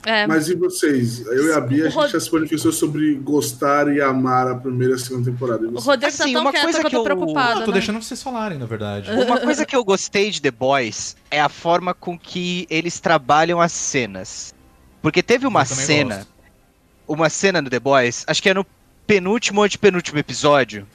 É, 0.07 0.27
Mas 0.27 0.47
e 0.49 0.55
vocês? 0.55 1.25
Eu 1.25 1.47
e 1.47 1.53
a 1.53 1.59
Bia, 1.59 1.85
a 1.85 1.89
O 1.89 1.91
Rod- 1.91 2.03
gente 2.03 2.13
já 2.13 2.19
se 2.19 2.31
manifestou 2.31 2.71
sobre 2.71 3.15
gostar 3.15 3.91
e 3.91 3.99
amar 3.99 4.47
a 4.47 4.53
primeira 4.55 4.93
e 4.93 4.95
a 4.97 4.99
segunda 4.99 5.31
temporada. 5.31 5.67
O? 5.67 5.79
Rodrigo 5.79 6.05
Assim, 6.05 6.17
tá 6.25 6.31
tão 6.33 6.41
uma 6.41 6.51
quieto 6.51 6.61
coisa 6.63 6.79
que 6.79 6.85
eu 6.85 6.89
que 6.91 6.95
tô 6.95 7.01
eu- 7.01 7.03
preocupada. 7.03 7.55
Não, 7.55 7.61
tô 7.65 7.71
né? 7.71 7.77
deixando 7.79 7.99
vocês 8.03 8.21
falarem, 8.21 8.59
na 8.59 8.67
verdade. 8.67 9.09
Uma 9.09 9.39
coisa 9.39 9.65
que 9.65 9.75
eu 9.75 9.83
gostei 9.83 10.29
de 10.29 10.39
The 10.43 10.51
Boys 10.51 11.15
é 11.31 11.41
a 11.41 11.49
forma 11.49 11.91
com 11.95 12.19
que 12.19 12.67
eles 12.69 12.99
trabalham 12.99 13.59
as 13.59 13.71
cenas. 13.71 14.53
Porque 15.05 15.21
teve 15.21 15.45
uma 15.45 15.65
cena, 15.65 16.15
gosto. 16.15 16.29
uma 17.07 17.29
cena 17.29 17.61
no 17.61 17.69
The 17.69 17.79
Boys, 17.79 18.23
acho 18.25 18.41
que 18.41 18.49
é 18.49 18.55
no 18.55 18.65
penúltimo 19.05 19.59
ou 19.59 19.65
antepenúltimo 19.65 20.17
episódio, 20.17 20.87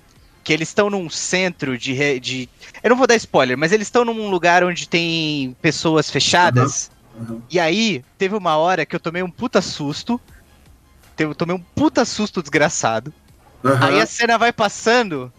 que 0.42 0.52
eles 0.52 0.66
estão 0.66 0.90
num 0.90 1.08
centro 1.08 1.78
de, 1.78 1.92
re- 1.92 2.18
de. 2.18 2.48
Eu 2.82 2.90
não 2.90 2.96
vou 2.96 3.06
dar 3.06 3.14
spoiler, 3.14 3.56
mas 3.56 3.70
eles 3.70 3.86
estão 3.86 4.04
num 4.04 4.28
lugar 4.28 4.64
onde 4.64 4.88
tem 4.88 5.56
pessoas 5.62 6.10
fechadas. 6.10 6.90
Uhum. 7.14 7.40
E 7.48 7.60
aí, 7.60 8.04
teve 8.18 8.34
uma 8.34 8.56
hora 8.56 8.84
que 8.84 8.96
eu 8.96 8.98
tomei 8.98 9.22
um 9.22 9.30
puta 9.30 9.62
susto. 9.62 10.20
Eu 11.16 11.32
tomei 11.32 11.54
um 11.54 11.60
puta 11.60 12.04
susto 12.04 12.42
desgraçado. 12.42 13.14
Aham. 13.64 13.86
Aí 13.86 14.00
a 14.00 14.06
cena 14.06 14.36
vai 14.36 14.52
passando. 14.52 15.32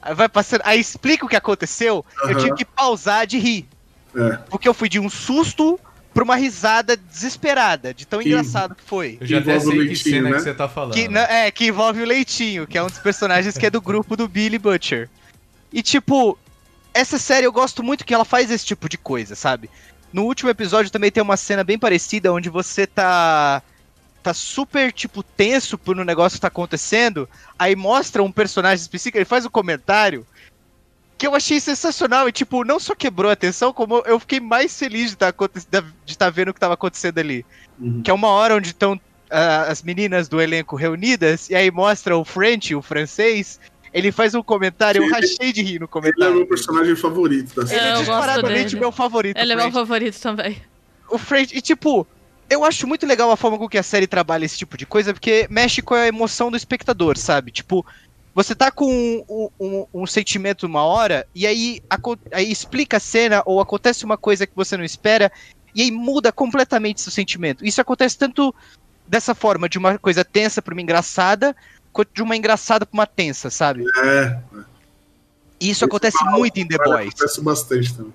aí 0.00 0.14
Vai 0.14 0.30
passando. 0.30 0.62
Aí 0.64 0.80
explica 0.80 1.26
o 1.26 1.28
que 1.28 1.36
aconteceu. 1.36 2.02
Eu 2.22 2.38
tive 2.38 2.54
que 2.54 2.64
pausar 2.64 3.26
de 3.26 3.36
rir. 3.38 3.68
É. 4.16 4.38
Porque 4.48 4.66
eu 4.66 4.72
fui 4.72 4.88
de 4.88 4.98
um 4.98 5.10
susto 5.10 5.78
pra 6.16 6.24
uma 6.24 6.34
risada 6.36 6.96
desesperada, 6.96 7.92
de 7.92 8.06
tão 8.06 8.20
Que- 8.20 8.28
engraçado 8.30 8.74
que 8.74 8.82
foi. 8.82 9.18
Eu 9.20 9.26
já 9.26 9.38
até 9.38 9.60
sei 9.60 9.70
que 9.70 9.76
leitinho, 9.76 10.14
cena 10.16 10.30
né? 10.30 10.36
que 10.36 10.42
você 10.42 10.54
tá 10.54 10.66
falando. 10.66 10.94
Que, 10.94 11.08
na- 11.08 11.20
é, 11.30 11.50
que 11.50 11.66
envolve 11.66 12.00
o 12.00 12.06
Leitinho, 12.06 12.66
que 12.66 12.78
é 12.78 12.82
um 12.82 12.86
dos 12.86 12.98
personagens 12.98 13.58
que 13.58 13.66
é 13.66 13.70
do 13.70 13.82
grupo 13.82 14.16
do 14.16 14.26
Billy 14.26 14.58
Butcher. 14.58 15.10
E 15.70 15.82
tipo, 15.82 16.38
essa 16.94 17.18
série 17.18 17.44
eu 17.46 17.52
gosto 17.52 17.82
muito 17.82 18.02
que 18.04 18.14
ela 18.14 18.24
faz 18.24 18.50
esse 18.50 18.64
tipo 18.64 18.88
de 18.88 18.96
coisa, 18.96 19.34
sabe? 19.34 19.68
No 20.10 20.22
último 20.24 20.48
episódio 20.48 20.90
também 20.90 21.10
tem 21.10 21.22
uma 21.22 21.36
cena 21.36 21.62
bem 21.62 21.78
parecida 21.78 22.32
onde 22.32 22.48
você 22.48 22.86
tá 22.86 23.62
tá 24.22 24.32
super 24.34 24.92
tipo 24.92 25.22
tenso 25.22 25.76
por 25.78 25.96
um 26.00 26.02
negócio 26.04 26.36
que 26.38 26.40
tá 26.40 26.48
acontecendo, 26.48 27.28
aí 27.58 27.76
mostra 27.76 28.22
um 28.24 28.32
personagem 28.32 28.80
específico, 28.82 29.18
ele 29.18 29.24
faz 29.24 29.44
um 29.46 29.50
comentário 29.50 30.26
que 31.18 31.26
eu 31.26 31.34
achei 31.34 31.58
sensacional 31.60 32.28
e 32.28 32.32
tipo, 32.32 32.64
não 32.64 32.78
só 32.78 32.94
quebrou 32.94 33.30
a 33.30 33.32
atenção, 33.32 33.72
como 33.72 34.02
eu 34.06 34.20
fiquei 34.20 34.40
mais 34.40 34.78
feliz 34.78 35.10
de 35.10 35.16
tá 35.16 35.28
estar 35.54 35.84
de 36.04 36.18
tá 36.18 36.30
vendo 36.30 36.48
o 36.50 36.54
que 36.54 36.60
tava 36.60 36.74
acontecendo 36.74 37.18
ali. 37.18 37.44
Uhum. 37.78 38.02
Que 38.02 38.10
é 38.10 38.14
uma 38.14 38.28
hora 38.28 38.54
onde 38.56 38.68
estão 38.68 39.00
ah, 39.30 39.62
as 39.62 39.82
meninas 39.82 40.28
do 40.28 40.40
elenco 40.40 40.76
reunidas, 40.76 41.48
e 41.50 41.54
aí 41.54 41.70
mostra 41.70 42.16
o 42.16 42.24
French, 42.24 42.74
o 42.74 42.82
francês, 42.82 43.58
ele 43.92 44.12
faz 44.12 44.34
um 44.34 44.42
comentário, 44.42 45.00
eu 45.00 45.04
Ele- 45.04 45.12
rachei 45.14 45.52
de 45.52 45.62
rir 45.62 45.80
no 45.80 45.84
Ele 45.84 45.84
é 45.84 45.86
comentário. 45.88 46.34
o 46.34 46.36
meu 46.38 46.46
personagem 46.46 46.94
favorito 46.96 47.54
da 47.54 47.62
Ele 47.62 47.70
série. 47.70 47.80
É, 47.80 47.88
é 47.88 47.94
eu 47.94 47.98
disparadamente 48.00 48.76
meu 48.76 48.92
favorito. 48.92 49.38
Ele 49.38 49.52
é 49.52 49.56
o 49.56 49.58
meu 49.58 49.72
favorito 49.72 50.20
também. 50.20 50.60
O 51.08 51.16
French, 51.16 51.56
e 51.56 51.62
tipo, 51.62 52.06
eu 52.50 52.64
acho 52.64 52.86
muito 52.86 53.06
legal 53.06 53.30
a 53.30 53.36
forma 53.36 53.58
com 53.58 53.68
que 53.68 53.78
a 53.78 53.82
série 53.82 54.06
trabalha 54.06 54.44
esse 54.44 54.58
tipo 54.58 54.76
de 54.76 54.84
coisa, 54.84 55.14
porque 55.14 55.46
mexe 55.50 55.80
com 55.80 55.94
a 55.94 56.06
emoção 56.06 56.50
do 56.50 56.56
espectador, 56.56 57.16
sabe? 57.16 57.50
Tipo, 57.50 57.86
você 58.36 58.54
tá 58.54 58.70
com 58.70 58.84
um, 59.26 59.48
um- 59.58 59.86
um 59.94 60.06
sentimento 60.06 60.66
uma 60.66 60.82
hora, 60.84 61.26
e 61.34 61.46
aí, 61.46 61.80
aco- 61.88 62.18
aí 62.30 62.52
explica 62.52 62.98
a 62.98 63.00
cena, 63.00 63.42
ou 63.46 63.60
acontece 63.62 64.04
uma 64.04 64.18
coisa 64.18 64.46
que 64.46 64.54
você 64.54 64.76
não 64.76 64.84
espera, 64.84 65.32
e 65.74 65.80
aí 65.80 65.90
muda 65.90 66.30
completamente 66.30 67.00
seu 67.00 67.10
sentimento. 67.10 67.64
Isso 67.64 67.80
acontece 67.80 68.18
tanto 68.18 68.54
dessa 69.08 69.34
forma, 69.34 69.70
de 69.70 69.78
uma 69.78 69.98
coisa 69.98 70.22
tensa 70.22 70.60
pra 70.60 70.74
uma 70.74 70.82
engraçada, 70.82 71.56
quanto 71.90 72.10
de 72.12 72.22
uma 72.22 72.36
engraçada 72.36 72.84
pra 72.84 72.92
uma 72.98 73.06
tensa, 73.06 73.48
sabe? 73.48 73.84
É, 74.04 74.38
E 75.58 75.70
isso 75.70 75.86
acontece 75.86 76.22
muito 76.26 76.58
em 76.58 76.68
The 76.68 76.76
Boys. 76.76 77.14
Acontece 77.14 77.40
bastante 77.40 77.94
também. 77.96 78.12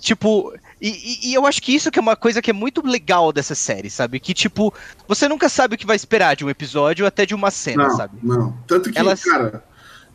Tipo, 0.00 0.52
e, 0.80 0.88
e- 0.90 1.30
e 1.30 1.34
eu 1.34 1.46
acho 1.46 1.62
que 1.62 1.74
isso 1.74 1.90
que 1.90 1.98
é 1.98 2.02
uma 2.02 2.16
coisa 2.16 2.42
que 2.42 2.50
é 2.50 2.54
muito 2.54 2.84
legal 2.86 3.32
dessa 3.32 3.54
série, 3.54 3.88
sabe? 3.88 4.20
Que, 4.20 4.34
tipo, 4.34 4.72
você 5.08 5.26
nunca 5.28 5.48
sabe 5.48 5.74
o 5.74 5.78
que 5.78 5.86
vai 5.86 5.96
esperar 5.96 6.36
de 6.36 6.44
um 6.44 6.50
episódio 6.50 7.04
ou 7.04 7.08
até 7.08 7.24
de 7.24 7.34
uma 7.34 7.50
cena, 7.50 7.88
Não, 7.88 7.96
sabe? 7.96 8.18
não. 8.22 8.52
Tanto 8.66 8.90
que, 8.92 8.98
Elas- 8.98 9.22
cara, 9.24 9.64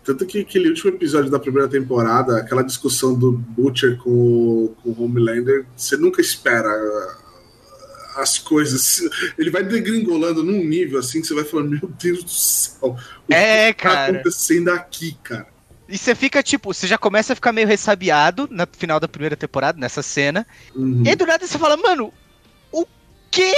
tanto 0.03 0.25
que 0.25 0.41
aquele 0.41 0.69
último 0.69 0.91
episódio 0.91 1.29
da 1.31 1.39
primeira 1.39 1.67
temporada, 1.67 2.37
aquela 2.37 2.61
discussão 2.63 3.13
do 3.17 3.31
Butcher 3.31 3.97
com 3.97 4.09
o, 4.09 4.75
com 4.83 4.89
o 4.89 5.03
Homelander, 5.05 5.65
você 5.75 5.97
nunca 5.97 6.21
espera 6.21 6.67
uh, 6.69 8.19
as 8.21 8.37
coisas. 8.37 9.01
Ele 9.37 9.49
vai 9.49 9.63
degringolando 9.63 10.43
num 10.43 10.63
nível 10.63 10.99
assim 10.99 11.21
que 11.21 11.27
você 11.27 11.33
vai 11.33 11.43
falando, 11.45 11.69
meu 11.71 11.89
Deus 12.01 12.23
do 12.23 12.29
céu. 12.29 12.95
O 13.27 13.33
É, 13.33 13.73
que 13.73 13.83
tá 13.83 13.89
cara. 13.89 14.11
acontecendo 14.13 14.69
aqui, 14.69 15.17
cara? 15.23 15.47
E 15.89 15.97
você 15.97 16.13
fica, 16.13 16.43
tipo, 16.43 16.71
você 16.71 16.85
já 16.85 16.99
começa 16.99 17.33
a 17.33 17.35
ficar 17.35 17.51
meio 17.51 17.67
ressabiado 17.67 18.47
no 18.51 18.67
final 18.71 18.99
da 18.99 19.07
primeira 19.07 19.35
temporada, 19.35 19.79
nessa 19.79 20.03
cena. 20.03 20.45
Uhum. 20.75 21.01
E 21.03 21.09
aí 21.09 21.15
do 21.15 21.25
nada 21.25 21.45
você 21.47 21.57
fala, 21.57 21.75
mano, 21.75 22.13
o 22.71 22.85
quê? 23.31 23.53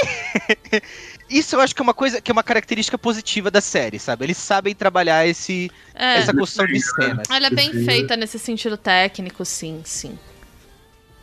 Isso 1.29 1.55
eu 1.55 1.59
acho 1.59 1.75
que 1.75 1.81
é 1.81 1.83
uma 1.83 1.93
coisa, 1.93 2.21
que 2.21 2.31
é 2.31 2.33
uma 2.33 2.43
característica 2.43 2.97
positiva 2.97 3.51
da 3.51 3.59
série, 3.59 3.99
sabe? 3.99 4.25
Eles 4.25 4.37
sabem 4.37 4.73
trabalhar 4.73 5.27
esse, 5.27 5.69
É, 5.93 6.19
essa 6.19 6.33
construção 6.33 6.65
de 6.67 6.79
cenas. 6.81 7.29
ela 7.29 7.47
é 7.47 7.49
bem 7.49 7.71
feita 7.85 8.15
nesse 8.15 8.39
sentido 8.39 8.77
técnico, 8.77 9.43
sim, 9.43 9.81
sim. 9.83 10.17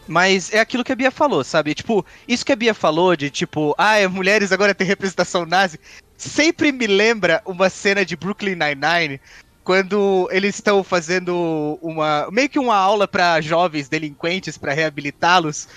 Mas 0.06 0.52
é 0.52 0.60
aquilo 0.60 0.82
que 0.84 0.92
a 0.92 0.96
Bia 0.96 1.10
falou, 1.10 1.44
sabe? 1.44 1.74
Tipo, 1.74 2.04
isso 2.26 2.44
que 2.44 2.52
a 2.52 2.56
Bia 2.56 2.72
falou 2.72 3.14
de 3.14 3.30
tipo, 3.30 3.74
ah, 3.76 3.96
mulheres 4.08 4.52
agora 4.52 4.74
têm 4.74 4.86
representação 4.86 5.44
nazi, 5.44 5.78
sempre 6.16 6.72
me 6.72 6.86
lembra 6.86 7.42
uma 7.44 7.68
cena 7.68 8.04
de 8.04 8.16
Brooklyn 8.16 8.56
Nine-Nine, 8.56 9.20
quando 9.68 10.26
eles 10.32 10.54
estão 10.54 10.82
fazendo 10.82 11.78
uma. 11.82 12.26
meio 12.32 12.48
que 12.48 12.58
uma 12.58 12.74
aula 12.74 13.06
pra 13.06 13.38
jovens 13.42 13.86
delinquentes 13.86 14.56
pra 14.56 14.72
reabilitá-los. 14.72 15.68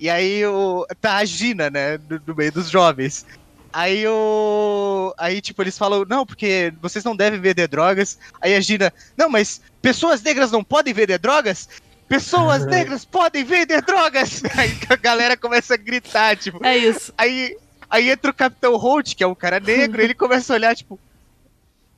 E 0.00 0.10
aí 0.10 0.44
o, 0.44 0.84
tá 1.00 1.18
a 1.18 1.24
Gina, 1.24 1.70
né? 1.70 1.96
No, 2.10 2.20
no 2.26 2.34
meio 2.34 2.50
dos 2.50 2.68
jovens. 2.68 3.24
Aí 3.72 4.04
o. 4.04 5.14
Aí, 5.16 5.40
tipo, 5.40 5.62
eles 5.62 5.78
falam, 5.78 6.04
não, 6.08 6.26
porque 6.26 6.74
vocês 6.82 7.04
não 7.04 7.14
devem 7.14 7.38
vender 7.38 7.68
drogas. 7.68 8.18
Aí 8.40 8.52
a 8.56 8.60
Gina, 8.60 8.92
não, 9.16 9.30
mas 9.30 9.60
pessoas 9.80 10.20
negras 10.20 10.50
não 10.50 10.64
podem 10.64 10.92
vender 10.92 11.20
drogas? 11.20 11.68
Pessoas 12.08 12.66
negras 12.66 13.04
podem 13.04 13.44
vender 13.44 13.80
drogas! 13.80 14.42
Aí 14.58 14.76
a 14.88 14.96
galera 14.96 15.36
começa 15.36 15.74
a 15.74 15.76
gritar, 15.76 16.36
tipo. 16.36 16.66
É 16.66 16.76
isso. 16.76 17.14
Aí, 17.16 17.56
aí 17.88 18.10
entra 18.10 18.32
o 18.32 18.34
Capitão 18.34 18.74
Holt, 18.74 19.14
que 19.14 19.22
é 19.22 19.26
um 19.28 19.36
cara 19.36 19.60
negro, 19.60 20.02
e 20.02 20.04
ele 20.04 20.14
começa 20.14 20.52
a 20.52 20.56
olhar, 20.56 20.74
tipo. 20.74 20.98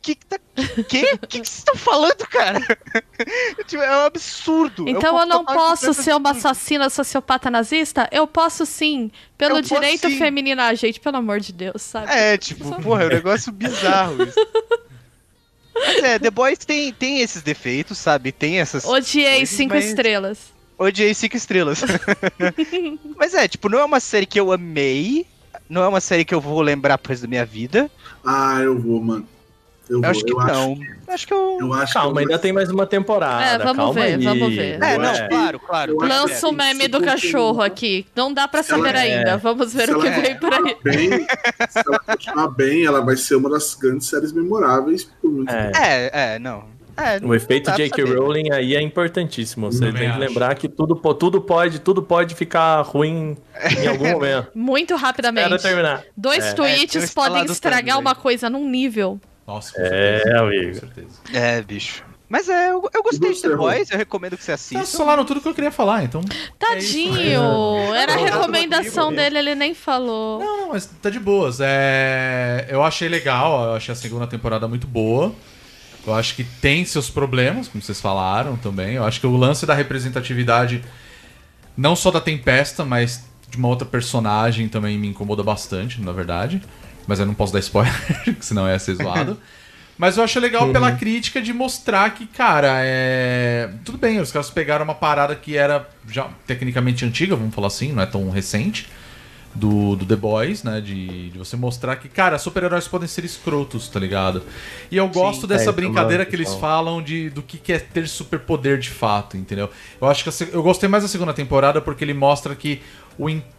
Que 0.00 0.14
que 0.14 0.26
tá. 0.26 0.38
Que? 0.88 1.16
Que 1.28 1.40
que 1.40 1.46
vocês 1.48 1.58
estão 1.58 1.74
falando, 1.76 2.26
cara? 2.28 2.60
Tipo, 3.66 3.82
é 3.82 3.96
um 3.96 4.04
absurdo. 4.06 4.86
É 4.88 4.92
Então 4.92 5.18
eu 5.18 5.26
não 5.26 5.44
total 5.44 5.54
posso 5.56 5.92
ser 5.94 6.14
uma 6.14 6.30
assassina 6.30 6.88
sociopata 6.88 7.50
nazista? 7.50 8.08
Eu 8.12 8.26
posso 8.26 8.64
sim. 8.64 9.10
Pelo 9.36 9.58
Eu 9.58 9.62
posso 9.62 9.74
direito 9.74 10.08
sim. 10.08 10.18
feminino. 10.18 10.60
Ah, 10.62 10.74
gente, 10.74 11.00
pelo 11.00 11.16
amor 11.16 11.40
de 11.40 11.52
Deus, 11.52 11.82
sabe? 11.82 12.10
É, 12.12 12.36
tipo, 12.38 12.64
porra, 12.80 13.02
é 13.02 13.06
um 13.06 13.10
negócio 13.10 13.52
bizarro 13.52 14.22
isso. 14.22 14.38
Mas 15.74 16.02
é, 16.02 16.18
The 16.18 16.30
Boys 16.30 16.58
tem, 16.58 16.92
tem 16.92 17.20
esses 17.20 17.40
defeitos, 17.42 17.98
sabe? 17.98 18.32
Tem 18.32 18.58
essas. 18.58 18.84
Odiei 18.84 19.38
coisas, 19.38 19.48
cinco 19.50 19.74
mas- 19.74 19.84
estrelas. 19.84 20.38
Odiei 20.76 21.14
cinco 21.14 21.36
estrelas. 21.36 21.80
Mas 23.16 23.34
é, 23.34 23.46
tipo, 23.46 23.68
não 23.68 23.78
é 23.78 23.84
uma 23.84 24.00
série 24.00 24.26
que 24.26 24.38
eu 24.40 24.50
amei. 24.52 25.26
não 25.68 25.82
é 25.82 25.88
uma 25.88 26.00
série 26.00 26.24
que 26.24 26.34
eu 26.34 26.40
vou 26.40 26.60
lembrar 26.62 26.98
pro 26.98 27.10
resto 27.10 27.22
da 27.22 27.28
minha 27.28 27.44
vida. 27.44 27.90
Ah, 28.24 28.58
eu 28.60 28.76
vou, 28.78 29.00
mano. 29.02 29.28
Eu, 29.88 30.02
Eu 30.02 30.10
acho 30.10 30.24
que 30.24 30.32
eu 30.32 30.36
não. 30.38 30.72
Acho, 30.72 30.82
Eu 31.08 31.14
acho 31.14 31.26
que 31.26 31.32
eu. 31.34 31.58
eu 31.60 31.72
acho 31.72 31.92
Calma, 31.94 32.12
que 32.14 32.18
ainda 32.20 32.38
tem 32.38 32.52
mais 32.52 32.70
uma 32.70 32.86
temporada. 32.86 33.44
É, 33.44 33.58
vamos 33.58 33.76
calma 33.76 33.92
ver, 33.94 34.02
aí. 34.02 34.24
vamos 34.24 34.54
ver. 34.54 34.82
É, 34.82 34.98
não, 34.98 35.28
claro, 35.28 35.60
claro. 35.60 35.92
Eu 35.92 36.08
Lança 36.08 36.46
o 36.46 36.50
que 36.50 36.56
meme 36.56 36.88
do 36.88 37.00
cachorro 37.00 37.62
aqui. 37.62 38.06
Não 38.14 38.32
dá 38.32 38.46
pra 38.46 38.62
saber 38.62 38.90
Ela- 38.90 38.98
ainda. 39.00 39.30
é. 39.30 39.36
Vamos 39.38 39.72
ver 39.72 39.86
Se 39.88 39.94
o 39.94 40.00
que 40.00 40.10
vem 40.10 40.36
por 40.38 40.52
aí. 40.52 40.76
bem, 40.84 41.10
se 41.70 41.78
ela 41.86 41.98
continuar 42.00 42.48
bem, 42.48 42.84
ela 42.84 43.00
vai 43.00 43.16
ser 43.16 43.36
uma 43.36 43.48
das 43.50 43.74
grandes 43.74 44.06
séries 44.08 44.32
memoráveis 44.32 45.04
por 45.04 45.30
muito 45.30 45.50
É. 45.52 45.72
É, 45.74 46.34
é, 46.34 46.38
não. 46.38 46.64
É, 47.00 47.24
O 47.24 47.32
efeito 47.32 47.70
J.K. 47.70 48.02
Rowling 48.02 48.50
aí 48.50 48.74
é 48.74 48.82
importantíssimo. 48.82 49.70
Você 49.70 49.78
Também 49.78 49.92
tem 49.94 50.02
que 50.02 50.08
acho. 50.08 50.18
lembrar 50.18 50.54
que 50.56 50.68
tudo, 50.68 50.96
tudo 51.14 51.40
pode, 51.40 51.78
tudo 51.78 52.02
pode 52.02 52.34
ficar 52.34 52.80
ruim 52.82 53.36
em 53.80 53.86
algum 53.86 54.10
momento. 54.10 54.48
Muito 54.52 54.96
rapidamente. 54.96 55.56
terminar. 55.62 56.02
Dois 56.16 56.44
É. 56.44 56.48
É, 56.48 56.52
o 56.52 56.56
tweets 56.56 56.96
instalar 57.04 57.30
podem 57.30 57.52
estragar 57.52 57.98
uma 58.00 58.16
coisa 58.16 58.50
num 58.50 58.68
nível. 58.68 59.20
Nossa, 59.48 59.72
com 59.72 59.80
É, 59.80 59.88
certeza. 59.88 60.38
amigo. 60.40 60.72
Com 60.72 60.80
certeza. 60.80 61.18
É, 61.32 61.62
bicho. 61.62 62.04
Mas 62.28 62.46
é, 62.50 62.70
eu, 62.70 62.86
eu 62.92 63.02
gostei 63.02 63.30
E 63.30 63.34
de 63.34 63.40
The? 63.40 63.56
Boys, 63.56 63.90
eu 63.90 63.96
recomendo 63.96 64.36
que 64.36 64.44
você 64.44 64.54
Vocês 64.54 64.82
assista. 64.82 64.98
falaram 64.98 65.24
tudo 65.24 65.40
que 65.40 65.48
eu 65.48 65.54
queria 65.54 65.70
falar, 65.70 66.04
então. 66.04 66.20
Tadinho! 66.58 67.94
Era 67.94 68.12
a 68.12 68.18
tá 68.18 68.24
recomendação 68.24 69.10
dele, 69.10 69.38
ele 69.38 69.54
nem 69.54 69.72
falou. 69.74 70.38
Não, 70.38 70.56
não, 70.58 70.68
mas 70.68 70.84
tá 70.84 71.08
de 71.08 71.18
boas. 71.18 71.58
É... 71.62 72.66
Eu 72.68 72.82
achei 72.82 73.08
legal, 73.08 73.64
eu 73.64 73.74
achei 73.76 73.90
a 73.92 73.96
segunda 73.96 74.26
temporada 74.26 74.68
muito 74.68 74.86
boa. 74.86 75.34
Eu 76.06 76.14
acho 76.14 76.34
que 76.36 76.44
tem 76.44 76.84
seus 76.84 77.08
problemas, 77.08 77.68
como 77.68 77.82
vocês 77.82 77.98
falaram 78.00 78.56
também. 78.58 78.96
Eu 78.96 79.04
acho 79.04 79.18
que 79.18 79.26
o 79.26 79.34
lance 79.34 79.64
da 79.64 79.72
representatividade, 79.72 80.84
não 81.74 81.96
só 81.96 82.10
da 82.10 82.20
Tempesta, 82.20 82.84
mas 82.84 83.24
de 83.48 83.56
uma 83.56 83.68
outra 83.68 83.88
personagem 83.88 84.68
também 84.68 84.98
me 84.98 85.08
incomoda 85.08 85.42
bastante, 85.42 85.98
na 86.02 86.12
verdade. 86.12 86.60
Mas 87.08 87.18
eu 87.18 87.26
não 87.26 87.34
posso 87.34 87.52
dar 87.52 87.58
spoiler, 87.58 87.92
senão 88.38 88.68
ia 88.68 88.78
ser 88.78 88.94
zoado. 88.94 89.40
Mas 89.96 90.16
eu 90.16 90.22
acho 90.22 90.38
legal 90.38 90.70
pela 90.70 90.92
crítica 90.92 91.42
de 91.42 91.52
mostrar 91.52 92.10
que, 92.10 92.24
cara, 92.26 92.74
é. 92.82 93.68
Tudo 93.84 93.98
bem, 93.98 94.20
os 94.20 94.30
caras 94.30 94.48
pegaram 94.48 94.84
uma 94.84 94.94
parada 94.94 95.34
que 95.34 95.56
era 95.56 95.88
já 96.06 96.28
tecnicamente 96.46 97.04
antiga, 97.04 97.34
vamos 97.34 97.52
falar 97.52 97.66
assim, 97.66 97.92
não 97.92 98.02
é 98.02 98.06
tão 98.06 98.30
recente 98.30 98.86
do, 99.52 99.96
do 99.96 100.06
The 100.06 100.14
Boys, 100.14 100.62
né? 100.62 100.80
De, 100.80 101.30
de 101.30 101.38
você 101.38 101.56
mostrar 101.56 101.96
que, 101.96 102.08
cara, 102.08 102.38
super-heróis 102.38 102.86
podem 102.86 103.08
ser 103.08 103.24
escrotos, 103.24 103.88
tá 103.88 103.98
ligado? 103.98 104.42
E 104.88 104.96
eu 104.96 105.08
gosto 105.08 105.48
dessa 105.48 105.70
é, 105.70 105.72
brincadeira 105.72 106.24
que 106.24 106.36
eles 106.36 106.54
falam 106.54 107.02
de, 107.02 107.30
do 107.30 107.42
que 107.42 107.58
que 107.58 107.72
é 107.72 107.78
ter 107.80 108.06
superpoder 108.06 108.78
de 108.78 108.90
fato, 108.90 109.36
entendeu? 109.36 109.68
Eu 110.00 110.06
acho 110.06 110.22
que 110.22 110.30
a 110.30 110.48
eu 110.52 110.62
gostei 110.62 110.88
mais 110.88 111.02
da 111.02 111.08
segunda 111.08 111.32
temporada 111.32 111.80
porque 111.80 112.04
ele 112.04 112.14
mostra 112.14 112.54
que 112.54 112.80
o 113.18 113.28
impacto 113.28 113.57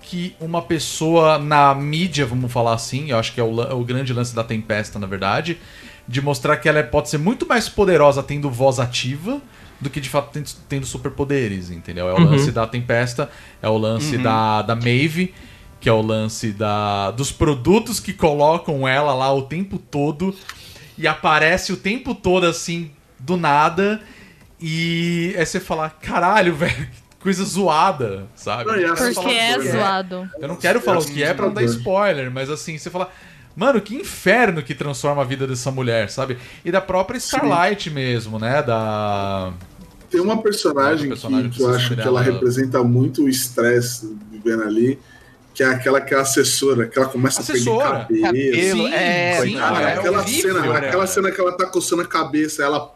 que 0.00 0.34
uma 0.40 0.62
pessoa 0.62 1.38
na 1.38 1.74
mídia, 1.74 2.24
vamos 2.24 2.52
falar 2.52 2.74
assim, 2.74 3.10
eu 3.10 3.18
acho 3.18 3.32
que 3.32 3.40
é 3.40 3.44
o, 3.44 3.50
o 3.76 3.84
grande 3.84 4.12
lance 4.12 4.34
da 4.34 4.44
Tempesta, 4.44 4.98
na 4.98 5.06
verdade, 5.06 5.58
de 6.06 6.22
mostrar 6.22 6.56
que 6.56 6.68
ela 6.68 6.78
é- 6.78 6.82
pode 6.84 7.08
ser 7.08 7.18
muito 7.18 7.46
mais 7.46 7.68
poderosa 7.68 8.22
tendo 8.22 8.48
voz 8.50 8.78
ativa 8.78 9.40
do 9.80 9.90
que 9.90 10.00
de 10.00 10.08
fato 10.08 10.30
tendo, 10.32 10.48
tendo 10.68 10.86
superpoderes, 10.86 11.70
entendeu? 11.70 12.08
É 12.08 12.12
o 12.14 12.18
lance 12.20 12.50
da 12.52 12.66
Tempesta, 12.66 13.30
é 13.62 13.68
o 13.68 13.76
lance 13.76 14.16
da, 14.18 14.62
da 14.62 14.74
Maeve, 14.74 15.34
que 15.80 15.88
é 15.88 15.92
o 15.92 16.02
lance 16.02 16.50
da, 16.52 17.10
dos 17.12 17.30
produtos 17.30 18.00
que 18.00 18.12
colocam 18.12 18.86
ela 18.88 19.14
lá 19.14 19.32
o 19.32 19.42
tempo 19.42 19.78
todo 19.78 20.34
e 20.96 21.06
aparece 21.06 21.72
o 21.72 21.76
tempo 21.76 22.14
todo 22.14 22.46
assim, 22.46 22.90
do 23.20 23.36
nada, 23.36 24.00
e 24.60 25.32
é 25.36 25.44
você 25.44 25.60
falar, 25.60 25.90
caralho, 25.90 26.54
velho, 26.56 26.88
que 26.88 27.07
coisa 27.20 27.44
zoada, 27.44 28.26
sabe? 28.34 28.64
Não, 28.70 28.94
Porque 28.94 29.14
fala, 29.14 29.32
é 29.32 29.54
"Pô, 29.56 29.62
zoado. 29.62 30.30
eu 30.40 30.48
não 30.48 30.56
quero 30.56 30.80
falar 30.80 30.98
o 31.00 31.04
que 31.04 31.22
é 31.22 31.34
pra 31.34 31.46
não 31.46 31.54
dar 31.54 31.62
spoiler, 31.64 32.30
mas 32.30 32.48
assim, 32.50 32.76
você 32.78 32.90
fala. 32.90 33.10
Mano, 33.56 33.80
que 33.80 33.96
inferno 33.96 34.62
que 34.62 34.72
transforma 34.72 35.22
a 35.22 35.24
vida 35.24 35.44
dessa 35.44 35.68
mulher, 35.72 36.08
sabe? 36.10 36.38
E 36.64 36.70
da 36.70 36.80
própria 36.80 37.18
Starlight 37.18 37.90
mesmo, 37.90 38.38
né? 38.38 38.62
Da. 38.62 39.52
Tem 40.08 40.20
uma 40.20 40.40
personagem, 40.40 41.06
Uma 41.08 41.14
personagem 41.16 41.50
que, 41.50 41.56
que 41.56 41.62
eu 41.64 41.74
acho 41.74 41.88
que 41.96 42.00
ela 42.00 42.22
dela. 42.22 42.22
representa 42.22 42.82
muito 42.84 43.24
o 43.24 43.28
estresse 43.28 44.16
vivendo 44.30 44.62
ali, 44.62 44.96
que 45.52 45.64
é 45.64 45.66
aquela 45.66 46.00
que 46.00 46.14
é 46.14 46.18
a 46.18 46.20
assessora, 46.20 46.86
que 46.86 46.96
ela 46.98 47.08
começa 47.08 47.40
Assessora. 47.40 48.02
a 48.02 48.04
pegar 48.04 48.28
cabelo. 48.28 48.52
Cabelo, 48.56 48.86
Sim, 48.88 48.94
é, 48.94 49.40
sim, 49.42 49.54
Cara, 49.56 49.74
cara, 49.74 49.90
é 49.90 49.94
aquela, 49.98 50.18
horrível, 50.20 50.54
cena, 50.54 50.66
cara. 50.72 50.86
aquela 50.86 51.06
cena 51.08 51.30
que 51.32 51.40
ela 51.40 51.52
tá 51.56 51.66
coçando 51.66 52.02
a 52.02 52.06
cabeça, 52.06 52.62
ela. 52.62 52.94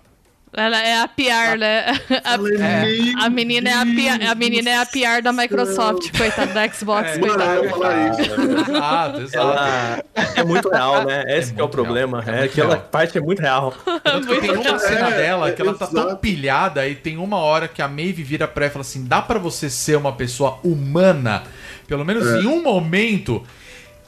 Ela 0.55 0.83
é 0.83 1.01
a 1.01 1.09
PR, 1.09 1.57
né? 1.59 1.87
A, 2.25 2.35
é 2.35 2.39
meio 2.85 3.19
a 3.19 3.31
menina 3.31 3.71
é 3.71 3.73
a 3.73 3.87
PR, 3.87 4.31
a 4.31 4.35
menina 4.35 4.69
é 4.71 4.77
a 4.77 4.85
PR 4.85 5.23
da 5.23 5.33
Microsoft, 5.33 6.15
coitada, 6.17 6.53
da 6.53 6.69
Xbox, 6.69 7.09
É, 7.13 7.19
coitada. 7.19 8.21
Exato, 8.21 9.21
exato. 9.23 10.05
É 10.37 10.45
muito 10.45 10.69
real, 10.69 11.05
né? 11.07 11.25
Esse 11.39 11.55
que 11.55 11.61
é 11.61 11.63
o 11.63 11.67
muito 11.67 11.75
problema. 11.75 12.21
real, 12.21 12.35
é 12.35 12.39
É, 12.39 12.41
muito 12.43 12.53
aquela 12.53 12.75
real. 12.75 12.89
parte 12.91 13.17
é 13.17 13.21
muito 13.21 13.41
real. 13.41 13.75
Tanto 14.05 14.27
que 14.27 14.41
tem 14.41 14.51
uma 14.57 14.79
cena 14.79 15.09
É, 15.09 15.17
dela 15.17 15.49
é, 15.49 15.53
que 15.53 15.63
ela 15.63 15.75
tá 15.75 15.87
tão 15.87 16.03
exato. 16.05 16.17
pilhada 16.21 16.87
e 16.87 16.95
tem 16.97 17.17
uma 17.17 17.39
hora 17.39 17.67
que 17.67 17.81
a 17.81 17.89
Maeve 17.89 18.23
vira 18.23 18.47
pra 18.47 18.65
ela 18.65 18.71
e 18.71 18.73
fala 18.73 18.83
assim: 18.83 19.05
dá 19.07 19.23
pra 19.23 19.39
você 19.39 19.71
ser 19.71 19.97
uma 19.97 20.13
pessoa 20.13 20.59
humana, 20.63 21.45
pelo 21.87 22.05
menos 22.05 22.27
É. 22.27 22.41
em 22.41 22.47
um 22.47 22.63
momento. 22.63 23.43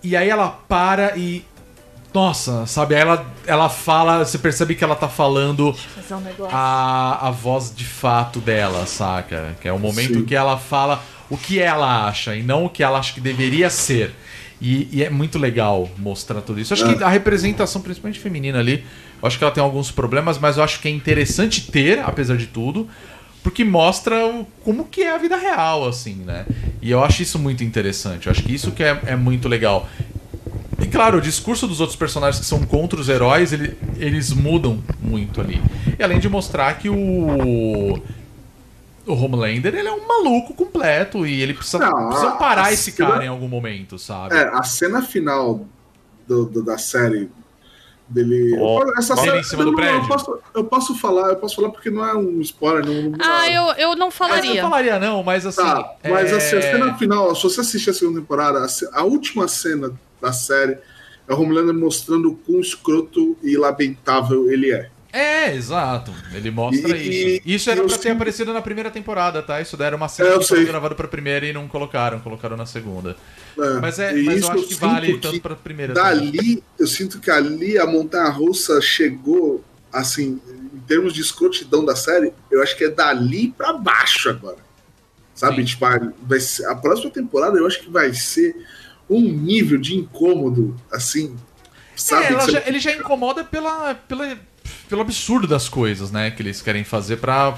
E 0.02 0.14
aí 0.14 0.28
ela 0.28 0.48
para 0.68 1.16
e. 1.16 1.42
Nossa, 2.14 2.64
sabe? 2.66 2.94
Aí 2.94 3.00
ela, 3.00 3.26
ela 3.44 3.68
fala, 3.68 4.24
você 4.24 4.38
percebe 4.38 4.76
que 4.76 4.84
ela 4.84 4.94
tá 4.94 5.08
falando 5.08 5.74
um 6.40 6.46
a, 6.48 7.26
a 7.26 7.30
voz 7.32 7.74
de 7.74 7.84
fato 7.84 8.38
dela, 8.40 8.86
saca? 8.86 9.56
Que 9.60 9.66
é 9.66 9.72
o 9.72 9.78
momento 9.80 10.20
Sim. 10.20 10.24
que 10.24 10.34
ela 10.34 10.56
fala 10.56 11.02
o 11.28 11.36
que 11.36 11.58
ela 11.58 12.06
acha 12.06 12.36
e 12.36 12.42
não 12.44 12.66
o 12.66 12.70
que 12.70 12.84
ela 12.84 13.00
acha 13.00 13.12
que 13.12 13.20
deveria 13.20 13.68
ser. 13.68 14.14
E, 14.60 14.88
e 14.92 15.02
é 15.02 15.10
muito 15.10 15.40
legal 15.40 15.90
mostrar 15.98 16.40
tudo 16.40 16.60
isso. 16.60 16.72
Acho 16.72 16.96
que 16.96 17.02
a 17.02 17.08
representação, 17.08 17.82
principalmente 17.82 18.20
feminina 18.20 18.60
ali, 18.60 18.84
eu 19.20 19.26
acho 19.26 19.36
que 19.36 19.42
ela 19.42 19.52
tem 19.52 19.62
alguns 19.62 19.90
problemas, 19.90 20.38
mas 20.38 20.56
eu 20.56 20.62
acho 20.62 20.78
que 20.80 20.86
é 20.86 20.90
interessante 20.92 21.68
ter, 21.70 21.98
apesar 21.98 22.36
de 22.36 22.46
tudo, 22.46 22.88
porque 23.42 23.64
mostra 23.64 24.24
o- 24.24 24.46
como 24.62 24.84
que 24.84 25.02
é 25.02 25.12
a 25.14 25.18
vida 25.18 25.36
real, 25.36 25.86
assim, 25.86 26.14
né? 26.14 26.46
E 26.80 26.90
eu 26.90 27.02
acho 27.02 27.22
isso 27.22 27.38
muito 27.38 27.64
interessante. 27.64 28.26
Eu 28.26 28.30
acho 28.32 28.42
que 28.42 28.54
isso 28.54 28.70
que 28.70 28.84
é, 28.84 28.98
é 29.06 29.16
muito 29.16 29.48
legal. 29.48 29.88
E 30.80 30.86
claro, 30.86 31.18
o 31.18 31.20
discurso 31.20 31.66
dos 31.66 31.80
outros 31.80 31.96
personagens 31.96 32.40
que 32.40 32.46
são 32.46 32.62
contra 32.64 32.98
os 33.00 33.08
heróis, 33.08 33.52
ele- 33.52 33.76
eles 33.96 34.32
mudam 34.32 34.82
muito 35.00 35.40
ali. 35.40 35.60
E 35.98 36.02
além 36.02 36.18
de 36.18 36.28
mostrar 36.28 36.78
que 36.78 36.88
o. 36.88 38.00
O 39.06 39.12
Homelander, 39.12 39.74
ele 39.74 39.86
é 39.86 39.92
um 39.92 40.06
maluco 40.08 40.54
completo 40.54 41.26
e 41.26 41.42
ele 41.42 41.52
precisa, 41.52 41.78
Não, 41.78 42.08
precisa 42.08 42.30
parar 42.32 42.72
esse 42.72 42.90
cena- 42.90 43.10
cara 43.10 43.24
em 43.24 43.28
algum 43.28 43.46
momento, 43.48 43.98
sabe? 43.98 44.34
É, 44.34 44.48
a 44.48 44.62
cena 44.62 45.02
final 45.02 45.66
do- 46.26 46.46
do- 46.46 46.62
da 46.62 46.78
série 46.78 47.28
dele. 48.08 48.54
Eu- 48.56 48.94
essa 48.96 49.14
cena- 49.14 49.36
em 49.36 49.42
cima 49.42 49.62
do 49.62 49.72
não, 49.72 49.76
prédio. 49.76 50.00
Eu 50.04 50.08
posso, 50.08 50.38
eu 50.54 50.64
posso 50.64 50.94
falar, 50.94 51.28
eu 51.28 51.36
posso 51.36 51.56
falar 51.56 51.68
porque 51.68 51.90
não 51.90 52.02
é 52.02 52.14
um 52.14 52.40
spoiler. 52.40 52.86
Não, 52.86 53.10
não- 53.10 53.18
Ah, 53.20 53.46
eu, 53.50 53.62
eu 53.74 53.88
não 53.94 54.06
Mas 54.06 54.14
eu 54.14 54.26
falaria. 54.26 54.62
falaria 54.62 54.98
não, 54.98 55.22
mas 55.22 55.44
assim. 55.44 55.60
Tá, 55.62 55.96
mas 56.08 56.32
é... 56.32 56.36
assim, 56.36 56.56
a 56.56 56.62
cena 56.62 56.94
final, 56.94 57.34
se 57.36 57.42
você 57.42 57.60
assistir 57.60 57.90
a 57.90 57.94
segunda 57.94 58.20
temporada, 58.20 58.64
a, 58.64 59.00
a 59.00 59.04
última 59.04 59.46
cena 59.48 59.92
da 60.24 60.32
série 60.32 60.78
é 61.28 61.32
o 61.34 61.40
Homelander 61.40 61.74
mostrando 61.74 62.30
o 62.30 62.36
quão 62.36 62.60
escroto 62.60 63.36
e 63.42 63.56
lamentável 63.56 64.50
ele 64.50 64.72
é. 64.72 64.90
É, 65.12 65.54
exato. 65.54 66.12
Ele 66.34 66.50
mostra 66.50 66.96
E- 66.96 67.36
isso. 67.36 67.42
Isso 67.46 67.70
era 67.70 67.78
eu 67.80 67.86
pra 67.86 67.96
ter 67.96 68.10
aparecido 68.10 68.52
na 68.52 68.60
primeira 68.60 68.90
temporada, 68.90 69.40
tá? 69.42 69.60
Isso 69.60 69.76
daí 69.76 69.86
era 69.86 69.96
uma 69.96 70.08
cena 70.08 70.30
É, 70.30 70.32
eu 70.34 70.40
que 70.40 70.48
foi 70.48 70.64
gravada 70.64 70.92
pra 70.96 71.06
primeira 71.06 71.46
e 71.46 71.52
não 71.52 71.68
colocaram, 71.68 72.18
colocaram 72.18 72.56
na 72.56 72.66
segunda. 72.66 73.16
É, 73.56 73.74
Mas, 73.80 73.98
é, 74.00 74.18
e 74.18 74.24
mas 74.24 74.38
isso 74.38 74.46
eu 74.48 74.52
acho 74.54 74.62
que 74.66 74.74
sinto 74.74 74.80
vale 74.80 75.12
que 75.12 75.18
tanto 75.20 75.40
pra 75.40 75.54
primeira 75.54 75.94
também. 75.94 76.30
Dali, 76.32 76.64
eu 76.80 76.86
sinto 76.88 77.20
que 77.20 77.30
ali 77.30 77.78
a 77.78 77.86
Montanha 77.86 78.28
Russa 78.28 78.80
chegou, 78.80 79.62
assim, 79.92 80.40
em 80.74 80.80
termos 80.80 81.14
de 81.14 81.20
escrotidão 81.20 81.84
da 81.84 81.94
série, 81.94 82.32
eu 82.50 82.60
acho 82.60 82.76
que 82.76 82.82
é 82.82 82.90
dali 82.90 83.54
pra 83.56 83.72
baixo 83.72 84.28
agora. 84.30 84.58
Sabe? 85.32 85.58
Sim. 85.58 85.64
Tipo, 85.64 85.84
a, 85.86 86.12
vai 86.22 86.40
ser- 86.40 86.66
a 86.66 86.74
próxima 86.74 87.10
temporada 87.12 87.56
eu 87.56 87.66
acho 87.68 87.80
que 87.80 87.88
vai 87.90 88.12
ser 88.12 88.52
um 89.08 89.20
nível 89.20 89.78
de 89.78 89.94
incômodo, 89.96 90.76
assim. 90.92 91.34
Sabe? 91.96 92.34
É, 92.34 92.50
já- 92.50 92.62
ele 92.66 92.78
já 92.80 92.92
incomoda 92.92 93.44
pela, 93.44 93.94
pela, 93.94 94.36
pelo 94.88 95.00
absurdo 95.00 95.46
das 95.46 95.68
coisas, 95.68 96.10
né? 96.10 96.30
Que 96.30 96.42
eles 96.42 96.60
querem 96.60 96.82
fazer 96.84 97.16
pra 97.18 97.56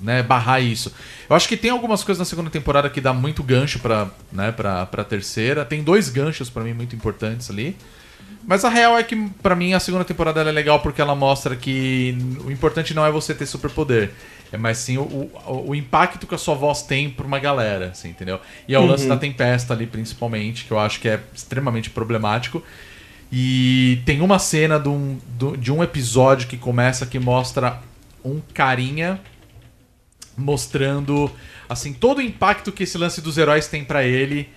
né, 0.00 0.22
barrar 0.22 0.60
isso. 0.60 0.92
Eu 1.28 1.34
acho 1.34 1.48
que 1.48 1.56
tem 1.56 1.70
algumas 1.70 2.04
coisas 2.04 2.18
na 2.18 2.24
segunda 2.26 2.50
temporada 2.50 2.90
que 2.90 3.00
dá 3.00 3.12
muito 3.14 3.42
gancho 3.42 3.78
pra, 3.78 4.10
né, 4.30 4.52
pra, 4.52 4.84
pra 4.86 5.02
terceira. 5.04 5.64
Tem 5.64 5.82
dois 5.82 6.08
ganchos 6.10 6.50
pra 6.50 6.62
mim 6.62 6.74
muito 6.74 6.94
importantes 6.94 7.48
ali. 7.50 7.74
Mas 8.46 8.64
a 8.64 8.68
real 8.68 8.96
é 8.96 9.02
que, 9.02 9.16
pra 9.42 9.56
mim, 9.56 9.72
a 9.74 9.80
segunda 9.80 10.04
temporada 10.04 10.40
é 10.40 10.52
legal 10.52 10.80
porque 10.80 11.00
ela 11.00 11.14
mostra 11.14 11.56
que 11.56 12.16
o 12.44 12.50
importante 12.50 12.94
não 12.94 13.04
é 13.04 13.10
você 13.10 13.34
ter 13.34 13.46
superpoder. 13.46 14.12
É 14.52 14.56
mais 14.56 14.78
sim 14.78 14.96
o, 14.96 15.02
o, 15.02 15.64
o 15.68 15.74
impacto 15.74 16.26
que 16.26 16.34
a 16.34 16.38
sua 16.38 16.54
voz 16.54 16.82
tem 16.82 17.10
pra 17.10 17.26
uma 17.26 17.38
galera, 17.38 17.88
assim, 17.88 18.10
entendeu? 18.10 18.40
E 18.68 18.74
é 18.74 18.78
o 18.78 18.86
lance 18.86 19.06
da 19.08 19.16
Tempesta 19.16 19.74
ali, 19.74 19.86
principalmente, 19.86 20.64
que 20.64 20.70
eu 20.70 20.78
acho 20.78 21.00
que 21.00 21.08
é 21.08 21.20
extremamente 21.34 21.90
problemático. 21.90 22.62
E 23.30 24.00
tem 24.06 24.20
uma 24.20 24.38
cena 24.38 24.78
de 24.78 24.88
um, 24.88 25.18
de 25.58 25.72
um 25.72 25.82
episódio 25.82 26.46
que 26.46 26.56
começa 26.56 27.04
que 27.04 27.18
mostra 27.18 27.80
um 28.24 28.40
carinha 28.54 29.20
mostrando 30.36 31.30
assim 31.68 31.92
todo 31.92 32.18
o 32.18 32.22
impacto 32.22 32.70
que 32.70 32.84
esse 32.84 32.96
lance 32.96 33.20
dos 33.20 33.38
heróis 33.38 33.66
tem 33.66 33.82
pra 33.82 34.04
ele 34.04 34.48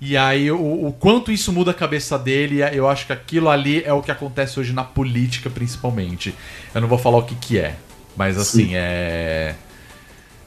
E 0.00 0.16
aí, 0.16 0.50
o, 0.50 0.86
o 0.86 0.92
quanto 0.92 1.32
isso 1.32 1.52
muda 1.52 1.70
a 1.70 1.74
cabeça 1.74 2.18
dele, 2.18 2.60
eu 2.72 2.88
acho 2.88 3.06
que 3.06 3.12
aquilo 3.12 3.48
ali 3.48 3.82
é 3.82 3.92
o 3.92 4.02
que 4.02 4.10
acontece 4.10 4.60
hoje 4.60 4.72
na 4.72 4.84
política, 4.84 5.48
principalmente. 5.48 6.34
Eu 6.74 6.80
não 6.82 6.88
vou 6.88 6.98
falar 6.98 7.18
o 7.18 7.22
que, 7.22 7.34
que 7.34 7.58
é, 7.58 7.76
mas 8.16 8.38
assim, 8.38 8.74
é. 8.74 9.54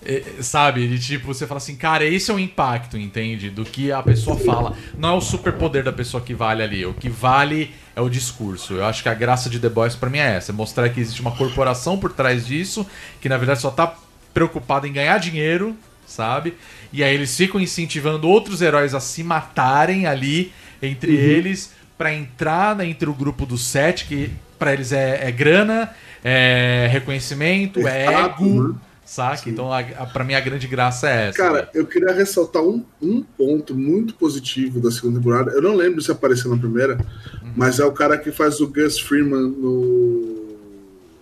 é, 0.06 0.24
Sabe, 0.42 0.88
de 0.88 1.00
tipo, 1.00 1.28
você 1.28 1.46
fala 1.46 1.60
assim, 1.60 1.76
cara, 1.76 2.04
esse 2.04 2.32
é 2.32 2.34
o 2.34 2.40
impacto, 2.40 2.98
entende? 2.98 3.50
Do 3.50 3.64
que 3.64 3.92
a 3.92 4.02
pessoa 4.02 4.38
fala. 4.38 4.76
Não 4.98 5.10
é 5.10 5.14
o 5.14 5.22
superpoder 5.22 5.84
da 5.84 5.94
pessoa 5.94 6.22
que 6.22 6.34
vale 6.34 6.64
ali. 6.64 6.86
O 6.86 6.94
que 6.94 7.10
vale 7.10 7.72
é 7.96 8.02
o 8.02 8.10
discurso. 8.10 8.74
Eu 8.74 8.86
acho 8.86 9.04
que 9.04 9.10
a 9.10 9.14
graça 9.14 9.50
de 9.50 9.60
The 9.60 9.70
Boys 9.70 9.96
pra 9.96 10.10
mim 10.10 10.20
é 10.20 10.36
essa: 10.36 10.52
é 10.52 10.54
mostrar 10.54 10.90
que 10.90 11.00
existe 11.00 11.22
uma 11.22 11.32
corporação 11.32 11.98
por 11.98 12.12
trás 12.12 12.46
disso, 12.46 12.86
que 13.22 13.30
na 13.30 13.38
verdade 13.38 13.62
só 13.62 13.70
tá 13.70 13.96
preocupada 14.34 14.88
em 14.88 14.94
ganhar 14.94 15.18
dinheiro, 15.18 15.76
sabe? 16.06 16.56
E 16.92 17.04
aí 17.04 17.14
eles 17.14 17.36
ficam 17.36 17.60
incentivando 17.60 18.28
outros 18.28 18.62
heróis 18.62 18.94
a 18.94 19.00
se 19.00 19.24
matarem 19.24 20.08
ali 20.08 20.52
entre 20.82 21.16
eles 21.16 21.74
pra 21.98 22.14
entrar 22.14 22.76
né, 22.76 22.86
entre 22.86 23.10
o 23.10 23.14
grupo 23.14 23.46
dos 23.46 23.62
sete, 23.66 24.06
que 24.06 24.32
pra 24.58 24.74
eles 24.74 24.92
é, 24.92 25.28
é 25.28 25.32
grana, 25.32 25.90
é 26.24 26.88
reconhecimento, 26.92 27.88
é 27.88 28.06
ego, 28.06 28.70
né? 28.70 28.76
saca? 29.06 29.50
Então 29.50 29.72
a, 29.74 29.80
a, 29.80 30.06
pra 30.06 30.24
mim 30.24 30.34
a 30.36 30.40
grande 30.40 30.68
graça 30.68 31.10
é 31.10 31.28
essa. 31.30 31.38
Cara, 31.38 31.70
eu 31.74 31.86
queria 31.86 32.12
ressaltar 32.14 32.62
um, 32.64 32.84
um 33.02 33.22
ponto 33.24 33.76
muito 33.76 34.14
positivo 34.14 34.80
da 34.80 34.92
segunda 34.92 35.18
temporada. 35.20 35.52
Eu 35.52 35.62
não 35.62 35.76
lembro 35.76 36.02
se 36.02 36.12
apareceu 36.12 36.52
na 36.52 36.58
primeira, 36.58 36.96
Uhum. 37.42 37.52
mas 37.56 37.80
é 37.80 37.86
o 37.86 37.92
cara 37.92 38.18
que 38.18 38.32
faz 38.32 38.60
o 38.60 38.68
Gus 38.68 39.00
Freeman 39.00 39.50
no. 39.50 40.38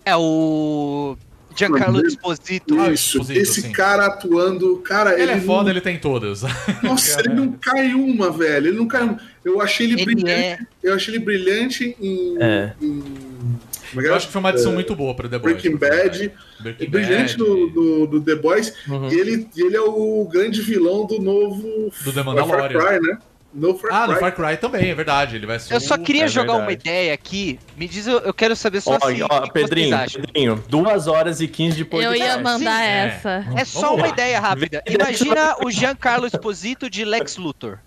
É 0.04 0.16
o 0.16 1.18
Giancarlo 1.56 2.06
Esposito. 2.06 2.80
Ah, 2.80 2.92
Isso, 2.92 3.18
Exposito, 3.18 3.40
esse 3.40 3.62
sim. 3.62 3.72
cara 3.72 4.06
atuando. 4.08 4.78
Cara, 4.78 5.14
ele 5.14 5.24
ele, 5.24 5.32
é 5.32 5.40
foda, 5.42 5.64
não... 5.64 5.70
ele 5.72 5.82
tem 5.82 5.98
todas. 6.00 6.44
Nossa, 6.84 7.20
ele 7.26 7.34
não 7.34 7.52
cai 7.54 7.94
uma, 7.94 8.30
velho. 8.32 8.68
Ele 8.68 8.78
não 8.78 8.88
cai 8.88 9.04
uma. 9.04 9.20
Eu 9.44 9.62
achei 9.62 9.86
ele, 9.88 9.96
Ele 10.02 10.06
brilhante. 10.06 10.32
é. 10.32 10.60
Eu 10.84 10.94
achei 10.94 11.14
ele 11.16 11.24
brilhante 11.24 11.96
em. 12.02 12.38
É. 12.42 12.74
em- 12.82 13.04
é 13.77 13.77
Eu 13.96 14.14
é? 14.14 14.16
acho 14.16 14.28
que 14.28 14.34
foi 14.34 14.40
uma 14.40 14.50
adição 14.50 14.72
muito 14.74 14.96
boa 14.96 15.14
pra 15.16 15.28
The 15.30 15.40
Boys. 15.40 15.54
Breaking 15.62 15.78
Bad. 15.78 16.32
Breaking 16.60 16.86
É 16.86 16.90
brilhante 16.90 17.38
Bad, 17.38 17.50
no, 17.50 17.70
do, 17.70 18.08
do 18.08 18.22
The 18.22 18.36
Boys. 18.36 18.74
Uhum. 18.88 19.10
E 19.10 19.20
ele, 19.20 19.48
ele 19.56 19.76
é 19.76 19.82
o 19.82 20.28
grande 20.32 20.62
vilão 20.62 21.06
do 21.06 21.20
novo. 21.22 21.92
Do 22.04 22.12
The 22.14 22.24
Far 22.24 22.26
Mandalorian. 22.26 22.80
Cry, 22.80 23.00
né? 23.08 23.18
No 23.54 23.76
Far 23.78 23.90
Ah, 23.94 24.08
no 24.08 24.14
Cry. 24.14 24.20
Far 24.20 24.36
Cry 24.36 24.58
também, 24.58 24.90
é 24.90 24.94
verdade. 24.94 25.36
Ele 25.38 25.46
vai 25.46 25.58
ser 25.58 25.74
Eu 25.74 25.80
só 25.80 25.98
queria 25.98 26.26
é 26.26 26.28
jogar 26.28 26.54
uma 26.54 26.66
verdade. 26.68 26.82
ideia 26.90 27.14
aqui. 27.14 27.58
Me 27.78 27.88
diz, 27.88 28.06
eu, 28.06 28.20
eu 28.20 28.34
quero 28.34 28.56
saber 28.56 28.82
só 28.82 28.92
Ó, 29.02 29.08
assim. 29.08 29.22
ó, 29.28 29.42
que 29.42 29.54
Pedrinho. 29.54 29.98
Pedrinho, 30.12 30.64
2 30.68 31.08
horas 31.08 31.40
e 31.40 31.48
15 31.48 31.76
de 31.78 31.82
Eu 31.84 31.88
podcast. 31.88 32.20
ia 32.24 32.38
mandar 32.40 32.84
É. 32.84 33.08
essa. 33.08 33.46
É 33.56 33.64
só 33.66 33.80
Vamos 33.82 33.96
uma 34.00 34.08
lá. 34.08 34.14
ideia 34.14 34.40
rápida. 34.40 34.84
Imagina 34.86 35.56
o 35.66 35.72
Giancarlo 35.72 36.28
Esposito 36.28 36.90
de 36.90 37.04
Lex 37.06 37.38
Luthor. 37.38 37.80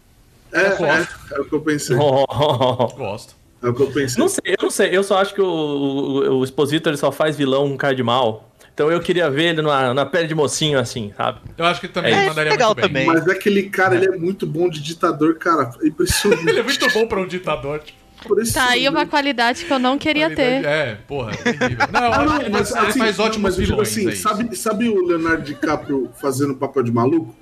É, 0.53 0.61
é, 0.63 1.07
é 1.37 1.41
o 1.41 1.45
que 1.45 1.55
eu 1.55 1.61
pensei. 1.61 1.95
Gosto. 2.97 3.37
É 3.63 3.69
o 3.69 3.75
que 3.75 3.83
eu 3.83 3.87
pensei. 3.93 4.19
Não 4.21 4.29
sei, 4.29 4.43
eu 4.47 4.57
não 4.63 4.71
sei, 4.71 4.97
eu 4.97 5.03
só 5.03 5.19
acho 5.19 5.35
que 5.35 5.41
o, 5.41 5.45
o, 5.47 6.39
o 6.39 6.45
Exposito 6.45 6.89
ele 6.89 6.97
só 6.97 7.13
faz 7.13 7.37
vilão 7.37 7.67
um 7.67 7.77
cara 7.77 7.95
de 7.95 8.03
mal. 8.03 8.49
Então 8.73 8.91
eu 8.91 9.01
queria 9.01 9.29
ver 9.31 9.51
ele 9.51 9.63
na, 9.63 9.93
na 9.93 10.07
pele 10.07 10.27
de 10.27 10.35
mocinho 10.35 10.79
assim, 10.79 11.13
sabe? 11.17 11.41
Eu 11.59 11.67
acho 11.67 11.81
que 11.81 11.87
ele 11.87 11.93
também 11.93 12.15
É, 12.15 12.27
mandaria 12.27 12.53
legal 12.53 12.69
muito 12.75 12.89
bem. 12.89 13.05
também. 13.05 13.07
Mas 13.23 13.29
aquele 13.29 13.65
cara, 13.65 13.95
ele 13.97 14.07
é 14.07 14.17
muito 14.17 14.47
bom 14.47 14.71
de 14.71 14.81
ditador, 14.81 15.35
cara. 15.37 15.71
É 15.83 15.87
impressionante. 15.89 16.41
Ele 16.49 16.61
é 16.61 16.63
muito 16.63 16.91
bom 16.91 17.07
pra 17.07 17.21
um 17.21 17.27
ditador. 17.27 17.81
Tipo, 17.81 18.01
Tá 18.53 18.69
aí 18.71 18.87
uma 18.89 19.05
qualidade 19.07 19.65
que 19.65 19.73
eu 19.73 19.79
não 19.79 19.97
queria 19.99 20.27
qualidade- 20.31 20.63
ter. 20.63 20.69
É, 20.69 20.95
porra, 21.07 21.33
terrível. 21.37 21.87
Não, 21.93 22.13
Ah, 22.13 22.25
não, 22.25 22.41
ele, 22.41 22.49
mas, 22.51 22.71
ele 22.71 22.79
assim, 22.87 22.99
faz 22.99 23.19
não, 23.19 23.25
ótimos 23.27 23.43
mas 23.43 23.55
digo 23.57 23.67
vilões. 23.69 23.89
assim, 23.89 24.09
é 24.11 24.15
sabe, 24.15 24.57
sabe 24.57 24.89
o 24.89 25.07
Leonardo 25.07 25.43
DiCaprio 25.43 26.11
fazendo 26.21 26.55
papel 26.55 26.83
de 26.83 26.93
maluco? 26.93 27.35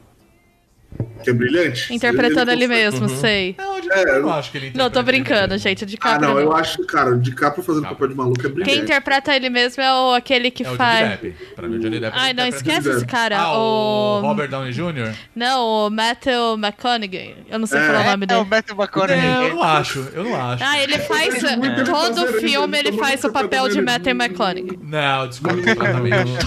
Que 1.23 1.31
é 1.31 1.33
brilhante? 1.33 1.93
Interpretando 1.93 2.51
ele, 2.53 2.67
consegue- 2.69 2.85
mesmo, 3.01 3.09
sei. 3.09 3.55
Não, 3.59 3.81
de 3.81 3.93
É, 3.93 4.17
eu 4.17 4.23
não 4.23 4.33
acho 4.33 4.53
que 4.53 4.59
ele 4.59 4.73
Não, 4.75 4.89
tô 4.89 5.03
brincando, 5.03 5.55
ele. 5.55 5.59
gente. 5.59 5.85
De 5.85 5.99
Ah, 6.01 6.17
não, 6.19 6.39
eu 6.39 6.55
acho, 6.55 6.85
cara, 6.87 7.11
o 7.11 7.19
DiCaprio 7.19 7.63
fazendo 7.65 7.89
papel 7.89 8.09
de 8.09 8.15
maluco 8.15 8.41
é 8.47 8.49
brilhante. 8.49 8.71
Quem 8.71 8.83
interpreta 8.83 9.35
ele 9.35 9.51
mesmo 9.51 9.83
é 9.83 9.93
o, 9.93 10.15
aquele 10.15 10.49
que 10.51 10.63
É 10.63 10.67
o 10.67 10.69
Johnny 10.71 10.79
faz. 10.79 11.09
Depp. 11.21 11.37
Pra 11.57 11.69
mim, 11.69 11.77
o 11.77 11.81
Johnny 11.81 11.99
Depp 11.99 12.17
Ai, 12.17 12.33
não, 12.33 12.47
esquece 12.47 12.89
esse 12.91 13.05
cara. 13.05 13.37
Ah, 13.37 13.59
o 13.59 14.19
o... 14.19 14.21
Robert 14.21 14.49
Downey 14.49 14.73
Jr.? 14.73 15.13
Não, 15.35 15.67
o 15.87 15.91
Matthew 15.91 16.55
McConaughey. 16.57 17.35
Eu 17.51 17.59
não 17.59 17.67
sei 17.67 17.81
É. 17.81 17.87
falar 17.87 18.01
o 18.01 18.05
nome 18.11 18.25
É, 18.25 18.27
dele. 18.27 18.41
o 18.41 18.45
Matthew 18.47 18.77
McConaughey. 18.77 19.17
Não, 19.21 19.43
eu 19.43 19.55
não 19.57 19.63
acho, 19.65 20.09
eu 20.15 20.25
não 20.25 20.37
acho. 20.53 20.65
Ah, 20.65 20.79
ele 20.83 20.99
faz. 21.01 21.43
ele 21.43 21.85
Todo 21.85 22.27
filme 22.35 22.79
ele 22.79 22.89
ele 22.89 22.97
faz 22.99 23.23
o 23.25 23.33
papel 23.33 23.69
de 23.69 23.81
Matthew 23.83 24.13
ele. 24.13 24.23
McConaughey. 24.23 24.79
Não, 24.81 25.29
discordo 25.29 25.63
completamente. 25.63 26.39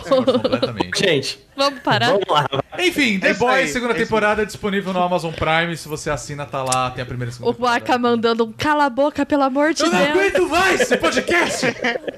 Gente, 0.97 1.39
Vamos 1.65 1.79
parar? 1.81 2.07
vamos 2.11 2.25
lá. 2.29 2.47
Enfim, 2.79 3.19
The 3.19 3.29
É 3.29 3.33
Boys, 3.33 3.53
aí, 3.55 3.67
segunda 3.67 3.93
é 3.93 3.97
temporada, 3.97 4.45
disponível 4.45 4.91
no 4.93 5.01
Amazon 5.01 5.31
Prime. 5.33 5.75
Se 5.77 5.87
você 5.87 6.09
assina, 6.09 6.45
tá 6.45 6.63
lá, 6.63 6.89
tem 6.91 7.03
a 7.03 7.05
primeira 7.05 7.29
e 7.31 7.33
segunda 7.33 7.51
O 7.51 7.53
Waka 7.61 7.79
temporada. 7.79 7.99
mandando 7.99 8.45
um 8.45 8.51
cala 8.51 8.85
a 8.85 8.89
boca, 8.89 9.25
pelo 9.25 9.43
amor 9.43 9.73
de 9.73 9.83
Eu 9.83 9.91
não 9.91 9.97
Deus. 9.99 10.09
aguento 10.09 10.49
mais 10.49 10.81
esse 10.81 10.97
podcast! 10.97 11.65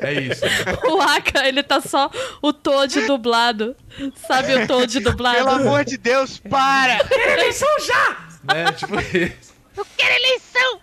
É 0.01 0.13
isso. 0.13 0.41
O 0.89 0.97
Waka, 0.97 1.47
ele 1.47 1.63
tá 1.63 1.81
só 1.81 2.09
o 2.41 2.53
Toad 2.53 3.01
dublado. 3.07 3.75
Sabe 4.27 4.55
o 4.55 4.67
Toad 4.67 4.99
dublado? 4.99 5.37
Pelo 5.37 5.49
amor 5.49 5.83
de 5.85 5.97
Deus, 5.97 6.37
para! 6.39 6.99
Eleição 7.33 7.67
já! 7.85 8.17
Né? 8.43 8.71
Tipo 8.73 8.99
isso. 8.99 9.53
Quero 9.97 10.13
eleição! 10.15 10.79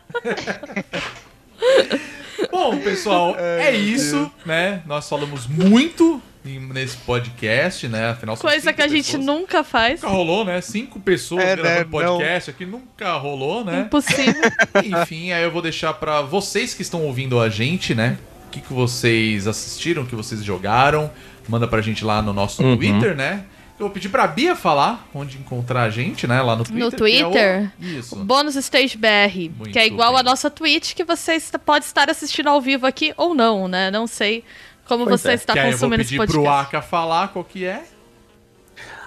Bom, 2.50 2.78
pessoal, 2.78 3.36
é 3.38 3.72
isso, 3.74 4.30
né? 4.44 4.82
Nós 4.86 5.08
falamos 5.08 5.46
muito 5.46 6.20
nesse 6.44 6.96
podcast, 6.98 7.86
né? 7.88 8.10
Afinal, 8.10 8.36
são 8.36 8.48
Coisa 8.48 8.72
que 8.72 8.80
a 8.82 8.88
gente 8.88 9.06
pessoas. 9.06 9.24
nunca 9.24 9.62
faz. 9.62 10.00
Nunca 10.02 10.14
rolou, 10.14 10.44
né? 10.44 10.60
Cinco 10.60 10.98
pessoas 11.00 11.44
É, 11.44 11.56
gravando 11.56 11.78
né? 11.78 11.84
podcast 11.84 12.50
aqui, 12.50 12.64
nunca 12.66 13.12
rolou, 13.16 13.64
né? 13.64 13.80
Impossível. 13.82 14.34
Enfim, 14.84 15.32
aí 15.32 15.42
eu 15.42 15.50
vou 15.50 15.60
deixar 15.62 15.92
pra 15.94 16.22
vocês 16.22 16.72
que 16.74 16.82
estão 16.82 17.02
ouvindo 17.04 17.38
a 17.40 17.48
gente, 17.48 17.94
né? 17.94 18.18
O 18.46 18.50
que, 18.50 18.60
que 18.60 18.72
vocês 18.72 19.46
assistiram, 19.46 20.02
o 20.02 20.06
que 20.06 20.16
vocês 20.16 20.42
jogaram. 20.42 21.10
Manda 21.48 21.66
pra 21.68 21.80
gente 21.80 22.04
lá 22.04 22.20
no 22.22 22.32
nosso 22.32 22.62
Uhum. 22.62 22.76
Twitter, 22.76 23.14
né? 23.16 23.44
Eu 23.78 23.86
vou 23.86 23.90
pedir 23.94 24.10
pra 24.10 24.26
Bia 24.26 24.54
falar 24.54 25.08
onde 25.14 25.38
encontrar 25.38 25.84
a 25.84 25.90
gente, 25.90 26.26
né? 26.26 26.40
Lá 26.42 26.54
no 26.54 26.64
Twitter. 26.64 26.84
No 26.84 26.90
que 26.90 26.96
é 26.96 26.98
Twitter? 27.24 27.70
o- 27.80 27.84
Isso. 27.98 28.16
Bônus 28.16 28.54
Stage 28.56 28.96
BR, 28.98 29.50
Muito 29.56 29.72
que 29.72 29.78
é 29.78 29.86
igual 29.86 30.10
bem. 30.10 30.20
a 30.20 30.22
nossa 30.22 30.50
Twitch, 30.50 30.92
que 30.94 31.02
você 31.02 31.32
est- 31.32 31.56
pode 31.64 31.86
estar 31.86 32.10
assistindo 32.10 32.48
ao 32.48 32.60
vivo 32.60 32.86
aqui 32.86 33.14
ou 33.16 33.34
não, 33.34 33.66
né? 33.68 33.90
Não 33.90 34.06
sei 34.06 34.44
como 34.96 35.06
Pois 35.06 35.20
você 35.20 35.30
é. 35.30 35.34
está 35.34 35.52
que 35.52 35.58
aí 35.58 35.66
eu 35.66 35.78
vou 35.78 35.88
consumindo 35.88 36.02
esse 36.02 36.10
pedir 36.16 36.32
pro 36.32 36.42
podcast. 36.42 36.76
Aka 36.76 36.82
falar 36.82 37.28
qual 37.28 37.44
que 37.44 37.64
é. 37.64 37.84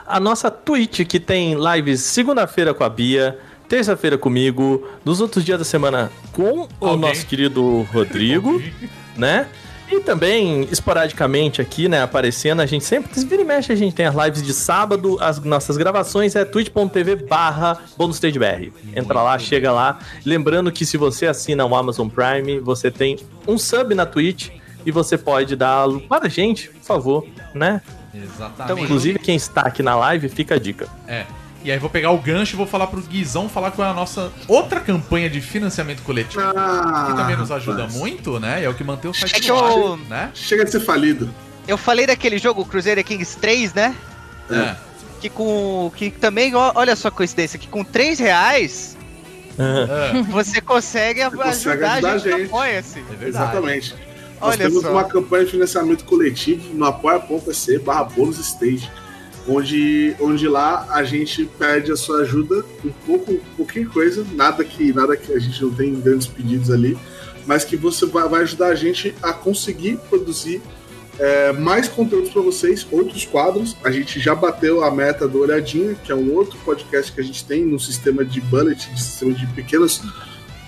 A 0.06 0.20
nossa 0.20 0.52
Twitch, 0.52 1.06
que 1.06 1.20
tem 1.20 1.56
lives 1.56 2.02
segunda-feira 2.02 2.74
com 2.74 2.84
a 2.84 2.90
Bia, 2.90 3.40
terça-feira 3.68 4.18
comigo, 4.18 4.88
nos 5.04 5.22
outros 5.22 5.44
dias 5.44 5.60
da 5.60 5.66
semana 5.66 6.12
com 6.32 6.68
o 6.80 6.86
Alguém. 6.86 7.10
nosso 7.10 7.26
querido 7.26 7.88
Rodrigo, 7.94 8.62
né? 9.16 9.48
E 9.92 10.00
também, 10.00 10.68
esporadicamente 10.72 11.62
aqui, 11.62 11.88
né, 11.88 12.02
aparecendo, 12.02 12.62
a 12.62 12.66
gente 12.66 12.84
sempre, 12.84 13.12
vira 13.26 13.42
e 13.42 13.46
mexe, 13.46 13.72
a 13.72 13.76
gente 13.76 13.94
tem 13.94 14.06
as 14.06 14.16
lives 14.16 14.42
de 14.42 14.54
sábado, 14.54 15.18
as 15.22 15.40
nossas 15.40 15.78
gravações 15.78 16.36
é 16.36 16.44
twitch.tv 16.44 17.16
barra 17.28 17.78
bonusstagebr. 17.96 18.72
Entra 18.96 19.22
lá, 19.22 19.38
chega 19.38 19.72
lá. 19.72 20.00
Lembrando 20.26 20.72
que 20.72 20.86
se 20.86 20.98
você 20.98 21.28
assina 21.28 21.66
o 21.66 21.76
Amazon 21.76 22.08
Prime, 22.08 22.60
você 22.60 22.90
tem 22.90 23.20
um 23.48 23.58
sub 23.58 23.94
na 23.94 24.06
Twitch 24.06 24.50
e 24.86 24.92
você 24.92 25.18
pode 25.18 25.56
dar 25.56 25.88
para 26.10 26.26
a 26.28 26.30
gente, 26.30 26.70
por 26.70 26.82
favor, 26.84 27.28
né? 27.54 27.82
Exatamente. 28.14 28.84
Inclusive, 28.84 29.20
quem 29.20 29.36
está 29.36 29.62
aqui 29.62 29.82
na 29.82 29.96
live, 29.96 30.30
fica 30.30 30.56
a 30.56 30.60
dica. 30.60 30.88
É. 31.08 31.26
E 31.64 31.72
aí 31.72 31.80
vou 31.80 31.90
pegar 31.90 32.12
o 32.12 32.18
gancho 32.18 32.56
e 32.56 32.58
vou 32.58 32.68
falar 32.68 32.88
pro 32.88 33.02
Guizão 33.02 33.48
falar 33.48 33.72
com 33.72 33.82
a 33.82 33.94
nossa 33.94 34.32
outra 34.50 34.82
campanha 34.82 35.30
de 35.30 35.40
financiamento 35.40 36.04
coletivo. 36.04 36.44
Ah, 36.44 37.08
que 37.10 37.16
também 37.16 37.38
nos 37.38 37.52
ajuda 37.52 37.84
rapaz. 37.84 37.98
muito, 37.98 38.38
né? 38.40 38.62
E 38.62 38.66
é 38.66 38.70
o 38.70 38.74
que 38.74 38.84
mantém 38.84 39.10
o 39.10 39.14
site 39.14 39.36
É 39.38 39.40
que 39.40 39.50
eu- 39.50 39.96
né? 40.10 40.30
Chega 40.34 40.66
de 40.66 40.72
ser 40.72 40.82
falido. 40.82 41.34
Eu 41.66 41.78
falei 41.78 42.06
daquele 42.06 42.38
jogo, 42.38 42.66
Cruzeiro 42.66 43.02
Kings 43.04 43.38
3, 43.38 43.74
né? 43.74 43.96
É. 44.52 44.76
Que 45.22 45.30
com. 45.30 45.90
Que 45.96 46.12
também, 46.12 46.54
olha 46.54 46.98
só 46.98 47.08
a 47.08 47.12
coincidência, 47.12 47.58
que 47.58 47.68
com 47.70 47.82
3 47.82 48.20
reais 48.20 48.98
É. 49.58 50.22
você 50.24 50.60
consegue, 50.60 51.22
consegue 51.32 51.86
ajudar, 51.86 51.92
ajudar 51.94 52.10
a 52.10 52.14
a 52.14 52.18
gente. 52.18 52.38
gente. 52.40 52.46
Apoia-se. 52.48 53.00
É 53.00 53.04
verdade. 53.16 53.28
Exatamente. 53.30 53.96
Nós 54.44 54.56
Olha 54.56 54.68
temos 54.68 54.82
só. 54.82 54.92
uma 54.92 55.06
campanha 55.06 55.46
de 55.46 55.52
financiamento 55.52 56.04
coletivo 56.04 56.74
no 56.74 56.84
apoia.se 56.84 57.80
barra 57.80 58.04
bônus 58.04 58.38
stage, 58.40 58.92
onde, 59.48 60.14
onde 60.20 60.50
lá 60.50 60.86
a 60.90 61.02
gente 61.06 61.46
pede 61.58 61.94
a 61.94 61.96
sua 61.96 62.24
ajuda 62.24 62.62
com 62.82 62.90
pouco, 63.06 63.40
pouquinho 63.56 63.90
coisa, 63.90 64.26
nada 64.34 64.62
que, 64.66 64.92
nada 64.92 65.16
que 65.16 65.32
a 65.32 65.40
gente 65.40 65.62
não 65.64 65.74
tem 65.74 65.96
grandes 65.96 66.28
pedidos 66.28 66.70
ali, 66.70 66.98
mas 67.46 67.64
que 67.64 67.78
você 67.78 68.06
vai, 68.06 68.28
vai 68.28 68.42
ajudar 68.42 68.68
a 68.68 68.76
gente 68.76 69.16
a 69.24 69.32
conseguir 69.32 69.98
produzir 70.10 70.62
é, 71.18 71.54
mais 71.54 71.88
conteúdos 71.88 72.32
para 72.32 72.42
vocês, 72.42 72.86
outros 72.92 73.24
quadros. 73.24 73.78
A 73.82 73.92
gente 73.92 74.20
já 74.20 74.36
bateu 74.36 74.84
a 74.84 74.92
meta 74.92 75.26
do 75.26 75.40
Olhadinha, 75.40 75.96
que 75.96 76.12
é 76.12 76.16
um 76.16 76.34
outro 76.34 76.58
podcast 76.66 77.14
que 77.14 77.22
a 77.22 77.24
gente 77.24 77.46
tem 77.46 77.64
no 77.64 77.80
sistema 77.80 78.26
de 78.26 78.42
bullet, 78.42 78.92
de 78.94 79.02
sistema 79.02 79.32
de 79.34 79.48
pequenos 79.48 80.02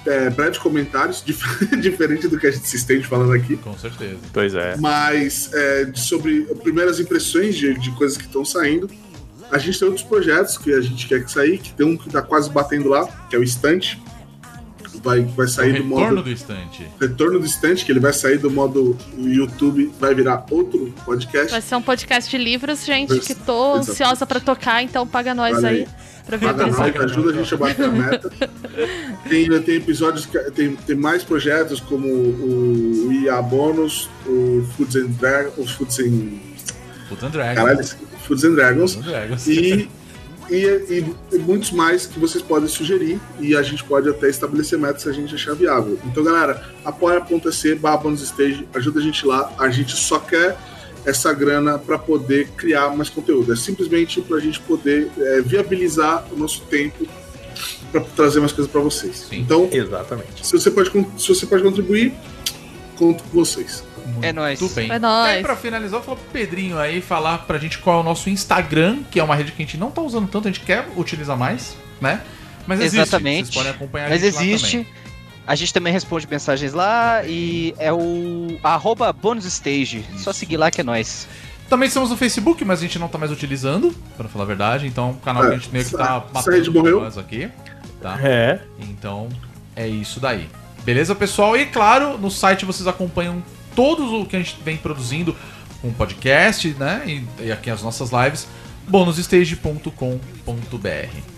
é, 0.06 0.30
breves 0.30 0.57
comentários, 0.60 1.23
dif- 1.26 1.65
diferente 1.82 2.27
do 2.27 2.38
que 2.40 2.48
a 2.48 2.52
gente 2.52 2.68
se 2.68 2.76
estende 2.77 3.06
falando 3.07 3.34
aqui 3.34 3.57
Com 3.57 3.77
certeza. 3.77 4.17
Pois 4.32 4.53
é. 4.53 4.75
mas 4.77 5.50
é, 5.53 5.92
sobre 5.95 6.42
primeiras 6.64 7.00
impressões 7.00 7.56
de, 7.56 7.74
de 7.80 7.92
coisas 7.92 8.17
que 8.17 8.25
estão 8.25 8.45
saindo. 8.45 8.90
a 9.51 9.58
gente 9.58 9.77
tem 9.80 9.88
outros 9.88 10.06
projetos 10.06 10.58
que 10.58 10.74
a 10.74 10.82
gente 10.82 11.08
quer 11.08 11.24
que 11.24 11.32
sair, 11.32 11.58
que 11.58 11.72
tem 11.74 11.85
um 11.85 11.98
que 11.98 12.09
tá 12.09 12.22
quase 12.22 12.50
batendo 12.50 12.90
lá, 12.90 13.06
que 13.30 13.35
é 13.35 13.40
o 13.40 13.43
Estante. 13.43 14.01
Vai, 15.03 15.22
vai 15.22 15.48
sair 15.48 15.74
do 15.74 15.84
Retorno 15.84 16.16
modo. 16.16 16.24
do 16.24 16.32
estante. 16.32 16.88
Retorno 17.00 17.40
do 17.40 17.45
Estante, 17.45 17.85
que 17.85 17.92
ele 17.92 18.00
vai 18.00 18.11
sair 18.14 18.40
do 18.40 18.50
modo 18.50 18.98
YouTube, 19.17 19.92
vai 20.00 20.16
virar 20.16 20.45
outro 20.50 20.92
podcast. 21.06 21.51
Vai 21.51 21.61
ser 21.61 21.75
um 21.75 21.82
podcast 21.82 22.32
de 22.32 22.43
livros, 22.43 22.84
gente, 22.85 23.19
que 23.19 23.35
tô 23.35 23.75
Exatamente. 23.75 23.92
ansiosa 23.92 24.25
pra 24.25 24.40
tocar, 24.40 24.82
então 24.82 25.06
paga 25.06 25.35
nós 25.35 25.64
aí. 25.64 25.85
Pra 26.26 26.38
ver 26.38 26.45
Paga 26.48 26.64
a 26.64 26.68
nós, 26.68 26.95
ajuda 27.12 27.30
a 27.32 27.34
gente 27.34 27.54
a 27.54 27.58
bater 27.58 27.86
a 27.86 27.92
meta. 27.92 28.30
Tem, 29.30 29.62
tem 29.62 29.76
episódios, 29.78 30.26
que- 30.28 30.38
tem, 30.52 30.76
tem 30.76 30.95
mais 30.95 31.24
projetos 31.24 31.80
como 31.80 32.08
o 32.08 33.12
IA 33.12 33.42
Bônus, 33.42 34.08
o 34.28 34.64
Foods 34.76 34.95
and 34.98 35.08
Dragons, 35.20 35.58
o 35.58 35.66
Foods 35.68 36.00
and. 36.00 36.40
Put 37.10 37.26
and 37.26 37.30
Dragons. 37.30 37.56
Caralho, 37.56 37.86
Foods 38.28 38.44
and 38.44 38.54
Dragons. 38.54 38.95
Put 38.95 39.08
and 39.08 39.12
Dragons. 39.12 39.48
E, 39.48 39.90
e, 40.50 41.06
e- 41.34 41.38
muitos 41.40 41.72
mais 41.72 42.06
que 42.06 42.20
vocês 42.20 42.44
podem 42.44 42.68
sugerir 42.68 43.20
e 43.40 43.56
a 43.56 43.64
gente 43.64 43.84
pode 43.84 44.08
até 44.10 44.30
estabelecer 44.30 44.78
metas 44.78 45.02
se 45.02 45.10
a 45.10 45.14
gente 45.14 45.34
achar 45.34 45.56
viável. 45.56 45.98
Então, 46.06 46.24
galera, 46.24 46.64
apoia.se 46.84 47.76
barra 47.76 47.98
bônus 47.98 48.22
stage, 48.22 48.68
ajuda 48.76 49.00
a 49.00 49.04
gente 49.04 49.26
lá. 49.26 49.52
A 49.58 49.70
gente 49.70 49.95
só 49.95 50.20
quer 50.20 50.56
essa 51.06 51.32
grana 51.34 51.77
para 51.77 51.98
poder 51.98 52.48
criar 52.50 52.90
mais 52.95 53.09
conteúdo. 53.09 53.53
É 53.53 53.56
simplesmente 53.56 54.22
para 54.22 54.38
a 54.38 54.40
gente 54.40 54.59
poder 54.61 55.11
é, 55.17 55.42
viabilizar 55.42 56.25
o 56.32 56.38
nosso 56.38 56.61
tempo 56.61 57.06
para 57.92 58.01
trazer 58.01 58.40
mais 58.40 58.51
coisas 58.51 58.72
para 58.72 58.82
vocês. 58.82 59.27
Sim. 59.30 59.40
Então, 59.40 59.69
Exatamente. 59.72 60.45
se 60.45 60.51
você 60.51 60.72
pode, 60.72 60.90
se 61.17 61.27
você 61.27 61.45
pode 61.45 61.64
contribuir, 61.64 62.14
conto 62.98 63.24
com 63.24 63.30
vocês. 63.40 63.84
É 64.22 64.32
nóis. 64.32 64.59
Tudo 64.59 64.74
bem. 64.75 64.92
É 64.92 65.00
nóis. 65.00 65.40
E 65.40 65.42
pra 65.42 65.56
finalizar, 65.56 66.00
eu 66.00 66.03
vou 66.03 66.16
falar 66.16 66.17
pro 66.17 66.40
Pedrinho 66.40 66.77
aí 66.77 67.01
falar 67.01 67.40
pra 67.40 67.58
gente 67.58 67.80
qual 67.80 68.00
é 68.00 68.01
o 68.01 68.03
nosso 68.03 68.30
Instagram, 68.30 69.00
que 69.09 69.19
é 69.19 69.24
uma 69.24 69.35
rede 69.35 69.51
que 69.51 69.61
a 69.61 69.66
gente 69.66 69.77
não 69.77 69.90
tá 69.90 70.01
usando 70.01 70.27
tanto, 70.27 70.48
a 70.48 70.51
gente 70.51 70.64
quer 70.64 70.88
utilizar 70.95 71.38
mais, 71.38 71.75
né? 72.00 72.22
Mas 72.67 72.80
existe. 72.80 73.00
Exatamente. 73.00 73.45
Vocês 73.45 73.56
podem 73.56 73.72
acompanhar 73.72 74.08
a 74.08 74.09
Mas 74.09 74.24
existe. 74.24 74.88
A 75.48 75.56
gente 75.56 75.74
também 75.74 75.93
responde 75.93 76.27
mensagens 76.30 76.74
lá 76.74 77.24
e 77.25 77.74
é 77.77 77.93
o 77.93 78.57
arroba 78.64 79.11
bonus 79.14 79.45
stage. 79.45 80.03
Só 80.17 80.33
seguir 80.33 80.57
lá 80.57 80.72
que 80.72 80.82
é 80.82 80.83
nóis. 80.83 81.27
Também 81.69 81.88
estamos 81.88 82.09
no 82.09 82.17
Facebook, 82.17 82.64
mas 82.64 82.80
a 82.80 82.82
gente 82.83 82.99
não 82.99 83.07
tá 83.07 83.17
mais 83.17 83.32
utilizando, 83.32 83.91
pra 84.17 84.27
falar 84.27 84.43
a 84.43 84.48
verdade. 84.48 84.88
Então, 84.88 85.11
um 85.11 85.15
canal 85.15 85.43
É, 85.45 85.49
que 85.49 85.53
a 85.53 85.57
gente 85.57 85.72
meio 85.72 85.85
que 85.85 85.91
tá 85.91 86.24
matando 86.33 86.74
morreu. 86.74 87.01
nós 87.01 87.17
aqui. 87.17 87.49
Tá? 88.01 88.17
É. 88.22 88.59
Então, 88.80 89.30
é 89.75 89.88
isso 89.88 90.19
daí. 90.19 90.48
Beleza, 90.83 91.15
pessoal? 91.15 91.57
E 91.57 91.65
claro, 91.65 92.17
no 92.17 92.30
site 92.30 92.65
vocês 92.65 92.88
acompanham 92.88 93.41
todos 93.75 94.11
o 94.11 94.25
que 94.25 94.35
a 94.35 94.40
gente 94.40 94.57
vem 94.64 94.77
produzindo 94.77 95.35
com 95.82 95.91
podcast, 95.91 96.67
né? 96.80 97.01
E, 97.06 97.25
e 97.45 97.51
aqui 97.51 97.69
as 97.72 97.82
nossas 97.82 98.11
lives, 98.11 98.48
bonusstage.com.br. 98.88 101.35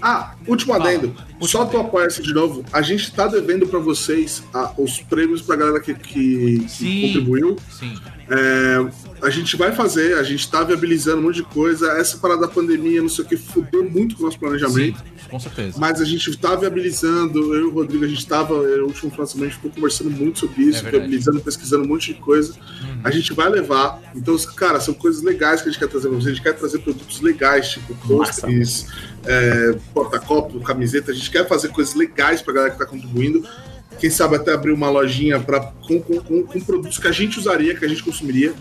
Ah, 0.00 0.34
último 0.46 0.74
adendo. 0.74 1.08
Último 1.40 1.46
Só 1.48 1.64
tu 1.64 1.76
apoia-se 1.78 2.22
de 2.22 2.32
novo. 2.32 2.64
A 2.72 2.82
gente 2.82 3.12
tá 3.12 3.26
devendo 3.26 3.66
pra 3.66 3.78
vocês 3.78 4.42
ah, 4.54 4.72
os 4.78 5.00
prêmios 5.00 5.42
pra 5.42 5.56
galera 5.56 5.80
que, 5.80 5.94
que- 5.94 6.60
que 6.60 6.68
Sim. 6.70 7.02
contribuiu. 7.08 7.56
Sim. 7.70 7.94
É, 8.28 8.86
a 9.22 9.30
gente 9.30 9.56
vai 9.56 9.72
fazer, 9.72 10.18
a 10.18 10.22
gente 10.22 10.50
tá 10.50 10.62
viabilizando 10.62 11.18
um 11.18 11.24
monte 11.24 11.36
de 11.36 11.42
coisa. 11.44 11.92
Essa 11.92 12.18
parada 12.18 12.42
da 12.42 12.48
pandemia, 12.48 13.00
não 13.00 13.08
sei 13.08 13.24
o 13.24 13.28
que, 13.28 13.36
fudeu 13.36 13.88
muito 13.88 14.14
com 14.14 14.22
o 14.22 14.24
nosso 14.26 14.36
Sim, 14.36 14.40
planejamento. 14.40 15.02
com 15.30 15.40
certeza. 15.40 15.78
Mas 15.78 16.00
a 16.00 16.04
gente 16.04 16.36
tá 16.36 16.54
viabilizando, 16.54 17.54
eu 17.54 17.60
e 17.60 17.64
o 17.64 17.70
Rodrigo, 17.70 18.04
a 18.04 18.08
gente 18.08 18.26
tava, 18.26 18.54
é, 18.54 18.80
o 18.80 18.86
último 18.86 19.12
gente 19.16 19.54
ficou 19.54 19.70
conversando 19.70 20.10
muito 20.10 20.40
sobre 20.40 20.64
isso, 20.64 20.86
É 20.86 20.90
viabilizando, 20.90 21.40
pesquisando 21.40 21.84
um 21.84 21.88
monte 21.88 22.12
de 22.12 22.20
coisa. 22.20 22.52
Uhum. 22.52 23.00
A 23.04 23.10
gente 23.10 23.32
vai 23.32 23.48
levar. 23.48 24.00
Então, 24.14 24.36
cara, 24.54 24.80
são 24.80 24.94
coisas 24.94 25.22
legais 25.22 25.62
que 25.62 25.68
a 25.68 25.72
gente 25.72 25.80
quer 25.80 25.88
trazer 25.88 26.08
pra 26.08 26.16
vocês. 26.16 26.32
A 26.32 26.34
gente 26.34 26.42
quer 26.42 26.54
trazer 26.54 26.78
produtos 26.80 27.20
legais, 27.20 27.68
tipo 27.70 27.94
posters, 28.06 28.86
é, 29.24 29.76
porta-copo, 29.94 30.60
camiseta. 30.60 31.10
A 31.10 31.14
gente 31.14 31.30
quer 31.30 31.46
fazer 31.48 31.68
coisas 31.68 31.94
legais 31.94 32.42
pra 32.42 32.52
galera 32.52 32.72
que 32.72 32.78
tá 32.78 32.86
contribuindo. 32.86 33.46
Quem 33.98 34.10
sabe 34.10 34.36
até 34.36 34.52
abrir 34.52 34.72
uma 34.72 34.90
lojinha 34.90 35.40
pra, 35.40 35.60
com, 35.60 36.00
com, 36.00 36.20
com, 36.20 36.42
com 36.42 36.60
produtos 36.60 36.98
que 36.98 37.08
a 37.08 37.12
gente 37.12 37.38
usaria, 37.38 37.74
que 37.74 37.84
a 37.84 37.88
gente 37.88 38.02
consumiria. 38.02 38.54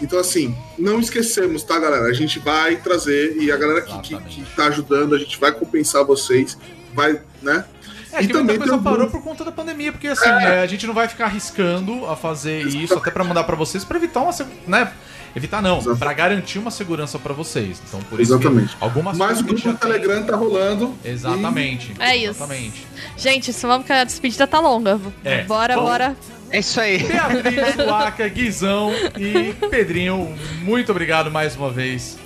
Então, 0.00 0.18
assim, 0.18 0.54
não 0.78 1.00
esquecemos, 1.00 1.62
tá, 1.62 1.78
galera? 1.78 2.04
A 2.06 2.12
gente 2.12 2.38
vai 2.38 2.76
trazer 2.76 3.36
e 3.40 3.50
a 3.50 3.56
galera 3.56 3.80
que, 3.82 3.98
que, 4.00 4.14
Exatamente. 4.14 4.40
que 4.42 4.56
tá 4.56 4.66
ajudando, 4.66 5.14
a 5.14 5.18
gente 5.18 5.38
vai 5.40 5.52
compensar 5.52 6.04
vocês, 6.04 6.56
vai, 6.94 7.20
né? 7.42 7.64
É, 8.12 8.22
E 8.22 8.26
que 8.26 8.32
muita 8.32 8.38
também 8.38 8.56
coisa 8.58 8.72
tem 8.72 8.80
um 8.80 8.82
parou 8.82 9.06
bom- 9.06 9.10
por 9.12 9.22
conta 9.22 9.44
da 9.44 9.52
pandemia, 9.52 9.92
porque 9.92 10.06
assim, 10.08 10.28
é, 10.28 10.60
a 10.62 10.66
gente 10.66 10.86
não 10.86 10.94
vai 10.94 11.08
ficar 11.08 11.26
arriscando 11.26 12.06
a 12.06 12.14
fazer 12.16 12.66
isso 12.66 12.94
até 12.94 13.10
pra 13.10 13.24
mandar 13.24 13.44
pra 13.44 13.56
vocês, 13.56 13.84
pra 13.84 13.96
evitar 13.98 14.20
uma, 14.22 14.32
né? 14.66 14.92
Evitar 15.36 15.60
não, 15.62 15.80
pra 15.96 16.12
garantir 16.14 16.58
uma 16.58 16.70
segurança 16.70 17.18
pra 17.18 17.32
vocês. 17.34 17.80
Então, 17.86 18.00
por 18.08 18.18
isso 18.20 18.36
que 18.38 18.44
Exatamente. 18.46 18.76
algumas 18.80 19.16
Mas 19.18 19.40
o 19.40 19.44
grupo 19.44 19.60
do 19.60 19.64
já 19.64 19.74
tem- 19.74 19.90
Telegram 19.90 20.24
tá 20.24 20.34
rolando. 20.34 20.94
Exatamente. 21.04 21.92
É 21.98 22.16
isso. 22.16 22.30
Exatamente. 22.30 22.86
Gente, 23.16 23.52
só 23.52 23.68
vamos 23.68 23.86
que 23.86 23.92
a 23.92 24.02
despedida 24.02 24.46
tá 24.46 24.58
longa. 24.60 24.98
É. 25.22 25.42
Bora, 25.44 25.76
Bom. 25.76 25.82
bora. 25.84 26.16
É 26.50 26.60
isso 26.60 26.80
aí. 26.80 26.98
Beatriz, 26.98 27.74
Suaca, 27.74 28.26
Guizão 28.28 28.92
e 29.18 29.52
Pedrinho, 29.68 30.34
muito 30.62 30.90
obrigado 30.90 31.30
mais 31.30 31.54
uma 31.56 31.70
vez. 31.70 32.16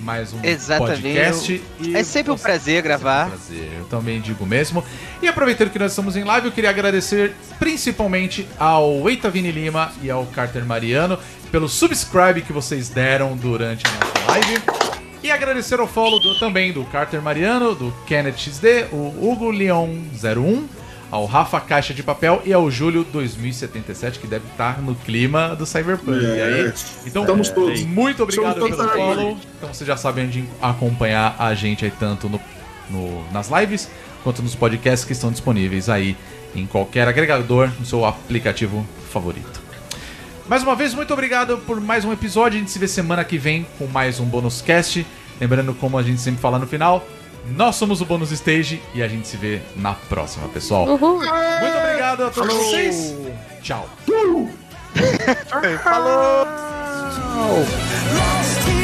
Mais 0.00 0.32
um 0.32 0.38
Exatamente. 0.44 1.02
podcast. 1.02 1.62
E 1.80 1.96
É 1.96 2.02
sempre 2.04 2.32
um 2.32 2.38
prazer 2.38 2.82
gravar. 2.82 3.28
prazer, 3.28 3.68
eu 3.78 3.84
também 3.86 4.20
digo 4.20 4.46
mesmo. 4.46 4.84
E 5.20 5.26
aproveitando 5.28 5.70
que 5.70 5.78
nós 5.78 5.92
estamos 5.92 6.16
em 6.16 6.22
live, 6.24 6.46
eu 6.46 6.52
queria 6.52 6.70
agradecer 6.70 7.34
principalmente 7.58 8.46
ao 8.58 9.08
Eita 9.08 9.28
Vini 9.28 9.50
Lima 9.50 9.92
e 10.02 10.10
ao 10.10 10.24
Carter 10.26 10.64
Mariano 10.64 11.18
pelo 11.50 11.68
subscribe 11.68 12.42
que 12.42 12.52
vocês 12.52 12.88
deram 12.88 13.36
durante 13.36 13.84
a 13.86 13.90
nossa 13.90 14.30
live. 14.32 14.62
E 15.22 15.30
agradecer 15.32 15.80
ao 15.80 15.86
follow 15.88 16.20
do- 16.20 16.38
também 16.38 16.72
do 16.72 16.84
Carter 16.84 17.20
Mariano, 17.20 17.74
do 17.74 17.92
Kenneth 18.06 18.36
XD, 18.38 18.86
o 18.92 19.12
Hugo 19.20 19.50
Leon 19.50 19.88
01, 20.14 20.68
ao 21.10 21.24
Rafa 21.26 21.58
Caixa 21.60 21.94
de 21.94 22.02
Papel 22.02 22.42
e 22.44 22.52
ao 22.52 22.70
Júlio 22.70 23.04
2077, 23.04 24.18
que 24.18 24.26
deve 24.26 24.46
estar 24.50 24.80
no 24.82 24.94
clima 24.94 25.54
do 25.56 25.64
Cyberpunk. 25.64 26.22
E 26.22 26.26
aí? 26.40 26.60
Yes. 26.66 26.98
Então, 27.06 27.22
Estamos 27.22 27.48
todos. 27.50 27.82
muito 27.84 28.22
obrigado 28.22 28.58
Somos 28.58 28.76
pelo 28.76 28.88
follow. 28.90 29.38
Então 29.56 29.72
você 29.72 29.84
já 29.84 29.96
sabe 29.96 30.20
onde 30.22 30.44
acompanhar 30.60 31.34
a 31.38 31.54
gente 31.54 31.84
aí 31.84 31.90
tanto 31.98 32.28
no, 32.28 32.40
no- 32.90 33.24
nas 33.32 33.48
lives 33.50 33.88
quanto 34.22 34.42
nos 34.42 34.54
podcasts 34.54 35.04
que 35.06 35.12
estão 35.12 35.30
disponíveis 35.30 35.88
aí 35.88 36.16
em 36.54 36.66
qualquer 36.66 37.06
agregador 37.08 37.70
no 37.78 37.86
seu 37.86 38.04
aplicativo 38.04 38.86
favorito. 39.10 39.60
Mais 40.48 40.62
uma 40.62 40.74
vez, 40.74 40.94
muito 40.94 41.12
obrigado 41.12 41.58
por 41.66 41.80
mais 41.80 42.04
um 42.04 42.12
episódio. 42.12 42.56
A 42.56 42.60
gente 42.60 42.70
se 42.70 42.78
vê 42.78 42.88
semana 42.88 43.22
que 43.24 43.36
vem 43.38 43.66
com 43.78 43.86
mais 43.86 44.18
um 44.18 44.24
bônus 44.24 44.60
cast. 44.62 45.06
Lembrando, 45.40 45.72
como 45.74 45.96
a 45.98 46.02
gente 46.02 46.20
sempre 46.20 46.40
fala 46.40 46.58
no 46.58 46.66
final, 46.66 47.06
nós 47.56 47.76
somos 47.76 48.00
o 48.00 48.04
Bônus 48.04 48.30
Stage 48.32 48.82
e 48.94 49.02
a 49.02 49.08
gente 49.08 49.28
se 49.28 49.36
vê 49.36 49.60
na 49.76 49.94
próxima, 49.94 50.48
pessoal. 50.48 50.86
Uhul. 50.86 51.18
Muito 51.18 51.78
obrigado 51.78 52.24
a 52.24 52.30
todos 52.30 52.54
vocês. 52.54 53.14
Tchau. 53.62 53.88
Falou! 55.82 56.46
In 58.68 58.77